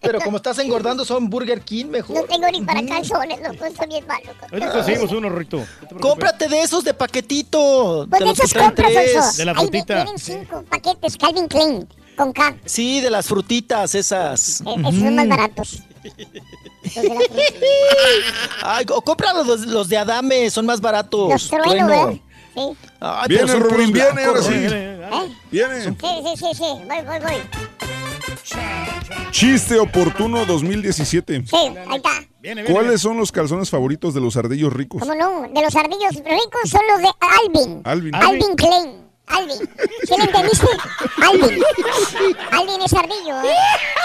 Pero 0.00 0.20
como 0.20 0.38
estás 0.38 0.58
engordando, 0.58 1.04
son 1.04 1.28
Burger 1.28 1.60
King 1.60 1.86
No 1.86 1.90
mejor. 1.92 2.26
tengo 2.28 2.48
ni 2.50 2.62
para 2.62 2.84
calzones, 2.86 3.38
loco, 3.46 3.64
estoy 3.66 3.86
bien 3.88 4.06
malo. 4.06 4.30
Ahorita 4.50 4.72
conseguimos 4.72 5.12
uno. 5.12 5.28
No 5.28 5.36
preocupes. 5.36 5.66
Cómprate 6.00 6.48
de 6.48 6.62
esos 6.62 6.82
de 6.84 6.94
paquetito. 6.94 8.06
Pues 8.08 8.24
de 8.24 8.30
esos 8.30 8.54
compras, 8.54 8.90
tres. 8.92 9.16
Oso. 9.16 9.36
De 9.36 9.44
la 9.44 9.52
Ahí 9.52 9.56
frutita. 9.58 9.94
vienen 9.96 10.18
cinco 10.18 10.64
paquetes 10.68 11.16
Calvin 11.18 11.46
Klein 11.48 11.86
con 12.16 12.32
K. 12.32 12.56
Sí, 12.64 13.00
de 13.00 13.10
las 13.10 13.26
frutitas 13.26 13.94
esas. 13.94 14.60
Eh, 14.62 14.64
esos 14.80 14.94
son 14.94 15.14
más 15.14 15.28
baratos. 15.28 15.82
Los 16.04 16.94
de 16.94 17.08
la 17.08 17.14
fruta. 17.14 17.36
Ay, 18.62 18.86
o 18.90 19.02
compra 19.02 19.32
los, 19.32 19.66
los 19.66 19.88
de 19.88 19.96
Adame, 19.98 20.50
son 20.50 20.66
más 20.66 20.80
baratos. 20.80 21.30
Los 21.30 21.48
trueno. 21.48 22.18
Sí. 22.54 22.76
Ay, 23.00 23.28
Viene, 23.28 23.54
Rubén, 23.54 23.92
viene, 23.92 24.24
ahora 24.24 24.42
sí. 24.42 24.52
¿eh? 24.52 25.08
¿Eh? 25.10 25.36
Viene. 25.50 25.82
Sí, 25.84 25.96
sí, 26.00 26.36
sí, 26.36 26.46
sí. 26.54 26.64
Voy, 26.86 27.02
voy, 27.06 27.18
voy. 27.20 27.42
Chiste 29.30 29.78
oportuno 29.78 30.44
2017. 30.44 31.44
Sí, 31.46 31.56
ahí 31.56 31.96
está. 31.96 32.10
Viene, 32.40 32.62
viene. 32.62 32.64
¿Cuáles 32.64 33.00
son 33.00 33.16
los 33.16 33.32
calzones 33.32 33.70
favoritos 33.70 34.12
de 34.12 34.20
los 34.20 34.36
ardillos 34.36 34.72
ricos? 34.72 35.00
¿Cómo 35.00 35.14
no? 35.14 35.42
De 35.48 35.62
los 35.62 35.74
ardillos 35.74 36.14
ricos 36.16 36.70
son 36.70 36.82
los 36.88 36.98
de 37.00 37.10
Alvin. 37.20 37.80
Alvin. 37.84 38.14
Alvin 38.14 38.56
Klein. 38.56 39.01
Alvin. 39.28 39.56
¿Sí 39.56 40.14
le 40.18 40.24
entendiste? 40.24 40.66
Alvin. 41.22 41.62
Alvin 42.50 42.82
es 42.82 42.92
ardillo, 42.92 43.42
¿eh? 43.42 43.54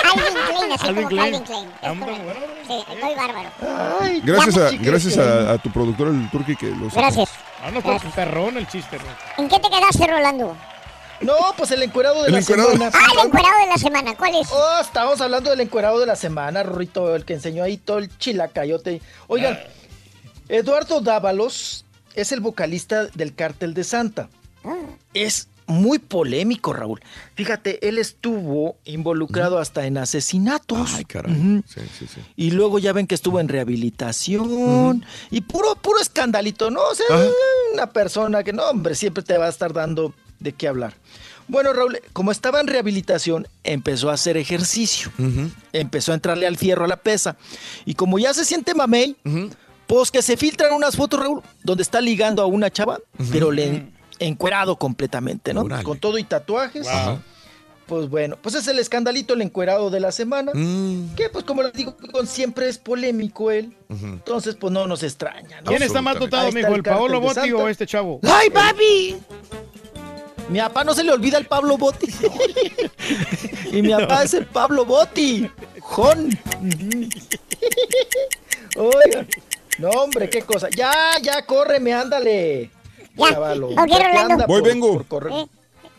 Alvin 0.06 0.34
Klein, 0.48 0.72
así 0.72 0.88
Alvin 0.88 1.04
como 1.04 1.08
Klein. 1.10 1.32
Calvin 1.32 1.44
Klein. 1.44 1.70
Es 1.82 2.00
correcto. 2.00 2.64
Sí, 2.68 2.94
estoy 2.94 3.16
bárbaro. 3.16 3.50
Ay, 4.02 4.22
Gracias, 4.24 4.58
a, 4.58 4.70
chiquis, 4.70 4.88
gracias 4.88 5.18
a, 5.18 5.52
a 5.54 5.58
tu 5.58 5.72
productor, 5.72 6.08
el 6.10 6.30
turqui, 6.30 6.56
que 6.56 6.68
los... 6.68 6.94
Gracias. 6.94 7.30
Ah, 7.64 7.72
no, 7.72 7.82
pues 7.82 8.04
un 8.04 8.12
perrón 8.12 8.58
el 8.58 8.68
chiste, 8.68 8.98
Rorito. 8.98 9.16
¿En 9.38 9.50
qué 9.50 9.60
te 9.60 9.70
quedaste, 9.70 10.08
Rolando? 10.08 10.56
No, 11.20 11.34
pues 11.58 11.72
el 11.72 11.82
encuerado 11.82 12.22
de 12.22 12.28
El 12.28 12.34
la 12.34 12.40
encuerado. 12.40 12.72
semana. 12.72 12.92
Ah, 12.94 13.08
el 13.20 13.26
encuerado 13.28 13.60
de 13.60 13.68
la 13.68 13.78
semana. 13.78 14.16
¿Cuál 14.16 14.36
es? 14.36 14.48
Oh, 14.52 14.80
estábamos 14.80 15.20
hablando 15.20 15.50
del 15.50 15.60
encuerado 15.62 16.00
de 16.00 16.06
la 16.06 16.16
semana, 16.16 16.62
Rorrito, 16.62 17.16
el 17.16 17.26
que 17.26 17.34
enseñó 17.34 17.64
ahí 17.64 17.78
todo 17.78 17.98
el 17.98 18.16
chilacayote. 18.20 19.02
Oigan, 19.28 19.60
Eduardo 20.48 21.02
Dávalos 21.02 21.86
es 22.14 22.32
el 22.32 22.40
vocalista 22.40 23.06
del 23.08 23.34
Cártel 23.34 23.74
de 23.74 23.84
Santa. 23.84 24.30
Es 25.14 25.48
muy 25.68 26.00
polémico, 26.00 26.72
Raúl. 26.72 27.02
Fíjate, 27.36 27.88
él 27.88 27.98
estuvo 27.98 28.78
involucrado 28.86 29.60
hasta 29.60 29.86
en 29.86 29.98
asesinatos. 29.98 30.94
Ay, 30.96 31.06
caray. 31.06 31.62
Sí, 31.68 31.82
sí, 32.00 32.08
sí. 32.08 32.22
Y 32.36 32.52
luego 32.52 32.80
ya 32.80 32.94
ven 32.94 33.06
que 33.06 33.16
estuvo 33.16 33.40
en 33.40 33.50
rehabilitación 33.50 35.06
y 35.30 35.42
puro, 35.42 35.76
puro 35.76 36.00
escandalito, 36.00 36.72
¿no? 36.72 36.82
O 36.82 36.96
sea, 36.96 37.06
una 37.74 37.88
persona 37.92 38.44
que 38.44 38.54
no, 38.54 38.64
hombre, 38.70 38.96
siempre 38.96 39.24
te 39.24 39.38
va 39.38 39.48
a 39.48 39.50
estar 39.50 39.74
dando 39.74 40.14
de 40.40 40.54
qué 40.54 40.68
hablar. 40.68 40.94
Bueno, 41.50 41.72
Raúl, 41.74 42.00
como 42.14 42.32
estaba 42.32 42.60
en 42.60 42.68
rehabilitación, 42.68 43.48
empezó 43.64 44.10
a 44.10 44.14
hacer 44.14 44.38
ejercicio. 44.38 45.12
Empezó 45.74 46.14
a 46.14 46.16
entrarle 46.16 46.48
al 46.48 46.58
fierro 46.58 46.86
a 46.86 46.88
la 46.88 46.98
pesa. 46.98 47.38
Y 47.86 47.96
como 47.96 48.20
ya 48.20 48.34
se 48.34 48.46
siente 48.46 48.74
mamey, 48.74 49.18
pues 49.86 50.12
que 50.12 50.22
se 50.22 50.38
filtran 50.38 50.74
unas 50.74 50.96
fotos, 50.96 51.20
Raúl, 51.20 51.42
donde 51.64 51.84
está 51.84 52.00
ligando 52.00 52.42
a 52.42 52.46
una 52.46 52.70
chava, 52.70 53.00
pero 53.32 53.52
le 53.52 53.97
encuerado 54.20 54.78
completamente, 54.78 55.54
¿no? 55.54 55.68
Con 55.84 56.00
todo 56.00 56.18
y 56.18 56.24
tatuajes. 56.24 56.88
Ajá. 56.88 57.20
Pues 57.88 58.10
bueno, 58.10 58.38
pues 58.42 58.54
es 58.54 58.68
el 58.68 58.80
escandalito, 58.80 59.34
el 59.34 59.42
encuerado 59.42 59.90
de 59.90 60.02
la 60.02 60.12
semana. 60.12 60.52
Mm. 60.54 61.16
Que 61.16 61.30
pues 61.30 61.46
como 61.46 61.64
les 61.64 61.72
digo, 61.72 61.96
con 62.12 62.28
siempre 62.28 62.68
es 62.68 62.78
polémico 62.78 63.50
él. 63.50 63.74
Entonces, 63.90 64.56
pues 64.56 64.74
no 64.74 64.86
nos 64.88 65.04
extraña, 65.04 65.62
¿no? 65.62 65.68
¿Quién 65.68 65.82
está 65.82 66.02
más 66.02 66.20
dotado, 66.20 66.52
mijo? 66.52 66.68
¿El 66.68 66.84
cártel 66.84 66.98
Paolo 66.98 67.22
Botti 67.22 67.52
o 67.54 67.70
este 67.70 67.88
chavo? 67.88 68.20
¡Ay, 68.24 68.50
papi! 68.50 69.16
Mi 70.50 70.60
papá 70.60 70.84
no 70.84 70.94
se 70.94 71.04
le 71.04 71.14
olvida 71.14 71.38
el 71.38 71.46
Pablo 71.46 71.78
Botti. 71.78 72.08
y 73.72 73.82
mi 73.82 73.92
papá 73.92 74.24
es 74.24 74.34
el 74.34 74.46
Pablo 74.46 74.86
Botti. 74.86 75.50
Jon. 75.80 76.30
Oigan. 78.76 79.28
No, 79.78 79.90
hombre, 79.90 80.30
qué 80.30 80.42
cosa. 80.42 80.70
Ya, 80.76 80.94
ya, 81.22 81.46
córreme, 81.46 81.94
ándale. 81.94 82.72
Ya. 83.18 83.26
Ok, 83.26 83.88
Ya 83.90 84.00
Rolando. 84.08 84.34
anda 84.34 84.46
Voy, 84.48 84.62
por- 84.62 84.70
vengo. 84.70 84.94
por 84.94 85.06
correr. 85.08 85.34
Eh, 85.34 85.48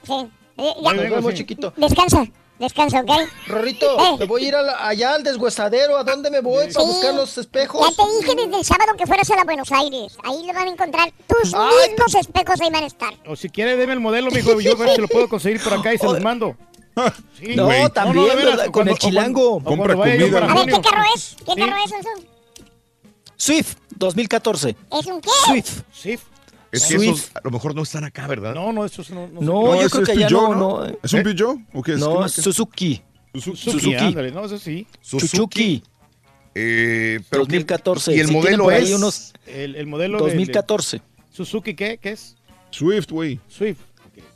sí. 0.05 0.13
Eh, 0.59 0.75
ya. 0.83 0.93
Nos 0.93 1.11
vemos, 1.11 1.35
chiquito. 1.35 1.73
Descansa, 1.77 2.25
descansa, 2.59 3.01
¿ok? 3.01 3.11
Rorrito, 3.47 3.87
Eh. 4.01 4.17
me 4.19 4.25
voy 4.27 4.45
a 4.45 4.49
ir 4.49 4.55
a 4.57 4.63
la- 4.63 4.87
allá 4.89 5.15
al 5.15 5.23
deshuesadero. 5.23 5.97
¿A 5.97 6.05
dónde 6.05 6.31
me 6.31 6.41
voy 6.41 6.67
para 6.73 6.85
Sí. 6.85 6.91
buscar 6.93 7.15
los 7.15 7.35
Ya 7.35 7.41
espejos? 7.43 7.97
te 7.97 8.03
dije 8.21 8.35
desde 8.35 8.59
el 8.59 8.65
sábado 8.65 8.93
que 8.97 9.07
fueras 9.07 9.31
a 9.31 9.37
la 9.37 9.45
Buenos 9.45 9.71
Aires. 9.73 10.17
Ahí 10.25 10.45
le 10.45 10.53
van 10.53 10.69
a 10.69 10.71
encontrar 10.73 11.13
tus 11.27 11.55
Ay, 11.55 11.91
mismos 11.91 12.15
espejos, 12.15 12.61
ahí 12.61 12.71
van 12.71 12.85
a 12.85 12.87
estar. 12.87 13.15
O 13.27 13.37
si 13.37 13.49
quiere, 13.51 13.77
deme 13.77 13.93
el 13.93 14.01
modelo, 14.01 14.31
mijo. 14.31 14.61
Yo 14.61 14.73
a 14.73 14.77
ver 14.77 14.95
si 14.97 15.01
lo 15.01 15.09
puedo 15.09 15.29
conseguir 15.29 15.63
por 15.63 15.75
acá 15.75 15.95
y 15.95 15.99
se 15.99 16.07
los 16.07 16.21
mando. 16.23 16.57
Sí. 17.39 17.55
No, 17.55 17.69
también, 17.91 18.27
con 18.29 18.73
cuando- 18.73 18.91
el 18.93 18.99
chilango. 18.99 19.61
yo 19.63 19.77
para 19.77 19.93
A 19.93 19.97
ver, 19.97 20.19
¿qué 20.19 20.81
carro 20.81 21.03
es? 21.15 21.37
¿Qué 21.47 21.53
Sí. 21.55 21.61
carro 21.61 21.77
es? 21.85 21.93
Swift 23.37 23.77
2014. 23.91 24.75
¿Es 24.91 25.07
un 25.07 25.21
qué? 25.21 25.31
Swift. 25.47 25.83
Swift. 25.93 26.23
Es 26.71 26.85
que 26.87 26.95
Swift. 26.99 27.15
esos 27.15 27.31
a 27.37 27.41
lo 27.45 27.51
mejor 27.51 27.75
no 27.75 27.83
están 27.83 28.05
acá, 28.05 28.27
¿verdad? 28.27 28.55
No, 28.55 28.73
no, 28.73 28.85
eso 28.85 29.03
no. 29.11 29.27
no, 29.29 29.41
No, 29.41 29.81
yo 29.83 29.89
creo 29.89 30.03
es 30.03 30.09
que 30.09 30.13
allá 30.13 30.29
Peugeot, 30.29 30.51
no, 30.57 30.81
no. 30.87 30.87
¿Es 31.03 31.13
un 31.13 31.21
¿Eh? 31.21 31.25
Peugeot? 31.25 31.59
¿O 31.73 31.83
qué 31.83 31.93
es? 31.93 31.99
¿Qué 31.99 32.05
No, 32.05 32.15
marca? 32.15 32.29
Suzuki. 32.29 33.03
Suzuki, 33.35 33.57
Suzuki. 33.71 33.95
ándale, 33.95 34.31
no, 34.33 34.45
eso 34.45 34.59
sí. 34.59 34.87
Suzuki. 35.01 35.83
Eh, 36.55 37.21
pero 37.31 37.45
2014. 37.45 38.15
¿Y 38.17 38.21
el 38.21 38.27
Si 38.29 38.33
modelo 38.33 38.71
es? 38.71 38.91
unos 38.93 39.33
El, 39.47 39.77
el 39.77 39.87
modelo 39.87 40.19
de- 40.19 40.25
2014. 40.25 40.99
de 40.99 41.03
¿Suzuki 41.31 41.75
qué? 41.75 41.99
¿Qué 41.99 42.13
es? 42.13 42.37
Swift, 42.71 43.11
güey. 43.11 43.39
Swift. 43.49 43.79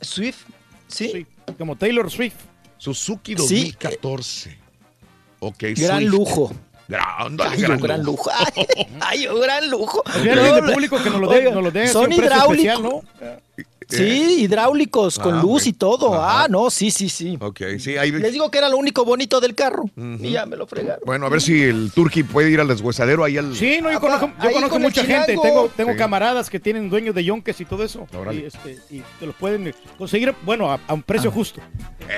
Swift, 0.01 0.45
¿sí? 0.87 1.09
Sí, 1.11 1.27
como 1.57 1.75
Taylor 1.75 2.09
Swift. 2.09 2.35
Suzuki 2.77 3.31
Sí. 3.33 3.37
2014. 3.37 4.57
Ok, 5.39 5.57
Gran 5.75 5.99
Swift. 6.01 6.11
lujo. 6.11 6.51
Gran, 6.87 7.37
Ay, 7.41 7.61
gran 7.61 7.71
un 7.71 7.81
gran 7.81 8.03
lujo. 8.03 8.29
Ay, 9.01 9.25
gran 9.25 9.69
lujo. 9.69 10.03
Había 10.05 10.33
alguien 10.33 10.49
No, 10.49 10.67
de 10.67 10.73
público 10.73 11.01
que 11.01 11.09
nos 11.09 11.21
lo 11.21 11.29
dé, 11.29 11.37
oiga, 11.37 11.51
nos 11.51 11.63
lo 11.63 11.71
dé 11.71 11.83
así 11.83 11.93
Son 11.93 12.11
hidráulicos. 12.11 13.03
Sí, 13.89 14.41
hidráulicos, 14.43 15.19
con 15.19 15.35
Ah, 15.35 15.41
luz 15.41 15.67
y 15.67 15.73
todo. 15.73 16.13
Ajá. 16.13 16.43
Ah, 16.43 16.47
no, 16.49 16.69
sí, 16.69 16.91
sí, 16.91 17.09
sí. 17.09 17.37
Ok, 17.41 17.61
sí, 17.79 17.97
ahí... 17.97 18.11
Les 18.11 18.31
digo 18.33 18.49
que 18.51 18.57
era 18.57 18.69
lo 18.69 18.77
único 18.77 19.05
bonito 19.05 19.39
del 19.39 19.55
carro. 19.55 19.83
Y 20.19 20.31
ya 20.31 20.45
me 20.45 20.55
lo 20.57 20.67
fregaron. 20.67 21.01
Bueno, 21.05 21.25
a 21.25 21.29
ver 21.29 21.41
si 21.41 21.61
el 21.63 21.91
Turqui 21.93 22.23
puede 22.23 22.49
ir 22.51 22.59
al 22.59 22.67
deshuesadero 22.67 23.23
ahí 23.23 23.37
al... 23.37 23.55
Sí, 23.55 23.79
no, 23.81 23.91
yo 23.91 23.99
conozco, 23.99 24.31
yo 24.43 24.51
conozco 24.51 24.69
con 24.69 24.81
mucha 24.81 25.03
gente. 25.03 25.37
Tengo, 25.41 25.69
tengo 25.75 25.91
Sí. 25.91 25.97
camaradas 25.97 26.49
que 26.49 26.59
tienen 26.59 26.89
dueños 26.89 27.13
de 27.15 27.23
yonques 27.23 27.59
y 27.61 27.65
todo 27.65 27.83
eso. 27.83 28.07
Órale. 28.17 28.41
Y, 28.41 28.45
este, 28.45 28.77
y 28.89 29.01
te 29.19 29.25
los 29.25 29.35
pueden 29.35 29.73
conseguir, 29.97 30.33
bueno, 30.43 30.71
a, 30.71 30.79
a 30.87 30.93
un 30.93 31.03
precio 31.03 31.31
justo. 31.31 31.61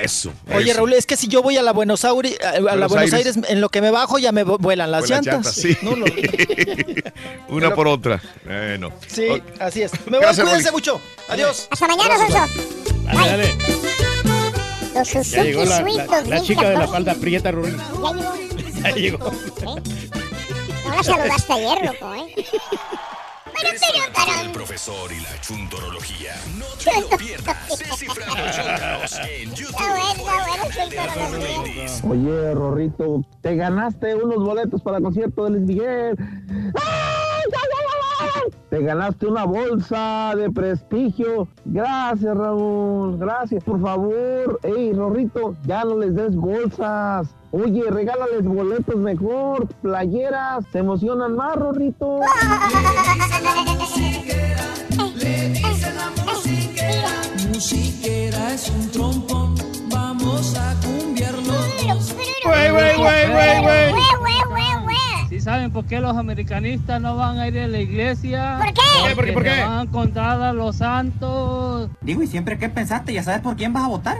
Eso. 0.01 0.31
Oye, 0.53 0.71
eso. 0.71 0.77
Raúl, 0.77 0.93
es 0.93 1.05
que 1.05 1.15
si 1.17 1.27
yo 1.27 1.41
voy 1.43 1.57
a 1.57 1.61
la 1.61 1.71
Buenos 1.73 2.03
Aires, 2.05 2.37
a, 2.43 2.49
a 2.49 2.53
la 2.53 2.59
Buenos 2.87 2.91
Buenos 2.91 3.13
Aires. 3.13 3.35
Aires. 3.37 3.49
en 3.51 3.61
lo 3.61 3.69
que 3.69 3.81
me 3.81 3.91
bajo 3.91 4.17
ya 4.17 4.31
me 4.31 4.45
vu- 4.45 4.57
vuelan 4.59 4.91
las 4.91 5.01
Buenas 5.07 5.25
llantas. 5.25 5.57
llantas, 5.57 5.77
sí. 5.77 5.77
No, 5.85 5.95
no. 5.95 6.05
Una 7.49 7.73
por 7.75 7.87
otra. 7.87 8.21
Bueno. 8.45 8.91
Sí, 9.07 9.27
así 9.59 9.81
es. 9.83 9.91
Me 10.09 10.17
voy, 10.19 10.27
cuídense 10.35 10.71
mucho. 10.71 10.99
Adiós. 11.29 11.54
Hasta 11.69 11.87
mañana, 11.87 12.17
Sonso. 12.17 12.45
Dale, 13.03 13.27
dale. 13.29 13.55
Los 14.95 15.11
Ya 15.11 15.23
Suzuki 15.23 15.41
llegó 15.43 15.65
la, 15.65 15.77
Swift 15.81 15.97
la- 16.09 16.21
la 16.21 16.41
chica 16.41 16.69
de 16.69 16.73
la 16.77 16.85
2014. 16.85 16.91
falda 16.91 17.15
prieta, 17.15 17.51
Rubén. 17.51 17.77
Ya 17.77 18.91
llegó. 18.91 19.31
Ya 19.35 19.65
llegó. 19.65 19.79
No 20.87 20.95
la 20.95 21.03
saludaste 21.03 21.53
ayer, 21.53 21.85
loco, 21.85 22.13
¿eh? 22.15 22.35
Bueno, 23.55 23.69
pero, 23.79 24.05
El 24.05 24.11
caramba. 24.11 24.51
profesor 24.53 25.11
y 25.13 25.19
la 25.21 25.39
chuntorología. 25.41 26.35
No 26.57 26.65
te 26.83 27.01
lo 27.09 27.17
pierdas. 27.17 27.55
Descifrando 27.79 28.35
Chuntaros 28.35 29.19
en 29.29 29.55
YouTube. 29.55 29.69
Está 29.69 29.89
bueno, 29.89 30.11
está 30.11 30.47
bueno, 30.47 30.65
chuntarología. 30.75 31.85
Oye, 32.09 32.53
Rorrito, 32.53 33.21
te 33.41 33.55
ganaste 33.55 34.13
unos 34.15 34.43
boletos 34.43 34.81
para 34.81 34.97
el 34.97 35.03
concierto 35.03 35.45
de 35.45 35.49
Luis 35.51 35.63
Miguel. 35.63 36.17
Te 38.69 38.81
ganaste 38.81 39.27
una 39.27 39.45
bolsa 39.45 40.33
de 40.35 40.51
prestigio. 40.51 41.47
Gracias, 41.65 42.35
Raúl. 42.35 43.17
Gracias, 43.17 43.63
por 43.63 43.81
favor. 43.81 44.59
Ey, 44.63 44.93
Rorrito, 44.93 45.55
ya 45.65 45.83
no 45.83 45.97
les 45.97 46.15
des 46.15 46.35
bolsas. 46.35 47.35
Oye, 47.51 47.83
regálales 47.89 48.43
boletos 48.43 48.97
mejor, 48.97 49.67
playeras. 49.81 50.65
Se 50.71 50.79
emocionan 50.79 51.35
más, 51.35 51.55
Rorrito. 51.55 52.19
Musiquera 57.53 58.53
es 58.53 58.69
un 58.69 58.91
trompón, 58.91 59.55
vamos 59.89 60.57
a 60.57 60.75
cumbiarlo. 60.81 61.53
Güey, 62.43 62.71
güey, 62.71 62.97
güey, 62.97 63.31
güey, 63.31 63.61
güey. 63.61 64.74
¿Sí 65.35 65.41
saben 65.41 65.69
por 65.69 65.83
qué 65.83 65.99
los 65.99 66.15
americanistas 66.15 67.01
no 67.01 67.17
van 67.17 67.39
a 67.39 67.49
ir 67.49 67.59
a 67.59 67.67
la 67.67 67.79
iglesia? 67.79 68.57
¿Por 68.57 68.73
qué? 68.73 69.15
¿Por 69.15 69.25
qué? 69.25 69.33
¿Por 69.33 69.43
qué? 69.43 69.49
se 69.53 69.61
van 69.63 69.79
a 69.79 69.81
encontrar 69.81 70.41
a 70.41 70.53
los 70.53 70.77
santos. 70.77 71.89
Digo, 71.99 72.23
¿y 72.23 72.27
siempre 72.27 72.57
qué 72.57 72.69
pensaste? 72.69 73.11
¿Ya 73.11 73.21
sabes 73.21 73.41
por 73.41 73.57
quién 73.57 73.73
vas 73.73 73.83
a 73.83 73.87
votar? 73.89 74.17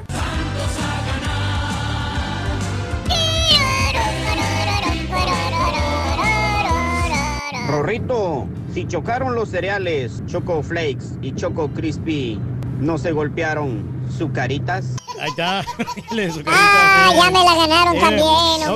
Rorrito, 7.70 8.48
si 8.74 8.86
chocaron 8.86 9.36
los 9.36 9.48
cereales 9.48 10.22
Choco 10.28 10.62
Flakes 10.64 11.06
y 11.22 11.34
Choco 11.34 11.70
Crispy, 11.70 12.42
¿no 12.82 12.98
se 12.98 13.14
golpearon 13.14 13.86
sus 14.18 14.32
caritas? 14.32 14.98
Ahí 15.22 15.30
está. 15.30 15.64
Ah, 16.48 17.12
ya 17.16 17.32
me 17.32 17.44
la 17.46 17.56
ganaron 17.56 17.96
Eh, 17.96 18.00
también, 18.02 18.28
no. 18.66 18.76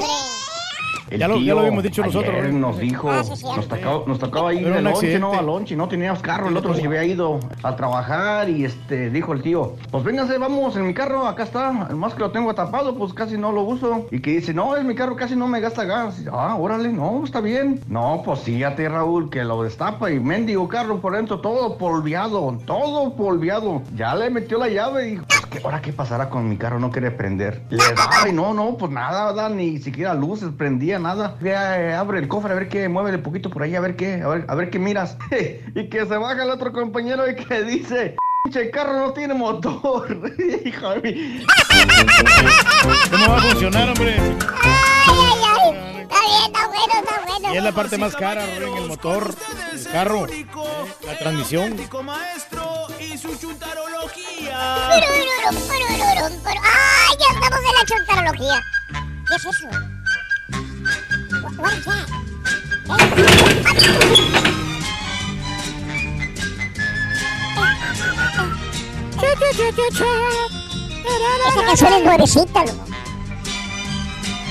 Hombre. 1.09 1.19
Ya 1.19 1.27
lo, 1.27 1.39
ya 1.39 1.53
lo 1.53 1.59
habíamos 1.61 1.83
dicho 1.83 2.03
nosotros. 2.03 2.35
Ayer 2.35 2.53
nos 2.53 2.77
dijo, 2.77 3.11
Ah, 3.11 3.23
sí, 3.23 3.43
nos 3.43 3.67
tocaba, 3.67 4.03
nos 4.05 4.19
tocaba 4.19 4.53
ir 4.53 4.71
de 4.71 4.81
lonche. 4.81 5.19
¿no? 5.19 5.33
A 5.33 5.41
lonche, 5.41 5.75
no 5.75 5.87
teníamos 5.87 6.21
carro, 6.21 6.49
el 6.49 6.57
otro 6.57 6.73
se 6.73 6.85
había 6.85 7.03
ido 7.03 7.39
a 7.63 7.75
trabajar 7.75 8.49
y 8.49 8.65
este 8.65 9.09
dijo 9.09 9.33
el 9.33 9.41
tío, 9.41 9.75
pues 9.91 10.03
véngase, 10.03 10.37
vamos 10.37 10.75
en 10.75 10.87
mi 10.87 10.93
carro, 10.93 11.27
acá 11.27 11.43
está, 11.43 11.71
más 11.71 12.13
que 12.13 12.19
lo 12.19 12.31
tengo 12.31 12.53
tapado, 12.53 12.95
pues 12.95 13.13
casi 13.13 13.37
no 13.37 13.51
lo 13.51 13.63
uso. 13.63 14.07
Y 14.11 14.19
que 14.19 14.31
dice, 14.31 14.53
no, 14.53 14.75
es 14.75 14.83
mi 14.83 14.95
carro, 14.95 15.15
casi 15.15 15.35
no 15.35 15.47
me 15.47 15.59
gasta 15.59 15.83
gas. 15.83 16.21
Y, 16.21 16.25
ah, 16.31 16.55
órale, 16.55 16.89
no, 16.89 17.23
está 17.23 17.41
bien. 17.41 17.79
No, 17.87 18.21
pues 18.23 18.41
fíjate, 18.41 18.87
Raúl, 18.87 19.29
que 19.29 19.43
lo 19.43 19.63
destapa 19.63 20.11
y 20.11 20.19
mendigo 20.19 20.67
carro 20.67 20.99
por 20.99 21.15
dentro, 21.15 21.39
todo 21.39 21.77
polviado, 21.77 22.57
todo 22.65 23.15
polviado. 23.15 23.81
Ya 23.95 24.15
le 24.15 24.29
metió 24.29 24.57
la 24.57 24.69
llave 24.69 25.07
y 25.07 25.11
dijo, 25.11 25.25
pues, 25.27 25.45
¿qué, 25.47 25.61
ahora 25.63 25.81
qué 25.81 25.93
pasará 25.93 26.29
con 26.29 26.47
mi 26.47 26.57
carro? 26.57 26.79
No 26.79 26.91
quiere 26.91 27.11
prender. 27.11 27.61
Le 27.69 27.83
daba 27.95 28.29
y 28.29 28.33
no, 28.33 28.53
no, 28.53 28.77
pues 28.77 28.91
nada, 28.91 29.27
¿verdad? 29.27 29.49
ni 29.49 29.77
siquiera 29.79 30.13
luces 30.13 30.49
prendía, 30.57 30.98
nada. 30.99 31.37
Eh, 31.43 31.93
abre 31.93 32.19
el 32.19 32.27
cofre 32.27 32.51
a 32.53 32.55
ver 32.55 32.69
qué, 32.69 32.87
muévele 32.89 33.17
poquito 33.17 33.49
por 33.49 33.63
ahí, 33.63 33.75
a 33.75 33.81
ver 33.81 33.95
qué, 33.95 34.21
a 34.21 34.27
ver, 34.27 34.45
a 34.47 34.55
ver 34.55 34.69
qué 34.69 34.79
miras. 34.79 35.17
y 35.75 35.89
que 35.89 36.05
se 36.05 36.17
baja 36.17 36.43
el 36.43 36.49
otro 36.49 36.71
compañero 36.71 37.29
y 37.29 37.35
que 37.35 37.63
dice, 37.63 38.15
pinche 38.43 38.69
carro 38.71 38.93
no 38.99 39.13
tiene 39.13 39.33
motor. 39.33 40.33
Hijo 40.65 40.89
de 40.89 41.01
mi... 41.01 41.45
¿Cómo 43.11 43.27
va 43.27 43.37
a 43.37 43.41
funcionar, 43.41 43.89
hombre? 43.89 44.15
Ay, 44.17 45.15
ay, 45.17 45.43
ay. 45.43 45.99
Está 46.01 46.19
bien, 46.21 46.45
está 46.45 46.67
bueno, 46.67 46.93
está 46.93 47.21
bueno. 47.25 47.53
Y 47.53 47.57
es 47.57 47.63
la 47.63 47.71
parte 47.71 47.97
más 47.97 48.15
cara, 48.15 48.45
Rubén, 48.59 48.77
el 48.77 48.87
motor, 48.87 49.35
el 49.73 49.87
carro, 49.91 50.27
eh, 50.27 50.45
la 51.05 51.17
transmisión. 51.17 51.75
maestro 52.03 52.87
y 52.99 53.17
su 53.17 53.35
chuntarología. 53.37 54.89
¡Ay, 54.89 55.01
ya 57.19 57.27
estamos 57.33 57.59
en 57.59 57.73
la 57.73 57.85
chontarología! 57.85 58.61
¿Qué 59.27 59.35
es 59.35 59.45
eso? 59.45 59.98
Esa 71.47 71.65
canción 71.65 71.93
es 71.93 72.03
nuevecita. 72.03 72.63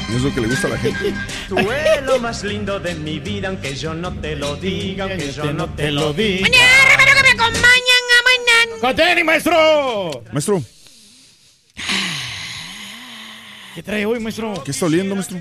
Es 0.09 0.23
lo 0.23 0.35
que 0.35 0.41
le 0.41 0.49
gusta 0.49 0.67
a 0.67 0.71
la 0.71 0.79
gente. 0.79 1.15
Tú 1.49 1.59
eres 1.59 2.03
lo 2.05 2.19
más 2.19 2.43
lindo 2.43 2.81
de 2.81 2.95
mi 2.95 3.19
vida, 3.19 3.49
aunque 3.49 3.75
yo 3.75 3.95
no 3.95 4.13
te 4.21 4.37
lo 4.37 4.57
diga, 4.57 5.05
aunque 5.05 5.33
yo 5.33 5.53
no 5.53 5.69
te 5.75 5.91
lo 5.91 6.13
diga. 6.13 6.43
Mañana, 6.43 6.97
que 6.97 7.23
me 7.23 7.29
acompañan 7.29 8.03
a 8.17 8.23
mañana. 8.25 8.81
¡Conteni, 8.81 9.25
maestro! 9.25 10.25
Maestro. 10.33 10.63
¿Qué 13.75 13.83
trae 13.83 14.07
hoy, 14.07 14.19
maestro? 14.19 14.63
¿Qué 14.65 14.71
está 14.73 14.87
oliendo, 14.87 15.15
maestro? 15.15 15.39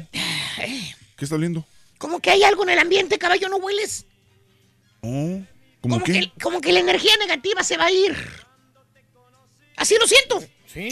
¿Qué 1.17 1.25
está 1.25 1.35
oliendo? 1.35 1.65
Como 1.97 2.19
que 2.19 2.29
hay 2.29 2.43
algo 2.43 2.63
en 2.63 2.69
el 2.69 2.79
ambiente, 2.79 3.17
caballo, 3.17 3.49
¿no 3.49 3.57
hueles? 3.57 4.05
Oh, 5.01 5.41
¿cómo 5.81 5.95
Como 5.95 6.03
qué? 6.03 6.13
que, 6.13 6.31
como 6.41 6.61
que 6.61 6.71
la 6.71 6.79
energía 6.79 7.17
negativa 7.17 7.63
se 7.63 7.75
va 7.75 7.85
a 7.85 7.91
ir. 7.91 8.15
Así 9.75 9.95
lo 9.99 10.07
siento. 10.07 10.43
¿Sí? 10.67 10.89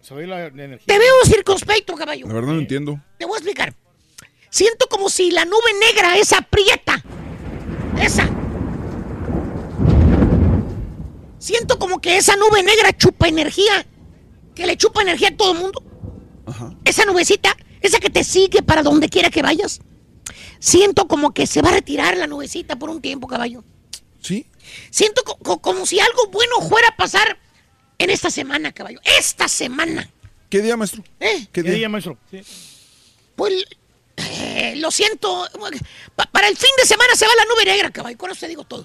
Soy 0.00 0.26
la 0.26 0.46
energía. 0.46 0.86
Te 0.86 0.98
veo 0.98 1.14
circunspecto, 1.26 1.94
caballo. 1.94 2.26
La 2.26 2.32
verdad 2.34 2.52
no 2.54 2.58
entiendo. 2.60 2.98
Te 3.18 3.26
voy 3.26 3.34
a 3.34 3.38
explicar. 3.38 3.74
Siento 4.48 4.86
como 4.88 5.10
si 5.10 5.30
la 5.30 5.44
nube 5.44 5.74
negra, 5.78 6.16
esa 6.16 6.40
prieta, 6.40 7.02
esa. 8.00 8.26
Siento 11.38 11.78
como 11.78 12.00
que 12.00 12.16
esa 12.16 12.36
nube 12.36 12.62
negra 12.62 12.96
chupa 12.96 13.28
energía, 13.28 13.86
que 14.54 14.66
le 14.66 14.78
chupa 14.78 15.02
energía 15.02 15.28
a 15.28 15.36
todo 15.36 15.52
el 15.52 15.58
mundo. 15.58 15.82
Esa 16.86 17.04
nubecita, 17.04 17.54
esa 17.80 17.98
que 18.00 18.10
te 18.10 18.24
sigue 18.24 18.62
para 18.62 18.82
donde 18.82 19.08
quiera 19.08 19.30
que 19.30 19.42
vayas. 19.42 19.80
Siento 20.58 21.06
como 21.08 21.32
que 21.32 21.46
se 21.46 21.62
va 21.62 21.68
a 21.70 21.72
retirar 21.72 22.16
la 22.16 22.26
nubecita 22.26 22.76
por 22.76 22.90
un 22.90 23.00
tiempo, 23.00 23.26
caballo. 23.28 23.64
¿Sí? 24.20 24.46
Siento 24.90 25.22
co- 25.22 25.38
co- 25.38 25.60
como 25.60 25.86
si 25.86 26.00
algo 26.00 26.26
bueno 26.30 26.60
fuera 26.68 26.88
a 26.88 26.96
pasar 26.96 27.38
en 27.98 28.10
esta 28.10 28.30
semana, 28.30 28.72
caballo. 28.72 29.00
Esta 29.04 29.48
semana. 29.48 30.10
¿Qué 30.50 30.60
día, 30.60 30.76
maestro? 30.76 31.02
¿Eh? 31.20 31.46
¿Qué 31.52 31.62
¿Qué 31.62 31.62
día? 31.62 31.72
día, 31.74 31.88
maestro? 31.88 32.18
Pues 33.36 33.64
eh, 34.16 34.74
lo 34.76 34.90
siento. 34.90 35.46
Pa- 36.16 36.26
para 36.30 36.48
el 36.48 36.56
fin 36.56 36.70
de 36.78 36.86
semana 36.86 37.14
se 37.14 37.26
va 37.26 37.32
la 37.36 37.44
nube 37.44 37.64
negra, 37.64 37.90
caballo. 37.90 38.18
Con 38.18 38.30
eso 38.30 38.40
te 38.40 38.48
digo 38.48 38.64
todo. 38.64 38.84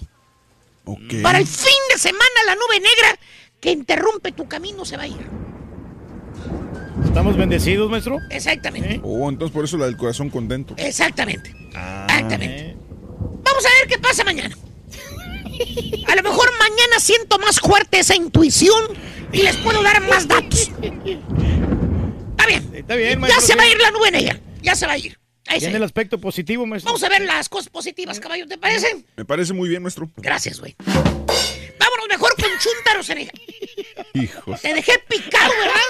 Para 1.22 1.38
el 1.38 1.46
fin 1.46 1.72
de 1.92 1.98
semana 1.98 2.24
la 2.46 2.54
nube 2.54 2.78
negra 2.78 3.18
que 3.60 3.70
interrumpe 3.70 4.32
tu 4.32 4.46
camino 4.46 4.84
se 4.84 4.96
va 4.96 5.04
a 5.04 5.08
ir. 5.08 5.26
¿Estamos 7.04 7.36
bendecidos, 7.36 7.90
maestro? 7.90 8.18
Exactamente. 8.30 9.00
Oh, 9.02 9.28
entonces 9.28 9.52
por 9.54 9.64
eso 9.64 9.76
la 9.76 9.86
del 9.86 9.96
corazón 9.96 10.30
contento. 10.30 10.74
Exactamente. 10.76 11.54
Ah. 11.74 12.06
Exactamente. 12.08 12.76
Vamos 13.42 13.64
a 13.66 13.68
ver 13.80 13.88
qué 13.88 13.98
pasa 13.98 14.24
mañana. 14.24 14.56
A 16.08 16.16
lo 16.16 16.22
mejor 16.22 16.50
mañana 16.58 16.98
siento 16.98 17.38
más 17.38 17.60
fuerte 17.60 18.00
esa 18.00 18.14
intuición 18.16 18.82
y 19.32 19.42
les 19.42 19.56
puedo 19.58 19.82
dar 19.82 20.00
más 20.08 20.26
datos. 20.28 20.70
Está 20.70 22.46
bien. 22.46 22.70
Está 22.74 22.94
bien, 22.96 23.10
Ya 23.12 23.18
maestro. 23.18 23.40
se 23.42 23.54
va 23.56 23.62
a 23.62 23.68
ir 23.68 23.78
la 23.80 23.90
nube 23.90 24.10
negra. 24.10 24.40
Ya 24.62 24.74
se 24.74 24.86
va 24.86 24.92
a 24.92 24.98
ir. 24.98 25.18
Ahí 25.46 25.58
Tiene 25.58 25.76
el 25.76 25.82
aspecto 25.82 26.18
positivo, 26.18 26.64
maestro. 26.66 26.88
Vamos 26.88 27.02
a 27.04 27.08
ver 27.10 27.22
las 27.22 27.48
cosas 27.50 27.68
positivas, 27.68 28.18
caballo, 28.18 28.46
¿te 28.46 28.56
parece? 28.56 29.04
Me 29.16 29.24
parece 29.26 29.52
muy 29.52 29.68
bien, 29.68 29.82
maestro. 29.82 30.08
Gracias, 30.16 30.58
güey. 30.58 30.74
Vámonos 30.78 32.08
mejor 32.08 32.34
con 32.36 32.50
chúntaros 32.58 33.10
en 33.10 33.18
el... 33.18 33.30
Hijos. 34.14 34.60
Te 34.62 34.72
dejé 34.74 34.92
picado, 35.08 35.52
¿verdad? 35.60 35.80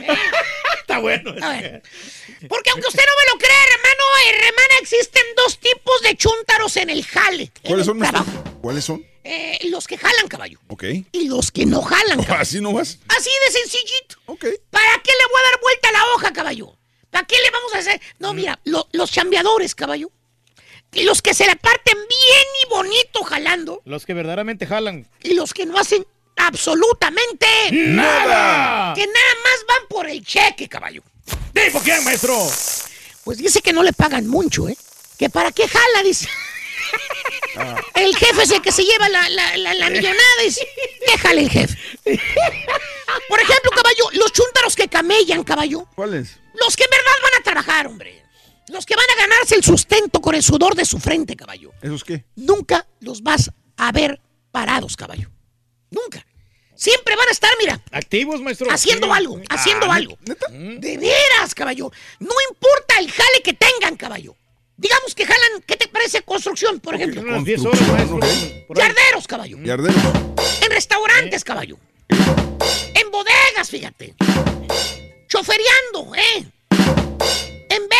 Está 0.80 0.98
bueno. 0.98 1.34
A 1.42 1.48
ver. 1.50 1.82
Porque 2.48 2.70
aunque 2.70 2.88
usted 2.88 3.02
no 3.04 3.12
me 3.18 3.32
lo 3.32 3.38
crea, 3.38 3.64
hermano, 3.74 4.46
hermana, 4.46 4.74
existen 4.80 5.22
dos 5.36 5.58
tipos 5.58 6.00
de 6.02 6.16
chúntaros 6.16 6.76
en 6.76 6.90
el 6.90 7.04
jale. 7.04 7.50
¿Cuáles 7.64 7.86
son. 7.86 8.00
¿Cuáles 8.60 8.84
son? 8.84 9.04
Eh, 9.24 9.58
los 9.70 9.86
que 9.88 9.98
jalan, 9.98 10.28
caballo. 10.28 10.60
Ok. 10.68 10.84
Y 11.12 11.28
los 11.28 11.50
que 11.50 11.66
no 11.66 11.82
jalan. 11.82 12.22
caballo. 12.22 12.42
¿Así 12.42 12.60
no 12.60 12.72
vas? 12.72 12.98
Así 13.08 13.30
de 13.46 13.52
sencillito. 13.52 14.16
Ok. 14.26 14.44
¿Para 14.70 15.02
qué 15.02 15.10
le 15.12 15.26
voy 15.32 15.40
a 15.40 15.50
dar 15.50 15.60
vuelta 15.60 15.88
a 15.88 15.92
la 15.92 16.04
hoja, 16.14 16.32
caballo? 16.32 16.76
¿Para 17.10 17.26
qué 17.26 17.36
le 17.44 17.50
vamos 17.50 17.74
a 17.74 17.78
hacer? 17.78 18.00
No, 18.18 18.34
mira, 18.34 18.58
lo- 18.64 18.88
los 18.92 19.10
chambeadores, 19.10 19.74
caballo. 19.74 20.10
Y 20.92 21.02
los 21.02 21.20
que 21.20 21.34
se 21.34 21.46
la 21.46 21.56
parten 21.56 21.96
bien 21.96 22.46
y 22.64 22.68
bonito 22.70 23.24
jalando. 23.24 23.82
Los 23.84 24.06
que 24.06 24.14
verdaderamente 24.14 24.66
jalan. 24.66 25.06
Y 25.22 25.34
los 25.34 25.52
que 25.52 25.66
no 25.66 25.76
hacen 25.78 26.06
absolutamente 26.36 27.46
¡Nada! 27.72 28.94
Que 28.94 29.06
nada 29.06 29.34
más 29.42 29.66
van 29.68 29.88
por 29.88 30.08
el 30.08 30.24
cheque, 30.24 30.68
caballo. 30.68 31.02
¿Tipo 31.52 31.80
quién, 31.80 32.04
maestro? 32.04 32.36
Pues 33.24 33.38
dice 33.38 33.60
que 33.60 33.72
no 33.72 33.82
le 33.82 33.92
pagan 33.92 34.26
mucho, 34.26 34.68
¿eh? 34.68 34.76
Que 35.18 35.30
para 35.30 35.50
qué 35.52 35.66
jala, 35.66 36.02
dice. 36.04 36.28
El 37.94 38.14
jefe 38.16 38.42
es 38.42 38.50
el 38.50 38.62
que 38.62 38.70
se 38.70 38.84
lleva 38.84 39.08
la, 39.08 39.28
la, 39.30 39.56
la, 39.56 39.74
la 39.74 39.90
millonada, 39.90 40.42
dice. 40.44 40.66
Déjale 41.06 41.40
el 41.42 41.50
jefe. 41.50 41.76
Por 43.28 43.40
ejemplo, 43.40 43.70
caballo, 43.70 44.04
los 44.12 44.32
chúntaros 44.32 44.76
que 44.76 44.88
camellan, 44.88 45.42
caballo. 45.42 45.86
¿Cuáles? 45.96 46.38
Los 46.54 46.76
que 46.76 46.84
en 46.84 46.90
verdad 46.90 47.12
van 47.22 47.40
a 47.40 47.42
trabajar, 47.42 47.86
hombre. 47.86 48.22
Los 48.68 48.84
que 48.84 48.94
van 48.94 49.06
a 49.10 49.20
ganarse 49.22 49.54
el 49.54 49.64
sustento 49.64 50.20
con 50.20 50.34
el 50.34 50.42
sudor 50.42 50.74
de 50.74 50.84
su 50.84 50.98
frente, 50.98 51.34
caballo. 51.36 51.72
¿Esos 51.82 52.04
qué? 52.04 52.24
Nunca 52.36 52.86
los 53.00 53.22
vas 53.22 53.50
a 53.76 53.92
ver 53.92 54.20
parados, 54.50 54.96
caballo. 54.96 55.30
Nunca. 55.90 56.24
Siempre 56.74 57.16
van 57.16 57.28
a 57.28 57.30
estar, 57.32 57.50
mira, 57.58 57.80
Activos, 57.90 58.40
maestro. 58.42 58.70
haciendo 58.70 59.12
algo, 59.12 59.40
haciendo 59.48 59.86
Ah, 59.90 59.94
algo. 59.94 60.18
De 60.50 60.98
veras, 60.98 61.54
caballo. 61.54 61.90
No 62.20 62.34
importa 62.50 62.98
el 62.98 63.10
jale 63.10 63.40
que 63.42 63.54
tengan, 63.54 63.96
caballo. 63.96 64.36
Digamos 64.76 65.14
que 65.14 65.24
jalan, 65.24 65.62
¿qué 65.66 65.76
te 65.76 65.88
parece 65.88 66.20
construcción, 66.20 66.80
por 66.80 66.94
ejemplo? 66.94 67.22
Unas 67.22 67.44
10 67.46 67.64
horas, 67.64 67.80
maestro. 67.80 68.20
Yarderos, 68.74 69.26
caballo. 69.26 69.56
Yarderos. 69.62 69.96
En 70.62 70.70
restaurantes, 70.70 71.44
caballo. 71.44 71.78
En 72.94 73.10
bodegas, 73.10 73.70
fíjate. 73.70 74.14
Choferiando, 75.28 76.14
¿eh? 76.14 76.46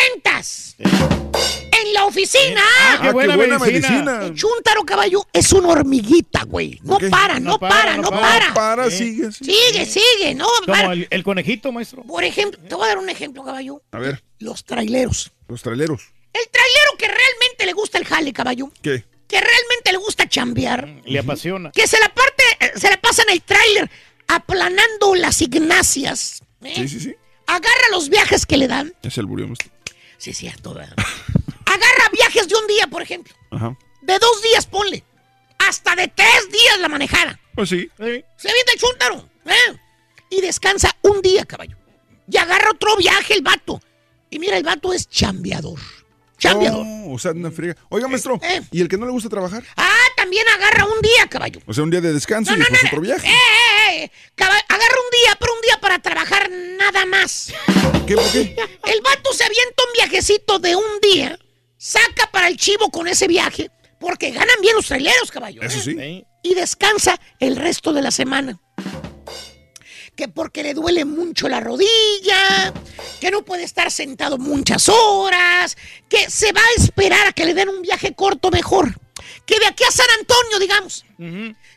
En 0.07 0.12
ventas. 0.23 0.76
En 0.78 1.93
la 1.94 2.05
oficina. 2.07 2.62
Ah, 2.81 2.99
qué 3.02 3.12
buena 3.12 3.59
medicina. 3.59 4.26
El 4.26 4.35
chúntaro, 4.35 4.85
caballo, 4.85 5.26
es 5.33 5.52
una 5.52 5.68
hormiguita, 5.68 6.44
güey. 6.44 6.81
No 6.83 6.99
para, 7.10 7.39
no, 7.39 7.59
para, 7.59 7.97
no 7.97 8.10
para. 8.10 8.55
Para, 8.55 8.91
sigue. 8.91 9.31
sigue. 9.33 9.52
Sigue, 9.73 9.86
sigue, 9.86 10.35
no 10.35 10.47
para. 10.67 10.93
El, 10.93 11.07
el 11.10 11.23
conejito, 11.25 11.73
maestro. 11.73 12.02
Por 12.02 12.25
ejemplo, 12.25 12.60
te 12.68 12.75
voy 12.75 12.85
a 12.85 12.89
dar 12.89 12.99
un 12.99 13.09
ejemplo, 13.09 13.44
caballo. 13.44 13.83
A 13.93 13.99
ver, 13.99 14.23
Los 14.39 14.65
traileros. 14.65 15.33
los 15.49 15.62
traileros. 15.62 16.02
El 16.33 16.49
trailero 16.51 16.91
que 16.99 17.07
realmente 17.07 17.67
le 17.67 17.73
gusta 17.73 17.99
el 17.99 18.05
jale, 18.05 18.33
caballo. 18.33 18.70
¿Qué? 18.83 19.05
Que 19.26 19.41
realmente 19.41 19.93
le 19.93 19.99
gusta 19.99 20.28
chambear. 20.28 20.86
Le 21.05 21.18
apasiona. 21.18 21.70
Que 21.73 21.86
se 21.86 21.99
la 21.99 22.09
parte, 22.10 22.43
eh, 22.60 22.73
se 22.76 22.91
la 22.91 23.01
pasa 23.01 23.23
en 23.23 23.31
el 23.31 23.43
tráiler 23.43 23.91
aplanando 24.28 25.15
las 25.15 25.41
ignacias. 25.43 26.43
¿eh? 26.62 26.73
Sí, 26.76 26.89
sí, 26.89 27.01
sí. 27.01 27.15
Agarra 27.47 27.89
los 27.93 28.09
viajes 28.09 28.44
que 28.44 28.57
le 28.57 28.68
dan. 28.68 28.93
Es 29.02 29.18
el 29.18 29.26
burio, 29.26 29.47
maestro. 29.47 29.70
Sí, 30.18 30.30
es 30.30 30.38
cierto. 30.38 30.74
¿verdad? 30.74 30.96
Agarra 31.66 32.08
viajes 32.12 32.48
de 32.48 32.54
un 32.56 32.66
día, 32.66 32.86
por 32.86 33.02
ejemplo. 33.02 33.34
Ajá. 33.50 33.76
De 34.02 34.18
dos 34.18 34.42
días, 34.42 34.66
ponle. 34.66 35.04
Hasta 35.58 35.96
de 35.96 36.08
tres 36.08 36.50
días 36.50 36.78
la 36.80 36.88
manejada. 36.88 37.38
Pues 37.54 37.68
sí. 37.70 37.88
Se 37.96 38.02
avienta 38.04 38.72
el 38.74 38.78
chúntaro. 38.78 39.28
¿eh? 39.46 39.76
Y 40.30 40.40
descansa 40.40 40.94
un 41.02 41.22
día, 41.22 41.44
caballo. 41.44 41.76
Y 42.30 42.36
agarra 42.36 42.70
otro 42.70 42.96
viaje 42.96 43.34
el 43.34 43.42
vato. 43.42 43.80
Y 44.30 44.38
mira, 44.38 44.56
el 44.56 44.64
vato 44.64 44.92
es 44.92 45.08
chambeador. 45.08 45.78
Chambeador. 46.38 46.84
Oh, 46.86 47.14
o 47.14 47.18
sea, 47.18 47.30
una 47.32 47.50
friega. 47.50 47.76
Oiga, 47.88 48.08
maestro, 48.08 48.38
Eh. 48.42 48.60
¿y 48.70 48.80
el 48.82 48.88
que 48.88 48.98
no 48.98 49.06
le 49.06 49.12
gusta 49.12 49.28
trabajar? 49.28 49.64
Ah, 49.76 50.04
también 50.16 50.46
agarra 50.48 50.84
un 50.84 51.00
día, 51.00 51.26
caballo. 51.28 51.60
O 51.66 51.72
sea, 51.72 51.82
un 51.84 51.90
día 51.90 52.00
de 52.00 52.12
descanso 52.12 52.52
y 52.54 52.58
después 52.58 52.84
otro 52.84 53.00
viaje. 53.00 53.26
Eh, 53.26 53.34
Agarra 54.36 54.97
un 55.05 55.10
día, 55.23 55.36
pero 55.39 55.55
un 55.55 55.60
día 55.60 55.78
para 55.81 55.99
trabajar 56.01 56.51
nada 56.51 57.07
más. 57.07 57.52
¿Qué? 58.07 58.15
¿Por 58.15 58.31
qué? 58.31 58.57
El 58.85 59.01
vato 59.02 59.33
se 59.33 59.44
avienta 59.44 59.83
un 59.85 59.93
viajecito 59.94 60.59
de 60.59 60.76
un 60.76 61.01
día, 61.01 61.39
saca 61.76 62.31
para 62.31 62.49
el 62.49 62.57
chivo 62.57 62.91
con 62.91 63.09
ese 63.09 63.26
viaje, 63.26 63.70
porque 63.99 64.31
ganan 64.31 64.60
bien 64.60 64.75
los 64.75 64.86
traileros, 64.86 65.31
caballo. 65.31 65.62
Eso 65.62 65.78
¿eh? 65.78 65.83
sí. 65.83 66.26
Y 66.43 66.55
descansa 66.55 67.18
el 67.41 67.57
resto 67.57 67.93
de 67.93 68.02
la 68.02 68.10
semana. 68.10 68.59
Que 70.15 70.28
porque 70.28 70.62
le 70.62 70.73
duele 70.73 71.05
mucho 71.05 71.49
la 71.49 71.60
rodilla, 71.60 72.73
que 73.20 73.31
no 73.31 73.44
puede 73.44 73.65
estar 73.65 73.91
sentado 73.91 74.39
muchas 74.39 74.89
horas, 74.89 75.76
que 76.09 76.31
se 76.31 76.52
va 76.52 76.60
a 76.60 76.83
esperar 76.83 77.26
a 77.26 77.33
que 77.33 77.44
le 77.44 77.55
den 77.55 77.68
un 77.68 77.83
viaje 77.83 78.15
corto 78.15 78.51
mejor. 78.51 78.99
Que 79.44 79.59
de 79.59 79.67
aquí 79.67 79.85
a 79.85 79.91
San 79.91 80.07
Antonio, 80.18 80.59
digamos. 80.59 81.05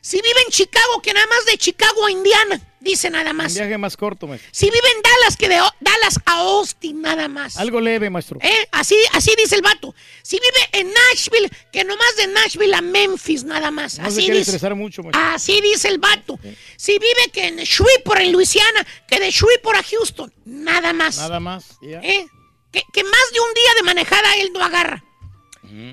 Si 0.01 0.17
vive 0.17 0.41
en 0.45 0.51
Chicago, 0.51 1.01
que 1.01 1.13
nada 1.13 1.27
más 1.27 1.45
de 1.45 1.57
Chicago 1.57 2.05
a 2.05 2.11
Indiana, 2.11 2.61
dice 2.79 3.09
nada 3.09 3.31
Un 3.31 3.37
más. 3.37 3.53
viaje 3.53 3.77
más 3.77 3.97
corto, 3.97 4.27
maestro. 4.27 4.49
Si 4.53 4.65
vive 4.67 4.87
en 4.95 5.01
Dallas, 5.01 5.35
que 5.37 5.49
de 5.49 5.55
Dallas 5.81 6.19
a 6.25 6.37
Austin 6.39 7.01
nada 7.01 7.27
más. 7.27 7.57
Algo 7.57 7.81
leve, 7.81 8.09
maestro. 8.09 8.39
¿Eh? 8.41 8.67
Así, 8.71 8.95
así 9.13 9.33
dice 9.37 9.55
el 9.55 9.61
vato. 9.61 9.93
Si 10.21 10.37
vive 10.39 10.69
en 10.81 10.93
Nashville, 10.93 11.49
que 11.71 11.83
nomás 11.83 12.15
de 12.15 12.27
Nashville 12.27 12.73
a 12.75 12.81
Memphis 12.81 13.43
nada 13.43 13.71
más. 13.71 13.97
No 13.99 14.05
se 14.05 14.09
así 14.11 14.21
quiere 14.21 14.39
dice. 14.39 14.51
estresar 14.51 14.75
mucho, 14.75 15.03
maestro. 15.03 15.21
Así 15.21 15.59
dice 15.61 15.89
el 15.89 15.97
vato. 15.99 16.39
Si 16.77 16.93
vive 16.93 17.29
que 17.33 17.47
en 17.47 17.57
Shreveport, 17.57 18.21
en 18.21 18.31
Luisiana, 18.31 18.87
que 19.07 19.19
de 19.19 19.29
Shreveport 19.31 19.79
a 19.79 19.83
Houston, 19.83 20.33
nada 20.45 20.93
más. 20.93 21.17
Nada 21.17 21.39
más. 21.39 21.77
ya. 21.81 21.99
¿Eh? 22.01 22.25
Que, 22.71 22.83
que 22.93 23.03
más 23.03 23.31
de 23.33 23.39
un 23.39 23.53
día 23.53 23.71
de 23.77 23.83
manejada 23.83 24.33
él 24.37 24.51
no 24.53 24.63
agarra. 24.63 25.03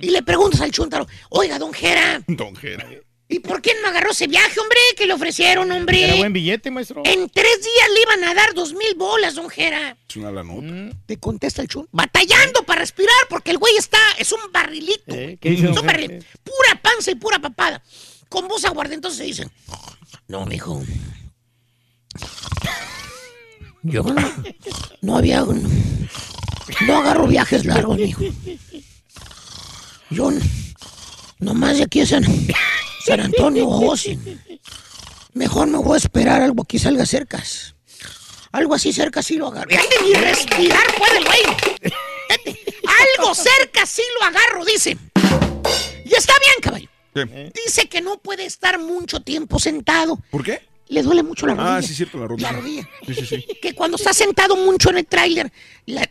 Y 0.01 0.09
le 0.11 0.23
preguntas 0.23 0.61
al 0.63 0.71
chúntaro, 0.71 1.07
oiga, 1.29 1.59
don 1.59 1.73
Jera, 1.75 2.23
Don 2.29 2.57
Jera. 2.57 2.89
¿Y 3.29 3.41
por 3.41 3.61
qué 3.61 3.73
no 3.83 3.89
agarró 3.89 4.13
ese 4.13 4.29
viaje, 4.29 4.61
hombre? 4.61 4.79
Que 4.97 5.05
le 5.05 5.13
ofrecieron, 5.13 5.71
hombre. 5.73 6.05
Era 6.05 6.15
buen 6.15 6.33
billete, 6.33 6.71
maestro. 6.71 7.03
En 7.05 7.29
tres 7.29 7.59
días 7.61 7.89
le 7.93 8.03
iban 8.03 8.25
a 8.25 8.35
dar 8.35 8.55
dos 8.55 8.73
mil 8.73 8.95
bolas, 8.97 9.35
don 9.35 9.49
Jera. 9.51 9.97
Es 10.09 10.17
una 10.17 10.31
la 10.31 10.45
nota. 10.45 10.97
Te 11.07 11.19
contesta 11.19 11.61
el 11.63 11.67
chun. 11.69 11.89
Batallando 11.91 12.63
para 12.63 12.83
respirar 12.83 13.15
porque 13.29 13.51
el 13.51 13.59
güey 13.59 13.77
está, 13.77 13.99
es 14.19 14.31
un 14.31 14.39
barrilito. 14.53 15.13
¿Qué 15.13 15.39
dice, 15.43 15.71
es 15.71 15.77
un 15.77 15.87
barril. 15.87 16.25
Pura 16.45 16.81
panza 16.81 17.11
y 17.11 17.17
pura 17.17 17.41
papada. 17.41 17.83
Con 18.29 18.47
voz 18.47 18.65
aguardentosa 18.65 19.17
se 19.17 19.25
dicen. 19.25 19.51
No, 20.29 20.47
mijo. 20.47 20.83
Yo 23.83 24.03
no, 24.03 24.33
no 25.03 25.17
había. 25.17 25.45
No 26.87 26.99
agarro 26.99 27.27
viajes 27.27 27.65
largos, 27.65 27.99
mijo. 27.99 28.23
Yo 30.11 30.31
n- 30.31 30.41
nomás 31.39 31.77
de 31.79 31.85
aquí 31.85 32.01
a 32.01 32.07
San, 32.07 32.25
San 33.05 33.21
Antonio 33.21 33.67
o 33.69 33.91
Austin. 33.91 34.41
Mejor 35.35 35.69
me 35.69 35.79
voy 35.79 35.95
a 35.95 35.99
esperar 35.99 36.41
algo 36.43 36.65
que 36.65 36.79
salga 36.79 37.05
cerca. 37.07 37.43
Algo 38.53 38.75
así 38.75 38.93
cerca 38.93 39.23
sí 39.23 39.37
lo 39.37 39.49
agarro. 39.49 39.69
Ni 40.05 40.15
respirar 40.15 40.87
puede 40.97 41.19
el 41.19 41.25
güey. 41.25 41.41
Fíjate, 42.29 42.61
Algo 43.19 43.35
cerca 43.35 43.85
sí 43.85 44.03
lo 44.19 44.27
agarro, 44.27 44.65
dice. 44.65 44.97
Y 46.05 46.15
está 46.15 46.33
bien, 46.41 46.55
caballo. 46.63 46.89
Dice 47.65 47.89
que 47.89 48.01
no 48.01 48.19
puede 48.19 48.45
estar 48.47 48.79
mucho 48.79 49.21
tiempo 49.21 49.59
sentado. 49.59 50.19
¿Por 50.31 50.43
qué? 50.43 50.63
Le 50.89 51.03
duele 51.03 51.23
mucho 51.23 51.47
la 51.47 51.55
rodilla. 51.55 51.77
Ah, 51.77 51.83
sí, 51.83 51.95
cierto, 51.95 52.17
la 52.19 52.29
rodilla. 52.29 52.53
La 52.53 52.59
rodilla. 52.59 52.89
Sí, 53.07 53.15
sí, 53.15 53.27
sí. 53.27 53.47
Que 53.61 53.75
cuando 53.75 53.97
está 53.97 54.13
sentado 54.15 54.55
mucho 54.57 54.91
en 54.91 54.99
el 54.99 55.07
tráiler, 55.07 55.53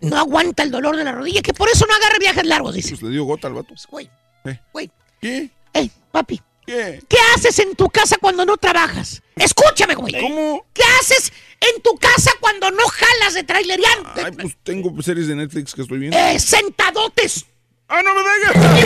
no 0.01 0.17
aguanta 0.17 0.63
el 0.63 0.69
dolor 0.71 0.97
de 0.97 1.03
la 1.03 1.13
rodilla, 1.13 1.41
que 1.41 1.53
por 1.53 1.69
eso 1.69 1.85
no 1.87 1.95
agarra 1.95 2.17
viajes 2.19 2.45
largos, 2.45 2.75
dice. 2.75 2.89
Pues 2.89 3.01
le 3.03 3.09
dio 3.11 3.23
gota 3.23 3.47
al 3.47 3.53
vato. 3.53 3.73
Güey, 3.89 4.09
Eh. 4.45 4.59
güey. 4.73 4.91
¿Qué? 5.21 5.49
Ey, 5.73 5.91
papi. 6.11 6.41
¿Qué? 6.65 7.01
¿Qué 7.07 7.17
haces 7.35 7.59
en 7.59 7.75
tu 7.75 7.89
casa 7.89 8.17
cuando 8.19 8.45
no 8.45 8.57
trabajas? 8.57 9.21
Escúchame, 9.35 9.95
güey. 9.95 10.19
¿Cómo? 10.19 10.65
¿Qué 10.73 10.83
haces 10.99 11.31
en 11.61 11.81
tu 11.81 11.95
casa 11.97 12.31
cuando 12.39 12.71
no 12.71 12.83
jalas 12.87 13.33
de 13.35 13.43
traileriano? 13.43 14.09
Ay, 14.15 14.31
pues 14.31 14.57
tengo 14.63 15.01
series 15.01 15.27
de 15.27 15.35
Netflix 15.35 15.73
que 15.73 15.81
estoy 15.83 15.99
viendo. 15.99 16.17
Eh, 16.17 16.39
sentadotes. 16.39 17.45
¡Ah, 17.87 18.01
no 18.01 18.15
me 18.15 18.21
pegas! 18.23 18.55
Ay, 18.65 18.83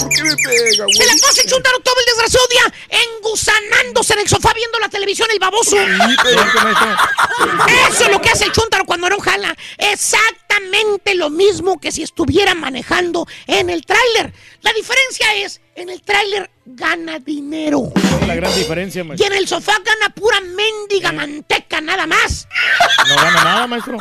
¿por 0.00 0.08
qué 0.08 0.22
me 0.24 0.34
pega, 0.36 0.84
güey? 0.84 0.94
Se 0.96 1.06
la 1.06 1.12
pasa 1.22 1.42
el 1.42 1.48
chúntaro 1.48 1.78
todo 1.80 1.94
el 2.00 2.06
desgraciado 2.06 2.46
día 2.50 2.72
engusanándose 3.14 4.14
en 4.14 4.18
el 4.20 4.28
sofá 4.28 4.52
viendo 4.52 4.78
la 4.80 4.88
televisión, 4.88 5.28
el 5.32 5.38
baboso. 5.38 5.76
Eso 5.78 8.04
es 8.04 8.10
lo 8.10 8.20
que 8.20 8.30
hace 8.30 8.44
el 8.46 8.52
chúntaro 8.52 8.84
cuando 8.84 9.08
no 9.08 9.18
jala. 9.20 9.56
Exactamente 9.76 11.14
lo 11.14 11.30
mismo 11.30 11.78
que 11.78 11.92
si 11.92 12.02
estuviera 12.02 12.52
manejando 12.54 13.28
en 13.46 13.70
el 13.70 13.86
tráiler. 13.86 14.32
La 14.62 14.72
diferencia 14.72 15.32
es, 15.36 15.60
en 15.76 15.88
el 15.88 16.02
tráiler 16.02 16.50
gana 16.66 17.20
dinero. 17.20 17.92
Esa 17.94 18.18
es 18.20 18.26
la 18.26 18.34
gran 18.34 18.52
diferencia, 18.56 19.02
Y 19.02 19.04
maestro. 19.04 19.26
en 19.28 19.34
el 19.34 19.46
sofá 19.46 19.74
gana 19.84 20.12
pura 20.14 20.40
mendiga 20.40 21.12
manteca, 21.12 21.80
nada 21.80 22.08
más. 22.08 22.48
No 23.08 23.14
gana 23.16 23.44
nada, 23.44 23.66
maestro. 23.68 23.98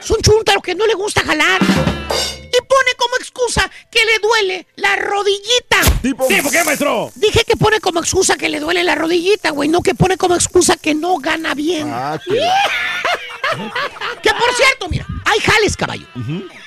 Es 0.00 0.08
un 0.10 0.20
chúntaro 0.22 0.62
que 0.62 0.76
no 0.76 0.86
le 0.86 0.94
gusta 0.94 1.20
jalar. 1.22 1.60
Y 2.52 2.60
pone 2.66 2.94
como 2.98 3.16
excusa 3.16 3.70
que 3.90 4.04
le 4.04 4.18
duele 4.18 4.66
la 4.76 4.96
rodillita. 4.96 5.78
Sí, 6.02 6.12
¿por 6.14 6.28
qué, 6.28 6.64
maestro? 6.64 7.10
Dije 7.14 7.44
que 7.44 7.56
pone 7.56 7.80
como 7.80 8.00
excusa 8.00 8.36
que 8.36 8.48
le 8.48 8.60
duele 8.60 8.82
la 8.84 8.94
rodillita, 8.94 9.50
güey, 9.50 9.68
no 9.68 9.80
que 9.80 9.94
pone 9.94 10.16
como 10.18 10.34
excusa 10.34 10.76
que 10.76 10.94
no 10.94 11.16
gana 11.18 11.54
bien. 11.54 11.88
Ah, 11.90 12.18
que 14.22 14.30
por 14.30 14.54
cierto, 14.54 14.88
mira, 14.88 15.06
hay 15.24 15.40
jales, 15.40 15.76
caballo, 15.76 16.06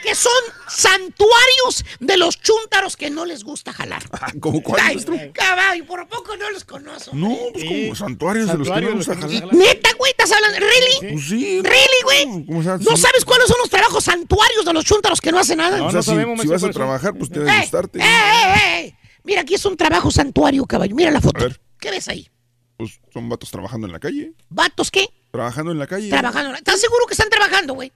que 0.05 0.15
son 0.15 0.31
santuarios 0.67 1.83
de 1.99 2.17
los 2.17 2.39
chúntaros 2.39 2.95
que 2.95 3.09
no 3.09 3.25
les 3.25 3.43
gusta 3.43 3.73
jalar. 3.73 4.03
¿Cómo 4.39 4.61
cuál, 4.61 4.81
Ay, 4.83 5.31
caballo, 5.33 5.85
por 5.85 6.07
poco 6.07 6.37
no 6.37 6.49
los 6.51 6.63
conozco. 6.63 7.11
No, 7.13 7.35
pues 7.53 7.65
como 7.65 7.95
santuarios 7.95 8.47
de 8.47 8.57
los 8.57 8.69
que 8.69 8.81
no 8.81 8.89
los 8.91 9.07
que 9.07 9.15
jalar. 9.15 9.53
Neta, 9.53 9.89
güey, 9.97 10.11
¿estás 10.11 10.31
hablando? 10.31 10.59
¿Really? 10.59 11.13
Pues 11.13 11.27
sí. 11.27 11.61
¿Really, 11.61 12.01
güey? 12.03 12.45
¿No 12.47 12.97
sabes 12.97 13.25
cuáles 13.25 13.47
son 13.47 13.57
los 13.59 13.69
trabajos 13.69 14.03
santuarios 14.03 14.65
de 14.65 14.73
los 14.73 14.85
chúntaros 14.85 15.19
que 15.19 15.31
no 15.31 15.39
hacen 15.39 15.57
nada? 15.57 15.83
o 15.83 15.91
sea, 15.91 16.01
si, 16.01 16.11
si 16.41 16.47
vas 16.47 16.63
a 16.63 16.69
trabajar, 16.69 17.13
pues 17.17 17.29
debe 17.29 17.51
¡Eh, 17.51 17.61
gustarte. 17.61 17.99
eh, 17.99 18.03
eh, 18.03 18.85
eh! 18.85 18.95
Mira, 19.23 19.41
aquí 19.41 19.55
es 19.55 19.65
un 19.65 19.75
trabajo 19.75 20.11
santuario, 20.11 20.65
caballo. 20.65 20.95
Mira 20.95 21.09
la 21.09 21.19
foto. 21.19 21.47
¿Qué 21.79 21.89
ves 21.89 22.07
ahí? 22.07 22.29
Pues 22.77 22.99
son 23.11 23.27
vatos 23.27 23.49
trabajando 23.49 23.87
en 23.87 23.93
la 23.93 23.99
calle. 23.99 24.33
¿Vatos 24.49 24.91
qué? 24.91 25.07
Trabajando 25.31 25.71
en 25.71 25.79
la 25.79 25.87
calle. 25.87 26.09
Trabajando. 26.09 26.53
¿Estás 26.53 26.79
seguro 26.79 27.05
que 27.07 27.13
están 27.13 27.29
trabajando, 27.29 27.73
güey? 27.73 27.91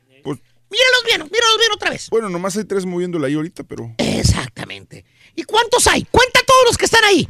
Míralos 0.69 1.03
bien, 1.05 1.21
míralos 1.31 1.57
bien 1.57 1.71
otra 1.73 1.89
vez. 1.89 2.09
bueno, 2.09 2.29
nomás 2.29 2.55
hay 2.57 2.65
tres 2.65 2.85
moviéndola 2.85 3.27
ahí 3.27 3.33
ahorita, 3.35 3.63
pero. 3.63 3.93
Exactamente. 3.97 5.05
¿Y 5.35 5.43
cuántos 5.43 5.87
hay? 5.87 6.05
Cuenta 6.11 6.41
todos 6.45 6.63
los 6.65 6.77
que 6.77 6.85
están 6.85 7.03
ahí. 7.05 7.27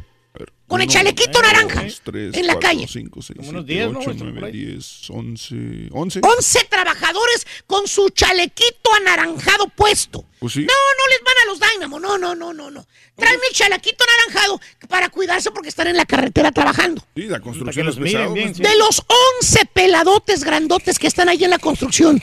Con 0.68 0.80
el 0.80 0.86
Uno, 0.86 0.92
chalequito 0.92 1.32
dos, 1.32 1.42
naranja. 1.42 1.84
tres, 2.04 2.32
en 2.36 2.46
la 2.46 2.52
cuatro, 2.52 2.68
calle. 2.68 2.86
cinco, 2.86 3.20
seis, 3.20 3.40
unos 3.40 3.64
siete, 3.66 3.72
10, 3.80 3.90
¿no, 3.92 3.98
ocho, 3.98 4.06
maestro, 4.10 4.26
por 4.26 4.34
nueve, 4.34 4.46
ahí? 4.46 4.52
diez, 4.52 5.10
once, 5.10 5.56
once. 5.90 6.20
11 6.22 6.64
trabajadores 6.70 7.46
con 7.66 7.88
su 7.88 8.08
chalequito 8.10 8.94
anaranjado 8.94 9.66
puesto. 9.74 10.24
Pues 10.38 10.52
sí. 10.52 10.60
No, 10.60 10.66
no 10.66 11.08
les 11.08 11.20
van 11.24 11.34
a 11.42 11.46
los 11.46 11.58
Dynamo. 11.60 11.98
No, 11.98 12.16
no, 12.18 12.36
no, 12.36 12.52
no, 12.54 12.70
no. 12.70 12.86
Traen 13.16 13.40
el 13.48 13.54
chalequito 13.56 14.04
anaranjado 14.04 14.60
para 14.88 15.08
cuidarse 15.08 15.50
porque 15.50 15.70
están 15.70 15.88
en 15.88 15.96
la 15.96 16.06
carretera 16.06 16.52
trabajando. 16.52 17.04
Sí, 17.16 17.22
la 17.24 17.40
construcción 17.40 17.88
es 17.88 17.96
pesada. 17.96 18.28
miren 18.28 18.34
bien, 18.34 18.46
maestro. 18.46 18.68
De 18.70 18.78
los 18.78 19.02
11 19.42 19.66
peladotes 19.74 20.44
grandotes 20.44 21.00
que 21.00 21.08
están 21.08 21.28
ahí 21.28 21.42
en 21.42 21.50
la 21.50 21.58
construcción, 21.58 22.22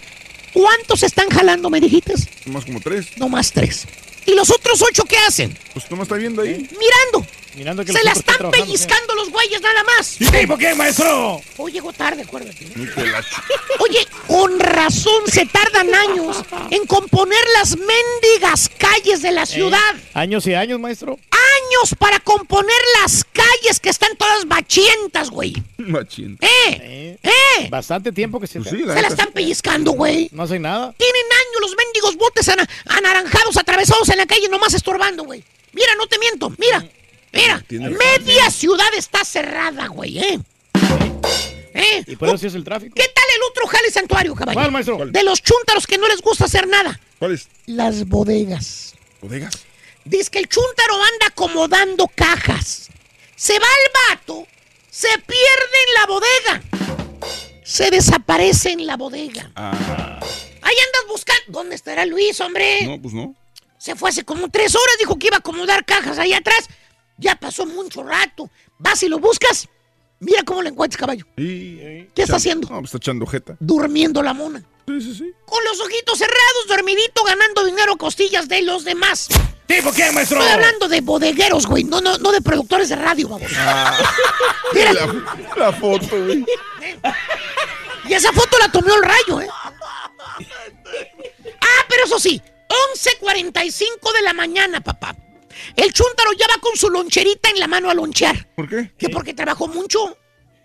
¿cuántos 0.58 1.04
están 1.04 1.30
jalando, 1.30 1.70
me 1.70 1.80
dijiste? 1.80 2.16
Nomás 2.48 2.66
como 2.66 2.82
tres. 2.82 3.16
No 3.18 3.30
más 3.30 3.52
tres. 3.52 3.86
¿Y 4.26 4.34
los 4.34 4.50
otros 4.50 4.82
ocho 4.82 5.04
qué 5.06 5.18
hacen? 5.20 5.56
Pues 5.74 5.90
nomás 5.92 6.06
está 6.06 6.16
viendo 6.16 6.42
ahí. 6.42 6.68
Mirando. 6.80 7.28
Mirando 7.56 7.86
que 7.86 7.92
Se 7.92 8.04
la 8.04 8.12
están 8.12 8.52
pellizcando 8.52 9.16
los 9.16 9.30
güeyes 9.30 9.62
nada 9.62 9.84
más. 9.84 10.08
¿Sí? 10.08 10.48
¿Por 10.48 10.58
qué, 10.58 10.74
maestro? 10.74 11.42
Hoy 11.58 11.72
llegó 11.72 11.94
tarde, 11.94 12.24
acuérdate. 12.24 12.68
Oye, 13.80 14.08
con 14.28 14.60
razón 14.60 15.24
se 15.28 15.46
tardan 15.46 15.94
años 15.94 16.44
en 16.72 16.86
componer 16.88 17.44
las 17.60 17.78
mendigas 17.78 18.70
calles 18.78 19.22
de 19.22 19.32
la 19.32 19.46
ciudad. 19.46 19.96
Años 20.14 20.46
y 20.48 20.56
años, 20.56 20.80
maestro. 20.80 21.20
Años 21.68 21.96
para 21.98 22.20
componer 22.20 22.76
las 23.02 23.24
calles 23.26 23.80
que 23.82 23.90
están 23.90 24.16
todas 24.18 24.48
bachientas, 24.48 25.30
güey. 25.30 25.54
Machín. 25.78 26.38
¿Eh? 26.42 27.18
¿Eh? 27.22 27.68
Bastante 27.70 28.12
tiempo 28.12 28.40
que 28.40 28.48
se... 28.48 28.60
Pues 28.60 28.70
sí, 28.70 28.80
Se 28.82 29.02
la 29.02 29.08
están 29.08 29.32
pellizcando, 29.34 29.92
güey. 29.92 30.30
No 30.32 30.44
hacen 30.44 30.62
nada. 30.62 30.94
Tienen 30.98 31.24
años 31.26 31.62
los 31.62 31.76
mendigos 31.76 32.16
botes 32.16 32.48
ana- 32.50 32.68
anaranjados 32.86 33.58
atravesados 33.58 34.08
en 34.10 34.18
la 34.18 34.26
calle 34.26 34.48
nomás 34.50 34.74
estorbando, 34.76 35.24
güey. 35.24 35.44
Mira, 35.74 35.94
no 35.98 36.08
te 36.08 36.18
miento, 36.20 36.50
mira. 36.58 36.86
Mira, 37.34 37.64
Tiene 37.68 37.90
media 37.90 38.50
ciudad 38.50 38.88
está 38.96 39.26
cerrada, 39.26 39.88
güey, 39.88 40.20
¿eh? 40.20 40.40
¿Eh? 41.74 42.04
Y 42.08 42.16
por 42.16 42.30
eso 42.30 42.38
sí 42.38 42.48
es 42.48 42.56
el 42.56 42.64
tráfico. 42.64 42.96
¿Qué 42.96 43.08
tal 43.14 43.26
el 43.36 43.42
otro 43.52 43.68
jale 43.68 43.92
santuario, 43.92 44.34
caballo? 44.34 44.58
¿Cuál, 44.58 44.72
maestro? 44.72 45.06
De 45.06 45.24
los 45.24 45.42
chúntaros 45.44 45.86
que 45.86 45.98
no 45.98 46.08
les 46.08 46.22
gusta 46.22 46.46
hacer 46.46 46.68
nada. 46.68 47.00
¿Cuáles? 47.20 47.48
Las 47.66 48.08
bodegas. 48.08 48.94
¿Bodegas? 49.22 49.67
Dice 50.08 50.30
que 50.32 50.40
el 50.40 50.48
chúntaro 50.48 50.96
anda 50.96 51.28
acomodando 51.28 52.10
cajas. 52.16 52.88
Se 53.36 53.54
va 53.60 53.66
el 53.66 54.16
vato, 54.18 54.48
se 54.90 55.10
pierde 55.10 55.78
en 55.88 55.94
la 55.94 56.06
bodega. 56.08 56.64
Se 57.64 57.92
desaparece 57.92 58.72
en 58.72 58.88
la 58.88 58.96
bodega. 58.96 59.52
Ah. 59.56 60.20
Ahí 60.62 60.76
andas 60.86 61.02
buscando. 61.10 61.44
¿Dónde 61.50 61.76
estará 61.76 62.06
Luis, 62.06 62.40
hombre? 62.40 62.86
No, 62.86 63.02
pues 63.02 63.14
no. 63.14 63.36
Se 63.78 63.96
fue 63.96 64.10
hace 64.10 64.24
como 64.24 64.50
tres 64.50 64.74
horas, 64.76 64.96
dijo 64.98 65.20
que 65.20 65.28
iba 65.28 65.36
a 65.36 65.40
acomodar 65.40 65.86
cajas 65.86 66.18
ahí 66.18 66.34
atrás. 66.34 66.70
Ya 67.18 67.36
pasó 67.36 67.66
mucho 67.66 68.04
rato. 68.04 68.50
Vas 68.78 69.04
y 69.04 69.10
lo 69.10 69.20
buscas. 69.20 69.68
Mira 70.20 70.44
cómo 70.44 70.62
lo 70.62 70.70
encuentras, 70.70 70.98
caballo. 71.00 71.26
¿Qué 71.36 72.08
está 72.16 72.38
haciendo? 72.38 72.70
No, 72.70 72.80
pues 72.80 72.86
está 72.86 72.98
echando 72.98 73.26
jeta. 73.26 73.58
Durmiendo 73.60 74.24
la 74.24 74.34
mona. 74.34 74.64
Sí, 74.88 75.02
sí, 75.02 75.16
sí. 75.16 75.34
Con 75.46 75.62
los 75.66 75.82
ojitos 75.82 76.18
cerrados, 76.18 76.68
dormidito, 76.68 77.22
ganando 77.24 77.66
dinero 77.66 77.94
a 77.94 77.98
costillas 77.98 78.48
de 78.48 78.62
los 78.62 78.86
demás. 78.86 79.28
¿Tipo 79.66 79.92
qué, 79.92 80.12
maestro? 80.14 80.40
Estoy 80.40 80.54
hablando 80.54 80.88
de 80.88 81.02
bodegueros, 81.02 81.66
güey, 81.68 81.84
no, 81.84 82.00
no, 82.00 82.18
no 82.18 82.32
de 82.32 82.42
productores 82.42 82.88
de 82.88 82.96
radio, 82.96 83.28
vamos. 83.28 83.52
Mira. 84.74 84.94
La, 84.94 85.14
la 85.58 85.74
foto, 85.74 86.08
güey. 86.24 86.46
Y 88.08 88.14
esa 88.14 88.32
foto 88.32 88.58
la 88.60 88.72
tomó 88.72 88.96
el 88.96 89.04
rayo, 89.04 89.42
¿eh? 89.42 89.50
Ah, 91.60 91.86
pero 91.90 92.06
eso 92.06 92.18
sí, 92.18 92.42
11.45 92.96 94.14
de 94.14 94.22
la 94.22 94.34
mañana, 94.34 94.80
papá. 94.80 95.14
El 95.76 95.92
chúntaro 95.92 96.32
ya 96.32 96.48
va 96.48 96.62
con 96.62 96.78
su 96.78 96.90
loncherita 96.90 97.50
en 97.50 97.60
la 97.60 97.68
mano 97.68 97.90
a 97.90 97.94
lonchear. 97.94 98.48
¿Por 98.56 98.70
qué? 98.70 98.94
Que 98.98 99.10
porque 99.10 99.34
trabajó 99.34 99.68
mucho. 99.68 100.18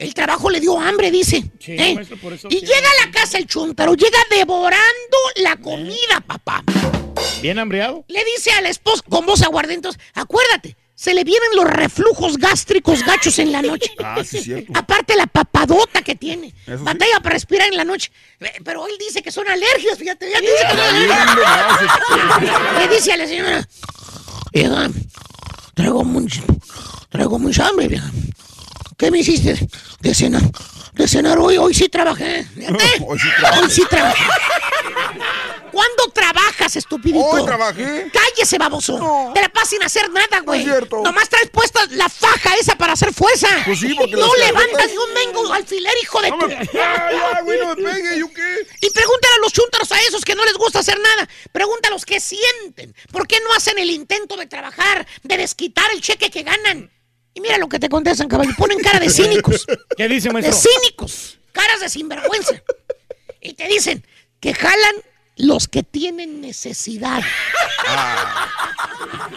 El 0.02 0.14
trabajo 0.14 0.50
le 0.50 0.60
dio 0.60 0.78
hambre, 0.78 1.10
dice. 1.10 1.42
Sí, 1.60 1.72
¿eh? 1.78 1.94
maestro, 1.94 2.16
por 2.18 2.32
eso 2.32 2.48
Y 2.50 2.60
llega 2.60 2.88
a 3.02 3.06
la 3.06 3.12
casa 3.12 3.38
el 3.38 3.46
chúntaro, 3.46 3.94
llega 3.94 4.18
devorando 4.30 5.16
la 5.36 5.56
comida, 5.56 6.20
papá. 6.26 6.62
Bien 7.40 7.58
hambreado. 7.58 8.04
Le 8.08 8.22
dice 8.36 8.50
a 8.52 8.60
la 8.60 8.68
esposa 8.68 9.02
con 9.08 9.24
voz 9.26 9.42
aguardentos, 9.42 9.98
acuérdate, 10.14 10.76
se 10.94 11.14
le 11.14 11.24
vienen 11.24 11.48
los 11.56 11.64
reflujos 11.66 12.36
gástricos 12.36 13.02
gachos 13.04 13.38
en 13.38 13.52
la 13.52 13.62
noche. 13.62 13.90
Ah, 14.02 14.22
sí, 14.24 14.42
cierto. 14.42 14.72
Aparte 14.74 15.16
la 15.16 15.26
papadota 15.26 16.02
que 16.02 16.14
tiene. 16.14 16.48
Eso 16.66 16.78
sí. 16.78 16.84
Batalla 16.84 17.20
para 17.22 17.34
respirar 17.34 17.68
en 17.68 17.76
la 17.76 17.84
noche. 17.84 18.10
Eh, 18.40 18.52
Pero 18.64 18.86
él 18.86 18.94
dice 18.98 19.22
que 19.22 19.30
son 19.32 19.48
alergias, 19.48 19.98
fíjate. 19.98 20.30
ya 20.30 20.40
dice 20.40 20.52
que 20.70 20.76
son. 20.76 21.08
Le 22.78 22.88
dice 22.94 23.12
a 23.12 23.16
la 23.16 23.26
señora, 23.26 23.68
"Hija, 24.52 24.90
traigo 25.74 26.04
mucho, 26.04 26.42
traigo 27.08 27.38
mucha 27.38 27.68
hambre, 27.68 27.88
vieja. 27.88 28.10
¿Qué 29.02 29.10
me 29.10 29.18
hiciste 29.18 29.58
de 29.98 30.14
cenar? 30.14 30.42
De 30.92 31.08
cenar 31.08 31.36
hoy, 31.36 31.56
hoy 31.56 31.74
sí 31.74 31.88
trabajé. 31.88 32.46
Hoy 33.04 33.18
sí 33.18 33.28
Hoy 33.60 33.68
sí 33.68 33.82
trabajé. 33.90 34.22
¿Cuándo 35.72 36.08
trabajas, 36.14 36.76
estupidito? 36.76 37.18
Hoy 37.24 37.44
trabajé. 37.44 38.08
Cállese, 38.12 38.58
baboso. 38.58 39.32
Te 39.34 39.40
la 39.40 39.48
pasas 39.48 39.70
sin 39.70 39.82
hacer 39.82 40.08
nada, 40.08 40.38
güey. 40.42 40.60
es 40.60 40.66
cierto. 40.66 41.02
Nomás 41.02 41.28
traes 41.28 41.50
puesta 41.50 41.84
la 41.90 42.08
faja 42.08 42.54
esa 42.60 42.76
para 42.76 42.92
hacer 42.92 43.12
fuerza. 43.12 43.48
Pues 43.64 43.80
sí, 43.80 43.92
porque 43.92 44.12
No 44.14 44.32
levantas 44.36 44.86
ni 44.88 44.96
un 44.96 45.14
mengo 45.14 45.52
alfiler, 45.52 45.94
hijo 46.00 46.22
de 46.22 46.30
No 46.30 46.38
tu... 46.38 46.46
me- 46.46 46.54
Ay, 46.56 46.68
ay, 47.34 47.42
güey, 47.42 47.58
no 47.58 47.74
me 47.74 47.82
pegue, 47.82 48.20
¿yo 48.20 48.32
qué? 48.32 48.66
Y 48.82 48.90
pregúntale 48.90 49.34
a 49.34 49.40
los 49.40 49.52
chúntaros 49.52 49.90
a 49.90 49.98
esos 50.02 50.24
que 50.24 50.36
no 50.36 50.44
les 50.44 50.54
gusta 50.54 50.78
hacer 50.78 51.00
nada. 51.00 51.28
Pregúntalos 51.50 52.04
qué 52.04 52.20
sienten. 52.20 52.94
¿Por 53.10 53.26
qué 53.26 53.40
no 53.40 53.52
hacen 53.52 53.80
el 53.80 53.90
intento 53.90 54.36
de 54.36 54.46
trabajar, 54.46 55.08
de 55.24 55.38
desquitar 55.38 55.90
el 55.92 56.00
cheque 56.00 56.30
que 56.30 56.44
ganan? 56.44 56.88
Y 57.34 57.40
mira 57.40 57.58
lo 57.58 57.68
que 57.68 57.78
te 57.78 57.88
contestan, 57.88 58.28
caballo. 58.28 58.50
Ponen 58.56 58.78
cara 58.80 58.98
de 59.00 59.08
cínicos. 59.10 59.66
¿Qué 59.96 60.08
dice, 60.08 60.28
De 60.28 60.34
maestro? 60.34 60.54
cínicos. 60.70 61.38
Caras 61.52 61.80
de 61.80 61.88
sinvergüenza. 61.88 62.62
Y 63.40 63.54
te 63.54 63.66
dicen 63.68 64.06
que 64.40 64.54
jalan 64.54 64.94
los 65.42 65.66
que 65.66 65.82
tienen 65.82 66.40
necesidad. 66.40 67.20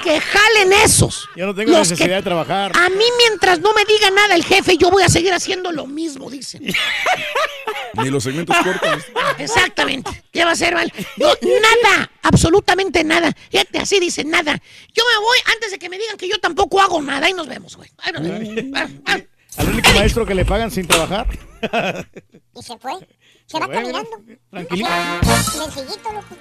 Que 0.03 0.21
jalen 0.21 0.73
esos. 0.83 1.27
Yo 1.35 1.47
no 1.47 1.55
tengo 1.55 1.71
Los 1.71 1.79
necesidad 1.89 2.07
que- 2.09 2.13
de 2.15 2.21
trabajar. 2.21 2.71
A 2.75 2.89
mí 2.89 3.05
mientras 3.17 3.59
no 3.59 3.73
me 3.73 3.83
diga 3.85 4.11
nada 4.11 4.35
el 4.35 4.43
jefe, 4.45 4.77
yo 4.77 4.91
voy 4.91 5.01
a 5.01 5.09
seguir 5.09 5.33
haciendo 5.33 5.71
lo 5.71 5.87
mismo, 5.87 6.29
dicen. 6.29 6.63
Ni 8.03 8.09
los 8.11 8.23
segmentos 8.23 8.55
cortos. 8.57 9.03
Exactamente. 9.39 10.23
¿Qué 10.31 10.43
va 10.43 10.51
a 10.51 10.53
hacer, 10.53 10.75
Val? 10.75 10.93
No, 11.17 11.27
nada, 11.27 12.11
absolutamente 12.21 13.03
nada. 13.03 13.31
Fíjate, 13.49 13.79
así 13.79 13.99
dice 13.99 14.23
nada. 14.23 14.61
Yo 14.93 15.03
me 15.11 15.19
voy 15.25 15.37
antes 15.55 15.71
de 15.71 15.79
que 15.79 15.89
me 15.89 15.97
digan 15.97 16.17
que 16.17 16.29
yo 16.29 16.39
tampoco 16.39 16.81
hago 16.81 17.01
nada. 17.01 17.25
Ahí 17.25 17.33
nos 17.33 17.47
vemos, 17.47 17.75
güey. 17.77 17.89
Ahí 17.97 18.11
nos 18.13 18.21
vemos. 18.21 18.63
Ah, 18.75 18.87
ah. 19.07 19.19
Al 19.57 19.69
único 19.69 19.89
maestro 19.93 20.25
que 20.25 20.35
le 20.35 20.45
pagan 20.45 20.69
sin 20.69 20.85
trabajar. 20.87 21.27
Y 22.53 22.61
se 22.61 22.77
fue. 22.77 22.91
Se 23.45 23.59
va 23.59 23.67
caminando. 23.67 24.09
tranquilito. 24.49 24.89
Sencillito, 25.51 26.13
loco. 26.13 26.35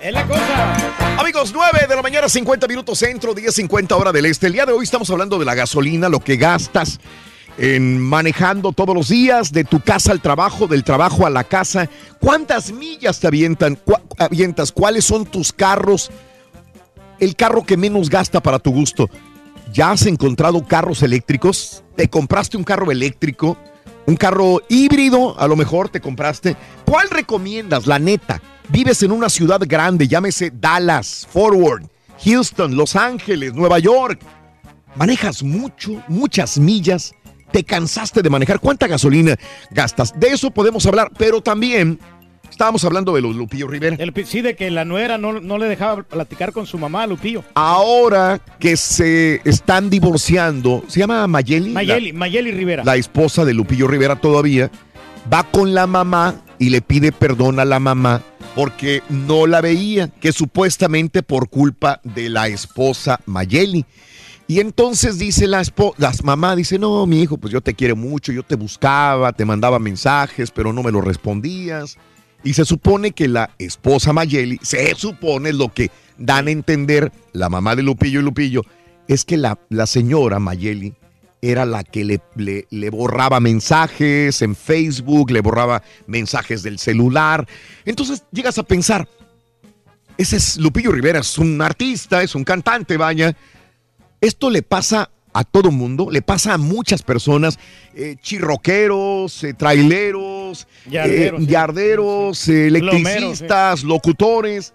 Es 0.00 0.12
la 0.12 0.26
cosa. 0.26 1.20
Amigos, 1.20 1.52
9 1.52 1.86
de 1.88 1.96
la 1.96 2.02
mañana, 2.02 2.28
50 2.28 2.66
minutos 2.66 2.98
centro, 2.98 3.34
10.50 3.34 3.92
hora 3.92 4.12
del 4.12 4.26
este. 4.26 4.46
El 4.46 4.54
día 4.54 4.66
de 4.66 4.72
hoy 4.72 4.84
estamos 4.84 5.10
hablando 5.10 5.38
de 5.38 5.44
la 5.44 5.54
gasolina, 5.54 6.08
lo 6.08 6.20
que 6.20 6.36
gastas 6.36 7.00
en 7.58 8.00
manejando 8.00 8.72
todos 8.72 8.94
los 8.94 9.08
días, 9.08 9.52
de 9.52 9.64
tu 9.64 9.80
casa 9.80 10.12
al 10.12 10.22
trabajo, 10.22 10.66
del 10.66 10.84
trabajo 10.84 11.26
a 11.26 11.30
la 11.30 11.44
casa. 11.44 11.90
¿Cuántas 12.18 12.72
millas 12.72 13.20
te 13.20 13.26
avientan, 13.26 13.78
avientas? 14.18 14.72
¿Cuáles 14.72 15.04
son 15.04 15.26
tus 15.26 15.52
carros? 15.52 16.10
El 17.18 17.36
carro 17.36 17.64
que 17.64 17.76
menos 17.76 18.08
gasta 18.08 18.40
para 18.40 18.58
tu 18.58 18.72
gusto. 18.72 19.10
¿Ya 19.72 19.90
has 19.90 20.06
encontrado 20.06 20.66
carros 20.66 21.02
eléctricos? 21.02 21.84
¿Te 21.96 22.08
compraste 22.08 22.56
un 22.56 22.64
carro 22.64 22.90
eléctrico? 22.90 23.58
¿Un 24.06 24.16
carro 24.16 24.60
híbrido? 24.68 25.38
A 25.38 25.46
lo 25.46 25.56
mejor 25.56 25.88
te 25.88 26.00
compraste. 26.00 26.56
¿Cuál 26.84 27.10
recomiendas, 27.10 27.86
la 27.86 27.98
neta? 27.98 28.40
Vives 28.68 29.02
en 29.02 29.12
una 29.12 29.28
ciudad 29.28 29.60
grande, 29.66 30.08
llámese 30.08 30.52
Dallas, 30.52 31.26
Forward, 31.30 31.84
Houston, 32.24 32.76
Los 32.76 32.96
Ángeles, 32.96 33.54
Nueva 33.54 33.78
York. 33.78 34.20
Manejas 34.96 35.42
mucho, 35.42 36.02
muchas 36.08 36.58
millas. 36.58 37.12
Te 37.52 37.64
cansaste 37.64 38.22
de 38.22 38.30
manejar. 38.30 38.60
¿Cuánta 38.60 38.86
gasolina 38.86 39.36
gastas? 39.70 40.18
De 40.18 40.28
eso 40.28 40.50
podemos 40.50 40.86
hablar, 40.86 41.10
pero 41.18 41.40
también 41.40 41.98
estábamos 42.50 42.84
hablando 42.84 43.14
de 43.14 43.22
los 43.22 43.34
Lupillo 43.36 43.66
Rivera. 43.68 43.96
El 43.98 44.12
sí, 44.26 44.42
de 44.42 44.54
que 44.56 44.70
la 44.70 44.84
nuera 44.84 45.16
no, 45.18 45.40
no 45.40 45.58
le 45.58 45.66
dejaba 45.66 46.02
platicar 46.02 46.52
con 46.52 46.66
su 46.66 46.78
mamá, 46.78 47.06
Lupillo. 47.06 47.44
Ahora 47.54 48.40
que 48.58 48.76
se 48.76 49.40
están 49.44 49.88
divorciando, 49.90 50.84
¿se 50.88 51.00
llama 51.00 51.26
Mayeli? 51.26 51.70
Mayeli, 51.70 52.12
La- 52.12 52.18
Mayeli 52.18 52.50
Rivera. 52.52 52.84
la 52.84 52.96
esposa 52.96 53.44
de 53.44 53.54
Lupillo 53.54 53.86
Rivera 53.86 54.16
todavía, 54.16 54.70
va 55.32 55.44
con 55.44 55.74
la 55.74 55.86
mamá 55.86 56.42
y 56.58 56.70
le 56.70 56.82
pide 56.82 57.12
perdón 57.12 57.60
a 57.60 57.64
la 57.64 57.78
mamá 57.80 58.22
porque 58.54 59.02
no 59.08 59.46
la 59.46 59.60
veía, 59.60 60.08
que 60.08 60.32
supuestamente 60.32 61.22
por 61.22 61.48
culpa 61.48 62.00
de 62.02 62.28
la 62.28 62.48
esposa 62.48 63.20
Mayeli. 63.26 63.84
Y 64.48 64.58
entonces 64.58 65.16
dice 65.20 65.46
la, 65.46 65.62
la 65.98 66.12
mamá, 66.24 66.56
dice, 66.56 66.76
no, 66.76 67.06
mi 67.06 67.22
hijo, 67.22 67.38
pues 67.38 67.52
yo 67.52 67.60
te 67.60 67.74
quiero 67.74 67.94
mucho, 67.94 68.32
yo 68.32 68.42
te 68.42 68.56
buscaba, 68.56 69.32
te 69.32 69.44
mandaba 69.44 69.78
mensajes, 69.78 70.50
pero 70.50 70.72
no 70.72 70.82
me 70.82 70.90
los 70.90 71.04
respondías. 71.04 71.96
Y 72.42 72.54
se 72.54 72.64
supone 72.64 73.12
que 73.12 73.28
la 73.28 73.50
esposa 73.58 74.12
Mayeli, 74.12 74.58
se 74.62 74.94
supone 74.94 75.52
lo 75.52 75.72
que 75.72 75.90
dan 76.18 76.48
a 76.48 76.50
entender 76.50 77.12
la 77.32 77.48
mamá 77.48 77.76
de 77.76 77.82
Lupillo 77.82 78.20
y 78.20 78.22
Lupillo, 78.22 78.62
es 79.08 79.24
que 79.24 79.36
la, 79.36 79.58
la 79.68 79.86
señora 79.86 80.38
Mayeli 80.38 80.94
era 81.42 81.64
la 81.64 81.84
que 81.84 82.04
le, 82.04 82.20
le- 82.36 82.66
le 82.70 82.90
borraba 82.90 83.40
mensajes 83.40 84.40
en 84.42 84.54
Facebook, 84.54 85.30
le 85.30 85.40
borraba 85.40 85.82
mensajes 86.06 86.62
del 86.62 86.78
celular. 86.78 87.46
Entonces 87.84 88.24
llegas 88.32 88.58
a 88.58 88.62
pensar, 88.62 89.08
ese 90.16 90.36
es 90.36 90.56
Lupillo 90.58 90.92
Rivera, 90.92 91.20
es 91.20 91.38
un 91.38 91.60
artista, 91.62 92.22
es 92.22 92.34
un 92.34 92.44
cantante, 92.44 92.96
vaya. 92.96 93.34
Esto 94.20 94.50
le 94.50 94.62
pasa 94.62 95.10
a 95.32 95.44
todo 95.44 95.70
mundo, 95.70 96.08
le 96.10 96.22
pasa 96.22 96.54
a 96.54 96.58
muchas 96.58 97.02
personas, 97.02 97.58
eh, 97.94 98.16
chirroqueros, 98.20 99.44
eh, 99.44 99.54
traileros, 99.54 100.66
Yarderos, 100.88 102.48
eh, 102.48 102.66
electricistas, 102.68 103.84
locutores. 103.84 104.74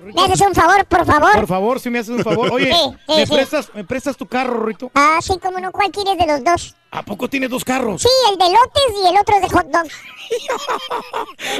¿Me 0.00 0.22
haces 0.22 0.40
un 0.40 0.54
favor, 0.54 0.84
por 0.86 1.04
favor? 1.04 1.32
Por 1.32 1.46
favor, 1.46 1.80
si 1.80 1.90
me 1.90 1.98
haces 1.98 2.16
un 2.16 2.22
favor. 2.24 2.52
Oye, 2.52 2.72
Sí, 2.72 2.78
sí, 3.06 3.14
¿me, 3.16 3.26
sí. 3.26 3.32
prestas, 3.34 3.70
¿me 3.74 3.84
prestas 3.84 4.16
tu 4.16 4.26
carro, 4.26 4.64
Rito? 4.64 4.90
Ah, 4.94 5.18
sí, 5.20 5.38
como 5.42 5.58
no, 5.60 5.72
¿cuál 5.72 5.90
quieres 5.90 6.16
de 6.18 6.26
los 6.26 6.44
dos? 6.44 6.74
¿A 6.90 7.02
poco 7.02 7.28
tienes 7.28 7.50
dos 7.50 7.64
carros? 7.64 8.02
Sí, 8.02 8.08
el 8.32 8.38
de 8.38 8.44
lotes 8.46 8.94
y 9.04 9.08
el 9.08 9.18
otro 9.20 9.34
es 9.36 9.42
de 9.42 9.48
hot 9.48 9.66
dogs. 9.66 9.94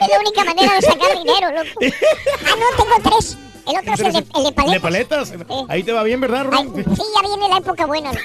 es 0.00 0.08
la 0.08 0.18
única 0.20 0.44
manera 0.44 0.74
de 0.74 0.82
sacar 0.82 1.16
dinero, 1.18 1.50
loco. 1.50 1.80
Ah, 2.46 2.54
no, 2.58 2.84
tengo 2.84 3.10
tres. 3.16 3.36
El 3.66 3.78
otro 3.78 3.92
es 3.94 4.00
el 4.00 4.12
de, 4.12 4.18
el 4.18 4.44
de 4.44 4.52
paletas. 4.52 4.72
¿De 4.72 4.80
paletas? 4.80 5.32
Ahí 5.68 5.82
te 5.82 5.92
va 5.92 6.02
bien, 6.02 6.20
¿verdad, 6.20 6.46
Ay, 6.52 6.68
Rito? 6.74 6.94
sí, 6.96 7.02
ya 7.14 7.22
viene 7.28 7.48
la 7.48 7.58
época 7.58 7.86
buena. 7.86 8.12
loco. 8.12 8.24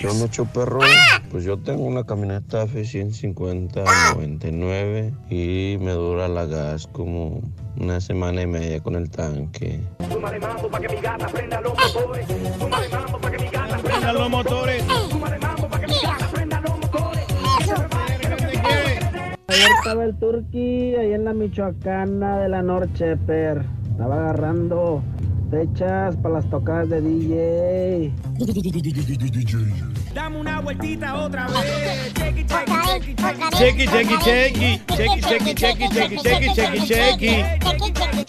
Yo 0.00 0.14
mucho 0.14 0.46
perro, 0.46 0.80
pues 1.30 1.44
yo 1.44 1.58
tengo 1.58 1.84
una 1.84 2.04
camioneta 2.04 2.62
F-150 2.62 3.84
99 4.14 5.12
y 5.28 5.76
me 5.78 5.92
dura 5.92 6.26
la 6.26 6.46
gas 6.46 6.86
como 6.86 7.42
una 7.76 8.00
semana 8.00 8.40
y 8.40 8.46
media 8.46 8.82
con 8.82 8.94
el 8.94 9.10
tanque. 9.10 9.78
Prendan 13.82 14.14
los 14.14 14.30
motores. 14.30 14.84
Ayer 19.48 19.68
estaba 19.78 20.04
el 20.04 20.18
turqui 20.18 20.94
ahí 20.94 21.12
en 21.12 21.24
la 21.26 21.34
Michoacana 21.34 22.38
de 22.38 22.48
la 22.48 22.62
Norcheper. 22.62 23.66
Estaba 23.90 24.14
agarrando 24.14 25.02
fechas 25.50 26.16
para 26.16 26.34
las 26.34 26.48
tocadas 26.48 26.88
de 26.88 27.00
DJ. 27.00 28.12
Dame 30.14 30.38
una 30.40 30.60
vueltita 30.60 31.14
otra 31.14 31.46
vez. 31.46 32.12
Chequi, 32.14 32.44
chequi, 32.44 32.72
chequi, 32.80 33.14
Chequi, 33.56 33.86
chequi, 33.86 34.18
chequi. 34.18 34.80
Chequi, 34.96 35.20
chequi, 35.20 35.54
chequi, 35.54 35.88
chequi, 35.88 36.16
chequi, 36.18 36.48
chequi, 36.54 36.80
chequi. 36.86 37.44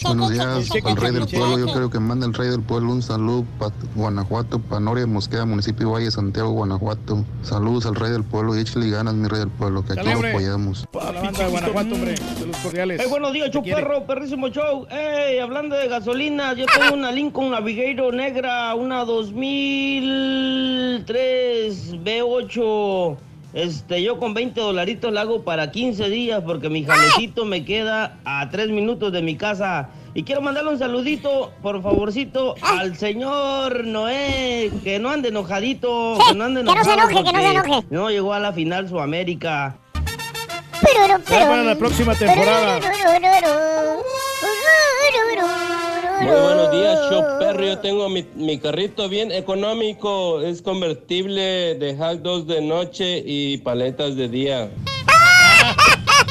Buenos 0.03 0.32
días 0.32 0.69
al 0.85 0.95
rey 0.98 1.11
del 1.11 1.27
pueblo. 1.27 1.58
Yo 1.58 1.74
creo 1.74 1.90
que 1.90 2.00
manda 2.00 2.27
el 2.27 2.34
rey 2.34 2.50
del 2.50 2.61
pueblo 2.61 2.92
un 2.92 3.01
saludo 3.01 3.45
para 3.58 3.74
Guanajuato, 3.95 4.60
para 4.60 4.80
Noria 4.80 5.08
Mosqueda, 5.08 5.45
municipio 5.45 5.88
de 5.88 5.93
Valle 5.93 6.11
Santiago, 6.11 6.51
Guanajuato. 6.51 7.26
Saludos 7.42 7.88
al 7.88 7.95
rey 7.95 8.11
del 8.11 8.24
pueblo 8.24 8.56
y 8.56 8.60
échale 8.61 8.88
ganas, 8.90 9.16
mi 9.16 9.27
rey 9.27 9.40
del 9.40 9.50
pueblo, 9.50 9.84
que 9.84 9.93
aquí 9.93 10.08
lo 10.08 10.19
apoyamos. 10.27 10.88
De 10.92 11.48
Guanajuato, 11.48 11.95
hombre. 11.95 12.16
Saludos 12.18 12.58
cordiales. 12.61 13.01
Hey, 13.01 13.08
buenos 13.10 13.34
días. 13.34 13.50
Chuperro, 13.50 14.06
perrísimo 14.06 14.50
show. 14.50 14.85
Hey, 14.90 15.40
hablando 15.40 15.76
de 15.76 15.88
gasolina, 15.88 16.53
yo 16.53 16.66
tengo 16.68 16.93
una 16.95 17.11
Lincoln 17.11 17.50
Navigator 17.51 18.14
negra, 18.14 18.76
una 18.76 19.03
2003 19.06 21.70
B8. 21.93 23.17
Este, 23.53 24.01
yo 24.01 24.17
con 24.17 24.33
20 24.33 24.61
dolaritos 24.61 25.11
la 25.11 25.22
hago 25.22 25.43
para 25.43 25.72
15 25.72 26.09
días 26.09 26.41
porque 26.45 26.69
mi 26.69 26.85
jalecito 26.85 27.43
me 27.43 27.66
queda 27.66 28.17
a 28.24 28.50
3 28.50 28.69
minutos 28.69 29.11
de 29.11 29.22
mi 29.22 29.35
casa. 29.35 29.90
Y 30.14 30.24
quiero 30.24 30.41
mandarle 30.41 30.72
un 30.72 30.80
saludito, 30.80 31.53
por 31.61 31.82
favorcito, 31.82 32.56
al 32.61 32.98
señor 32.98 33.85
Noé, 33.85 34.72
que 34.83 35.00
no 35.00 35.09
ande 35.09 35.30
enojadito, 35.30 36.17
que 36.27 36.35
no 36.35 36.45
ande 36.45 36.61
que 36.61 36.66
no 36.66 36.83
se 36.83 36.93
enojado 36.93 37.09
enoje, 37.09 37.24
que 37.24 37.32
no 37.33 37.41
se 37.41 37.53
porque 37.53 37.69
enoje. 37.69 37.88
No 37.90 38.09
llegó 38.09 38.33
a 38.33 38.40
la 38.40 38.51
final 38.51 38.90
Sudamérica. 38.90 39.77
Pero, 40.82 41.19
Será 41.25 41.48
para 41.48 41.64
la 41.64 41.75
próxima 41.75 42.14
temporada. 42.16 42.80
Muy 46.22 46.40
buenos 46.41 46.72
días, 46.72 47.00
show 47.09 47.24
perro. 47.40 47.64
Yo 47.66 47.80
tengo 47.80 48.09
mi, 48.09 48.25
mi 48.35 48.58
carrito 48.59 49.09
bien 49.09 49.32
económico. 49.32 50.41
Es 50.41 50.61
convertible 50.61 51.75
de 51.75 51.95
hot 51.98 52.22
dogs 52.22 52.48
de 52.48 52.61
noche 52.61 53.24
y 53.25 53.58
paletas 53.58 54.16
de 54.16 54.27
día. 54.30 54.69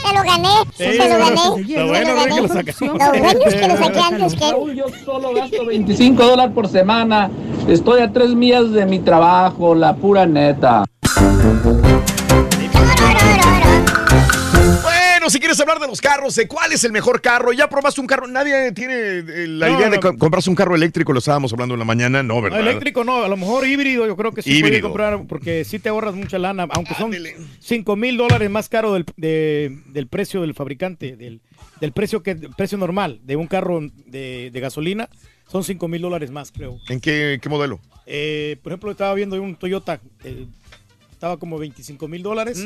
Me 0.04 0.14
lo 0.14 0.22
gané, 0.24 0.48
Sí, 0.76 0.98
me 0.98 1.08
lo 1.08 1.18
gané. 1.18 1.76
lo 1.76 1.86
bueno 1.86 1.96
es 1.96 2.24
que 2.24 2.28
gané. 2.28 2.40
lo 2.42 2.48
sacamos. 2.48 2.80
Lo 2.80 3.18
bueno 3.20 3.40
es 3.46 3.54
que 3.54 3.68
lo 3.68 3.76
saqué 3.76 3.98
antes 4.00 4.34
que 4.34 4.48
él. 4.48 4.74
Yo 4.76 4.84
solo 5.04 5.34
gasto 5.34 5.64
25 5.66 6.22
dólares 6.24 6.52
por 6.54 6.68
semana. 6.68 7.30
Estoy 7.68 8.00
a 8.00 8.12
tres 8.12 8.30
millas 8.30 8.72
de 8.72 8.86
mi 8.86 8.98
trabajo, 8.98 9.74
la 9.74 9.94
pura 9.94 10.26
neta. 10.26 10.84
Si 15.30 15.38
quieres 15.38 15.58
hablar 15.60 15.78
de 15.78 15.86
los 15.86 16.00
carros, 16.00 16.34
de 16.34 16.46
cuál 16.48 16.72
es 16.72 16.84
el 16.84 16.92
mejor 16.92 17.20
carro, 17.20 17.52
ya 17.52 17.68
probaste 17.68 18.00
un 18.00 18.06
carro, 18.06 18.26
nadie 18.26 18.72
tiene 18.72 18.94
eh, 19.18 19.46
la 19.48 19.68
No, 19.68 19.78
idea 19.78 19.88
de 19.90 19.96
no. 19.96 20.00
co- 20.02 20.18
comprarse 20.18 20.50
un 20.50 20.56
carro 20.56 20.74
eléctrico, 20.74 21.12
lo 21.12 21.18
estábamos 21.20 21.52
hablando 21.52 21.74
en 21.74 21.78
la 21.78 21.84
mañana, 21.84 22.22
no, 22.22 22.34
No, 22.36 22.42
¿verdad? 22.42 22.60
eléctrico 22.60 23.04
no, 23.04 23.22
a 23.24 23.28
lo 23.28 23.36
mejor 23.36 23.66
híbrido 23.66 24.06
yo 24.06 24.16
creo 24.16 24.32
que 24.32 24.42
sí 24.42 24.60
puede 24.60 24.80
comprar 24.80 25.26
porque 25.26 25.64
sí 25.64 25.78
te 25.78 25.88
ahorras 25.88 26.14
mucha 26.14 26.38
lana, 26.38 26.66
aunque 26.70 26.94
son 26.94 27.12
5 27.60 27.96
mil 27.96 28.16
dólares 28.16 28.50
más 28.50 28.68
caro 28.68 28.94
del, 28.94 29.04
de- 29.16 29.78
del 29.86 30.06
precio 30.06 30.40
del 30.42 30.54
fabricante, 30.54 31.16
del, 31.16 31.40
del 31.80 31.92
precio 31.92 32.22
que 32.22 32.34
precio 32.34 32.76
normal 32.78 33.20
de 33.22 33.36
un 33.36 33.46
carro 33.46 33.80
de, 34.06 34.50
de 34.52 34.60
gasolina, 34.60 35.08
son 35.50 35.64
5 35.64 35.88
mil 35.88 36.02
dólares 36.02 36.30
más 36.30 36.52
creo. 36.52 36.78
¿En 36.88 37.00
qué, 37.00 37.38
qué 37.42 37.48
modelo? 37.48 37.80
Eh, 38.06 38.56
por 38.62 38.72
ejemplo, 38.72 38.90
estaba 38.90 39.14
viendo 39.14 39.40
un 39.40 39.54
Toyota, 39.56 40.00
eh, 40.24 40.46
estaba 41.12 41.36
como 41.38 41.58
25 41.58 42.08
mil 42.08 42.22
dólares. 42.22 42.64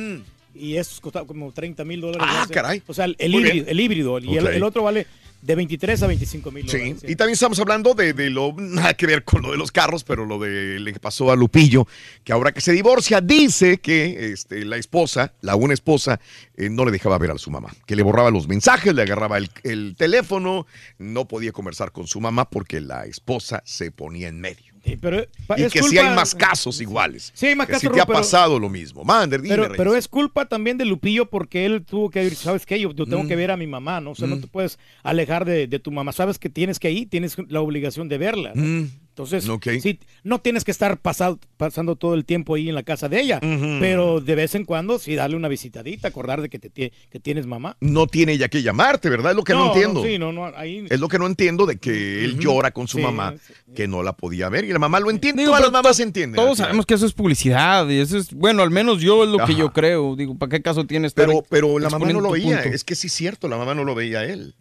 Y 0.55 0.77
estos 0.77 1.01
costaban 1.01 1.27
como 1.27 1.53
30 1.53 1.85
mil 1.85 2.01
dólares. 2.01 2.27
Ah, 2.29 2.47
caray. 2.51 2.83
O 2.87 2.95
sea, 2.95 3.07
el, 3.07 3.35
híbrido, 3.35 3.67
el 3.67 3.81
híbrido. 3.81 4.19
Y 4.21 4.37
el, 4.37 4.63
otro 4.63 4.83
vale 4.85 5.07
de 5.43 5.55
23 5.55 6.03
a 6.03 6.07
25 6.07 6.51
mil 6.51 6.69
Sí, 6.69 6.79
dólares. 6.79 7.05
y 7.07 7.17
también 7.17 7.35
estamos 7.35 7.59
hablando 7.59 7.93
de, 7.95 8.15
de 8.15 8.31
lo, 8.31 8.55
nada 8.57 8.95
que 8.95 9.07
ver 9.07 9.25
con 9.25 9.43
lo 9.43 9.51
de 9.51 9.59
los 9.59 9.71
carros, 9.73 10.03
pero 10.05 10.25
lo 10.25 10.39
de 10.39 10.81
le 10.81 10.93
que 10.93 11.01
pasó 11.01 11.31
a 11.31 11.37
Lupillo, 11.37 11.87
que 12.23 12.33
ahora 12.33 12.53
que 12.53 12.63
se 12.63 12.73
divorcia, 12.73 13.21
dice 13.21 13.79
que 13.79 14.33
este, 14.33 14.65
la 14.65 14.77
esposa, 14.79 15.35
la 15.43 15.55
una 15.57 15.75
esposa, 15.75 16.19
eh, 16.57 16.71
no 16.71 16.85
le 16.87 16.93
dejaba 16.93 17.19
ver 17.19 17.33
a 17.33 17.39
su 17.39 17.51
mamá, 17.51 17.71
que 17.85 17.95
le 17.97 18.03
borraba 18.03 18.31
los 18.31 18.49
mensajes, 18.49 18.95
le 18.95 19.03
agarraba 19.03 19.37
el, 19.37 19.51
el 19.65 19.97
teléfono, 19.99 20.67
no 20.99 21.29
podía 21.29 21.53
conversar 21.53 21.93
con 21.93 22.07
su 22.07 22.21
mamá 22.21 22.49
porque 22.49 22.81
la 22.81 23.05
esposa 23.05 23.63
se 23.67 23.91
ponía 23.91 24.29
en 24.29 24.41
medio. 24.41 24.74
Pero, 25.01 25.25
pa- 25.47 25.59
y 25.59 25.63
es 25.65 25.73
que 25.73 25.83
si 25.83 25.99
hay 25.99 26.15
más 26.15 26.35
casos 26.35 26.81
iguales. 26.81 27.31
Sí, 27.35 27.47
hay 27.47 27.55
más 27.57 27.67
que 27.67 27.73
casos, 27.75 27.89
si 27.91 27.95
te 27.95 28.01
ha 28.01 28.07
pero- 28.07 28.19
pasado 28.19 28.59
lo 28.59 28.69
mismo. 28.69 29.03
Mander, 29.05 29.41
dime, 29.43 29.69
Pero, 29.77 29.95
es 29.97 30.09
culpa 30.09 30.47
también 30.47 30.77
de 30.79 30.85
Lupillo 30.85 31.27
porque 31.31 31.65
él 31.67 31.85
tuvo 31.85 32.11
que 32.11 32.25
ir, 32.25 32.35
¿sabes 32.35 32.67
qué? 32.67 32.79
Yo, 32.79 32.93
yo 32.93 33.07
tengo 33.07 33.23
Mm. 33.25 33.29
que 33.29 33.37
ver 33.37 33.51
a 33.51 33.57
mi 33.57 33.67
mamá, 33.67 34.01
¿no? 34.01 34.11
O 34.13 34.15
sea, 34.15 34.29
no 34.29 34.37
Mm. 34.37 34.41
te 34.43 34.47
puedes 34.47 34.79
alejar 35.03 35.45
de, 35.45 35.67
de 35.67 35.79
tu 35.79 35.91
mamá. 35.91 36.13
Sabes 36.13 36.39
que 36.39 36.49
tienes 36.51 36.79
que 36.79 36.91
ir, 36.91 37.09
tienes 37.09 37.37
la 37.49 37.61
obligación 37.61 38.09
de 38.09 38.19
verla. 38.19 38.53
¿no? 38.55 38.63
Mm. 38.63 38.91
Entonces, 39.17 39.49
sí, 39.81 40.01
no 40.25 40.41
tienes 40.41 40.65
que 40.65 40.73
estar 40.73 40.99
pasado, 40.99 41.39
pasando 41.57 41.95
todo 41.95 42.15
el 42.15 42.25
tiempo 42.25 42.57
ahí 42.57 42.69
en 42.69 42.75
la 42.75 42.83
casa 42.83 43.09
de 43.09 43.21
ella, 43.21 43.39
pero 43.79 44.21
de 44.21 44.35
vez 44.35 44.57
en 44.57 44.65
cuando 44.65 44.99
sí 44.99 45.15
darle 45.15 45.37
una 45.37 45.47
visitadita, 45.47 46.09
acordar 46.09 46.43
de 46.43 46.49
que, 46.49 46.59
te, 46.59 46.71
que 46.71 47.21
tienes 47.21 47.47
mamá. 47.47 47.77
No 47.79 48.09
tiene 48.09 48.33
ella 48.33 48.49
que 48.49 48.61
llamarte, 48.61 49.09
¿verdad? 49.09 49.31
Es 49.31 49.37
lo 49.37 49.45
que 49.45 49.53
no, 49.53 49.69
entiendo. 49.69 50.03
sí, 50.03 50.19
no, 50.19 50.33
no, 50.33 50.47
ahí... 50.47 50.85
Es 50.91 50.99
lo 50.99 51.07
que 51.07 51.21
no 51.21 51.29
entiendo 51.29 51.65
de 51.65 51.77
que 51.77 52.25
él 52.25 52.41
llora 52.41 52.73
con 52.73 52.89
su 52.89 52.97
Sí, 52.97 53.05
mamá, 53.05 53.35
que 53.77 53.87
no 53.87 54.03
la 54.03 54.15
podía 54.15 54.49
ver. 54.49 54.65
Y 54.65 54.73
la 54.73 54.81
mamá 54.81 54.99
lo 54.99 55.11
entiende. 55.11 55.43
Digo, 55.43 55.53
Todas 55.53 55.63
las 55.63 55.73
mamás 55.73 56.01
entienden. 56.01 56.35
Todos 56.35 56.59
sabemos 56.59 56.85
que 56.85 56.95
eso 56.95 57.07
es 57.07 57.13
publicidad 57.13 57.89
y 57.89 58.01
eso 58.01 58.19
es, 58.19 58.35
bueno, 58.35 58.65
al 58.65 58.71
menos 58.73 59.01
yo 59.01 59.23
es 59.23 59.31
lo 59.31 59.47
que 59.47 59.55
yo 59.55 59.73
creo. 59.73 60.17
Digo, 60.17 60.37
¿para 60.37 60.51
qué 60.51 60.61
caso 60.61 60.87
tiene 60.87 61.07
estar 61.07 61.27
Pero, 61.27 61.45
pero 61.49 61.79
la 61.79 61.89
mamá 61.89 62.13
no 62.13 62.21
lo 62.21 62.33
veía. 62.33 62.63
punto? 62.63 62.75
Es 62.75 62.83
que 62.83 62.97
sí 62.97 63.07
es 63.07 63.13
cierto, 63.13 63.47
la 63.47 63.59
mamá 63.59 63.77
no 63.77 63.85
lo 63.85 63.95
veía 63.95 64.21
a 64.21 64.25
él. 64.25 64.57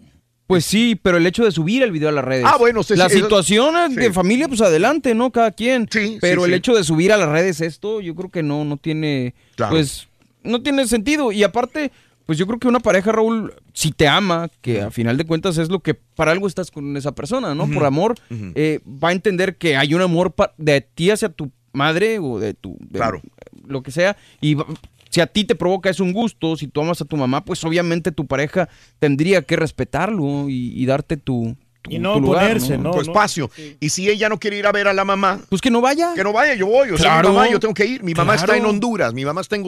Pues 0.48 0.66
sí, 0.66 1.00
pero 1.02 1.18
el 1.18 1.26
hecho 1.26 1.44
de 1.46 1.52
subir 1.52 1.84
el 1.84 1.92
video 1.92 2.10
a 2.10 2.12
las 2.12 2.24
redes. 2.26 2.46
Ah, 2.48 2.58
bueno, 2.60 2.84
sí, 2.84 2.96
La 2.96 3.08
sí, 3.10 3.16
eso- 3.18 3.26
situación 3.26 3.76
sí. 3.90 3.96
de 3.96 4.12
familia, 4.14 4.48
pues 4.48 4.62
adelante, 4.62 5.16
¿no? 5.16 5.32
Cada 5.32 5.52
quien. 5.52 5.88
pero 6.22 6.42
sí, 6.42 6.46
el 6.46 6.52
sí. 6.52 6.58
hecho 6.58 6.74
de 6.76 6.84
subir 6.84 7.14
a 7.14 7.18
las 7.18 7.30
redes 7.30 7.62
esto, 7.62 8.02
yo 8.02 8.14
creo 8.16 8.30
que 8.30 8.44
no, 8.44 8.66
no 8.66 8.78
tiene, 8.78 9.34
Claro. 9.56 9.72
pues, 9.76 10.08
no 10.44 10.62
tiene 10.62 10.86
sentido. 10.88 11.32
Y 11.32 11.44
aparte, 11.44 11.92
pues 12.26 12.38
yo 12.38 12.46
creo 12.46 12.60
que 12.60 12.68
una 12.68 12.82
pareja, 12.82 13.12
Raúl, 13.14 13.54
si 13.74 13.92
te 13.92 14.08
ama, 14.08 14.50
que 14.62 14.82
a 14.82 14.92
final 14.92 15.16
de 15.18 15.26
cuentas 15.26 15.58
es 15.58 15.70
lo 15.70 15.80
que 15.80 15.94
para 15.94 16.32
algo 16.34 16.48
estás 16.48 16.72
con 16.72 16.96
esa 16.98 17.14
persona, 17.14 17.56
¿no? 17.56 17.70
Por 17.70 17.86
amor, 17.86 18.16
eh, 18.56 18.80
va 18.86 19.10
a 19.10 19.14
entender 19.14 19.56
que 19.56 19.78
hay 19.78 19.94
un 19.94 20.02
amor 20.02 20.34
de 20.58 20.82
ti 20.82 21.10
hacia 21.10 21.30
tu 21.30 21.52
madre 21.72 22.20
o 22.20 22.38
de 22.40 22.54
tu... 22.54 22.78
de- 22.82 23.00
Claro. 23.00 23.22
Lo 23.66 23.82
que 23.82 23.92
sea. 23.92 24.18
Y 24.42 24.56
va- 24.56 24.66
si 25.14 25.22
a 25.22 25.28
ti 25.28 25.44
te 25.44 25.54
provoca 25.54 25.92
es 25.92 26.00
un 26.00 26.12
gusto, 26.12 26.56
si 26.58 26.68
tú 26.68 26.82
amas 26.82 27.00
a 27.02 27.06
tu 27.06 27.16
mamá, 27.18 27.46
pues 27.46 27.64
obviamente 27.64 28.12
tu 28.12 28.26
pareja 28.26 28.68
tendría 28.98 29.44
que 29.44 29.56
respetarlo 29.56 30.50
y, 30.50 30.74
y 30.76 30.86
darte 30.88 31.18
tu, 31.18 31.56
tu- 31.84 31.92
Y 31.92 32.00
no 32.00 32.14
tu 32.16 32.22
lugar, 32.22 32.46
oponerse, 32.46 32.78
tu 32.80 33.00
espacio. 33.02 33.52
Y 33.80 33.90
si 33.90 34.10
ella 34.10 34.28
no 34.30 34.40
quiere 34.40 34.58
ir 34.58 34.66
a 34.66 34.72
ver 34.72 34.88
a 34.88 34.94
la 34.94 35.04
mamá. 35.06 35.40
Pues 35.50 35.62
que 35.62 35.70
no 35.70 35.82
vaya. 35.82 36.14
Que 36.16 36.24
no 36.24 36.34
vaya, 36.34 36.56
yo 36.56 36.66
voy. 36.66 36.90
O 36.92 36.98
sea, 36.98 37.12
Claro. 37.12 37.30
mi 37.30 37.36
mamá, 37.36 37.50
yo 37.52 37.60
tengo 37.60 37.74
que 37.76 37.86
ir. 37.86 38.02
Mi 38.04 38.14
mamá 38.16 38.34
está 38.36 38.58
en. 38.58 38.66
Honduras, 38.66 39.14
mi 39.14 39.24
mamá 39.26 39.42
está 39.42 39.56
en 39.58 39.64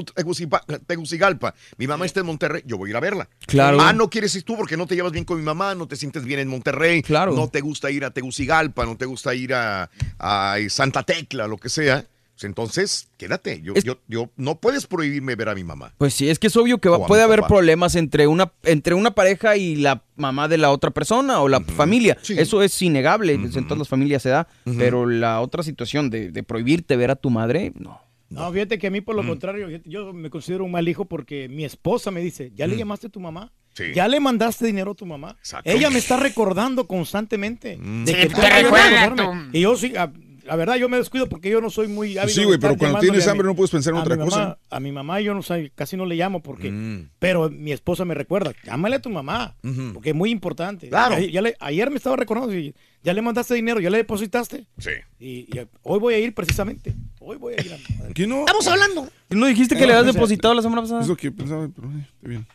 Tegucigalpa, 0.87 1.53
mi 1.77 1.87
mamá 1.87 2.05
está 2.05 2.21
en 2.21 2.25
Monterrey, 2.25 2.63
yo 2.65 2.77
voy 2.77 2.89
a 2.89 2.91
ir 2.91 2.95
a 2.97 2.99
verla. 3.01 3.29
Claro. 3.45 3.77
Ah, 3.81 3.93
no 3.93 4.09
quieres 4.09 4.33
ir 4.35 4.43
tú 4.43 4.55
porque 4.57 4.77
no 4.77 4.87
te 4.87 4.95
llevas 4.95 5.11
bien 5.11 5.25
con 5.25 5.37
mi 5.37 5.43
mamá, 5.43 5.75
no 5.75 5.87
te 5.87 5.95
sientes 5.95 6.23
bien 6.23 6.39
en 6.39 6.47
Monterrey. 6.47 7.01
Claro. 7.01 7.33
No 7.33 7.49
te 7.49 7.61
gusta 7.61 7.91
ir 7.91 8.05
a 8.05 8.11
Tegucigalpa, 8.11 8.85
no 8.85 8.95
te 8.97 9.05
gusta 9.05 9.35
ir 9.35 9.53
a, 9.53 9.89
a 10.17 10.55
Santa 10.69 11.03
Tecla, 11.03 11.47
lo 11.47 11.57
que 11.57 11.69
sea. 11.69 12.05
Pues 12.35 12.43
entonces, 12.43 13.07
quédate. 13.17 13.61
Yo, 13.61 13.73
yo, 13.75 13.97
yo, 14.09 14.29
no 14.35 14.55
puedes 14.59 14.87
prohibirme 14.87 15.35
ver 15.35 15.47
a 15.47 15.55
mi 15.55 15.63
mamá. 15.63 15.93
Pues 15.97 16.13
sí, 16.13 16.27
es 16.29 16.37
que 16.37 16.47
es 16.47 16.57
obvio 16.57 16.79
que 16.79 16.89
va- 16.89 17.07
puede 17.07 17.23
haber 17.23 17.39
papá. 17.39 17.47
problemas 17.47 17.95
entre 17.95 18.27
una, 18.27 18.51
entre 18.63 18.93
una 18.93 19.11
pareja 19.11 19.55
y 19.55 19.77
la 19.77 20.03
mamá 20.17 20.49
de 20.49 20.57
la 20.57 20.71
otra 20.71 20.91
persona 20.91 21.39
o 21.39 21.47
la 21.47 21.61
familia. 21.61 22.17
Eso 22.27 22.61
es 22.61 22.81
innegable, 22.81 23.37
pues, 23.39 23.55
en 23.55 23.63
todas 23.63 23.79
las 23.79 23.87
familias 23.87 24.21
se 24.21 24.29
da. 24.29 24.47
Pero 24.77 25.05
la 25.05 25.39
otra 25.39 25.63
situación 25.63 26.09
de, 26.09 26.29
de 26.31 26.43
prohibirte 26.43 26.97
ver 26.97 27.09
a 27.11 27.15
tu 27.15 27.29
madre, 27.29 27.71
no. 27.79 28.01
No, 28.27 28.51
fíjate 28.51 28.79
que 28.79 28.87
a 28.87 28.91
mí 28.91 28.99
por 28.99 29.15
lo 29.15 29.25
contrario, 29.25 29.69
yo 29.85 30.11
me 30.11 30.29
considero 30.29 30.65
un 30.65 30.71
mal 30.71 30.89
hijo 30.89 31.05
porque 31.05 31.47
mi 31.47 31.63
esposa 31.63 32.11
me 32.11 32.19
dice, 32.21 32.51
¿ya 32.53 32.67
le 32.67 32.75
llamaste 32.75 33.07
a 33.07 33.09
tu 33.09 33.21
mamá? 33.21 33.53
Sí. 33.75 33.85
¿Ya 33.93 34.07
le 34.07 34.19
mandaste 34.19 34.65
dinero 34.65 34.91
a 34.91 34.95
tu 34.95 35.05
mamá? 35.05 35.37
Ella 35.63 35.89
me 35.89 35.99
está 35.99 36.17
recordando 36.17 36.85
constantemente. 36.87 37.77
De 37.77 38.05
Sí, 38.07 38.13
que 38.13 38.27
te 38.27 38.35
tengo 38.35 38.41
que 38.41 38.61
recuerda. 38.63 39.49
Y 39.53 39.61
yo 39.61 39.75
sí, 39.77 39.95
a- 39.95 40.11
la 40.45 40.55
verdad 40.55 40.75
yo 40.75 40.87
me 40.87 40.97
descuido 40.97 41.27
porque 41.27 41.49
yo 41.49 41.59
no 41.59 41.69
soy 41.69 41.87
muy 41.87 42.17
hábil. 42.17 42.33
Sí, 42.33 42.43
güey, 42.43 42.57
pero 42.59 42.77
cuando 42.77 42.99
tienes 42.99 43.27
hambre 43.27 43.47
no 43.47 43.55
puedes 43.55 43.71
pensar 43.71 43.93
en 43.93 43.99
otra 43.99 44.17
cosa. 44.17 44.57
A 44.69 44.79
mi 44.79 44.91
mamá 44.91 45.19
yo 45.21 45.33
no 45.33 45.41
sé, 45.41 45.71
casi 45.75 45.97
no 45.97 46.05
le 46.05 46.15
llamo 46.15 46.41
porque, 46.41 46.71
Mm. 46.71 47.09
pero 47.19 47.49
mi 47.49 47.71
esposa 47.71 48.05
me 48.05 48.13
recuerda, 48.13 48.53
llámale 48.63 48.95
a 48.97 49.01
tu 49.01 49.09
mamá, 49.09 49.55
Ujú. 49.63 49.91
porque 49.93 50.09
es 50.11 50.15
muy 50.15 50.29
importante. 50.31 50.87
Claro. 50.89 51.19
Ya- 51.19 51.27
ya 51.29 51.41
le- 51.41 51.55
ayer 51.59 51.89
me 51.89 51.97
estaba 51.97 52.15
recordando, 52.15 52.55
y 52.55 52.73
ya 53.03 53.13
le 53.13 53.21
mandaste 53.21 53.53
dinero, 53.55 53.79
ya 53.79 53.89
le 53.89 53.97
depositaste. 53.97 54.65
Sí. 54.77 54.91
Y, 55.19 55.27
y 55.57 55.67
hoy 55.83 55.99
voy 55.99 56.13
a 56.13 56.19
ir 56.19 56.33
precisamente. 56.33 56.95
Hoy 57.19 57.37
voy 57.37 57.55
a 57.57 57.61
ir. 57.61 57.73
a- 57.73 57.77
Aquí 58.09 58.25
no. 58.27 58.39
Estamos 58.39 58.67
hablando. 58.67 59.07
¿No 59.29 59.47
dijiste 59.47 59.75
que 59.75 59.81
No, 59.81 59.87
le 59.87 59.93
habías 59.93 60.05
no 60.07 60.13
depositado 60.13 60.53
la 60.53 60.61
semana 60.61 60.81
pasada? 60.83 61.01
Es 61.01 61.07
lo 61.07 61.17
que 61.17 61.31
pensaba, 61.31 61.67
pero 61.75 61.89
eh, 61.91 62.07
está 62.15 62.27
bien. 62.27 62.47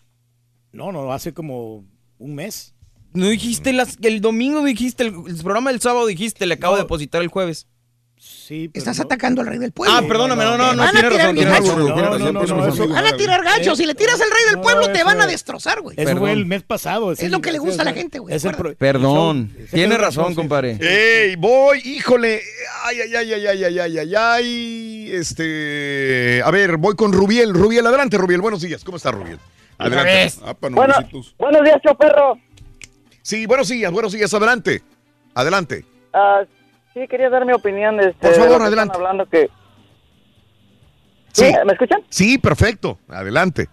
No, 0.72 0.92
no, 0.92 1.12
hace 1.12 1.32
como 1.34 1.84
un 2.18 2.34
mes. 2.34 2.74
No 3.12 3.28
dijiste 3.28 3.72
las- 3.72 3.98
el 4.02 4.20
domingo, 4.20 4.62
dijiste 4.64 5.02
el, 5.02 5.12
el 5.26 5.34
programa 5.42 5.72
del 5.72 5.80
sábado, 5.80 6.06
dijiste 6.06 6.46
le 6.46 6.54
acabo 6.54 6.76
de 6.76 6.82
depositar 6.82 7.20
el 7.22 7.26
jueves. 7.28 7.66
Estás 8.20 9.00
atacando 9.00 9.40
al 9.40 9.46
rey 9.46 9.58
del 9.58 9.72
pueblo. 9.72 9.96
Ah, 9.96 10.02
perdóname, 10.06 10.44
no, 10.44 10.58
no, 10.58 10.74
no. 10.74 10.82
Van 10.82 10.88
a 10.88 11.00
tirar 11.00 11.34
gachos. 11.34 12.88
Van 12.90 13.06
a 13.06 13.16
tirar 13.16 13.42
gachos. 13.42 13.78
Si 13.78 13.86
le 13.86 13.94
tiras 13.94 14.20
al 14.20 14.30
rey 14.30 14.42
del 14.50 14.60
pueblo, 14.60 14.92
te 14.92 15.02
van 15.04 15.20
a 15.20 15.26
destrozar, 15.26 15.80
güey. 15.80 15.96
Eso 15.98 16.16
fue 16.16 16.32
el 16.32 16.44
mes 16.44 16.62
pasado. 16.62 17.12
Es, 17.12 17.22
es 17.22 17.30
lo 17.30 17.40
que 17.40 17.52
le 17.52 17.58
gusta 17.58 17.82
a 17.82 17.84
la 17.84 17.92
gente, 17.92 18.18
güey. 18.18 18.36
Perdón. 18.76 19.54
Tiene 19.70 19.96
razón, 19.96 20.34
compadre. 20.34 20.78
¡Ey, 20.80 21.36
voy! 21.36 21.80
¡Híjole! 21.84 22.42
¡Ay, 22.84 23.00
ay, 23.00 23.14
ay, 23.14 23.32
ay, 23.32 23.46
ay, 23.46 23.78
ay, 23.78 23.98
ay, 23.98 24.14
ay! 24.14 25.10
Este. 25.12 26.42
A 26.44 26.50
ver, 26.50 26.76
voy 26.76 26.96
con 26.96 27.12
Rubiel. 27.12 27.54
Rubiel, 27.54 27.86
adelante, 27.86 28.18
Rubiel. 28.18 28.40
Buenos 28.40 28.60
días. 28.60 28.84
¿Cómo 28.84 28.96
está, 28.96 29.12
Rubiel? 29.12 29.38
Adelante. 29.78 30.34
Ah, 30.44 30.54
bueno, 30.60 30.76
buenos 31.38 31.64
días, 31.64 31.80
choperro. 31.82 32.38
Sí, 33.22 33.46
buenos 33.46 33.68
días, 33.68 33.90
buenos 33.90 34.12
días. 34.12 34.32
Adelante. 34.34 34.82
Adelante. 35.34 35.84
Ah, 36.12 36.42
sí, 36.94 37.06
quería 37.08 37.30
dar 37.30 37.44
mi 37.46 37.52
opinión. 37.52 37.98
Este, 38.00 38.12
Por 38.20 38.30
de 38.30 38.36
favor, 38.36 38.52
lo 38.52 38.58
que 38.58 38.64
adelante. 38.66 38.92
Están 38.92 39.00
hablando 39.06 39.26
que... 39.26 39.50
Sí. 41.32 41.46
¿Sí? 41.46 41.52
¿Me 41.64 41.72
escuchan? 41.72 42.02
Sí, 42.08 42.38
perfecto. 42.38 42.98
Adelante. 43.08 43.68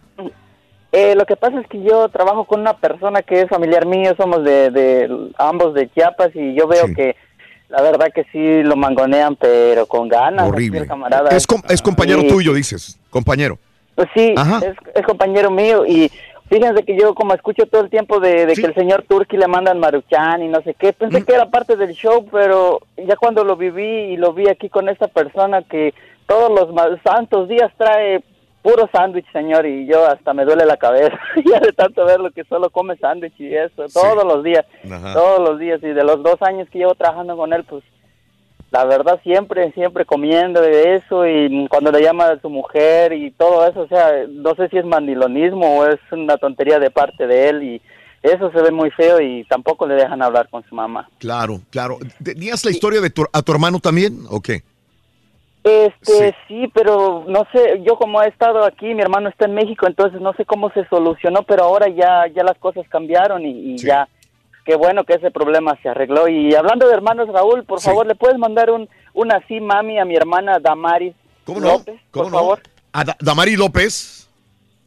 Eh, 0.91 1.15
lo 1.15 1.25
que 1.25 1.35
pasa 1.35 1.59
es 1.59 1.67
que 1.67 1.81
yo 1.83 2.07
trabajo 2.09 2.45
con 2.45 2.61
una 2.61 2.73
persona 2.77 3.21
que 3.21 3.41
es 3.41 3.49
familiar 3.49 3.85
mío, 3.85 4.13
somos 4.17 4.43
de, 4.43 4.71
de 4.71 5.29
ambos 5.37 5.73
de 5.73 5.89
Chiapas 5.91 6.29
y 6.33 6.55
yo 6.55 6.67
veo 6.67 6.85
que 6.95 7.15
la 7.69 7.81
verdad 7.81 8.07
que 8.15 8.23
sí 8.31 8.63
lo 8.63 8.75
mangonean, 8.77 9.35
pero 9.35 9.85
con 9.85 10.07
ganas. 10.07 10.47
Horrible. 10.47 10.79
el 10.79 10.87
camarada. 10.87 11.29
Es, 11.31 11.45
com- 11.45 11.61
es 11.67 11.81
compañero 11.81 12.21
Sí. 12.21 12.27
tuyo, 12.29 12.53
dices. 12.53 12.97
Compañero. 13.09 13.59
Pues 13.95 14.07
sí, 14.15 14.33
es, 14.37 14.75
es 14.95 15.05
compañero 15.05 15.49
mío 15.51 15.85
y 15.85 16.09
fíjense 16.49 16.83
que 16.83 16.97
yo 16.97 17.13
como 17.13 17.33
escucho 17.33 17.65
todo 17.65 17.81
el 17.81 17.89
tiempo 17.89 18.19
de, 18.19 18.45
de 18.45 18.53
que 18.55 18.65
el 18.67 18.73
señor 18.75 19.03
Turki 19.07 19.37
le 19.37 19.47
mandan 19.47 19.79
Maruchan 19.79 20.43
y 20.43 20.47
no 20.47 20.61
sé 20.61 20.73
qué, 20.73 20.89
Mm. 20.89 20.93
pensé 20.97 21.25
que 21.25 21.33
era 21.33 21.49
parte 21.49 21.75
del 21.75 21.91
show, 21.93 22.25
pero 22.31 22.79
ya 22.97 23.15
cuando 23.15 23.43
lo 23.43 23.55
viví 23.55 23.83
y 24.13 24.17
lo 24.17 24.33
vi 24.33 24.47
aquí 24.49 24.69
con 24.69 24.89
esta 24.89 25.07
persona 25.07 25.61
que 25.63 25.93
todos 26.25 26.49
los 26.51 26.99
santos 27.03 27.47
días 27.49 27.71
trae 27.77 28.21
puro 28.61 28.89
sándwich, 28.91 29.31
señor, 29.31 29.65
y 29.65 29.85
yo 29.85 30.05
hasta 30.05 30.33
me 30.33 30.43
duele 30.43 30.65
la 30.65 30.75
cabeza 30.75 31.17
ya 31.45 31.59
de 31.59 31.71
tanto 31.71 32.03
verlo 32.05 32.31
que 32.31 32.43
solo 32.45 32.69
come 32.69 32.97
sándwich 32.97 33.39
y 33.39 33.55
eso, 33.55 33.85
todos 33.93 34.25
los 34.25 34.43
días, 34.43 34.65
Ajá. 34.91 35.13
todos 35.13 35.39
los 35.49 35.59
días 35.59 35.81
y 35.83 35.87
de 35.87 36.03
los 36.03 36.21
dos 36.23 36.35
años 36.41 36.67
que 36.69 36.79
llevo 36.79 36.95
trabajando 36.95 37.37
con 37.37 37.53
él, 37.53 37.63
pues 37.63 37.83
la 38.71 38.85
verdad 38.85 39.19
siempre, 39.23 39.71
siempre 39.71 40.05
comiendo 40.05 40.61
de 40.61 40.95
eso 40.95 41.25
y 41.25 41.67
cuando 41.69 41.91
le 41.91 42.01
llama 42.01 42.25
a 42.25 42.39
su 42.41 42.49
mujer 42.49 43.13
y 43.13 43.31
todo 43.31 43.65
eso, 43.67 43.81
o 43.81 43.87
sea, 43.87 44.25
no 44.29 44.55
sé 44.55 44.67
si 44.69 44.77
es 44.77 44.85
mandilonismo 44.85 45.79
o 45.79 45.85
es 45.85 45.99
una 46.11 46.37
tontería 46.37 46.77
de 46.79 46.91
parte 46.91 47.27
de 47.27 47.49
él 47.49 47.63
y 47.63 47.81
eso 48.21 48.51
se 48.51 48.61
ve 48.61 48.71
muy 48.71 48.91
feo 48.91 49.21
y 49.21 49.45
tampoco 49.45 49.87
le 49.87 49.95
dejan 49.95 50.21
hablar 50.21 50.49
con 50.49 50.63
su 50.67 50.75
mamá. 50.75 51.09
Claro, 51.19 51.61
claro. 51.69 51.97
¿Tenías 52.21 52.65
la 52.65 52.71
historia 52.71 52.99
de 52.99 53.09
tu, 53.09 53.25
a 53.31 53.41
tu 53.41 53.51
hermano 53.51 53.79
también 53.79 54.19
o 54.29 54.41
qué? 54.41 54.63
Este, 55.63 56.35
sí. 56.47 56.69
pero 56.73 57.25
no 57.27 57.45
sé, 57.51 57.81
yo 57.85 57.97
como 57.97 58.21
he 58.21 58.27
estado 58.27 58.63
aquí, 58.63 58.93
mi 58.93 59.01
hermano 59.01 59.29
está 59.29 59.45
en 59.45 59.53
México, 59.53 59.85
entonces 59.85 60.21
no 60.21 60.33
sé 60.33 60.45
cómo 60.45 60.71
se 60.71 60.85
solucionó, 60.87 61.43
pero 61.43 61.63
ahora 61.63 61.87
ya, 61.89 62.25
ya 62.33 62.43
las 62.43 62.57
cosas 62.57 62.85
cambiaron 62.89 63.45
y, 63.45 63.73
y 63.73 63.77
ya, 63.77 64.07
qué 64.67 64.75
bueno 64.75 65.03
que 65.05 65.13
ese 65.13 65.31
problema 65.31 65.75
se 65.81 65.89
arregló. 65.89 66.27
Y 66.27 66.53
hablando 66.53 66.85
de 66.87 66.93
hermanos, 66.93 67.27
Raúl, 67.29 67.63
por 67.63 67.81
favor, 67.81 68.05
¿le 68.05 68.13
puedes 68.15 68.37
mandar 68.37 68.69
un, 68.69 68.87
un 69.13 69.31
así 69.31 69.59
mami 69.61 69.97
a 69.97 70.05
mi 70.05 70.15
hermana 70.15 70.59
Damaris 70.59 71.15
¿Cómo 71.45 71.59
no? 71.61 71.67
López, 71.69 71.95
¿Cómo 72.11 72.23
por 72.25 72.31
no? 72.33 72.37
favor? 72.37 72.59
A 72.91 73.03
Da- 73.05 73.17
Damaris 73.19 73.57
López. 73.57 74.29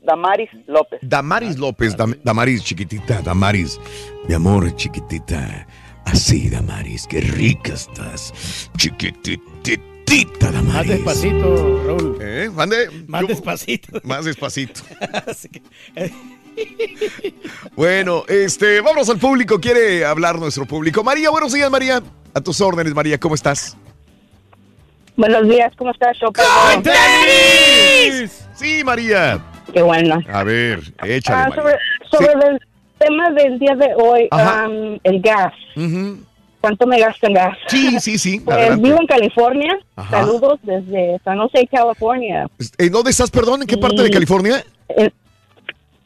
Damaris 0.02 0.50
López. 0.66 1.00
Damaris 1.02 1.58
López, 1.58 1.96
Dam- 1.96 2.18
Damaris 2.22 2.62
chiquitita, 2.62 3.20
Damaris, 3.22 3.80
mi 4.28 4.34
amor 4.34 4.74
chiquitita, 4.76 5.66
así 6.04 6.48
Damaris, 6.50 7.06
qué 7.06 7.20
rica 7.22 7.72
estás, 7.74 8.70
chiquititita 8.76 10.50
Damaris. 10.52 10.74
Más 10.74 10.86
despacito, 10.88 11.82
Raúl. 11.86 12.18
¿Eh? 12.20 12.50
Mande. 12.52 12.88
Más 13.08 13.22
Yo- 13.22 13.26
despacito. 13.28 13.98
Más 14.04 14.24
despacito. 14.24 14.80
Bueno, 17.76 18.24
este, 18.28 18.80
vamos 18.80 19.08
al 19.08 19.18
público, 19.18 19.60
quiere 19.60 20.04
hablar 20.04 20.38
nuestro 20.38 20.66
público. 20.66 21.02
María, 21.02 21.30
buenos 21.30 21.52
días, 21.52 21.70
María. 21.70 22.02
A 22.34 22.40
tus 22.40 22.60
órdenes, 22.60 22.94
María, 22.94 23.18
¿cómo 23.18 23.34
estás? 23.34 23.76
Buenos 25.16 25.48
días, 25.48 25.72
¿cómo 25.76 25.90
estás, 25.90 26.16
Choco? 26.18 26.40
Sí, 28.54 28.84
María. 28.84 29.42
Qué 29.72 29.82
bueno. 29.82 30.20
A 30.32 30.44
ver, 30.44 30.80
échale, 31.04 31.42
Ah, 31.42 31.48
María. 31.48 31.78
sobre 32.10 32.48
el 32.48 32.60
tema 32.98 33.30
del 33.30 33.58
día 33.58 33.74
de 33.76 33.94
hoy, 33.96 34.28
am, 34.30 34.98
el 35.02 35.20
gas. 35.20 35.52
¿Cuánto 36.60 36.86
me 36.86 37.00
gasta 37.00 37.26
en 37.26 37.34
gas? 37.34 37.56
Sí, 37.68 37.98
sí, 38.00 38.18
sí. 38.18 38.40
Pues 38.40 38.80
vivo 38.80 38.98
en 39.00 39.06
California. 39.06 39.78
Ajá. 39.96 40.20
Saludos 40.20 40.58
desde 40.62 41.18
San 41.24 41.38
José, 41.38 41.66
California. 41.70 42.46
¿En 42.76 42.92
dónde 42.92 43.10
estás, 43.10 43.30
perdón? 43.30 43.62
¿En 43.62 43.66
qué 43.66 43.78
parte 43.78 44.02
de 44.02 44.10
California? 44.10 44.62
En, 44.88 45.10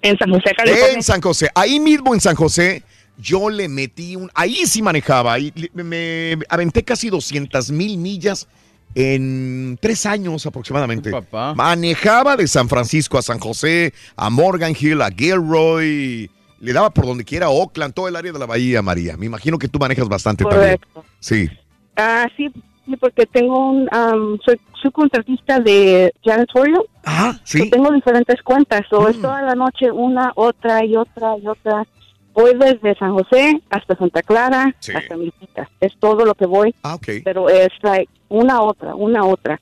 en 0.05 0.18
San 0.18 0.31
José, 0.31 0.55
California. 0.57 0.94
En 0.94 1.02
San 1.02 1.20
José. 1.20 1.50
Ahí 1.55 1.81
mismo 1.81 2.15
en 2.15 2.20
San 2.20 2.36
José, 2.36 2.83
yo 3.18 3.50
le 3.50 3.68
metí 3.68 4.16
un... 4.16 4.31
Ahí 4.34 4.66
sí 4.66 4.83
manejaba. 4.83 5.33
Ahí 5.33 5.52
me, 5.73 5.83
me 5.83 6.39
aventé 6.49 6.83
casi 6.84 7.10
200 7.10 7.70
mil 7.70 7.97
millas 7.99 8.47
en 8.94 9.78
tres 9.81 10.07
años 10.07 10.47
aproximadamente. 10.47 11.10
Manejaba 11.55 12.36
de 12.36 12.47
San 12.47 12.68
Francisco 12.68 13.18
a 13.18 13.23
San 13.23 13.39
José, 13.39 13.92
a 14.16 14.31
Morgan 14.31 14.74
Hill, 14.78 15.02
a 15.02 15.10
Gilroy. 15.10 16.31
Le 16.60 16.73
daba 16.73 16.91
por 16.91 17.07
donde 17.07 17.24
quiera, 17.24 17.49
Oakland, 17.50 17.92
todo 17.92 18.08
el 18.08 18.16
área 18.16 18.33
de 18.33 18.39
la 18.39 18.47
bahía, 18.47 18.83
María. 18.83 19.16
Me 19.16 19.26
imagino 19.26 19.58
que 19.58 19.68
tú 19.68 19.78
manejas 19.78 20.08
bastante 20.08 20.44
Correcto. 20.44 20.86
también. 20.92 21.12
Sí. 21.20 21.50
Ah, 21.97 22.26
sí, 22.36 22.50
sí, 22.86 22.96
porque 22.96 23.26
tengo 23.26 23.70
un... 23.70 23.88
am, 23.90 24.38
soy, 24.44 24.60
soy 24.80 24.90
contratista 24.90 25.60
de 25.60 26.12
janitorial. 26.24 26.82
Ah, 27.04 27.36
sí. 27.44 27.62
Mm. 27.62 27.70
tengo 27.70 27.90
diferentes 27.92 28.42
cuentas. 28.42 28.82
O 28.92 29.08
es 29.08 29.20
toda 29.20 29.42
la 29.42 29.54
noche 29.54 29.90
una, 29.90 30.32
otra 30.36 30.84
y 30.84 30.96
otra 30.96 31.36
y 31.38 31.46
otra. 31.46 31.86
Voy 32.32 32.52
desde 32.58 32.96
San 32.98 33.12
José 33.12 33.60
hasta 33.70 33.96
Santa 33.96 34.22
Clara, 34.22 34.74
hasta 34.94 35.16
Milpitas. 35.16 35.68
Es 35.80 35.92
todo 35.98 36.24
lo 36.24 36.34
que 36.34 36.46
voy. 36.46 36.74
Ah, 36.82 36.94
ok. 36.94 37.08
Pero 37.24 37.48
es 37.48 37.68
like, 37.82 38.10
una 38.28 38.60
otra, 38.60 38.94
una 38.94 39.24
otra. 39.24 39.60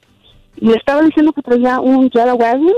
Y 0.56 0.72
estaba 0.72 1.02
diciendo 1.02 1.32
que 1.32 1.42
traía 1.42 1.80
un 1.80 2.10
Jetta 2.10 2.34
Wagon. 2.34 2.72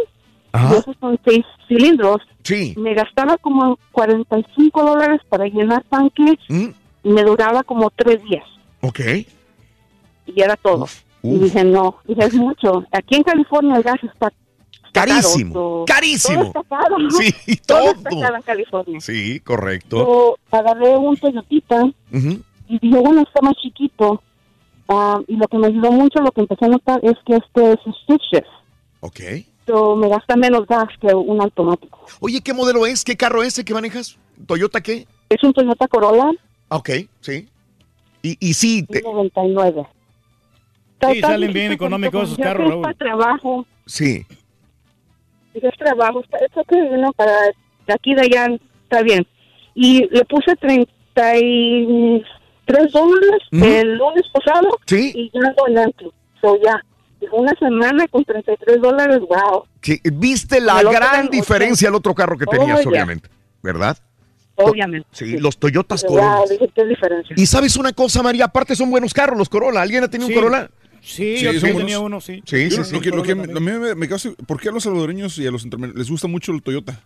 Y 0.54 0.74
esos 0.76 0.96
son 1.00 1.18
seis 1.24 1.44
cilindros. 1.66 2.18
Sí. 2.44 2.74
Me 2.76 2.94
gastaba 2.94 3.36
como 3.38 3.76
45 3.92 4.84
dólares 4.84 5.20
para 5.28 5.46
llenar 5.46 5.84
tanques. 5.88 6.36
Mm. 6.48 6.68
Y 7.04 7.08
me 7.10 7.22
duraba 7.22 7.62
como 7.62 7.90
tres 7.90 8.22
días. 8.24 8.44
Ok. 8.80 9.00
Y 10.26 10.40
era 10.40 10.56
todo. 10.56 10.86
Y 11.22 11.38
dije, 11.38 11.64
no, 11.64 11.96
dije, 12.06 12.24
es 12.24 12.34
mucho. 12.34 12.84
Aquí 12.92 13.14
en 13.16 13.22
California 13.22 13.76
el 13.76 13.82
gas 13.82 13.96
está 14.02 14.28
está 14.86 15.06
Carísimo, 15.06 15.84
carísimo. 15.86 16.52
Todo 16.52 16.62
está 16.62 16.62
caro. 16.76 16.96
Sí, 17.10 17.56
todo. 17.66 17.90
está 17.90 18.10
todo. 18.10 18.20
caro 18.20 18.36
en 18.36 18.42
California. 18.42 19.00
Sí, 19.00 19.40
correcto. 19.40 19.96
Yo 19.98 20.36
agarré 20.56 20.96
un 20.96 21.16
Toyotita 21.16 21.82
Ujú. 21.84 22.40
y 22.68 22.78
dije, 22.78 22.98
bueno, 23.00 23.22
está 23.22 23.40
más 23.42 23.54
chiquito. 23.56 24.22
Ah, 24.88 25.20
y 25.26 25.36
lo 25.36 25.48
que 25.48 25.58
me 25.58 25.66
ayudó 25.68 25.90
mucho, 25.90 26.20
lo 26.20 26.30
que 26.30 26.42
empecé 26.42 26.66
a 26.66 26.68
notar 26.68 27.00
es 27.02 27.14
que 27.26 27.36
este 27.36 27.72
es 27.72 27.78
un 27.86 27.92
shift. 28.28 28.46
Ok. 29.00 29.20
So, 29.66 29.96
me 29.96 30.08
gasta 30.08 30.36
menos 30.36 30.66
gas 30.66 30.84
que 31.00 31.12
un 31.14 31.40
automático. 31.40 31.98
Oye, 32.20 32.40
¿qué 32.42 32.52
modelo 32.52 32.84
es? 32.86 33.02
¿Qué 33.02 33.16
carro 33.16 33.42
es 33.42 33.58
el 33.58 33.64
que 33.64 33.72
manejas? 33.74 34.18
¿Toyota 34.46 34.80
qué? 34.82 35.06
Es 35.30 35.42
un 35.42 35.52
Toyota 35.54 35.88
Corolla 35.88 36.30
Ah, 36.68 36.76
Ok, 36.76 36.90
sí. 37.20 37.48
Y, 38.22 38.36
y 38.40 38.54
sí, 38.54 38.82
te- 38.84 39.00
99. 39.02 39.86
Sí, 41.12 41.20
salen 41.20 41.52
bien 41.52 41.72
económicos 41.72 42.24
esos 42.24 42.38
carros, 42.38 42.68
Raúl. 42.70 42.82
Para 42.82 42.94
trabajo, 42.94 43.66
sí. 43.86 44.24
es 45.54 45.76
trabajo, 45.78 46.20
está, 46.20 46.38
está 46.38 46.60
ok, 46.62 46.72
¿no? 46.98 47.12
Para 47.12 47.32
de 47.86 47.92
aquí 47.94 48.14
de 48.14 48.22
allá 48.22 48.48
está 48.84 49.02
bien. 49.02 49.26
Y 49.74 50.08
le 50.10 50.24
puse 50.24 50.54
33 50.56 52.92
dólares 52.92 53.42
Ujú. 53.52 53.64
el 53.64 53.94
lunes 53.96 54.24
pasado 54.32 54.68
Sí. 54.86 55.12
y 55.14 55.30
ya 55.32 55.48
ando 55.48 55.66
en 55.68 55.78
Antli. 55.78 56.10
So 56.40 56.58
ya, 56.62 56.82
una 57.32 57.52
semana 57.58 58.06
con 58.08 58.24
33 58.24 58.80
dólares, 58.80 59.20
wow. 59.20 59.64
que 59.80 59.98
viste 60.12 60.60
la 60.60 60.80
El 60.80 60.88
gran 60.90 61.28
diferencia 61.28 61.88
al 61.88 61.94
otro 61.94 62.14
carro 62.14 62.36
que 62.36 62.44
Oh, 62.46 62.50
tenías, 62.50 62.82
ya. 62.82 62.88
obviamente. 62.90 63.28
¿Verdad? 63.62 63.96
Obviamente. 64.56 65.08
Sí, 65.10 65.38
los 65.38 65.58
Toyotas 65.58 66.04
Corolla. 66.04 66.42
dije, 66.48 66.68
¿qué 66.74 66.84
diferencia? 66.84 67.34
Y 67.36 67.46
sabes 67.46 67.76
una 67.76 67.92
cosa, 67.92 68.22
María, 68.22 68.44
aparte 68.44 68.76
son 68.76 68.90
buenos 68.90 69.12
carros 69.14 69.36
los 69.38 69.48
Corolla. 69.48 69.82
¿Alguien 69.82 70.04
ha 70.04 70.08
tenido 70.08 70.28
Sí. 70.28 70.34
un 70.34 70.40
Corolla? 70.42 70.70
Sí, 71.04 71.36
Sí, 71.36 71.44
yo 71.44 71.52
buenos. 71.60 71.78
tenía 71.78 72.00
uno, 72.00 72.20
sí. 72.20 72.42
Sí, 72.46 72.68
lo- 72.70 73.00
que, 73.00 73.10
lo 73.10 73.22
que 73.22 73.34
me- 73.34 73.44
a 73.44 73.60
mí 73.60 73.78
me, 73.78 73.94
me 73.94 74.08
causa- 74.08 74.32
¿Por 74.46 74.58
qué 74.58 74.70
a 74.70 74.72
los 74.72 74.84
salvadoreños 74.84 75.36
y 75.38 75.46
a 75.46 75.50
los 75.50 75.64
les 75.94 76.08
gusta 76.10 76.28
mucho 76.28 76.50
el 76.52 76.62
Toyota? 76.62 77.02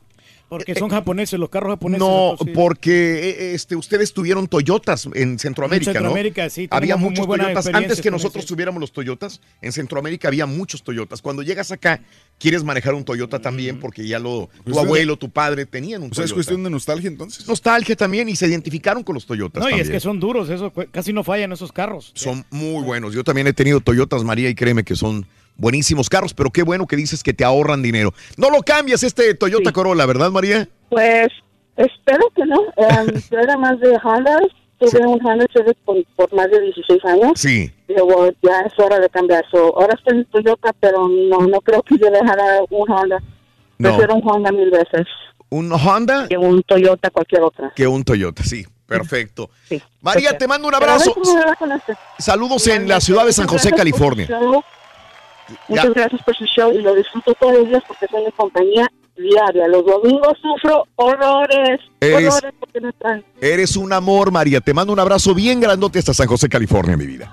Porque 0.48 0.74
son 0.74 0.88
japoneses, 0.88 1.38
los 1.38 1.50
carros 1.50 1.70
japoneses. 1.72 2.00
No, 2.00 2.30
entonces, 2.32 2.54
porque 2.56 3.30
eh, 3.30 3.54
este, 3.54 3.76
ustedes 3.76 4.14
tuvieron 4.14 4.48
Toyotas 4.48 5.08
en 5.14 5.38
Centroamérica, 5.38 5.90
En 5.90 5.94
Centroamérica, 5.96 6.44
¿no? 6.44 6.50
sí, 6.50 6.68
Había 6.70 6.96
muchos 6.96 7.26
Toyotas. 7.26 7.66
Antes 7.68 8.00
que 8.00 8.10
nosotros 8.10 8.44
ese. 8.44 8.54
tuviéramos 8.54 8.80
los 8.80 8.92
Toyotas, 8.92 9.40
en 9.60 9.72
Centroamérica 9.72 10.28
había 10.28 10.46
muchos 10.46 10.82
Toyotas. 10.82 11.20
Cuando 11.20 11.42
llegas 11.42 11.70
acá, 11.70 12.00
quieres 12.38 12.64
manejar 12.64 12.94
un 12.94 13.04
Toyota 13.04 13.40
también, 13.40 13.78
porque 13.78 14.06
ya 14.06 14.18
lo, 14.18 14.48
tu 14.48 14.62
Cuestión 14.62 14.74
de- 14.74 14.80
abuelo, 14.80 15.16
tu 15.18 15.30
padre 15.30 15.66
tenían 15.66 16.02
un 16.02 16.10
O 16.12 16.14
sea, 16.14 16.24
es 16.24 16.30
Toyota. 16.30 16.34
cuestión 16.36 16.64
de 16.64 16.70
nostalgia 16.70 17.08
entonces. 17.08 17.46
Nostalgia 17.46 17.94
también 17.96 18.28
y 18.28 18.36
se 18.36 18.46
identificaron 18.46 19.02
con 19.02 19.14
los 19.14 19.26
Toyotas 19.26 19.62
No, 19.62 19.68
y 19.70 19.80
es 19.80 19.90
que 19.90 20.00
son 20.00 20.18
duros, 20.18 20.48
eso 20.48 20.72
casi 20.90 21.12
no 21.12 21.24
fallan 21.24 21.52
esos 21.52 21.72
carros. 21.72 22.12
Son 22.14 22.44
muy 22.50 22.82
buenos. 22.82 23.12
Yo 23.12 23.22
también 23.24 23.46
he 23.48 23.52
tenido 23.52 23.80
Toyotas, 23.80 24.24
María, 24.24 24.48
y 24.48 24.54
créeme 24.54 24.82
que 24.84 24.96
son 24.96 25.26
buenísimos 25.58 26.08
carros, 26.08 26.32
pero 26.32 26.50
qué 26.50 26.62
bueno 26.62 26.86
que 26.86 26.96
dices 26.96 27.22
que 27.22 27.34
te 27.34 27.44
ahorran 27.44 27.82
dinero. 27.82 28.14
No 28.38 28.48
lo 28.48 28.62
cambias 28.62 29.02
este 29.02 29.34
Toyota 29.34 29.72
Corolla, 29.72 30.06
¿verdad, 30.06 30.30
María? 30.30 30.66
Pues 30.88 31.28
espero 31.76 32.30
que 32.34 32.46
no. 32.46 32.62
Em, 32.76 33.20
yo 33.30 33.38
era 33.38 33.58
más 33.58 33.78
de 33.80 33.98
Honda. 34.02 34.38
Tuve 34.78 35.00
un 35.06 35.18
Honda 35.26 35.44
Civic 35.52 35.76
por, 35.84 35.96
por 36.14 36.32
más 36.34 36.48
de 36.50 36.60
16 36.60 37.04
años. 37.04 37.32
Sí. 37.34 37.70
Ya 37.88 38.60
es 38.60 38.72
hora 38.78 39.00
de 39.00 39.08
cambiar. 39.10 39.44
So, 39.50 39.76
ahora 39.76 39.94
estoy 39.94 40.18
en 40.18 40.24
Toyota, 40.26 40.72
pero 40.78 41.08
no, 41.08 41.40
no 41.48 41.60
creo 41.60 41.82
que 41.82 41.98
yo 41.98 42.08
dejara 42.10 42.60
un 42.70 42.90
Honda. 42.90 43.20
No. 43.76 43.88
Prefiero 43.90 44.14
un 44.14 44.22
Honda 44.24 44.52
mil 44.52 44.70
veces. 44.70 45.06
¿Un 45.50 45.72
Honda? 45.72 46.28
Que 46.28 46.38
un 46.38 46.62
Toyota, 46.62 47.10
cualquier 47.10 47.42
otra. 47.42 47.72
Que 47.74 47.88
un 47.88 48.04
Toyota, 48.04 48.44
sí. 48.44 48.64
Perfecto. 48.86 49.50
María, 50.00 50.30
Ok. 50.30 50.38
te 50.38 50.48
mando 50.48 50.66
un 50.68 50.74
abrazo. 50.74 51.14
Saludos 52.18 52.66
en 52.68 52.88
la 52.88 53.00
ciudad 53.00 53.26
de 53.26 53.32
San 53.32 53.46
José, 53.46 53.70
California. 53.72 54.26
Muchas 55.68 55.94
gracias 55.94 56.22
por 56.22 56.36
su 56.36 56.44
show 56.46 56.72
y 56.72 56.82
lo 56.82 56.94
disfruto 56.94 57.34
todos 57.34 57.58
los 57.58 57.68
días 57.68 57.82
porque 57.86 58.06
son 58.08 58.24
mi 58.24 58.32
compañía 58.32 58.86
diaria. 59.16 59.66
Los 59.68 59.84
domingos 59.84 60.36
sufro 60.40 60.84
horrores, 60.96 61.80
Eres- 62.00 62.28
horrores 62.34 62.52
porque 62.60 62.80
no 62.80 62.88
están. 62.90 63.24
Eres 63.40 63.76
un 63.76 63.92
amor, 63.92 64.30
María. 64.30 64.60
Te 64.60 64.72
mando 64.74 64.92
un 64.92 65.00
abrazo 65.00 65.34
bien 65.34 65.60
grandote 65.60 65.98
hasta 65.98 66.14
San 66.14 66.26
José, 66.28 66.48
California, 66.48 66.96
mi 66.96 67.06
vida. 67.06 67.32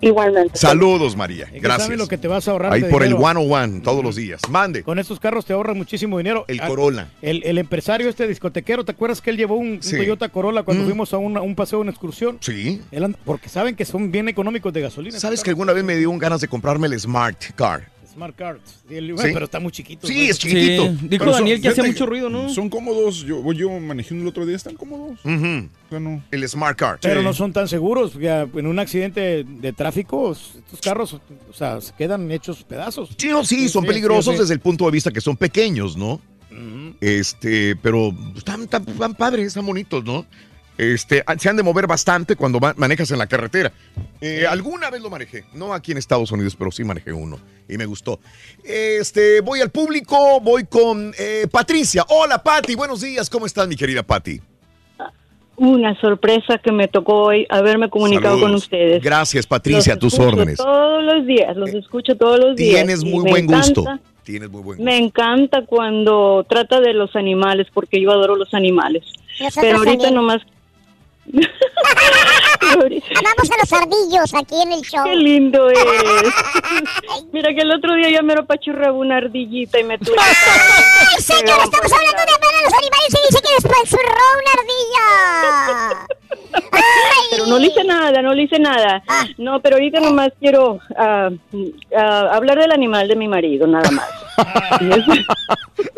Igualmente. 0.00 0.56
Saludos, 0.58 1.16
María. 1.16 1.46
Gracias. 1.54 1.84
sabes 1.84 1.98
lo 1.98 2.06
que 2.08 2.18
te 2.18 2.28
vas 2.28 2.46
a 2.48 2.50
ahorrar 2.52 2.72
Ahí 2.72 2.82
por 2.84 3.02
el 3.02 3.10
dinero. 3.14 3.24
101 3.30 3.82
todos 3.82 4.04
los 4.04 4.16
días. 4.16 4.40
Mande. 4.50 4.82
Con 4.82 4.98
estos 4.98 5.18
carros 5.20 5.44
te 5.46 5.52
ahorras 5.52 5.76
muchísimo 5.76 6.18
dinero. 6.18 6.44
El 6.48 6.60
Ah, 6.60 6.68
Corolla. 6.68 7.08
El, 7.22 7.42
el 7.44 7.58
empresario 7.58 8.08
este 8.08 8.26
discotequero, 8.28 8.84
¿te 8.84 8.92
acuerdas 8.92 9.20
que 9.20 9.30
él 9.30 9.36
llevó 9.36 9.56
un, 9.56 9.66
un 9.66 9.82
Sí. 9.82 9.96
Toyota 9.96 10.28
Corolla 10.28 10.62
cuando 10.62 10.82
Mm. 10.82 10.86
fuimos 10.86 11.12
a 11.14 11.18
una- 11.18 11.40
un 11.40 11.54
paseo, 11.54 11.80
una 11.80 11.90
excursión? 11.90 12.38
Sí. 12.40 12.80
Él 12.90 13.16
porque 13.24 13.48
saben 13.48 13.74
que 13.76 13.84
son 13.84 14.10
bien 14.12 14.28
económicos 14.28 14.72
de 14.72 14.80
gasolina. 14.82 15.18
¿Sabes 15.18 15.42
que 15.42 15.50
alguna 15.50 15.72
vez 15.72 15.84
me 15.84 15.96
dio 15.96 16.10
un 16.10 16.18
ganas 16.18 16.40
de 16.40 16.48
comprarme 16.48 16.86
el 16.88 16.98
Smart 17.00 17.38
Car? 17.54 17.88
Smart 18.16 18.34
Cards. 18.34 18.80
Y 18.90 18.94
el- 18.94 19.16
Sí. 19.18 19.28
Pero 19.32 19.44
está 19.44 19.60
muy 19.60 19.70
chiquito. 19.70 20.06
Sí, 20.06 20.28
es 20.28 20.38
chiquitito. 20.38 20.84
Pero 21.08 21.32
son- 21.34 21.46
fíjate, 21.46 21.92
Son 22.48 22.68
cómodos. 22.68 23.24
Yo, 23.24 23.52
yo 23.52 23.70
manejé 23.78 24.14
uno 24.14 24.22
el 24.22 24.28
otro 24.28 24.44
día, 24.46 24.56
están 24.56 24.74
cómodos. 24.74 25.18
Ujú. 25.24 25.68
El 26.30 26.48
Smart 26.48 26.76
Car. 26.78 26.98
Pero 27.02 27.22
no 27.22 27.32
son 27.34 27.52
tan 27.52 27.68
seguros. 27.68 28.14
ya, 28.18 28.42
en 28.42 28.66
un 28.66 28.78
accidente 28.78 29.44
de 29.44 29.72
tráfico, 29.72 30.32
estos 30.32 30.80
carros, 30.80 31.14
o 31.14 31.52
sea, 31.52 31.80
se 31.80 31.92
quedan 31.94 32.30
hechos 32.32 32.64
pedazos. 32.64 33.10
Sí, 33.18 33.28
no, 33.28 33.44
sí, 33.44 33.68
son 33.68 33.82
sí, 33.82 33.88
peligrosos 33.88 34.34
sí. 34.34 34.40
desde 34.40 34.54
el 34.54 34.60
punto 34.60 34.86
de 34.86 34.90
vista 34.92 35.10
que 35.10 35.20
son 35.20 35.36
pequeños, 35.36 35.96
¿no? 35.96 36.20
Este, 37.00 37.76
pero 37.76 38.12
están, 38.36 38.62
están, 38.62 38.88
están 38.88 39.14
padres, 39.14 39.48
están 39.48 39.66
bonitos, 39.66 40.02
¿no? 40.04 40.24
Este, 40.78 41.22
ah, 41.26 41.36
se 41.38 41.48
han 41.48 41.56
de 41.56 41.62
mover 41.62 41.86
bastante 41.86 42.36
cuando 42.36 42.60
manejas 42.76 43.10
en 43.10 43.18
la 43.18 43.26
carretera. 43.26 43.72
Eh, 44.20 44.44
Alguna 44.48 44.90
vez 44.90 45.00
lo 45.00 45.08
manejé, 45.10 45.44
no 45.54 45.72
aquí 45.72 45.92
en 45.92 45.98
Estados 45.98 46.30
Unidos, 46.32 46.54
pero 46.56 46.70
sí 46.70 46.84
manejé 46.84 47.12
uno 47.12 47.38
y 47.68 47.78
me 47.78 47.86
gustó. 47.86 48.20
Este, 48.62 49.40
voy 49.40 49.60
al 49.60 49.70
público, 49.70 50.40
voy 50.40 50.64
con 50.64 51.14
eh, 51.18 51.46
Patricia. 51.50 52.04
Hola, 52.08 52.42
Pati, 52.42 52.74
buenos 52.74 53.00
días, 53.00 53.30
¿cómo 53.30 53.46
estás, 53.46 53.66
mi 53.68 53.76
querida 53.76 54.02
Pati? 54.02 54.40
Una 55.58 55.98
sorpresa 56.02 56.58
que 56.58 56.70
me 56.70 56.86
tocó 56.86 57.22
hoy 57.28 57.46
haberme 57.48 57.88
comunicado 57.88 58.34
Saludos. 58.34 58.42
con 58.42 58.54
ustedes. 58.56 59.02
Gracias, 59.02 59.46
Patricia, 59.46 59.94
a 59.94 59.96
tus 59.98 60.12
escucho 60.12 60.28
órdenes. 60.28 60.58
Todos 60.58 61.02
los 61.02 61.26
días, 61.26 61.56
los 61.56 61.70
escucho 61.70 62.14
todos 62.16 62.38
los 62.38 62.56
días. 62.56 62.74
Tienes 62.74 63.02
muy 63.04 63.22
buen 63.30 63.46
gusto. 63.46 63.80
encanta- 63.80 64.00
Tienes 64.22 64.50
muy 64.50 64.60
buen 64.62 64.76
gusto. 64.76 64.84
Me 64.84 64.98
encanta 64.98 65.64
cuando 65.64 66.44
trata 66.46 66.80
de 66.80 66.92
los 66.92 67.16
animales, 67.16 67.68
porque 67.72 68.02
yo 68.02 68.10
adoro 68.10 68.36
los 68.36 68.52
animales. 68.52 69.04
Pero 69.58 69.78
ahorita 69.78 69.92
también. 69.92 70.14
nomás... 70.14 70.42
Amamos 73.16 73.50
a 73.50 73.56
los 73.58 73.72
ardillos 73.72 74.34
aquí 74.34 74.62
en 74.62 74.72
el 74.72 74.80
show. 74.82 75.04
Qué 75.04 75.16
lindo 75.16 75.70
es. 75.70 75.78
Mira 77.32 77.54
que 77.54 77.60
el 77.60 77.72
otro 77.72 77.94
día 77.94 78.10
ya 78.10 78.22
me 78.22 78.34
lo 78.34 78.46
pachurraba 78.46 78.92
una 78.92 79.16
ardillita 79.18 79.78
y 79.78 79.84
me 79.84 79.98
tuve 79.98 80.16
¡Ay, 80.18 81.22
señor! 81.22 81.58
Estamos 81.64 81.92
hablando 81.92 82.18
de 82.18 82.45
los 82.66 82.74
animales 82.74 83.10
y 83.10 83.18
dice 83.28 83.42
que 83.42 83.54
después 83.54 83.88
zurró 83.88 84.26
una 84.42 84.52
ardilla. 84.58 86.06
Pero 87.30 87.46
no 87.46 87.58
le 87.58 87.66
hice 87.66 87.84
nada, 87.84 88.22
no 88.22 88.34
le 88.34 88.42
hice 88.42 88.58
nada. 88.58 89.02
Ah. 89.08 89.26
No, 89.38 89.60
pero 89.60 89.76
ahorita 89.76 90.00
nomás 90.00 90.30
quiero 90.40 90.78
ah, 90.96 91.30
ah, 91.96 92.30
hablar 92.32 92.58
del 92.58 92.72
animal 92.72 93.08
de 93.08 93.16
mi 93.16 93.28
marido, 93.28 93.66
nada 93.66 93.90
más. 93.90 94.08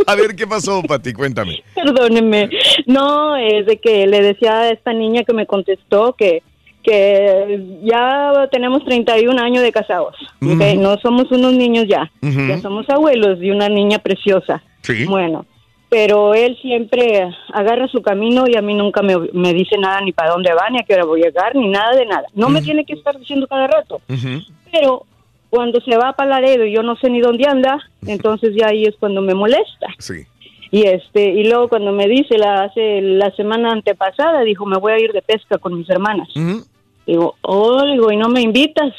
A 0.07 0.15
ver, 0.15 0.35
¿qué 0.35 0.47
pasó, 0.47 0.83
Pati? 0.83 1.13
Cuéntame. 1.13 1.63
Perdónenme. 1.75 2.51
No, 2.87 3.37
es 3.37 3.67
de 3.67 3.79
que 3.79 4.07
le 4.07 4.23
decía 4.23 4.61
a 4.61 4.71
esta 4.71 4.93
niña 4.93 5.25
que 5.25 5.33
me 5.33 5.47
contestó 5.47 6.15
que 6.15 6.43
que 6.83 7.79
ya 7.83 8.49
tenemos 8.51 8.85
31 8.85 9.39
años 9.43 9.63
de 9.63 9.73
casados. 9.73 10.17
No 10.41 10.97
somos 11.03 11.31
unos 11.31 11.53
niños 11.53 11.87
ya. 11.89 12.11
Ya 12.23 12.61
somos 12.61 12.89
abuelos 12.89 13.39
de 13.41 13.53
una 13.53 13.69
niña 13.69 13.99
preciosa. 13.99 14.63
Sí. 14.83 15.05
Bueno, 15.05 15.45
pero 15.89 16.35
él 16.35 16.59
siempre 16.61 17.31
agarra 17.53 17.89
su 17.89 18.03
camino 18.03 18.45
y 18.47 18.57
a 18.57 18.63
mí 18.63 18.75
nunca 18.75 19.03
me, 19.03 19.17
me 19.33 19.55
dice 19.55 19.79
nada 19.79 20.01
ni 20.03 20.13
para 20.13 20.33
dónde 20.33 20.53
va, 20.53 20.69
ni 20.71 20.79
a 20.79 20.83
qué 20.83 20.95
hora 20.95 21.05
voy 21.05 21.23
a 21.23 21.27
llegar, 21.27 21.57
ni 21.57 21.69
nada 21.69 21.97
de 21.97 22.05
nada. 22.05 22.27
No 22.35 22.49
me 22.51 22.61
tiene 22.61 22.85
que 22.85 22.93
estar 22.93 23.19
diciendo 23.19 23.47
cada 23.47 23.67
rato. 23.67 24.01
Pero 24.71 25.07
cuando 25.49 25.81
se 25.81 25.97
va 25.97 26.13
para 26.13 26.41
Laredo 26.41 26.65
y 26.65 26.75
yo 26.75 26.83
no 26.83 26.97
sé 26.97 27.09
ni 27.09 27.21
dónde 27.21 27.49
anda, 27.49 27.79
entonces 28.07 28.55
ya 28.55 28.69
ahí 28.69 28.85
es 28.85 28.97
cuando 28.97 29.23
me 29.23 29.35
molesta. 29.35 29.87
Sí. 29.99 30.27
Y 30.71 30.83
este 30.83 31.31
y 31.31 31.45
luego 31.45 31.69
cuando 31.69 31.93
me 31.93 32.07
dice 32.07 32.37
la 32.37 32.65
hace 32.65 33.01
la 33.01 33.31
semana 33.31 33.73
antepasada 33.73 34.43
dijo 34.43 34.67
me 34.67 34.77
voy 34.77 34.93
a 34.93 34.99
ir 34.99 35.13
de 35.13 35.23
pesca 35.23 35.57
con 35.57 35.79
mis 35.79 35.89
hermanas. 35.89 36.29
Digo, 37.07 37.37
oh, 37.41 37.83
digo, 37.87 38.13
¿y 38.13 38.19
no 38.19 38.29
me 38.29 38.43
invitas? 38.43 38.93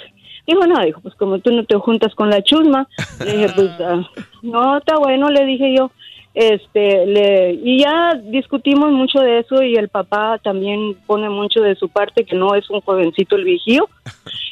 Dijo, 0.47 0.65
no, 0.65 0.83
dijo, 0.83 0.99
pues 0.99 1.13
como 1.13 1.37
tú 1.37 1.51
no 1.51 1.63
te 1.63 1.75
juntas 1.75 2.15
con 2.15 2.31
la 2.31 2.41
chusma. 2.41 2.87
Le 3.23 3.33
dije, 3.33 3.49
pues, 3.55 3.69
ah, 3.81 4.01
no, 4.41 4.77
está 4.79 4.97
bueno, 4.97 5.29
le 5.29 5.45
dije 5.45 5.75
yo. 5.77 5.91
Este, 6.33 7.05
le, 7.07 7.53
y 7.53 7.79
ya 7.79 8.13
discutimos 8.23 8.91
mucho 8.91 9.19
de 9.19 9.39
eso 9.39 9.63
y 9.63 9.75
el 9.75 9.89
papá 9.89 10.39
también 10.43 10.95
pone 11.05 11.29
mucho 11.29 11.61
de 11.61 11.75
su 11.75 11.89
parte, 11.89 12.23
que 12.23 12.35
no 12.35 12.55
es 12.55 12.69
un 12.69 12.81
jovencito 12.81 13.35
el 13.35 13.43
vigío. 13.43 13.89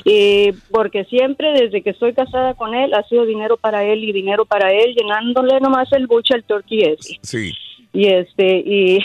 Y 0.04 0.52
porque 0.72 1.06
siempre, 1.06 1.54
desde 1.54 1.82
que 1.82 1.92
estoy 1.92 2.14
casada 2.14 2.56
con 2.56 2.74
él, 2.74 2.94
ha 2.94 3.04
sido 3.04 3.26
dinero 3.26 3.58
para 3.58 3.84
él 3.84 4.04
y 4.04 4.12
dinero 4.12 4.46
para 4.46 4.72
él, 4.74 4.96
llenándole 4.96 5.60
nomás 5.60 5.92
el 5.94 6.08
buche 6.08 6.34
al 6.34 6.44
turkey 6.44 6.82
ese. 6.82 7.20
Sí. 7.22 7.54
Y 7.94 8.08
este, 8.08 8.58
y, 8.58 9.00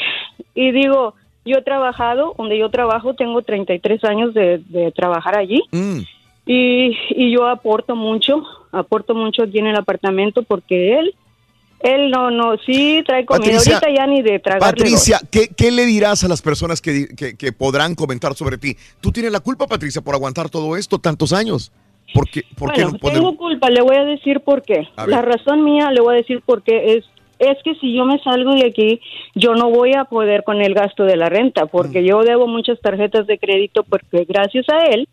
y 0.55 0.73
digo, 0.73 1.15
yo 1.44 1.59
he 1.59 1.62
trabajado, 1.62 2.34
donde 2.39 2.59
yo 2.59 2.70
trabajo, 2.70 3.15
tengo 3.15 3.42
33 3.42 4.05
años 4.05 4.34
de, 4.34 4.62
de 4.68 4.92
trabajar 4.92 5.36
allí. 5.36 5.62
Y, 6.47 6.97
y 7.10 7.33
yo 7.33 7.47
aporto 7.47 7.97
mucho, 7.97 8.44
aporto 8.73 9.15
mucho 9.15 9.44
aquí 9.44 9.59
en 9.59 9.68
el 9.68 9.76
apartamento 9.76 10.42
porque 10.42 10.99
él, 10.99 11.15
él 11.83 12.11
no, 12.11 12.31
no, 12.31 12.57
sí 12.65 13.02
trae 13.07 13.25
comida. 13.25 13.44
Patricia, 13.52 13.75
Ahorita 13.77 13.93
ya 13.94 14.07
ni 14.07 14.23
de 14.23 14.39
tragarle 14.39 14.67
Patricia, 14.77 15.19
¿qué, 15.31 15.49
qué 15.49 15.70
le 15.70 15.85
dirás 15.86 16.23
a 16.25 16.28
las 16.28 16.43
personas 16.43 16.81
que, 16.81 17.09
que- 17.17 17.36
que 17.36 17.52
podrán 17.52 17.94
comentar 17.94 18.35
sobre 18.35 18.59
ti? 18.59 18.77
Tú 19.01 19.11
tienes 19.12 19.33
la 19.33 19.41
culpa, 19.41 19.67
Patricia, 19.67 20.01
por 20.02 20.15
aguantar 20.15 20.49
todo 20.51 20.77
esto 20.77 20.99
tantos 20.99 21.33
años. 21.33 21.73
¿Por 22.15 22.28
qué, 22.28 22.43
por 22.59 22.73
qué 22.73 22.83
bueno, 22.83 22.93
no 22.93 22.99
podemos? 22.99 23.20
tengo 23.31 23.36
culpa, 23.39 23.70
le 23.70 23.81
voy 23.83 23.97
a 23.97 24.05
decir 24.05 24.41
por 24.41 24.62
qué. 24.62 24.86
La 25.07 25.23
razón 25.23 25.65
mía, 25.65 25.91
le 25.91 26.01
voy 26.02 26.15
a 26.15 26.19
decir 26.19 26.43
por 26.44 26.62
qué 26.62 26.94
es 26.97 27.05
es 27.39 27.57
que 27.65 27.75
si 27.81 27.93
yo 27.93 28.05
me 28.05 28.20
salgo 28.20 28.55
de 28.55 28.67
aquí, 28.67 29.01
yo 29.35 29.55
no 29.55 29.69
voy 29.69 29.94
a 29.94 30.05
poder 30.05 30.44
con 30.44 30.62
el 30.62 30.75
gasto 30.75 31.02
de 31.02 31.17
la 31.17 31.28
renta, 31.28 31.67
porque 31.67 32.01
Mm. 32.01 32.05
yo 32.05 32.23
debo 32.23 32.47
muchas 32.47 32.81
tarjetas 32.81 33.27
de 33.27 33.36
crédito, 33.36 33.83
porque 33.83 34.25
gracias 34.28 34.65
a 34.69 34.85
él, 34.85 35.09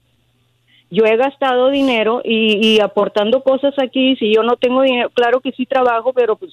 yo 0.92 1.06
he 1.06 1.16
gastado 1.18 1.69
dinero 1.69 2.22
y, 2.24 2.58
y 2.76 2.80
aportando 2.80 3.43
cosas 3.43 3.74
aquí, 3.77 4.16
si 4.18 4.34
yo 4.34 4.43
no 4.43 4.56
tengo 4.58 4.82
dinero, 4.82 5.09
claro 5.14 5.40
que 5.42 5.51
sí 5.51 5.66
trabajo, 5.66 6.14
pero 6.14 6.35
pues 6.35 6.51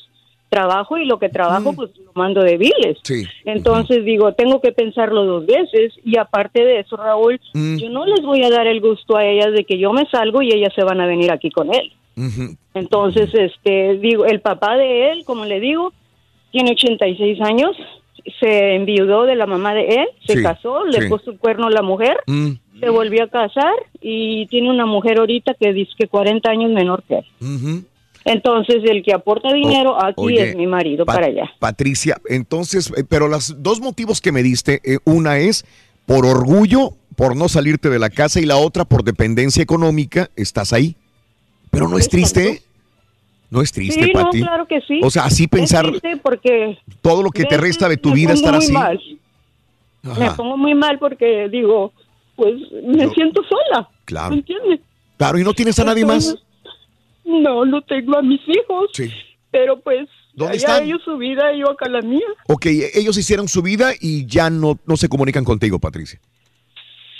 trabajo 0.48 0.96
y 0.96 1.04
lo 1.06 1.18
que 1.18 1.28
trabajo, 1.28 1.72
pues 1.74 1.90
lo 1.98 2.12
mando 2.14 2.40
de 2.42 2.56
biles. 2.56 2.98
Sí. 3.02 3.24
Entonces 3.44 4.04
digo, 4.04 4.32
tengo 4.32 4.60
que 4.60 4.70
pensarlo 4.72 5.24
dos 5.24 5.44
veces 5.46 5.92
y 6.04 6.16
aparte 6.18 6.64
de 6.64 6.78
eso, 6.80 6.96
Raúl, 6.96 7.40
Mm. 7.52 7.76
yo 7.78 7.90
no 7.90 8.06
les 8.06 8.22
voy 8.22 8.42
a 8.44 8.50
dar 8.50 8.66
el 8.68 8.80
gusto 8.80 9.16
a 9.16 9.24
ellas 9.26 9.52
de 9.52 9.64
que 9.64 9.76
yo 9.78 9.92
me 9.92 10.06
salgo 10.08 10.42
y 10.42 10.52
ellas 10.52 10.72
se 10.74 10.84
van 10.84 11.00
a 11.00 11.06
venir 11.06 11.32
aquí 11.32 11.50
con 11.50 11.74
él. 11.74 11.92
Entonces, 12.74 13.30
este, 13.34 13.98
digo, 13.98 14.24
el 14.26 14.40
papá 14.40 14.76
de 14.76 15.10
él, 15.12 15.24
como 15.24 15.44
le 15.44 15.60
digo, 15.60 15.92
tiene 16.52 16.72
86 16.72 17.40
años, 17.40 17.76
se 18.40 18.74
enviudó 18.74 19.24
de 19.24 19.36
la 19.36 19.46
mamá 19.46 19.74
de 19.74 19.86
él, 19.86 20.06
se 20.26 20.34
Sí, 20.38 20.42
casó, 20.42 20.84
le 20.84 21.02
sí. 21.02 21.08
puso 21.08 21.30
el 21.32 21.38
cuerno 21.38 21.66
a 21.66 21.70
la 21.70 21.82
mujer, 21.82 22.16
Mm. 22.26 22.52
Se 22.80 22.90
volvió 22.90 23.24
a 23.24 23.28
casar 23.28 23.72
y 24.00 24.46
tiene 24.46 24.70
una 24.70 24.86
mujer 24.86 25.18
ahorita 25.18 25.54
que 25.54 25.72
dice 25.72 25.92
que 25.98 26.08
40 26.08 26.50
años 26.50 26.70
menor 26.72 27.02
que 27.04 27.18
él. 27.18 27.84
Entonces, 28.24 28.82
el 28.84 29.02
que 29.04 29.12
aporta 29.14 29.52
dinero 29.52 29.96
aquí 30.02 30.14
oye, 30.16 30.50
es 30.50 30.56
mi 30.56 30.66
marido 30.66 31.04
Pa- 31.06 31.14
para 31.14 31.26
allá. 31.28 31.50
Patricia, 31.60 32.20
entonces, 32.28 32.92
eh, 32.96 33.04
pero 33.08 33.28
los 33.28 33.62
dos 33.62 33.80
motivos 33.80 34.20
que 34.20 34.32
me 34.32 34.42
diste, 34.42 34.80
eh, 34.84 34.98
una 35.04 35.38
es 35.38 35.64
por 36.06 36.26
orgullo, 36.26 36.90
por 37.14 37.36
no 37.36 37.48
salirte 37.48 37.88
de 37.88 37.98
la 38.00 38.10
casa, 38.10 38.40
y 38.40 38.44
la 38.46 38.56
otra 38.56 38.84
por 38.84 39.04
dependencia 39.04 39.62
económica, 39.62 40.28
estás 40.34 40.72
ahí. 40.72 40.96
Pero 41.70 41.88
no 41.88 41.98
es 41.98 42.08
triste, 42.08 42.62
no 43.50 43.62
es 43.62 43.70
triste, 43.70 44.04
sí, 44.06 44.12
no, 44.12 44.24
Pati. 44.24 44.40
claro 44.42 44.66
que 44.66 44.80
sí. 44.82 45.00
O 45.04 45.10
sea, 45.10 45.24
así 45.24 45.46
pensar 45.46 45.86
porque 46.22 46.78
todo 47.02 47.22
lo 47.22 47.30
que 47.30 47.44
te 47.44 47.56
resta 47.56 47.88
de 47.88 47.96
tu 47.96 48.12
vida 48.12 48.32
estar 48.32 48.54
así. 48.56 48.72
mal. 48.72 49.00
Me 50.18 50.30
pongo 50.32 50.56
muy 50.56 50.74
mal 50.74 50.98
porque 50.98 51.48
digo, 51.48 51.92
pues 52.36 52.54
me 52.84 53.08
siento 53.10 53.42
sola. 53.44 53.88
Claro. 54.04 54.30
¿Me 54.30 54.36
entiendes? 54.36 54.80
Claro, 55.16 55.38
y 55.38 55.44
no 55.44 55.52
tienes 55.54 55.78
a 55.78 55.84
nadie 55.84 56.04
más. 56.04 56.36
No, 57.24 57.64
no 57.64 57.82
tengo 57.82 58.16
a 58.16 58.22
mis 58.22 58.40
hijos. 58.48 58.90
Sí. 58.92 59.10
Pero 59.50 59.80
pues, 59.80 60.08
¿Dónde 60.34 60.58
están? 60.58 60.84
ellos 60.84 61.00
su 61.04 61.16
vida 61.16 61.52
y 61.54 61.60
yo 61.60 61.70
acá 61.70 61.88
la 61.88 62.02
mía. 62.02 62.26
Ok, 62.48 62.66
ellos 62.94 63.16
hicieron 63.16 63.48
su 63.48 63.62
vida 63.62 63.92
y 64.00 64.26
ya 64.26 64.50
no, 64.50 64.78
no 64.86 64.96
se 64.96 65.08
comunican 65.08 65.44
contigo, 65.44 65.78
Patricia. 65.78 66.20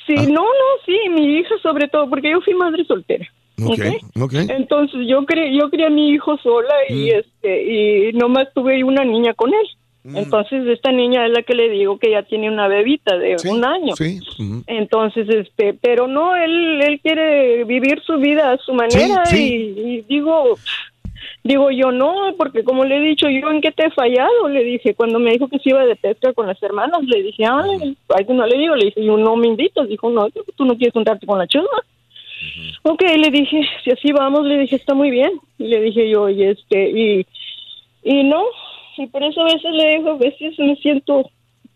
Sí, 0.07 0.15
Ah. 0.17 0.23
no, 0.29 0.43
no, 0.43 0.69
sí, 0.85 0.97
mi 1.11 1.39
hija 1.39 1.55
sobre 1.63 1.89
todo, 1.89 2.09
porque 2.09 2.31
yo 2.31 2.41
fui 2.43 2.55
madre 2.55 2.85
soltera. 2.85 3.27
Ok, 3.65 3.79
¿ok? 4.17 4.23
ok. 4.23 4.33
Entonces 4.51 5.01
yo 5.09 5.25
crié, 5.25 5.57
yo 5.59 5.71
crié 5.71 5.87
a 5.87 5.91
mi 5.91 6.11
hijo 6.11 6.37
sola 6.43 6.75
y 6.91 7.07
Mm. 7.07 7.15
este 7.17 7.63
y 8.11 8.13
nomás 8.13 8.49
tuve 8.55 8.85
una 8.85 9.03
niña 9.05 9.33
con 9.35 9.49
él. 9.53 9.67
Mm. 10.07 10.17
Entonces 10.19 10.67
esta 10.69 10.93
niña 10.93 11.27
es 11.27 11.33
la 11.33 11.43
que 11.43 11.55
le 11.55 11.69
digo 11.69 11.99
que 11.99 12.13
ya 12.13 12.23
tiene 12.23 12.49
una 12.49 12.69
bebita 12.69 13.19
de 13.19 13.37
un 13.49 13.65
año. 13.65 13.97
Sí. 13.97 14.21
Entonces, 14.69 15.29
este, 15.29 15.75
pero 15.75 16.07
no, 16.07 16.37
él, 16.37 16.81
él 16.81 17.01
quiere 17.01 17.65
vivir 17.65 18.01
su 18.03 18.17
vida 18.19 18.53
a 18.53 18.59
su 18.59 18.73
manera 18.73 19.27
sí. 19.27 19.75
Y, 19.77 19.91
y 19.91 20.01
digo, 20.03 20.57
digo 21.43 21.71
yo 21.73 21.91
no, 21.91 22.35
porque 22.39 22.63
como 22.63 22.85
le 22.85 22.99
he 22.99 23.01
dicho, 23.01 23.29
yo 23.29 23.51
en 23.51 23.61
qué 23.61 23.73
te 23.73 23.87
he 23.87 23.91
fallado, 23.91 24.49
le 24.49 24.63
dije, 24.63 24.95
cuando 24.95 25.19
me 25.19 25.33
dijo 25.33 25.49
que 25.49 25.59
se 25.59 25.71
iba 25.71 25.85
de 25.85 25.97
pesca 25.97 26.33
con 26.33 26.47
las 26.47 26.63
hermanas, 26.63 27.03
le 27.03 27.23
dije, 27.23 27.45
ah, 27.45 27.65
ay, 27.65 28.27
no 28.29 28.47
le 28.47 28.59
digo, 28.59 28.77
le 28.77 28.87
dije, 28.87 29.05
yo 29.05 29.17
no 29.17 29.35
me 29.35 29.49
invitas, 29.49 29.89
dijo, 29.89 30.09
no, 30.11 30.29
tú 30.31 30.65
no 30.65 30.77
quieres 30.77 30.93
juntarte 30.93 31.27
con 31.27 31.39
la 31.39 31.49
chusma. 31.49 31.83
Ok, 32.83 33.03
le 33.03 33.31
dije, 33.31 33.63
si 33.83 33.91
así 33.91 34.13
vamos, 34.13 34.45
le 34.45 34.59
dije, 34.59 34.77
está 34.77 34.95
muy 34.95 35.11
bien. 35.11 35.33
Y 35.59 35.65
le 35.65 35.81
dije 35.81 36.09
yo, 36.09 36.29
y 36.29 36.45
este, 36.45 36.91
y, 36.91 37.27
y 38.05 38.23
no, 38.25 38.45
y 38.99 39.07
por 39.07 39.23
eso 39.23 39.41
a 39.41 39.45
veces 39.45 39.71
le 39.73 39.97
digo, 39.99 40.11
a 40.13 40.17
veces 40.19 40.59
me 40.59 40.77
siento, 40.77 41.31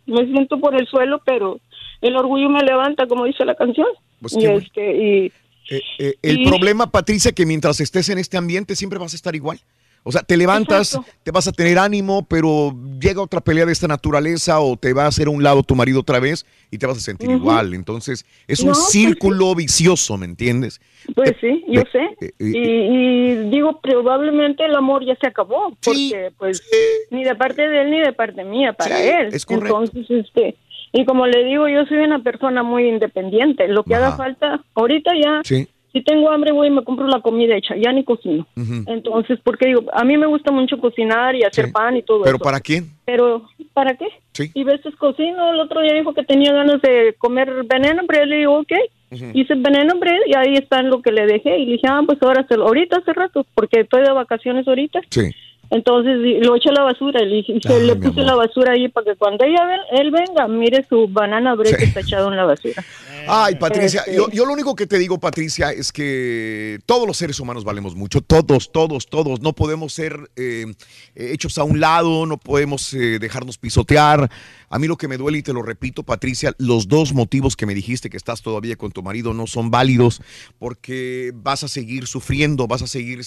me 0.07 0.25
siento 0.27 0.59
por 0.61 0.75
el 0.75 0.87
suelo, 0.87 1.21
pero 1.25 1.61
el 2.01 2.17
orgullo 2.17 2.49
me 2.49 2.63
levanta, 2.63 3.07
como 3.07 3.25
dice 3.25 3.45
la 3.45 3.55
canción. 3.55 3.87
Pues 4.21 4.37
y 4.37 4.45
este, 4.47 4.97
y 4.97 5.33
Eh, 5.73 5.83
eh, 5.99 6.15
el 6.23 6.41
Y- 6.41 6.47
problema, 6.47 6.91
Patricia, 6.91 7.31
que 7.33 7.47
mientras 7.47 7.81
estés 7.81 8.09
en 8.09 8.19
este 8.19 8.37
ambiente 8.37 8.75
siempre 8.75 8.99
vas 8.99 9.13
a 9.13 9.17
estar 9.17 9.35
igual. 9.37 9.61
O 10.03 10.13
sea, 10.13 10.23
te 10.23 10.37
levantas, 10.37 10.95
Exacto. 10.95 11.13
te 11.23 11.31
vas 11.31 11.47
a 11.47 11.53
tener 11.53 11.79
ánimo, 11.79 12.25
pero 12.27 12.75
llega 13.01 13.21
otra 13.21 13.41
pelea 13.41 13.67
de 13.67 13.73
esta 13.73 13.87
naturaleza 13.87 14.59
o 14.61 14.77
te 14.77 14.93
va 14.95 15.05
a 15.05 15.09
hacer 15.09 15.27
a 15.27 15.31
un 15.31 15.43
lado 15.43 15.63
tu 15.63 15.75
marido 15.75 16.01
otra 16.01 16.19
vez 16.21 16.47
y 16.71 16.79
te 16.79 16.87
vas 16.87 16.97
a 16.97 17.01
sentir 17.01 17.31
igual. 17.31 17.75
Entonces, 17.75 18.25
es 18.49 18.61
un 18.61 18.69
pues 18.69 18.89
círculo 18.89 19.55
vicioso, 19.55 20.17
¿me 20.17 20.25
entiendes? 20.25 20.81
Pues 21.15 21.35
sí, 21.41 21.65
yo 21.69 21.83
eh, 21.83 21.87
sé. 21.93 22.27
eh, 22.27 22.33
Y, 22.39 22.57
y 22.57 23.51
digo, 23.51 23.79
probablemente 23.83 24.65
el 24.65 24.75
amor 24.75 25.05
ya 25.05 25.17
se 25.21 25.27
acabó, 25.27 25.77
porque 25.85 26.31
pues 26.39 26.63
ni 27.11 27.23
de 27.25 27.35
parte 27.35 27.69
de 27.69 27.83
él 27.83 27.91
ni 27.91 28.01
de 28.01 28.13
parte 28.15 28.43
mía 28.45 28.73
para 28.73 28.97
Sí, 28.97 29.03
él. 29.09 29.29
es 29.33 29.45
correcto. 29.45 29.83
Entonces, 29.85 30.07
este, 30.27 30.57
y 30.93 31.05
como 31.05 31.27
le 31.27 31.45
digo, 31.45 31.69
yo 31.69 31.85
soy 31.87 31.99
una 31.99 32.23
persona 32.23 32.63
muy 32.63 32.89
independiente. 32.89 33.69
Lo 33.69 33.85
que 33.85 33.95
haga 33.95 34.17
falta, 34.17 34.65
ahorita 34.75 35.11
ya, 35.23 35.41
Sí. 35.45 35.69
Si 35.93 36.03
tengo 36.03 36.31
hambre 36.31 36.53
voy 36.53 36.69
y 36.69 36.71
me 36.71 36.85
compro 36.85 37.07
la 37.09 37.21
comida 37.21 37.57
hecha, 37.57 37.75
ya 37.77 37.93
ni 37.93 38.05
cocino. 38.05 38.47
Ujú. 38.57 38.85
Entonces, 38.87 39.39
porque 39.43 39.67
digo, 39.67 39.83
a 39.93 40.05
mí 40.05 40.17
me 40.17 40.27
gusta 40.27 40.53
mucho 40.53 40.79
cocinar 40.79 41.35
y 41.35 41.43
hacer 41.43 41.67
Sí. 41.67 41.73
pan 41.73 41.97
y 41.97 42.03
todo 42.03 42.23
¿Pero 42.23 42.37
eso. 42.37 42.45
para 42.45 42.61
quién? 42.61 42.91
Pero, 43.05 43.43
¿para 43.73 43.95
qué? 43.97 44.07
Sí. 44.33 44.51
Y 44.55 44.65
veces 44.65 44.95
cocino, 44.97 45.53
el 45.53 45.61
otro 45.61 45.81
día 45.81 45.95
dijo 45.95 46.15
que 46.15 46.23
tenía 46.25 46.53
ganas 46.53 46.81
de 46.83 47.15
comer 47.19 47.51
veneno 47.65 48.03
bread, 48.07 48.27
le 48.27 48.37
digo, 48.39 48.59
ok. 48.61 48.73
Ujú. 49.13 49.25
Hice 49.35 49.55
veneno 49.57 49.99
bread 49.99 50.21
y 50.27 50.37
ahí 50.37 50.55
está 50.55 50.79
en 50.79 50.89
lo 50.91 51.03
que 51.03 51.11
le 51.11 51.27
dejé. 51.27 51.59
Y 51.59 51.67
le 51.67 51.73
dije, 51.73 51.87
ah, 51.89 52.01
pues 52.07 52.19
ahora, 52.23 52.47
ahorita 52.49 52.99
hace 52.99 53.13
rato, 53.13 53.45
porque 53.55 53.81
estoy 53.81 54.03
de 54.03 54.13
vacaciones 54.13 54.69
ahorita. 54.69 55.01
Sí. 55.11 55.23
Entonces 55.71 56.17
lo 56.45 56.57
eché 56.57 56.71
a 56.71 56.73
la 56.73 56.83
basura 56.83 57.23
y 57.23 57.27
le, 57.27 57.37
Ay, 57.69 57.87
le 57.87 57.95
puse 57.97 58.09
amor. 58.21 58.25
la 58.25 58.35
basura 58.35 58.73
ahí 58.73 58.89
para 58.89 59.05
que 59.13 59.17
cuando 59.17 59.45
ella 59.45 59.65
ven- 59.67 60.01
él 60.01 60.11
venga, 60.11 60.49
mire 60.49 60.85
su 60.89 61.07
banana 61.09 61.55
bread 61.55 61.77
que 61.77 61.85
está 61.85 62.01
echado 62.01 62.29
en 62.29 62.37
la 62.37 62.45
basura. 62.45 62.85
Ay, 63.29 63.55
Patricia, 63.55 64.01
Este- 64.01 64.17
yo, 64.17 64.29
yo 64.31 64.47
lo 64.47 64.53
único 64.53 64.75
que 64.75 64.87
te 64.89 64.99
digo, 64.99 65.19
Patricia, 65.21 65.71
es 65.71 65.93
que 65.93 66.79
todos 66.87 67.07
los 67.07 67.17
seres 67.17 67.39
humanos 67.39 67.63
valemos 67.65 67.95
mucho, 67.95 68.21
todos, 68.21 68.73
todos, 68.73 69.07
todos. 69.07 69.41
No 69.41 69.53
podemos 69.53 69.93
ser 69.93 70.17
eh, 70.35 70.67
hechos 71.15 71.57
a 71.59 71.63
un 71.65 71.79
lado, 71.79 72.27
no 72.27 72.37
podemos 72.37 72.93
eh, 72.95 73.19
dejarnos 73.21 73.57
pisotear. 73.57 74.29
A 74.73 74.79
mí 74.79 74.87
lo 74.87 74.97
que 74.97 75.09
me 75.09 75.17
duele, 75.17 75.39
y 75.39 75.43
te 75.43 75.53
lo 75.53 75.63
repito, 75.63 76.05
Patricia, 76.05 76.55
los 76.59 76.87
dos 76.87 77.13
motivos 77.13 77.57
que 77.57 77.67
me 77.67 77.75
dijiste 77.75 78.09
que 78.09 78.17
estás 78.17 78.41
todavía 78.41 78.77
con 78.77 78.93
tu 78.93 79.03
marido 79.03 79.35
no 79.35 79.49
son 79.49 79.73
válidos 79.73 80.23
porque 80.61 81.33
vas 81.35 81.65
a 81.65 81.69
seguir 81.69 82.07
sufriendo, 82.07 82.69
vas 82.69 82.83
a 82.83 82.87
seguir, 82.87 83.21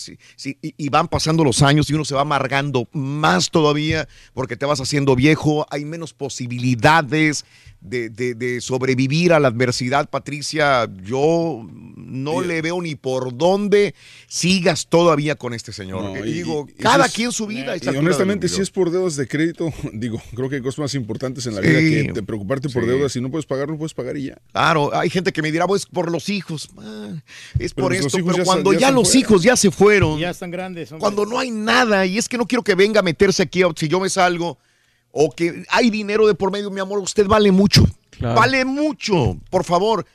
y 0.61 0.89
van 0.89 1.09
pasando 1.09 1.43
los 1.43 1.61
años 1.61 1.89
y 1.89 1.95
uno 1.95 2.05
se 2.05 2.15
va 2.15 2.21
amargando 2.21 2.87
más 2.93 3.51
todavía 3.51 4.07
porque 4.33 4.55
te 4.55 4.65
vas 4.65 4.79
haciendo 4.79 5.17
viejo, 5.17 5.67
hay 5.69 5.83
menos 5.83 6.13
posibilidades 6.13 7.43
de, 7.83 8.09
de- 8.09 8.33
de 8.35 8.61
sobrevivir 8.61 9.33
a 9.33 9.39
la 9.39 9.49
adversidad, 9.49 10.09
Patricia. 10.09 10.89
Yo 11.03 11.67
no 11.95 12.41
le 12.41 12.61
veo 12.61 12.81
ni 12.81 12.95
por 12.95 13.35
dónde 13.37 13.93
sigas 14.27 14.87
todavía 14.87 15.35
con 15.35 15.53
este 15.53 15.73
señor. 15.73 16.03
No, 16.03 16.25
Y 16.25 16.29
y- 16.29 16.33
digo, 16.33 16.67
y- 16.69 16.73
cada 16.81 17.05
es- 17.07 17.13
quien 17.13 17.31
su 17.31 17.45
vida. 17.47 17.75
Y 17.77 17.87
honestamente, 17.95 18.47
si 18.47 18.61
es 18.61 18.69
por 18.71 18.89
deudas 18.91 19.15
de 19.15 19.27
crédito, 19.27 19.71
digo, 19.93 20.21
creo 20.35 20.49
que 20.49 20.55
hay 20.57 20.61
cosas 20.61 20.79
más 20.79 20.95
importantes 20.95 21.45
en 21.45 21.55
la 21.55 21.61
Sí. 21.61 21.67
vida 21.67 21.79
que 22.07 22.13
de 22.13 22.23
preocuparte 22.23 22.69
por 22.69 22.83
Sí. 22.83 22.89
deudas. 22.89 23.11
Si 23.11 23.21
no 23.21 23.29
puedes 23.29 23.45
pagar, 23.45 23.67
no 23.69 23.77
puedes 23.77 23.93
pagar 23.93 24.17
y 24.17 24.25
ya. 24.27 24.37
Claro, 24.51 24.95
hay 24.95 25.09
gente 25.09 25.31
que 25.33 25.41
me 25.41 25.51
dirá, 25.51 25.67
pues 25.67 25.85
por 25.85 26.11
los 26.11 26.29
hijos. 26.29 26.69
Ah, 26.77 27.11
es 27.59 27.73
Pero 27.73 27.85
por 27.87 27.93
esto, 27.93 28.17
pero 28.17 28.37
ya 28.37 28.43
cuando 28.43 28.73
ya 28.73 28.91
los 28.91 29.09
fuera. 29.09 29.19
hijos 29.19 29.43
ya 29.43 29.55
se 29.55 29.71
fueron, 29.71 30.19
Ya 30.19 30.29
están 30.29 30.51
grandes. 30.51 30.91
hombre. 30.91 31.01
cuando 31.01 31.25
no 31.25 31.37
hay 31.39 31.51
nada, 31.51 32.05
y 32.05 32.17
es 32.17 32.29
que 32.29 32.37
no 32.37 32.45
quiero 32.47 32.63
que 32.63 32.75
venga 32.75 33.01
a 33.01 33.03
meterse 33.03 33.43
aquí, 33.43 33.61
si 33.75 33.87
yo 33.87 33.99
me 33.99 34.09
salgo, 34.09 34.57
o 35.13 35.31
que 35.31 35.63
hay 35.69 35.89
dinero 35.91 36.27
de 36.27 36.33
por 36.33 36.51
medio, 36.51 36.71
mi 36.71 36.81
amor, 36.81 36.99
usted 36.99 37.27
vale 37.27 37.51
mucho. 37.51 37.85
Claro. 38.09 38.35
Vale 38.35 38.65
mucho. 38.65 39.37
Por 39.49 39.63
favor, 39.63 40.05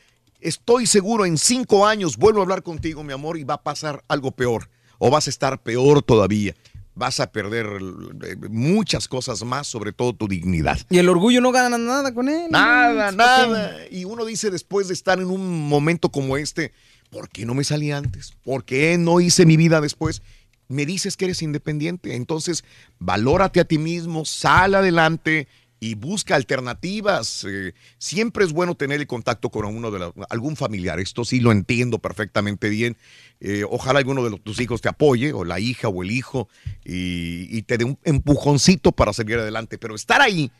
estoy 0.41 0.87
seguro, 0.87 1.25
en 1.25 1.39
cinco 1.39 1.87
años 1.87 2.17
vuelvo 2.17 2.41
a 2.41 2.43
hablar 2.43 2.63
contigo, 2.63 3.03
mi 3.05 3.13
amor, 3.13 3.39
y 3.39 3.45
va 3.45 3.55
a 3.55 3.63
pasar 3.63 4.05
algo 4.09 4.33
peor, 4.33 4.69
o 4.99 5.09
vas 5.09 5.29
a 5.29 5.31
estar 5.31 5.63
peor 5.63 6.03
todavía. 6.03 6.55
Vas 6.97 7.21
a 7.21 7.31
perder 7.31 7.67
eh, 8.25 8.35
muchas 8.51 9.07
cosas 9.07 9.45
más, 9.45 9.69
sobre 9.69 9.93
todo 9.93 10.15
tu 10.15 10.27
dignidad. 10.27 10.81
Y 10.91 10.99
el 10.99 11.09
orgullo 11.09 11.41
no 11.41 11.53
gana 11.53 11.79
nada 11.79 12.13
con 12.13 12.29
él. 12.29 12.51
Nada, 12.51 13.13
nada. 13.13 13.77
Y 13.89 14.05
uno 14.05 14.25
dice 14.25 14.51
después 14.51 14.89
de 14.89 14.95
estar 14.95 15.21
en 15.21 15.31
un 15.31 15.69
momento 15.69 16.09
como 16.09 16.37
este, 16.37 16.73
¿por 17.09 17.29
qué 17.29 17.47
no 17.47 17.55
me 17.55 17.63
salí 17.63 17.93
antes? 17.93 18.33
¿Por 18.43 18.65
qué 18.65 18.99
no 18.99 19.21
hice 19.21 19.47
mi 19.47 19.57
vida 19.57 19.81
después? 19.81 20.23
Me 20.69 20.85
dices 20.87 21.17
que 21.17 21.25
eres 21.27 21.43
independiente, 21.43 22.15
entonces 22.15 22.63
valórate 22.99 23.61
a 23.61 23.65
ti 23.65 23.79
mismo, 23.79 24.25
sal 24.25 24.75
adelante 24.75 25.49
y 25.81 25.95
busca 25.95 26.35
alternativas. 26.35 27.47
Eh, 27.49 27.73
siempre 27.99 28.45
es 28.45 28.53
bueno 28.53 28.75
tener 28.75 29.01
el 29.01 29.07
contacto 29.07 29.49
con 29.49 29.65
uno 29.65 29.91
de 29.91 29.99
la- 30.01 30.13
algún 30.29 30.57
familiar. 30.57 30.99
Esto 31.01 31.25
sí 31.25 31.41
lo 31.41 31.53
entiendo 31.53 31.99
perfectamente 32.01 32.69
bien. 32.69 32.97
Eh, 33.41 33.63
ojalá 33.69 34.01
alguno 34.01 34.25
de 34.25 34.31
los- 34.31 34.43
tus 34.43 34.61
hijos 34.61 34.81
te 34.81 34.89
apoye, 34.89 35.33
o 35.33 35.45
la 35.45 35.61
hija 35.61 35.89
o 35.89 36.03
el 36.03 36.11
hijo, 36.11 36.49
y, 36.85 37.47
y 37.57 37.63
te 37.63 37.79
dé 37.79 37.85
un 37.85 37.99
empujoncito 38.05 38.93
para 38.93 39.13
seguir 39.13 39.39
adelante. 39.39 39.79
Pero 39.79 39.95
estar 39.95 40.21
ahí, 40.21 40.51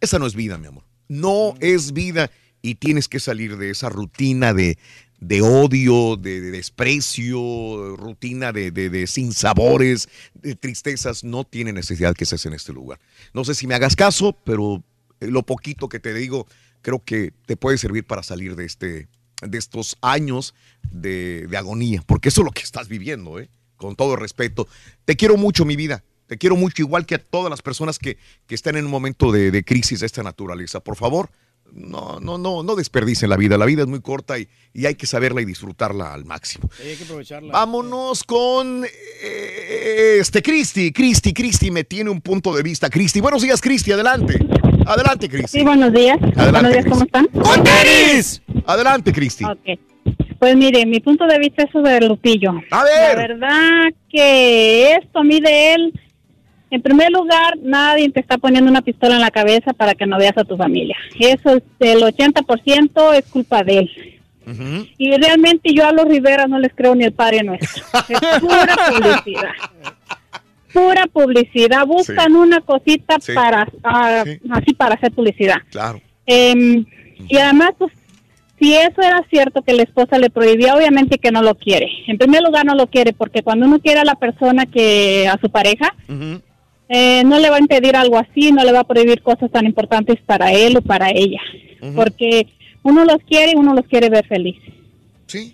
esa 0.00 0.18
no 0.18 0.26
es 0.26 0.34
vida, 0.34 0.58
mi 0.58 0.66
amor. 0.66 0.84
No 1.08 1.54
es 1.60 1.92
vida 1.92 2.30
y 2.62 2.74
tienes 2.74 3.08
que 3.08 3.18
salir 3.20 3.56
de 3.56 3.70
esa 3.70 3.88
rutina 3.88 4.52
de, 4.52 4.76
de 5.20 5.42
odio, 5.42 6.16
de, 6.16 6.40
de 6.40 6.50
desprecio, 6.50 7.96
rutina 7.96 8.52
de, 8.52 8.70
de, 8.70 8.90
de 8.90 9.06
sinsabores, 9.06 10.08
de 10.34 10.54
tristezas. 10.54 11.24
No 11.24 11.44
tiene 11.44 11.72
necesidad 11.72 12.14
que 12.14 12.24
estés 12.24 12.46
en 12.46 12.52
este 12.52 12.72
lugar. 12.72 12.98
No 13.32 13.44
sé 13.44 13.54
si 13.54 13.66
me 13.66 13.74
hagas 13.74 13.96
caso, 13.96 14.36
pero 14.44 14.82
eh, 15.20 15.28
lo 15.28 15.42
poquito 15.44 15.88
que 15.88 16.00
te 16.00 16.14
digo 16.14 16.46
creo 16.86 17.02
que 17.04 17.32
te 17.46 17.56
puede 17.56 17.78
servir 17.78 18.06
para 18.06 18.22
salir 18.22 18.54
de, 18.54 18.64
este, 18.64 19.08
de 19.42 19.58
estos 19.58 19.98
años 20.02 20.54
de, 20.88 21.48
agonía, 21.58 22.00
porque 22.06 22.28
eso 22.28 22.42
es 22.42 22.44
lo 22.44 22.52
que 22.52 22.62
estás 22.62 22.86
viviendo, 22.86 23.40
¿eh? 23.40 23.50
con 23.74 23.96
todo 23.96 24.14
respeto. 24.14 24.68
Te 25.04 25.16
quiero 25.16 25.36
mucho, 25.36 25.64
mi 25.64 25.74
vida. 25.74 26.04
Te 26.28 26.38
quiero 26.38 26.54
mucho, 26.54 26.82
igual 26.82 27.04
que 27.04 27.16
a 27.16 27.18
todas 27.18 27.50
las 27.50 27.60
personas 27.60 27.98
que, 27.98 28.18
que 28.46 28.54
están 28.54 28.76
en 28.76 28.84
un 28.84 28.90
momento 28.92 29.32
de 29.32 29.64
crisis 29.64 29.98
de 29.98 30.06
esta 30.06 30.22
naturaleza. 30.22 30.78
Por 30.78 30.94
favor, 30.94 31.28
no, 31.72 32.20
no, 32.20 32.38
no, 32.38 32.62
no 32.62 32.74
desperdicien 32.76 33.30
la 33.30 33.36
vida. 33.36 33.58
La 33.58 33.66
vida 33.66 33.82
es 33.82 33.88
muy 33.88 34.00
corta 34.00 34.38
y, 34.38 34.48
y 34.72 34.86
hay 34.86 34.94
que 34.94 35.06
saberla 35.06 35.40
y 35.40 35.44
disfrutarla 35.44 36.12
al 36.12 36.24
máximo. 36.24 36.68
Sí, 36.76 36.88
hay 36.88 36.96
que 36.96 37.04
aprovecharla. 37.04 37.52
Vámonos 37.52 38.24
con 38.24 38.84
eh, 38.84 40.18
este 40.20 40.42
Cristi. 40.42 40.92
Cristi, 40.92 41.32
Cristi 41.32 41.70
me 41.70 41.84
tiene 41.84 42.10
un 42.10 42.20
punto 42.20 42.54
de 42.54 42.62
vista. 42.62 42.90
Cristi, 42.90 43.20
buenos 43.20 43.42
días, 43.42 43.60
Cristi, 43.60 43.92
adelante. 43.92 44.38
Adelante, 44.86 45.28
Cristi. 45.28 45.58
Sí, 45.58 45.64
buenos 45.64 45.92
días. 45.92 46.16
Adelante, 46.36 46.50
buenos 46.50 46.72
días, 46.72 46.86
¿cómo 46.88 47.04
están? 47.04 47.26
¡Con 47.26 47.64
tenis! 47.64 48.42
Adelante, 48.66 49.12
Cristi. 49.12 49.44
Ok. 49.44 49.80
Pues 50.38 50.54
mire, 50.54 50.84
mi 50.84 51.00
punto 51.00 51.26
de 51.26 51.38
vista 51.38 51.62
es 51.64 51.70
sobre 51.72 51.98
Lupillo. 52.06 52.52
A 52.70 52.84
ver. 52.84 53.16
La 53.16 53.28
verdad 53.28 53.94
que 54.10 54.92
esto 54.92 55.20
a 55.20 55.24
mí 55.24 55.40
de 55.40 55.74
él, 55.74 56.00
en 56.70 56.82
primer 56.82 57.10
lugar, 57.12 57.56
nadie 57.62 58.10
te 58.10 58.20
está 58.20 58.38
poniendo 58.38 58.70
una 58.70 58.82
pistola 58.82 59.14
en 59.14 59.20
la 59.20 59.30
cabeza 59.30 59.72
para 59.72 59.94
que 59.94 60.06
no 60.06 60.18
veas 60.18 60.36
a 60.36 60.44
tu 60.44 60.56
familia. 60.56 60.96
Eso 61.18 61.56
es 61.56 61.62
el 61.80 62.02
80% 62.02 63.14
es 63.14 63.24
culpa 63.26 63.62
de 63.62 63.78
él. 63.78 64.12
Y 64.96 65.16
realmente 65.16 65.72
yo 65.74 65.86
a 65.86 65.92
los 65.92 66.06
Rivera 66.06 66.46
no 66.46 66.58
les 66.60 66.72
creo 66.72 66.94
ni 66.94 67.04
el 67.04 67.12
padre 67.12 67.42
nuestro. 67.42 67.82
Es 68.08 68.20
pura 68.40 68.76
publicidad. 68.92 69.50
Pura 70.72 71.06
publicidad. 71.06 71.86
Buscan 71.86 72.36
una 72.36 72.60
cosita 72.60 73.16
Sí. 73.20 73.32
para 73.32 73.66
ah, 73.82 74.24
así 74.50 74.72
para 74.74 74.94
hacer 74.94 75.10
publicidad. 75.12 75.56
Claro. 75.70 76.00
Em, 76.26 76.84
y 77.28 77.36
además, 77.38 77.70
pues, 77.78 77.92
si 78.58 78.74
eso 78.74 79.02
era 79.02 79.24
cierto 79.30 79.62
que 79.62 79.72
la 79.72 79.82
esposa 79.82 80.18
le 80.18 80.30
prohibía, 80.30 80.74
obviamente 80.74 81.18
que 81.18 81.30
no 81.32 81.42
lo 81.42 81.54
quiere. 81.56 81.88
En 82.06 82.16
primer 82.16 82.42
lugar, 82.42 82.64
no 82.64 82.74
lo 82.74 82.86
quiere 82.86 83.12
porque 83.12 83.42
cuando 83.42 83.66
uno 83.66 83.80
quiere 83.80 84.00
a 84.00 84.04
la 84.04 84.14
persona 84.14 84.66
que 84.66 85.26
a 85.28 85.38
su 85.40 85.50
pareja, 85.50 85.94
eh, 86.88 87.22
no 87.24 87.38
le 87.38 87.50
va 87.50 87.56
a 87.56 87.60
impedir 87.60 87.96
algo 87.96 88.18
así, 88.18 88.52
no 88.52 88.64
le 88.64 88.72
va 88.72 88.80
a 88.80 88.84
prohibir 88.84 89.22
cosas 89.22 89.50
tan 89.50 89.66
importantes 89.66 90.16
para 90.24 90.52
él 90.52 90.76
o 90.76 90.82
para 90.82 91.10
ella, 91.10 91.40
porque 91.94 92.46
uno 92.82 93.04
los 93.04 93.18
quiere 93.28 93.52
y 93.52 93.56
uno 93.56 93.74
los 93.74 93.86
quiere 93.86 94.08
ver 94.08 94.26
felices. 94.26 94.62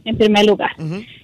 En 0.04 0.16
primer 0.18 0.44
lugar. 0.46 0.72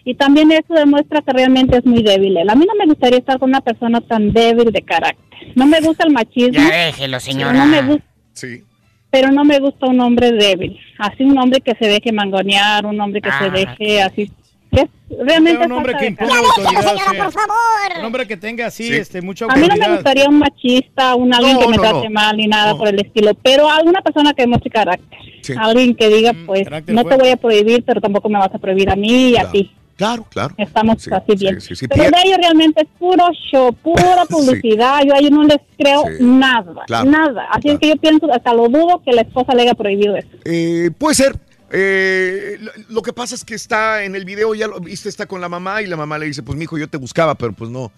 Y 0.05 0.15
también 0.15 0.51
eso 0.51 0.73
demuestra 0.73 1.21
que 1.21 1.33
realmente 1.33 1.77
es 1.77 1.85
muy 1.85 2.03
débil. 2.03 2.35
él. 2.39 2.49
A 2.49 2.55
mí 2.55 2.65
no 2.67 2.75
me 2.79 2.87
gustaría 2.87 3.19
estar 3.19 3.39
con 3.39 3.51
una 3.51 3.61
persona 3.61 4.01
tan 4.01 4.33
débil 4.33 4.73
de 4.73 4.81
carácter. 4.83 5.53
No 5.55 5.67
me 5.67 5.81
gusta 5.81 6.05
el 6.07 6.13
machismo. 6.15 6.55
Ya 6.69 6.87
déjelo, 6.87 7.21
señora. 7.21 7.53
No 7.53 7.67
me 7.67 7.83
gusta, 7.83 8.05
Sí. 8.33 8.63
pero 9.11 9.31
no 9.31 9.45
me 9.45 9.59
gusta 9.61 9.87
un 9.87 10.01
hombre 10.01 10.33
débil. 10.33 10.79
Así 10.99 11.25
un 11.25 11.39
hombre 11.39 11.61
que 11.61 11.75
se 11.79 11.89
deje 11.89 12.11
mangonear, 12.11 12.87
un 12.87 12.99
hombre 13.01 13.21
que 13.21 13.29
Ah, 13.31 13.39
se 13.45 13.51
deje 13.51 14.01
así. 14.01 14.33
Es, 14.71 14.85
realmente 15.25 15.65
un 15.65 15.73
hombre 15.73 15.95
que 15.99 16.07
impone 16.07 16.31
autoridad. 16.33 16.95
sea, 17.31 17.99
Un 18.01 18.05
hombre 18.05 18.27
que 18.27 18.37
tenga 18.37 18.67
así, 18.67 18.85
Sí. 18.85 18.95
este, 18.95 19.23
mucha 19.23 19.47
A 19.47 19.57
mí 19.57 19.63
no 19.63 19.69
me 19.69 19.73
autoridad. 19.75 19.95
gustaría 19.95 20.29
un 20.29 20.39
machista, 20.39 21.15
un 21.15 21.33
alguien 21.35 21.55
No, 21.55 21.61
que 21.61 21.69
me 21.69 21.77
no, 21.77 21.83
trate 21.83 22.05
no. 22.09 22.11
mal 22.11 22.37
ni 22.37 22.47
nada 22.47 22.77
por 22.77 22.89
el 22.89 23.01
estilo, 23.01 23.33
pero 23.43 23.71
alguna 23.71 24.03
persona 24.03 24.35
que 24.35 24.43
demuestre 24.43 24.71
carácter. 24.71 25.19
Sí. 25.43 25.55
Alguien 25.59 25.95
que 25.95 26.09
diga, 26.09 26.33
pues, 26.47 26.65
carácter 26.65 26.95
no 26.95 27.05
te 27.05 27.17
voy 27.17 27.31
a 27.31 27.37
prohibir, 27.37 27.83
pero 27.85 28.01
tampoco 28.01 28.29
me 28.29 28.39
vas 28.39 28.55
a 28.55 28.59
prohibir 28.59 28.91
a 28.91 28.97
mí 28.97 29.31
y 29.31 29.37
a 29.37 29.51
ti. 29.51 29.71
Claro, 29.97 30.25
claro. 30.31 30.55
Estamos 30.59 31.09
así 31.11 31.33
bien. 31.37 31.61
sí, 31.61 31.75
sí. 31.75 31.89
Pero 31.89 32.05
de 32.05 32.11
ellos 32.25 32.39
realmente 32.41 32.83
es 32.83 32.89
puro 33.01 33.25
show, 33.51 33.73
pura 33.73 34.25
publicidad. 34.29 35.01
Yo 35.05 35.13
ahí 35.15 35.29
no 35.29 35.43
les 35.43 35.59
creo 35.77 36.05
Sí. 36.07 36.23
nada, 36.25 36.85
Claro, 36.87 37.11
nada. 37.11 37.49
Así 37.51 37.71
es 37.71 37.79
que 37.81 37.89
yo 37.89 37.97
pienso, 37.97 38.33
hasta 38.33 38.55
lo 38.55 38.69
dudo 38.69 39.03
que 39.05 39.11
la 39.13 39.23
esposa 39.23 39.55
le 39.55 39.63
haya 39.63 39.75
prohibido 39.75 40.15
eso. 40.15 40.29
Eh, 40.45 40.91
puede 40.97 41.17
ser. 41.17 41.35
Eh, 41.71 42.59
lo, 42.89 43.03
que 43.03 43.13
pasa 43.13 43.35
es 43.35 43.45
que 43.45 43.55
está 43.55 44.03
en 44.05 44.15
el 44.15 44.25
video, 44.25 44.55
ya 44.55 44.67
lo 44.67 44.81
viste, 44.81 45.09
está 45.09 45.27
con 45.27 45.41
la 45.41 45.49
mamá 45.49 45.83
y 45.83 45.87
la 45.87 45.97
mamá 45.97 46.19
le 46.19 46.27
dice, 46.27 46.43
pues 46.43 46.57
mijo, 46.57 46.79
yo 46.79 46.89
te 46.89 46.97
buscaba, 46.97 47.35
pero 47.35 47.53
pues 47.53 47.71
no, 47.71 47.93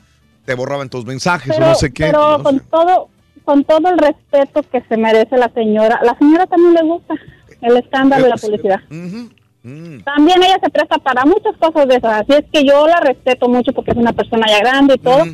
te 0.45 0.55
borraban 0.55 0.89
tus 0.89 1.05
mensajes 1.05 1.53
Pero, 1.55 1.67
o 1.67 1.69
no 1.69 1.75
sé 1.77 1.93
qué. 1.93 2.07
pero 2.07 2.39
no 2.39 2.43
con 2.43 2.59
sé. 2.59 2.65
todo 2.71 3.09
con 3.45 3.65
todo 3.65 3.89
el 3.89 3.99
respeto 3.99 4.63
que 4.71 4.83
se 4.83 4.97
merece 4.97 5.37
la 5.37 5.51
señora, 5.53 5.99
la 6.03 6.17
señora 6.19 6.47
también 6.47 6.75
le 6.75 6.83
gusta 6.83 7.15
el 7.63 7.77
escándalo 7.77 8.27
y 8.27 8.29
la 8.29 8.37
publicidad. 8.37 8.81
Mm. 8.89 10.01
También 10.05 10.43
ella 10.43 10.59
se 10.63 10.71
presta 10.71 10.99
para 10.99 11.25
muchas 11.25 11.57
cosas 11.59 11.89
de 11.89 11.97
esas, 11.97 12.23
así 12.23 12.33
es 12.33 12.45
que 12.53 12.65
yo 12.65 12.87
la 12.87 13.01
respeto 13.01 13.49
mucho 13.49 13.73
porque 13.73 13.91
es 13.91 13.97
una 13.97 14.13
persona 14.13 14.47
ya 14.49 14.61
grande 14.61 14.95
y 14.95 14.99
todo, 14.99 15.25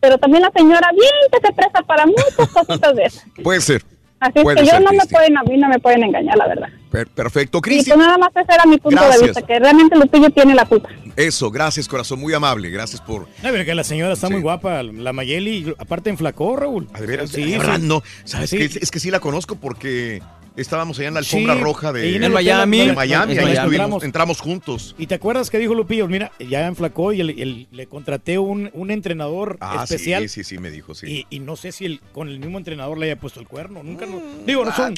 pero 0.00 0.18
también 0.18 0.42
la 0.42 0.52
señora 0.54 0.90
bien 0.92 1.12
que 1.30 1.46
se 1.46 1.52
presta 1.52 1.82
para 1.82 2.06
muchas 2.06 2.48
cosas 2.52 2.96
de 2.96 3.04
esas. 3.04 3.26
Puede 3.42 3.60
ser. 3.60 3.82
Así 4.18 4.38
es 4.38 4.44
que 4.54 4.64
yo 4.66 4.80
no 4.80 4.92
me 4.92 5.04
pueden, 5.10 5.36
a 5.36 5.42
mí 5.42 5.56
no 5.58 5.68
me 5.68 5.78
pueden 5.78 6.02
engañar, 6.04 6.36
la 6.38 6.46
verdad. 6.48 6.68
Per- 6.90 7.08
perfecto. 7.08 7.58
Y 7.58 7.60
Cristi, 7.60 7.90
pues 7.90 7.98
nada 8.00 8.16
más 8.16 8.30
ese 8.34 8.54
era 8.54 8.64
mi 8.64 8.78
punto 8.78 8.96
Gracias. 8.98 9.20
de 9.20 9.26
vista, 9.26 9.42
que 9.42 9.58
realmente 9.58 9.96
Lupillo 9.96 10.30
tiene 10.30 10.54
la 10.54 10.64
culpa. 10.64 10.88
eso, 11.16 11.50
gracias, 11.50 11.86
corazón, 11.86 12.20
muy 12.20 12.32
amable. 12.32 12.70
Gracias 12.70 13.00
por. 13.02 13.22
No, 13.22 13.26
pero 13.42 13.64
que 13.64 13.74
la 13.74 13.84
señora 13.84 14.14
está 14.14 14.30
muy 14.30 14.40
guapa, 14.40 14.82
la 14.82 15.12
Mayeli, 15.12 15.74
aparte 15.78 16.08
enflacó, 16.10 16.56
Raúl. 16.56 16.88
A 16.94 17.00
ver, 17.00 17.28
Sí, 17.28 17.44
sí. 17.44 17.58
no. 17.82 18.02
¿Sabes 18.24 18.50
Sí. 18.50 18.56
qué? 18.58 18.64
Es, 18.64 18.76
es 18.76 18.90
que 18.90 19.00
sí 19.00 19.10
la 19.10 19.20
conozco 19.20 19.56
porque 19.56 20.22
estábamos 20.56 20.98
allá 20.98 21.08
en 21.08 21.14
la 21.14 21.20
alfombra 21.20 21.54
Sí, 21.54 21.60
roja 21.60 21.92
de, 21.92 22.02
ahí 22.02 22.14
en 22.16 22.24
el 22.24 22.32
Miami. 22.32 22.78
de 22.86 22.92
Miami. 22.92 23.32
En 23.34 23.38
Ahí 23.38 23.44
Miami. 23.44 23.52
estuvimos, 23.58 23.72
Entramos. 23.74 24.04
entramos 24.04 24.40
juntos. 24.40 24.94
¿Y 24.98 25.06
te 25.06 25.14
acuerdas 25.14 25.50
que 25.50 25.58
dijo 25.58 25.74
Lupillo? 25.74 26.08
Mira, 26.08 26.32
ya 26.38 26.66
enflacó 26.66 27.12
y 27.12 27.20
el- 27.20 27.30
el- 27.38 27.68
le 27.70 27.86
contraté 27.86 28.38
un, 28.38 28.70
un 28.72 28.90
entrenador 28.90 29.58
Ah, 29.60 29.82
especial. 29.84 30.22
sí, 30.28 30.42
sí, 30.42 30.44
sí, 30.56 30.58
me 30.58 30.70
dijo, 30.70 30.94
sí. 30.94 31.26
Y, 31.30 31.36
y 31.36 31.40
no 31.40 31.56
sé 31.56 31.72
si 31.72 31.84
el, 31.86 32.00
con 32.12 32.28
el 32.28 32.38
mismo 32.38 32.58
entrenador 32.58 32.98
le 32.98 33.06
haya 33.06 33.20
puesto 33.20 33.40
el 33.40 33.46
cuerno. 33.48 33.82
Nunca 33.82 34.06
lo. 34.06 34.22
Digo, 34.46 34.64
no 34.64 34.74
son. 34.74 34.94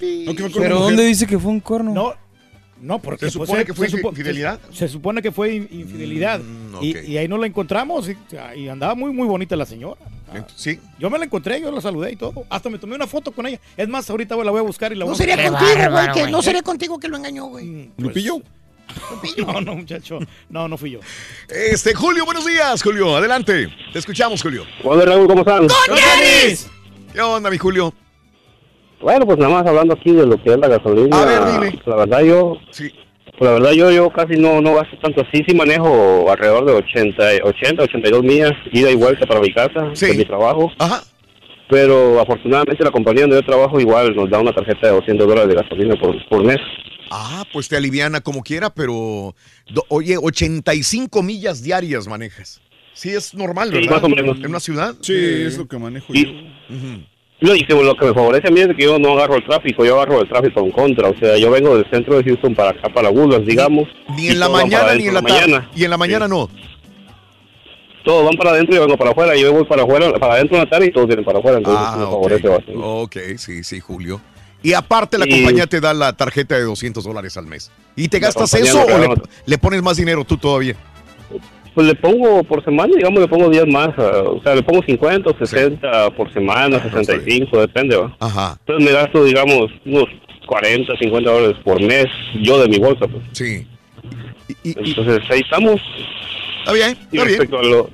Pero 0.54 0.78
¿dónde 0.80 1.04
dice 1.04 1.26
que 1.26 1.38
fue 1.38 1.50
un 1.50 1.60
corno? 1.60 1.92
No, 1.92 2.14
no, 2.80 3.00
porque 3.00 3.28
¿Se 3.30 3.36
pues, 3.38 3.48
supone 3.48 3.64
que 3.64 3.74
fue 3.74 3.88
supo- 3.88 4.10
infidelidad? 4.10 4.60
Se, 4.70 4.76
se 4.78 4.88
supone 4.88 5.20
que 5.20 5.32
fue 5.32 5.54
in- 5.56 5.68
infidelidad. 5.72 6.40
ok. 6.74 6.82
y, 6.82 6.96
y 7.12 7.16
ahí 7.18 7.26
no 7.26 7.36
la 7.38 7.46
encontramos 7.48 8.08
y, 8.08 8.16
y 8.56 8.68
andaba 8.68 8.94
muy, 8.94 9.12
muy 9.12 9.26
bonita 9.26 9.56
la 9.56 9.66
señora. 9.66 10.00
Sí. 10.54 10.78
Yo 10.98 11.08
me 11.10 11.18
la 11.18 11.24
encontré, 11.24 11.60
yo 11.60 11.70
la 11.70 11.80
saludé 11.80 12.12
y 12.12 12.16
todo. 12.16 12.44
Hasta 12.50 12.68
me 12.68 12.78
tomé 12.78 12.94
una 12.94 13.06
foto 13.06 13.32
con 13.32 13.46
ella. 13.46 13.60
Es 13.76 13.88
más, 13.88 14.08
ahorita 14.10 14.36
la 14.36 14.50
voy 14.50 14.60
a 14.60 14.62
buscar 14.62 14.92
y 14.92 14.94
la 14.96 15.04
No 15.04 15.12
voy 15.12 15.14
a 15.14 15.18
sería 15.18 15.36
Qué 15.36 15.48
contigo, 15.48 15.90
güey, 15.90 16.12
que 16.12 16.20
güey. 16.20 16.32
no 16.32 16.42
sería 16.42 16.62
contigo 16.62 16.98
que 16.98 17.08
lo 17.08 17.16
engañó, 17.16 17.46
güey. 17.46 17.90
¿Lupillo? 17.96 18.36
No, 19.46 19.60
no, 19.60 19.74
muchacho. 19.76 20.18
No, 20.48 20.66
no 20.66 20.78
fui 20.78 20.92
yo. 20.92 21.00
Este, 21.48 21.94
Julio, 21.94 22.24
buenos 22.24 22.46
días, 22.46 22.82
Julio. 22.82 23.16
Adelante. 23.16 23.68
Te 23.92 23.98
escuchamos, 23.98 24.40
Julio. 24.42 24.64
Hola 24.82 25.04
Raúl, 25.04 25.26
¿cómo 25.26 25.40
están? 25.40 25.66
¿Qué 27.12 27.20
onda, 27.20 27.50
mi 27.50 27.58
Julio? 27.58 27.92
Bueno, 29.00 29.26
pues 29.26 29.38
nada 29.38 29.52
más 29.52 29.66
hablando 29.66 29.94
aquí 29.94 30.12
de 30.12 30.26
lo 30.26 30.42
que 30.42 30.52
es 30.54 30.58
la 30.58 30.68
gasolina. 30.68 31.20
A 31.20 31.24
ver, 31.24 31.52
dime. 31.52 31.82
La 31.86 31.96
verdad 31.96 32.20
yo, 32.22 32.56
Sí. 32.70 32.90
Pues 33.38 33.48
la 33.50 33.58
verdad 33.58 33.72
yo, 33.72 33.90
yo 33.90 34.10
casi 34.10 34.34
no, 34.34 34.60
no 34.60 34.74
gasto 34.74 34.96
tanto 35.02 35.22
así. 35.22 35.42
Sí 35.48 35.54
manejo 35.54 36.30
alrededor 36.30 36.64
de 36.66 36.72
80, 36.72 37.22
80, 37.44 37.82
82 37.84 38.22
millas, 38.24 38.52
ida 38.72 38.90
y 38.90 38.94
vuelta 38.96 39.26
para 39.26 39.40
mi 39.40 39.52
casa, 39.52 39.92
de 39.98 40.14
mi 40.14 40.24
trabajo. 40.24 40.70
Ajá. 40.78 41.02
Pero 41.70 42.18
afortunadamente 42.20 42.82
la 42.82 42.90
compañía 42.90 43.22
donde 43.22 43.36
yo 43.36 43.42
trabajo 43.44 43.78
igual 43.78 44.16
nos 44.16 44.30
da 44.30 44.38
una 44.40 44.54
tarjeta 44.54 44.86
de 44.88 44.92
200 44.94 45.26
dólares 45.26 45.48
de 45.50 45.62
gasolina 45.62 45.94
por, 45.96 46.16
por 46.28 46.44
mes. 46.44 46.58
Ah, 47.10 47.44
pues 47.52 47.68
te 47.68 47.76
aliviana 47.76 48.20
como 48.20 48.42
quiera, 48.42 48.70
pero 48.70 49.34
do- 49.70 49.84
oye, 49.88 50.16
85 50.18 51.22
millas 51.22 51.62
diarias 51.62 52.06
manejas. 52.08 52.60
Sí, 52.94 53.10
es 53.10 53.32
normal, 53.34 53.68
Sí, 53.70 53.74
¿verdad? 53.76 53.90
más 53.92 54.02
o 54.04 54.08
menos. 54.08 54.38
En 54.38 54.46
una 54.46 54.60
ciudad. 54.60 54.94
Sí, 55.00 55.14
es 55.14 55.56
lo 55.56 55.68
que 55.68 55.78
manejo 55.78 56.12
Y- 56.12 56.50
No, 57.40 57.54
y 57.54 57.64
que 57.64 57.72
lo 57.72 57.94
que 57.94 58.06
me 58.06 58.14
favorece 58.14 58.48
a 58.48 58.50
mí 58.50 58.60
es 58.60 58.68
que 58.76 58.82
yo 58.84 58.98
no 58.98 59.12
agarro 59.12 59.36
el 59.36 59.44
tráfico, 59.44 59.84
yo 59.84 59.94
agarro 60.00 60.20
el 60.22 60.28
tráfico 60.28 60.60
en 60.60 60.70
contra. 60.72 61.08
O 61.08 61.16
sea, 61.16 61.36
yo 61.38 61.50
vengo 61.52 61.76
del 61.76 61.88
centro 61.88 62.16
de 62.18 62.24
Houston 62.24 62.52
para 62.54 62.70
acá, 62.70 62.88
para 62.88 63.10
Woodlands, 63.10 63.46
digamos. 63.46 63.84
Ni 64.16 64.28
en 64.28 64.40
la 64.40 64.48
mañana 64.48 64.94
ni 64.96 65.06
en 65.06 65.14
la 65.14 65.22
tarde. 65.22 65.62
Y 65.76 65.84
en 65.84 65.90
la 65.90 65.96
mañana 65.96 66.26
no. 66.26 66.48
Todos 68.04 68.24
van 68.24 68.34
para 68.36 68.50
adentro 68.50 68.74
y 68.74 68.78
yo 68.78 68.82
vengo 68.84 68.96
para 68.96 69.10
afuera. 69.10 69.36
Yo 69.36 69.52
voy 69.52 69.64
para 69.66 69.82
afuera, 69.82 70.12
para 70.18 70.34
adentro 70.34 70.56
en 70.56 70.64
la 70.64 70.70
tarde 70.70 70.86
y 70.86 70.90
todos 70.92 71.06
vienen 71.06 71.24
para 71.24 71.38
afuera. 71.38 71.58
Entonces 71.58 71.84
Ah, 71.86 71.96
me 71.96 72.04
ok. 72.04 72.10
favorece 72.10 72.48
bastante. 72.48 72.80
Ok, 72.82 73.16
sí, 73.36 73.62
sí, 73.64 73.80
Julio. 73.80 74.20
Y 74.62 74.72
aparte 74.72 75.18
la 75.18 75.26
Y- 75.28 75.30
compañía 75.30 75.66
te 75.68 75.80
da 75.80 75.94
la 75.94 76.12
tarjeta 76.14 76.56
de 76.56 76.62
200 76.62 77.04
dólares 77.04 77.36
al 77.36 77.46
mes. 77.46 77.70
¿Y 77.94 78.08
te 78.08 78.18
gastas 78.18 78.52
eso 78.54 78.82
o 78.82 78.98
le, 78.98 79.08
le 79.46 79.58
pones 79.58 79.80
más 79.82 79.96
dinero 79.96 80.24
tú 80.24 80.36
todavía? 80.36 80.74
Pues 81.74 81.86
le 81.86 81.94
pongo 81.94 82.42
por 82.44 82.64
semana, 82.64 82.92
digamos, 82.96 83.20
le 83.20 83.28
pongo 83.28 83.48
10 83.48 83.66
más. 83.68 83.90
ah, 83.98 84.22
o 84.26 84.42
sea, 84.42 84.54
le 84.54 84.62
pongo 84.62 84.82
50 84.82 85.30
o 85.30 85.36
60 85.38 86.10
por 86.10 86.32
semana, 86.32 86.82
65, 86.82 87.60
depende, 87.60 87.96
¿va? 87.96 88.16
Ajá. 88.20 88.56
Entonces 88.60 88.84
me 88.84 88.92
gasto, 88.92 89.24
digamos, 89.24 89.70
unos 89.84 90.04
40, 90.46 90.96
50 90.98 91.30
dólares 91.30 91.56
por 91.62 91.80
mes, 91.80 92.06
yo 92.42 92.58
de 92.58 92.68
mi 92.68 92.78
bolsa, 92.78 93.06
pues. 93.06 93.22
Sí. 93.32 93.66
Entonces 94.64 95.20
ahí 95.30 95.40
estamos. 95.40 95.80
Está 96.60 96.72
bien, 96.72 96.90
Y 97.12 97.16
está 97.16 97.26
bien. 97.26 97.26
respecto 97.28 97.58
a 97.58 97.62
lo... 97.62 97.90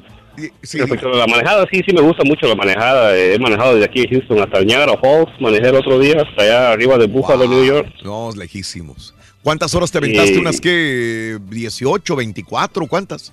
respecto 0.62 1.08
a 1.12 1.16
la 1.16 1.26
manejada, 1.26 1.66
sí, 1.70 1.80
sí 1.86 1.94
me 1.94 2.00
gusta 2.00 2.24
mucho 2.24 2.46
la 2.48 2.54
manejada. 2.54 3.16
Eh, 3.16 3.34
He 3.34 3.38
manejado 3.38 3.74
desde 3.74 3.86
aquí 3.86 4.02
de 4.02 4.08
Houston 4.08 4.40
hasta 4.42 4.62
Niagara 4.62 4.96
Falls, 4.98 5.30
manejé 5.40 5.68
el 5.68 5.76
otro 5.76 5.98
día 5.98 6.22
hasta 6.22 6.42
allá 6.42 6.72
arriba 6.72 6.96
de 6.98 7.06
Buffalo, 7.06 7.46
New 7.46 7.64
York. 7.64 7.88
No, 8.04 8.30
lejísimos. 8.36 9.14
¿Cuántas 9.42 9.74
horas 9.74 9.90
te 9.92 9.98
aventaste? 9.98 10.34
Y- 10.34 10.38
¿Unas 10.38 10.60
que 10.60 11.38
18, 11.50 12.16
24? 12.16 12.86
¿Cuántas? 12.86 13.32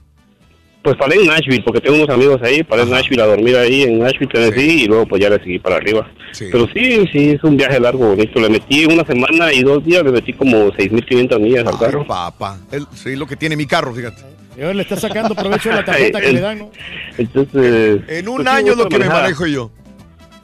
Pues 0.83 0.95
paré 0.97 1.15
en 1.17 1.27
Nashville, 1.27 1.61
porque 1.63 1.79
tengo 1.79 1.95
unos 1.97 2.09
amigos 2.09 2.41
ahí, 2.41 2.63
paré 2.63 2.81
en 2.83 2.89
Nashville 2.89 3.21
a 3.21 3.27
dormir 3.27 3.55
ahí 3.55 3.83
en 3.83 3.99
Nashville, 3.99 4.31
Tennessee, 4.31 4.83
y 4.83 4.87
luego 4.87 5.05
pues 5.05 5.21
ya 5.21 5.29
le 5.29 5.37
seguí 5.37 5.59
para 5.59 5.75
arriba. 5.75 6.09
Pero 6.39 6.67
sí, 6.73 7.05
sí, 7.11 7.29
es 7.31 7.43
un 7.43 7.55
viaje 7.55 7.79
largo, 7.79 8.07
bonito. 8.07 8.39
Le 8.39 8.49
metí 8.49 8.85
una 8.85 9.05
semana 9.05 9.53
y 9.53 9.61
dos 9.61 9.85
días, 9.85 10.03
le 10.03 10.11
metí 10.11 10.33
como 10.33 10.71
6.500 10.71 11.39
millas 11.39 11.67
al 11.67 11.77
carro. 11.77 12.07
Papá, 12.07 12.57
el- 12.71 12.87
sí, 12.95 13.15
lo 13.15 13.27
que 13.27 13.35
tiene 13.35 13.55
mi 13.55 13.67
carro, 13.67 13.93
fíjate. 13.93 14.23
Yo 14.57 14.73
le 14.73 14.81
está 14.81 14.95
sacando 14.97 15.35
provecho 15.35 15.69
de 15.69 15.75
la 15.75 15.85
tarjeta 15.85 16.19
que 16.19 16.31
le 16.33 16.41
dan, 16.41 16.59
¿no? 16.59 16.71
Entonces... 17.17 18.01
En 18.07 18.27
un 18.27 18.37
pues, 18.37 18.49
sí, 18.49 18.55
año 18.55 18.75
lo 18.75 18.89
que 18.89 18.99
me 18.99 19.07
manejo 19.07 19.45
yo. 19.45 19.71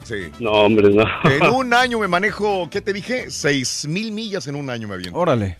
Sí. 0.04 0.30
No, 0.38 0.52
hombre, 0.52 0.88
no. 0.90 1.04
En 1.24 1.46
un 1.54 1.74
año 1.74 1.98
me 1.98 2.08
manejo, 2.08 2.68
¿qué 2.70 2.80
te 2.80 2.92
dije? 2.92 3.26
6 3.28 3.86
mil 3.88 4.12
millas 4.12 4.46
en 4.46 4.54
un 4.54 4.70
año 4.70 4.88
me 4.88 4.94
aviento. 4.94 5.18
Órale. 5.18 5.58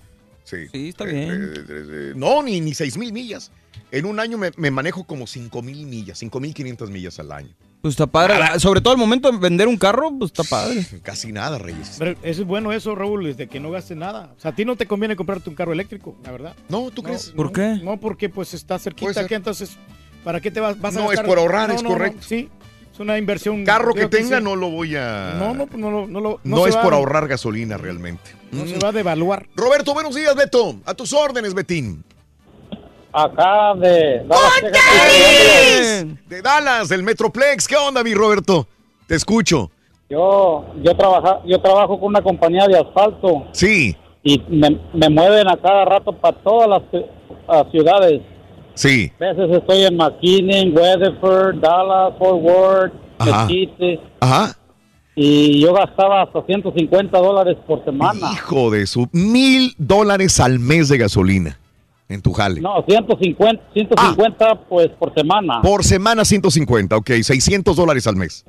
Sí. 0.49 0.67
Sí, 0.73 0.89
está 0.89 1.05
Eh, 1.05 1.12
bien. 1.12 1.31
eh, 1.31 1.65
eh, 1.68 2.12
no, 2.17 2.43
ni, 2.43 2.60
ni 2.60 2.73
6 2.75 2.97
mil 2.97 3.12
millas. 3.12 3.51
En 3.91 4.07
un 4.07 4.18
año 4.20 4.39
me, 4.39 4.51
me 4.57 4.70
manejo 4.70 5.05
como 5.05 5.27
5 5.27 5.60
mil 5.62 5.86
millas, 5.86 6.18
5 6.18 6.41
mil 6.41 6.55
500 6.55 6.91
millas 6.91 7.18
al 7.18 7.33
año. 7.33 7.51
Pues 7.83 7.93
está 7.93 8.07
padre. 8.07 8.35
Sobre 8.59 8.81
todo 8.81 8.93
el 8.94 8.99
momento 8.99 9.31
de 9.31 9.39
vender 9.39 9.68
un 9.68 9.77
carro, 9.77 10.10
pues 10.18 10.33
está 10.33 10.43
padre. 10.43 10.85
Casi 11.02 11.31
nada, 11.33 11.59
Reyes. 11.59 11.97
Pero 11.99 12.12
eso 12.23 12.43
es 12.43 12.47
bueno 12.47 12.73
eso, 12.73 12.94
Raúl, 12.94 13.27
es 13.27 13.36
de 13.36 13.47
que 13.47 13.60
no 13.60 13.70
gastes 13.70 13.97
nada. 13.97 14.33
O 14.36 14.41
sea, 14.41 14.51
a 14.51 14.55
ti 14.55 14.65
no 14.65 14.75
te 14.77 14.86
conviene 14.86 15.15
comprarte 15.17 15.49
un 15.49 15.55
carro 15.55 15.73
eléctrico, 15.73 16.17
la 16.25 16.33
verdad. 16.33 16.57
No, 16.68 16.91
¿tú 16.91 17.02
crees? 17.02 17.31
¿Por 17.31 17.47
no, 17.47 17.52
qué? 17.52 17.77
No, 17.85 18.01
porque 18.01 18.28
pues 18.28 18.52
está 18.55 18.78
cerquita 18.81 19.27
que 19.28 19.35
entonces, 19.36 19.77
¿para 20.25 20.41
qué 20.41 20.51
te 20.51 20.59
vas, 20.60 20.81
vas 20.81 20.97
a 20.97 21.01
No, 21.01 21.12
es 21.12 21.20
por 21.20 21.39
ahorrar, 21.39 21.68
No, 21.68 21.75
es 21.77 21.83
no, 21.85 21.91
no, 21.91 21.94
correcto. 21.94 22.23
sí, 22.27 22.49
es 22.99 23.01
una 23.01 23.17
inversión. 23.18 23.65
Carro 23.65 23.94
que 23.94 24.07
tenga 24.09 24.39
sí. 24.39 24.44
no 24.44 24.57
lo 24.57 24.70
voy 24.70 24.97
a... 24.97 25.35
No, 25.39 25.55
no, 25.55 25.67
no, 25.77 25.91
no, 25.91 26.07
no, 26.07 26.20
lo- 26.20 26.41
No, 26.43 26.57
no 26.57 26.62
se 26.65 26.70
es 26.70 26.77
va- 26.77 26.83
por 26.83 26.94
ahorrar 26.94 27.28
gasolina 27.28 27.77
realmente. 27.77 28.31
No 28.51 28.65
Mm. 28.65 28.68
se 28.68 28.78
va 28.78 28.89
a 28.89 28.93
devaluar. 28.93 29.47
Roberto, 29.55 29.94
buenos 29.94 30.15
días, 30.15 30.35
Beto. 30.35 30.77
A 30.85 30.94
tus 30.94 31.12
órdenes, 31.12 31.55
Betín. 31.55 32.02
Acá 33.12 33.75
de 33.77 34.23
De 36.28 36.43
Dallas, 36.43 36.89
del 36.89 37.02
Metroplex. 37.02 37.67
¿Qué 37.67 37.77
onda, 37.77 38.02
mi 38.02 38.15
Roberto? 38.15 38.67
Te 39.07 39.15
escucho. 39.15 39.70
Yo, 40.10 40.65
yo, 40.83 40.97
trabaja, 40.97 41.41
yo 41.47 41.60
trabajo 41.60 41.99
con 41.99 42.09
una 42.09 42.23
compañía 42.23 42.67
de 42.67 42.78
asfalto 42.78 43.47
Sí, 43.52 43.94
y 44.23 44.43
me, 44.49 44.78
me 44.94 45.09
mueven 45.10 45.49
a 45.49 45.57
cada 45.57 45.85
rato 45.85 46.12
para 46.12 46.36
todas 46.39 46.68
las 46.68 46.83
ci- 46.91 47.70
ciudades. 47.70 48.23
Sí. 48.78 49.12
A 49.20 49.24
veces 49.32 49.50
estoy 49.57 49.84
en 49.84 49.97
McKinney, 49.97 50.70
Weatherford, 50.70 51.57
Dallas, 51.60 52.15
Fort 52.18 52.42
Worth, 52.42 52.92
Ajá. 53.18 53.47
Mesquite, 53.47 54.00
Ajá. 54.20 54.57
y 55.15 55.60
yo 55.60 55.73
gastaba 55.74 56.23
hasta 56.23 56.42
150 56.44 57.18
dólares 57.18 57.57
por 57.66 57.84
semana. 57.84 58.31
Hijo 58.32 58.70
de 58.70 58.86
su... 58.86 59.08
Mil 59.12 59.74
dólares 59.78 60.40
al 60.40 60.58
mes 60.58 60.89
de 60.89 60.98
gasolina 60.98 61.58
en 62.08 62.23
tu 62.23 62.32
jale. 62.32 62.60
No, 62.60 62.82
150, 62.86 63.62
150 63.74 64.60
pues 64.68 64.89
por 64.98 65.12
semana. 65.15 65.60
Por 65.62 65.84
semana 65.84 66.24
150, 66.24 66.97
ok. 66.97 67.10
600 67.23 67.76
dólares 67.76 68.07
al 68.07 68.16
mes. 68.16 68.44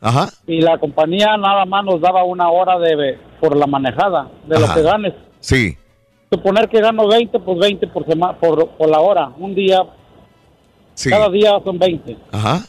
Ajá. 0.00 0.30
Y 0.46 0.60
la 0.62 0.78
compañía 0.78 1.36
nada 1.36 1.64
más 1.66 1.84
nos 1.84 2.00
daba 2.00 2.24
una 2.24 2.50
hora 2.50 2.78
de 2.78 3.18
por 3.40 3.56
la 3.56 3.66
manejada, 3.66 4.30
de 4.46 4.56
Ajá. 4.56 4.66
lo 4.66 4.74
que 4.74 4.82
ganes. 4.82 5.14
Sí. 5.40 5.76
Suponer 6.30 6.68
que 6.68 6.80
gano 6.80 7.08
20, 7.08 7.40
pues 7.40 7.58
20 7.58 7.86
por 7.88 8.06
semana, 8.06 8.38
por, 8.38 8.68
por 8.70 8.88
la 8.88 9.00
hora. 9.00 9.32
Un 9.38 9.54
día, 9.54 9.82
Sí. 10.94 11.10
cada 11.10 11.28
día 11.28 11.60
son 11.64 11.78
20. 11.78 12.16
Ajá. 12.30 12.60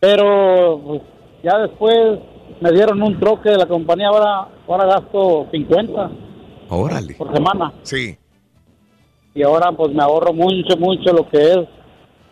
Pero 0.00 0.80
pues, 0.86 1.02
ya 1.42 1.58
después 1.58 2.18
me 2.60 2.70
dieron 2.72 3.02
un 3.02 3.18
troque 3.20 3.50
de 3.50 3.58
la 3.58 3.66
compañía, 3.66 4.08
ahora, 4.08 4.48
ahora 4.68 4.86
gasto 4.86 5.46
50 5.50 6.10
Órale. 6.70 7.14
por 7.14 7.32
semana. 7.34 7.72
Sí. 7.82 8.16
Y 9.34 9.42
ahora 9.42 9.72
pues 9.72 9.92
me 9.92 10.02
ahorro 10.02 10.32
mucho, 10.32 10.76
mucho 10.78 11.12
lo 11.12 11.28
que 11.28 11.38
es 11.42 11.58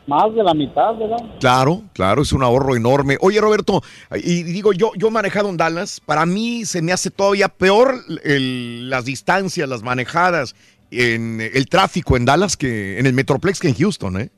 más 0.07 0.35
de 0.35 0.43
la 0.43 0.53
mitad, 0.55 0.95
¿verdad? 0.97 1.19
Claro, 1.41 1.83
claro, 1.93 2.23
es 2.23 2.33
un 2.33 2.43
ahorro 2.43 2.75
enorme. 2.77 3.17
Oye, 3.21 3.41
Roberto, 3.41 3.83
y 4.17 4.43
digo, 4.43 4.73
yo, 4.73 4.91
yo 4.97 5.09
he 5.09 5.11
manejado 5.11 5.49
en 5.49 5.57
Dallas, 5.57 6.01
para 6.05 6.27
mí 6.27 6.65
se 6.65 6.83
me 6.83 6.93
hace 6.93 7.11
todavía 7.11 7.49
peor 7.49 7.95
el- 8.25 8.91
las 8.91 9.05
distancias, 9.05 9.69
las 9.69 9.83
manejadas, 9.83 10.55
en 10.91 11.41
el 11.41 11.69
tráfico 11.69 12.17
en 12.17 12.25
Dallas 12.27 12.57
que 12.57 12.99
en 12.99 13.07
el 13.07 13.13
Metroplex 13.15 13.61
que 13.61 13.69
en 13.69 13.75
Houston, 13.75 14.21
¿eh? 14.21 14.31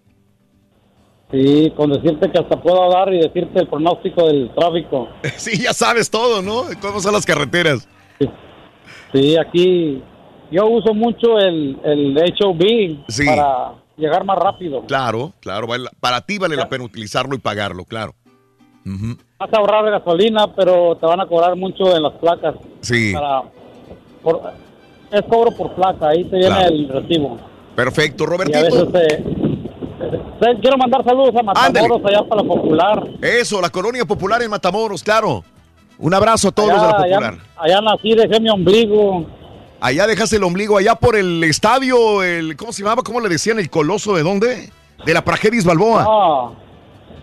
Sí, 1.33 1.73
con 1.77 1.91
decirte 1.91 2.31
que 2.31 2.39
hasta 2.39 2.61
puedo 2.63 2.89
dar 2.91 3.13
y 3.13 3.19
decirte 3.19 3.59
el 3.61 3.67
pronóstico 3.69 4.27
del 4.29 4.51
tráfico. 4.55 5.09
Sí, 5.37 5.59
ya 5.61 5.73
sabes 5.73 6.09
todo, 6.11 6.43
¿no? 6.43 6.65
¿Cómo 6.81 7.01
son 7.01 7.13
las 7.13 7.27
carreteras? 7.27 7.89
Sí, 9.13 9.37
aquí 9.37 10.03
yo 10.53 10.67
uso 10.69 10.93
mucho 10.95 11.39
el, 11.39 11.79
el 11.85 12.17
HOV 12.41 13.05
Sí. 13.09 13.25
para 13.27 13.73
llegar 13.97 14.25
más 14.25 14.39
rápido. 14.39 14.83
Claro, 14.87 15.33
claro, 15.41 15.67
vale- 15.67 15.89
para 16.01 16.21
ti 16.21 16.39
vale 16.39 16.57
la 16.57 16.69
pena 16.69 16.85
utilizarlo 16.85 17.35
y 17.35 17.39
pagarlo, 17.39 17.85
claro. 17.85 18.15
Vas 18.85 19.53
a 19.53 19.57
ahorrar 19.59 19.91
gasolina, 19.91 20.55
pero 20.55 20.97
te 20.97 21.07
van 21.07 21.21
a 21.21 21.27
cobrar 21.27 21.57
mucho 21.57 21.97
en 21.97 22.03
las 22.03 22.13
placas. 22.15 22.55
Sí. 22.81 23.13
Para, 23.15 23.43
por- 24.23 24.43
es 25.11 25.23
cobro 25.23 25.51
por 25.53 25.75
placa, 25.75 26.09
ahí 26.09 26.25
te 26.25 26.37
viene 26.37 26.55
Claro. 26.57 26.75
el 26.75 26.89
recibo. 26.89 27.39
Perfecto, 27.75 28.25
Y 28.25 28.27
a 28.27 28.31
Robertito. 28.31 28.87
veces 28.91 29.25
quiero 30.61 30.77
mandar 30.77 31.03
saludos 31.05 31.35
a 31.37 31.43
Matamoros 31.43 32.03
allá 32.05 32.23
para 32.29 32.43
la 32.43 32.49
Popular. 32.49 33.09
Eso, 33.23 33.61
la 33.61 33.71
colonia 33.71 34.05
popular 34.05 34.43
en 34.43 34.51
Matamoros, 34.51 35.03
claro. 35.03 35.43
Un 35.99 36.13
abrazo 36.13 36.49
a 36.49 36.53
todos 36.53 36.71
los 36.71 36.81
de 36.83 36.89
la 36.89 36.97
popular. 36.97 37.23
allá, 37.25 37.43
allá 37.57 37.81
nací, 37.81 38.15
dejé 38.15 38.41
mi 38.41 38.51
ombligo. 38.51 39.25
Allá 39.85 40.07
dejaste 40.07 40.37
el 40.37 40.45
ombligo, 40.45 40.79
allá 40.79 40.95
por 40.95 41.15
el 41.15 41.45
estadio, 41.45 42.23
el 42.23 42.57
¿cómo 42.57 42.73
se 42.73 42.83
llamaba? 42.83 43.03
¿Cómo 43.03 43.21
le 43.21 43.29
decían? 43.29 43.59
¿El 43.59 43.69
coloso 43.69 44.15
de 44.17 44.23
dónde? 44.23 44.71
De 45.05 45.13
la 45.13 45.23
Prajeris 45.23 45.63
Balboa. 45.63 46.03
No, 46.03 46.57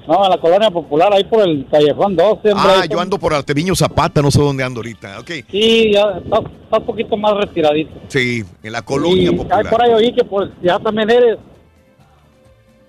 no, 0.07 0.25
en 0.25 0.29
la 0.29 0.37
colonia 0.39 0.69
popular, 0.69 1.11
ahí 1.11 1.23
por 1.23 1.41
el 1.41 1.65
callejón 1.71 2.15
12. 2.15 2.51
hombre, 2.53 2.71
ah, 2.75 2.85
yo 2.85 2.99
ando 2.99 3.17
por 3.17 3.33
Arteviño 3.33 3.75
Zapata, 3.75 4.21
no 4.21 4.29
sé 4.29 4.39
dónde 4.39 4.63
ando 4.63 4.77
ahorita. 4.77 5.21
Ok, 5.21 5.31
Sí, 5.49 5.91
ya 5.91 6.01
está, 6.23 6.37
está 6.63 6.77
un 6.77 6.85
poquito 6.85 7.17
más 7.17 7.33
retiradito. 7.35 7.93
sí, 8.09 8.43
en 8.61 8.71
la 8.71 8.83
colonia 8.83 9.23
Y 9.23 9.27
ahí 9.29 9.35
popular. 9.37 9.67
por 9.67 9.81
ahí 9.81 9.93
oí 9.93 10.13
que 10.13 10.23
pues 10.23 10.51
ya 10.61 10.77
también 10.77 11.09
eres. 11.09 11.39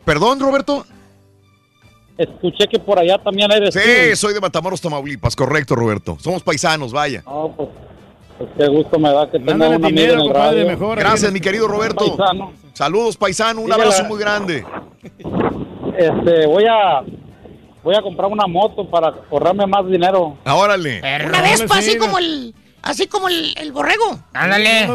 ¿Perdón, 0.04 0.38
Roberto? 0.38 0.84
Escuché 2.18 2.68
que 2.68 2.78
por 2.78 2.98
allá 2.98 3.16
también 3.16 3.50
eres. 3.50 3.72
Sí, 3.72 3.80
tú. 4.10 4.16
soy 4.16 4.34
de 4.34 4.40
Matamoros, 4.42 4.82
Tamaulipas, 4.82 5.34
correcto, 5.34 5.74
Roberto. 5.74 6.18
Somos 6.20 6.42
paisanos, 6.42 6.92
vaya. 6.92 7.22
No, 7.24 7.54
pues, 7.56 7.70
pues 8.46 8.50
qué 8.58 8.66
gusto 8.68 8.98
me 8.98 9.12
da 9.12 9.26
que 9.26 9.38
tenga 9.38 9.52
Mándale 9.52 9.76
un 9.76 9.84
amigo 9.84 9.88
dinero, 10.00 10.12
en 10.14 10.18
el 10.20 10.26
compadre, 10.26 10.62
radio. 10.64 10.66
mejor. 10.78 10.98
Gracias, 10.98 11.32
mi 11.32 11.40
querido 11.40 11.68
Roberto. 11.68 12.16
Paisano. 12.16 12.52
Saludos, 12.72 13.16
paisano, 13.16 13.60
un 13.60 13.66
Dígale- 13.66 13.82
abrazo 13.82 14.04
muy 14.04 14.18
grande. 14.18 14.64
Este, 15.96 16.46
voy 16.46 16.64
a 16.64 17.02
voy 17.82 17.94
a 17.96 18.02
comprar 18.02 18.30
una 18.30 18.46
moto 18.46 18.88
para 18.88 19.12
ahorrarme 19.30 19.66
más 19.66 19.86
dinero. 19.86 20.36
Ah, 20.44 20.54
Órale. 20.56 21.00
Una 21.26 21.42
Vespa, 21.42 21.78
así 21.78 21.96
como 21.98 22.18
el, 22.18 22.54
así 22.82 23.06
como 23.06 23.28
el, 23.28 23.54
el 23.56 23.72
borrego. 23.72 24.22
Ándale. 24.32 24.88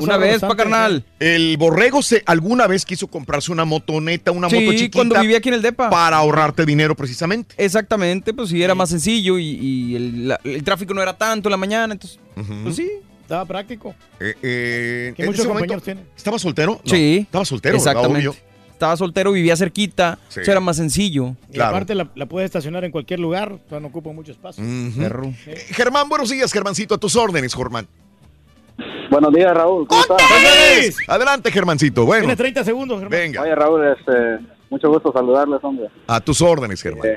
Una 0.00 0.16
vez, 0.16 0.40
pa' 0.40 0.56
carnal. 0.56 1.04
El 1.18 1.56
borrego 1.56 2.02
se 2.02 2.22
alguna 2.26 2.66
vez 2.66 2.84
quiso 2.84 3.06
comprarse 3.08 3.52
una 3.52 3.64
motoneta, 3.64 4.30
una 4.32 4.48
Sí, 4.48 4.56
moto 4.60 4.72
chiquita. 4.72 4.98
cuando 4.98 5.20
vivía 5.20 5.38
aquí 5.38 5.48
en 5.48 5.54
el 5.56 5.62
DEPA. 5.62 5.90
Para 5.90 6.16
ahorrarte 6.16 6.64
dinero 6.64 6.94
precisamente. 6.94 7.54
Exactamente, 7.58 8.32
pues 8.34 8.48
sí, 8.50 8.62
era 8.62 8.74
más 8.74 8.90
sencillo 8.90 9.38
y, 9.38 9.46
y 9.46 9.96
el, 9.96 10.28
la- 10.28 10.40
el 10.44 10.62
tráfico 10.64 10.94
no 10.94 11.02
era 11.02 11.16
tanto 11.16 11.48
en 11.48 11.50
la 11.52 11.56
mañana, 11.56 11.92
entonces, 11.94 12.18
pues 12.62 12.76
sí. 12.76 12.90
Estaba 13.22 13.46
práctico. 13.46 13.94
Eh, 14.20 14.34
eh, 14.42 15.14
en 15.16 15.26
muchos 15.26 15.46
compañeros 15.46 15.82
tienen. 15.82 16.04
¿Estaba 16.14 16.38
soltero? 16.38 16.80
No, 16.84 16.90
sí. 16.90 17.20
Estaba 17.22 17.44
soltero. 17.46 17.76
Exactamente. 17.76 18.28
Obvio. 18.28 18.36
Estaba 18.74 18.96
soltero, 18.96 19.30
vivía 19.32 19.56
cerquita, 19.56 20.18
Sí. 20.28 20.40
eso 20.40 20.50
era 20.50 20.60
más 20.60 20.76
sencillo. 20.76 21.36
Y 21.52 21.60
aparte 21.60 21.94
la, 21.94 22.08
la 22.16 22.26
puedes 22.26 22.46
estacionar 22.46 22.84
en 22.84 22.90
cualquier 22.90 23.20
lugar, 23.20 23.52
o 23.52 23.60
sea, 23.68 23.78
no 23.80 23.86
ocupa 23.88 24.10
mucho 24.12 24.32
espacio. 24.32 24.62
Ujú. 24.64 25.32
Eh, 25.46 25.56
Germán, 25.70 26.08
buenos 26.08 26.28
días, 26.28 26.52
Germancito, 26.52 26.96
a 26.96 26.98
tus 26.98 27.14
órdenes, 27.16 27.54
Germán. 27.54 27.86
Buenos 29.10 29.32
días, 29.32 29.54
Raúl. 29.54 29.86
¿Cómo 29.86 30.00
estás? 30.00 30.18
Adelante, 31.08 31.50
Germancito. 31.52 32.04
Bueno, 32.04 32.22
Tiene 32.22 32.36
30 32.36 32.64
segundos, 32.64 32.98
Germán. 33.00 33.18
venga, 33.18 33.42
Oye, 33.42 33.54
Raúl, 33.54 33.86
este, 33.96 34.12
mucho 34.68 34.88
gusto 34.90 35.12
saludarles, 35.12 35.60
hombre. 35.62 35.88
a 36.08 36.20
tus 36.20 36.42
órdenes, 36.42 36.82
Germán. 36.82 37.08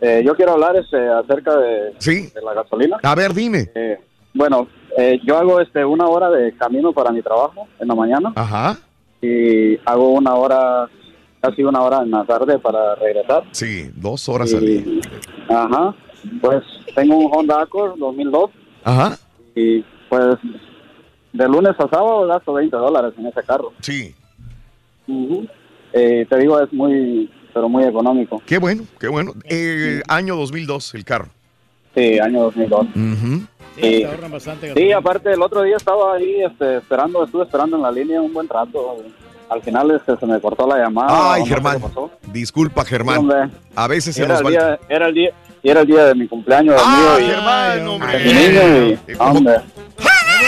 Eh, 0.00 0.22
yo 0.24 0.34
quiero 0.34 0.52
hablar 0.52 0.74
este, 0.76 0.96
acerca 1.08 1.54
de, 1.56 1.92
Sí. 1.98 2.30
de 2.34 2.40
la 2.42 2.54
gasolina. 2.54 2.96
A 3.02 3.14
ver, 3.14 3.32
dime. 3.34 3.70
Eh, 3.74 3.98
bueno, 4.32 4.68
eh, 4.98 5.20
yo 5.26 5.36
hago 5.36 5.60
este, 5.60 5.84
una 5.84 6.06
hora 6.06 6.30
de 6.30 6.56
camino 6.56 6.92
para 6.92 7.12
mi 7.12 7.20
trabajo 7.22 7.68
en 7.78 7.88
la 7.88 7.94
mañana 7.94 8.32
Ajá. 8.34 8.78
Y 9.24 9.78
hago 9.84 10.10
una 10.10 10.34
hora, 10.34 10.88
casi 11.40 11.62
una 11.62 11.80
hora 11.82 12.02
en 12.02 12.10
la 12.10 12.24
tarde 12.24 12.58
para 12.58 12.94
regresar. 12.96 13.44
Sí, 13.52 13.90
dos 13.96 14.28
horas 14.28 14.52
al 14.54 14.66
día. 14.66 14.80
Y- 14.80 15.00
Ajá. 15.48 15.94
Pues 16.40 16.62
tengo 16.94 17.16
un 17.18 17.30
Honda 17.34 17.60
Accord 17.62 17.98
2002 17.98 18.50
Ajá. 18.82 19.16
y 19.54 19.84
pues 20.08 20.36
de 21.32 21.48
lunes 21.48 21.72
a 21.78 21.88
sábado 21.88 22.26
gasto 22.26 22.52
20 22.54 22.74
dólares 22.76 23.12
en 23.18 23.26
ese 23.26 23.42
carro. 23.42 23.72
Sí. 23.80 24.14
Eh, 25.92 26.26
te 26.28 26.38
digo, 26.38 26.60
es 26.60 26.72
muy, 26.72 27.30
pero 27.52 27.68
muy 27.68 27.84
económico. 27.84 28.42
Qué 28.46 28.58
bueno, 28.58 28.84
qué 28.98 29.08
bueno. 29.08 29.32
Eh, 29.44 30.02
año 30.08 30.34
2002, 30.36 30.94
el 30.94 31.04
carro. 31.04 31.28
Sí, 31.94 32.18
año 32.18 32.42
2002. 32.44 32.80
Ujú. 32.86 32.92
Sí, 32.96 33.46
Sí. 33.74 33.80
te 34.00 34.06
ahorran 34.06 34.30
bastante. 34.32 34.72
Sí, 34.74 34.92
aparte 34.92 35.32
el 35.32 35.42
otro 35.42 35.62
día 35.62 35.76
estaba 35.76 36.14
ahí 36.14 36.42
este, 36.42 36.76
esperando, 36.78 37.24
estuve 37.24 37.44
esperando 37.44 37.76
en 37.76 37.82
la 37.82 37.90
línea 37.90 38.20
un 38.20 38.32
buen 38.32 38.48
rato. 38.48 38.98
Al 39.50 39.60
final 39.62 39.90
este, 39.90 40.16
se 40.16 40.26
me 40.26 40.40
cortó 40.40 40.66
la 40.66 40.78
llamada. 40.78 41.34
Ay, 41.34 41.42
no 41.42 41.46
Germán. 41.48 41.82
Disculpa, 42.32 42.84
Germán. 42.84 43.20
Sí. 43.22 43.56
A 43.76 43.86
veces 43.88 44.14
se 44.14 44.22
Era 44.22 44.34
nos 44.34 44.40
el, 44.40 44.46
va 44.46 44.50
día, 44.50 44.78
era, 44.88 45.06
el 45.08 45.14
día, 45.14 45.30
y 45.62 45.70
era 45.70 45.80
el 45.82 45.86
día 45.86 46.04
de 46.06 46.14
mi 46.14 46.26
cumpleaños 46.28 46.80
Ah, 46.82 47.16
mío 47.18 47.26
y 47.26 47.30
Germán, 47.30 47.88
hombre. 47.88 48.18
de 48.18 48.24
mi 48.24 48.32
niño 48.32 48.98
y, 49.08 49.14
hombre. 49.18 49.54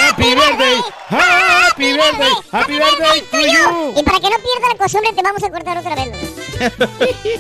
Happy 0.08 0.34
birthday, 0.34 0.76
happy 1.10 1.92
birthday, 1.92 2.32
happy 2.52 2.72
birthday 2.72 3.20
to 3.30 3.38
you. 3.38 4.00
Y 4.00 4.02
para 4.02 4.18
que 4.18 4.30
no 4.30 4.36
pierda 4.36 4.68
la 4.72 4.78
costumbre, 4.78 5.12
te 5.14 5.22
vamos 5.22 5.42
a 5.44 5.50
cortar 5.50 5.78
otra 5.78 5.94
vez. 5.94 6.16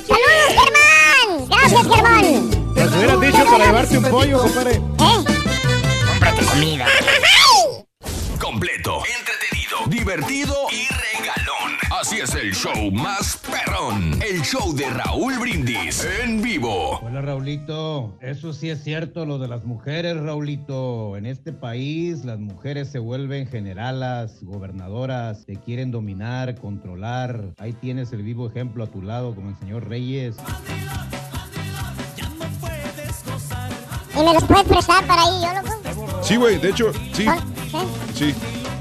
¡Saludos, 0.06 0.50
Germán! 0.50 1.48
¡Gracias, 1.48 1.82
Germán! 1.94 2.50
Nos 2.74 2.96
hubieras 2.96 3.20
dicho 3.20 3.44
para 3.50 3.64
llevarte 3.66 3.98
un 3.98 4.04
pollo, 4.04 4.38
compadre. 4.40 4.80
Cómprate 6.26 6.46
comida. 6.52 6.86
Completo, 8.40 8.98
entretenido, 9.16 9.76
divertido 9.86 10.54
y 10.72 10.88
regalón. 10.92 11.76
Así 12.00 12.16
es 12.16 12.34
el 12.34 12.52
show 12.52 12.90
más 12.90 13.36
perrón. 13.48 14.20
El 14.20 14.42
show 14.42 14.74
de 14.74 14.90
Raúl 14.90 15.38
Brindis 15.38 16.04
en 16.20 16.42
vivo. 16.42 16.98
Hola 16.98 17.22
Raulito, 17.22 18.18
eso 18.20 18.52
sí 18.52 18.70
es 18.70 18.82
cierto 18.82 19.24
lo 19.24 19.38
de 19.38 19.46
las 19.46 19.64
mujeres, 19.64 20.16
Raulito. 20.16 21.16
En 21.16 21.26
este 21.26 21.52
país 21.52 22.24
las 22.24 22.40
mujeres 22.40 22.90
se 22.90 22.98
vuelven 22.98 23.46
generalas, 23.46 24.42
gobernadoras, 24.42 25.46
te 25.46 25.54
quieren 25.54 25.92
dominar, 25.92 26.56
controlar. 26.56 27.54
Ahí 27.58 27.72
tienes 27.72 28.12
el 28.12 28.24
vivo 28.24 28.48
ejemplo 28.48 28.82
a 28.82 28.88
tu 28.88 29.00
lado 29.00 29.32
como 29.32 29.50
el 29.50 29.56
señor 29.58 29.88
Reyes. 29.88 30.34
¿Y 34.12 34.18
me 34.18 34.34
los 34.34 34.44
puedes 34.44 34.64
prestar 34.64 35.06
para 35.06 35.22
ahí, 35.22 35.40
yo 35.40 35.62
loco? 35.62 35.85
Sí, 36.22 36.36
güey, 36.36 36.58
de 36.58 36.70
hecho, 36.70 36.92
sí. 37.12 37.26
Sí. 38.14 38.34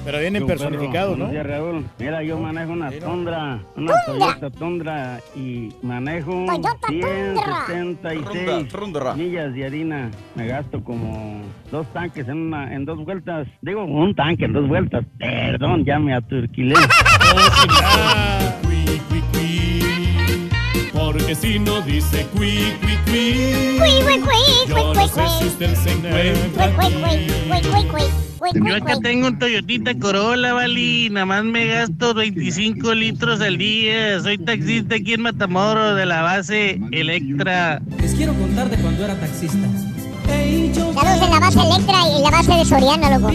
Pero 0.06 0.20
vienen 0.20 0.46
personificados, 0.46 1.18
¿no? 1.18 1.30
Días, 1.30 1.46
Raúl. 1.48 1.84
Mira, 1.98 2.22
yo 2.22 2.38
manejo 2.38 2.74
una 2.74 2.92
Tundra, 2.92 3.60
una 3.76 3.94
Toyota 4.06 4.52
Tundra 4.52 5.20
y 5.36 5.70
manejo 5.82 6.46
Toyota 6.46 6.76
Tundra. 6.88 7.66
176 7.66 8.68
Tundra. 8.68 9.16
millas 9.16 9.52
de 9.56 9.66
harina. 9.66 10.12
Me 10.36 10.46
gasto 10.46 10.84
como 10.84 11.42
dos 11.72 11.88
tanques 11.92 12.28
en 12.28 12.38
una, 12.38 12.72
en 12.72 12.86
dos 12.86 13.04
vueltas. 13.04 13.48
Digo, 13.62 13.84
un 13.84 14.14
tanque 14.14 14.46
en 14.46 14.54
dos 14.54 14.68
vueltas. 14.68 15.04
Perdón, 15.18 15.84
ya 15.86 15.98
me 15.98 16.14
aturquilé. 16.14 16.76
Porque 21.26 21.42
si 21.42 21.58
no 21.58 21.82
dice 21.82 22.28
cui, 22.36 22.76
cui, 22.82 22.98
cui. 23.08 23.78
Cui, 23.80 23.90
cui, 24.06 24.20
cui, 24.22 24.68
Yo 24.68 24.94
no 24.94 25.08
sé 25.08 25.22
si 25.40 25.48
usted 25.48 25.76
se 25.76 25.92
encuentra 25.94 26.72
cui, 27.90 28.62
Yo 28.68 28.76
acá 28.76 29.00
tengo 29.02 29.30
un 29.30 29.40
Toyotita 29.40 29.98
Corolla, 29.98 30.54
Vali. 30.54 31.10
Nada 31.10 31.26
más 31.26 31.44
me 31.44 31.66
gasto 31.66 32.14
25 32.14 32.94
litros 32.94 33.42
al 33.42 33.58
día. 33.58 34.20
Soy 34.22 34.38
taxista 34.38 34.98
aquí 34.98 35.16
en 35.16 35.22
Matamoros 35.24 35.96
de 35.96 36.06
la 36.06 36.22
base 36.22 36.80
Electra. 36.92 37.82
Les 38.00 38.14
quiero 38.14 38.36
contar 38.36 38.70
de 38.70 38.78
cuando 38.78 39.04
era 39.04 39.16
taxista. 39.20 39.68
Saludos 40.28 41.22
en 41.24 41.32
la 41.32 41.40
base 41.40 41.60
Electra 41.60 41.98
y 42.08 42.18
en 42.18 42.22
la 42.22 42.30
base 42.30 42.52
de 42.54 42.66
Soriana, 42.66 43.18
loco. 43.18 43.32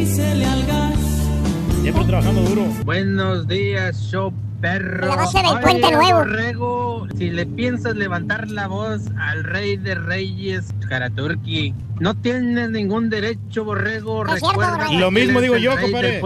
Siempre 1.83 2.05
trabajando 2.05 2.43
duro. 2.43 2.67
Buenos 2.85 3.49
días, 3.49 4.01
show 4.13 4.33
perro. 4.61 5.09
La 5.09 5.17
base 5.17 5.39
del 5.39 5.47
Oye, 5.47 5.61
Puente 5.61 5.91
Nuevo. 5.93 6.19
Borrego, 6.19 7.07
si 7.17 7.31
le 7.31 7.47
piensas 7.47 7.97
levantar 7.97 8.51
la 8.51 8.67
voz 8.67 9.03
al 9.19 9.45
rey 9.45 9.77
de 9.77 9.95
reyes, 9.95 10.67
Karaturki, 10.89 11.75
no 11.99 12.15
tienes 12.15 12.71
ningún 12.71 13.11
derecho, 13.11 13.65
Borrego. 13.65 14.25
Es 14.27 14.41
cierto, 14.41 14.49
Recuerda 14.51 14.73
Borrego. 14.73 14.91
que 14.91 14.99
Lo 14.99 15.11
mismo 15.11 15.41
digo 15.41 15.57
yo, 15.57 15.73
compadre. 15.81 16.21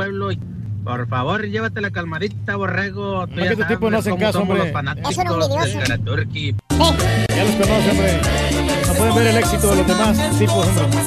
Por 0.84 1.08
favor, 1.08 1.46
llévate 1.46 1.80
la 1.80 1.90
calmadita, 1.90 2.56
Borrego. 2.56 3.26
Tú 3.26 3.36
No, 3.36 3.40
ya 3.40 3.46
que 3.46 3.52
este 3.62 3.64
tipo 3.74 3.90
no 3.90 4.02
cómo 4.02 4.18
caso, 4.18 4.40
hombre. 4.42 4.58
los 4.58 4.70
fanáticos 4.72 5.10
Es 5.12 5.18
un 5.18 5.80
Karaturki. 5.80 6.54
Ya 6.70 7.44
los 7.44 7.54
conoce, 7.54 7.90
hombre. 7.90 8.20
No 8.86 8.92
pueden 8.94 9.14
ver 9.14 9.26
el 9.28 9.36
éxito 9.38 9.70
de 9.70 9.76
los 9.76 9.86
demás 9.86 10.38
tipos, 10.38 10.66
hombre. 10.66 10.98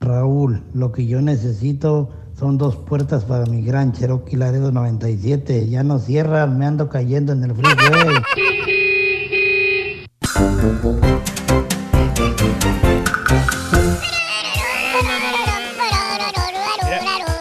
Raúl, 0.00 0.62
lo 0.74 0.92
que 0.92 1.06
yo 1.06 1.20
necesito 1.20 2.10
son 2.38 2.56
dos 2.56 2.76
puertas 2.76 3.24
para 3.24 3.46
mi 3.46 3.62
gran 3.62 3.92
Cherokee 3.92 4.36
Laredo 4.36 4.70
97. 4.70 5.68
Ya 5.68 5.82
no 5.82 5.98
cierran, 5.98 6.56
me 6.56 6.66
ando 6.66 6.88
cayendo 6.88 7.32
en 7.32 7.42
el 7.42 7.54
freeway. 7.54 8.22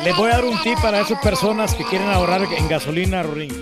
Les 0.03 0.17
voy 0.17 0.31
a 0.31 0.35
dar 0.35 0.45
un 0.45 0.57
tip 0.63 0.79
para 0.81 1.01
esas 1.01 1.21
personas 1.21 1.75
que 1.75 1.83
quieren 1.83 2.07
ahorrar 2.07 2.41
en 2.57 2.67
gasolina, 2.67 3.21
Rorín. 3.21 3.53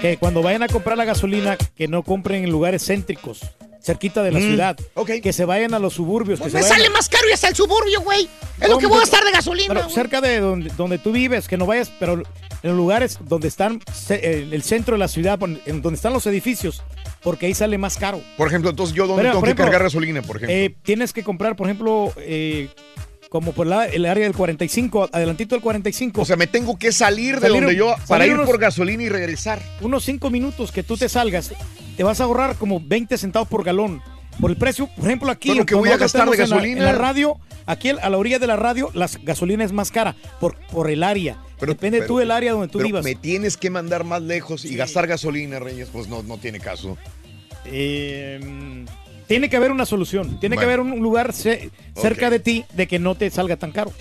Que 0.00 0.16
cuando 0.16 0.40
vayan 0.40 0.62
a 0.62 0.68
comprar 0.68 0.96
la 0.96 1.04
gasolina, 1.04 1.58
que 1.74 1.88
no 1.88 2.04
compren 2.04 2.44
en 2.44 2.50
lugares 2.50 2.86
céntricos, 2.86 3.40
cerquita 3.82 4.22
de 4.22 4.30
la 4.32 4.38
Mm, 4.38 4.42
ciudad. 4.42 4.76
Que 5.22 5.32
se 5.32 5.44
vayan 5.44 5.74
a 5.74 5.78
los 5.78 5.94
suburbios. 5.94 6.38
Que 6.38 6.44
Pues 6.44 6.52
se 6.52 6.58
me 6.58 6.62
vayan 6.62 6.78
sale 6.78 6.90
más 6.90 7.08
caro 7.08 7.28
y 7.28 7.32
hasta 7.32 7.48
el 7.48 7.54
suburbio, 7.56 8.00
güey. 8.02 8.28
Es 8.60 8.68
lo 8.68 8.78
que 8.78 8.86
voy 8.86 8.98
a 8.98 9.00
gastar 9.00 9.24
de 9.24 9.30
gasolina. 9.32 9.68
Pero 9.68 9.82
güey. 9.84 9.94
cerca 9.94 10.20
de 10.20 10.40
donde, 10.40 10.70
donde 10.76 10.98
tú 10.98 11.12
vives, 11.12 11.48
que 11.48 11.56
no 11.56 11.66
vayas, 11.66 11.90
pero 11.98 12.22
en 12.62 12.76
lugares 12.76 13.18
donde 13.26 13.48
están 13.48 13.80
el 14.10 14.62
centro 14.62 14.94
de 14.94 14.98
la 14.98 15.08
ciudad, 15.08 15.38
donde 15.38 15.94
están 15.94 16.12
los 16.12 16.26
edificios, 16.26 16.82
porque 17.22 17.46
ahí 17.46 17.54
sale 17.54 17.78
más 17.78 17.96
caro. 17.96 18.20
Por 18.36 18.48
ejemplo, 18.48 18.70
entonces 18.70 18.94
yo 18.94 19.06
dónde 19.06 19.22
Pero, 19.22 19.34
tengo 19.34 19.46
que 19.46 19.54
cargar 19.54 19.82
gasolina, 19.82 20.20
por 20.22 20.36
ejemplo. 20.36 20.54
Eh, 20.56 20.74
tienes 20.82 21.12
que 21.12 21.22
comprar, 21.24 21.56
por 21.56 21.66
ejemplo, 21.68 22.12
eh, 22.18 22.68
como 23.30 23.52
por 23.52 23.66
la- 23.66 23.86
el 23.86 24.04
área 24.04 24.24
del 24.24 24.34
45, 24.34 25.08
adelantito 25.12 25.54
del 25.54 25.62
45. 25.62 26.20
o 26.20 26.24
sea, 26.26 26.36
me 26.36 26.46
tengo 26.48 26.78
que 26.78 26.92
salir 26.92 27.40
de 27.40 27.48
donde 27.48 27.74
yo 27.76 27.94
para 28.08 28.26
ir 28.26 28.34
unos- 28.34 28.44
por 28.46 28.58
gasolina 28.58 29.02
y 29.04 29.08
regresar. 29.08 29.62
unos 29.80 30.04
5 30.04 30.28
minutos 30.30 30.72
que 30.72 30.82
tú 30.82 30.96
te 30.98 31.08
salgas, 31.08 31.52
te 31.96 32.02
vas 32.02 32.20
a 32.20 32.24
ahorrar 32.24 32.56
como 32.56 32.80
20 32.84 33.16
centavos 33.16 33.48
por 33.48 33.64
galón. 33.64 34.02
Por 34.40 34.50
el 34.50 34.56
precio, 34.56 34.88
por 34.96 35.04
ejemplo, 35.06 35.30
aquí. 35.30 35.50
Bueno, 35.50 35.66
que 35.66 35.74
voy 35.74 35.90
a 35.90 35.96
gastar 35.98 36.24
de 36.28 36.32
estamos 36.32 36.34
en 36.34 36.50
la- 36.50 36.56
gasolina. 36.56 36.78
En 36.80 36.84
la, 36.86 36.92
radio, 36.92 37.36
aquí 37.66 37.90
a 37.90 38.08
la 38.10 38.16
orilla 38.16 38.38
de 38.38 38.46
la 38.46 38.56
radio, 38.56 38.90
la 38.94 39.08
gasolina 39.22 39.64
es 39.64 39.72
más 39.72 39.90
cara 39.90 40.16
por, 40.40 40.56
por 40.72 40.90
el 40.90 41.02
área. 41.02 41.36
Depende 41.60 41.98
pero- 41.98 42.06
tú 42.08 42.18
del 42.18 42.30
área 42.30 42.52
donde 42.52 42.68
tú 42.68 42.78
Pero 42.78 42.86
vivas. 42.86 43.04
me 43.04 43.14
tienes 43.16 43.56
que 43.58 43.68
mandar 43.70 44.02
más 44.04 44.22
lejos 44.22 44.64
y 44.64 44.74
gastar 44.76 45.06
gasolina, 45.06 45.58
Reyes, 45.58 45.88
pues 45.92 46.08
no, 46.08 46.22
no 46.22 46.38
tiene 46.38 46.58
caso. 46.58 46.96
Eh, 47.66 48.40
tiene 49.30 49.48
que 49.48 49.56
haber 49.56 49.70
una 49.70 49.86
solución. 49.86 50.40
Tiene 50.40 50.56
que 50.58 50.64
haber 50.64 50.80
un 50.80 50.98
lugar 50.98 51.32
ce- 51.32 51.70
cerca 51.94 52.30
de 52.30 52.40
ti 52.40 52.64
de 52.74 52.88
que 52.88 52.98
no 52.98 53.14
te 53.14 53.30
salga 53.30 53.54
tan 53.56 53.70
caro. 53.70 53.92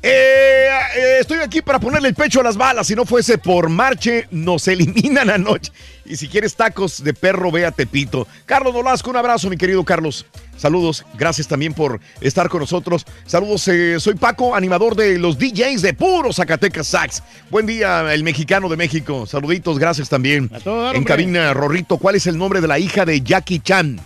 Eh, 0.00 0.68
eh, 0.96 1.16
estoy 1.20 1.38
aquí 1.38 1.60
para 1.60 1.80
ponerle 1.80 2.06
el 2.08 2.14
pecho 2.14 2.38
a 2.40 2.44
las 2.44 2.56
balas. 2.56 2.86
Si 2.86 2.94
no 2.94 3.04
fuese 3.04 3.36
por 3.38 3.68
Marche, 3.68 4.28
nos 4.30 4.68
eliminan 4.68 5.28
anoche. 5.28 5.72
Y 6.04 6.14
si 6.16 6.28
quieres 6.28 6.54
tacos 6.54 7.02
de 7.02 7.12
perro, 7.14 7.50
ve 7.50 7.66
a 7.66 7.72
Tepito. 7.72 8.28
Carlos 8.44 8.72
Nolasco, 8.72 9.10
un 9.10 9.16
abrazo, 9.16 9.50
mi 9.50 9.56
querido 9.56 9.82
Carlos. 9.84 10.24
Saludos, 10.56 11.04
gracias 11.18 11.48
también 11.48 11.74
por 11.74 11.98
estar 12.20 12.48
con 12.48 12.60
nosotros. 12.60 13.04
Saludos, 13.26 13.66
eh, 13.66 13.96
soy 13.98 14.14
Paco, 14.14 14.54
animador 14.54 14.94
de 14.94 15.18
los 15.18 15.36
DJs 15.36 15.82
de 15.82 15.94
Puro 15.94 16.32
Zacatecas 16.32 16.86
Sax. 16.86 17.24
Buen 17.50 17.66
día, 17.66 18.14
el 18.14 18.22
mexicano 18.22 18.68
de 18.68 18.76
México. 18.76 19.26
Saluditos, 19.26 19.80
gracias 19.80 20.08
también. 20.08 20.48
todo 20.62 20.84
dar, 20.84 20.94
en 20.94 21.02
cabina, 21.02 21.52
Rorrito, 21.54 21.98
¿cuál 21.98 22.14
es 22.14 22.28
el 22.28 22.38
nombre 22.38 22.60
de 22.60 22.68
la 22.68 22.78
hija 22.78 23.04
de 23.04 23.20
Jackie 23.20 23.58
Chan? 23.58 23.98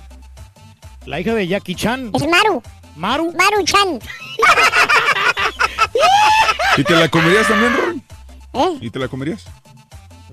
La 1.06 1.20
hija 1.20 1.34
de 1.34 1.46
Jackie 1.46 1.74
Chan. 1.74 2.10
Es 2.14 2.26
Maru. 2.28 2.62
Maru. 2.96 3.32
Maru 3.32 3.64
Chan. 3.64 3.98
¿Y 6.76 6.84
te 6.84 6.94
la 6.94 7.08
comerías 7.08 7.48
también, 7.48 7.76
Ron? 7.76 8.02
¿Eh? 8.52 8.78
¿Y 8.82 8.90
te 8.90 8.98
la 8.98 9.08
comerías? 9.08 9.44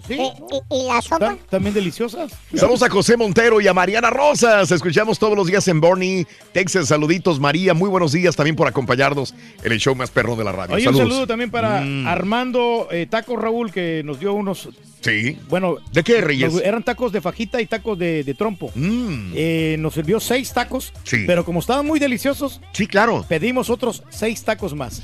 Sí. 0.08 0.14
¿Y, 0.16 0.76
y- 0.76 0.84
y 0.84 0.88
la 0.88 1.02
sopa? 1.02 1.38
También 1.50 1.74
deliciosas. 1.74 2.32
Saludos 2.56 2.84
a 2.84 2.90
José 2.90 3.18
Montero 3.18 3.60
y 3.62 3.68
a 3.68 3.74
Mariana 3.74 4.10
Rosas. 4.10 4.72
Escuchamos 4.72 5.20
todos 5.20 5.36
los 5.36 5.48
días 5.48 5.68
en 5.68 5.82
Bernie, 5.82 6.26
Texas. 6.54 6.88
Saluditos, 6.88 7.40
María. 7.40 7.74
Muy 7.74 7.90
buenos 7.90 8.12
días 8.14 8.36
también 8.36 8.56
por 8.56 8.68
acompañarnos 8.68 9.34
en 9.64 9.72
el 9.72 9.80
show 9.80 9.96
más 9.96 10.10
perro 10.12 10.36
de 10.36 10.44
la 10.44 10.52
radio. 10.54 10.76
Oye, 10.76 10.88
un 10.88 10.94
Saludos. 10.94 11.10
saludo 11.14 11.28
también 11.28 11.52
para 11.52 11.82
Mm. 11.82 12.08
Armando 12.08 12.88
eh, 12.92 13.06
Taco 13.10 13.36
Raúl, 13.36 13.72
que 13.72 14.02
nos 14.06 14.20
dio 14.20 14.34
unos. 14.34 14.70
Sí. 15.02 15.38
Bueno. 15.50 15.78
¿De 15.92 16.04
qué, 16.04 16.22
Reyes? 16.22 16.54
nos- 16.54 16.62
eran 16.64 16.84
tacos 16.84 17.12
de 17.12 17.22
fajita 17.22 17.62
y 17.62 17.66
tacos 17.68 17.98
de, 18.00 18.24
de 18.24 18.34
trompo. 18.34 18.72
Eh, 18.76 19.76
nos 19.80 19.94
sirvió 19.94 20.20
seis 20.20 20.54
tacos. 20.54 20.92
Mm. 20.94 21.00
Sí. 21.04 21.24
Pero 21.28 21.46
como 21.46 21.60
estaban 21.60 21.86
muy 21.86 22.00
deliciosos. 22.00 22.62
Sí, 22.74 22.88
claro. 22.88 23.26
Pedimos 23.28 23.70
otros 23.70 24.04
seis 24.10 24.44
tacos 24.44 24.74
más. 24.74 25.02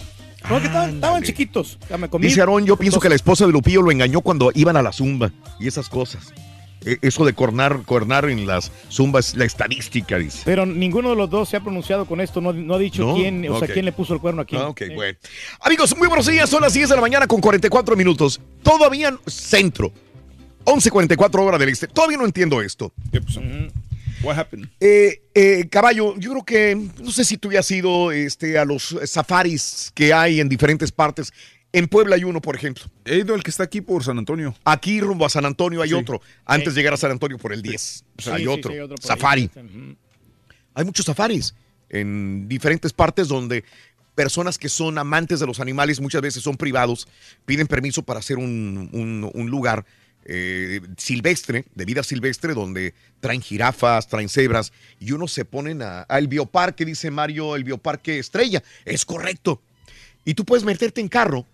No, 0.49 0.59
que 0.59 0.67
estaban, 0.67 0.95
estaban 0.95 1.23
chiquitos. 1.23 1.77
Ya 1.89 1.97
me 1.97 2.09
comí 2.09 2.27
Dice 2.27 2.41
Aarón, 2.41 2.65
yo 2.65 2.75
pienso 2.77 2.99
que 2.99 3.09
la 3.09 3.15
esposa 3.15 3.45
de 3.45 3.51
Lupillo 3.51 3.81
lo 3.81 3.91
engañó 3.91 4.22
cuando 4.22 4.51
iban 4.53 4.75
a 4.77 4.81
la 4.81 4.91
zumba 4.91 5.31
y 5.59 5.67
esas 5.67 5.89
cosas. 5.89 6.33
E- 6.85 6.97
Eso 7.01 7.23
de 7.23 7.33
cornar, 7.33 7.83
cornar 7.85 8.30
en 8.30 8.45
las 8.45 8.72
zumbas, 8.89 9.35
la 9.35 9.45
estadística, 9.45 10.17
dice. 10.17 10.41
Pero 10.43 10.65
ninguno 10.65 11.11
de 11.11 11.15
los 11.15 11.30
dos 11.30 11.47
se 11.47 11.55
ha 11.57 11.61
pronunciado 11.61 12.05
con 12.05 12.19
esto. 12.19 12.41
No, 12.41 12.51
no 12.51 12.73
ha 12.75 12.77
dicho 12.80 13.05
¿No? 13.05 13.15
quién, 13.15 13.49
o 13.49 13.57
sea, 13.59 13.69
quién 13.69 13.85
le 13.85 13.93
puso 13.93 14.13
el 14.13 14.19
cuerno 14.19 14.41
a 14.41 14.45
quién. 14.45 14.61
Ah, 14.61 14.67
ok, 14.67 14.81
bueno. 14.93 15.17
Amigos, 15.61 15.95
muy 15.97 16.07
buenos 16.07 16.27
días. 16.27 16.49
Son 16.49 16.61
las 16.61 16.73
10 16.73 16.89
de 16.89 16.95
la 16.95 17.01
mañana 17.01 17.25
con 17.25 17.39
44 17.39 17.95
minutos. 17.95 18.41
Todavía 18.63 19.17
centro. 19.25 19.93
11.44 20.65 21.39
horas 21.45 21.59
del 21.59 21.69
este. 21.69 21.88
Todavía 21.88 22.17
no 22.17 22.25
entiendo 22.25 22.61
esto. 22.61 22.91
What 24.23 24.37
happened? 24.39 24.67
Eh, 24.79 25.21
eh, 25.33 25.67
caballo, 25.69 26.15
yo 26.17 26.31
creo 26.31 26.43
que, 26.45 26.75
no 27.01 27.11
sé 27.11 27.23
si 27.25 27.37
tú 27.37 27.51
ya 27.51 27.59
has 27.59 27.69
ido 27.71 28.11
este, 28.11 28.57
a 28.57 28.65
los 28.65 28.95
safaris 29.05 29.91
que 29.93 30.13
hay 30.13 30.39
en 30.39 30.49
diferentes 30.49 30.91
partes. 30.91 31.31
En 31.71 31.87
Puebla 31.87 32.15
hay 32.15 32.23
uno, 32.23 32.39
por 32.41 32.55
ejemplo. 32.55 32.83
He 33.03 33.17
ido 33.17 33.33
al 33.33 33.43
que 33.43 33.49
está 33.49 33.63
aquí 33.63 33.81
por 33.81 34.03
San 34.03 34.17
Antonio. 34.19 34.55
Aquí 34.63 35.01
rumbo 35.01 35.25
a 35.25 35.29
San 35.29 35.43
Antonio 35.45 35.81
hay 35.81 35.89
Sí. 35.89 35.95
otro. 35.95 36.21
Antes 36.45 36.75
de 36.75 36.81
llegar 36.81 36.93
a 36.93 36.97
San 36.97 37.09
Antonio 37.11 37.37
por 37.39 37.51
el 37.51 37.61
10. 37.63 38.05
Sí, 38.19 38.29
hay 38.29 38.43
sí, 38.43 38.47
otro. 38.47 38.69
sí, 38.71 38.75
hay 38.77 38.81
otro 38.81 38.95
ahí. 39.01 39.07
Safari. 39.07 39.49
Hay 40.75 40.85
muchos 40.85 41.05
safaris 41.05 41.53
en 41.89 42.47
diferentes 42.47 42.93
partes 42.93 43.27
donde 43.27 43.63
personas 44.15 44.57
que 44.59 44.69
son 44.69 44.97
amantes 44.99 45.39
de 45.39 45.47
los 45.47 45.59
animales, 45.59 45.99
muchas 45.99 46.21
veces 46.21 46.43
son 46.43 46.55
privados, 46.57 47.07
piden 47.45 47.65
permiso 47.67 48.03
para 48.03 48.19
hacer 48.19 48.37
un, 48.37 48.89
un- 48.93 49.31
un 49.33 49.49
lugar 49.49 49.85
eh, 50.25 50.81
silvestre, 50.97 51.65
de 51.75 51.85
vida 51.85 52.03
silvestre, 52.03 52.53
donde 52.53 52.93
traen 53.19 53.41
jirafas, 53.41 54.07
traen 54.07 54.29
cebras, 54.29 54.71
y 54.99 55.11
unos 55.11 55.31
se 55.31 55.45
ponen 55.45 55.81
a- 55.81 56.01
al 56.03 56.27
bioparque, 56.27 56.85
dice 56.85 57.11
Mario, 57.11 57.55
el 57.55 57.63
bioparque 57.63 58.19
estrella. 58.19 58.63
Es 58.85 59.05
correcto. 59.05 59.61
Y 60.25 60.33
tú 60.33 60.45
puedes 60.45 60.63
meterte 60.63 61.01
en 61.01 61.09
carro 61.09 61.45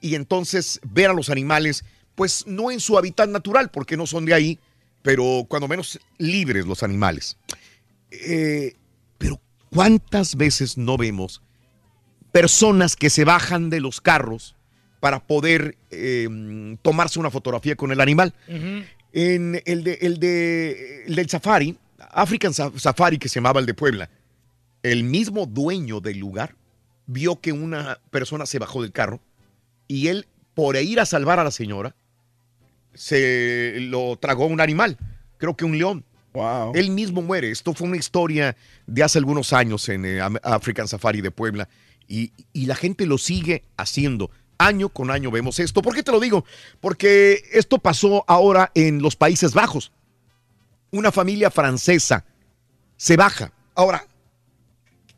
y 0.00 0.14
entonces 0.14 0.80
ver 0.82 1.10
a 1.10 1.12
los 1.14 1.28
animales, 1.28 1.84
pues 2.14 2.46
no 2.46 2.70
en 2.70 2.80
su 2.80 2.96
hábitat 2.96 3.28
natural, 3.28 3.70
porque 3.70 3.96
no 3.96 4.06
son 4.06 4.24
de 4.24 4.34
ahí, 4.34 4.58
pero 5.02 5.44
cuando 5.48 5.68
menos 5.68 5.98
libres 6.18 6.66
los 6.66 6.82
animales. 6.82 7.36
Eh, 8.10 8.74
pero 9.18 9.40
¿cuántas 9.70 10.36
veces 10.36 10.76
no 10.78 10.96
vemos 10.96 11.42
personas 12.32 12.96
que 12.96 13.10
se 13.10 13.24
bajan 13.24 13.70
de 13.70 13.80
los 13.80 14.00
carros 14.00 14.56
para 15.00 15.20
poder 15.20 15.76
eh, 15.90 16.28
tomarse 16.82 17.18
una 17.18 17.30
fotografía 17.30 17.74
con 17.74 17.90
el 17.90 18.00
animal? 18.00 18.34
En 19.12 19.60
el, 19.64 19.82
de, 19.82 19.98
el, 20.00 20.20
de, 20.20 21.04
el 21.06 21.14
del 21.16 21.28
safari, 21.28 21.76
African 22.12 22.52
Safari, 22.54 23.18
que 23.18 23.28
se 23.28 23.36
llamaba 23.36 23.60
el 23.60 23.66
de 23.66 23.74
Puebla, 23.74 24.08
el 24.82 25.04
mismo 25.04 25.46
dueño 25.46 26.00
del 26.00 26.18
lugar 26.18 26.54
vio 27.06 27.40
que 27.40 27.52
una 27.52 27.98
persona 28.10 28.46
se 28.46 28.58
bajó 28.58 28.82
del 28.82 28.92
carro 28.92 29.20
y 29.88 30.08
él, 30.08 30.26
por 30.54 30.76
ir 30.76 31.00
a 31.00 31.06
salvar 31.06 31.40
a 31.40 31.44
la 31.44 31.50
señora, 31.50 31.94
se 32.94 33.76
lo 33.80 34.16
tragó 34.16 34.46
un 34.46 34.60
animal, 34.60 34.96
creo 35.36 35.56
que 35.56 35.64
un 35.64 35.78
león. 35.78 36.04
Wow. 36.32 36.72
Él 36.76 36.90
mismo 36.90 37.22
muere. 37.22 37.50
Esto 37.50 37.74
fue 37.74 37.88
una 37.88 37.96
historia 37.96 38.56
de 38.86 39.02
hace 39.02 39.18
algunos 39.18 39.52
años 39.52 39.88
en 39.88 40.04
eh, 40.04 40.20
African 40.44 40.86
Safari 40.86 41.20
de 41.20 41.32
Puebla 41.32 41.68
y, 42.06 42.32
y, 42.52 42.66
la 42.66 42.76
gente 42.76 43.04
lo 43.04 43.18
sigue 43.18 43.64
haciendo. 43.76 44.30
Año 44.60 44.90
con 44.90 45.10
año 45.10 45.30
vemos 45.30 45.58
esto. 45.58 45.80
¿Por 45.80 45.94
qué 45.94 46.02
te 46.02 46.12
lo 46.12 46.20
digo? 46.20 46.44
Porque 46.80 47.42
esto 47.52 47.78
pasó 47.78 48.24
ahora 48.28 48.70
en 48.74 49.00
los 49.00 49.16
Países 49.16 49.54
Bajos. 49.54 49.90
Una 50.90 51.10
familia 51.10 51.50
francesa 51.50 52.26
se 52.98 53.16
baja. 53.16 53.52
Ahora, 53.74 54.06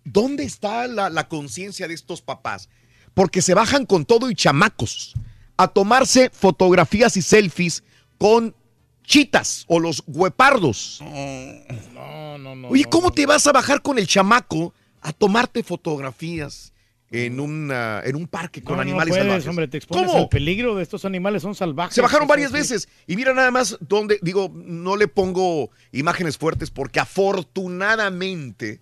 ¿dónde 0.05 0.45
está 0.45 0.87
la, 0.87 1.11
la 1.11 1.27
conciencia 1.27 1.89
de 1.89 1.95
estos 1.95 2.23
papás? 2.23 2.69
Porque 3.15 3.43
se 3.43 3.55
bajan 3.55 3.85
con 3.85 4.05
todo 4.05 4.31
y 4.31 4.37
chamacos 4.37 5.15
a 5.57 5.67
tomarse 5.67 6.31
fotografías 6.31 7.17
y 7.17 7.23
selfies 7.23 7.83
con 8.19 8.55
chitas 9.03 9.65
o 9.67 9.81
los 9.81 10.05
huepardos. 10.07 11.01
No, 11.03 12.39
no, 12.39 12.55
no. 12.55 12.69
Oye, 12.69 12.85
¿cómo 12.85 13.11
te 13.11 13.27
vas 13.27 13.47
a 13.49 13.53
bajar 13.53 13.83
con 13.83 13.99
el 13.99 14.07
chamaco 14.07 14.73
a 15.01 15.13
tomarte 15.13 15.65
fotografías 15.65 16.72
en, 17.13 17.39
una, 17.41 18.01
en 18.05 18.17
un 18.17 18.27
parque 18.27 18.63
con 18.63 18.73
No, 18.73 18.77
no 18.77 18.83
animales 18.83 19.11
puedes, 19.11 19.25
salvajes? 19.25 19.47
hombre, 19.49 19.69
te 19.69 19.77
expones 19.77 20.07
¿Cómo? 20.07 20.19
al 20.23 20.29
peligro 20.29 20.75
de 20.75 20.83
estos 20.83 21.05
animales, 21.05 21.43
son 21.43 21.55
salvajes. 21.55 21.95
Se 21.95 22.01
bajaron 22.01 22.27
varias 22.27 22.51
sí, 22.51 22.57
veces. 22.57 22.89
Y 23.07 23.17
mira 23.17 23.35
nada 23.35 23.51
más 23.51 23.77
donde, 23.81 24.19
digo, 24.23 24.51
no 24.55 24.97
le 24.97 25.09
pongo 25.09 25.71
imágenes 25.93 26.39
fuertes 26.39 26.71
porque 26.71 27.01
afortunadamente 27.01 28.81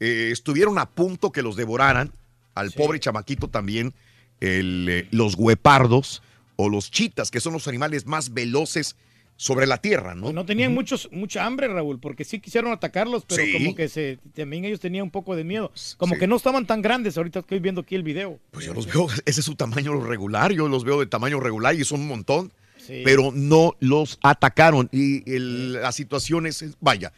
eh, 0.00 0.28
estuvieron 0.30 0.78
a 0.78 0.90
punto 0.90 1.32
que 1.32 1.42
los 1.42 1.56
devoraran, 1.56 2.12
al 2.54 2.70
pobre 2.72 3.00
chamaquito 3.00 3.48
también, 3.48 3.94
el, 4.40 4.86
eh, 4.88 5.08
los 5.10 5.34
huepardos 5.34 6.22
o 6.56 6.68
los 6.68 6.90
chitas, 6.90 7.30
que 7.30 7.40
son 7.40 7.52
los 7.54 7.68
animales 7.68 8.06
más 8.06 8.32
veloces 8.34 8.96
sobre 9.36 9.66
la 9.66 9.76
tierra, 9.78 10.14
¿no? 10.14 10.32
No 10.32 10.46
tenían 10.46 10.72
muchos, 10.72 11.08
mucha 11.12 11.44
hambre, 11.44 11.68
Raúl, 11.68 11.98
porque 12.00 12.24
sí 12.24 12.40
quisieron 12.40 12.72
atacarlos, 12.72 13.24
pero 13.26 13.44
Sí. 13.44 13.52
como 13.52 13.74
que 13.74 13.88
se, 13.88 14.18
también 14.34 14.64
ellos 14.64 14.80
tenían 14.80 15.04
un 15.04 15.10
poco 15.10 15.36
de 15.36 15.44
miedo. 15.44 15.70
Como 15.98 16.16
que 16.16 16.26
no 16.26 16.36
estaban 16.36 16.66
tan 16.66 16.80
grandes 16.80 17.16
ahorita 17.18 17.40
estoy 17.40 17.58
viendo 17.58 17.82
aquí 17.82 17.94
el 17.96 18.02
video. 18.02 18.38
Pues 18.50 18.64
yo 18.64 18.72
los 18.72 18.86
veo, 18.86 19.06
ese 19.26 19.40
es 19.40 19.44
su 19.46 19.54
tamaño 19.54 20.00
regular, 20.00 20.52
yo 20.52 20.68
los 20.68 20.84
veo 20.84 21.00
de 21.00 21.06
tamaño 21.06 21.38
regular 21.40 21.74
y 21.74 21.84
son 21.84 22.00
un 22.00 22.08
montón, 22.08 22.50
Sí. 22.78 23.02
pero 23.04 23.30
no 23.34 23.74
los 23.80 24.18
atacaron 24.22 24.88
y 24.92 25.28
el- 25.30 25.74
la 25.74 25.92
situación 25.92 26.46
es, 26.46 26.64
vaya, 26.80 27.12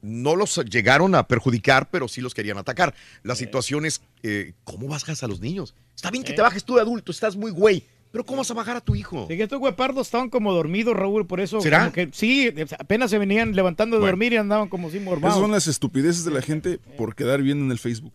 no 0.00 0.36
los 0.36 0.56
llegaron 0.70 1.14
a 1.16 1.26
perjudicar, 1.26 1.88
pero 1.90 2.06
sí 2.06 2.20
los 2.20 2.34
querían 2.34 2.58
atacar. 2.58 2.94
La 3.24 3.34
situación 3.34 3.84
es, 3.84 4.00
eh, 4.22 4.52
¿cómo 4.62 4.86
bajas 4.86 5.24
a 5.24 5.26
los 5.26 5.40
niños? 5.40 5.74
Está 5.96 6.10
bien 6.12 6.22
que 6.22 6.34
te 6.34 6.42
bajes 6.42 6.62
tú 6.64 6.76
de 6.76 6.82
adulto, 6.82 7.10
estás 7.10 7.34
muy 7.34 7.50
güey, 7.50 7.82
pero 8.10 8.24
¿cómo 8.24 8.38
vas 8.38 8.50
a 8.50 8.54
bajar 8.54 8.76
a 8.76 8.80
tu 8.80 8.94
hijo? 8.96 9.26
Sí, 9.28 9.36
que 9.36 9.42
estos 9.42 9.60
huepardos 9.60 10.06
estaban 10.06 10.30
como 10.30 10.52
dormidos, 10.52 10.96
Raúl, 10.96 11.26
por 11.26 11.40
eso. 11.40 11.60
¿Será? 11.60 11.80
como 11.80 11.92
que, 11.92 12.08
sí, 12.12 12.52
apenas 12.78 13.10
se 13.10 13.18
venían 13.18 13.54
levantando 13.54 13.96
de 13.96 14.00
Bueno. 14.00 14.12
dormir 14.12 14.32
y 14.32 14.36
andaban 14.36 14.68
como 14.68 14.90
si 14.90 14.96
Esas 14.96 15.04
mormados. 15.06 15.38
son 15.38 15.50
las 15.52 15.66
estupideces 15.66 16.24
de 16.24 16.30
la 16.30 16.42
gente 16.42 16.78
por 16.96 17.14
quedar 17.14 17.42
bien 17.42 17.60
en 17.60 17.70
el 17.70 17.78
Facebook. 17.78 18.12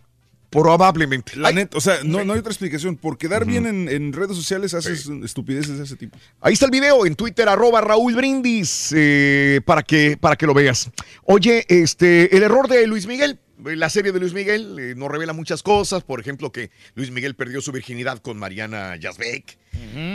Probablemente. 0.50 1.36
La 1.36 1.52
neta, 1.52 1.76
o 1.78 1.82
sea, 1.82 1.96
no, 2.06 2.24
no 2.24 2.34
hay 2.34 2.40
otra 2.40 2.52
explicación. 2.52 2.96
Por 2.96 3.18
quedar 3.18 3.44
bien 3.44 3.66
en, 3.66 3.90
en 3.90 4.14
redes 4.14 4.38
sociales 4.38 4.76
haces 4.76 5.10
estupideces 5.24 5.80
de 5.80 5.84
ese 5.84 5.96
tipo. 5.96 6.16
Ahí 6.42 6.54
está 6.54 6.66
el 6.66 6.72
video 6.72 7.08
en 7.08 7.16
Twitter, 7.16 7.50
arroba 7.50 7.82
Raúl 7.82 8.14
Brindis, 8.14 8.94
eh, 8.96 9.62
para, 9.66 9.82
que, 9.82 10.16
para 10.16 10.36
que 10.36 10.46
lo 10.46 10.54
veas. 10.54 10.92
Oye, 11.24 11.66
este, 11.70 12.38
el 12.38 12.44
error 12.44 12.68
de 12.68 12.86
Luis 12.86 13.08
Miguel, 13.08 13.40
la 13.64 13.90
serie 13.90 14.12
de 14.12 14.20
Luis 14.20 14.34
Miguel 14.34 14.78
eh, 14.80 14.94
nos 14.96 15.10
revela 15.10 15.34
muchas 15.34 15.64
cosas, 15.64 16.04
por 16.04 16.20
ejemplo 16.20 16.52
que 16.52 16.72
Luis 16.96 17.12
Miguel 17.12 17.36
perdió 17.36 17.62
su 17.62 17.72
virginidad 17.72 18.20
con 18.20 18.38
Mariana 18.38 18.96
Yazbek, 18.98 19.58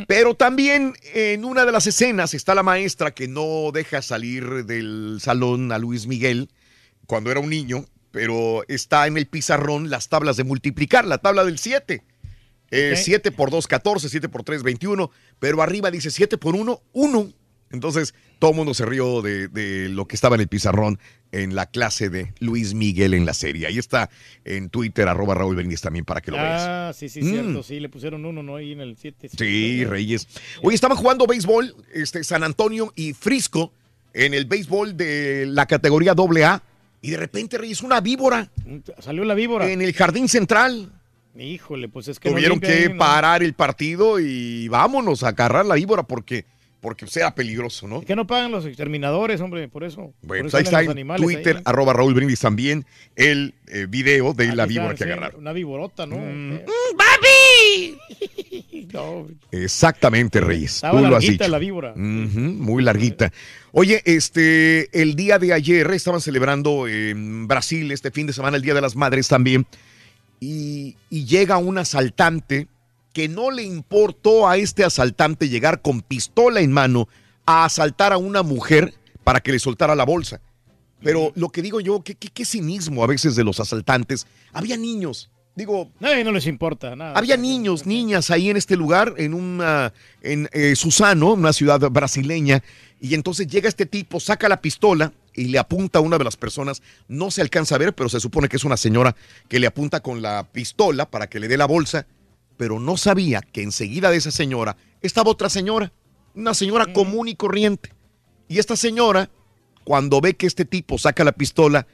pero 0.07 0.35
también 0.35 0.95
en 1.15 1.45
una 1.45 1.65
de 1.65 1.73
las 1.73 1.87
escenas 1.87 2.35
está 2.35 2.55
la 2.55 2.63
maestra 2.63 3.11
que 3.13 3.29
no 3.29 3.71
deja 3.73 4.03
salir 4.03 4.65
del 4.67 5.19
salón 5.21 5.73
a 5.73 5.79
Luis 5.79 6.07
Miguel 6.07 6.51
cuando 7.07 7.31
era 7.31 7.41
un 7.41 7.49
niño, 7.51 7.87
pero 8.11 8.65
está 8.69 9.07
en 9.07 9.17
el 9.17 9.27
pizarrón 9.27 9.91
las 9.91 10.09
tablas 10.09 10.37
de 10.37 10.45
multiplicar, 10.45 11.05
la 11.07 11.19
tabla 11.19 11.45
del 11.45 11.59
7. 11.59 12.03
Eh, 12.71 12.91
Ok. 12.93 12.99
7 13.03 13.33
por 13.33 13.51
2, 13.51 13.67
14, 13.67 14.09
7 14.11 14.29
por 14.29 14.43
3, 14.43 14.63
21, 14.63 15.11
pero 15.39 15.63
arriba 15.63 15.91
dice 15.91 16.11
7 16.11 16.37
por 16.37 16.55
1, 16.55 16.83
1. 16.93 17.33
Entonces, 17.71 18.15
todo 18.39 18.53
el 18.53 18.57
mundo 18.57 18.73
se 18.75 18.87
rió 18.87 19.21
de, 19.23 19.49
de 19.49 19.89
lo 19.89 20.07
que 20.07 20.17
estaba 20.17 20.37
en 20.37 20.41
el 20.43 20.49
pizarrón 20.49 20.99
en 21.33 21.55
la 21.55 21.67
clase 21.67 22.09
de 22.09 22.33
Luis 22.39 22.73
Miguel 22.75 23.13
en 23.15 23.27
la 23.27 23.35
serie. 23.35 23.67
Ahí 23.67 23.77
está 23.79 24.09
en 24.45 24.71
Twitter, 24.71 25.07
arroba 25.09 25.35
Raúl 25.35 25.57
Benítez 25.57 25.83
también 25.83 26.05
para 26.07 26.21
que 26.23 26.31
lo 26.31 26.39
veas. 26.39 26.63
Ah, 26.67 26.93
sí, 26.95 27.09
sí, 27.11 27.21
Mm. 27.23 27.31
cierto. 27.31 27.63
Sí, 27.63 27.81
le 27.81 27.89
pusieron 27.91 28.25
uno, 28.25 28.43
¿no? 28.43 28.57
Ahí 28.57 28.73
en 28.73 28.81
el 28.81 28.97
7. 28.97 29.29
Sí, 29.37 29.85
Reyes. 29.85 30.27
Hoy 30.63 30.75
estaban 30.75 30.97
jugando 30.97 31.27
béisbol, 31.27 31.75
este, 31.93 32.25
San 32.25 32.43
Antonio 32.45 32.93
y 32.97 33.13
Frisco, 33.13 33.73
en 34.15 34.33
el 34.33 34.47
béisbol 34.47 34.97
de 34.97 35.45
la 35.47 35.67
categoría 35.67 36.13
AA, 36.17 36.63
y 37.03 37.11
de 37.11 37.17
repente, 37.19 37.59
Reyes, 37.59 37.83
una 37.83 38.01
víbora. 38.01 38.51
Salió 39.01 39.25
la 39.25 39.35
víbora. 39.35 39.71
En 39.71 39.83
el 39.83 39.93
jardín 39.93 40.29
central. 40.29 40.91
Híjole, 41.39 41.89
pues 41.89 42.09
es 42.09 42.19
que 42.19 42.31
Tuvieron 42.31 42.59
que 42.59 42.67
ahí, 42.73 42.89
¿no? 42.89 42.97
parar 42.99 43.43
el 43.45 43.53
partido 43.53 44.19
y 44.19 44.67
vámonos 44.69 45.23
a 45.23 45.29
agarrar 45.29 45.65
la 45.67 45.77
víbora 45.77 46.03
porque, 46.03 46.47
porque 46.81 47.07
sea 47.07 47.35
peligroso, 47.35 47.89
¿no? 47.89 48.03
¿Qué 48.03 48.15
no 48.15 48.27
pagan 48.27 48.53
los 48.53 48.65
exterminadores, 48.65 49.41
hombre? 49.41 49.69
Por 49.69 49.85
eso. 49.85 50.13
Bueno, 50.23 50.45
Por 50.45 50.51
pues 50.51 50.55
eso 50.55 50.77
ahí 50.77 50.87
está 50.87 51.01
en 51.01 51.17
Twitter, 51.17 51.57
ahí. 51.57 51.63
arroba 51.65 51.93
Raúl 51.93 52.15
Brindis 52.15 52.41
también, 52.41 52.87
el 53.17 53.55
eh, 53.67 53.87
video 53.89 54.33
de 54.35 54.55
la 54.55 54.67
víbora 54.67 54.93
está, 54.93 55.05
que 55.05 55.11
sí, 55.11 55.13
agarraron. 55.13 55.41
Una 55.41 55.53
víborota, 55.53 56.07
¿no? 56.07 56.17
Mm. 56.17 56.61
¡Papi! 56.97 57.99
No, 58.93 59.27
Exactamente, 59.51 60.41
Reyes. 60.41 60.77
Estaba 60.77 60.99
Tú 61.03 61.07
lo 61.09 61.17
has 61.17 61.23
dicho. 61.23 61.47
la 61.47 61.59
víbora. 61.59 61.93
Ujú, 61.93 62.01
muy 62.01 62.83
larguita. 62.83 63.31
Oye, 63.73 64.01
este, 64.07 64.89
el 64.99 65.15
día 65.15 65.39
de 65.39 65.53
ayer 65.53 65.91
estaban 65.91 66.23
celebrando 66.23 66.89
en 66.89 67.47
Brasil 67.47 67.91
este 67.93 68.11
fin 68.11 68.27
de 68.27 68.33
semana 68.33 68.57
el 68.57 68.63
Día 68.63 68.73
de 68.73 68.81
las 68.81 68.97
Madres 68.97 69.29
también. 69.29 69.67
Y, 70.41 70.97
y 71.11 71.27
llega 71.27 71.59
un 71.59 71.77
asaltante 71.77 72.69
que 73.19 73.29
no 73.29 73.51
le 73.51 73.65
importó 73.65 74.49
a 74.49 74.59
este 74.59 74.85
asaltante 74.85 75.49
llegar 75.49 75.83
con 75.83 76.03
pistola 76.03 76.61
en 76.61 76.71
mano 76.71 77.09
a 77.47 77.65
asaltar 77.65 78.13
a 78.13 78.17
una 78.17 78.45
mujer 78.45 78.95
para 79.25 79.41
que 79.41 79.51
le 79.51 79.59
soltara 79.59 79.97
la 79.97 80.05
bolsa. 80.05 80.41
Pero 81.03 81.33
lo 81.35 81.49
que 81.49 81.61
digo 81.61 81.81
yo, 81.81 82.05
qué, 82.05 82.15
qué, 82.15 82.29
qué 82.29 82.45
cinismo 82.45 83.03
a 83.03 83.09
veces 83.09 83.35
de 83.35 83.43
los 83.43 83.59
asaltantes. 83.59 84.29
Había 84.53 84.77
niños. 84.77 85.33
Digo, 85.57 85.91
No, 85.99 86.15
no 86.23 86.31
les 86.31 86.47
importa 86.47 86.95
nada. 86.95 87.19
había 87.19 87.37
niños, 87.49 87.87
niñas 87.87 88.31
ahí 88.31 88.51
en 88.51 88.57
este 88.57 88.77
lugar, 88.77 89.15
en 89.17 89.35
una, 89.35 89.93
en 90.23 90.49
eh, 90.53 90.77
Susano, 90.77 91.33
una 91.33 91.53
ciudad 91.53 91.81
brasileña, 91.91 92.63
y 93.01 93.15
entonces 93.15 93.49
llega 93.49 93.69
este 93.69 93.87
tipo, 93.87 94.21
saca 94.21 94.49
la 94.49 94.61
pistola 94.61 95.13
y 95.35 95.47
le 95.47 95.59
apunta 95.59 95.99
a 95.99 96.03
una 96.03 96.19
de 96.19 96.25
las 96.25 96.37
personas. 96.37 96.83
No 97.09 97.33
se 97.33 97.41
alcanza 97.41 97.75
a 97.75 97.79
ver, 97.79 97.97
pero 97.97 98.09
se 98.09 98.21
supone 98.21 98.49
que 98.49 98.59
es 98.59 98.65
una 98.65 98.77
señora 98.77 99.17
que 99.49 99.59
le 99.59 99.67
apunta 99.67 99.99
con 99.99 100.23
la 100.23 100.47
pistola 100.53 101.11
para 101.11 101.29
que 101.29 101.41
le 101.41 101.49
dé 101.49 101.57
la 101.57 101.67
bolsa, 101.67 102.07
pero 102.59 102.79
no 102.79 102.99
sabía 102.99 103.41
que 103.41 103.63
enseguida 103.63 104.11
de 104.11 104.19
esa 104.19 104.31
señora 104.31 104.77
estaba 105.01 105.31
otra 105.31 105.49
señora, 105.49 105.93
una 106.35 106.53
señora 106.53 106.93
común 106.93 107.29
y 107.29 107.35
corriente. 107.35 107.95
Y 108.49 108.59
esta 108.59 108.77
señora, 108.77 109.31
cuando 109.85 110.21
ve 110.21 110.35
que 110.35 110.47
este 110.47 110.67
tipo 110.67 110.99
saca 110.99 111.25
la 111.25 111.33
pistola, 111.33 111.87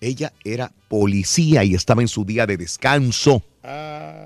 ella 0.00 0.32
era 0.44 0.72
policía 0.88 1.62
y 1.62 1.74
estaba 1.74 2.00
en 2.02 2.08
su 2.08 2.24
día 2.24 2.46
de 2.46 2.56
descanso. 2.56 3.44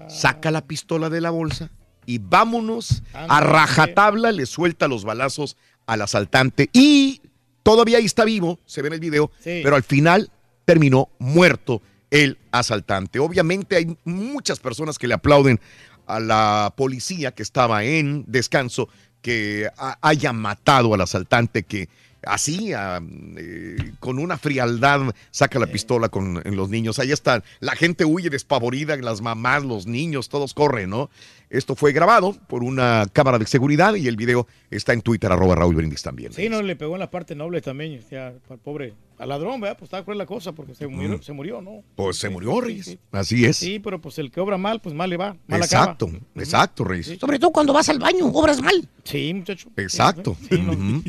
Saca 0.09 0.51
la 0.51 0.65
pistola 0.67 1.11
de 1.11 1.21
la 1.21 1.31
bolsa 1.31 1.71
y 2.07 2.19
vámonos 2.19 3.03
a 3.13 3.41
rajatabla, 3.41 4.31
le 4.31 4.47
suelta 4.47 4.87
los 4.89 5.05
balazos 5.05 5.57
al 5.87 6.03
asaltante 6.03 6.71
y 6.73 7.21
todavía 7.63 7.99
ahí 7.99 8.05
está 8.05 8.25
vivo, 8.25 8.61
se 8.65 8.81
ve 8.83 8.89
en 8.89 8.95
el 8.95 9.01
video, 9.01 9.31
Sí. 9.41 9.61
pero 9.65 9.75
al 9.75 9.83
final 9.83 10.31
terminó 10.65 11.09
muerto 11.19 11.83
el 12.15 12.39
asaltante. 12.53 13.19
Obviamente 13.19 13.75
hay 13.77 13.97
muchas 14.05 14.61
personas 14.61 14.99
que 14.99 15.09
le 15.09 15.15
aplauden 15.15 15.59
a 16.07 16.21
la 16.21 16.73
policía 16.77 17.33
que 17.33 17.43
estaba 17.43 17.83
en 17.85 18.25
descanso 18.29 18.89
que 19.21 19.69
ha- 19.77 19.99
haya 20.01 20.33
matado 20.33 20.95
al 20.95 21.01
asaltante 21.01 21.65
que 21.65 21.89
así, 22.27 22.73
a, 22.73 23.03
eh, 23.37 23.77
con 24.01 24.19
una 24.19 24.39
frialdad, 24.39 25.15
saca 25.31 25.59
la 25.59 25.67
pistola 25.67 26.09
con, 26.09 26.41
en 26.45 26.57
los 26.57 26.71
niños. 26.71 26.99
Ahí 26.99 27.11
está, 27.13 27.43
la 27.61 27.75
gente 27.77 28.05
huye 28.07 28.31
despavorida, 28.31 28.97
las 28.97 29.21
mamás, 29.21 29.65
los 29.65 29.87
niños, 29.87 30.29
todos 30.31 30.55
corren, 30.55 30.89
¿no? 30.91 31.11
Esto 31.51 31.75
fue 31.75 31.93
grabado 31.93 32.35
por 32.49 32.63
una 32.65 33.07
cámara 33.13 33.39
de 33.39 33.47
seguridad 33.47 33.95
y 33.97 34.09
el 34.09 34.17
video 34.17 34.47
está 34.71 34.93
en 34.95 35.03
Twitter, 35.03 35.31
arroba 35.33 35.55
Raúl 35.57 35.75
Brindis 35.75 36.03
también. 36.03 36.33
Sí, 36.33 36.49
no, 36.49 36.63
le 36.63 36.77
pegó 36.77 36.95
en 36.95 37.01
la 37.01 37.11
parte 37.11 37.35
noble 37.35 37.61
también, 37.61 38.01
o 38.05 38.09
sea, 38.09 38.33
pobre, 38.63 38.95
al 39.19 39.29
ladrón, 39.29 39.61
¿verdad? 39.61 39.77
Pues 39.79 39.87
estaba 39.89 40.05
cruel 40.05 40.19
la 40.19 40.27
cosa 40.27 40.53
porque 40.53 40.75
se 40.75 40.87
murió, 40.87 41.19
Mm. 41.19 41.23
se 41.23 41.33
murió, 41.33 41.61
¿no? 41.61 41.83
Pues 41.97 42.17
se 42.19 42.29
murió, 42.29 42.61
Reyes. 42.61 42.97
Así 43.13 43.45
es. 43.45 43.57
Sí, 43.57 43.79
pero 43.79 44.01
pues 44.01 44.19
el 44.19 44.31
que 44.31 44.41
obra 44.41 44.59
mal, 44.59 44.81
pues 44.81 44.95
mal 44.95 45.09
le 45.11 45.17
va, 45.17 45.37
mal 45.47 45.61
Exacto, 45.61 46.07
acaba. 46.07 46.21
exacto, 46.37 46.85
Reyes. 46.85 47.17
Sobre 47.21 47.39
todo 47.39 47.51
cuando 47.53 47.73
vas 47.73 47.89
al 47.89 47.99
baño, 47.99 48.27
obras 48.27 48.61
mal. 48.61 48.89
Sí, 49.05 49.33
muchacho. 49.35 49.71
Exacto. 49.77 50.37
Sí, 50.51 50.59
no. 50.61 51.03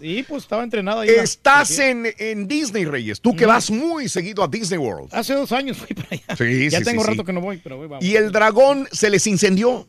Sí, 0.00 0.24
pues 0.26 0.44
estaba 0.44 0.62
entrenado 0.64 1.00
ahí. 1.00 1.08
la- 1.14 1.22
Estás 1.22 1.78
en, 1.78 2.06
en 2.18 2.48
Disney, 2.48 2.86
Reyes. 2.86 3.20
Tú 3.20 3.36
que 3.36 3.44
vas 3.44 3.70
muy 3.70 4.08
seguido 4.08 4.42
a 4.42 4.48
Disney 4.48 4.78
World. 4.78 5.10
Hace 5.12 5.34
dos 5.34 5.52
años 5.52 5.76
fui 5.76 5.94
para 5.94 6.08
allá. 6.10 6.36
Sí, 6.38 6.70
ya 6.70 6.78
sí, 6.78 6.84
tengo 6.84 7.02
sí, 7.02 7.08
rato 7.10 7.20
sí. 7.22 7.26
que 7.26 7.32
no 7.34 7.42
voy, 7.42 7.58
pero 7.58 7.76
voy, 7.76 7.86
vamos. 7.86 8.02
Y 8.02 8.16
el 8.16 8.32
dragón 8.32 8.88
se 8.92 9.10
les 9.10 9.26
incendió. 9.26 9.86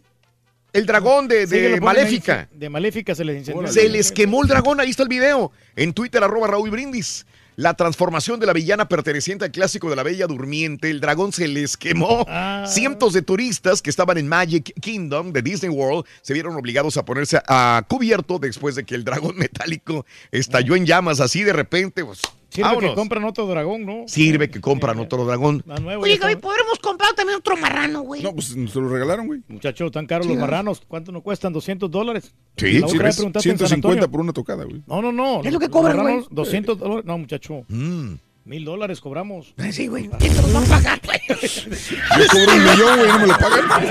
El 0.72 0.86
dragón 0.86 1.28
de, 1.28 1.80
Maléfica. 1.82 2.48
De 2.54 2.70
Maléfica 2.70 3.16
se 3.16 3.26
les 3.26 3.38
incendió. 3.38 3.68
Se 3.68 3.90
les 3.90 4.12
quemó 4.12 4.44
el 4.44 4.48
dragón, 4.48 4.80
ahí 4.80 4.90
está 4.90 5.04
el 5.04 5.10
video. 5.10 5.52
En 5.76 5.94
Twitter, 5.94 6.24
arroba 6.24 6.48
Raúl 6.48 6.70
Brindis. 6.70 7.26
La 7.56 7.74
transformación 7.74 8.40
de 8.40 8.46
la 8.46 8.54
villana 8.54 8.88
perteneciente 8.88 9.44
al 9.44 9.52
clásico 9.52 9.90
de 9.90 9.98
la 9.98 10.04
Bella 10.04 10.28
Durmiente, 10.28 10.90
el 10.90 11.02
dragón 11.02 11.34
se 11.34 11.46
les 11.46 11.76
quemó. 11.76 12.24
Ah. 12.30 12.64
Cientos 12.66 13.12
de 13.12 13.22
turistas 13.22 13.82
que 13.82 13.90
estaban 13.90 14.18
en 14.18 14.30
Magic 14.30 14.72
Kingdom 14.80 15.34
de 15.34 15.42
Disney 15.42 15.70
World 15.70 16.06
se 16.22 16.34
vieron 16.34 16.56
obligados 16.56 16.96
a 16.96 17.04
ponerse 17.04 17.42
a 17.48 17.84
cubierto 17.90 18.40
después 18.40 18.76
de 18.76 18.86
que 18.86 18.96
el 18.96 19.04
dragón 19.04 19.36
metálico 19.38 20.06
estalló 20.32 20.78
en 20.78 20.86
llamas 20.86 21.20
así 21.20 21.44
de 21.44 21.52
repente. 21.52 22.06
Pues, 22.06 22.22
Sirve 22.50 22.68
vámonos. 22.70 22.90
que 22.92 22.96
compran 22.96 23.24
otro 23.26 23.46
dragón, 23.48 23.86
¿no? 23.86 24.04
Sirve 24.08 24.50
que 24.50 24.60
compran 24.60 24.98
otro 25.00 25.24
dragón. 25.26 25.64
Más 25.68 25.82
nuevo. 25.82 26.04
Oye, 26.04 26.18
Gaby, 26.18 26.38
podremos 26.38 26.80
comprar 26.80 27.14
también 27.14 27.38
otro 27.38 27.56
marrano, 27.58 28.02
güey. 28.02 28.24
No, 28.24 28.34
pues 28.34 28.48
se 28.48 28.80
lo 28.82 28.90
regalaron, 28.90 29.28
güey. 29.28 29.42
Muchachos, 29.48 29.92
tan 29.92 30.06
caros 30.08 30.26
Sí, 30.26 30.30
los 30.32 30.38
¿no? 30.40 30.46
marranos. 30.46 30.82
¿Cuánto 30.88 31.12
nos 31.12 31.22
cuestan? 31.22 31.54
¿200 31.54 31.90
dólares? 31.90 32.34
Sí, 32.58 32.72
sí, 32.72 32.78
otra 32.84 33.04
vez 33.04 33.10
es 33.12 33.16
preguntaste 33.18 33.50
en 33.50 33.58
San 33.60 33.68
150 33.68 33.76
Antonio. 34.06 34.12
por 34.12 34.22
una 34.22 34.34
tocada, 34.34 34.64
güey. 34.64 34.82
No, 34.88 35.02
no, 35.02 35.12
no. 35.12 35.42
Es 35.44 35.54
lo 35.54 35.60
que 35.60 35.70
cobran, 35.70 35.98
marranos, 35.98 36.26
güey. 36.26 36.36
200 36.36 36.80
dólares. 36.80 37.06
No, 37.06 37.18
muchacho. 37.20 37.64
Mm. 37.68 38.14
Mil 38.50 38.66
dólares 38.66 39.00
cobramos. 39.00 39.54
Sí, 39.72 39.86
güey. 39.86 40.10
¿Quién 40.18 40.34
te 40.34 40.42
los 40.42 40.56
va 40.56 40.64
a 40.64 40.66
pagar, 40.66 41.00
güey? 41.06 41.20
Yo 41.30 42.28
cobro 42.32 42.54
un 42.56 42.64
millón, 42.64 42.98
güey, 42.98 43.08
no 43.08 43.20
me 43.20 43.28
lo 43.28 43.38
pagan. 43.38 43.70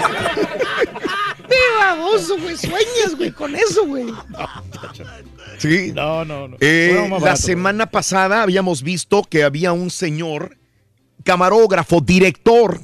¡Qué 1.49 1.77
baboso, 1.79 2.37
güey! 2.41 2.57
Sueñas, 2.57 3.15
güey, 3.17 3.31
con 3.31 3.55
eso, 3.55 3.87
güey. 3.87 4.07
Sí. 5.59 5.93
No, 5.95 6.25
no, 6.25 6.49
no. 6.49 6.57
Eh, 6.59 7.09
la 7.21 7.37
semana 7.37 7.87
pasada 7.87 8.43
habíamos 8.43 8.83
visto 8.83 9.23
que 9.23 9.45
había 9.45 9.73
un 9.73 9.91
señor, 9.91 10.59
camarógrafo, 11.23 12.01
director, 12.01 12.81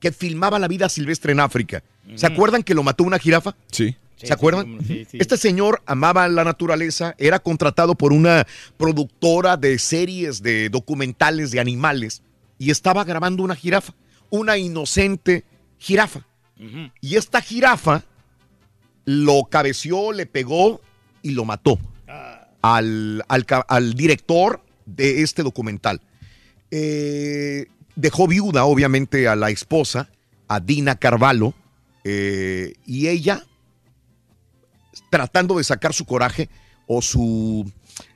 que 0.00 0.12
filmaba 0.12 0.58
la 0.58 0.68
vida 0.68 0.90
silvestre 0.90 1.32
en 1.32 1.40
África. 1.40 1.82
¿Se 2.16 2.26
acuerdan 2.26 2.62
que 2.62 2.74
lo 2.74 2.82
mató 2.82 3.02
una 3.02 3.18
jirafa? 3.18 3.56
Sí. 3.72 3.96
¿Se 4.16 4.32
acuerdan? 4.32 4.78
sí, 4.86 5.06
sí. 5.10 5.18
Este 5.20 5.36
señor 5.36 5.82
amaba 5.86 6.26
la 6.28 6.44
naturaleza, 6.44 7.14
era 7.18 7.38
contratado 7.38 7.94
por 7.94 8.12
una 8.12 8.46
productora 8.76 9.56
de 9.56 9.78
series 9.78 10.42
de 10.42 10.68
documentales 10.68 11.50
de 11.50 11.60
animales 11.60 12.22
y 12.58 12.70
estaba 12.70 13.04
grabando 13.04 13.42
una 13.42 13.56
jirafa, 13.56 13.94
una 14.30 14.56
inocente 14.56 15.44
jirafa. 15.78 16.26
Y 17.00 17.16
esta 17.16 17.42
jirafa 17.42 18.04
lo 19.04 19.44
cabeció, 19.50 20.12
le 20.12 20.24
pegó 20.24 20.80
y 21.20 21.32
lo 21.32 21.44
mató 21.44 21.78
al, 22.62 23.22
al 23.28 23.46
al 23.68 23.94
director 23.94 24.62
de 24.86 25.22
este 25.22 25.42
documental. 25.42 26.00
Eh, 26.70 27.66
dejó 27.96 28.26
viuda, 28.26 28.64
obviamente, 28.64 29.28
a 29.28 29.36
la 29.36 29.50
esposa, 29.50 30.08
a 30.48 30.60
Dina 30.60 30.96
Carvalho, 30.96 31.54
eh, 32.04 32.74
y 32.86 33.08
ella, 33.08 33.44
tratando 35.18 35.58
de 35.58 35.64
sacar 35.64 35.92
su 35.94 36.04
coraje 36.04 36.48
o 36.88 37.00
su, 37.00 37.70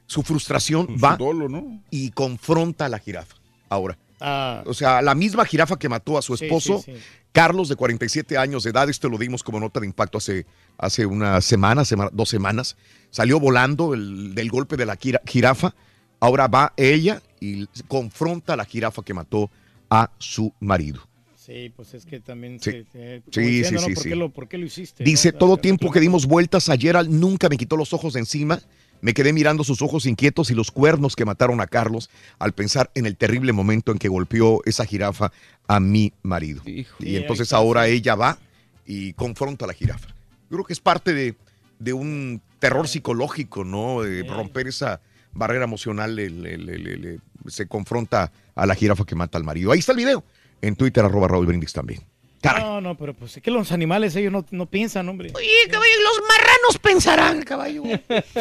su 0.07 0.23
frustración, 0.25 0.89
va 1.03 1.17
dolo, 1.17 1.49
¿no? 1.49 1.81
y 1.91 2.11
confronta 2.11 2.87
a 2.87 2.89
la 2.89 2.99
jirafa. 2.99 3.37
Ahora, 3.69 3.97
Ah, 4.21 4.65
o 4.67 4.75
sea, 4.75 5.01
la 5.01 5.15
misma 5.15 5.45
jirafa 5.45 5.79
que 5.79 5.89
mató 5.89 6.19
a 6.19 6.23
su 6.23 6.35
esposo, 6.35 6.83
sí, 6.85 6.93
sí. 6.93 6.99
Carlos, 7.31 7.69
de 7.69 7.77
47 7.77 8.37
años 8.37 8.65
de 8.65 8.71
edad, 8.71 8.89
esto 8.91 9.09
lo 9.09 9.17
dimos 9.17 9.45
como 9.45 9.61
nota 9.61 9.79
de 9.79 9.87
impacto 9.87 10.19
hace, 10.19 10.45
hace 10.77 11.07
una 11.07 11.41
semana, 11.41 11.85
sema- 11.85 12.11
dos 12.13 12.29
semanas, 12.29 12.77
salió 13.13 13.39
volando 13.39 13.95
el- 13.95 14.35
del 14.35 14.51
golpe 14.51 14.77
de 14.77 14.87
la 14.87 14.97
jira- 14.97 15.21
jirafa, 15.25 15.73
ahora 16.19 16.49
va 16.49 16.73
ella 16.77 17.23
y 17.39 17.67
confronta 17.87 18.55
a 18.55 18.57
la 18.57 18.65
jirafa 18.65 19.05
que 19.05 19.15
mató 19.15 19.53
a 19.89 20.11
su 20.19 20.53
marido. 20.59 21.01
Sí, 21.49 21.73
pues 21.75 21.95
es 21.95 22.05
que 22.05 22.21
también 22.21 22.61
Sí. 22.61 22.71
se- 22.71 22.85
se- 22.93 23.23
como 23.23 23.33
Sí, 23.33 23.41
diciendo, 23.41 23.81
sí, 23.81 23.95
¿Por, 23.95 24.03
sí. 24.03 24.09
Qué 24.11 24.17
lo, 24.17 24.29
¿Por 24.31 24.49
qué 24.49 24.59
lo 24.59 24.67
hiciste? 24.67 25.03
Dice, 25.03 25.33
no? 25.33 25.39
todo 25.39 25.57
tiempo 25.57 25.91
que 25.91 25.99
dimos 26.01 26.27
vueltas 26.27 26.69
ayer 26.69 26.97
al- 26.97 27.19
nunca 27.19 27.49
me 27.49 27.57
quitó 27.57 27.77
los 27.77 27.93
ojos 27.93 28.13
de 28.13 28.21
encima. 28.21 28.61
Me 29.01 29.15
quedé 29.15 29.33
mirando 29.33 29.63
sus 29.65 29.81
ojos 29.81 30.07
inquietos 30.07 30.51
y 30.51 30.55
los 30.55 30.71
cuernos 30.73 31.15
que 31.17 31.25
mataron 31.25 31.61
a 31.61 31.67
Carlos 31.69 32.11
al 32.41 32.53
pensar 32.53 32.91
en 32.95 33.07
el 33.07 33.17
terrible 33.17 33.53
momento 33.53 33.93
en 33.93 33.99
que 33.99 34.09
golpeó 34.09 34.61
esa 34.67 34.85
jirafa 34.85 35.33
a 35.69 35.79
mi 35.81 36.13
marido. 36.23 36.63
Y 36.67 36.85
Sí, 37.01 37.17
entonces 37.17 37.53
ahora 37.53 37.87
ella 37.87 38.15
va 38.17 38.39
y 38.85 39.13
confronta 39.13 39.65
a 39.65 39.69
la 39.69 39.75
jirafa. 39.75 40.09
Yo 40.09 40.57
creo 40.57 40.65
que 40.65 40.73
es 40.73 40.81
parte 40.81 41.15
de, 41.15 41.37
de 41.79 41.93
un 41.93 42.43
terror 42.59 42.89
psicológico, 42.89 43.63
¿no? 43.65 44.03
De 44.03 44.25
romper 44.25 44.67
esa 44.67 45.01
barrera 45.33 45.63
emocional, 45.65 46.17
le- 46.17 46.29
le- 46.31 46.59
le- 46.59 46.79
le- 46.79 46.97
le- 46.97 47.19
se 47.47 47.67
confronta 47.69 48.33
a 48.57 48.67
la 48.67 48.75
jirafa 48.75 49.05
que 49.05 49.15
mata 49.15 49.39
al 49.39 49.45
marido. 49.45 49.71
Ahí 49.71 49.79
está 49.79 49.93
el 49.93 49.99
video. 49.99 50.25
En 50.63 50.77
Twitter, 50.77 51.05
arroba 51.05 51.29
Raúl 51.29 51.47
Brindis 51.47 51.73
también. 51.73 52.03
No, 52.43 52.81
no, 52.81 52.97
pero 52.97 53.15
pues 53.15 53.37
es 53.37 53.43
que 53.43 53.51
los 53.51 53.73
animales 53.73 54.15
ellos 54.15 54.33
no, 54.33 54.45
no 54.53 54.67
piensan, 54.67 55.09
hombre. 55.09 55.33
Oye, 55.35 55.49
caballo, 55.71 55.91
los 56.03 56.29
marranos 56.29 56.79
pensarán, 56.81 57.43
caballo. 57.43 57.83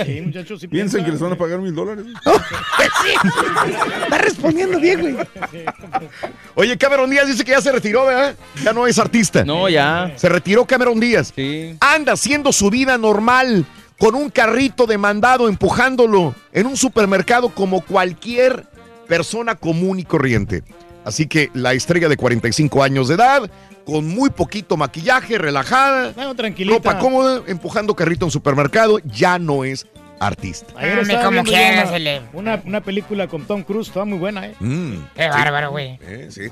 Sí, 0.06 0.22
muchachos, 0.22 0.62
sí 0.62 0.68
Piensan 0.68 1.04
que 1.04 1.12
les 1.12 1.20
van 1.20 1.34
a 1.34 1.36
pagar 1.36 1.60
mil 1.60 1.74
dólares. 1.74 2.06
Está 4.04 4.18
respondiendo 4.20 4.80
bien, 4.80 5.02
güey. 5.02 5.16
Oye, 6.56 6.78
Cameron 6.78 7.10
Díaz 7.10 7.28
dice 7.28 7.44
que 7.44 7.52
ya 7.52 7.62
se 7.62 7.72
retiró, 7.72 8.06
¿verdad? 8.06 8.36
Ya 8.64 8.72
no 8.72 8.86
es 8.86 9.00
artista. 9.00 9.44
No, 9.44 9.68
ya. 9.68 10.14
Se 10.16 10.30
retiró 10.30 10.66
Cameron 10.66 11.00
Díaz. 11.00 11.34
Sí. 11.36 11.76
Anda 11.80 12.14
haciendo 12.14 12.52
su 12.54 12.70
vida 12.70 12.98
normal 13.00 13.66
con 13.98 14.14
un 14.14 14.30
carrito 14.30 14.86
de 14.86 15.00
mandado 15.00 15.50
empujándolo 15.50 16.36
en 16.54 16.68
un 16.68 16.78
supermercado 16.78 17.50
como 17.50 17.82
cualquier 17.82 18.68
persona 19.08 19.56
común 19.56 20.00
y 20.00 20.04
corriente. 20.04 20.64
Así 21.08 21.26
que 21.26 21.50
la 21.53 21.72
estrella 21.72 22.10
de 22.10 22.18
45 22.18 22.84
años 22.84 23.08
de 23.08 23.16
edad, 23.16 23.50
con 23.86 24.06
muy 24.06 24.30
poquito 24.30 24.76
maquillaje, 24.76 25.38
relajada, 25.38 26.11
No, 26.18 26.36
tranquilita. 26.36 26.76
ropa 26.76 27.00
cómoda, 27.00 27.44
empujando 27.48 27.95
carrito 27.95 28.26
en 28.26 28.32
supermercado, 28.32 29.00
ya 29.06 29.40
no 29.40 29.64
es 29.64 29.88
artista. 30.19 30.74
Ayer 30.77 31.00
estaba 31.00 31.24
como 31.24 31.44
viendo 31.44 31.52
yo 31.52 31.58
quiera, 31.58 32.22
una, 32.34 32.56
una, 32.56 32.61
una 32.66 32.82
película 32.82 33.27
con 33.27 33.45
Tom 33.48 33.64
Cruise, 33.64 33.88
estaba 33.88 34.03
muy 34.06 34.18
buena, 34.18 34.48
¿eh? 34.48 34.56
Mm, 34.60 34.95
Qué 35.16 35.24
sí. 35.24 35.30
bárbaro, 35.30 35.72
güey. 35.72 35.98
Eh, 36.02 36.27
sí. 36.30 36.50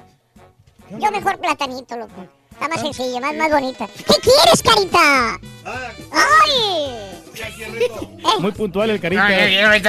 Yo 0.92 1.12
mejor 1.12 1.38
platanito, 1.40 1.98
loco. 1.98 2.26
Está 2.54 2.70
más 2.70 2.80
sencillo, 2.80 3.20
más, 3.20 3.36
más 3.36 3.52
bonita. 3.52 3.88
¿Qué 3.88 4.14
quieres, 4.22 4.64
carita? 4.64 5.38
¡Ay! 6.14 7.22
Muy 8.40 8.52
puntual 8.54 8.92
el 8.92 9.02
carita. 9.02 9.26
Ay, 9.26 9.82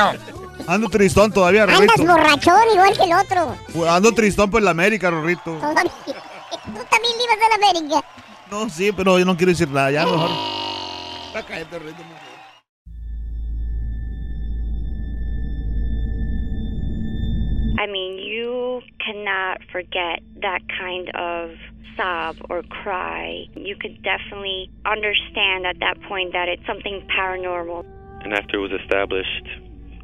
Ando 0.67 0.89
tristón 0.89 1.33
todavía, 1.33 1.65
Andas 1.65 1.99
borrachón 1.99 2.61
igual 2.73 2.97
que 2.97 3.05
el 3.05 3.13
otro. 3.13 3.57
Ando 3.89 4.13
tristón 4.13 4.51
por 4.51 4.63
la 4.63 4.71
América, 4.71 5.11
Rorrito. 5.11 5.55
Todavía. 5.59 5.93
Tú 6.05 6.83
también 6.91 7.17
le 7.19 7.25
ibas 7.25 7.37
a 7.37 7.49
la 7.49 7.55
América. 7.69 8.05
No, 8.51 8.69
sí, 8.69 8.93
pero 8.93 9.19
yo 9.19 9.25
no 9.25 9.37
quiero 9.37 9.51
decir 9.53 9.69
nada. 9.69 9.91
Ya 9.91 10.05
mejor. 10.05 10.31
I 17.79 17.87
mean, 17.87 18.19
you 18.19 18.81
cannot 19.05 19.61
forget 19.71 20.21
that 20.41 20.61
kind 20.79 21.11
of 21.15 21.51
sob 21.97 22.37
or 22.49 22.63
cry. 22.63 23.47
You 23.55 23.77
could 23.77 24.03
definitely 24.03 24.71
understand 24.87 25.67
at 25.67 25.79
that 25.81 26.01
point 26.09 26.33
that 26.33 26.49
it's 26.49 26.65
something 26.67 27.07
paranormal. 27.17 27.85
And 28.25 28.33
after 28.33 28.57
it 28.57 28.61
was 28.61 28.73
established, 28.81 29.47